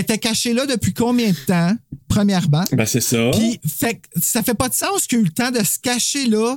était 0.00 0.18
cachée 0.18 0.52
là 0.52 0.66
depuis 0.66 0.92
combien 0.94 1.30
de 1.30 1.36
temps, 1.46 1.72
premièrement? 2.08 2.64
Ben 2.72 2.86
c'est 2.86 3.00
ça. 3.00 3.30
Puis, 3.32 3.60
fait, 3.66 4.00
ça 4.20 4.42
fait 4.42 4.54
pas 4.54 4.68
de 4.68 4.74
sens 4.74 5.06
qu'il 5.06 5.18
a 5.18 5.20
eu 5.22 5.24
le 5.24 5.30
temps 5.30 5.50
de 5.50 5.62
se 5.64 5.78
cacher 5.78 6.26
là, 6.26 6.56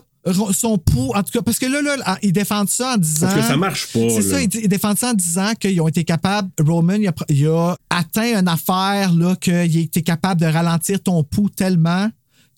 son 0.54 0.78
pouls, 0.78 1.12
en 1.16 1.24
tout 1.24 1.32
cas, 1.32 1.42
parce 1.42 1.58
que 1.58 1.66
là, 1.66 1.82
là, 1.82 2.18
ils 2.22 2.34
défendent 2.34 2.70
ça 2.70 2.94
en 2.94 2.98
disant. 2.98 3.28
Parce 3.28 3.40
que 3.42 3.48
ça 3.48 3.58
marche 3.58 3.88
pas, 3.94 4.10
C'est 4.10 4.22
ça, 4.22 4.42
ils, 4.42 4.50
ils 4.56 4.68
défendent 4.68 4.98
ça 5.00 5.12
en 5.12 5.14
disant 5.14 5.54
qu'ils 5.60 5.80
ont 5.82 5.88
été 5.88 6.04
capables, 6.04 6.50
Roman, 6.60 6.94
il 6.94 7.08
a, 7.08 7.12
pr- 7.12 7.26
il 7.30 7.48
a 7.48 7.76
atteint 7.90 8.40
une 8.40 8.48
affaire, 8.48 9.14
là, 9.14 9.36
qu'il 9.40 9.54
a 9.54 9.64
été 9.64 10.02
capable 10.02 10.42
de 10.42 10.46
ralentir 10.46 11.02
ton 11.02 11.24
pouls 11.24 11.50
tellement 11.50 12.10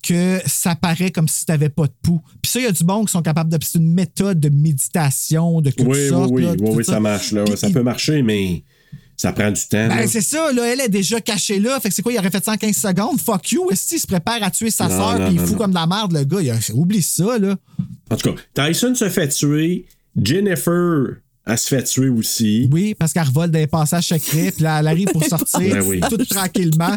que 0.03 0.39
ça 0.47 0.73
paraît 0.75 1.11
comme 1.11 1.27
si 1.27 1.45
tu 1.45 1.51
n'avais 1.51 1.69
pas 1.69 1.85
de 1.85 1.93
pouls. 2.01 2.21
Puis 2.41 2.51
ça, 2.51 2.59
il 2.59 2.63
y 2.63 2.67
a 2.67 2.71
du 2.71 2.83
monde 2.83 3.05
qui 3.05 3.11
sont 3.11 3.21
capables 3.21 3.51
de. 3.51 3.63
C'est 3.63 3.77
une 3.77 3.93
méthode 3.93 4.39
de 4.39 4.49
méditation, 4.49 5.61
de 5.61 5.69
toutes 5.69 5.87
oui, 5.87 5.97
oui, 6.01 6.09
sortes. 6.09 6.31
oui, 6.31 6.41
là, 6.43 6.53
oui, 6.59 6.83
ça 6.83 6.99
marche. 6.99 7.31
Là. 7.31 7.45
Ça 7.55 7.67
il- 7.67 7.73
peut 7.73 7.83
marcher, 7.83 8.23
mais 8.23 8.63
ça 9.22 9.31
prend 9.34 9.52
du 9.52 9.61
temps. 9.61 9.88
ben, 9.88 10.07
c'est 10.07 10.22
ça, 10.22 10.52
là, 10.52 10.64
elle 10.73 10.81
est 10.81 10.89
déjà 10.89 11.22
cachée 11.22 11.60
là. 11.60 11.80
Fait 11.80 11.89
que 11.89 11.95
c'est 11.95 12.02
quoi, 12.02 12.11
il 12.11 12.18
aurait 12.18 12.31
fait 12.31 12.43
ça 12.43 12.53
en 12.53 12.57
15 12.57 12.76
secondes? 12.76 13.19
Fuck 13.19 13.52
you. 13.52 13.69
Est-ce 13.72 13.88
qu'il 13.88 13.99
se 13.99 14.07
prépare 14.07 14.41
à 14.41 14.49
tuer 14.49 14.72
sa 14.72 14.88
non, 14.88 15.15
puis 15.27 15.35
il 15.35 15.39
fout 15.39 15.57
comme 15.57 15.69
de 15.72 15.76
la 15.76 15.85
merde, 15.85 16.14
le 16.14 16.23
gars? 16.23 16.41
Il 16.41 16.49
a- 16.49 16.57
oublie 16.73 17.02
ça, 17.03 17.38
là. 17.38 17.56
En 18.10 18.15
tout 18.15 18.34
cas, 18.34 18.68
Tyson 18.68 18.95
se 18.95 19.10
fait 19.10 19.27
tuer. 19.30 19.85
Jennifer, 20.22 21.18
elle 21.45 21.57
se 21.57 21.68
fait 21.68 21.84
tuer 21.84 22.10
aussi. 22.10 22.68
Oui, 22.72 22.95
parce 22.95 23.14
qu'elle 23.14 23.23
revole 23.27 23.52
des 23.52 23.68
passages 23.68 24.07
secrets, 24.07 24.52
puis 24.52 24.64
là, 24.64 24.80
elle 24.80 24.88
arrive 24.88 25.07
pour 25.10 25.23
sortir 25.30 25.60
Ben 25.60 25.81
oui. 25.85 26.02
tout 26.10 26.18
tranquillement. 26.26 26.95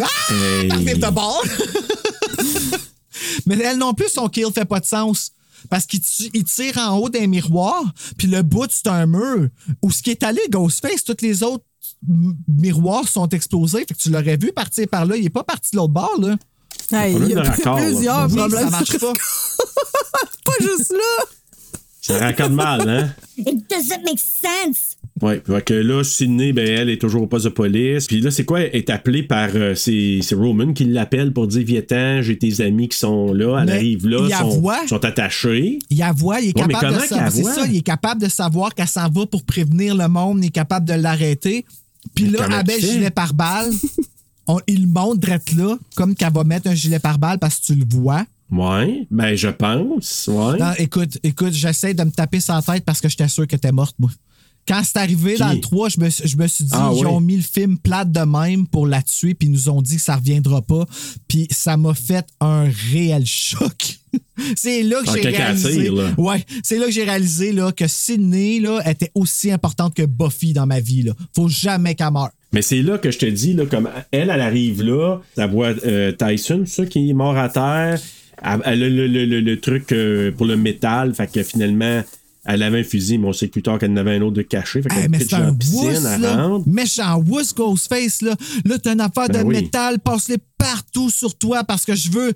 Ah! 0.00 0.04
Hey. 0.32 0.68
De 0.98 1.10
bord. 1.10 1.44
Mais 3.46 3.56
elle 3.58 3.78
non 3.78 3.94
plus, 3.94 4.08
son 4.08 4.28
kill 4.28 4.46
fait 4.54 4.64
pas 4.64 4.80
de 4.80 4.84
sens. 4.86 5.32
Parce 5.70 5.86
qu'il 5.86 6.00
tire 6.00 6.78
en 6.78 6.96
haut 6.98 7.08
d'un 7.08 7.26
miroir, 7.26 7.82
puis 8.18 8.28
le 8.28 8.42
bout, 8.42 8.68
c'est 8.70 8.86
un 8.88 9.06
mur. 9.06 9.48
Où 9.82 9.90
ce 9.90 10.02
qui 10.02 10.10
est 10.10 10.22
allé, 10.22 10.40
Ghostface, 10.50 11.04
tous 11.04 11.16
les 11.22 11.42
autres 11.42 11.64
miroirs 12.48 13.08
sont 13.08 13.28
explosés. 13.28 13.84
Fait 13.88 13.94
que 13.94 13.98
tu 13.98 14.10
l'aurais 14.10 14.36
vu 14.36 14.52
partir 14.52 14.86
par 14.88 15.04
là. 15.06 15.16
Il 15.16 15.26
est 15.26 15.30
pas 15.30 15.44
parti 15.44 15.70
de 15.72 15.76
l'autre 15.76 15.92
bord, 15.92 16.16
là. 16.20 16.36
Hey, 16.92 17.16
il 17.16 17.28
y 17.28 17.34
a 17.34 17.42
raccord, 17.42 17.76
plusieurs 17.76 18.30
Oui, 18.30 18.36
problèmes. 18.36 18.64
ça 18.64 18.70
marche 18.70 18.98
pas. 18.98 19.12
pas 20.44 20.52
juste 20.60 20.92
là. 20.92 21.24
Ça 22.00 22.18
raccorde 22.18 22.52
mal, 22.52 22.88
hein? 22.88 23.14
It 23.36 23.68
doesn't 23.68 24.04
make 24.04 24.20
sense. 24.20 24.95
Oui, 25.22 25.40
que 25.64 25.72
là, 25.72 26.04
Sydney, 26.04 26.52
ben, 26.52 26.66
elle 26.68 26.90
est 26.90 27.00
toujours 27.00 27.22
au 27.22 27.26
poste 27.26 27.46
de 27.46 27.50
police. 27.50 28.06
Puis 28.06 28.20
là, 28.20 28.30
c'est 28.30 28.44
quoi? 28.44 28.60
Elle 28.60 28.76
est 28.76 28.90
appelée 28.90 29.22
par. 29.22 29.48
euh, 29.54 29.74
c'est 29.74 30.20
Roman 30.34 30.74
qui 30.74 30.84
l'appelle 30.84 31.32
pour 31.32 31.46
dire 31.46 31.62
Viens-t'en, 31.64 32.20
j'ai 32.20 32.36
tes 32.36 32.60
amis 32.60 32.88
qui 32.88 32.98
sont 32.98 33.32
là. 33.32 33.60
Elle 33.60 33.66
Mais 33.66 33.72
arrive 33.72 34.06
là, 34.06 34.28
sont, 34.40 34.62
sont 34.86 35.04
attachés. 35.04 35.78
Il 35.88 36.02
avoue, 36.02 36.34
il 36.42 36.48
est 36.50 36.58
Ouais, 36.60 36.66
capable 36.68 36.96
de 36.96 37.00
savoir. 37.00 37.30
C'est 37.32 37.42
ça, 37.44 37.66
il 37.66 37.76
est 37.76 37.80
capable 37.80 38.20
de 38.22 38.28
savoir 38.28 38.74
qu'elle 38.74 38.88
s'en 38.88 39.08
va 39.08 39.24
pour 39.26 39.42
prévenir 39.44 39.94
le 39.94 40.06
monde, 40.08 40.40
il 40.44 40.48
est 40.48 40.50
capable 40.50 40.86
de 40.86 40.92
l'arrêter. 40.94 41.64
Puis 42.14 42.26
là, 42.26 42.40
elle 42.50 42.66
met 42.66 42.76
le 42.80 42.86
gilet 42.86 43.10
pare-balles. 43.10 43.72
On- 44.48 44.60
il 44.68 44.86
montre 44.86 45.28
là, 45.56 45.76
comme 45.96 46.14
qu'elle 46.14 46.32
va 46.32 46.44
mettre 46.44 46.68
un 46.68 46.74
gilet 46.74 46.98
pare-balles 47.00 47.38
parce 47.38 47.56
que 47.58 47.64
tu 47.66 47.74
le 47.74 47.84
vois. 47.88 48.24
Ouais, 48.52 49.06
ben, 49.10 49.34
je 49.34 49.48
pense. 49.48 50.28
Ouais. 50.30 50.58
Non, 50.58 50.72
écoute, 50.78 51.18
écoute, 51.24 51.52
j'essaie 51.52 51.94
de 51.94 52.04
me 52.04 52.10
taper 52.10 52.38
sa 52.38 52.62
tête 52.62 52.84
parce 52.84 53.00
que 53.00 53.08
j'étais 53.08 53.26
sûr 53.28 53.46
que 53.48 53.56
t'es 53.56 53.72
morte, 53.72 53.96
moi. 53.98 54.10
Quand 54.68 54.82
c'est 54.84 54.98
arrivé 54.98 55.34
Qui? 55.34 55.40
dans 55.40 55.52
le 55.52 55.60
3, 55.60 55.88
je 55.90 56.00
me, 56.00 56.10
suis- 56.10 56.28
je 56.28 56.36
me 56.36 56.46
suis 56.48 56.64
dit, 56.64 56.70
Ah, 56.74 56.90
ils 56.92 57.00
oui. 57.00 57.06
ont 57.06 57.20
mis 57.20 57.36
le 57.36 57.42
film 57.42 57.78
plate 57.78 58.10
de 58.10 58.20
même 58.20 58.66
pour 58.66 58.86
la 58.86 59.00
tuer, 59.02 59.34
puis 59.34 59.48
ils 59.48 59.52
nous 59.52 59.68
ont 59.68 59.80
dit 59.80 59.96
que 59.96 60.02
ça 60.02 60.16
reviendra 60.16 60.60
pas. 60.62 60.84
Puis 61.28 61.46
ça 61.50 61.76
m'a 61.76 61.94
fait 61.94 62.26
un 62.40 62.68
réel 62.92 63.24
choc. 63.26 63.98
c'est 64.56 64.82
là 64.82 65.02
que 65.04 65.12
j'ai 65.12 65.28
réalisé. 65.28 65.82
tire, 65.82 65.94
là. 65.94 66.10
Ouais, 66.18 66.44
c'est 66.62 66.78
là 66.78 66.86
que 66.86 66.90
j'ai 66.92 67.04
réalisé 67.04 67.52
là, 67.52 67.70
que 67.70 67.86
Sydney 67.86 68.58
là, 68.60 68.80
était 68.90 69.10
aussi 69.14 69.50
importante 69.52 69.94
que 69.94 70.02
Buffy 70.04 70.52
dans 70.52 70.66
ma 70.66 70.80
vie. 70.80 71.02
Là. 71.02 71.12
Faut 71.34 71.48
jamais 71.48 71.94
qu'elle 71.94 72.12
meure. 72.12 72.30
Mais 72.52 72.62
c'est 72.62 72.82
là 72.82 72.98
que 72.98 73.10
je 73.10 73.18
te 73.18 73.26
dis, 73.26 73.52
là, 73.52 73.66
comme 73.66 73.88
elle, 74.10 74.30
elle 74.30 74.40
arrive 74.40 74.82
là, 74.82 75.18
ça 75.36 75.46
voit 75.46 75.74
euh, 75.84 76.12
Tyson, 76.12 76.64
ça, 76.66 76.86
qui 76.86 77.10
est 77.10 77.12
mort 77.12 77.36
à 77.36 77.48
terre. 77.48 78.00
Elle, 78.42 78.60
elle 78.64 78.82
a 78.82 78.88
le, 78.88 79.06
le- 79.06 79.26
le- 79.26 79.40
le 79.40 79.60
truc 79.60 79.92
euh, 79.92 80.30
pour 80.32 80.46
le 80.46 80.56
métal, 80.56 81.14
fait 81.14 81.30
que 81.30 81.42
finalement, 81.42 82.02
elle 82.46 82.62
avait 82.62 82.80
un 82.80 82.84
fusil, 82.84 83.18
mais 83.18 83.28
on 83.28 83.32
sait 83.32 83.48
que 83.48 83.52
plus 83.52 83.62
tard 83.62 83.78
qu'elle 83.78 83.90
en 83.90 83.96
avait 83.96 84.16
un 84.16 84.22
autre 84.22 84.36
de 84.36 84.42
caché. 84.42 84.82
Fait 84.82 84.92
Hey, 84.92 85.08
mais 85.08 85.18
c'est 85.18 85.34
un 85.34 85.50
wuss. 85.50 86.64
Méchant 86.66 87.18
wuss, 87.18 87.54
Ghostface, 87.54 88.22
là. 88.22 88.34
Là, 88.64 88.78
t'as 88.78 88.92
une 88.92 89.00
affaire 89.00 89.28
Ben 89.28 89.42
de 89.42 89.48
oui. 89.48 89.62
métal, 89.62 89.98
passe-les 89.98 90.38
partout 90.56 91.10
sur 91.10 91.36
toi 91.36 91.64
parce 91.64 91.84
que 91.84 91.94
je 91.94 92.10
veux 92.10 92.32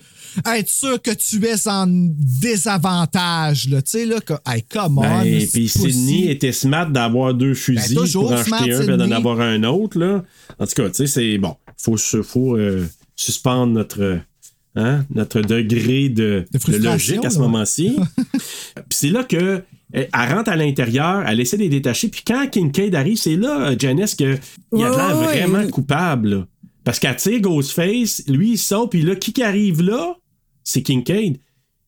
être 0.54 0.68
sûr 0.68 1.00
que 1.00 1.12
tu 1.12 1.44
es 1.44 1.68
en 1.68 1.86
désavantage, 1.88 3.68
là. 3.68 3.82
Tu 3.82 3.90
sais, 3.90 4.06
là, 4.06 4.20
que, 4.20 4.34
hey, 4.46 4.62
come 4.62 4.98
on. 4.98 5.02
Ben, 5.02 5.46
puis. 5.52 5.68
Sydney 5.68 6.30
était 6.30 6.52
smart 6.52 6.90
d'avoir 6.90 7.32
deux 7.32 7.54
fusils 7.54 7.94
Ben, 7.94 8.02
toujours 8.02 8.30
pour 8.30 8.38
en 8.38 8.44
smart, 8.44 8.62
un 8.62 8.66
et 8.66 8.96
d'en 8.96 9.10
avoir 9.12 9.40
un 9.40 9.62
autre. 9.62 9.98
Là. 9.98 10.24
En 10.58 10.66
tout 10.66 10.74
cas, 10.74 10.88
tu 10.90 10.96
sais, 10.96 11.06
c'est 11.06 11.38
bon. 11.38 11.56
Faut, 11.76 11.96
faut 11.96 12.56
euh, 12.56 12.86
suspendre 13.14 13.72
notre, 13.72 14.18
hein, 14.74 15.04
notre 15.14 15.40
degré 15.40 16.08
de, 16.08 16.44
logique 16.68 17.24
à 17.24 17.30
ce 17.30 17.38
moment-ci. 17.38 17.96
Puis 18.74 18.82
c'est 18.90 19.10
là 19.10 19.24
que 19.24 19.62
elle 19.92 20.08
elle 20.12 20.34
rentre 20.34 20.50
à 20.50 20.56
l'intérieur, 20.56 21.24
elle 21.26 21.40
essaie 21.40 21.56
de 21.56 21.62
les 21.62 21.68
détacher. 21.68 22.08
Puis 22.08 22.22
quand 22.26 22.46
Kincaid 22.48 22.94
arrive, 22.94 23.16
c'est 23.16 23.36
là, 23.36 23.70
euh, 23.70 23.76
Janice, 23.78 24.14
qu'il 24.14 24.26
a 24.28 24.36
Ouais, 24.72 24.80
l'air 24.82 25.16
vraiment 25.16 25.66
coupable. 25.68 26.46
Parce 26.84 26.98
qu'elle 26.98 27.16
tire 27.16 27.40
Ghostface, 27.40 28.22
lui, 28.28 28.52
il 28.52 28.58
saute, 28.58 28.90
puis 28.90 29.02
là, 29.02 29.14
qui 29.14 29.32
qui 29.32 29.42
arrive 29.42 29.82
là? 29.82 30.14
C'est 30.64 30.82
Kincaid. 30.82 31.38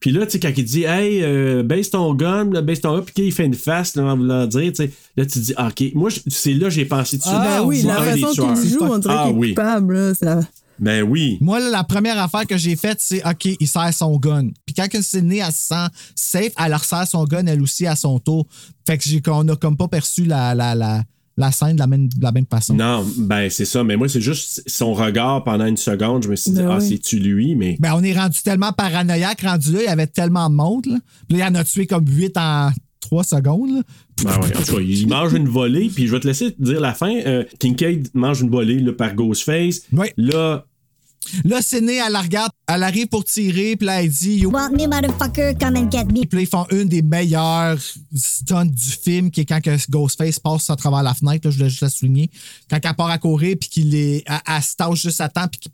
Puis 0.01 0.11
là, 0.11 0.27
tu 0.27 0.33
sais, 0.33 0.41
quand 0.41 0.53
il 0.57 0.65
dit, 0.65 0.83
hey, 0.83 1.23
euh, 1.23 1.62
baisse 1.62 1.91
ton 1.91 2.12
gun, 2.15 2.51
là, 2.51 2.61
baisse 2.61 2.81
ton 2.81 2.97
gun, 2.97 3.03
puis 3.03 3.15
qu'il 3.15 3.33
fait 3.33 3.45
une 3.47 3.55
face, 3.55 3.95
là, 3.95 4.03
en 4.05 4.16
voulant 4.16 4.47
dire, 4.49 4.73
tu 4.73 4.83
sais, 4.83 4.91
là, 5.16 5.24
tu 5.24 5.39
dis, 5.39 5.55
OK, 5.57 5.95
moi, 5.95 6.11
c'est 6.27 6.55
là 6.55 6.69
j'ai 6.70 6.85
pensé 6.85 7.19
dessus. 7.19 7.29
Ah, 7.33 7.61
ben 7.61 7.66
oui, 7.66 7.83
la 7.83 7.95
façon 8.03 8.55
qu'il 8.55 8.69
joue, 8.70 8.83
on 8.83 8.99
dirait 8.99 9.15
Ah 9.16 9.24
qu'il 9.29 9.37
est 9.37 9.39
oui. 9.39 9.49
coupable. 9.55 9.95
Là, 9.95 10.15
ça... 10.15 10.41
Ben 10.78 11.03
oui. 11.03 11.39
Moi, 11.40 11.61
là, 11.61 11.70
la 11.70 11.85
première 11.85 12.19
affaire 12.19 12.47
que 12.47 12.57
j'ai 12.57 12.77
faite, 12.77 12.99
c'est 13.01 13.24
OK, 13.27 13.57
il 13.61 13.69
serre 13.69 13.93
son 13.94 14.16
gun. 14.19 14.49
Puis 14.66 14.74
quand 14.74 14.89
que 14.89 15.01
Sydney, 15.01 15.39
elle 15.39 15.53
se 15.53 15.69
sent 15.69 15.86
safe, 16.15 16.53
elle 16.65 16.74
resserre 16.74 17.07
son 17.07 17.24
gun, 17.24 17.47
elle 17.47 17.62
aussi, 17.62 17.86
à 17.86 17.97
son 17.97 18.19
tour. 18.19 18.47
Fait 18.86 18.99
que 18.99 19.05
j'ai 19.05 19.20
qu'on 19.20 19.47
a 19.49 19.57
comme 19.57 19.77
pas 19.77 19.89
perçu 19.89 20.24
la, 20.24 20.55
la, 20.55 20.74
la, 20.74 21.03
la 21.36 21.53
scène 21.53 21.74
de 21.74 21.81
la 21.81 21.86
même, 21.86 22.09
de 22.09 22.23
la 22.23 22.32
même 22.32 22.47
façon. 22.47 22.74
Non, 22.74 23.07
ben 23.16 23.49
c'est 23.49 23.65
ça, 23.65 23.85
mais 23.85 23.97
moi, 23.97 24.09
c'est 24.09 24.20
juste 24.20 24.62
son 24.66 24.93
regard 24.93 25.44
pendant 25.44 25.66
une 25.66 25.77
seconde, 25.77 26.24
je 26.24 26.28
me 26.28 26.36
suis 26.36 26.51
dit, 26.51 26.59
Ben 26.59 26.70
ah, 26.70 26.78
oui. 26.81 26.89
c'est-tu 26.89 27.19
lui, 27.19 27.55
mais. 27.55 27.77
Ben, 27.81 27.94
on 27.94 28.03
est 28.03 28.16
rendu 28.16 28.43
tellement 28.43 28.73
paranoïaque, 28.73 29.40
rendu 29.43 29.73
là, 29.73 29.78
il 29.82 29.86
y 29.86 29.89
avait 29.89 30.07
tellement 30.07 30.51
de 30.51 30.55
monde. 30.55 30.86
Là. 30.86 30.99
Puis 31.28 31.39
là, 31.39 31.49
il 31.49 31.53
en 31.53 31.61
a 31.61 31.65
tué 31.65 31.86
comme 31.86 32.07
8 32.09 32.36
en 32.36 32.70
3 33.03 33.24
secondes. 33.24 33.70
là. 33.70 33.83
Ben 34.24 34.41
ouais, 34.41 34.57
en 34.57 34.62
tout 34.62 34.77
cas, 34.77 34.81
il 34.81 35.07
mange 35.09 35.33
une 35.33 35.49
volée, 35.49 35.91
puis 35.95 36.07
je 36.07 36.12
vais 36.12 36.20
te 36.20 36.27
laisser 36.27 36.55
dire 36.59 36.81
la 36.81 36.95
fin. 36.95 37.15
Euh, 37.27 37.45
Kincaid 37.59 38.09
mange 38.15 38.41
une 38.41 38.51
volée 38.51 38.79
là, 38.81 38.93
par 38.93 39.15
Ghostface. 39.15 39.83
Là, 40.16 40.65
Là, 41.45 41.62
Sydney, 41.62 41.99
elle 42.05 42.12
la 42.12 42.20
regarde, 42.20 42.51
elle 42.66 42.83
arrive 42.83 43.07
pour 43.07 43.24
tirer, 43.24 43.77
puis 43.77 43.87
là, 43.87 44.03
elle 44.03 44.11
dit 44.11 44.39
You 44.39 44.51
Want 44.51 44.70
me, 44.70 44.87
motherfucker? 44.89 45.55
Come 45.59 45.77
and 45.77 45.91
get 45.91 46.07
me. 46.07 46.27
Puis 46.27 46.37
là, 46.37 46.41
ils 46.41 46.47
font 46.47 46.66
une 46.70 46.89
des 46.89 47.03
meilleures 47.03 47.79
stunts 48.15 48.66
du 48.66 48.91
film, 48.91 49.31
qui 49.31 49.43
est 49.43 49.45
quand 49.45 49.61
que 49.61 49.70
Ghostface 49.89 50.41
passe 50.41 50.69
à 50.69 50.77
travers 50.77 51.03
la 51.03 51.15
fenêtre, 51.15 51.47
là, 51.47 51.53
je 51.53 51.59
voulais 51.59 51.70
juste 51.70 51.83
la 51.83 51.91
souligner. 51.91 52.29
Quand 52.69 52.79
elle 52.83 52.95
part 52.95 53.11
à 53.11 53.19
courir, 53.19 53.57
puis 53.59 53.69
qu'il 53.69 53.95
est, 53.95 54.24
elle, 54.27 54.41
elle 54.57 54.62
se 54.62 54.74
tâche 54.74 55.03
juste 55.03 55.20
à 55.20 55.29
temps, 55.29 55.47
puis 55.47 55.61
qu'il 55.61 55.73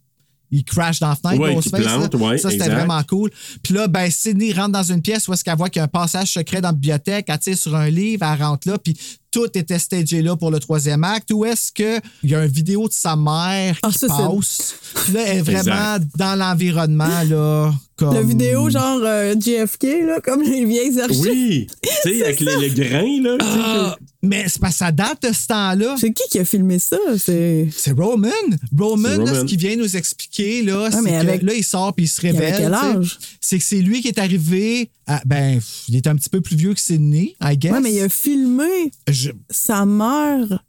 il 0.51 0.65
crash 0.65 1.01
dans 1.01 1.09
la 1.11 1.16
fenêtre, 1.16 1.41
Ouais, 1.43 1.55
Ghostface. 1.55 1.83
plante, 1.83 2.15
ouais, 2.15 2.39
ça, 2.39 2.51
c'était 2.51 2.69
vraiment 2.69 3.03
cool. 3.05 3.31
Puis 3.62 3.75
là, 3.75 3.87
ben, 3.87 4.11
Sydney 4.11 4.53
rentre 4.53 4.70
dans 4.73 4.83
une 4.83 5.03
pièce 5.03 5.29
où 5.29 5.33
est-ce 5.35 5.45
qu'elle 5.45 5.57
voit 5.57 5.69
qu'il 5.69 5.81
y 5.81 5.83
a 5.83 5.85
un 5.85 5.89
passage 5.89 6.33
secret 6.33 6.61
dans 6.61 6.69
la 6.69 6.73
bibliothèque, 6.73 7.27
elle 7.29 7.39
tire 7.39 7.59
sur 7.59 7.75
un 7.77 7.91
livre, 7.91 8.27
elle 8.31 8.43
rentre 8.43 8.69
là, 8.69 8.79
puis 8.79 8.97
tout 9.31 9.47
était 9.55 9.79
stagé 9.79 10.23
là 10.23 10.37
pour 10.37 10.51
le 10.51 10.59
troisième 10.59 11.05
acte. 11.05 11.31
Où 11.33 11.45
est-ce 11.45 11.70
qu'il 11.70 12.01
y 12.25 12.35
a 12.35 12.45
une 12.45 12.51
vidéo 12.51 12.89
de 12.89 12.95
sa 12.95 13.15
mère 13.15 13.75
qui 13.75 13.81
Ah, 13.83 13.91
ça, 13.93 13.99
c'est- 13.99 14.07
passe. 14.09 14.75
Puis 15.05 15.12
là, 15.12 15.20
elle 15.27 15.39
est 15.39 15.43
vraiment 15.43 15.97
Exact. 15.97 16.07
dans 16.16 16.35
l'environnement, 16.35 17.23
là. 17.29 17.73
Comme... 17.97 18.15
La 18.15 18.23
vidéo, 18.23 18.70
genre 18.70 19.01
euh, 19.03 19.35
JFK, 19.39 19.83
là, 20.07 20.20
comme 20.23 20.43
les 20.43 20.65
vieilles 20.65 20.99
archives. 21.01 21.20
oui, 21.31 21.66
tu 21.83 21.89
sais, 22.11 22.25
avec 22.25 22.41
le, 22.41 22.53
le 22.61 22.69
grain, 22.69 23.23
là. 23.23 23.37
Ah, 23.41 23.97
Mais 24.20 24.49
c'est 24.49 24.61
parce 24.61 24.73
que 24.74 24.78
ça 24.78 24.90
date 24.90 25.23
de 25.28 25.32
ce 25.32 25.47
temps-là. 25.47 25.95
C'est 25.97 26.12
qui 26.12 26.24
qui 26.28 26.40
a 26.40 26.45
filmé 26.45 26.81
ça? 26.81 26.97
C'est 27.19 27.69
Roman. 27.97 28.28
Roman, 28.77 29.16
là, 29.16 29.40
ce 29.40 29.45
qu'il 29.45 29.59
vient 29.61 29.77
nous 29.77 29.97
expliquer, 29.97 30.62
là, 30.65 30.90
c'est 30.90 31.03
mais 31.03 31.11
que 31.12 31.16
avec- 31.16 31.43
là, 31.43 31.55
il 31.55 31.62
sort 31.62 31.95
puis 31.95 32.07
il 32.07 32.09
se 32.09 32.20
révèle. 32.20 32.55
quel 32.57 32.74
âge? 32.74 33.16
C'est 33.40 33.59
que 33.59 33.65
c'est 33.65 33.81
lui 33.81 34.03
qui 34.03 34.09
est 34.09 34.19
arrivé. 34.19 34.90
À, 35.07 35.23
ben, 35.24 35.61
il 35.89 35.95
est 35.95 36.07
un 36.09 36.16
petit 36.16 36.28
peu 36.31 36.40
plus 36.40 36.57
vieux 36.57 36.74
que 36.74 36.81
Sidney, 36.81 37.36
I 37.40 37.57
guess. 37.57 37.70
Ouais, 37.73 37.81
mais 37.81 37.93
il 37.95 38.01
a 38.01 38.09
filmé 38.09 38.90
Je- 39.09 39.31
sa 39.51 39.86
mère. 39.86 40.65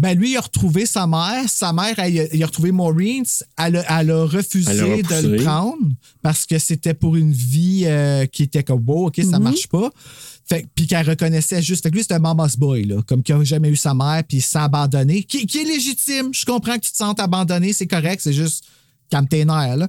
Ben 0.00 0.16
lui, 0.16 0.30
il 0.30 0.36
a 0.36 0.40
retrouvé 0.40 0.86
sa 0.86 1.08
mère. 1.08 1.42
Sa 1.48 1.72
mère, 1.72 1.98
elle, 1.98 2.14
il 2.14 2.20
a- 2.20 2.32
il 2.34 2.40
a 2.44 2.46
retrouvé 2.46 2.70
Maureen. 2.70 3.24
Elle 3.58 3.76
a, 3.78 4.00
elle 4.00 4.10
a 4.12 4.24
refusé 4.24 4.70
Elle 4.70 4.80
a 4.80 5.02
de 5.22 5.26
le 5.28 5.42
prendre 5.42 5.76
parce 6.22 6.46
que 6.46 6.60
c'était 6.60 6.94
pour 6.94 7.16
une 7.16 7.32
vie 7.32 7.82
euh, 7.86 8.24
qui 8.26 8.44
était 8.44 8.62
comme, 8.62 8.78
bon, 8.78 9.08
OK, 9.08 9.20
ça 9.28 9.40
marche 9.40 9.66
pas. 9.66 9.90
Fait, 10.48 10.66
puis 10.74 10.86
qu'elle 10.86 11.08
reconnaissait 11.08 11.60
juste. 11.60 11.82
Fait 11.82 11.90
que 11.90 11.94
lui, 11.96 12.02
c'était 12.02 12.14
un 12.14 12.20
mama's 12.20 12.56
boy, 12.56 12.84
là, 12.84 13.02
comme 13.06 13.22
qui 13.22 13.32
a 13.32 13.44
jamais 13.44 13.68
eu 13.68 13.76
sa 13.76 13.92
mère, 13.92 14.22
puis 14.26 14.38
il 14.38 14.42
s'est 14.42 14.58
abandonné. 14.58 15.22
Qui, 15.22 15.46
qui 15.46 15.58
est 15.58 15.64
légitime. 15.64 16.30
Je 16.32 16.44
comprends 16.46 16.76
que 16.76 16.84
tu 16.86 16.92
te 16.92 16.96
sentes 16.96 17.20
abandonné, 17.20 17.72
c'est 17.72 17.86
correct, 17.86 18.20
c'est 18.22 18.32
juste 18.32 18.64
calme 19.10 19.28
tes 19.28 19.44
nerfs, 19.44 19.76
là. 19.76 19.88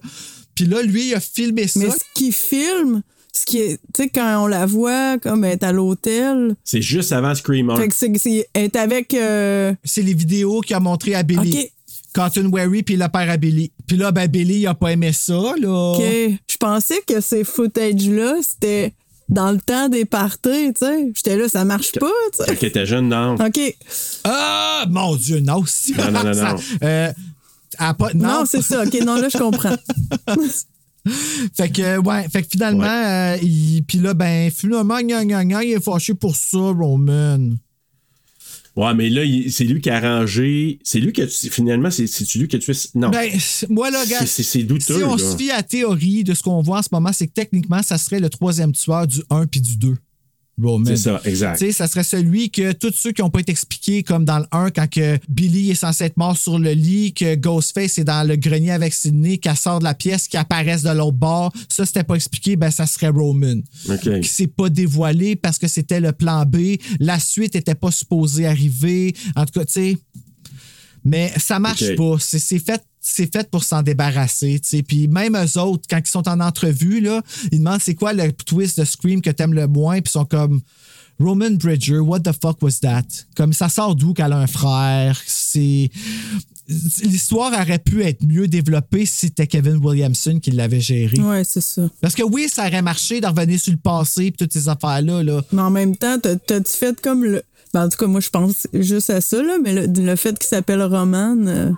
Puis 0.55 0.65
là, 0.65 0.81
lui, 0.81 1.07
il 1.09 1.13
a 1.15 1.21
filmé 1.21 1.67
ça. 1.67 1.79
Mais 1.79 1.89
ce 1.89 1.97
qu'il 2.13 2.33
filme, 2.33 3.01
ce 3.31 3.45
qui 3.45 3.59
est, 3.59 3.77
tu 3.93 4.03
sais, 4.03 4.09
quand 4.09 4.43
on 4.43 4.47
la 4.47 4.65
voit 4.65 5.17
comme 5.19 5.45
être 5.45 5.63
à 5.63 5.71
l'hôtel, 5.71 6.55
C'est 6.65 6.81
juste 6.81 7.13
avant 7.13 7.33
Scream 7.33 7.69
1. 7.69 7.75
fait 7.77 7.87
que 7.87 7.95
c'est, 7.95 8.17
c'est 8.17 8.49
être 8.53 8.75
avec. 8.75 9.13
euh, 9.13 9.73
C'est 9.85 10.01
les 10.01 10.13
vidéos 10.13 10.59
qu'il 10.59 10.75
a 10.75 10.81
montrées 10.81 11.15
à 11.15 11.23
Billy. 11.23 11.69
Cartoon 12.13 12.47
Wary, 12.51 12.81
puis 12.83 12.95
le 12.97 13.07
père 13.07 13.29
à 13.29 13.37
Billy. 13.37 13.71
Puis 13.87 13.95
là, 13.95 14.11
ben, 14.11 14.27
Billy, 14.27 14.61
il 14.61 14.67
a 14.67 14.73
pas 14.73 14.91
aimé 14.91 15.13
ça, 15.13 15.53
là. 15.61 15.93
OK. 15.93 16.01
Je 16.01 16.57
pensais 16.57 17.01
que 17.07 17.21
ces 17.21 17.43
footages-là, 17.45 18.33
c'était 18.41 18.93
dans 19.29 19.51
le 19.51 19.59
temps 19.59 19.89
des 19.89 20.05
parties, 20.05 20.73
tu 20.73 20.85
sais. 20.85 21.11
J'étais 21.15 21.37
là, 21.37 21.47
ça 21.47 21.63
marche 21.65 21.91
pas, 21.93 22.07
tu 22.33 22.37
Quand 22.39 22.45
sais. 22.45 22.57
elle 22.61 22.67
était 22.67 22.85
jeune, 22.85 23.09
non. 23.09 23.35
OK. 23.35 23.59
Ah, 24.23 24.85
mon 24.89 25.15
Dieu, 25.15 25.39
non. 25.39 25.63
si- 25.65 25.93
Non, 25.93 26.11
non, 26.11 26.23
non, 26.23 26.33
ça- 26.33 26.53
non. 26.53 26.59
euh, 26.83 27.11
elle 27.79 27.85
a 27.85 27.93
pas, 27.93 28.13
non, 28.13 28.27
Non, 28.39 28.43
c'est 28.45 28.61
ça. 28.61 28.83
OK, 28.83 28.93
non, 29.05 29.15
là, 29.15 29.29
je 29.29 29.37
comprends. 29.37 29.75
Fait 31.55 31.69
que, 31.71 31.97
ouais, 31.97 32.27
fait 32.29 32.43
que 32.43 32.49
finalement, 32.51 32.83
euh, 32.83 33.37
il- 33.41 33.83
puis 33.87 33.99
là, 33.99 34.13
ben, 34.13 34.51
finalement, 34.51 34.99
gna, 34.99 35.23
gna, 35.25 35.45
gna, 35.45 35.63
il 35.63 35.71
est 35.71 35.83
fâché 35.83 36.13
pour 36.13 36.35
ça, 36.35 36.57
Roman. 36.57 37.37
Ouais, 38.79 38.93
mais 38.93 39.09
là, 39.09 39.23
c'est 39.49 39.65
lui 39.65 39.81
qui 39.81 39.89
a 39.89 39.97
arrangé. 39.97 40.79
C'est 40.83 41.01
lui 41.01 41.11
qui 41.11 41.21
a. 41.21 41.27
Finalement, 41.27 41.91
c'est 41.91 42.05
lui 42.35 42.47
qui 42.47 42.55
a 42.55 42.59
tué. 42.59 42.71
Non. 42.95 43.09
Ben, 43.09 43.29
moi, 43.69 43.91
là, 43.91 44.05
gars, 44.05 44.25
c'est 44.25 44.63
douteux. 44.63 44.99
si 44.99 45.03
on 45.03 45.17
là. 45.17 45.31
se 45.31 45.35
fie 45.35 45.51
à 45.51 45.57
la 45.57 45.63
théorie 45.63 46.23
de 46.23 46.33
ce 46.33 46.41
qu'on 46.41 46.61
voit 46.61 46.77
en 46.77 46.81
ce 46.81 46.87
moment, 46.93 47.11
c'est 47.11 47.27
que 47.27 47.33
techniquement, 47.33 47.83
ça 47.83 47.97
serait 47.97 48.21
le 48.21 48.29
troisième 48.29 48.71
tueur 48.71 49.05
du 49.05 49.21
1 49.29 49.47
puis 49.47 49.59
du 49.59 49.75
2. 49.75 49.97
Roman. 50.61 50.85
C'est 50.85 50.97
ça, 50.97 51.21
exact. 51.25 51.57
Tu 51.57 51.65
sais, 51.65 51.71
ça 51.71 51.87
serait 51.87 52.03
celui 52.03 52.49
que 52.49 52.71
tous 52.71 52.93
ceux 52.95 53.11
qui 53.11 53.21
n'ont 53.21 53.29
pas 53.29 53.39
été 53.39 53.51
expliqués, 53.51 54.03
comme 54.03 54.25
dans 54.25 54.39
le 54.39 54.45
1, 54.51 54.71
quand 54.71 54.89
que 54.89 55.17
Billy 55.27 55.71
est 55.71 55.75
censé 55.75 56.05
être 56.05 56.17
mort 56.17 56.37
sur 56.37 56.59
le 56.59 56.71
lit, 56.71 57.13
que 57.13 57.35
Ghostface 57.35 57.97
est 57.97 58.03
dans 58.03 58.27
le 58.27 58.35
grenier 58.35 58.71
avec 58.71 58.93
Sidney, 58.93 59.37
qu'elle 59.37 59.57
sort 59.57 59.79
de 59.79 59.83
la 59.83 59.93
pièce, 59.93 60.27
qui 60.27 60.37
apparaissent 60.37 60.83
de 60.83 60.91
l'autre 60.91 61.17
bord, 61.17 61.51
ça, 61.69 61.85
c'était 61.85 62.03
pas 62.03 62.15
expliqué, 62.15 62.55
ben 62.55 62.71
ça 62.71 62.85
serait 62.85 63.09
Roman. 63.09 63.61
OK. 63.89 64.21
Qui 64.21 64.29
s'est 64.29 64.47
pas 64.47 64.69
dévoilé 64.69 65.35
parce 65.35 65.57
que 65.57 65.67
c'était 65.67 65.99
le 65.99 66.11
plan 66.11 66.45
B. 66.45 66.77
La 66.99 67.19
suite 67.19 67.55
était 67.55 67.75
pas 67.75 67.91
supposée 67.91 68.45
arriver. 68.45 69.13
En 69.35 69.45
tout 69.45 69.59
cas, 69.59 69.65
tu 69.65 69.73
sais. 69.73 69.97
Mais 71.05 71.31
ça 71.37 71.59
marche 71.59 71.95
pas. 71.95 72.15
C'est 72.19 72.59
fait. 72.59 72.83
C'est 73.01 73.31
fait 73.31 73.49
pour 73.49 73.63
s'en 73.63 73.81
débarrasser, 73.81 74.59
tu 74.59 74.67
sais. 74.69 74.83
Puis 74.83 75.07
même 75.07 75.35
eux 75.37 75.59
autres, 75.59 75.83
quand 75.89 75.99
ils 75.99 76.09
sont 76.09 76.27
en 76.27 76.39
entrevue, 76.41 76.99
là, 76.99 77.21
ils 77.51 77.59
demandent 77.59 77.81
c'est 77.81 77.95
quoi 77.95 78.11
le 78.13 78.31
twist 78.33 78.79
de 78.79 78.85
Scream 78.85 79.21
que 79.21 79.29
t'aimes 79.29 79.53
le 79.53 79.67
moins, 79.67 79.95
puis 80.01 80.09
ils 80.09 80.11
sont 80.11 80.25
comme 80.25 80.61
Roman 81.19 81.51
Bridger, 81.51 81.99
what 81.99 82.21
the 82.21 82.31
fuck 82.41 82.61
was 82.61 82.79
that? 82.81 83.03
Comme 83.35 83.53
ça 83.53 83.67
sort 83.69 83.95
d'où 83.95 84.13
qu'elle 84.13 84.33
a 84.33 84.37
un 84.37 84.47
frère? 84.47 85.19
C'est. 85.27 85.89
L'histoire 87.01 87.51
aurait 87.51 87.79
pu 87.79 88.03
être 88.03 88.23
mieux 88.23 88.47
développée 88.47 89.05
si 89.05 89.27
c'était 89.27 89.47
Kevin 89.47 89.77
Williamson 89.77 90.39
qui 90.39 90.51
l'avait 90.51 90.79
géré. 90.81 91.19
Ouais, 91.19 91.43
c'est 91.43 91.61
ça. 91.61 91.89
Parce 91.99 92.13
que 92.13 92.21
oui, 92.23 92.47
ça 92.47 92.67
aurait 92.67 92.81
marché 92.83 93.21
de 93.21 93.27
revenir 93.27 93.59
sur 93.59 93.71
le 93.71 93.79
passé 93.79 94.25
et 94.27 94.31
toutes 94.31 94.53
ces 94.53 94.69
affaires-là. 94.69 95.23
Là. 95.23 95.41
Mais 95.51 95.61
en 95.63 95.71
même 95.71 95.95
temps, 95.95 96.19
t'as- 96.19 96.35
t'as-tu 96.35 96.71
fait 96.77 96.99
comme 97.01 97.23
le. 97.23 97.41
Ben, 97.73 97.85
en 97.85 97.89
tout 97.89 97.97
cas, 97.97 98.05
moi, 98.07 98.19
je 98.19 98.29
pense 98.29 98.67
juste 98.73 99.09
à 99.09 99.19
ça, 99.21 99.41
là, 99.41 99.57
mais 99.63 99.73
le, 99.73 99.87
le 99.87 100.15
fait 100.15 100.37
qu'il 100.37 100.47
s'appelle 100.47 100.81
Roman, 100.83 101.35
euh, 101.47 101.71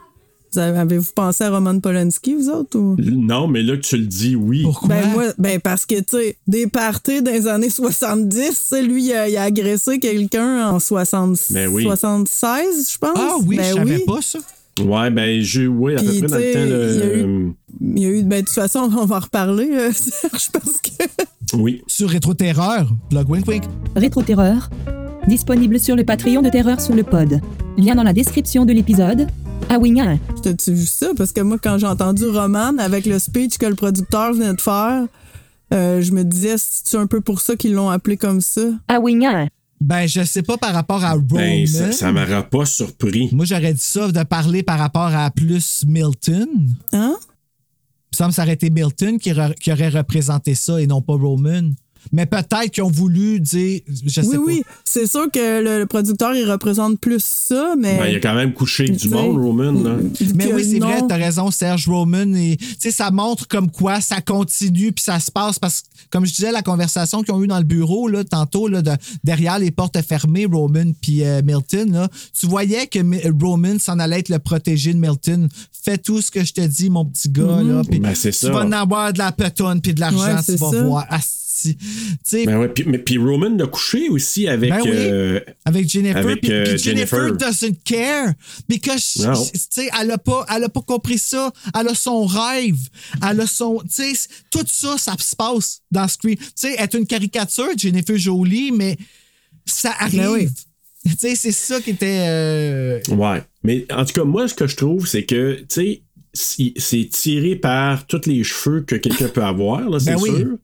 avez-vous 0.57 1.11
pensé 1.15 1.43
à 1.43 1.49
Roman 1.49 1.79
Polanski, 1.79 2.35
vous 2.35 2.49
autres? 2.49 2.77
Ou? 2.77 2.95
Non, 2.99 3.47
mais 3.47 3.61
là 3.63 3.75
que 3.77 3.81
tu 3.81 3.97
le 3.97 4.05
dis, 4.05 4.35
oui. 4.35 4.63
Pourquoi? 4.63 4.89
Ben, 4.89 5.07
moi, 5.13 5.23
ben, 5.37 5.59
parce 5.59 5.85
que, 5.85 5.95
tu 5.99 6.17
sais, 6.17 6.37
des 6.47 6.67
parties 6.67 7.21
dans 7.21 7.31
les 7.31 7.47
années 7.47 7.69
70, 7.69 8.49
tu 8.49 8.53
sais, 8.55 8.81
lui, 8.81 9.05
il 9.05 9.13
a, 9.13 9.29
il 9.29 9.37
a 9.37 9.43
agressé 9.43 9.99
quelqu'un 9.99 10.67
en 10.69 10.79
60 10.79 11.37
Ben 11.51 11.67
oui. 11.69 11.83
76, 11.83 12.91
je 12.93 12.97
pense. 12.97 13.11
Ah 13.15 13.35
oui, 13.45 13.57
Ben 13.57 13.63
je 13.69 13.73
savais 13.75 13.95
oui. 13.95 14.03
pas 14.05 14.21
ça. 14.21 14.39
Ouais, 14.83 15.09
ben, 15.09 15.41
j'ai. 15.41 15.67
Oui, 15.67 15.95
à 15.95 15.99
peu 15.99 16.05
près 16.05 16.21
dans 16.21 16.37
le 16.37 16.53
temps. 16.53 16.59
il 16.63 16.69
y 16.69 17.01
a 17.01 17.13
eu- 17.15 17.23
Le... 17.23 17.51
Il 17.81 17.99
y 17.99 18.05
a 18.05 18.09
eu, 18.09 18.23
ben, 18.23 18.41
de 18.41 18.45
toute 18.45 18.55
façon, 18.55 18.89
on 18.97 19.05
va 19.05 19.17
en 19.17 19.19
reparler, 19.19 19.69
euh, 19.71 19.91
Serge, 19.93 20.49
parce 20.53 20.79
que. 20.81 21.03
Oui. 21.57 21.81
Sur 21.87 22.09
Rétro 22.09 22.33
Terreur, 22.33 22.89
blog 23.09 23.29
wink 23.29 23.47
wink. 23.47 23.63
Rétro-Terreur, 23.95 24.69
disponible 25.27 25.79
sur 25.79 25.95
le 25.95 26.03
Patreon 26.03 26.41
de 26.41 26.49
Terreur 26.49 26.81
sur 26.81 26.95
le 26.95 27.03
pod. 27.03 27.39
Lien 27.77 27.95
dans 27.95 28.03
la 28.03 28.13
description 28.13 28.65
de 28.65 28.73
l'épisode. 28.73 29.27
Ah 29.69 29.77
oui, 29.79 29.97
hein. 29.99 30.19
T'as-tu 30.43 30.73
vu 30.73 30.85
ça? 30.85 31.11
Parce 31.17 31.31
que 31.31 31.41
moi, 31.41 31.57
quand 31.61 31.77
j'ai 31.77 31.87
entendu 31.87 32.25
Roman 32.25 32.77
avec 32.79 33.05
le 33.05 33.19
speech 33.19 33.57
que 33.57 33.65
le 33.65 33.75
producteur 33.75 34.33
venait 34.33 34.53
de 34.53 34.61
faire, 34.61 35.05
euh, 35.73 36.01
je 36.01 36.11
me 36.11 36.23
disais, 36.23 36.55
c'est 36.57 36.97
un 36.97 37.07
peu 37.07 37.21
pour 37.21 37.39
ça 37.41 37.55
qu'ils 37.55 37.73
l'ont 37.73 37.89
appelé 37.89 38.17
comme 38.17 38.41
ça? 38.41 38.61
Ah 38.87 38.99
oui. 38.99 39.17
Ben, 39.79 40.05
je 40.07 40.23
sais 40.23 40.43
pas 40.43 40.57
par 40.57 40.73
rapport 40.73 41.03
à 41.03 41.13
Roman. 41.13 41.25
Ben, 41.29 41.65
ça, 41.67 41.91
ça 41.91 42.11
m'aura 42.11 42.43
pas 42.43 42.65
surpris. 42.65 43.29
Moi, 43.31 43.45
j'aurais 43.45 43.73
dit 43.73 43.81
ça 43.81 44.11
de 44.11 44.23
parler 44.23 44.63
par 44.63 44.77
rapport 44.77 45.15
à 45.15 45.31
plus 45.31 45.85
Milton. 45.87 46.47
Hein? 46.91 47.15
Il 48.13 48.13
me 48.13 48.17
semble 48.17 48.29
que 48.29 48.35
ça 48.35 48.43
aurait 48.43 48.53
été 48.53 48.69
Milton 48.69 49.17
qui, 49.17 49.31
re- 49.31 49.55
qui 49.55 49.71
aurait 49.71 49.89
représenté 49.89 50.53
ça 50.53 50.81
et 50.81 50.85
non 50.87 51.01
pas 51.01 51.13
Roman. 51.13 51.69
Mais 52.11 52.25
peut-être 52.25 52.69
qu'ils 52.71 52.83
ont 52.83 52.91
voulu 52.91 53.39
dire. 53.39 53.81
Je 54.05 54.21
sais 54.21 54.27
oui, 54.27 54.35
pas. 54.35 54.41
oui. 54.43 54.63
C'est 54.83 55.07
sûr 55.07 55.29
que 55.31 55.61
le, 55.63 55.79
le 55.79 55.85
producteur, 55.85 56.33
il 56.35 56.49
représente 56.49 56.99
plus 56.99 57.23
ça, 57.23 57.75
mais. 57.77 57.97
Ben, 57.97 58.07
il 58.07 58.15
a 58.15 58.19
quand 58.19 58.35
même 58.35 58.53
couché 58.53 58.83
avec 58.83 58.97
du 58.97 59.09
monde, 59.09 59.37
Roman. 59.37 59.71
Là. 59.71 59.95
Mais 60.35 60.51
oui, 60.53 60.65
c'est 60.69 60.79
vrai, 60.79 61.01
t'as 61.07 61.15
raison, 61.15 61.51
Serge 61.51 61.87
Roman. 61.87 62.33
Et, 62.35 62.57
tu 62.57 62.67
sais, 62.79 62.91
ça 62.91 63.11
montre 63.11 63.47
comme 63.47 63.69
quoi 63.71 64.01
ça 64.01 64.19
continue 64.21 64.91
puis 64.91 65.03
ça 65.03 65.19
se 65.19 65.31
passe 65.31 65.59
parce 65.59 65.81
que, 65.81 65.87
comme 66.09 66.25
je 66.25 66.33
disais, 66.33 66.51
la 66.51 66.61
conversation 66.61 67.23
qu'ils 67.23 67.33
ont 67.33 67.43
eue 67.43 67.47
dans 67.47 67.57
le 67.59 67.63
bureau, 67.63 68.07
là, 68.07 68.23
tantôt, 68.23 68.67
là, 68.67 68.81
de- 68.81 68.91
derrière 69.23 69.59
les 69.59 69.71
portes 69.71 70.01
fermées, 70.01 70.45
Roman 70.45 70.91
puis 71.01 71.23
euh, 71.23 71.41
Milton, 71.43 71.91
là, 71.91 72.09
tu 72.37 72.47
voyais 72.47 72.87
que 72.87 72.99
Roman 73.43 73.77
s'en 73.79 73.99
allait 73.99 74.19
être 74.19 74.29
le 74.29 74.39
protégé 74.39 74.93
de 74.93 74.99
Milton. 74.99 75.47
Fais 75.83 75.97
tout 75.97 76.21
ce 76.21 76.29
que 76.31 76.43
je 76.43 76.53
te 76.53 76.61
dis, 76.61 76.89
mon 76.89 77.05
petit 77.05 77.29
gars, 77.29 77.61
là. 77.63 77.81
puis 77.89 77.99
Ben, 77.99 78.13
c'est 78.15 78.31
tu 78.31 78.37
ça. 78.37 78.51
vas 78.51 78.65
en 78.65 78.71
avoir 78.71 79.13
de 79.13 79.17
la 79.19 79.31
petonne 79.31 79.81
puis 79.81 79.93
de 79.93 79.99
l'argent, 79.99 80.17
Ouais, 80.35 80.43
tu 80.45 80.55
vas 80.55 80.69
ça. 80.71 80.83
voir. 80.83 81.05
Asti. 81.09 81.40
Tu 81.61 81.77
sais, 82.23 82.45
Ben 82.45 82.57
ouais, 82.59 82.69
puis, 82.69 82.83
mais, 82.85 82.97
puis 82.97 83.17
Roman 83.17 83.57
a 83.59 83.67
couché 83.67 84.09
aussi 84.09 84.47
avec. 84.47 84.69
Ben 84.71 84.81
oui. 84.83 84.89
euh, 84.93 85.39
Avec 85.65 85.89
Jennifer. 85.89 86.17
Avec, 86.17 86.41
puis, 86.41 86.51
euh, 86.51 86.63
puis 86.65 86.77
Jennifer. 86.77 87.27
Jennifer. 87.27 87.37
doesn't 87.37 87.75
care. 87.85 88.33
Because, 88.67 89.13
tu 89.13 89.59
sais, 89.69 89.89
elle 90.01 90.11
a 90.11 90.17
pas, 90.17 90.45
elle 90.53 90.63
a 90.63 90.69
pas 90.69 90.81
compris 90.81 91.17
ça. 91.17 91.51
Elle 91.79 91.87
a 91.89 91.95
son 91.95 92.25
rêve. 92.25 92.77
Elle 93.29 93.41
a 93.41 93.47
son, 93.47 93.79
tu 93.79 94.15
sais, 94.15 94.29
tout 94.49 94.65
ça, 94.67 94.97
ça 94.97 95.15
se 95.19 95.35
passe 95.35 95.81
dans 95.91 96.07
Scream. 96.07 96.35
Tu 96.37 96.45
sais, 96.55 96.75
elle 96.77 96.83
est 96.83 96.93
une 96.93 97.05
caricature, 97.07 97.69
Jennifer 97.77 98.17
Jolie, 98.17 98.71
mais 98.71 98.97
ça 99.65 99.93
arrive. 99.99 100.19
Ben 100.21 100.29
oui. 100.31 100.47
Tu 101.03 101.11
sais, 101.17 101.35
c'est 101.35 101.51
ça 101.51 101.81
qui 101.81 101.91
était. 101.91 102.25
euh, 102.29 102.99
Ouais. 103.09 103.41
Mais 103.63 103.85
en 103.91 104.05
tout 104.05 104.13
cas, 104.13 104.23
moi, 104.23 104.47
ce 104.47 104.53
que 104.53 104.67
je 104.67 104.75
trouve, 104.75 105.07
c'est 105.07 105.23
que, 105.25 105.63
tu 105.67 106.01
sais, 106.33 106.73
c'est 106.77 107.09
tiré 107.11 107.55
par 107.55 108.07
tous 108.07 108.21
les 108.25 108.43
cheveux 108.43 108.81
que 108.81 108.95
quelqu'un 108.95 109.27
peut 109.27 109.43
avoir, 109.43 109.81
là, 109.89 109.99
c'est 109.99 110.13
Ben 110.13 110.19
sûr. 110.19 110.57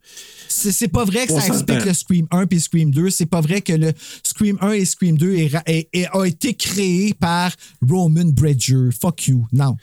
C'est 0.48 0.88
pas 0.88 1.06
vrai 1.06 1.26
que 1.28 1.34
ça 1.34 1.48
explique 1.48 1.86
le 1.86 1.94
Scream 1.94 2.28
1 2.32 2.46
puis 2.48 2.60
Scream 2.60 2.92
2. 2.92 3.10
C'est 3.10 3.26
pas 3.26 3.42
vrai 3.42 3.62
que 3.62 3.74
le 3.74 3.92
Scream 4.24 4.58
1 4.62 4.72
et 4.74 4.86
Scream 4.86 5.18
2 5.18 5.34
est 5.36 5.48
ra- 5.48 5.64
est- 5.66 5.90
est- 5.94 6.08
a 6.12 6.26
été 6.26 6.54
créé 6.54 7.14
par 7.14 7.52
Roman 7.88 8.26
Bridger. 8.26 8.90
Fuck 9.00 9.28
you. 9.28 9.46
Non. 9.52 9.76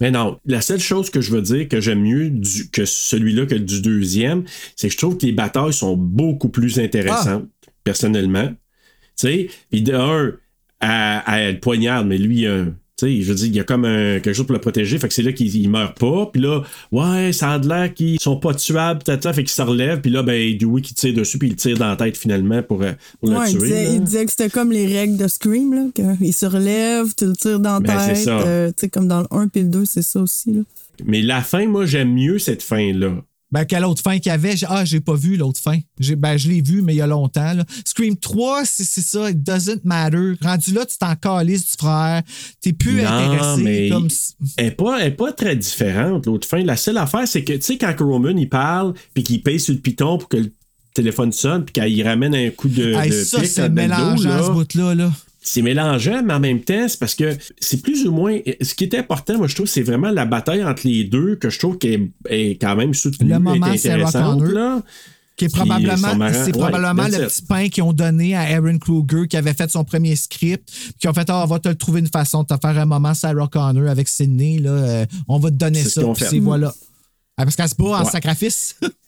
Mais 0.00 0.10
non, 0.10 0.38
la 0.46 0.60
seule 0.60 0.80
chose 0.80 1.10
que 1.10 1.20
je 1.20 1.30
veux 1.30 1.42
dire 1.42 1.68
que 1.68 1.80
j'aime 1.80 2.02
mieux 2.02 2.28
du- 2.30 2.68
que 2.70 2.84
celui-là 2.84 3.46
que 3.46 3.54
du 3.54 3.80
deuxième, 3.82 4.44
c'est 4.74 4.88
que 4.88 4.92
je 4.92 4.98
trouve 4.98 5.16
que 5.16 5.26
les 5.26 5.32
batailles 5.32 5.72
sont 5.72 5.96
beaucoup 5.96 6.48
plus 6.48 6.78
intéressantes, 6.80 7.46
personnellement. 7.84 8.48
Tu 8.48 9.26
sais, 9.28 9.50
puis 9.70 9.82
de 9.82 9.94
un, 9.94 10.32
à, 10.80 11.52
poignarde, 11.60 12.08
mais 12.08 12.18
lui, 12.18 12.46
euh, 12.46 12.64
tu 12.64 12.70
sais, 12.70 12.72
je 13.08 13.28
veux 13.28 13.34
dire, 13.34 13.46
il 13.46 13.56
y 13.56 13.60
a 13.60 13.64
comme 13.64 13.84
un- 13.84 14.20
quelque 14.20 14.32
chose 14.34 14.46
pour 14.46 14.54
le 14.54 14.60
protéger, 14.60 14.98
fait 14.98 15.08
que 15.08 15.14
c'est 15.14 15.22
là 15.22 15.32
qu'il 15.32 15.54
il 15.54 15.68
meurt 15.68 15.98
pas. 15.98 16.26
Puis 16.32 16.40
là, 16.42 16.62
ouais, 16.92 17.32
ça 17.32 17.52
a 17.52 17.58
de 17.58 17.68
l'air 17.68 17.92
qu'ils 17.94 18.18
sont 18.20 18.36
pas 18.36 18.54
tuables, 18.54 19.02
tata, 19.02 19.32
fait 19.32 19.42
qu'il 19.44 19.52
se 19.52 19.62
relève. 19.62 20.00
Puis 20.00 20.10
là, 20.10 20.22
ben, 20.22 20.56
Dewey 20.56 20.80
qui 20.82 20.94
tire 20.94 21.14
dessus, 21.14 21.38
puis 21.38 21.48
il 21.48 21.56
tire 21.56 21.76
dans 21.78 21.88
la 21.88 21.96
tête 21.96 22.16
finalement 22.16 22.62
pour, 22.62 22.82
euh, 22.82 22.92
pour 23.20 23.30
Ouais, 23.30 23.46
le 23.46 23.50
il, 23.50 23.58
tuer. 23.58 23.62
disait, 23.68 23.94
il 23.94 24.00
disait 24.04 24.24
que 24.24 24.30
c'était 24.30 24.50
comme 24.50 24.72
les 24.72 24.86
règles 24.86 25.16
de 25.16 25.28
Scream, 25.28 25.72
là, 25.74 25.84
qu'il 26.18 26.34
se 26.34 26.46
relève, 26.46 27.06
tu 27.16 27.26
le 27.26 27.32
tires 27.34 27.60
dans 27.60 27.74
la 27.74 27.80
Ben, 27.80 28.14
tête. 28.14 28.28
euh, 28.28 28.70
comme 28.92 29.08
dans 29.08 29.20
le 29.20 29.26
1 29.30 29.48
puis 29.48 29.62
le 29.62 29.68
2, 29.68 29.84
c'est 29.84 30.02
ça 30.02 30.20
aussi. 30.20 30.52
Là. 30.52 30.60
Mais 31.04 31.22
la 31.22 31.40
fin, 31.40 31.66
moi, 31.66 31.86
j'aime 31.86 32.12
mieux 32.14 32.38
cette 32.38 32.62
fin-là. 32.62 33.14
Ben, 33.52 33.64
quelle 33.66 33.84
autre 33.84 34.02
fin 34.02 34.18
qu'il 34.18 34.30
y 34.30 34.34
avait? 34.34 34.54
Ah, 34.66 34.84
j'ai 34.84 35.00
pas 35.00 35.14
vu 35.14 35.36
l'autre 35.36 35.60
fin. 35.60 35.78
Ben, 36.16 36.36
je 36.38 36.48
l'ai 36.48 36.62
vu, 36.62 36.80
mais 36.82 36.94
il 36.94 36.96
y 36.96 37.00
a 37.02 37.06
longtemps. 37.06 37.52
là. 37.52 37.64
Scream 37.84 38.16
3, 38.16 38.64
c'est 38.64 38.84
c'est 38.84 39.02
ça. 39.02 39.30
It 39.30 39.42
doesn't 39.42 39.80
matter. 39.84 40.32
Rendu 40.42 40.72
là, 40.72 40.86
tu 40.86 40.96
t'en 40.98 41.14
calisses 41.14 41.66
du 41.66 41.72
frère. 41.78 42.22
T'es 42.60 42.72
plus 42.72 43.02
Non, 43.02 43.08
intéressé. 43.10 43.62
mais 43.62 43.88
Comme... 43.90 44.08
elle 44.56 44.64
n'est 44.64 44.70
pas, 44.72 44.98
elle 45.00 45.06
est 45.08 45.10
pas 45.16 45.32
très 45.32 45.54
différente, 45.54 46.26
l'autre 46.26 46.48
fin. 46.48 46.62
La 46.64 46.76
seule 46.76 46.96
affaire, 46.98 47.28
c'est 47.28 47.44
que, 47.44 47.52
tu 47.52 47.60
sais, 47.62 47.76
quand 47.78 47.94
Roman, 48.00 48.30
il 48.36 48.48
parle, 48.48 48.94
puis 49.14 49.22
qu'il 49.22 49.42
paye 49.42 49.60
sur 49.60 49.74
le 49.74 49.80
piton 49.80 50.16
pour 50.18 50.28
que 50.30 50.38
le 50.38 50.52
téléphone 50.94 51.32
sonne, 51.32 51.64
puis 51.64 51.74
qu'il 51.74 52.06
ramène 52.08 52.34
un 52.34 52.50
coup 52.50 52.68
de, 52.68 52.94
Hey, 52.94 53.10
de 53.10 53.22
ça, 53.24 53.44
c'est 53.44 53.68
mélangeant, 53.68 54.46
ce 54.46 54.50
bout-là. 54.50 54.94
Là. 54.94 55.12
C'est 55.42 55.62
mélangeant, 55.62 56.22
mais 56.24 56.34
en 56.34 56.40
même 56.40 56.60
temps, 56.60 56.86
c'est 56.88 56.98
parce 56.98 57.14
que 57.14 57.36
c'est 57.60 57.82
plus 57.82 58.06
ou 58.06 58.12
moins. 58.12 58.38
Ce 58.60 58.74
qui 58.74 58.84
est 58.84 58.94
important, 58.94 59.38
moi, 59.38 59.46
je 59.48 59.54
trouve, 59.54 59.66
c'est 59.66 59.82
vraiment 59.82 60.10
la 60.10 60.24
bataille 60.24 60.64
entre 60.64 60.86
les 60.86 61.04
deux 61.04 61.36
que 61.36 61.50
je 61.50 61.58
trouve 61.58 61.78
qu'elle 61.78 62.10
est 62.28 62.60
quand 62.60 62.76
même 62.76 62.94
soutenue. 62.94 63.30
Le 63.30 63.38
moment 63.38 63.66
est 63.72 63.78
Sarah 63.78 63.94
intéressante, 64.06 64.38
Connor, 64.40 64.52
là. 64.54 64.82
Qui 65.36 65.46
est 65.46 65.48
probablement, 65.54 66.28
c'est 66.44 66.52
probablement 66.52 67.08
le 67.08 67.14
it. 67.14 67.28
petit 67.28 67.42
pain 67.42 67.68
qu'ils 67.68 67.82
ont 67.82 67.92
donné 67.94 68.36
à 68.36 68.42
Aaron 68.42 68.78
Kruger 68.78 69.26
qui 69.26 69.36
avait 69.36 69.54
fait 69.54 69.68
son 69.70 69.82
premier 69.82 70.14
script. 70.14 70.68
Puis 70.70 70.92
qui 71.00 71.08
ont 71.08 71.14
fait 71.14 71.28
Ah, 71.30 71.42
on 71.42 71.46
va 71.46 71.58
te 71.58 71.68
le 71.70 71.74
trouver 71.74 72.00
une 72.00 72.06
façon 72.06 72.42
de 72.42 72.48
te 72.48 72.54
faire 72.60 72.78
un 72.78 72.84
moment 72.84 73.14
Sarah 73.14 73.48
Connor 73.50 73.88
avec 73.88 74.08
Sydney. 74.08 74.58
Là, 74.58 74.70
euh, 74.70 75.06
on 75.28 75.38
va 75.38 75.50
te 75.50 75.56
donner 75.56 75.82
C'est 75.82 76.00
ça. 76.00 76.02
Puis 76.14 76.24
c'est 76.28 76.38
voilà. 76.38 76.72
Ah, 77.38 77.44
parce 77.44 77.56
qu'elle 77.56 77.68
se 77.68 77.74
bat 77.74 77.84
en 77.86 78.04
Ouais. 78.04 78.10
sacrifice. 78.10 78.76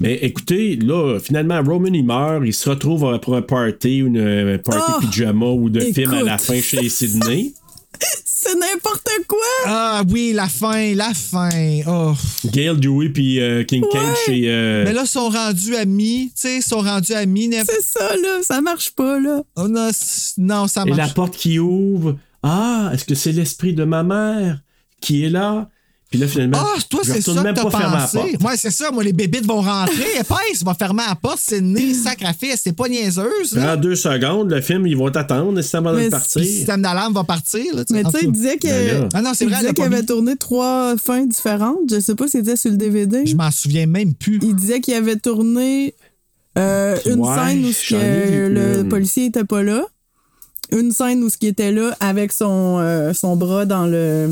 Mais 0.00 0.14
écoutez, 0.22 0.76
là, 0.76 1.18
finalement, 1.20 1.62
Roman, 1.62 1.90
il 1.92 2.04
meurt, 2.04 2.42
il 2.44 2.54
se 2.54 2.68
retrouve 2.70 3.04
euh, 3.04 3.18
pour 3.18 3.36
un 3.36 3.42
party, 3.42 3.98
une 3.98 4.18
un 4.18 4.58
party 4.58 4.80
Ah! 4.88 4.98
pyjama 5.00 5.46
ou 5.46 5.68
de 5.70 5.80
film 5.80 6.14
à 6.14 6.22
la 6.22 6.38
fin 6.38 6.60
chez 6.60 6.88
Sydney. 6.88 7.52
C'est 8.24 8.54
n'importe 8.54 9.08
quoi! 9.26 9.38
Ah 9.66 10.02
oui, 10.08 10.32
la 10.32 10.48
fin, 10.48 10.94
la 10.94 11.12
fin. 11.12 11.50
Oh. 11.86 12.12
Gail 12.52 12.76
Dewey 12.78 13.08
puis 13.08 13.40
euh, 13.40 13.64
King 13.64 13.84
Kane 13.92 14.14
chez. 14.24 14.44
euh, 14.46 14.84
Mais 14.84 14.92
là, 14.92 15.02
ils 15.04 15.08
sont 15.08 15.28
rendus 15.28 15.74
amis. 15.74 16.30
Tu 16.34 16.42
sais, 16.42 16.56
ils 16.58 16.62
sont 16.62 16.78
rendus 16.80 17.12
amis. 17.14 17.48
Nef- 17.48 17.66
C'est 17.68 17.82
ça, 17.82 18.14
là. 18.16 18.38
Ça 18.42 18.60
marche 18.60 18.90
pas, 18.90 19.18
là. 19.18 19.42
Oh, 19.56 19.66
non, 19.68 19.90
non, 20.38 20.68
ça 20.68 20.82
et 20.86 20.90
marche. 20.90 20.96
la 20.98 21.08
porte 21.08 21.36
qui 21.36 21.58
ouvre. 21.58 22.16
Ah, 22.42 22.90
est-ce 22.94 23.04
que 23.04 23.16
c'est 23.16 23.32
l'esprit 23.32 23.74
de 23.74 23.84
ma 23.84 24.04
mère 24.04 24.60
qui 25.00 25.24
est 25.24 25.30
là? 25.30 25.68
Puis 26.10 26.18
là, 26.18 26.26
finalement, 26.26 26.56
Ah, 26.58 26.78
toi, 26.88 27.00
je 27.04 27.12
retourne 27.12 27.36
ça 27.36 27.42
même 27.42 27.54
pas 27.54 27.70
fermer 27.70 27.96
la 27.98 28.08
porte. 28.10 28.42
Ouais, 28.42 28.56
c'est 28.56 28.70
ça. 28.70 28.90
Moi, 28.90 29.04
les 29.04 29.12
bébites 29.12 29.44
vont 29.46 29.60
rentrer. 29.60 29.94
Épaisse, 30.20 30.62
va 30.64 30.72
fermer 30.72 31.02
la 31.06 31.14
porte. 31.14 31.38
C'est 31.42 31.60
né, 31.60 31.92
sacrifice. 31.92 32.62
C'est 32.64 32.72
pas 32.72 32.88
niaiseuse. 32.88 33.52
là. 33.52 33.66
Prends 33.66 33.76
deux 33.76 33.94
secondes, 33.94 34.50
le 34.50 34.62
film, 34.62 34.86
ils 34.86 34.96
vont 34.96 35.10
t'attendre, 35.10 35.60
c'est 35.60 35.76
avant 35.76 35.90
de 35.92 35.96
Mais 35.96 36.02
Puis 36.04 36.10
partir. 36.10 36.40
le 36.40 36.46
système 36.46 36.80
d'alarme 36.80 37.12
va 37.12 37.24
partir. 37.24 37.74
Là, 37.76 37.84
Mais 37.90 38.04
tu 38.04 38.10
sais, 38.10 38.18
il 38.22 38.32
disait 38.32 38.56
que. 38.56 38.66
Ben. 39.00 39.08
Ah 39.12 39.20
non, 39.20 39.32
c'est 39.34 39.44
il 39.44 39.48
vrai, 39.50 39.58
disait 39.58 39.70
a 39.70 39.74
qu'il 39.74 39.84
avait 39.84 40.02
tourné 40.02 40.36
trois 40.36 40.96
fins 40.96 41.26
différentes. 41.26 41.90
Je 41.90 42.00
sais 42.00 42.14
pas 42.14 42.24
si 42.24 42.38
c'était 42.38 42.56
sur 42.56 42.70
le 42.70 42.78
DVD. 42.78 43.26
Je 43.26 43.36
m'en 43.36 43.50
souviens 43.50 43.84
même 43.86 44.14
plus. 44.14 44.38
Il 44.42 44.54
disait 44.56 44.80
qu'il 44.80 44.94
avait 44.94 45.16
tourné 45.16 45.94
euh, 46.56 46.96
une 47.04 47.20
Ouais, 47.20 47.34
scène 47.34 47.64
où 47.66 47.94
ai 47.96 48.48
le 48.48 48.82
policier 48.88 49.26
était 49.26 49.44
pas 49.44 49.62
là. 49.62 49.84
Une 50.72 50.90
scène 50.92 51.22
où 51.22 51.30
ce 51.30 51.36
qui 51.38 51.46
était 51.46 51.72
là 51.72 51.94
avec 52.00 52.32
son, 52.32 52.78
euh, 52.80 53.12
son 53.12 53.36
bras 53.36 53.66
dans 53.66 53.86
le. 53.86 54.30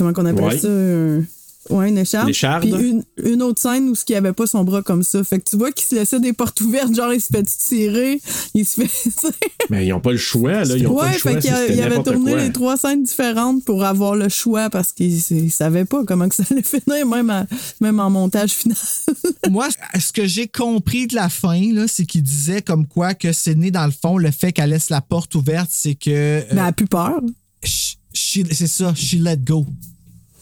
Comment 0.00 0.12
qu'on 0.14 0.24
appelle 0.26 0.44
Ouais. 0.44 0.58
ça? 0.58 0.68
un- 0.68 1.24
Ouais, 1.68 1.90
une 1.90 1.98
écharpe. 1.98 2.62
Puis 2.62 2.70
une, 2.70 3.04
une 3.22 3.42
autre 3.42 3.60
scène 3.60 3.90
où 3.90 3.94
ce 3.94 4.02
qui 4.06 4.14
avait 4.14 4.32
pas 4.32 4.46
son 4.46 4.64
bras 4.64 4.80
comme 4.82 5.02
ça. 5.02 5.22
Fait 5.22 5.38
que 5.38 5.48
tu 5.48 5.56
vois 5.58 5.70
qu'il 5.70 5.86
se 5.86 5.94
laissait 5.94 6.18
des 6.18 6.32
portes 6.32 6.58
ouvertes, 6.62 6.92
genre 6.94 7.12
il 7.12 7.20
se 7.20 7.26
fait 7.30 7.42
tirer, 7.44 8.18
il 8.54 8.64
se 8.66 8.80
fait. 8.80 9.10
Mais 9.70 9.86
ils 9.86 9.90
n'ont 9.90 10.00
pas 10.00 10.10
le 10.12 10.16
choix, 10.16 10.64
là. 10.64 10.74
Ils 10.76 10.86
ont 10.88 10.96
pas 10.96 11.12
le 11.12 11.18
choix. 11.18 11.32
fait 11.34 11.38
qu'il 11.40 11.50
a- 11.50 11.56
c'était 11.58 11.74
il 11.74 11.82
avait 11.82 12.02
tourné 12.02 12.32
quoi. 12.32 12.42
les 12.42 12.50
trois 12.50 12.76
scènes 12.78 13.02
différentes 13.02 13.62
pour 13.66 13.84
avoir 13.84 14.16
le 14.16 14.30
choix 14.30 14.70
parce 14.70 14.92
qu'il 14.92 15.12
il 15.14 15.50
savait 15.52 15.84
pas 15.84 16.02
comment 16.06 16.28
que 16.30 16.34
ça 16.34 16.44
allait 16.50 16.62
finir, 16.64 17.06
même, 17.06 17.28
à- 17.28 17.46
même 17.82 18.00
en 18.00 18.08
montage 18.08 18.52
final. 18.52 18.76
Moi, 19.50 19.68
ce 20.00 20.12
que 20.12 20.26
j'ai 20.26 20.48
compris 20.48 21.08
de 21.08 21.14
la 21.14 21.28
fin, 21.28 21.60
là, 21.74 21.84
c'est 21.86 22.06
qu'il 22.06 22.22
disait 22.22 22.62
comme 22.62 22.86
quoi 22.86 23.12
que 23.12 23.32
c'est 23.34 23.54
né 23.54 23.70
dans 23.70 23.84
le 23.86 23.92
fond, 23.92 24.16
le 24.16 24.30
fait 24.30 24.52
qu'elle 24.52 24.70
laisse 24.70 24.88
la 24.88 25.02
porte 25.02 25.34
ouverte, 25.34 25.68
c'est 25.70 25.94
que. 25.94 26.10
euh, 26.10 26.40
Mais 26.52 26.60
elle 26.62 26.66
a 26.68 26.72
plus 26.72 26.86
peur. 26.86 27.20
c'est 27.62 28.66
ça, 28.66 28.94
she 28.96 29.16
let 29.20 29.36
go 29.36 29.66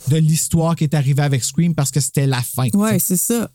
de 0.08 0.16
l'histoire 0.16 0.74
qui 0.76 0.84
est 0.84 0.94
arrivée 0.94 1.22
avec 1.22 1.42
Scream 1.44 1.74
parce 1.74 1.90
que 1.90 2.00
c'était 2.00 2.26
la 2.26 2.42
fin. 2.42 2.68
Ouais, 2.74 2.98
c'est 2.98 3.16
ça. 3.16 3.50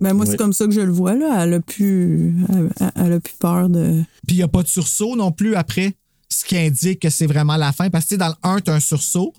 Ben 0.00 0.14
moi, 0.14 0.26
c'est 0.26 0.36
comme 0.36 0.52
ça 0.52 0.66
que 0.66 0.70
je 0.72 0.80
le 0.80 0.92
vois, 0.92 1.14
là. 1.16 1.42
Elle 1.44 1.54
a 1.54 1.60
plus, 1.60 2.34
elle, 2.48 2.70
elle 2.94 3.12
a 3.14 3.20
plus 3.20 3.34
peur 3.34 3.68
de. 3.68 4.02
Puis 4.26 4.36
il 4.36 4.38
n'y 4.38 4.42
a 4.44 4.48
pas 4.48 4.62
de 4.62 4.68
sursaut 4.68 5.16
non 5.16 5.32
plus 5.32 5.56
après, 5.56 5.94
ce 6.28 6.44
qui 6.44 6.56
indique 6.56 7.00
que 7.00 7.10
c'est 7.10 7.26
vraiment 7.26 7.56
la 7.56 7.72
fin. 7.72 7.90
Parce 7.90 8.06
que 8.06 8.14
dans 8.14 8.28
le 8.28 8.34
1, 8.44 8.60
tu 8.60 8.70
as 8.70 8.74
un 8.74 8.80
sursaut. 8.80 9.32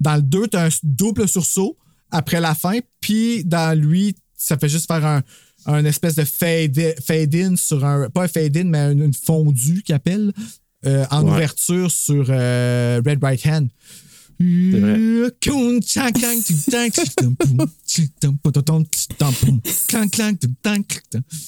Dans 0.00 0.16
le 0.16 0.22
2, 0.22 0.48
tu 0.48 0.56
as 0.56 0.64
un 0.64 0.68
double 0.82 1.28
sursaut 1.28 1.76
après 2.10 2.40
la 2.40 2.54
fin. 2.54 2.78
Puis 3.00 3.44
dans 3.44 3.78
lui, 3.78 4.14
ça 4.36 4.56
fait 4.56 4.68
juste 4.70 4.86
faire 4.86 5.04
un, 5.04 5.22
un 5.66 5.84
espèce 5.84 6.14
de 6.14 6.24
fade- 6.24 6.94
fade-in 7.04 7.56
sur 7.56 7.84
un. 7.84 8.08
Pas 8.08 8.24
un 8.24 8.28
fade-in, 8.28 8.64
mais 8.64 8.92
une, 8.92 9.02
une 9.02 9.14
fondue 9.14 9.82
qu'il 9.82 9.94
appelle 9.94 10.32
euh, 10.86 11.04
en 11.10 11.24
Ouais. 11.24 11.30
ouverture 11.32 11.90
sur 11.90 12.24
euh, 12.30 13.02
Red 13.04 13.22
Right 13.22 13.46
Hand. 13.46 13.68
Vrai. 14.80 14.96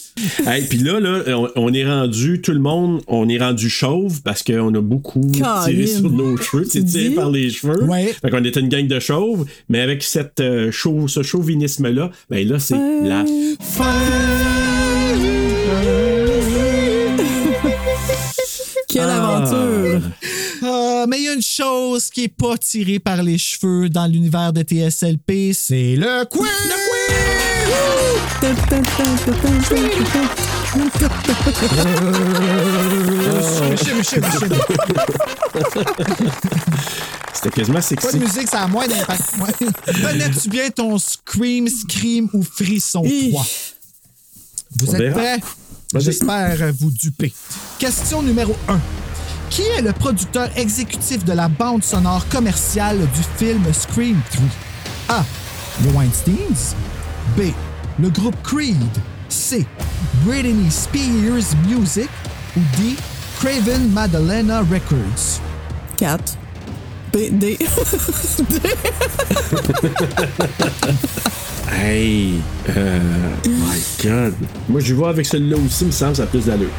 Hey, 0.47 0.65
puis 0.65 0.79
là, 0.79 0.99
là 1.01 1.23
on, 1.37 1.49
on 1.55 1.73
est 1.73 1.87
rendu, 1.87 2.41
tout 2.41 2.53
le 2.53 2.59
monde, 2.59 3.03
on 3.07 3.29
est 3.29 3.39
rendu 3.39 3.69
chauve 3.71 4.21
parce 4.23 4.43
qu'on 4.43 4.75
a 4.75 4.81
beaucoup 4.81 5.31
tiré 5.65 5.87
sur 5.87 6.11
nos 6.11 6.37
cheveux, 6.37 6.65
c'est 6.69 6.85
tiré 6.85 7.09
dis? 7.11 7.15
par 7.15 7.31
les 7.31 7.51
cheveux. 7.51 7.85
Ouais. 7.85 8.13
Fait 8.21 8.31
qu'on 8.31 8.43
était 8.45 8.61
une 8.61 8.69
gang 8.69 8.87
de 8.87 8.99
chauves, 9.01 9.47
mais 9.69 9.81
avec 9.81 10.03
cette, 10.03 10.41
euh, 10.41 10.71
chauve- 10.73 11.09
ce 11.09 11.23
chauvinisme-là, 11.23 12.11
ben 12.31 12.47
là, 12.49 12.59
c'est 12.59 12.77
la 13.05 13.25
Quelle 18.89 19.03
Ah. 19.11 19.37
aventure! 19.45 20.01
Ah, 20.63 21.05
mais 21.09 21.19
il 21.19 21.25
y 21.25 21.29
a 21.29 21.35
une 21.35 21.43
chose 21.43 22.11
qui 22.11 22.25
est 22.25 22.29
pas 22.29 22.57
tirée 22.59 22.99
par 22.99 23.23
les 23.23 23.39
cheveux 23.39 23.89
dans 23.89 24.07
l'univers 24.07 24.53
de 24.53 24.63
TSLP, 24.63 25.53
c'est 25.55 25.97
le 25.97 26.25
quiz! 26.25 26.49
Michel, 33.71 33.97
Michel. 33.97 34.23
C'était 37.35 37.51
quasiment 37.51 37.75
Pas 37.77 37.83
sexy. 37.83 38.19
de 38.19 38.25
musique, 38.25 38.49
ça 38.49 38.63
a 38.63 38.67
moins 38.67 38.87
d'impact. 38.87 39.23
Connais-tu 40.03 40.49
bien 40.49 40.71
ton 40.71 40.99
Scream, 40.99 41.69
Scream 41.69 42.29
ou 42.33 42.43
Frisson 42.43 43.03
3? 43.03 43.47
Vous 44.81 44.87
On 44.91 44.95
êtes 44.95 44.99
verra. 45.01 45.15
prêts? 45.19 45.41
J'espère 45.97 46.73
vous 46.79 46.91
duper. 46.91 47.33
Question 47.79 48.23
numéro 48.23 48.55
1. 48.69 48.79
Qui 49.51 49.63
est 49.63 49.83
le 49.83 49.93
producteur 49.93 50.49
exécutif 50.57 51.25
de 51.25 51.33
la 51.33 51.49
bande 51.49 51.83
sonore 51.83 52.29
commerciale 52.29 52.99
du 52.99 53.23
film 53.37 53.63
Scream 53.73 54.21
3? 55.07 55.17
A. 55.17 55.25
The 55.83 55.95
Weinsteins. 55.95 56.75
B. 57.37 57.53
Le 57.99 58.11
groupe 58.11 58.37
Creed. 58.43 58.77
C. 59.29 59.67
Britney 60.25 60.71
Spears 60.71 61.55
Music. 61.67 62.09
Ou 62.57 62.61
D. 62.77 62.97
Craven 63.41 63.91
Madalena 63.91 64.61
Records. 64.61 65.41
4. 65.97 66.37
B, 67.13 67.17
D. 67.33 67.59
Hey, 71.71 72.41
euh, 72.77 72.99
my 73.47 73.79
God. 74.03 74.35
Moi, 74.69 74.81
je 74.81 74.95
vais 74.95 75.07
avec 75.07 75.27
celui-là 75.27 75.57
aussi, 75.57 75.85
il 75.85 75.87
me 75.89 75.93
semble, 75.93 76.17
ça 76.17 76.23
a 76.23 76.27
plus 76.27 76.47
d'allure. 76.47 76.71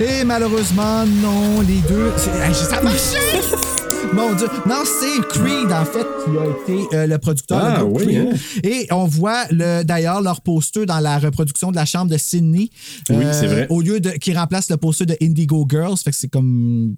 Et 0.00 0.24
malheureusement, 0.24 1.04
non, 1.06 1.60
les 1.62 1.80
deux. 1.88 2.12
Hey, 2.42 2.54
ça 2.54 2.76
a 2.78 2.82
marché! 2.82 3.16
Mon 4.14 4.32
Dieu. 4.34 4.46
Non, 4.66 4.84
c'est 4.86 5.20
Creed, 5.28 5.70
en 5.70 5.84
fait, 5.84 6.06
qui 6.24 6.38
a 6.38 6.46
été 6.46 6.96
euh, 6.96 7.06
le 7.06 7.18
producteur 7.18 7.58
Ah, 7.62 7.84
oui, 7.84 8.04
Creed. 8.06 8.28
hein? 8.32 8.36
Et 8.62 8.86
on 8.90 9.04
voit 9.04 9.44
le, 9.50 9.82
d'ailleurs 9.82 10.22
leur 10.22 10.40
poster 10.40 10.86
dans 10.86 11.00
la 11.00 11.18
reproduction 11.18 11.70
de 11.72 11.76
la 11.76 11.84
chambre 11.84 12.10
de 12.10 12.16
Sydney. 12.16 12.70
euh, 13.10 13.14
Oui, 13.18 13.24
c'est 13.32 13.46
vrai. 13.48 13.66
Au 13.68 13.82
lieu 13.82 14.00
de. 14.00 14.10
qui 14.12 14.32
remplace 14.32 14.70
le 14.70 14.76
poster 14.78 15.04
de 15.04 15.16
Indigo 15.20 15.66
Girls. 15.68 15.98
Fait 16.02 16.10
que 16.10 16.16
c'est 16.16 16.28
comme. 16.28 16.94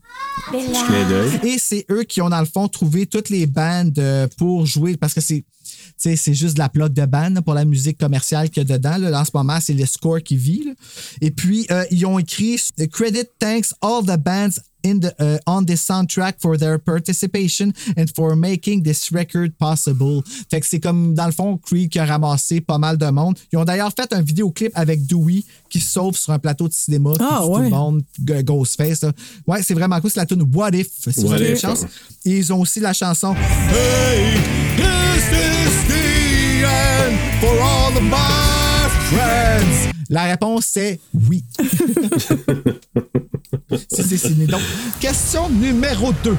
Et 1.43 1.59
c'est 1.59 1.85
eux 1.90 2.05
qui 2.05 2.20
ont, 2.22 2.28
dans 2.28 2.40
le 2.40 2.47
fond, 2.47 2.68
trouvé 2.68 3.06
toutes 3.06 3.31
les 3.31 3.47
bandes 3.47 3.98
euh, 3.98 4.28
pour 4.39 4.66
jouer. 4.66 4.97
Parce 4.97 5.14
que 5.14 5.20
c'est. 5.20 5.44
C'est 6.01 6.35
juste 6.35 6.56
la 6.56 6.70
plug 6.70 6.94
de 6.94 7.05
band 7.05 7.35
pour 7.44 7.52
la 7.52 7.66
musique 7.66 7.98
commerciale 7.98 8.48
qu'il 8.48 8.66
y 8.66 8.72
a 8.72 8.78
dedans. 8.78 8.97
Là. 8.97 9.20
En 9.20 9.24
ce 9.24 9.32
moment, 9.35 9.59
c'est 9.60 9.74
le 9.74 9.85
score 9.85 10.22
qui 10.22 10.36
vit. 10.36 10.74
Et 11.20 11.31
puis, 11.31 11.66
euh, 11.70 11.85
ils 11.90 12.06
ont 12.06 12.18
écrit 12.18 12.59
Credit 12.90 13.24
thanks 13.39 13.74
all 13.82 14.02
the 14.05 14.18
bands 14.18 14.59
in 14.85 15.01
the, 15.01 15.12
uh, 15.20 15.39
on 15.47 15.65
this 15.65 15.82
soundtrack 15.85 16.35
for 16.40 16.57
their 16.59 16.78
participation 16.78 17.73
and 17.97 18.07
for 18.15 18.35
making 18.36 18.82
this 18.82 19.11
record 19.12 19.52
possible. 19.59 20.23
Fait 20.51 20.61
que 20.61 20.66
c'est 20.66 20.81
comme, 20.81 21.15
dans 21.15 21.27
le 21.27 21.32
fond, 21.32 21.57
Creed 21.59 21.90
qui 21.90 21.98
a 21.98 22.05
ramassé 22.05 22.61
pas 22.61 22.78
mal 22.78 22.97
de 22.97 23.07
monde. 23.11 23.36
Ils 23.52 23.59
ont 23.59 23.65
d'ailleurs 23.65 23.93
fait 23.94 24.12
un 24.12 24.23
vidéoclip 24.23 24.73
avec 24.74 25.07
Dewey 25.07 25.44
qui 25.69 25.81
se 25.81 25.90
sauve 25.93 26.16
sur 26.16 26.32
un 26.32 26.39
plateau 26.39 26.69
de 26.69 26.73
cinéma. 26.73 27.12
qui 27.12 27.19
Ah, 27.23 27.39
tue 27.40 27.47
tout 27.47 27.52
ouais. 27.52 27.62
le 27.65 27.70
monde, 27.70 28.02
Ghostface. 28.20 29.02
là. 29.02 29.12
Ouais, 29.47 29.62
c'est 29.62 29.74
vraiment 29.74 30.01
cool. 30.01 30.11
C'est 30.11 30.20
la 30.20 30.27
tune 30.27 30.43
What 30.55 30.70
If, 30.74 30.89
si 31.11 31.20
vous 31.24 31.32
avez 31.32 31.57
chance. 31.57 31.82
ouais. 31.82 31.89
Et 32.27 32.39
ils 32.39 32.52
ont 32.52 32.61
aussi 32.61 32.81
la 32.81 32.93
chanson 32.93 33.35
Hey, 33.35 34.35
is 34.78 35.31
this 35.31 35.86
the 35.89 36.65
end? 36.65 37.40
for 37.40 37.61
all 37.62 38.01
my 38.02 38.49
friends? 39.11 39.91
La 40.09 40.25
réponse 40.25 40.67
c'est 40.73 41.01
oui. 41.29 41.45
si 43.91 44.03
c'est 44.03 44.17
signé. 44.17 44.47
Donc, 44.47 44.62
question 45.01 45.49
numéro 45.49 46.12
2. 46.25 46.37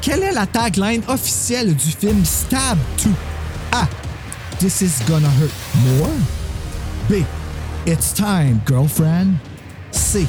Quelle 0.00 0.22
est 0.22 0.32
la 0.32 0.46
tagline 0.46 1.02
officielle 1.08 1.74
du 1.74 1.90
film 1.90 2.24
Stab 2.24 2.78
2? 3.04 3.10
A. 3.72 3.88
This 4.58 4.80
is 4.80 5.02
gonna 5.06 5.28
hurt 5.28 5.52
more. 5.84 6.08
B. 7.08 7.24
It's 7.86 8.12
time, 8.12 8.60
girlfriend. 8.66 9.36
C. 9.90 10.26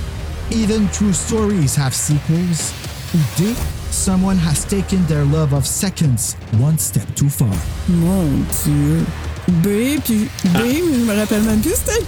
Even 0.52 0.88
true 0.90 1.14
stories 1.14 1.76
have 1.78 1.94
sequels. 1.94 2.74
Ou 3.14 3.20
D. 3.38 3.56
Someone 3.92 4.38
has 4.38 4.66
taken 4.66 5.06
their 5.08 5.24
love 5.26 5.54
of 5.54 5.66
seconds 5.66 6.36
one 6.60 6.78
step 6.78 7.08
too 7.16 7.30
far. 7.30 7.54
Mon 7.88 8.46
Dieu. 8.64 9.06
B, 9.48 10.00
puis 10.04 10.30
B, 10.46 10.58
mais 10.58 10.76
je 10.76 11.12
me 11.12 11.16
rappelle 11.16 11.42
même 11.44 11.62
plus 11.62 11.72
c'était 11.76 12.04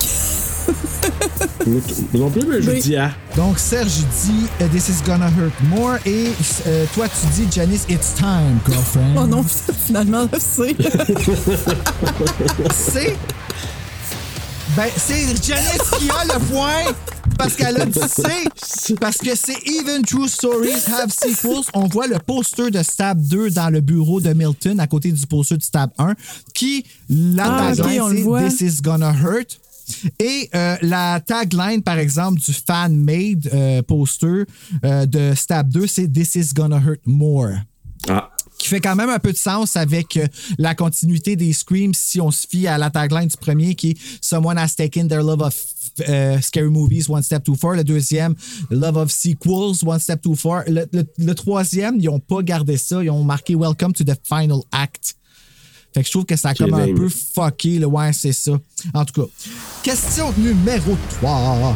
non 2.13 2.29
plus, 2.29 2.45
mais 2.45 2.61
je 2.61 2.71
dis 2.81 2.95
A. 2.95 3.11
Donc, 3.35 3.59
Serge 3.59 4.03
dit 4.23 4.47
euh, 4.61 4.67
This 4.67 4.89
is 4.89 5.03
gonna 5.05 5.29
hurt 5.29 5.53
more. 5.69 5.97
Et 6.05 6.31
euh, 6.67 6.85
toi, 6.93 7.07
tu 7.07 7.27
dis 7.41 7.47
Janice, 7.51 7.85
it's 7.89 8.13
time, 8.13 8.59
girlfriend. 8.67 9.15
Oh 9.17 9.27
non, 9.27 9.43
finalement, 9.85 10.27
c'est. 10.37 10.75
C'est. 12.71 13.17
Ben, 14.75 14.87
c'est 14.95 15.43
Janice 15.43 15.89
qui 15.97 16.09
a 16.09 16.25
le 16.25 16.39
point 16.51 16.93
parce 17.39 17.55
qu'elle 17.55 17.81
a 17.81 17.85
dit 17.85 17.99
C. 17.99 18.95
Parce 18.99 19.17
que 19.17 19.33
c'est 19.33 19.55
Even 19.65 20.03
True 20.03 20.27
Stories 20.27 20.83
Have 20.93 21.09
Sequels. 21.09 21.63
On 21.73 21.87
voit 21.87 22.05
le 22.07 22.19
poster 22.19 22.69
de 22.69 22.83
Stab 22.83 23.19
2 23.21 23.49
dans 23.51 23.69
le 23.69 23.79
bureau 23.81 24.19
de 24.21 24.31
Milton 24.33 24.79
à 24.79 24.87
côté 24.87 25.11
du 25.11 25.25
poster 25.25 25.57
de 25.57 25.63
Stab 25.63 25.89
1 25.97 26.13
qui, 26.53 26.85
la 27.09 27.45
Ah, 27.69 27.75
tagline, 27.75 28.01
on 28.01 28.07
le 28.09 28.17
c'est 28.17 28.21
voit. 28.23 28.43
This 28.43 28.61
is 28.61 28.81
gonna 28.81 29.13
hurt. 29.13 29.59
Et 30.19 30.49
euh, 30.53 30.75
la 30.83 31.19
tagline, 31.25 31.81
par 31.81 31.97
exemple, 31.97 32.39
du 32.39 32.53
fan-made 32.53 33.49
euh, 33.53 33.81
poster 33.81 34.43
euh, 34.85 35.05
de 35.07 35.33
Stab 35.33 35.69
2, 35.69 35.87
c'est 35.87 36.07
This 36.11 36.35
is 36.35 36.53
gonna 36.53 36.77
hurt 36.79 37.01
more 37.05 37.51
Ah. 38.07 38.29
qui 38.59 38.67
fait 38.67 38.81
quand 38.81 38.95
même 38.95 39.09
un 39.09 39.19
peu 39.19 39.31
de 39.31 39.37
sens 39.37 39.75
avec 39.77 40.17
euh, 40.17 40.27
la 40.59 40.75
continuité 40.75 41.35
des 41.35 41.53
Screams 41.53 41.93
si 41.95 42.19
on 42.21 42.29
se 42.29 42.45
fie 42.45 42.67
à 42.67 42.77
la 42.77 42.89
tagline 42.89 43.27
du 43.29 43.37
premier 43.37 43.73
qui 43.73 43.91
est 43.91 43.97
Someone 44.21 44.57
has 44.59 44.75
taken 44.75 45.07
their 45.07 45.23
love 45.23 45.41
of 45.41 45.55
euh, 46.07 46.39
scary 46.41 46.69
movies 46.69 47.09
one 47.09 47.23
step 47.23 47.43
too 47.43 47.55
far. 47.55 47.76
Le 47.76 47.84
deuxième, 47.84 48.35
Love 48.69 48.97
of 48.97 49.11
sequels 49.11 49.84
one 49.85 49.99
step 49.99 50.21
too 50.21 50.35
far. 50.35 50.63
Le, 50.67 50.85
le- 50.93 51.03
le 51.17 51.35
troisième, 51.35 51.97
ils 51.99 52.05
n'ont 52.05 52.19
pas 52.19 52.41
gardé 52.43 52.77
ça. 52.77 53.03
Ils 53.03 53.09
ont 53.09 53.23
marqué 53.23 53.55
Welcome 53.55 53.93
to 53.93 54.03
the 54.03 54.15
final 54.23 54.59
act. 54.71 55.15
Fait 55.93 56.01
que 56.01 56.05
je 56.05 56.11
trouve 56.11 56.26
que 56.26 56.35
ça 56.35 56.49
a 56.49 56.53
comme 56.53 56.73
un 56.76 56.85
peu 56.95 57.09
fucké. 57.09 57.80
Le 57.80 57.88
ouais, 57.88 58.13
c'est 58.13 58.31
ça. 58.31 58.51
En 58.93 59.05
tout 59.05 59.21
cas, 59.21 59.27
question 59.84 60.31
numéro 60.38 60.95
3. 61.19 61.76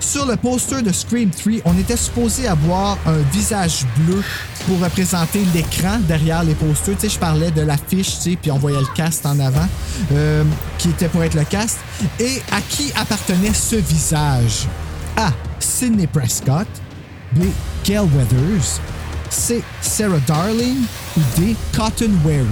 Sur 0.00 0.26
le 0.26 0.36
poster 0.36 0.82
de 0.82 0.92
Scream 0.92 1.30
3, 1.30 1.54
on 1.64 1.76
était 1.78 1.96
supposé 1.96 2.46
avoir 2.46 2.96
un 3.06 3.18
visage 3.32 3.84
bleu 3.96 4.22
pour 4.66 4.80
représenter 4.80 5.40
l'écran 5.54 5.98
derrière 6.06 6.44
les 6.44 6.54
posters. 6.54 6.94
Tu 6.94 7.02
sais, 7.02 7.14
je 7.14 7.18
parlais 7.18 7.50
de 7.50 7.62
l'affiche, 7.62 8.16
tu 8.16 8.30
sais, 8.30 8.38
puis 8.40 8.50
on 8.50 8.58
voyait 8.58 8.78
le 8.78 8.94
cast 8.94 9.26
en 9.26 9.38
avant, 9.40 9.68
euh, 10.12 10.44
qui 10.78 10.90
était 10.90 11.08
pour 11.08 11.22
être 11.24 11.34
le 11.34 11.44
cast. 11.44 11.78
Et 12.20 12.40
à 12.52 12.60
qui 12.60 12.92
appartenait 12.96 13.52
ce 13.52 13.76
visage? 13.76 14.66
A. 15.16 15.30
Sidney 15.58 16.06
Prescott. 16.06 16.68
B. 17.32 17.46
Gail 17.84 18.06
Weathers. 18.16 18.80
C. 19.30 19.62
Sarah 19.80 20.20
Darling. 20.26 20.84
Ou 21.16 21.20
D. 21.36 21.56
Cotton 21.76 22.12
Wary. 22.24 22.46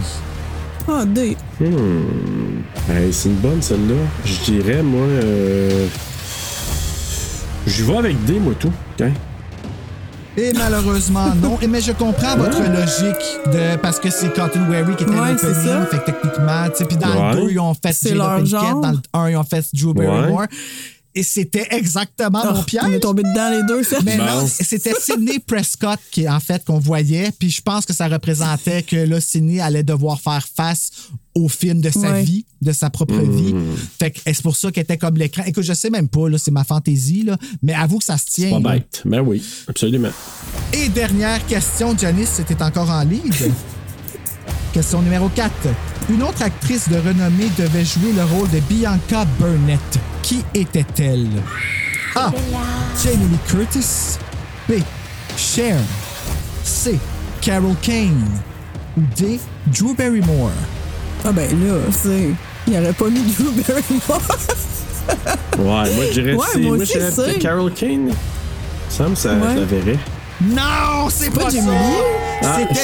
Ah, 0.88 1.04
D. 1.04 1.36
Hmm. 1.60 2.62
Hey, 2.88 3.12
c'est 3.12 3.28
une 3.28 3.36
bonne 3.36 3.62
celle-là. 3.62 3.94
Je 4.24 4.52
dirais, 4.52 4.82
moi. 4.82 5.02
Euh... 5.02 5.88
Je 7.66 7.84
vais 7.84 7.96
avec 7.96 8.24
D, 8.24 8.38
moi, 8.38 8.54
tout. 8.58 8.72
OK. 9.00 9.06
Et 10.38 10.52
malheureusement, 10.52 11.34
non. 11.42 11.58
Et 11.62 11.66
mais 11.66 11.80
je 11.80 11.92
comprends 11.92 12.36
votre 12.36 12.60
logique 12.60 13.24
de 13.54 13.76
parce 13.78 13.98
que 13.98 14.10
c'est 14.10 14.32
Cotton 14.34 14.66
Wary 14.70 14.94
qui 14.94 15.04
était 15.04 15.12
Ouais, 15.14 15.32
l'opening. 15.32 15.54
ça. 15.54 15.86
Fait 15.86 15.98
que 15.98 16.04
techniquement, 16.04 16.66
tu 16.68 16.76
sais, 16.76 16.84
puis 16.84 16.96
dans 16.98 17.08
Ouais. 17.08 17.34
le 17.36 17.40
2, 17.46 17.50
ils 17.52 17.58
ont 17.58 17.72
fait 17.74 17.96
Jada 18.14 18.36
Pinkett, 18.36 18.80
dans 18.82 18.90
le 18.90 18.98
1, 19.14 19.30
ils 19.30 19.36
ont 19.36 19.44
fait 19.44 19.64
Drew 19.72 19.94
Barrymore. 19.94 20.42
Et 21.18 21.22
c'était 21.22 21.66
exactement 21.70 22.42
Ah, 22.44 22.52
mon 22.52 22.62
piège. 22.62 22.82
on 22.84 22.92
est 22.92 23.00
tombé 23.00 23.22
dedans 23.22 23.48
les 23.50 23.62
deux, 23.66 23.82
ça. 23.82 23.96
Mais 24.04 24.18
Bon. 24.18 24.24
non, 24.26 24.46
c'était 24.46 24.92
Sidney 25.00 25.38
Prescott 25.38 25.98
qui, 26.10 26.28
en 26.28 26.38
fait, 26.40 26.62
qu'on 26.62 26.78
voyait. 26.78 27.30
Puis 27.38 27.48
je 27.50 27.62
pense 27.62 27.86
que 27.86 27.94
ça 27.94 28.06
représentait 28.06 28.82
que 28.82 28.96
là, 28.96 29.18
Sidney 29.18 29.58
allait 29.58 29.82
devoir 29.82 30.20
faire 30.20 30.46
face 30.54 30.90
au 31.34 31.48
film 31.48 31.80
de 31.80 31.88
sa 31.90 32.12
Ouais. 32.12 32.22
vie, 32.22 32.44
de 32.60 32.70
sa 32.72 32.90
propre 32.90 33.18
vie. 33.18 33.54
Fait 33.98 34.10
que 34.10 34.20
c'est 34.26 34.42
pour 34.42 34.56
ça 34.56 34.70
qu'elle 34.70 34.84
était 34.84 34.98
comme 34.98 35.16
l'écran. 35.16 35.42
Écoute, 35.46 35.64
je 35.64 35.72
sais 35.72 35.88
même 35.90 36.08
pas, 36.08 36.28
là, 36.28 36.36
c'est 36.36 36.50
ma 36.50 36.64
fantaisie, 36.64 37.22
là, 37.24 37.38
mais 37.62 37.72
avoue 37.72 37.98
que 37.98 38.04
ça 38.04 38.18
se 38.18 38.26
tient. 38.26 38.50
Pas 38.60 38.68
là. 38.68 38.74
bête. 38.74 39.00
Ben 39.06 39.20
oui, 39.20 39.42
absolument. 39.68 40.10
Et 40.74 40.88
dernière 40.90 41.44
question, 41.46 41.96
Janice, 41.96 42.28
c'était 42.36 42.62
encore 42.62 42.90
en 42.90 43.02
lead. 43.04 43.22
question 44.76 45.00
numéro 45.00 45.30
4. 45.30 45.50
Une 46.10 46.22
autre 46.22 46.42
actrice 46.42 46.86
de 46.90 46.96
renommée 46.96 47.48
devait 47.56 47.82
jouer 47.84 48.12
le 48.14 48.22
rôle 48.24 48.50
de 48.50 48.58
Bianca 48.60 49.24
Burnett. 49.40 49.80
Qui 50.22 50.44
était-elle? 50.52 51.28
A. 52.14 52.30
Jamie 53.02 53.24
Lee 53.24 53.38
Curtis. 53.48 54.18
B. 54.68 54.72
Cher. 55.38 55.78
C. 56.62 56.98
Carol 57.40 57.74
Kane. 57.80 58.22
Ou 58.98 59.00
D. 59.16 59.40
Drew 59.68 59.94
Barrymore. 59.96 60.50
Ah, 61.24 61.32
ben 61.32 61.48
là, 61.50 61.76
c'est. 61.90 62.28
Il 62.68 62.74
aurait 62.76 62.92
pas 62.92 63.08
mis 63.08 63.20
Drew 63.32 63.50
Barrymore. 63.66 64.22
Ouais, 65.58 65.64
moi, 65.94 66.04
je 66.08 66.20
dirais 66.20 66.34
Ouais, 66.34 66.46
c'est- 66.52 66.58
moi 66.58 66.76
je 66.84 67.38
Carol 67.38 67.72
Kane. 67.72 68.10
Ça 68.90 69.08
me 69.08 69.14
semble 69.14 69.16
ça, 69.16 69.32
Ouais. 69.46 69.54
je 69.54 69.60
la 69.60 69.64
verrais. 69.64 69.98
Non, 70.42 71.08
c'est 71.08 71.30
pas 71.30 71.44
pas. 71.44 71.50
Lee? 71.50 72.40
Ah, 72.42 72.58
C'était 72.58 72.74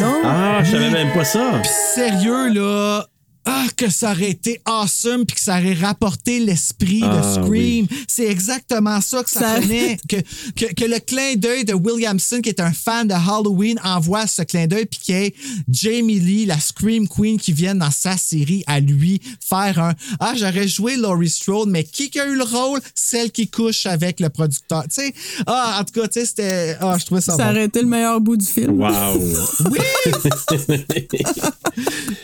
donc. 0.00 0.24
Ah, 0.24 0.62
je 0.64 0.70
savais 0.70 0.90
même 0.90 1.12
pas 1.12 1.24
ça. 1.24 1.60
Puis 1.62 1.70
sérieux, 1.94 2.48
là. 2.48 3.04
Ah, 3.46 3.66
que 3.76 3.90
ça 3.90 4.12
aurait 4.12 4.30
été 4.30 4.60
awesome 4.64 5.26
puis 5.26 5.36
que 5.36 5.40
ça 5.42 5.58
aurait 5.58 5.74
rapporté 5.74 6.40
l'esprit 6.40 7.00
Ah, 7.02 7.16
de 7.18 7.44
Scream. 7.44 7.86
C'est 8.08 8.26
exactement 8.26 9.00
ça 9.00 9.22
que 9.22 9.30
ça, 9.30 9.40
Ça- 9.40 9.60
prenait. 9.60 9.98
Que, 10.08 10.16
que, 10.56 10.72
que 10.74 10.84
le 10.84 10.98
clin 11.00 11.34
d'œil 11.36 11.64
de 11.64 11.74
Williamson, 11.74 12.40
qui 12.42 12.48
est 12.50 12.60
un 12.60 12.72
fan 12.72 13.06
de 13.08 13.14
Halloween, 13.14 13.78
envoie 13.84 14.26
ce 14.26 14.42
clin 14.42 14.66
d'œil 14.66 14.86
puis 14.86 14.98
qu'il 15.00 15.14
y 15.14 15.18
ait 15.18 15.34
Jamie 15.70 16.20
Lee, 16.20 16.46
la 16.46 16.58
Scream 16.60 17.08
Queen, 17.08 17.38
qui 17.38 17.52
vienne 17.52 17.78
dans 17.78 17.90
sa 17.90 18.16
série 18.16 18.62
à 18.66 18.80
lui 18.80 19.20
faire 19.46 19.78
un 19.78 19.94
Ah, 20.20 20.34
j'aurais 20.36 20.68
joué 20.68 20.96
Laurie 20.96 21.28
Strode, 21.30 21.68
mais 21.68 21.84
qui 21.84 22.10
qui 22.10 22.20
a 22.20 22.26
eu 22.26 22.36
le 22.36 22.44
rôle? 22.44 22.80
Celle 22.94 23.30
qui 23.30 23.48
couche 23.48 23.86
avec 23.86 24.20
le 24.20 24.28
producteur. 24.30 24.82
Tu 24.84 24.88
sais, 25.02 25.14
ah, 25.46 25.78
en 25.80 25.84
tout 25.84 26.00
cas, 26.00 26.08
tu 26.08 26.20
sais, 26.20 26.26
c'était. 26.26 26.76
Ah, 26.80 26.96
je 26.98 27.04
trouvais 27.06 27.20
ça, 27.20 27.36
Ça 27.36 27.44
bon. 27.44 27.50
aurait 27.50 27.64
été 27.64 27.80
le 27.80 27.88
meilleur 27.88 28.20
bout 28.20 28.36
du 28.36 28.46
film. 28.46 28.80
Wow. 28.80 28.90
Oui! 29.70 29.78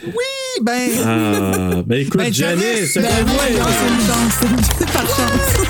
oui, 0.07 0.63
ben. 0.63 0.91
Ah, 1.05 1.10
ben 1.87 1.99
écoute, 2.01 2.21
Ben, 2.21 2.33
Janice, 2.33 2.93
c'est 2.95 3.01
ben, 3.03 3.09
vrai. 3.25 3.53
C'est 3.53 3.55
une 3.55 4.07
chance, 4.07 4.33
c'est 4.41 4.47
une- 4.47 4.65
c'est 4.79 4.93
par 4.93 5.07
chance. 5.07 5.67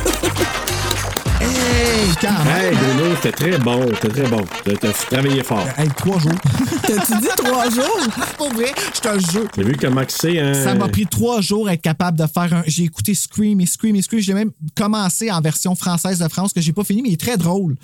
Hey, 1.43 2.09
quand 2.21 2.29
Hey. 2.47 2.77
Bruno, 2.77 3.15
c'était 3.17 3.33
très 3.33 3.59
bon, 3.59 3.87
c'était 3.95 4.09
très 4.21 4.29
bon. 4.29 4.45
T'as 4.65 4.73
t'as 4.77 4.93
travaillé 4.93 5.43
fort. 5.43 5.67
Hey, 5.79 5.89
trois 5.97 6.19
jours. 6.19 6.33
T'as-tu 6.83 7.19
dit 7.21 7.29
trois 7.37 7.71
jours? 7.71 7.99
Pour 8.37 8.53
vrai, 8.53 8.73
je 8.95 9.01
te 9.01 9.31
jure. 9.33 9.49
T'as 9.53 9.63
vu 9.63 9.75
comment 9.81 10.05
que 10.05 10.13
c'est, 10.13 10.39
hein? 10.39 10.53
Ça 10.53 10.75
m'a 10.75 10.89
pris 10.89 11.07
trois 11.07 11.41
jours 11.41 11.69
à 11.69 11.75
être 11.75 11.83
capable 11.83 12.19
de 12.19 12.27
faire 12.27 12.53
un. 12.53 12.63
J'ai 12.67 12.85
écouté 12.85 13.15
Scream 13.15 13.61
et 13.61 13.67
Scream 13.67 13.97
et 13.97 14.03
Scream. 14.03 14.21
J'ai 14.21 14.35
même 14.35 14.51
commencé 14.77 15.31
en 15.31 15.41
version 15.41 15.75
française 15.75 16.19
de 16.19 16.29
France 16.29 16.53
que 16.53 16.61
j'ai 16.61 16.73
pas 16.73 16.85
fini, 16.85 17.01
mais 17.03 17.09
il 17.11 17.15
est 17.15 17.21
très 17.21 17.37
drôle 17.39 17.77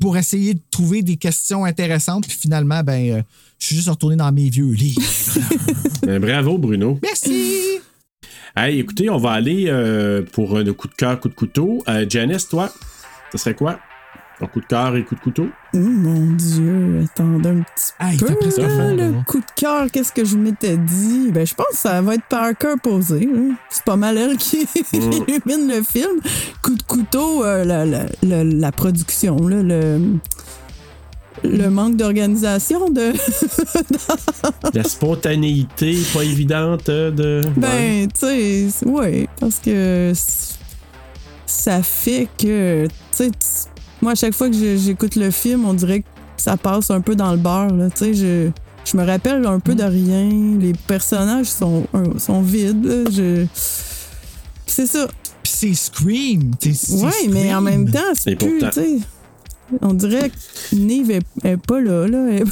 pour 0.00 0.16
essayer 0.16 0.54
de 0.54 0.60
trouver 0.70 1.02
des 1.02 1.16
questions 1.16 1.64
intéressantes. 1.64 2.26
Puis 2.28 2.36
finalement, 2.40 2.82
ben, 2.84 3.10
euh, 3.18 3.22
je 3.60 3.66
suis 3.66 3.76
juste 3.76 3.88
retourné 3.88 4.16
dans 4.16 4.32
mes 4.32 4.48
vieux 4.50 4.70
livres. 4.72 5.00
Ben, 6.02 6.18
bravo, 6.18 6.56
Bruno. 6.58 6.98
Merci. 7.02 7.78
Hey, 8.56 8.80
écoutez, 8.80 9.10
on 9.10 9.18
va 9.18 9.32
aller 9.32 9.66
euh, 9.68 10.22
pour 10.32 10.56
un 10.56 10.64
coup 10.72 10.88
de 10.88 10.94
cœur, 10.94 11.20
coup 11.20 11.28
de 11.28 11.34
couteau. 11.34 11.84
Euh, 11.88 12.06
Janice, 12.08 12.48
toi, 12.48 12.72
ça 13.30 13.38
serait 13.38 13.54
quoi? 13.54 13.78
Ton 14.40 14.46
coup 14.46 14.60
de 14.60 14.66
cœur 14.66 14.96
et 14.96 15.04
coup 15.04 15.14
de 15.14 15.20
couteau? 15.20 15.46
Oh 15.74 15.78
mon 15.78 16.32
Dieu, 16.32 17.04
attendez 17.04 17.50
un 17.50 17.60
petit 17.62 17.92
Hey, 18.00 18.16
peu. 18.16 18.28
là, 18.62 18.94
le 18.94 19.22
coup 19.24 19.38
de 19.40 19.44
cœur, 19.54 19.90
qu'est-ce 19.92 20.12
que 20.12 20.24
je 20.24 20.36
m'étais 20.38 20.78
dit? 20.78 21.30
Ben, 21.30 21.46
je 21.46 21.54
pense 21.54 21.66
que 21.72 21.76
ça 21.76 22.00
va 22.00 22.14
être 22.14 22.24
Parker 22.28 22.74
posé. 22.82 23.20
là. 23.26 23.54
C'est 23.68 23.84
pas 23.84 23.96
mal 23.96 24.16
elle 24.16 24.38
qui 24.38 24.66
illumine 24.94 25.68
le 25.68 25.82
film. 25.82 26.18
Coup 26.62 26.74
de 26.74 26.82
couteau, 26.82 27.44
euh, 27.44 27.64
la, 27.64 27.84
la, 27.84 28.06
la, 28.22 28.42
la 28.42 28.72
production, 28.72 29.36
là, 29.46 29.62
le, 29.62 30.00
le 31.44 31.68
manque 31.70 31.96
d'organisation 31.96 32.90
de. 32.90 33.12
La 34.74 34.84
spontanéité 34.84 35.96
pas 36.12 36.22
évidente 36.24 36.88
euh, 36.88 37.10
de. 37.10 37.40
Ouais. 37.46 37.52
Ben, 37.56 38.08
tu 38.08 38.70
sais, 38.70 38.86
ouais, 38.86 39.28
parce 39.38 39.58
que 39.58 40.12
ça 41.46 41.82
fait 41.82 42.28
que, 42.38 42.86
tu 42.86 42.90
sais, 43.12 43.30
moi, 44.02 44.12
à 44.12 44.14
chaque 44.14 44.34
fois 44.34 44.48
que 44.48 44.76
j'écoute 44.76 45.16
le 45.16 45.30
film, 45.30 45.64
on 45.64 45.74
dirait 45.74 46.00
que 46.00 46.06
ça 46.36 46.56
passe 46.56 46.90
un 46.90 47.00
peu 47.00 47.14
dans 47.16 47.32
le 47.32 47.38
beurre, 47.38 47.72
là, 47.74 47.90
tu 47.90 47.96
sais, 47.98 48.14
je- 48.14 48.50
je 48.84 48.96
me 48.96 49.04
rappelle 49.04 49.44
un 49.46 49.60
peu 49.60 49.74
de 49.74 49.82
rien. 49.82 50.30
Les 50.58 50.72
personnages 50.86 51.46
sont, 51.46 51.86
euh, 51.94 52.18
sont 52.18 52.40
vides. 52.42 52.84
là. 52.84 53.04
Je... 53.10 53.44
C'est 54.66 54.86
ça. 54.86 55.06
Puis 55.42 55.52
c'est 55.54 55.74
Scream. 55.74 56.52
c'est 56.60 56.92
Ouais, 56.94 57.10
mais 57.28 57.54
en 57.54 57.60
même 57.60 57.90
temps, 57.90 57.98
c'est 58.14 58.36
plus, 58.36 58.58
tu 58.58 58.70
sais. 58.72 58.98
On 59.82 59.92
dirait 59.94 60.30
que 60.30 60.76
Nive 60.76 61.10
est, 61.10 61.22
est 61.44 61.56
pas 61.56 61.80
là, 61.80 62.06
là. 62.08 62.26
Elle 62.30 62.42
est 62.42 62.44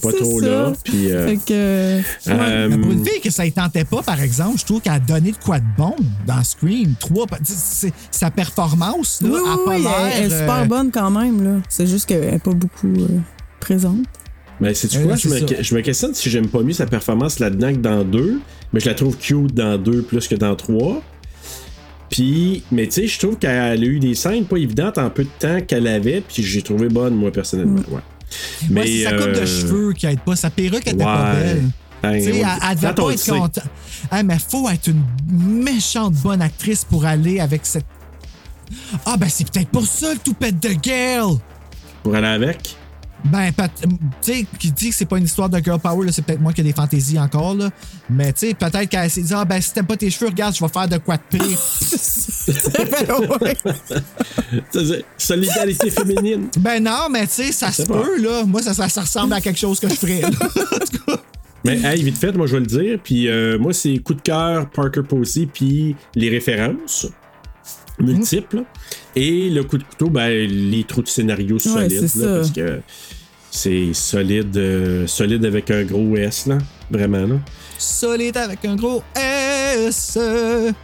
pas- 0.00 0.12
trop 0.20 0.40
ça. 0.40 0.46
là. 0.46 0.72
Puis, 0.84 1.10
euh, 1.10 1.26
Fait 1.28 1.36
que. 1.36 2.30
euh, 2.30 2.68
Mais 2.70 2.78
pour 2.78 2.92
une 2.92 3.04
fille 3.04 3.20
que 3.20 3.30
ça 3.30 3.44
ne 3.44 3.50
tentait 3.50 3.84
pas, 3.84 4.02
par 4.02 4.20
exemple, 4.22 4.58
je 4.58 4.64
trouve 4.64 4.80
qu'elle 4.80 4.92
a 4.92 5.00
donné 5.00 5.32
de 5.32 5.36
quoi 5.36 5.58
de 5.58 5.64
bon 5.76 5.94
dans 6.26 6.42
Scream 6.44 6.94
3. 7.00 7.26
T'sais, 7.26 7.54
c'est- 7.56 7.92
Sa 8.10 8.30
performance, 8.30 9.20
là, 9.22 9.28
Oui, 9.32 9.38
oui, 9.44 9.64
pas 9.64 9.74
elle, 9.76 10.12
elle 10.24 10.32
est 10.32 10.38
super 10.40 10.60
euh, 10.60 10.64
bonne 10.66 10.90
quand 10.92 11.10
même, 11.10 11.42
là. 11.42 11.60
C'est 11.68 11.86
juste 11.86 12.06
qu'elle 12.06 12.30
n'est 12.30 12.38
pas 12.38 12.52
beaucoup 12.54 12.86
euh, 12.88 13.18
présente. 13.60 14.06
Ben, 14.60 14.74
c'est 14.74 14.94
Euh, 14.96 15.04
quoi? 15.04 15.16
Je 15.16 15.28
me, 15.28 15.62
je 15.62 15.74
me 15.74 15.80
questionne 15.82 16.14
si 16.14 16.30
j'aime 16.30 16.48
pas 16.48 16.62
mieux 16.62 16.72
sa 16.72 16.86
performance 16.86 17.38
là-dedans 17.38 17.72
que 17.72 17.78
dans 17.78 18.04
2, 18.04 18.40
mais 18.72 18.80
je 18.80 18.86
la 18.86 18.94
trouve 18.94 19.16
cute 19.16 19.54
dans 19.54 19.76
2 19.78 20.02
plus 20.02 20.26
que 20.28 20.34
dans 20.34 20.54
3. 20.56 21.02
Puis, 22.10 22.62
mais 22.72 22.86
tu 22.86 22.92
sais, 22.92 23.06
je 23.06 23.18
trouve 23.18 23.36
qu'elle 23.36 23.50
a 23.50 23.76
eu 23.76 24.00
des 24.00 24.14
scènes 24.14 24.44
pas 24.44 24.56
évidentes 24.56 24.98
en 24.98 25.10
peu 25.10 25.24
de 25.24 25.30
temps 25.38 25.60
qu'elle 25.60 25.86
avait, 25.86 26.20
puis 26.20 26.42
j'ai 26.42 26.62
trouvé 26.62 26.88
bonne, 26.88 27.14
moi, 27.14 27.30
personnellement. 27.30 27.82
Ouais. 27.88 28.00
ouais, 28.70 28.86
c'est 28.86 29.04
sa 29.04 29.12
coupe 29.12 29.32
de 29.32 29.40
euh, 29.40 29.46
cheveux 29.46 29.92
qui 29.92 30.06
aide 30.06 30.20
pas, 30.20 30.36
sa 30.36 30.50
perruque 30.50 30.86
était 30.86 30.96
pas 30.96 31.34
belle. 31.34 31.64
Ben, 32.02 32.12
elle, 32.12 32.26
elle 32.26 32.76
devait 32.76 32.94
pas 32.94 33.12
être 33.12 33.26
contente. 33.26 33.58
Hey, 34.12 34.22
mais 34.24 34.38
faut 34.38 34.68
être 34.68 34.86
une 34.86 35.02
méchante 35.62 36.14
bonne 36.14 36.40
actrice 36.42 36.84
pour 36.84 37.04
aller 37.04 37.40
avec 37.40 37.66
cette. 37.66 37.86
Ah, 39.04 39.16
ben 39.16 39.28
c'est 39.28 39.50
peut-être 39.50 39.70
pour 39.70 39.86
ça 39.86 40.12
le 40.12 40.18
toupette 40.18 40.62
de 40.62 40.70
girl! 40.82 41.38
Pour 42.02 42.14
aller 42.14 42.26
avec? 42.26 42.76
Ben, 43.24 43.52
peut- 43.52 43.64
tu 44.22 44.32
sais, 44.32 44.46
qui 44.58 44.70
dit 44.70 44.90
que 44.90 44.94
c'est 44.94 45.04
pas 45.04 45.18
une 45.18 45.24
histoire 45.24 45.48
de 45.48 45.58
girl 45.58 45.80
power, 45.80 46.10
c'est 46.12 46.22
peut-être 46.22 46.40
moi 46.40 46.52
qui 46.52 46.60
ai 46.60 46.64
des 46.64 46.72
fantaisies 46.72 47.18
encore, 47.18 47.54
là. 47.54 47.70
Mais 48.08 48.32
tu 48.32 48.46
sais, 48.48 48.54
peut-être 48.54 48.88
qu'elle 48.88 49.10
s'est 49.10 49.22
dit, 49.22 49.34
ah, 49.34 49.44
ben, 49.44 49.60
si 49.60 49.72
t'aimes 49.72 49.86
pas 49.86 49.96
tes 49.96 50.08
cheveux, 50.08 50.28
regarde, 50.30 50.54
je 50.54 50.64
vais 50.64 50.70
faire 50.70 50.88
de 50.88 50.98
quoi 50.98 51.16
de 51.16 51.38
pire. 51.38 51.58
Solidarité 55.18 55.90
féminine. 55.90 56.48
ben 56.58 56.82
non, 56.82 57.08
mais 57.10 57.26
tu 57.26 57.34
sais, 57.34 57.52
ça 57.52 57.72
se 57.72 57.82
peut, 57.82 58.20
là. 58.22 58.44
Moi, 58.44 58.62
ça, 58.62 58.74
ça, 58.74 58.88
ça 58.88 59.00
ressemble 59.02 59.32
à 59.34 59.40
quelque 59.40 59.58
chose 59.58 59.80
que 59.80 59.88
je 59.88 59.94
ferais. 59.94 60.20
là. 60.22 60.30
Mais 61.64 61.76
hey, 61.82 62.02
vite 62.04 62.16
fait, 62.16 62.30
moi 62.32 62.46
je 62.46 62.52
vais 62.52 62.60
le 62.60 62.66
dire. 62.66 62.98
Puis 63.02 63.26
euh, 63.28 63.58
moi, 63.58 63.72
c'est 63.72 63.98
coup 63.98 64.14
de 64.14 64.20
cœur, 64.20 64.70
Parker 64.70 65.02
Posey, 65.02 65.48
puis 65.52 65.96
les 66.14 66.30
références 66.30 67.06
multiples. 67.98 68.62
Et 69.20 69.50
le 69.50 69.64
coup 69.64 69.78
de 69.78 69.84
couteau, 69.84 70.08
ben, 70.10 70.30
les 70.48 70.84
trous 70.84 71.02
de 71.02 71.08
scénario 71.08 71.58
solides. 71.58 72.10
là, 72.16 72.26
parce 72.36 72.50
que 72.50 72.80
c'est 73.50 73.92
solide, 73.92 74.56
euh, 74.56 75.06
solide 75.06 75.44
avec 75.44 75.70
un 75.70 75.84
gros 75.84 76.16
S, 76.16 76.46
là. 76.46 76.58
Vraiment, 76.90 77.26
là. 77.26 77.36
Solide 77.78 78.36
avec 78.36 78.64
un 78.64 78.76
gros 78.76 79.02
S. 79.14 80.18
Il 80.20 80.74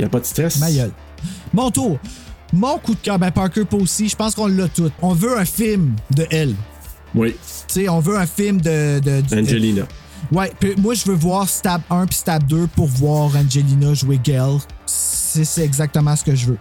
n'y 0.00 0.04
a 0.04 0.08
pas 0.08 0.20
de 0.20 0.24
stress? 0.26 0.58
Ma 0.58 0.70
gueule. 0.70 0.92
Mon 1.52 1.70
tour. 1.70 1.98
Mon 2.52 2.78
coup 2.78 2.94
de 2.94 3.00
cœur, 3.00 3.18
ben 3.18 3.30
Parker 3.30 3.64
Posey, 3.64 4.08
je 4.08 4.16
pense 4.16 4.34
qu'on 4.34 4.46
l'a 4.46 4.68
tout. 4.68 4.90
On 5.02 5.14
veut 5.14 5.36
un 5.36 5.44
film 5.44 5.94
de 6.14 6.26
elle. 6.30 6.54
Oui, 7.14 7.34
Tu 7.68 7.82
sais, 7.82 7.88
on 7.88 7.98
veut 8.00 8.16
un 8.16 8.26
film 8.26 8.60
de. 8.60 9.00
de, 9.00 9.20
de- 9.22 9.36
Angelina. 9.36 9.82
Ouais, 10.32 10.52
puis 10.58 10.74
moi 10.78 10.94
je 10.94 11.04
veux 11.06 11.14
voir 11.14 11.48
Stab 11.48 11.82
1 11.90 12.06
puis 12.06 12.16
Stab 12.16 12.46
2 12.46 12.66
pour 12.74 12.86
voir 12.86 13.34
Angelina 13.36 13.94
jouer 13.94 14.18
Gale. 14.22 14.58
C'est 14.86 15.64
exactement 15.64 16.16
ce 16.16 16.24
que 16.24 16.34
je 16.34 16.46
veux. 16.46 16.58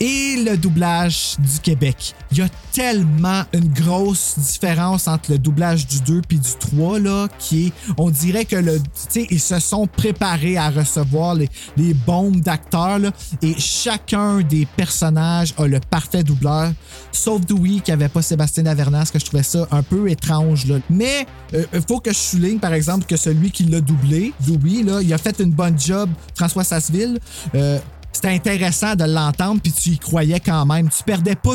Et 0.00 0.42
le 0.44 0.56
doublage 0.56 1.36
du 1.38 1.60
Québec. 1.60 2.14
Il 2.32 2.38
y 2.38 2.42
a 2.42 2.48
tellement 2.72 3.42
une 3.52 3.68
grosse 3.68 4.38
différence 4.38 5.08
entre 5.08 5.32
le 5.32 5.38
doublage 5.38 5.86
du 5.86 6.00
2 6.00 6.22
puis 6.26 6.38
du 6.38 6.50
3 6.58 6.98
là 7.00 7.28
qui 7.38 7.66
est 7.66 7.72
on 7.96 8.10
dirait 8.10 8.44
que 8.44 8.56
le 8.56 8.80
ils 9.14 9.40
se 9.40 9.58
sont 9.58 9.86
préparés 9.86 10.56
à 10.56 10.70
recevoir 10.70 11.34
les, 11.34 11.48
les 11.76 11.94
bombes 11.94 12.40
d'acteurs 12.40 13.00
et 13.42 13.54
chacun 13.58 14.40
des 14.40 14.66
personnages 14.76 15.54
a 15.58 15.66
le 15.66 15.80
parfait 15.80 16.22
doubleur 16.22 16.72
sauf 17.12 17.44
Dewey 17.44 17.80
qui 17.80 17.92
avait 17.92 18.08
pas 18.08 18.22
Sébastien 18.22 18.64
Lavernas 18.64 19.10
que 19.12 19.18
je 19.18 19.24
trouvais 19.24 19.42
ça 19.42 19.66
un 19.70 19.82
peu 19.82 20.08
étrange 20.10 20.66
là. 20.66 20.76
Mais 20.90 21.26
il 21.52 21.82
faut 21.86 22.00
que 22.00 22.12
je 22.12 22.18
souligne 22.18 22.58
par 22.58 22.72
exemple 22.74 23.06
que 23.06 23.16
celui 23.16 23.50
qui 23.50 23.64
l'a 23.64 23.80
doublé, 23.80 24.32
Dewey 24.46 24.82
là, 24.82 25.00
il 25.02 25.12
a 25.12 25.18
fait 25.18 25.40
une 25.40 25.50
bonne 25.50 25.78
job 25.78 26.10
François 26.34 26.64
Sasseville. 26.64 27.18
Euh, 27.58 27.78
c'était 28.12 28.28
intéressant 28.28 28.94
de 28.96 29.04
l'entendre 29.04 29.60
puis 29.62 29.72
tu 29.72 29.90
y 29.90 29.98
croyais 29.98 30.40
quand 30.40 30.64
même, 30.66 30.88
tu 30.88 31.02
perdais 31.04 31.36
pas. 31.36 31.54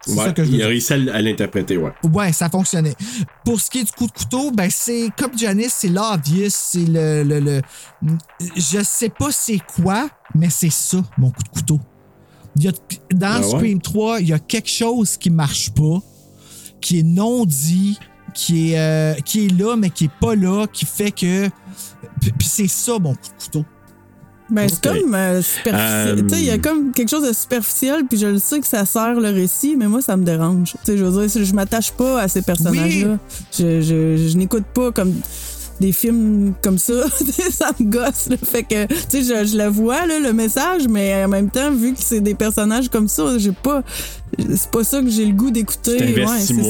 C'est 0.00 0.12
Ouais, 0.14 0.24
ça 0.26 0.32
que 0.32 0.44
je 0.44 0.50
veux 0.50 0.56
il 0.58 0.62
a 0.62 0.68
réussi 0.68 0.92
à 0.92 1.20
l'interpréter, 1.20 1.76
ouais. 1.76 1.92
Ouais, 2.04 2.32
ça 2.32 2.48
fonctionnait. 2.48 2.94
Pour 3.44 3.60
ce 3.60 3.68
qui 3.68 3.80
est 3.80 3.84
du 3.84 3.90
coup 3.92 4.06
de 4.06 4.12
couteau, 4.12 4.52
ben 4.52 4.70
c'est 4.70 5.08
comme 5.18 5.36
Janice, 5.36 5.74
c'est 5.78 5.88
l'obvious, 5.88 6.48
c'est 6.50 6.84
le, 6.86 7.24
le, 7.24 7.40
le- 7.40 7.62
Je 8.54 8.82
sais 8.84 9.08
pas 9.08 9.32
c'est 9.32 9.58
quoi, 9.58 10.08
mais 10.34 10.48
c'est 10.48 10.70
ça, 10.70 10.98
mon 11.18 11.30
coup 11.30 11.42
de 11.42 11.48
couteau. 11.48 11.80
Il 12.54 12.64
y 12.64 12.68
a, 12.68 12.72
dans 13.12 13.26
Ah 13.32 13.40
ouais? 13.40 13.48
Scream 13.58 13.80
3, 13.82 14.20
il 14.20 14.28
y 14.28 14.32
a 14.32 14.38
quelque 14.38 14.70
chose 14.70 15.16
qui 15.16 15.28
marche 15.30 15.70
pas, 15.74 16.00
qui 16.80 17.00
est 17.00 17.02
non 17.02 17.44
dit, 17.44 17.98
qui 18.32 18.72
est, 18.72 18.78
euh, 18.78 19.14
qui 19.24 19.46
est 19.46 19.58
là, 19.58 19.76
mais 19.76 19.90
qui 19.90 20.04
est 20.04 20.14
pas 20.20 20.36
là, 20.36 20.66
qui 20.72 20.86
fait 20.86 21.10
que. 21.10 21.48
Puis 22.20 22.48
c'est 22.48 22.68
ça, 22.68 22.92
mon 23.00 23.14
coup 23.14 23.28
de 23.36 23.42
couteau. 23.44 23.64
Ben, 24.48 24.68
c'est 24.68 24.82
comme 24.82 25.14
euh, 25.14 25.42
superficiel. 25.42 26.18
Euh, 26.18 26.22
Tu 26.22 26.28
sais, 26.34 26.40
il 26.40 26.46
y 26.46 26.50
a 26.50 26.58
comme 26.58 26.92
quelque 26.92 27.08
chose 27.08 27.26
de 27.26 27.32
superficiel, 27.32 28.04
puis 28.08 28.18
je 28.18 28.28
le 28.28 28.38
sais 28.38 28.60
que 28.60 28.66
ça 28.66 28.84
sert 28.86 29.14
le 29.14 29.30
récit, 29.30 29.74
mais 29.76 29.88
moi, 29.88 30.00
ça 30.00 30.16
me 30.16 30.24
dérange. 30.24 30.74
Tu 30.84 30.92
sais, 30.92 30.98
je 30.98 31.04
veux 31.04 31.26
dire, 31.26 31.44
je 31.44 31.52
m'attache 31.52 31.90
pas 31.92 32.20
à 32.22 32.28
ces 32.28 32.42
personnages-là. 32.42 33.18
Je, 33.58 33.80
je, 33.80 34.28
je 34.28 34.36
n'écoute 34.36 34.64
pas 34.72 34.92
comme 34.92 35.12
des 35.80 35.92
films 35.92 36.54
comme 36.62 36.78
ça. 36.78 36.94
ça 37.50 37.70
me 37.80 37.90
gosse, 37.90 38.28
le 38.30 38.36
fait 38.36 38.62
que, 38.62 38.86
tu 38.86 38.94
sais, 39.08 39.22
je, 39.22 39.50
je 39.50 39.58
le 39.58 39.66
vois, 39.66 40.06
là, 40.06 40.20
le 40.20 40.32
message, 40.32 40.86
mais 40.88 41.24
en 41.24 41.28
même 41.28 41.50
temps, 41.50 41.72
vu 41.72 41.92
que 41.94 42.00
c'est 42.00 42.20
des 42.20 42.34
personnages 42.34 42.88
comme 42.88 43.08
ça, 43.08 43.38
j'ai 43.38 43.52
pas. 43.52 43.82
C'est 44.38 44.70
pas 44.70 44.84
ça 44.84 45.02
que 45.02 45.10
j'ai 45.10 45.26
le 45.26 45.32
goût 45.32 45.50
d'écouter. 45.50 46.14
Ouais, 46.14 46.24
c'est 46.38 46.54
ça. 46.54 46.62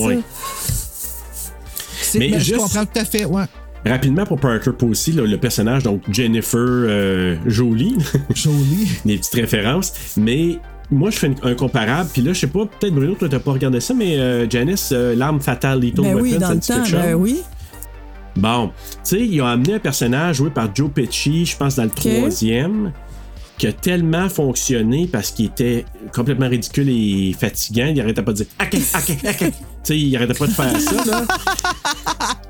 Mais 2.19 2.31
ben, 2.31 2.41
Je 2.41 2.55
comprends 2.55 2.87
tout 2.87 2.99
à 2.99 3.05
fait, 3.05 3.27
ouais. 3.27 3.45
Rapidement 3.87 4.25
pour 4.27 4.41
Parker 4.41 4.73
Posey, 4.73 5.13
là, 5.13 5.23
le 5.25 5.39
personnage, 5.39 5.83
donc 5.85 6.03
Jennifer 6.11 6.59
euh, 6.61 7.37
Jolie. 7.47 7.97
Jolie. 8.35 8.89
Des 9.05 9.17
petites 9.19 9.35
références. 9.35 9.93
Mais 10.17 10.59
moi, 10.91 11.11
je 11.11 11.19
fais 11.19 11.27
une- 11.29 11.37
un 11.43 11.55
comparable. 11.55 12.11
Puis 12.13 12.23
là, 12.23 12.33
je 12.33 12.41
sais 12.41 12.47
pas, 12.49 12.67
peut-être 12.67 12.95
Bruno, 12.95 13.15
toi, 13.15 13.29
t'as 13.29 13.39
pas 13.39 13.53
regardé 13.53 13.81
ça, 13.81 13.95
mais 13.95 14.19
euh, 14.19 14.49
Janice, 14.51 14.91
euh, 14.93 15.15
l'arme 15.15 15.41
fatale, 15.41 15.81
Little 15.81 16.03
Ben 16.03 16.15
Weapon, 16.15 16.23
oui, 16.23 16.39
dans 16.39 16.47
ça 16.49 16.55
le 16.55 16.61
dit 16.61 16.67
temps, 16.69 16.75
quelque 16.77 16.89
chose? 16.89 17.01
ben 17.01 17.15
oui. 17.15 17.41
Bon, 18.37 18.69
tu 18.69 18.73
sais, 19.05 19.21
ils 19.27 19.41
ont 19.41 19.47
amené 19.47 19.75
un 19.75 19.79
personnage 19.79 20.37
joué 20.37 20.51
par 20.51 20.69
Joe 20.75 20.91
Pesci, 20.91 21.47
je 21.47 21.57
pense 21.57 21.77
dans 21.77 21.85
le 21.85 21.91
troisième, 21.91 22.93
qui 23.57 23.67
a 23.67 23.73
tellement 23.73 24.29
fonctionné 24.29 25.09
parce 25.11 25.31
qu'il 25.31 25.47
était 25.47 25.87
complètement 26.15 26.49
ridicule 26.49 26.89
et 26.91 27.35
fatigant. 27.39 27.87
Il 27.87 27.99
arrêtait 28.01 28.21
pas 28.23 28.33
de 28.33 28.37
dire 28.39 28.47
OK, 28.61 28.77
OK, 28.95 29.17
OK. 29.43 29.53
Tu 29.87 29.93
sais, 29.95 29.99
il 29.99 30.17
arrêtait 30.17 30.35
pas 30.35 30.47
de 30.47 30.53
faire 30.53 30.81
ça, 30.81 31.05
là. 31.05 31.25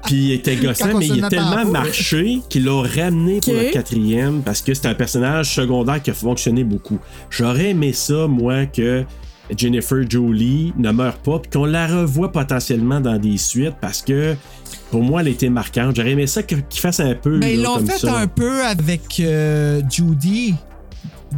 Puis 0.05 0.15
il 0.15 0.33
était 0.33 0.57
gossant, 0.57 0.97
mais 0.97 1.09
il 1.09 1.25
a 1.25 1.29
tellement 1.29 1.65
marché 1.65 2.41
qu'il 2.49 2.65
l'a 2.65 2.83
ramené 2.83 3.41
pour 3.41 3.55
le 3.55 3.73
quatrième 3.73 4.43
parce 4.43 4.63
que 4.63 4.73
c'est 4.73 4.87
un 4.87 4.95
personnage 4.95 5.55
secondaire 5.55 6.01
qui 6.01 6.11
a 6.11 6.15
fonctionné 6.15 6.63
beaucoup. 6.63 6.99
J'aurais 7.29 7.71
aimé 7.71 7.93
ça, 7.93 8.29
moi, 8.29 8.67
que 8.67 9.05
Jennifer 9.57 9.99
Jolie 10.09 10.73
ne 10.77 10.93
meure 10.93 11.19
pas 11.19 11.41
puis 11.41 11.51
qu'on 11.51 11.65
la 11.65 11.87
revoie 11.87 12.31
potentiellement 12.31 13.01
dans 13.01 13.19
des 13.19 13.37
suites 13.37 13.77
parce 13.81 14.03
que 14.03 14.37
pour 14.91 15.03
moi, 15.03 15.21
elle 15.21 15.29
était 15.29 15.51
marquante. 15.51 15.97
J'aurais 15.97 16.13
aimé 16.13 16.27
ça 16.27 16.43
qu'il 16.45 16.63
fasse 16.73 17.01
un 17.01 17.15
peu. 17.15 17.39
Mais 17.39 17.55
ils 17.55 17.63
là, 17.63 17.71
l'ont 17.77 17.87
fait 17.87 17.99
ça. 17.99 18.17
un 18.17 18.29
peu 18.29 18.65
avec 18.65 19.03
euh, 19.21 19.83
Judy, 19.91 20.55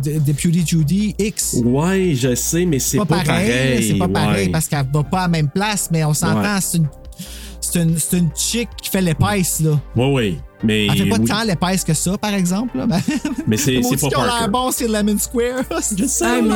Deputy 0.03 0.65
Judy 0.67 1.15
X. 1.19 1.57
Ouais, 1.65 2.15
je 2.15 2.35
sais, 2.35 2.65
mais 2.67 2.79
c'est 2.79 2.99
pas, 2.99 3.07
pareil. 3.07 3.83
C'est 3.89 3.99
pas 3.99 4.07
ouais. 4.07 4.13
pareil 4.13 4.49
parce 4.51 4.67
qu'elle 4.69 4.87
va 4.93 5.03
pas 5.03 5.19
à 5.21 5.23
la 5.23 5.29
même 5.29 5.49
place, 5.49 5.89
mais 5.91 6.05
on 6.05 6.15
s'entend, 6.15 6.41
Ouais. 6.41 6.61
c'est 6.61 6.79
une, 6.79 6.89
c'est 7.61 7.83
une, 7.83 7.99
c'est 7.99 8.19
une 8.19 8.31
chick 8.35 8.69
qui 8.83 8.91
fait 8.91 9.01
l'épaisse, 9.03 9.61
là. 9.61 9.79
Ouais, 9.97 10.13
ouais. 10.13 10.35
Mais, 10.65 10.87
Elle 10.87 10.97
fait 10.99 11.07
pas 11.09 11.17
oui. 11.19 11.25
tant 11.25 11.45
l'épaisse 11.45 11.85
que 11.85 11.95
ça, 11.95 12.19
par 12.19 12.35
exemple. 12.35 12.77
Là. 12.79 12.87
mais 13.47 13.57
c'est 13.57 13.81
pas 13.81 13.87
ont 13.89 13.91
l'air 13.93 14.11
Parker. 14.11 14.51
bon, 14.51 14.71
c'est 14.73 14.89
Lemon 14.89 15.17
Square. 15.19 15.63
Je 15.97 16.05
sais. 16.05 16.25
Ah, 16.27 16.41
mais- 16.43 16.55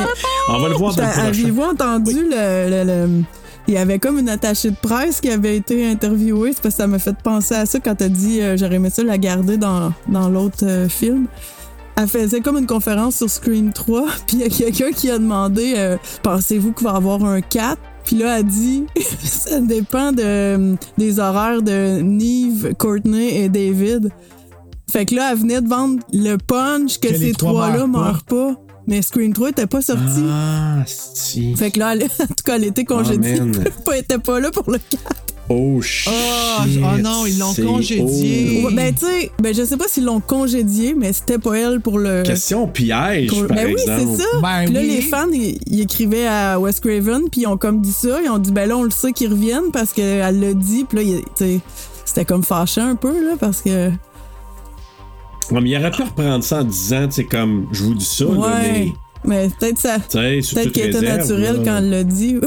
On 0.49 0.59
va 0.59 0.67
le 0.69 0.75
voir 0.75 0.93
dans 0.95 1.03
le. 1.03 1.19
Aviez-vous 1.21 1.61
entendu 1.61 2.13
le, 2.29 2.69
le- 2.69 2.83
le- 3.07 3.23
Il 3.69 3.73
y 3.75 3.77
avait 3.77 3.97
comme 3.99 4.19
une 4.19 4.27
attachée 4.27 4.71
de 4.71 4.75
presse 4.75 5.21
qui 5.21 5.29
avait 5.29 5.55
été 5.55 5.89
interviewée. 5.89 6.51
C'est 6.53 6.61
parce 6.61 6.75
que 6.75 6.81
ça 6.81 6.87
m'a 6.87 6.99
fait 6.99 7.15
penser 7.23 7.55
à 7.55 7.65
ça 7.65 7.79
quand 7.79 7.95
t'as 7.95 8.09
dit 8.09 8.41
euh, 8.41 8.57
j'aurais 8.57 8.75
aimé 8.75 8.89
ça 8.89 9.03
la 9.03 9.17
garder 9.17 9.55
dans, 9.55 9.93
dans 10.09 10.27
l'autre 10.27 10.63
euh, 10.65 10.89
film. 10.89 11.27
Elle 11.95 12.07
faisait 12.07 12.41
comme 12.41 12.57
une 12.57 12.65
conférence 12.65 13.17
sur 13.17 13.29
Screen 13.29 13.71
3, 13.71 14.05
puis 14.27 14.37
il 14.37 14.39
y 14.39 14.43
a 14.43 14.49
quelqu'un 14.49 14.91
qui 14.91 15.09
a 15.11 15.17
demandé 15.17 15.73
euh, 15.77 15.97
Pensez-vous 16.23 16.73
qu'il 16.73 16.85
va 16.87 16.93
y 16.93 16.95
avoir 16.97 17.23
un 17.23 17.41
4 17.41 17.77
Puis 18.03 18.15
là, 18.17 18.39
elle 18.39 18.45
dit 18.45 18.85
Ça 19.23 19.59
dépend 19.59 20.11
de, 20.11 20.75
des 20.97 21.19
horaires 21.19 21.61
de 21.61 22.01
Neve, 22.01 22.73
Courtney 22.77 23.43
et 23.43 23.49
David. 23.49 24.09
Fait 24.91 25.05
que 25.05 25.15
là, 25.15 25.31
elle 25.31 25.39
venait 25.39 25.61
de 25.61 25.67
vendre 25.67 26.03
le 26.11 26.37
punch 26.37 26.99
que, 26.99 27.07
ces 27.15 27.31
trois 27.31 27.51
trois-là 27.51 27.87
meurent 27.87 28.23
pas. 28.23 28.35
meurent 28.35 28.53
pas. 28.55 28.61
Mais 28.85 29.01
Screen 29.01 29.31
3 29.31 29.49
était 29.49 29.65
pas 29.65 29.81
sorti. 29.81 30.23
Ah, 30.29 30.83
si. 30.85 31.55
Fait 31.55 31.71
que 31.71 31.79
là, 31.79 31.93
elle- 31.95 32.03
en 32.19 32.25
tout 32.27 32.33
cas, 32.43 32.55
elle 32.57 32.65
était 32.65 32.83
congédiée. 32.83 33.39
Elle 33.91 33.97
était 33.99 34.17
pas 34.17 34.39
là 34.39 34.51
pour 34.51 34.69
le 34.69 34.77
4. 34.77 35.01
Oh, 35.49 35.81
shit. 35.81 36.11
Oh, 36.11 36.61
oh 36.65 36.97
non, 36.99 37.25
ils 37.25 37.37
l'ont 37.37 37.53
congédié. 37.53 38.63
Ouais, 38.63 38.73
ben, 38.73 38.93
tu 38.93 39.05
sais, 39.05 39.31
ben, 39.41 39.53
je 39.53 39.63
sais 39.63 39.75
pas 39.75 39.87
s'ils 39.89 40.05
l'ont 40.05 40.21
congédié, 40.21 40.95
mais 40.97 41.11
c'était 41.11 41.37
pas 41.37 41.55
elle 41.57 41.81
pour 41.81 41.99
le. 41.99 42.23
Question 42.23 42.67
piège, 42.67 43.29
par 43.29 43.57
ben 43.57 43.67
oui, 43.67 43.81
c'est 43.85 44.17
ça. 44.17 44.23
Ben 44.41 44.65
puis 44.65 44.73
là, 44.73 44.79
oui. 44.79 44.87
les 44.87 45.01
fans, 45.01 45.27
ils, 45.31 45.59
ils 45.67 45.81
écrivaient 45.81 46.27
à 46.27 46.59
Wes 46.59 46.79
Craven, 46.79 47.29
puis 47.29 47.41
ils 47.41 47.47
ont 47.47 47.57
comme 47.57 47.81
dit 47.81 47.91
ça. 47.91 48.21
Ils 48.23 48.29
ont 48.29 48.37
dit, 48.37 48.51
ben 48.51 48.67
là, 48.69 48.77
on 48.77 48.83
le 48.83 48.89
sait 48.91 49.11
qu'ils 49.11 49.31
reviennent 49.31 49.71
parce 49.73 49.91
qu'elle 49.91 50.39
l'a 50.39 50.53
dit. 50.53 50.85
Puis 50.85 50.97
là, 51.03 51.19
tu 51.35 51.45
sais, 51.45 51.59
c'était 52.05 52.25
comme 52.25 52.43
fâché 52.43 52.79
un 52.79 52.95
peu, 52.95 53.11
là, 53.11 53.35
parce 53.37 53.61
que. 53.61 53.89
Ouais, 55.51 55.59
mais 55.61 55.71
il 55.71 55.77
aurait 55.77 55.91
pu 55.91 56.03
reprendre 56.03 56.43
ça 56.43 56.61
en 56.61 56.63
disant, 56.63 57.05
tu 57.07 57.15
sais, 57.15 57.23
comme, 57.25 57.67
je 57.73 57.83
vous 57.83 57.95
dis 57.95 58.05
ça, 58.05 58.23
là, 58.23 58.31
Ouais. 58.31 58.47
mais. 58.61 58.93
Mais 59.25 59.49
peut-être 59.59 59.79
ça. 59.79 59.97
Peut-être 59.99 60.71
qu'elle 60.71 60.89
était 60.95 61.01
naturelle 61.01 61.57
là. 61.57 61.61
quand 61.63 61.77
elle 61.77 61.89
l'a 61.89 62.03
dit. 62.03 62.37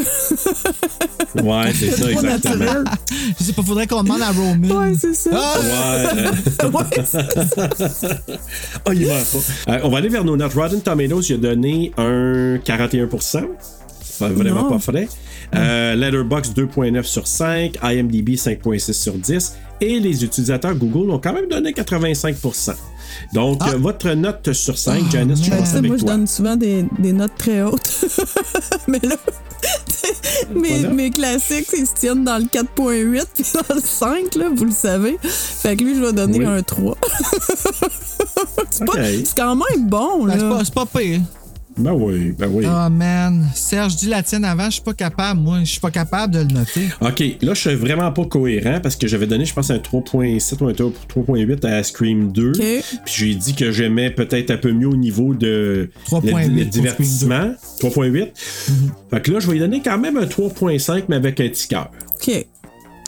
Ouais, 1.43 1.73
c'est 1.75 1.91
ça, 1.91 2.05
Pas 2.05 2.11
exactement. 2.13 2.55
naturel. 2.57 2.85
Je 3.39 3.45
sais 3.45 3.53
pas, 3.53 3.63
faudrait 3.63 3.87
qu'on 3.87 4.03
demande 4.03 4.23
à 4.23 4.31
Roman. 4.31 4.81
Ouais, 4.81 4.93
c'est 4.99 5.15
ça. 5.15 5.31
Ah! 5.35 6.15
Ouais. 6.15 6.25
oh, 8.87 8.93
il 8.93 9.07
meurt 9.07 9.27
pas. 9.67 9.73
Euh, 9.73 9.81
on 9.85 9.89
va 9.91 9.99
aller 9.99 10.09
vers 10.09 10.25
nos 10.25 10.37
notes. 10.37 10.55
Rotten 10.55 10.81
Tomatoes, 10.81 11.23
il 11.29 11.35
a 11.35 11.39
donné 11.39 11.93
un 11.97 12.57
41%. 12.57 13.45
Pas 14.19 14.29
vraiment 14.31 14.63
Non. 14.63 14.71
pas 14.71 14.79
frais. 14.79 15.09
Euh, 15.55 15.95
Letterboxd 15.95 16.57
2.9 16.59 17.03
sur 17.05 17.27
5, 17.27 17.79
IMDb 17.83 18.31
5.6 18.31 18.93
sur 18.93 19.13
10 19.15 19.55
et 19.81 20.01
les 20.01 20.25
utilisateurs 20.25 20.75
Google 20.75 21.11
ont 21.11 21.19
quand 21.19 21.33
même 21.35 21.49
donné 21.49 21.73
85%. 21.73 22.75
Donc, 23.33 23.61
euh, 23.67 23.77
votre 23.79 24.09
note 24.11 24.53
sur 24.53 24.77
5, 24.79 25.11
Janice, 25.11 25.41
je 25.41 25.51
sais, 25.51 25.77
avec 25.77 25.89
moi, 25.91 25.97
je 25.97 26.03
toi. 26.05 26.13
donne 26.13 26.27
souvent 26.27 26.57
des, 26.57 26.85
des 26.99 27.13
notes 27.13 27.33
très 27.37 27.63
hautes. 27.63 28.05
Mais 28.89 29.01
là, 29.03 29.17
mes, 30.55 30.69
Voilà. 30.81 30.89
mes 30.91 31.11
classiques, 31.11 31.69
ils 31.77 31.87
se 31.87 31.95
tiennent 31.95 32.25
dans 32.25 32.39
le 32.39 32.45
4.8 32.45 33.25
puis 33.35 33.45
dans 33.55 33.75
le 33.75 33.81
5, 33.81 34.35
là, 34.37 34.47
vous 34.55 34.65
le 34.67 34.71
savez. 34.73 35.19
Fait 35.23 35.77
que 35.77 35.85
lui, 35.85 35.95
je 35.97 36.01
vais 36.01 36.13
donner 36.13 36.39
Oui. 36.39 36.45
un 36.47 36.63
3. 36.63 36.97
c'est, 38.71 38.85
pas- 38.85 38.93
Ok. 38.93 38.99
c'est 39.25 39.37
quand 39.37 39.57
même 39.57 39.89
bon, 39.89 40.25
Ben, 40.27 40.29
là. 40.29 40.35
c'est 40.39 40.49
pas, 40.49 40.65
c'est 40.65 40.75
pas 40.75 40.87
pire. 41.01 41.21
Ben 41.79 41.93
oui, 41.93 42.33
ben 42.33 42.49
oui. 42.51 42.65
Oh 42.67 42.89
man. 42.91 43.47
Serge, 43.55 43.97
dis 43.97 44.09
la 44.09 44.23
tienne 44.23 44.45
avant, 44.45 44.67
je 44.67 44.73
suis 44.73 44.83
pas 44.83 44.95
capable. 44.95 45.41
Moi, 45.41 45.61
je 45.61 45.73
suis 45.73 45.81
pas 45.81 45.91
capable 45.91 46.33
de 46.33 46.39
le 46.39 46.47
noter. 46.47 46.89
OK, 47.01 47.21
là, 47.43 47.55
je 47.55 47.61
suis 47.61 47.75
vraiment 47.75 48.11
pas 48.13 48.25
cohérent 48.25 48.81
parce 48.83 48.97
que 48.97 49.07
j'avais 49.07 49.27
donné, 49.27 49.45
je 49.45 49.53
pense, 49.53 49.71
un 49.71 49.77
3.7 49.77 50.63
ou 50.63 50.69
un 50.69 50.73
3.8 50.73 51.67
à 51.67 51.83
Scream 51.83 52.33
2. 52.33 52.49
OK. 52.51 52.57
Puis 53.05 53.15
j'ai 53.15 53.35
dit 53.35 53.55
que 53.55 53.73
j'aimais 53.73 54.11
peut-être 54.11 54.51
un 54.51 54.57
peu 54.57 54.73
mieux 54.73 54.89
au 54.89 54.97
niveau 54.97 55.35
de 55.35 55.91
3.8 56.09 56.49
le, 56.49 56.55
le 56.61 56.65
divertissement. 56.65 57.55
3.8. 57.81 58.29
Fait 59.11 59.21
que 59.21 59.31
là, 59.31 59.41
je 59.41 59.47
vais 59.47 59.55
lui 59.55 59.61
donner 59.61 59.83
quand 59.83 59.99
même 59.99 60.17
un 60.17 60.25
3.5, 60.25 61.05
mais 61.09 61.17
avec 61.17 61.41
un 61.41 61.49
petit 61.49 61.69
cœur. 61.69 61.91
OK. 62.15 62.47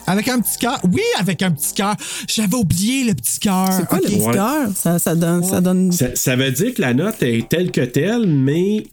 Avec 0.09 0.28
un 0.28 0.40
petit 0.40 0.59
cœur. 0.59 0.80
Oui, 0.93 1.02
avec 1.18 1.43
un 1.43 1.51
petit 1.51 1.74
cœur. 1.74 1.94
J'avais 2.28 2.56
oublié 2.56 3.05
le 3.05 3.14
petit 3.14 3.39
cœur. 3.39 3.68
C'est 3.72 3.86
quoi 3.86 3.98
le 3.98 4.05
petit 4.09 4.16
Ouais. 4.20 4.32
cœur? 4.35 4.68
Ça, 4.74 4.98
ça 4.98 5.14
donne... 5.14 5.44
Ça 5.44 5.60
donne... 5.60 5.93
Ça, 5.93 6.06
ça 6.14 6.36
veut 6.36 6.51
dire 6.51 6.74
que 6.74 6.80
la 6.80 6.94
note 6.94 7.22
est 7.22 7.48
telle 7.48 7.70
que 7.70 7.82
telle, 7.82 8.26
mais 8.26 8.86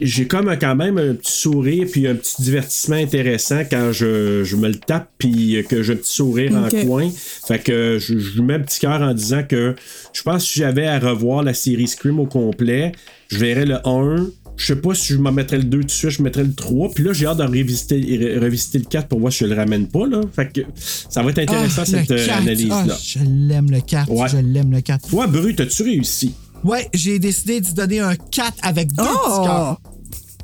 j'ai 0.00 0.26
comme 0.26 0.48
un- 0.48 0.56
quand 0.56 0.74
même 0.74 0.98
un 0.98 1.14
petit 1.14 1.32
sourire 1.32 1.86
puis 1.92 2.08
un 2.08 2.14
petit 2.14 2.40
divertissement 2.42 2.96
intéressant 2.96 3.60
quand 3.70 3.92
je, 3.92 4.42
je 4.42 4.56
me 4.56 4.68
le 4.68 4.76
tape 4.76 5.08
puis 5.18 5.64
que 5.68 5.82
j'ai 5.82 5.92
un 5.92 5.96
petit 5.96 6.14
sourire 6.14 6.52
en 6.56 6.68
coin. 6.86 7.08
Fait 7.46 7.58
que 7.58 7.98
je, 8.00 8.18
je 8.18 8.34
lui 8.36 8.42
mets 8.42 8.54
un 8.54 8.60
petit 8.60 8.80
cœur 8.80 9.00
en 9.02 9.12
disant 9.14 9.42
que 9.48 9.76
je 10.12 10.22
pense 10.22 10.44
que 10.44 10.48
si 10.50 10.58
j'avais 10.60 10.86
à 10.86 10.98
revoir 10.98 11.42
la 11.42 11.54
série 11.54 11.86
Scream 11.86 12.18
au 12.20 12.26
complet, 12.26 12.92
je 13.28 13.38
verrais 13.38 13.66
le 13.66 13.76
1. 13.86 14.26
Je 14.62 14.74
sais 14.74 14.80
pas 14.80 14.94
si 14.94 15.12
je 15.14 15.18
m'en 15.18 15.32
mettrais 15.32 15.56
le 15.58 15.64
2 15.64 15.80
tout 15.80 15.84
de 15.86 15.90
suite, 15.90 16.10
je 16.10 16.22
mettrais 16.22 16.44
le 16.44 16.54
3. 16.54 16.90
Puis 16.94 17.02
là, 17.02 17.12
j'ai 17.12 17.26
hâte 17.26 17.38
de 17.38 17.42
revisiter, 17.42 17.96
re- 18.00 18.38
revisiter 18.38 18.78
le 18.78 18.84
4 18.84 19.08
pour 19.08 19.18
voir 19.18 19.32
si 19.32 19.40
je 19.40 19.46
le 19.46 19.56
ramène 19.56 19.88
pas. 19.88 20.06
Là. 20.06 20.20
Fait 20.34 20.52
que 20.52 20.60
ça 20.76 21.20
va 21.22 21.30
être 21.30 21.40
intéressant 21.40 21.82
Ah, 21.82 21.86
cette 21.86 22.08
le 22.08 22.16
euh, 22.20 22.26
4. 22.26 22.38
analyse-là. 22.42 22.86
Ah, 22.90 22.96
je 23.02 23.18
l'aime 23.24 23.70
le 23.72 23.80
4. 23.80 24.10
Ouais. 24.10 24.28
Je 24.28 24.36
l'aime 24.36 24.70
le 24.70 24.80
4. 24.80 25.08
Toi, 25.08 25.26
Bru, 25.26 25.54
t'as-tu 25.56 25.82
réussi? 25.82 26.34
Ouais, 26.62 26.88
j'ai 26.94 27.18
décidé 27.18 27.60
de 27.60 27.70
donner 27.72 27.98
un 27.98 28.14
4 28.14 28.52
avec 28.62 28.92
deux 28.94 29.02
Oh! 29.02 29.06
petits 29.28 29.48
cœurs. 29.48 29.80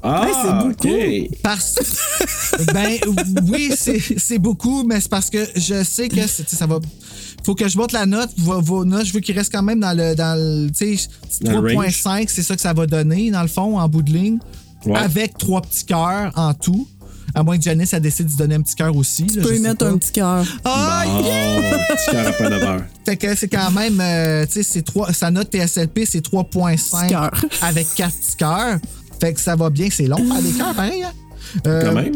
Ah, 0.03 0.28
c'est 0.43 0.69
beaucoup. 0.69 1.35
Parce 1.43 1.74
ben 2.73 2.99
oui, 3.51 3.73
c'est 4.16 4.39
beaucoup, 4.39 4.85
mais 4.85 5.01
c'est 5.01 5.09
parce 5.11 5.28
que 5.31 5.39
je 5.57 5.82
sais 5.85 6.09
que 6.09 6.20
ça 6.27 6.66
va. 6.66 6.78
Faut 7.49 7.55
que 7.55 7.66
je 7.66 7.79
monte 7.79 7.93
la 7.93 8.05
note. 8.05 8.29
Vos, 8.37 8.61
vos 8.61 8.85
notes, 8.85 9.07
je 9.07 9.12
veux 9.15 9.20
qu'ils 9.20 9.35
restent 9.35 9.53
quand 9.53 9.62
même 9.62 9.81
dans 9.81 9.97
le. 9.97 10.15
Dans 10.15 10.39
le 10.39 10.69
tu 10.70 10.99
sais, 10.99 11.09
Dans 11.41 11.62
le 11.62 11.73
3.5, 11.73 12.27
c'est 12.29 12.43
ça 12.43 12.55
que 12.55 12.61
ça 12.61 12.75
va 12.75 12.85
donner, 12.87 13.31
dans 13.31 13.41
le 13.41 13.49
fond, 13.49 13.79
en 13.79 13.89
bout 13.89 14.03
de 14.03 14.12
ligne. 14.12 14.39
Ouais. 14.85 14.99
Avec 14.99 15.39
trois 15.39 15.62
petits 15.62 15.87
cœurs 15.87 16.31
en 16.37 16.53
tout. 16.53 16.87
À 17.35 17.43
moins 17.43 17.57
que 17.57 17.62
Janice 17.62 17.95
a 17.95 18.01
décidé 18.01 18.31
de 18.31 18.37
donner 18.37 18.57
un 18.57 18.61
petit 18.61 18.75
cœur 18.75 18.95
aussi. 18.95 19.25
Tu 19.25 19.41
peux 19.41 19.57
y 19.57 19.61
mettre 19.61 19.87
un 19.87 19.97
petit 19.97 20.12
cœur. 20.12 20.45
Ah, 20.62 21.05
Bon, 21.07 21.23
petit 21.23 22.11
cœur 22.11 22.27
à 22.29 22.33
pas 22.33 22.51
d'honneur. 22.51 22.83
Fait 23.07 23.16
que 23.16 23.35
c'est 23.35 23.49
quand 23.49 23.70
même, 23.70 23.99
euh, 23.99 24.45
tu 24.45 24.53
sais, 24.53 24.62
c'est 24.62 24.83
trois- 24.83 25.11
sa 25.15 25.31
note 25.31 25.51
TSLP, 25.51 26.05
c'est 26.05 26.20
3.5 26.23 27.09
Cœur. 27.09 27.31
avec 27.62 27.87
4 27.95 28.15
petits 28.15 28.37
cœurs. 28.37 28.79
Fait 29.20 29.33
que 29.33 29.41
ça 29.41 29.57
va 29.57 29.70
bien, 29.70 29.89
c'est 29.91 30.07
long 30.07 30.19
faire 30.19 30.43
des 30.43 30.53
cœurs, 30.53 30.75
pareil. 30.75 31.03
hein? 31.03 31.12
Euh, 31.66 31.83
Quand 31.83 31.95
même. 31.95 32.15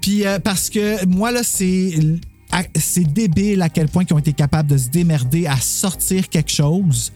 Puis 0.00 0.26
euh, 0.26 0.40
parce 0.40 0.70
que 0.70 1.04
moi, 1.06 1.30
là, 1.30 1.42
c'est. 1.44 1.92
C'est 2.78 3.10
débile 3.12 3.62
à 3.62 3.68
quel 3.68 3.88
point 3.88 4.04
ils 4.08 4.12
ont 4.12 4.18
été 4.18 4.32
capables 4.32 4.68
de 4.70 4.76
se 4.76 4.88
démerder 4.88 5.46
à 5.46 5.56
sortir 5.56 6.28
quelque 6.28 6.50
chose. 6.50 7.12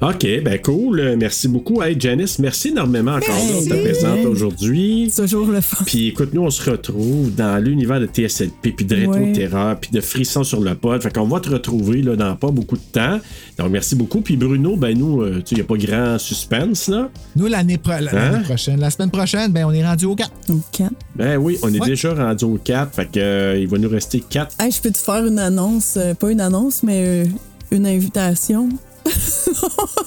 OK, 0.00 0.26
ben 0.42 0.58
cool. 0.60 1.14
Merci 1.18 1.46
beaucoup. 1.48 1.80
Hey, 1.82 1.96
Janice, 1.98 2.38
merci 2.38 2.68
énormément 2.68 3.12
encore 3.12 3.28
Merci. 3.28 3.68
de 3.68 3.74
ta 3.74 3.80
présence 3.80 4.26
aujourd'hui. 4.26 5.10
C'est 5.12 5.22
toujours 5.22 5.46
le 5.46 5.60
fun. 5.60 5.84
Puis 5.86 6.08
écoute, 6.08 6.30
nous, 6.34 6.42
on 6.42 6.50
se 6.50 6.68
retrouve 6.70 7.32
dans 7.34 7.62
l'univers 7.62 8.00
de 8.00 8.06
TSLP, 8.06 8.72
puis 8.76 8.84
de 8.84 8.96
rétro-terreur, 8.96 9.78
puis 9.78 9.90
de 9.92 10.00
frissons 10.00 10.42
sur 10.44 10.60
le 10.60 10.74
pod. 10.74 11.00
Fait 11.02 11.14
qu'on 11.14 11.26
va 11.28 11.40
te 11.40 11.50
retrouver 11.50 12.02
là, 12.02 12.16
dans 12.16 12.34
pas 12.36 12.50
beaucoup 12.50 12.76
de 12.76 12.82
temps. 12.92 13.20
Donc, 13.58 13.70
merci 13.70 13.94
beaucoup. 13.94 14.20
Puis 14.22 14.36
Bruno, 14.36 14.76
ben 14.76 14.96
nous, 14.98 15.22
euh, 15.22 15.34
tu 15.36 15.40
sais, 15.40 15.44
il 15.52 15.54
n'y 15.56 15.60
a 15.60 15.64
pas 15.64 15.76
grand 15.76 16.18
suspense, 16.18 16.88
là. 16.88 17.10
Nous, 17.36 17.46
l'année 17.46 17.78
pro- 17.78 17.92
Hein? 17.92 18.40
prochaine, 18.44 18.80
la 18.80 18.90
semaine 18.90 19.10
prochaine, 19.10 19.52
ben, 19.52 19.64
on 19.66 19.72
est 19.72 19.84
rendu 19.84 20.06
au 20.06 20.14
4. 20.16 20.30
OK. 20.48 20.82
Ben 21.14 21.36
oui, 21.36 21.58
on 21.62 21.72
est 21.72 21.80
Ouais. 21.80 21.86
déjà 21.86 22.14
rendu 22.14 22.44
au 22.44 22.58
4. 22.62 22.94
Fait 22.94 23.06
que, 23.06 23.18
euh, 23.20 23.58
il 23.58 23.68
va 23.68 23.78
nous 23.78 23.88
rester 23.88 24.20
4. 24.20 24.54
Hey, 24.58 24.72
je 24.82 24.88
peux 24.88 24.92
te 24.92 24.98
faire 24.98 25.26
une 25.26 25.38
annonce, 25.38 25.94
euh, 25.98 26.14
pas 26.14 26.30
une 26.30 26.40
annonce, 26.40 26.82
mais 26.82 27.04
euh, 27.04 27.26
une 27.70 27.86
invitation? 27.86 28.68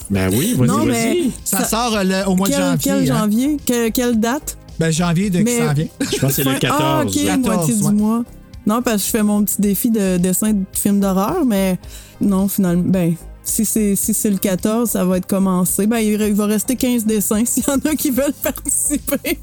Ben 0.09 0.31
oui, 0.35 0.53
vas-y, 0.55 0.67
Non, 0.67 0.85
mais- 0.85 0.91
vas-y. 1.13 1.31
Ça, 1.43 1.59
Ça- 1.59 1.65
sort 1.65 1.95
euh, 1.97 2.03
le- 2.03 2.27
au 2.29 2.35
mois 2.35 2.47
quel, 2.47 2.57
de 2.57 2.63
janvier. 2.63 2.79
Quel 2.83 3.11
hein. 3.11 3.19
janvier? 3.19 3.57
Que- 3.65 3.89
quelle 3.89 4.19
date? 4.19 4.57
Ben, 4.79 4.91
janvier 4.91 5.29
de 5.29 5.39
qui 5.39 5.43
Mais- 5.43 5.59
s'en 5.67 5.73
vient? 5.73 5.87
Je 5.99 6.17
pense 6.19 6.29
que 6.29 6.35
c'est 6.35 6.43
le 6.43 6.51
Fin- 6.53 6.59
14. 6.59 6.81
Ah, 6.83 7.03
OK, 7.05 7.25
14, 7.25 7.39
moitié 7.45 7.73
ouais. 7.75 7.89
du 7.91 7.95
mois. 7.95 8.23
Non, 8.65 8.81
parce 8.81 8.97
que 8.97 9.05
je 9.05 9.11
fais 9.11 9.23
mon 9.23 9.43
petit 9.43 9.61
défi 9.61 9.89
de 9.91 10.17
dessin 10.17 10.53
de 10.53 10.63
film 10.73 10.99
d'horreur, 10.99 11.45
mais 11.45 11.77
non, 12.21 12.47
finalement, 12.47 12.83
ben, 12.85 13.13
si 13.43 13.65
c'est 13.65 13.95
si 13.95 14.13
c'est 14.13 14.29
le 14.29 14.37
14, 14.37 14.89
ça 14.91 15.03
va 15.05 15.17
être 15.17 15.27
commencé. 15.27 15.85
Ben, 15.85 15.97
il, 15.99 16.19
il 16.21 16.33
va 16.33 16.45
rester 16.45 16.75
15 16.75 17.05
dessins 17.05 17.43
s'il 17.45 17.63
y 17.67 17.69
en 17.69 17.77
a 17.79 17.95
qui 17.95 18.09
veulent 18.09 18.33
participer. 18.41 19.37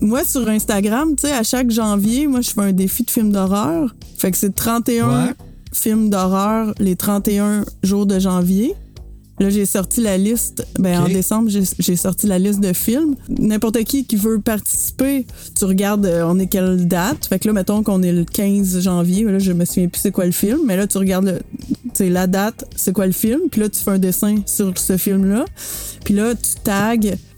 Moi, 0.00 0.24
sur 0.24 0.48
Instagram, 0.48 1.14
tu 1.16 1.26
sais, 1.26 1.32
à 1.32 1.42
chaque 1.42 1.70
janvier, 1.70 2.26
moi, 2.26 2.40
je 2.40 2.50
fais 2.50 2.60
un 2.62 2.72
défi 2.72 3.02
de 3.04 3.10
film 3.10 3.32
d'horreur. 3.32 3.94
Fait 4.18 4.30
que 4.30 4.36
c'est 4.36 4.54
31 4.54 5.08
Ouais. 5.26 5.32
films 5.72 6.10
d'horreur 6.10 6.74
les 6.78 6.96
31 6.96 7.64
jours 7.82 8.06
de 8.06 8.18
janvier. 8.18 8.74
Là, 9.38 9.50
j'ai 9.50 9.66
sorti 9.66 10.00
la 10.00 10.16
liste. 10.16 10.66
Ben, 10.78 11.00
en 11.00 11.08
décembre, 11.08 11.50
j'ai 11.50 11.62
j'ai 11.78 11.96
sorti 11.96 12.26
la 12.26 12.38
liste 12.38 12.60
de 12.60 12.72
films. 12.72 13.16
N'importe 13.38 13.82
qui 13.84 14.04
qui 14.06 14.16
veut 14.16 14.38
participer, 14.40 15.26
tu 15.58 15.64
regardes, 15.66 16.06
euh, 16.06 16.24
on 16.26 16.38
est 16.38 16.46
quelle 16.46 16.86
date? 16.88 17.26
Fait 17.26 17.38
que 17.38 17.46
là, 17.48 17.52
mettons 17.52 17.82
qu'on 17.82 18.02
est 18.02 18.12
le 18.12 18.24
15 18.24 18.80
janvier. 18.80 19.24
Là, 19.24 19.38
je 19.38 19.52
me 19.52 19.64
souviens 19.64 19.88
plus 19.88 20.00
c'est 20.00 20.10
quoi 20.12 20.24
le 20.24 20.32
film. 20.32 20.60
Mais 20.64 20.76
là, 20.76 20.86
tu 20.86 20.96
regardes 20.98 21.26
le- 21.26 21.40
tu 21.68 22.04
sais, 22.04 22.08
la 22.08 22.26
date, 22.26 22.64
c'est 22.76 22.92
quoi 22.92 23.06
le 23.06 23.12
film. 23.12 23.40
Puis 23.50 23.60
là, 23.60 23.68
tu 23.68 23.80
fais 23.82 23.90
un 23.92 23.98
dessin 23.98 24.36
sur 24.46 24.72
ce 24.78 24.96
film-là. 24.96 25.44
Puis 26.04 26.14
là, 26.14 26.34
tu 26.34 26.54
tags 26.62 26.94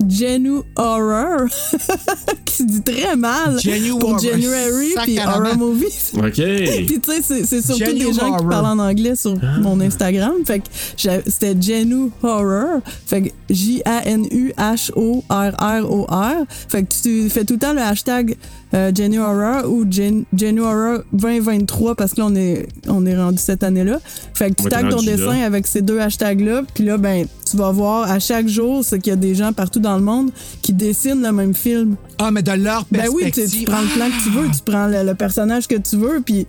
Genu 0.08 0.60
Horror, 0.76 1.46
qui 2.44 2.54
se 2.54 2.62
dit 2.64 2.82
très 2.82 3.16
mal 3.16 3.58
Genu 3.60 3.90
pour 3.98 4.10
Horror. 4.10 4.20
January, 4.20 4.94
puis. 5.04 5.18
Horror 5.18 5.56
Movie. 5.56 5.86
OK. 6.16 6.32
Puis 6.86 7.00
tu 7.00 7.22
sais, 7.22 7.44
c'est- 7.44 7.62
surtout 7.62 7.84
Genu 7.84 7.98
des 8.04 8.12
gens 8.12 8.26
Horror. 8.28 8.38
qui 8.38 8.46
parlent 8.46 8.66
en 8.66 8.78
anglais 8.78 9.16
sur 9.16 9.36
mon 9.62 9.80
Instagram. 9.80 10.34
Fait 10.46 10.60
que 10.60 10.64
c'était 11.26 11.56
Genu 11.60 11.87
Horror. 12.22 12.80
Fait 13.06 13.22
que 13.22 13.28
J-A-N-U-H-O-R-R-O-R. 13.50 14.34
Fait 16.68 16.82
que 16.82 16.88
tu 17.02 17.30
fais 17.30 17.44
tout 17.44 17.54
le 17.54 17.58
temps 17.58 17.72
le 17.72 17.80
hashtag 17.80 18.36
euh, 18.74 18.92
Genu 18.94 19.20
Horror 19.20 19.70
ou 19.70 19.84
Genu 19.90 20.60
Horror 20.60 21.00
2023 21.12 21.94
parce 21.94 22.12
que 22.12 22.20
là, 22.20 22.26
on 22.26 22.34
est, 22.34 22.68
on 22.86 23.06
est 23.06 23.16
rendu 23.16 23.38
cette 23.38 23.62
année-là. 23.62 23.98
Fait 24.34 24.50
que 24.50 24.62
tu 24.62 24.68
tags 24.68 24.88
ton 24.88 25.02
dessin 25.02 25.38
là. 25.38 25.46
avec 25.46 25.66
ces 25.66 25.82
deux 25.82 25.98
hashtags-là. 26.00 26.62
Puis 26.74 26.84
là, 26.84 26.98
ben, 26.98 27.26
tu 27.50 27.56
vas 27.56 27.70
voir 27.72 28.10
à 28.10 28.18
chaque 28.18 28.48
jour, 28.48 28.84
c'est 28.84 28.98
qu'il 28.98 29.10
y 29.10 29.14
a 29.14 29.16
des 29.16 29.34
gens 29.34 29.52
partout 29.52 29.80
dans 29.80 29.96
le 29.96 30.02
monde 30.02 30.30
qui 30.62 30.72
dessinent 30.72 31.22
le 31.22 31.32
même 31.32 31.54
film. 31.54 31.96
Ah, 32.18 32.30
mais 32.30 32.42
de 32.42 32.52
leur 32.52 32.84
Ben 32.90 33.06
oui, 33.12 33.24
tu, 33.26 33.30
perspective. 33.30 33.60
tu 33.60 33.66
prends 33.66 33.80
le 33.80 33.88
plan 33.88 34.06
que 34.06 34.22
tu 34.22 34.30
veux, 34.30 34.48
tu 34.48 34.62
prends 34.64 34.86
le, 34.86 35.02
le 35.04 35.14
personnage 35.14 35.66
que 35.68 35.76
tu 35.76 35.96
veux, 35.96 36.20
puis 36.20 36.46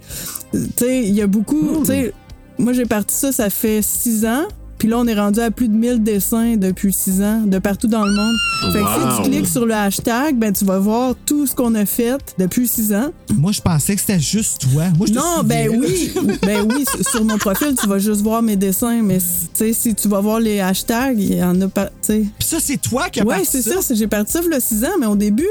tu 0.52 0.60
sais, 0.78 1.04
il 1.04 1.14
y 1.14 1.22
a 1.22 1.28
beaucoup, 1.28 1.80
tu 1.82 1.86
sais, 1.86 2.14
moi 2.58 2.74
j'ai 2.74 2.86
parti 2.86 3.16
ça, 3.16 3.32
ça 3.32 3.50
fait 3.50 3.82
six 3.82 4.26
ans, 4.26 4.46
Puis 4.80 4.88
là, 4.88 4.98
on 4.98 5.06
est 5.08 5.14
rendu 5.14 5.40
à 5.42 5.52
plus 5.52 5.68
de 5.68 5.74
1000 5.74 6.02
dessins 6.04 6.56
depuis 6.56 6.94
6 6.94 7.22
ans, 7.22 7.42
de 7.46 7.60
partout 7.60 7.88
dans 7.88 8.04
le 8.06 8.12
monde. 8.12 8.36
Fait 8.74 8.80
que 8.80 8.84
Wow. 8.84 9.12
si 9.18 9.24
tu 9.24 9.30
cliques 9.30 9.48
sur 9.48 9.66
le 9.66 9.74
hashtag, 9.74 10.38
ben 10.38 10.54
tu 10.54 10.64
vas 10.66 10.80
voir 10.80 11.16
tout 11.26 11.46
ce 11.46 11.54
qu'on 11.54 11.76
a 11.76 11.86
fait 11.86 12.18
depuis 12.38 12.66
6 12.68 12.94
ans. 12.94 13.12
Moi, 13.36 13.52
je 13.52 13.60
pensais 13.62 13.94
que 13.96 14.00
c'était 14.02 14.20
juste 14.20 14.62
toi. 14.72 14.86
Moi, 14.98 15.08
je 15.08 15.14
Non, 15.14 15.44
ben 15.44 15.70
oui, 15.70 16.12
ben 16.44 16.66
oui, 16.70 16.86
sur- 17.02 17.24
mon 17.26 17.38
profil, 17.38 17.76
tu 17.80 17.88
vas 17.88 18.00
juste 18.00 18.22
voir 18.22 18.42
mes 18.42 18.56
dessins, 18.56 19.02
mais 19.04 19.18
tu 19.18 19.26
sais, 19.54 19.74
si 19.74 19.94
tu 19.96 20.08
vas 20.08 20.22
voir 20.22 20.40
les 20.40 20.60
hashtags, 20.62 21.20
il 21.20 21.36
y 21.36 21.44
en 21.44 21.60
a 21.62 21.68
pas. 21.68 21.90
Puis 22.08 22.24
ça, 22.40 22.58
c'est 22.62 22.78
toi 22.82 23.10
qui 23.10 23.20
as 23.20 23.26
Ouais, 23.26 23.36
parti 23.36 23.62
c'est 23.62 23.62
ça? 23.82 23.94
j'ai 23.94 24.08
parti 24.08 24.32
ça 24.32 24.40
a 24.40 24.60
6 24.62 24.86
ans, 24.86 24.98
mais 25.00 25.06
au 25.08 25.16
début, 25.18 25.44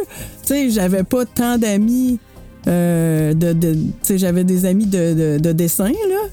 tu 0.42 0.48
sais, 0.48 0.70
j'avais 0.70 1.02
pas 1.04 1.26
tant 1.26 1.58
d'amis, 1.58 2.18
euh, 2.66 3.34
de, 3.34 3.52
de- 3.52 3.74
tu 3.74 3.80
sais, 4.02 4.18
j'avais 4.18 4.44
des 4.44 4.64
amis 4.64 4.86
de, 4.86 5.14
de, 5.36 5.38
de 5.38 5.52
dessin, 5.52 5.88
là. 5.88 6.28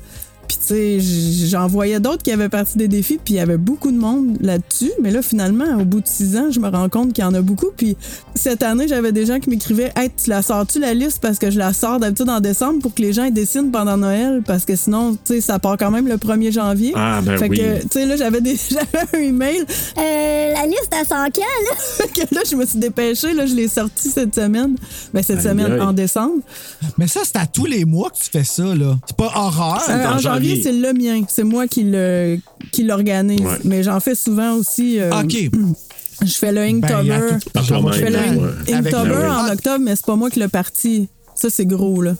J'en 1.47 1.67
voyais 1.67 1.99
d'autres 1.99 2.23
qui 2.23 2.31
avaient 2.31 2.49
parti 2.49 2.77
des 2.77 2.87
défis, 2.87 3.19
puis 3.23 3.35
il 3.35 3.37
y 3.37 3.39
avait 3.39 3.57
beaucoup 3.57 3.91
de 3.91 3.97
monde 3.97 4.37
là-dessus. 4.41 4.91
Mais 5.01 5.11
là, 5.11 5.21
finalement, 5.21 5.65
au 5.79 5.85
bout 5.85 6.01
de 6.01 6.07
six 6.07 6.37
ans, 6.37 6.51
je 6.51 6.59
me 6.59 6.69
rends 6.69 6.89
compte 6.89 7.13
qu'il 7.13 7.23
y 7.23 7.27
en 7.27 7.33
a 7.33 7.41
beaucoup. 7.41 7.71
Puis, 7.75 7.95
cette 8.35 8.63
année, 8.63 8.87
j'avais 8.87 9.11
des 9.11 9.25
gens 9.25 9.39
qui 9.39 9.49
m'écrivaient 9.49 9.91
Hey, 9.95 10.09
tu 10.21 10.29
la 10.29 10.41
sors-tu 10.41 10.79
la 10.79 10.93
liste? 10.93 11.19
Parce 11.21 11.39
que 11.39 11.51
je 11.51 11.57
la 11.57 11.73
sors 11.73 11.99
d'habitude 11.99 12.29
en 12.29 12.39
décembre 12.39 12.79
pour 12.81 12.93
que 12.93 13.01
les 13.01 13.13
gens 13.13 13.29
dessinent 13.29 13.71
pendant 13.71 13.97
Noël 13.97 14.41
parce 14.45 14.65
que 14.65 14.75
sinon, 14.75 15.13
tu 15.13 15.19
sais, 15.35 15.41
ça 15.41 15.59
part 15.59 15.77
quand 15.77 15.91
même 15.91 16.07
le 16.07 16.15
1er 16.17 16.51
janvier. 16.51 16.93
Ah, 16.95 17.21
ben 17.23 17.37
fait 17.37 17.49
oui. 17.49 17.57
que, 17.57 17.81
tu 17.83 17.87
sais, 17.91 18.05
là, 18.05 18.15
j'avais 18.17 18.39
un 18.39 19.17
email. 19.19 19.59
Euh, 19.97 20.53
la 20.53 20.65
liste 20.65 20.93
à 20.93 21.03
100 21.05 21.15
quand, 21.33 21.41
là? 21.41 21.75
Fait 21.97 22.07
que 22.27 22.35
là, 22.35 22.41
je 22.49 22.55
me 22.55 22.65
suis 22.65 22.79
dépêchée. 22.79 23.33
Là, 23.33 23.45
je 23.45 23.53
l'ai 23.55 23.67
sorti 23.67 24.09
cette 24.09 24.35
semaine. 24.35 24.75
Ben, 25.13 25.23
cette 25.23 25.37
Aïe, 25.37 25.43
semaine 25.43 25.71
aïe. 25.73 25.81
en 25.81 25.93
décembre. 25.93 26.41
Mais 26.97 27.07
ça, 27.07 27.21
c'est 27.23 27.37
à 27.37 27.45
tous 27.45 27.65
les 27.65 27.85
mois 27.85 28.09
que 28.09 28.17
tu 28.17 28.29
fais 28.29 28.43
ça, 28.43 28.63
là. 28.75 28.97
C'est 29.07 29.15
pas 29.17 29.31
horreur. 29.35 29.81
Euh, 29.89 30.05
en 30.07 30.17
janvier, 30.19 30.54
c'est 30.63 30.71
le 30.73 30.93
mien. 30.93 31.21
C'est 31.27 31.43
moi 31.43 31.67
qui 31.67 31.83
le 31.83 32.37
qui 32.71 32.83
l'organise. 32.83 33.39
Ouais. 33.41 33.57
Mais 33.63 33.83
j'en 33.83 33.99
fais 33.99 34.15
souvent 34.15 34.53
aussi. 34.55 34.99
euh, 34.99 35.11
OK. 35.21 35.35
Je 36.21 36.31
fais 36.31 36.51
le 36.53 36.61
Ben, 36.61 36.77
Inktober. 36.77 37.19
tout- 37.43 37.49
je 37.61 37.99
fais 37.99 38.09
le 38.09 38.73
Inktober 38.73 39.27
en 39.27 39.51
octobre, 39.51 39.79
mais 39.83 39.97
c'est 39.97 40.05
pas 40.05 40.15
moi 40.15 40.29
qui 40.29 40.39
l'ai 40.39 40.47
parti. 40.47 41.09
Ça, 41.35 41.49
c'est 41.49 41.65
gros, 41.65 42.01
là. 42.01 42.15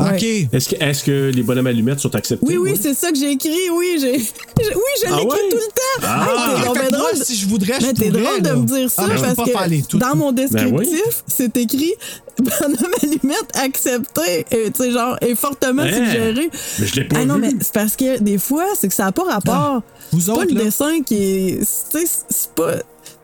Ouais. 0.00 0.16
Est-ce 0.52 0.70
que, 0.70 0.82
est-ce 0.82 1.04
que 1.04 1.30
les 1.34 1.42
bonhommes 1.42 1.66
allumettes 1.66 2.00
sont 2.00 2.14
acceptés? 2.14 2.44
Oui, 2.46 2.56
oui, 2.56 2.78
c'est 2.80 2.94
ça 2.94 3.12
que 3.12 3.18
j'ai 3.18 3.30
écrit. 3.32 3.68
Oui, 3.70 3.98
j'ai. 4.00 4.18
j'ai- 4.18 4.74
Oui, 4.74 4.92
je 5.02 5.06
Ah 5.06 5.16
l'écris 5.16 5.26
ouais? 5.26 5.48
tout 5.50 5.56
le 5.56 5.66
temps. 5.66 6.02
Ah. 6.02 6.26
Que 6.72 6.72
ben 6.74 6.98
moi, 6.98 7.10
drôle. 7.12 7.24
si 7.24 7.36
je 7.36 7.46
voudrais, 7.46 7.78
je 7.80 7.86
Mais 7.86 7.92
t'es 7.92 8.08
drôle 8.10 8.40
de 8.42 8.50
me 8.52 8.64
dire 8.66 8.90
ça 8.90 9.02
Ah, 9.04 9.10
je 9.14 9.20
peux 9.22 9.34
parce 9.34 9.68
que 9.68 9.86
tout. 9.86 9.98
dans 9.98 10.16
mon 10.16 10.32
Ben 10.32 10.46
oui. 10.72 10.86
descriptif, 10.86 11.22
c'est 11.26 11.56
écrit 11.58 11.92
bonhomme 12.38 12.94
allumette 13.02 13.46
accepté, 13.54 14.46
et, 14.50 14.70
tu 14.72 14.82
sais, 14.82 14.90
genre, 14.90 15.16
et 15.20 15.34
fortement 15.34 15.82
Hein? 15.82 15.92
suggéré. 15.92 16.50
Mais 16.80 16.86
je 16.86 16.94
l'ai 16.96 17.04
pas 17.04 17.16
Ah 17.20 17.24
non, 17.26 17.38
mais 17.38 17.50
c'est 17.60 17.72
parce 17.72 17.94
que 17.96 18.18
des 18.18 18.38
fois, 18.38 18.64
c'est 18.80 18.88
que 18.88 18.94
ça 18.94 19.04
n'a 19.04 19.12
pas 19.12 19.24
rapport. 19.24 19.82
Vous 20.10 20.20
c'est 20.20 20.26
pas 20.32 20.32
autres, 20.38 20.46
le 20.52 20.58
là. 20.58 20.64
dessin 20.64 21.02
qui 21.02 21.14
est. 21.16 21.58
Tu 21.60 21.98
sais, 21.98 22.06
c'est 22.28 22.50
pas. 22.54 22.76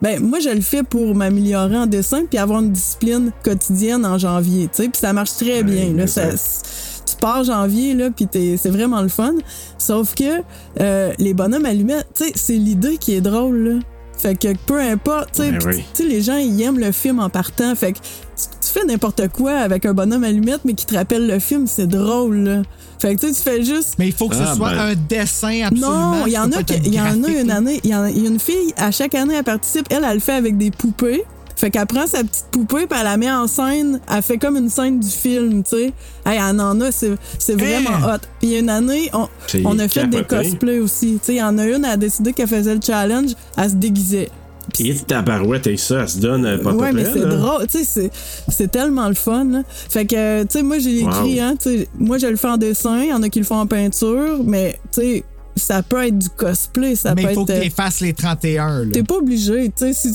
Ben, 0.03 0.19
moi, 0.23 0.39
je 0.41 0.49
le 0.49 0.61
fais 0.63 0.83
pour 0.83 1.15
m'améliorer 1.15 1.77
en 1.77 1.87
dessin 1.87 2.23
puis 2.29 2.39
avoir 2.39 2.61
une 2.61 2.73
discipline 2.73 3.33
quotidienne 3.45 4.07
en 4.07 4.17
janvier, 4.19 4.69
tu 4.75 4.83
sais, 4.85 4.89
puis 4.89 4.99
ça 4.99 5.13
marche 5.13 5.35
très 5.37 5.63
bien. 5.63 5.93
Là, 5.95 6.07
ça, 6.07 6.23
tu 7.07 7.17
pars 7.17 7.45
janvier, 7.45 7.95
là, 7.95 8.09
puis 8.11 8.27
t'es- 8.27 8.57
c'est 8.57 8.71
vraiment 8.71 9.03
le 9.03 9.09
fun. 9.09 9.35
Sauf 9.79 10.15
que 10.15 10.43
euh, 10.81 11.13
les 11.19 11.35
bonhommes 11.35 11.67
allumettes, 11.67 12.09
tu 12.15 12.25
sais, 12.25 12.33
c'est 12.35 12.55
l'idée 12.57 12.97
qui 12.97 13.15
est 13.15 13.21
drôle, 13.21 13.57
là. 13.59 13.79
Fait 14.17 14.35
que 14.39 14.49
peu 14.67 14.79
importe, 14.81 15.33
tu 15.33 15.43
sais, 15.43 15.51
Ben 15.53 15.59
tu 15.95 16.03
sais, 16.03 16.09
les 16.09 16.21
gens, 16.23 16.37
ils 16.37 16.61
aiment 16.63 16.79
le 16.79 16.93
film 16.93 17.21
en 17.21 17.31
partant. 17.31 17.75
Fait 17.75 17.93
que 17.93 17.99
tu, 17.99 18.03
tu 18.63 18.69
fais 18.71 18.85
n'importe 18.85 19.29
quoi 19.29 19.53
avec 19.53 19.87
un 19.87 19.95
bonhomme 19.95 20.25
allumette, 20.25 20.61
mais 20.65 20.75
qui 20.75 20.85
te 20.87 20.95
rappelle 20.95 21.27
le 21.27 21.39
film, 21.39 21.67
c'est 21.67 21.87
drôle, 21.87 22.37
là. 22.37 22.63
Fait 23.01 23.15
que 23.17 23.21
tu 23.21 23.29
sais, 23.29 23.33
tu 23.35 23.41
fais 23.43 23.65
juste. 23.65 23.95
Mais 23.99 24.09
il 24.09 24.13
faut 24.13 24.29
que 24.29 24.37
ce 24.37 24.43
Ah, 24.47 24.55
soit 24.55 24.71
ben. 24.71 24.79
un 24.79 24.95
dessin 24.95 25.63
absolument. 25.65 26.17
Non, 26.17 26.27
il 26.27 26.33
y 26.33 26.39
en 26.39 26.53
a, 26.53 26.61
il 26.85 26.95
y 26.95 27.01
en 27.01 27.25
a 27.25 27.29
une 27.29 27.51
année, 27.51 27.81
il 27.83 27.91
y, 27.91 27.95
en 27.95 28.03
a 28.03 28.11
il 28.11 28.23
y 28.23 28.27
a 28.27 28.29
une 28.29 28.39
fille, 28.41 28.75
à 28.77 28.91
chaque 28.91 29.15
année, 29.15 29.35
elle 29.37 29.45
participe, 29.45 29.87
elle, 29.91 30.05
elle 30.07 30.15
le 30.15 30.21
fait 30.21 30.33
avec 30.35 30.59
des 30.59 30.71
poupées. 30.71 31.25
Fait 31.57 31.71
qu'elle 31.71 31.85
prend 31.87 32.07
sa 32.07 32.25
petite 32.25 32.47
poupée, 32.51 32.87
puis 32.87 32.99
elle 32.99 33.05
la 33.05 33.19
met 33.19 33.31
en 33.31 33.47
scène, 33.47 34.01
elle 34.11 34.23
fait 34.23 34.39
comme 34.39 34.57
une 34.57 34.71
scène 34.71 34.99
du 34.99 35.09
film, 35.11 35.63
tu 35.63 35.71
sais. 35.77 35.93
Hey, 36.25 36.39
elle 36.39 36.59
en 36.61 36.81
a, 36.81 36.91
c'est 36.91 37.13
c'est 37.39 37.53
vraiment 37.55 37.99
hot. 38.07 38.19
Puis 38.39 38.49
il 38.49 38.51
y 38.51 38.57
a 38.57 38.59
une 38.61 38.71
année, 38.71 39.11
on, 39.13 39.29
on 39.67 39.79
a 39.79 39.87
fait 39.89 40.07
des 40.07 40.25
cosplays 40.25 40.79
aussi. 40.79 41.19
Tu 41.21 41.27
sais, 41.27 41.33
il 41.35 41.39
y 41.39 41.43
en 41.43 41.59
a 41.59 41.65
une, 41.67 41.85
elle 41.85 41.91
a 41.91 41.97
décidé 41.99 42.33
qu'elle 42.33 42.49
faisait 42.49 42.75
le 42.75 42.81
challenge, 42.83 43.33
elle 43.59 43.71
se 43.71 43.75
déguisait. 43.75 44.31
Et 44.79 44.95
ta 44.95 45.23
barouette 45.23 45.67
et 45.67 45.77
ça, 45.77 46.03
elle 46.03 46.09
se 46.09 46.19
donne 46.19 46.47
euh, 46.47 46.59
pas 46.59 46.73
Ouais, 46.73 46.93
mais 46.93 47.05
c'est 47.05 47.21
drôle, 47.21 47.67
tu 47.67 47.79
sais, 47.79 47.85
c'est- 47.85 48.11
c'est 48.49 48.71
tellement 48.71 49.09
le 49.09 49.15
fun. 49.15 49.45
là. 49.45 49.63
Fait 49.69 50.07
que, 50.07 50.43
tu 50.43 50.49
sais, 50.51 50.63
moi, 50.63 50.79
j'ai 50.79 50.99
écrit, 51.01 51.35
Wow. 51.39 51.43
hein, 51.43 51.55
tu 51.61 51.69
sais, 51.79 51.89
moi, 51.99 52.19
je 52.19 52.27
le 52.29 52.37
fais 52.37 52.49
en 52.49 52.57
dessin, 52.57 53.01
il 53.03 53.09
y 53.11 53.13
en 53.13 53.23
a 53.23 53.29
qui 53.29 53.39
le 53.41 53.45
font 53.45 53.57
en 53.59 53.67
peinture, 53.67 54.41
mais, 54.45 54.79
tu 54.93 55.01
sais, 55.01 55.25
ça 55.61 55.83
peut 55.83 56.05
être 56.07 56.19
du 56.19 56.29
cosplay, 56.31 56.97
ça 56.97 57.15
Mais 57.15 57.23
peut 57.25 57.29
il 57.31 57.35
faut 57.35 57.41
être. 57.43 57.49
que 57.49 57.53
euh, 57.53 57.61
tu 57.61 57.67
effaces 57.67 58.01
les 58.01 58.13
31. 58.13 58.85
là. 58.85 58.91
T'es 58.93 59.03
pas 59.03 59.17
obligé, 59.17 59.71
tu 59.77 59.93
sais. 59.93 59.93
si- 59.93 60.11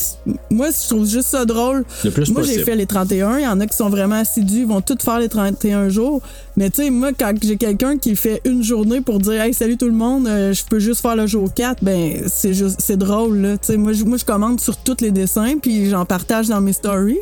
moi, 0.50 0.68
je 0.72 0.88
trouve 0.90 1.08
juste 1.08 1.28
ça 1.30 1.46
drôle. 1.46 1.86
Le 2.04 2.12
plus 2.12 2.30
moi, 2.32 2.42
j'ai 2.44 2.64
fait 2.64 2.76
les 2.76 2.86
31. 2.86 3.38
Il 3.40 3.44
y 3.44 3.48
en 3.48 3.60
a 3.60 3.68
qui 3.68 3.76
sont 3.76 3.90
vraiment 3.90 4.16
assidus, 4.16 4.60
ils 4.60 4.68
vont 4.68 4.82
tous 4.82 4.98
faire 5.04 5.20
les 5.20 5.30
31 5.30 5.90
jours. 5.90 6.22
Mais 6.58 6.70
tu 6.70 6.84
sais, 6.84 6.90
moi, 6.90 7.12
quand 7.18 7.34
j'ai 7.42 7.58
quelqu'un 7.58 7.98
qui 7.98 8.16
fait 8.16 8.42
une 8.46 8.64
journée 8.64 9.02
pour 9.02 9.20
dire 9.20 9.42
Hey, 9.42 9.54
salut 9.54 9.78
tout 9.78 9.86
le 9.88 9.92
monde, 9.92 10.28
euh, 10.28 10.54
je 10.54 10.64
peux 10.70 10.80
juste 10.80 11.02
faire 11.02 11.16
le 11.16 11.28
jour 11.28 11.54
4, 11.54 11.84
ben, 11.84 12.22
c'est 12.28 12.54
juste, 12.54 12.80
c'est 12.80 12.98
drôle, 12.98 13.38
là. 13.38 13.58
Tu 13.58 13.68
sais, 13.68 13.78
moi, 13.78 13.94
je- 13.94 14.04
moi, 14.04 14.18
je 14.18 14.26
commande 14.26 14.60
sur 14.62 14.78
tous 14.78 14.98
les 15.02 15.12
dessins, 15.12 15.56
puis 15.62 15.90
j'en 15.90 16.06
partage 16.06 16.48
dans 16.48 16.62
mes 16.62 16.74
stories. 16.74 17.20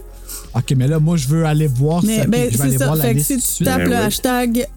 OK, 0.55 0.73
mais 0.77 0.88
là, 0.88 0.99
moi, 0.99 1.18
je 1.18 1.27
veux 1.27 1.45
aller 1.45 1.68
voir 1.68 2.03
Mais 2.03 2.19
ça. 2.22 2.26
ben, 2.27 2.47
je 2.51 2.51
vais 2.51 2.57
c'est 2.57 2.64
aller 2.64 2.77
ça. 2.77 2.85
voir 2.85 2.95
la 2.97 3.03
Fait 3.05 3.15
que 3.15 3.22
si 3.22 3.35
tu 3.38 3.41
suite. 3.41 3.68
tapes 3.68 3.77
Ben 3.80 3.89
le 3.89 3.95
oui. 3.95 4.01
hashtag 4.03 4.68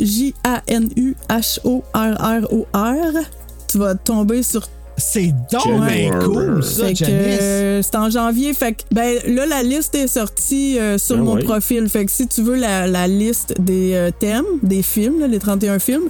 J-A-N-U-H-O-R-R-O-R, 1.97 3.23
tu 3.69 3.79
vas 3.79 3.95
tomber 3.95 4.43
sur 4.43 4.67
C'est 4.97 5.35
donc 5.53 6.23
cool, 6.25 6.65
ça, 6.65 6.87
fait 6.87 6.93
que, 6.95 6.99
Janice. 7.05 7.39
euh, 7.43 7.83
c'est 7.83 7.97
en 7.97 8.09
janvier. 8.09 8.55
Fait 8.55 8.73
que, 8.73 8.83
ben, 8.93 9.19
là, 9.27 9.45
la 9.47 9.63
liste 9.63 9.95
est 9.95 10.07
sortie 10.07 10.79
euh, 10.79 10.97
sur 10.99 11.17
Ah 11.17 11.21
mon 11.23 11.35
ouais. 11.35 11.45
profil. 11.45 11.89
Fait 11.89 12.07
que 12.07 12.11
si 12.13 12.27
tu 12.27 12.43
veux 12.43 12.57
la, 12.57 12.87
la 12.87 13.07
liste 13.07 13.55
des 13.61 13.93
euh, 13.95 14.11
thèmes, 14.19 14.45
des 14.63 14.83
films, 14.83 15.21
là, 15.21 15.27
les 15.27 15.39
31 15.39 15.79
films, 15.79 16.05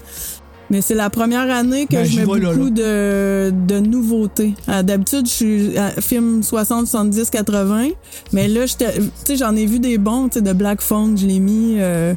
mais 0.70 0.80
c'est 0.80 0.94
la 0.94 1.10
première 1.10 1.50
année 1.54 1.86
que 1.86 1.92
Ben, 1.96 2.04
je 2.04 2.20
mets 2.20 2.38
là, 2.40 2.52
beaucoup 2.54 2.70
De, 2.70 3.52
de 3.66 3.78
nouveautés. 3.80 4.54
Euh, 4.68 4.82
D'habitude, 4.82 5.26
je 5.26 5.30
suis 5.32 5.78
à 5.78 5.90
film 6.00 6.42
60, 6.42 6.86
70, 6.86 7.30
80. 7.30 7.88
Mais 8.32 8.48
là, 8.48 8.66
j'étais- 8.66 8.94
tu 8.98 9.02
sais, 9.24 9.36
j'en 9.36 9.54
ai 9.56 9.66
vu 9.66 9.78
des 9.78 9.98
bons, 9.98 10.28
tu 10.28 10.34
sais, 10.38 10.40
de 10.42 10.52
Black 10.52 10.80
Phone, 10.80 11.16
je 11.16 11.26
l'ai 11.26 11.38
mis. 11.38 11.76
euh, 11.78 12.14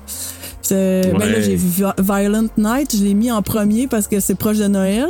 ben 0.72 1.14
là, 1.20 1.42
j'ai 1.42 1.56
vu 1.56 1.68
Vi- 1.68 1.84
Violent 2.04 2.48
Night, 2.58 2.96
je 2.96 3.04
l'ai 3.04 3.14
mis 3.14 3.32
en 3.32 3.42
premier 3.42 3.88
parce 3.88 4.08
que 4.08 4.20
c'est 4.20 4.36
proche 4.36 4.58
de 4.58 4.68
Noël. 4.68 5.08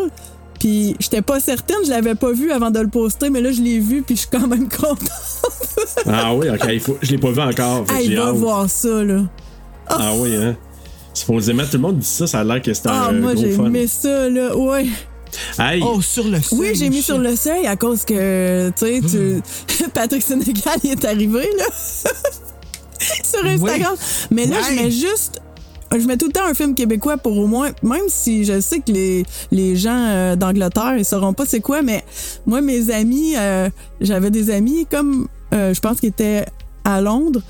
Puis 0.59 0.95
j'étais 0.99 1.21
pas 1.21 1.39
certaine, 1.39 1.77
je 1.85 1.89
l'avais 1.89 2.15
pas 2.15 2.33
vu 2.33 2.51
avant 2.51 2.69
de 2.69 2.79
le 2.81 2.89
poster, 2.89 3.29
mais 3.29 3.39
là 3.41 3.51
je 3.53 3.61
l'ai 3.61 3.79
vu 3.79 4.01
puis 4.01 4.15
je 4.17 4.21
suis 4.21 4.29
quand 4.29 4.45
même 4.47 4.67
contente. 4.81 4.99
Ah 6.05 6.33
oui, 6.35 6.49
ok, 6.49 6.67
il 6.73 6.79
faut... 6.81 6.97
je 7.01 7.11
l'ai 7.11 7.17
pas 7.17 7.31
vu 7.31 7.39
encore. 7.41 7.85
Hey, 7.93 8.07
j'ai 8.09 8.15
va 8.17 8.31
voir 8.33 8.69
ça 8.69 9.03
là. 9.03 9.21
Ah 9.87 10.11
oui, 10.17 10.35
hein. 10.35 10.55
Supposément, 11.19 11.63
tout 11.63 11.73
le 11.73 11.79
monde 11.79 11.99
dit 11.99 12.05
ça, 12.07 12.27
ça 12.27 12.39
a 12.39 12.43
l'air 12.43 12.61
que 12.61 12.73
c'était 12.73 12.89
Ah, 12.91 13.07
un 13.09 13.13
moi 13.13 13.33
gros 13.33 13.43
j'ai 13.43 13.51
fun. 13.51 13.65
aimé 13.65 13.87
ça 13.87 14.29
là, 14.29 14.55
ouais. 14.55 14.85
Hey, 15.59 15.81
Oh, 15.85 16.01
sur 16.01 16.23
le 16.27 16.41
seuil. 16.41 16.59
Oui, 16.59 16.67
j'ai 16.75 16.89
mis 16.89 17.01
sur 17.01 17.17
le 17.17 17.35
seuil 17.35 17.67
à 17.67 17.75
cause 17.75 18.03
que, 18.05 18.69
tu 18.77 18.85
sais, 18.85 19.01
tu... 19.01 19.85
Patrick 19.93 20.23
Sénégal 20.23 20.77
il 20.83 20.91
est 20.91 21.05
arrivé, 21.05 21.47
là, 21.57 21.65
sur 23.23 23.45
Instagram. 23.45 23.95
Mais 24.31 24.45
là, 24.47 24.57
je 24.69 24.75
mets 24.75 24.91
juste... 24.91 25.41
Je 25.91 26.05
mets 26.05 26.17
tout 26.17 26.27
le 26.27 26.31
temps 26.31 26.45
un 26.47 26.53
film 26.53 26.75
québécois 26.75 27.17
pour 27.17 27.35
au 27.37 27.47
moins... 27.47 27.71
Même 27.81 28.03
si 28.09 28.45
je 28.45 28.59
sais 28.61 28.77
que 28.79 28.91
les, 28.91 29.25
les 29.51 29.75
gens 29.75 29.97
euh, 30.07 30.35
d'Angleterre, 30.35 30.95
ils 30.97 31.05
sauront 31.05 31.33
pas 31.33 31.45
c'est 31.47 31.61
quoi, 31.61 31.81
mais 31.81 32.03
moi, 32.45 32.61
mes 32.61 32.91
amis, 32.91 33.33
euh, 33.35 33.69
j'avais 33.99 34.29
des 34.29 34.51
amis 34.51 34.85
comme... 34.89 35.27
euh, 35.53 35.73
je 35.73 35.79
pense 35.79 35.99
qu'ils 35.99 36.09
étaient 36.09 36.45
à 36.85 37.01
Londres. 37.01 37.41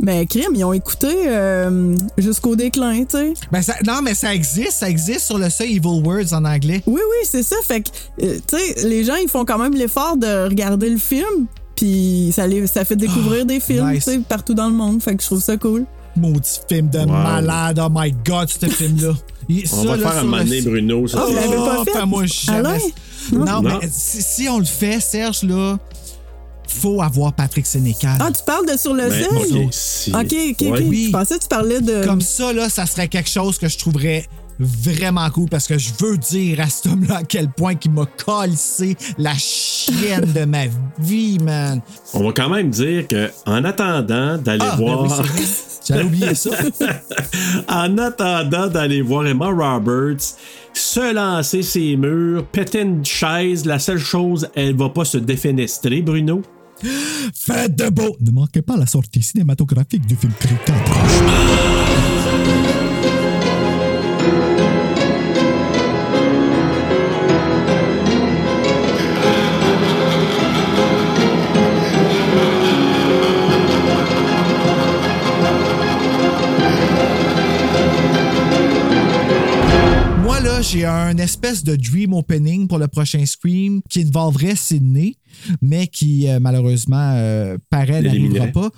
Mais 0.00 0.26
crime, 0.26 0.52
ils 0.54 0.64
ont 0.64 0.72
écouté 0.72 1.08
euh, 1.26 1.96
jusqu'au 2.16 2.54
déclin, 2.54 3.00
tu 3.04 3.16
sais. 3.16 3.34
Ben, 3.50 3.62
ça- 3.62 3.74
non, 3.86 4.00
mais 4.02 4.14
ça 4.14 4.32
existe. 4.34 4.72
Ça 4.72 4.88
existe 4.88 5.20
sur 5.26 5.38
le 5.38 5.50
seuil 5.50 5.76
Evil 5.76 6.02
Words 6.04 6.32
en 6.32 6.44
anglais. 6.44 6.82
Oui, 6.86 7.00
oui, 7.00 7.26
c'est 7.28 7.42
ça. 7.42 7.56
Fait 7.64 7.80
que, 7.82 7.88
euh, 8.22 8.38
tu 8.46 8.56
sais, 8.56 8.86
les 8.88 9.02
gens, 9.04 9.16
ils 9.16 9.28
font 9.28 9.44
quand 9.44 9.58
même 9.58 9.74
l'effort 9.74 10.16
de 10.16 10.44
regarder 10.48 10.88
le 10.88 10.98
film, 10.98 11.46
puis 11.74 12.32
ça, 12.34 12.46
les, 12.46 12.66
ça 12.68 12.84
fait 12.84 12.96
découvrir 12.96 13.44
des 13.44 13.58
films, 13.60 13.90
nice. 13.90 14.04
tu 14.04 14.12
sais, 14.12 14.18
partout 14.18 14.54
dans 14.54 14.68
le 14.68 14.74
monde. 14.74 15.02
Fait 15.02 15.16
que 15.16 15.22
je 15.22 15.26
trouve 15.26 15.42
ça 15.42 15.56
cool. 15.56 15.84
Maudit 16.16 16.60
film 16.68 16.88
de 16.90 17.04
malade. 17.04 17.80
Oh 17.84 17.88
my 17.92 18.12
God, 18.24 18.48
ce 18.48 18.66
film-là. 18.66 19.12
Il- 19.48 19.64
on 19.72 19.82
ça, 19.82 19.88
va 19.88 19.96
là, 19.96 20.10
faire 20.10 20.18
un 20.18 20.24
le- 20.24 20.44
donné, 20.44 20.60
Bruno. 20.62 21.06
Ça, 21.08 21.18
Ah, 21.20 21.24
c'est- 21.26 21.32
vous 21.34 21.40
l'avez 21.40 21.56
pas 21.56 21.84
fait? 21.84 21.90
Fais-moi 21.92 22.26
jamais. 22.26 22.78
Non, 23.32 23.44
Non. 23.44 23.62
mais 23.62 23.88
si, 23.90 24.22
si 24.22 24.48
on 24.48 24.58
le 24.58 24.64
fait, 24.64 25.00
Serge, 25.00 25.42
là, 25.44 25.78
faut 26.68 27.02
avoir 27.02 27.32
Patrick 27.32 27.66
Sénécal. 27.66 28.16
Ah, 28.20 28.30
tu 28.30 28.42
parles 28.44 28.66
de 28.66 28.76
sur 28.78 28.94
le 28.94 29.08
Ben, 29.08 29.24
seuil? 29.24 29.64
ok, 29.64 29.68
si- 29.72 30.12
Ok, 30.14 30.34
ok, 30.50 30.62
ok. 30.72 30.82
Oui. 30.88 31.04
Je 31.06 31.10
pensais 31.12 31.36
que 31.38 31.42
tu 31.42 31.48
parlais 31.48 31.80
de. 31.80 32.04
Comme 32.04 32.20
ça, 32.20 32.52
là, 32.52 32.68
ça 32.68 32.86
serait 32.86 33.08
quelque 33.08 33.30
chose 33.30 33.58
que 33.58 33.68
je 33.68 33.78
trouverais 33.78 34.26
vraiment 34.60 35.30
cool 35.30 35.48
parce 35.48 35.68
que 35.68 35.78
je 35.78 35.90
veux 36.00 36.16
dire 36.18 36.58
à 36.60 36.66
cet 36.68 36.86
homme-là 36.86 37.18
à 37.18 37.22
quel 37.22 37.48
point 37.48 37.74
il 37.84 37.90
m'a 37.92 38.06
calissé 38.06 38.96
la 39.16 39.34
chienne 39.34 40.32
de 40.34 40.44
ma 40.46 40.64
vie, 40.98 41.38
man. 41.38 41.80
On 42.12 42.24
va 42.24 42.32
quand 42.32 42.48
même 42.48 42.68
dire 42.70 43.06
que 43.06 43.30
en 43.46 43.64
attendant 43.64 44.36
d'aller 44.36 44.64
Ah, 44.68 44.74
ben 44.76 44.84
voir. 44.84 45.22
oui. 45.36 45.44
J'avais 45.86 46.02
oublié 46.02 46.34
ça. 46.34 46.50
en 47.68 47.96
attendant 47.98 48.66
d'aller 48.66 49.00
voir 49.00 49.26
Emma 49.26 49.46
Roberts 49.46 50.34
se 50.74 51.14
lancer 51.14 51.62
ses 51.62 51.96
murs, 51.96 52.44
péter 52.46 52.80
une 52.80 53.04
chaise, 53.04 53.64
la 53.64 53.78
seule 53.78 53.98
chose, 53.98 54.48
elle 54.54 54.76
va 54.76 54.88
pas 54.88 55.04
se 55.04 55.18
défenestrer, 55.18 56.02
Bruno. 56.02 56.42
Faites 57.34 57.76
de 57.76 57.88
beau! 57.88 58.16
Ne 58.20 58.30
manquez 58.30 58.62
pas 58.62 58.76
la 58.76 58.86
sortie 58.86 59.22
cinématographique 59.22 60.06
du 60.06 60.14
film 60.14 60.32
Cricket. 60.38 60.74
Moi, 80.22 80.40
là, 80.40 80.62
j'ai 80.62 80.84
un 80.84 81.16
espèce 81.18 81.64
de 81.64 81.74
dream 81.74 82.12
opening 82.12 82.68
pour 82.68 82.78
le 82.78 82.86
prochain 82.86 83.26
Scream 83.26 83.80
qui 83.88 84.02
involverait 84.02 84.54
Sydney, 84.54 85.16
mais 85.62 85.86
qui, 85.86 86.28
euh, 86.28 86.38
malheureusement, 86.40 87.12
euh, 87.16 87.56
paraît 87.70 88.02
n'arrivera 88.02 88.46
pas. 88.52 88.70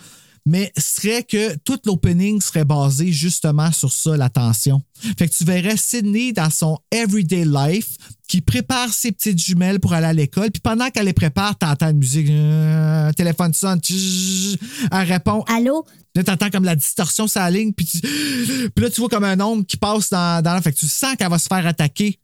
Mais 0.46 0.72
serait 0.78 1.22
que 1.22 1.54
tout 1.64 1.78
l'opening 1.84 2.40
serait 2.40 2.64
basé 2.64 3.12
justement 3.12 3.70
sur 3.72 3.92
ça, 3.92 4.16
la 4.16 4.30
tension. 4.30 4.82
Fait 5.18 5.28
que 5.28 5.34
tu 5.34 5.44
verrais 5.44 5.76
Sydney 5.76 6.32
dans 6.32 6.48
son 6.48 6.78
everyday 6.90 7.44
life 7.44 7.96
qui 8.26 8.40
prépare 8.40 8.90
ses 8.92 9.12
petites 9.12 9.38
jumelles 9.38 9.80
pour 9.80 9.92
aller 9.92 10.06
à 10.06 10.12
l'école. 10.14 10.50
Puis 10.50 10.60
pendant 10.62 10.88
qu'elle 10.88 11.04
les 11.04 11.12
prépare, 11.12 11.58
t'entends 11.58 11.90
une 11.90 11.98
musique, 11.98 12.30
euh, 12.30 13.12
téléphone 13.12 13.52
sonne, 13.52 13.80
tch, 13.80 14.56
elle 14.90 15.12
répond. 15.12 15.42
Allô? 15.46 15.84
Là, 16.14 16.24
t'entends 16.24 16.48
comme 16.50 16.64
la 16.64 16.74
distorsion 16.74 17.28
sur 17.28 17.40
la 17.40 17.50
ligne, 17.50 17.72
puis, 17.72 17.86
tu- 17.86 18.00
puis 18.00 18.84
là, 18.84 18.90
tu 18.90 19.00
vois 19.00 19.10
comme 19.10 19.24
un 19.24 19.38
ombre 19.40 19.64
qui 19.66 19.76
passe 19.76 20.08
dans, 20.10 20.42
dans 20.42 20.54
la... 20.54 20.62
Fait 20.62 20.72
que 20.72 20.78
tu 20.78 20.88
sens 20.88 21.14
qu'elle 21.16 21.28
va 21.30 21.38
se 21.38 21.46
faire 21.48 21.64
attaquer. 21.66 22.18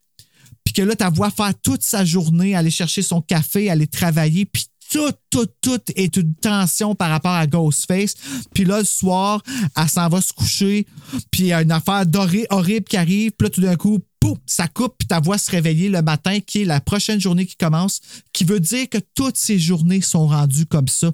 Que 0.77 0.83
là, 0.83 0.95
ta 0.95 1.09
voix 1.09 1.31
faire 1.31 1.53
toute 1.63 1.81
sa 1.81 2.05
journée, 2.05 2.53
aller 2.53 2.69
chercher 2.69 3.01
son 3.01 3.19
café, 3.19 3.67
aller 3.71 3.87
travailler, 3.87 4.45
puis 4.45 4.65
tout, 4.91 5.11
tout, 5.31 5.47
tout 5.59 5.81
est 5.95 6.15
une 6.17 6.35
tension 6.35 6.93
par 6.93 7.09
rapport 7.09 7.31
à 7.31 7.47
Ghostface. 7.47 8.13
Puis 8.53 8.63
là, 8.63 8.77
le 8.77 8.85
soir, 8.85 9.41
elle 9.75 9.89
s'en 9.89 10.07
va 10.07 10.21
se 10.21 10.31
coucher, 10.33 10.85
puis 11.31 11.45
il 11.45 11.47
y 11.47 11.53
a 11.53 11.63
une 11.63 11.71
affaire 11.71 12.05
dorée, 12.05 12.45
horrible 12.51 12.85
qui 12.85 12.95
arrive, 12.95 13.31
puis 13.31 13.47
là, 13.47 13.49
tout 13.49 13.61
d'un 13.61 13.75
coup, 13.75 13.97
pouf, 14.19 14.37
ça 14.45 14.67
coupe, 14.67 14.93
puis 14.99 15.07
ta 15.07 15.19
voix 15.19 15.39
se 15.39 15.49
réveiller 15.49 15.89
le 15.89 16.03
matin, 16.03 16.41
qui 16.41 16.61
est 16.61 16.65
la 16.65 16.79
prochaine 16.79 17.19
journée 17.19 17.47
qui 17.47 17.55
commence, 17.55 17.99
qui 18.31 18.43
veut 18.43 18.59
dire 18.59 18.87
que 18.87 18.99
toutes 19.15 19.37
ces 19.37 19.57
journées 19.57 20.01
sont 20.01 20.27
rendues 20.27 20.67
comme 20.67 20.87
ça. 20.87 21.11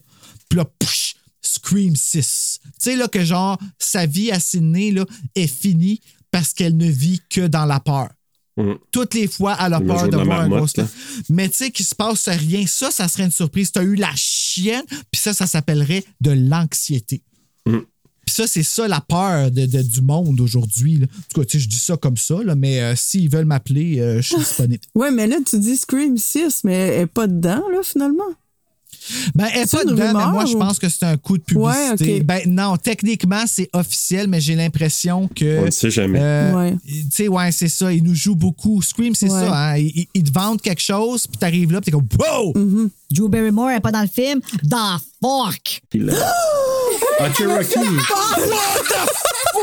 Puis 0.50 0.58
là, 0.58 0.66
pouch, 0.66 1.16
Scream 1.42 1.96
6. 1.96 2.60
Tu 2.64 2.70
sais, 2.80 2.96
là, 2.98 3.08
que 3.08 3.24
genre, 3.24 3.58
sa 3.80 4.08
vie 4.08 4.30
à 4.30 4.42
Sydney, 4.42 4.92
là, 4.92 5.06
est 5.36 5.48
finie 5.48 6.02
parce 6.32 6.52
qu'elle 6.52 6.76
ne 6.76 6.90
vit 6.92 7.22
que 7.30 7.48
dans 7.48 7.66
la 7.66 7.80
peur. 7.80 8.10
Toutes 8.92 9.14
les 9.16 9.28
fois, 9.28 9.58
elle 9.60 9.74
a 9.74 9.80
Le 9.80 9.86
peur 9.88 10.08
de 10.10 10.18
voir 10.18 10.42
un 10.42 10.50
là. 10.50 10.66
Mais 11.30 11.50
tu 11.50 11.56
sais, 11.56 11.72
qu'il 11.72 11.86
se 11.86 11.96
passe 11.96 12.28
rien, 12.28 12.66
ça, 12.68 12.92
ça 12.92 13.08
serait 13.08 13.24
une 13.24 13.32
surprise. 13.32 13.72
Tu 13.72 13.80
as 13.80 13.84
eu 13.84 13.96
la 13.96 14.12
chienne, 14.16 14.84
puis 15.12 15.20
ça, 15.20 15.34
ça 15.34 15.48
s'appellerait 15.48 16.04
de 16.22 16.32
l'anxiété. 16.32 17.22
Mm. 17.66 17.80
Puis 18.26 18.36
ça, 18.36 18.48
c'est 18.48 18.64
ça 18.64 18.88
la 18.88 19.02
peur 19.02 19.52
de, 19.52 19.66
de- 19.66 19.82
du 19.82 20.02
monde 20.02 20.40
aujourd'hui. 20.40 21.02
En 21.04 21.08
tout 21.34 21.42
cas, 21.42 21.46
tu 21.46 21.58
sais, 21.58 21.64
je 21.64 21.68
dis 21.68 21.80
ça 21.80 21.98
comme 21.98 22.16
ça, 22.16 22.42
là, 22.44 22.56
mais 22.56 22.80
euh, 22.80 22.96
s'ils 22.96 23.30
veulent 23.30 23.46
m'appeler, 23.46 24.00
euh, 24.00 24.22
je 24.22 24.28
suis 24.28 24.38
disponible. 24.40 24.84
Ouais, 24.96 25.12
mais 25.12 25.28
là, 25.28 25.38
tu 25.46 25.60
dis 25.60 25.76
Scream 25.76 26.18
6, 26.18 26.62
mais 26.64 26.74
elle 26.74 27.02
est 27.02 27.08
pas 27.08 27.28
dedans, 27.28 27.64
là, 27.72 27.80
finalement. 27.84 28.24
Ben, 29.36 29.48
elle 29.54 29.68
pas 29.68 29.84
dedans, 29.84 29.96
mais 29.96 30.08
rumeur 30.08 30.32
moi, 30.32 30.46
je 30.46 30.56
pense 30.56 30.80
que 30.80 30.88
c'est 30.90 31.04
un 31.06 31.18
coup 31.18 31.38
de 31.38 31.44
publicité. 31.44 32.14
Ouais, 32.14 32.20
ok. 32.20 32.24
Ben, 32.26 32.42
non, 32.48 32.78
techniquement, 32.78 33.44
c'est 33.48 33.70
officiel, 33.74 34.28
mais 34.28 34.40
j'ai 34.42 34.56
l'impression 34.56 35.28
que. 35.36 35.60
On 35.62 35.66
ne 35.66 35.72
sait 35.72 35.92
jamais. 35.92 36.20
euh, 36.22 36.54
Ouais. 36.54 36.76
Tu 36.88 37.06
sais, 37.12 37.28
ouais, 37.28 37.52
c'est 37.52 37.68
ça. 37.70 37.92
Ils 37.92 38.04
nous 38.04 38.16
jouent 38.16 38.36
beaucoup. 38.36 38.82
Scream, 38.82 39.14
c'est 39.16 39.30
Ouais. 39.30 39.40
ça. 39.48 39.72
Hein? 39.74 39.78
Ils, 39.78 40.24
te 40.24 40.32
vendent 40.32 40.62
quelque 40.62 40.82
chose, 40.82 41.28
puis 41.28 41.38
t'arrives 41.38 41.72
là, 41.72 41.82
puis 41.82 41.86
t'es 41.86 41.92
comme, 41.92 42.08
wow! 42.20 42.54
Mm-hmm. 42.54 42.90
Drew 43.12 43.30
Barrymore 43.30 43.70
n'est 43.70 43.80
pas 43.80 43.92
dans 43.92 44.02
le 44.02 44.08
film. 44.08 44.40
Dans 44.64 44.98
Fork! 45.22 45.82
Puis 45.90 46.00
là- 46.00 46.14
Ah, 47.20 47.28
Cherokee! 47.38 47.76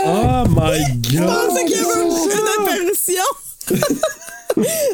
Oh 0.03 0.45
my 0.49 0.81
Je 1.11 1.19
god! 1.19 1.27
pensais 1.27 1.65
qu'il 1.67 1.77
y 1.77 1.81
avait 1.81 2.05
une 2.05 2.65
apparition. 2.65 3.25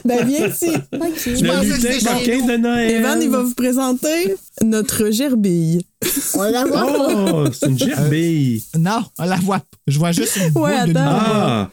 ben, 0.04 0.26
viens 0.26 0.48
ici. 0.48 0.70
Le 0.92 0.98
pensais 0.98 1.68
que 1.68 1.74
c'était 1.76 1.98
coquin 1.98 2.24
chez 2.24 2.36
nous. 2.40 2.46
de 2.48 2.56
Noël! 2.56 2.90
Evan, 2.90 3.22
il 3.22 3.30
va 3.30 3.42
vous 3.42 3.54
présenter 3.54 4.34
notre 4.62 5.10
gerbille. 5.10 5.82
On 6.34 6.42
la 6.42 6.64
voit? 6.64 6.86
Oh, 6.88 7.44
c'est 7.52 7.66
une 7.68 7.78
gerbille! 7.78 8.62
Non, 8.78 9.02
on 9.18 9.24
la 9.24 9.36
voit. 9.36 9.58
pas. 9.58 9.64
Je 9.86 9.98
vois 9.98 10.12
juste 10.12 10.36
une 10.36 10.50
boule 10.50 10.62
Ouais, 10.64 10.86
de 10.86 10.90
attends. 10.90 11.00
Ah! 11.04 11.70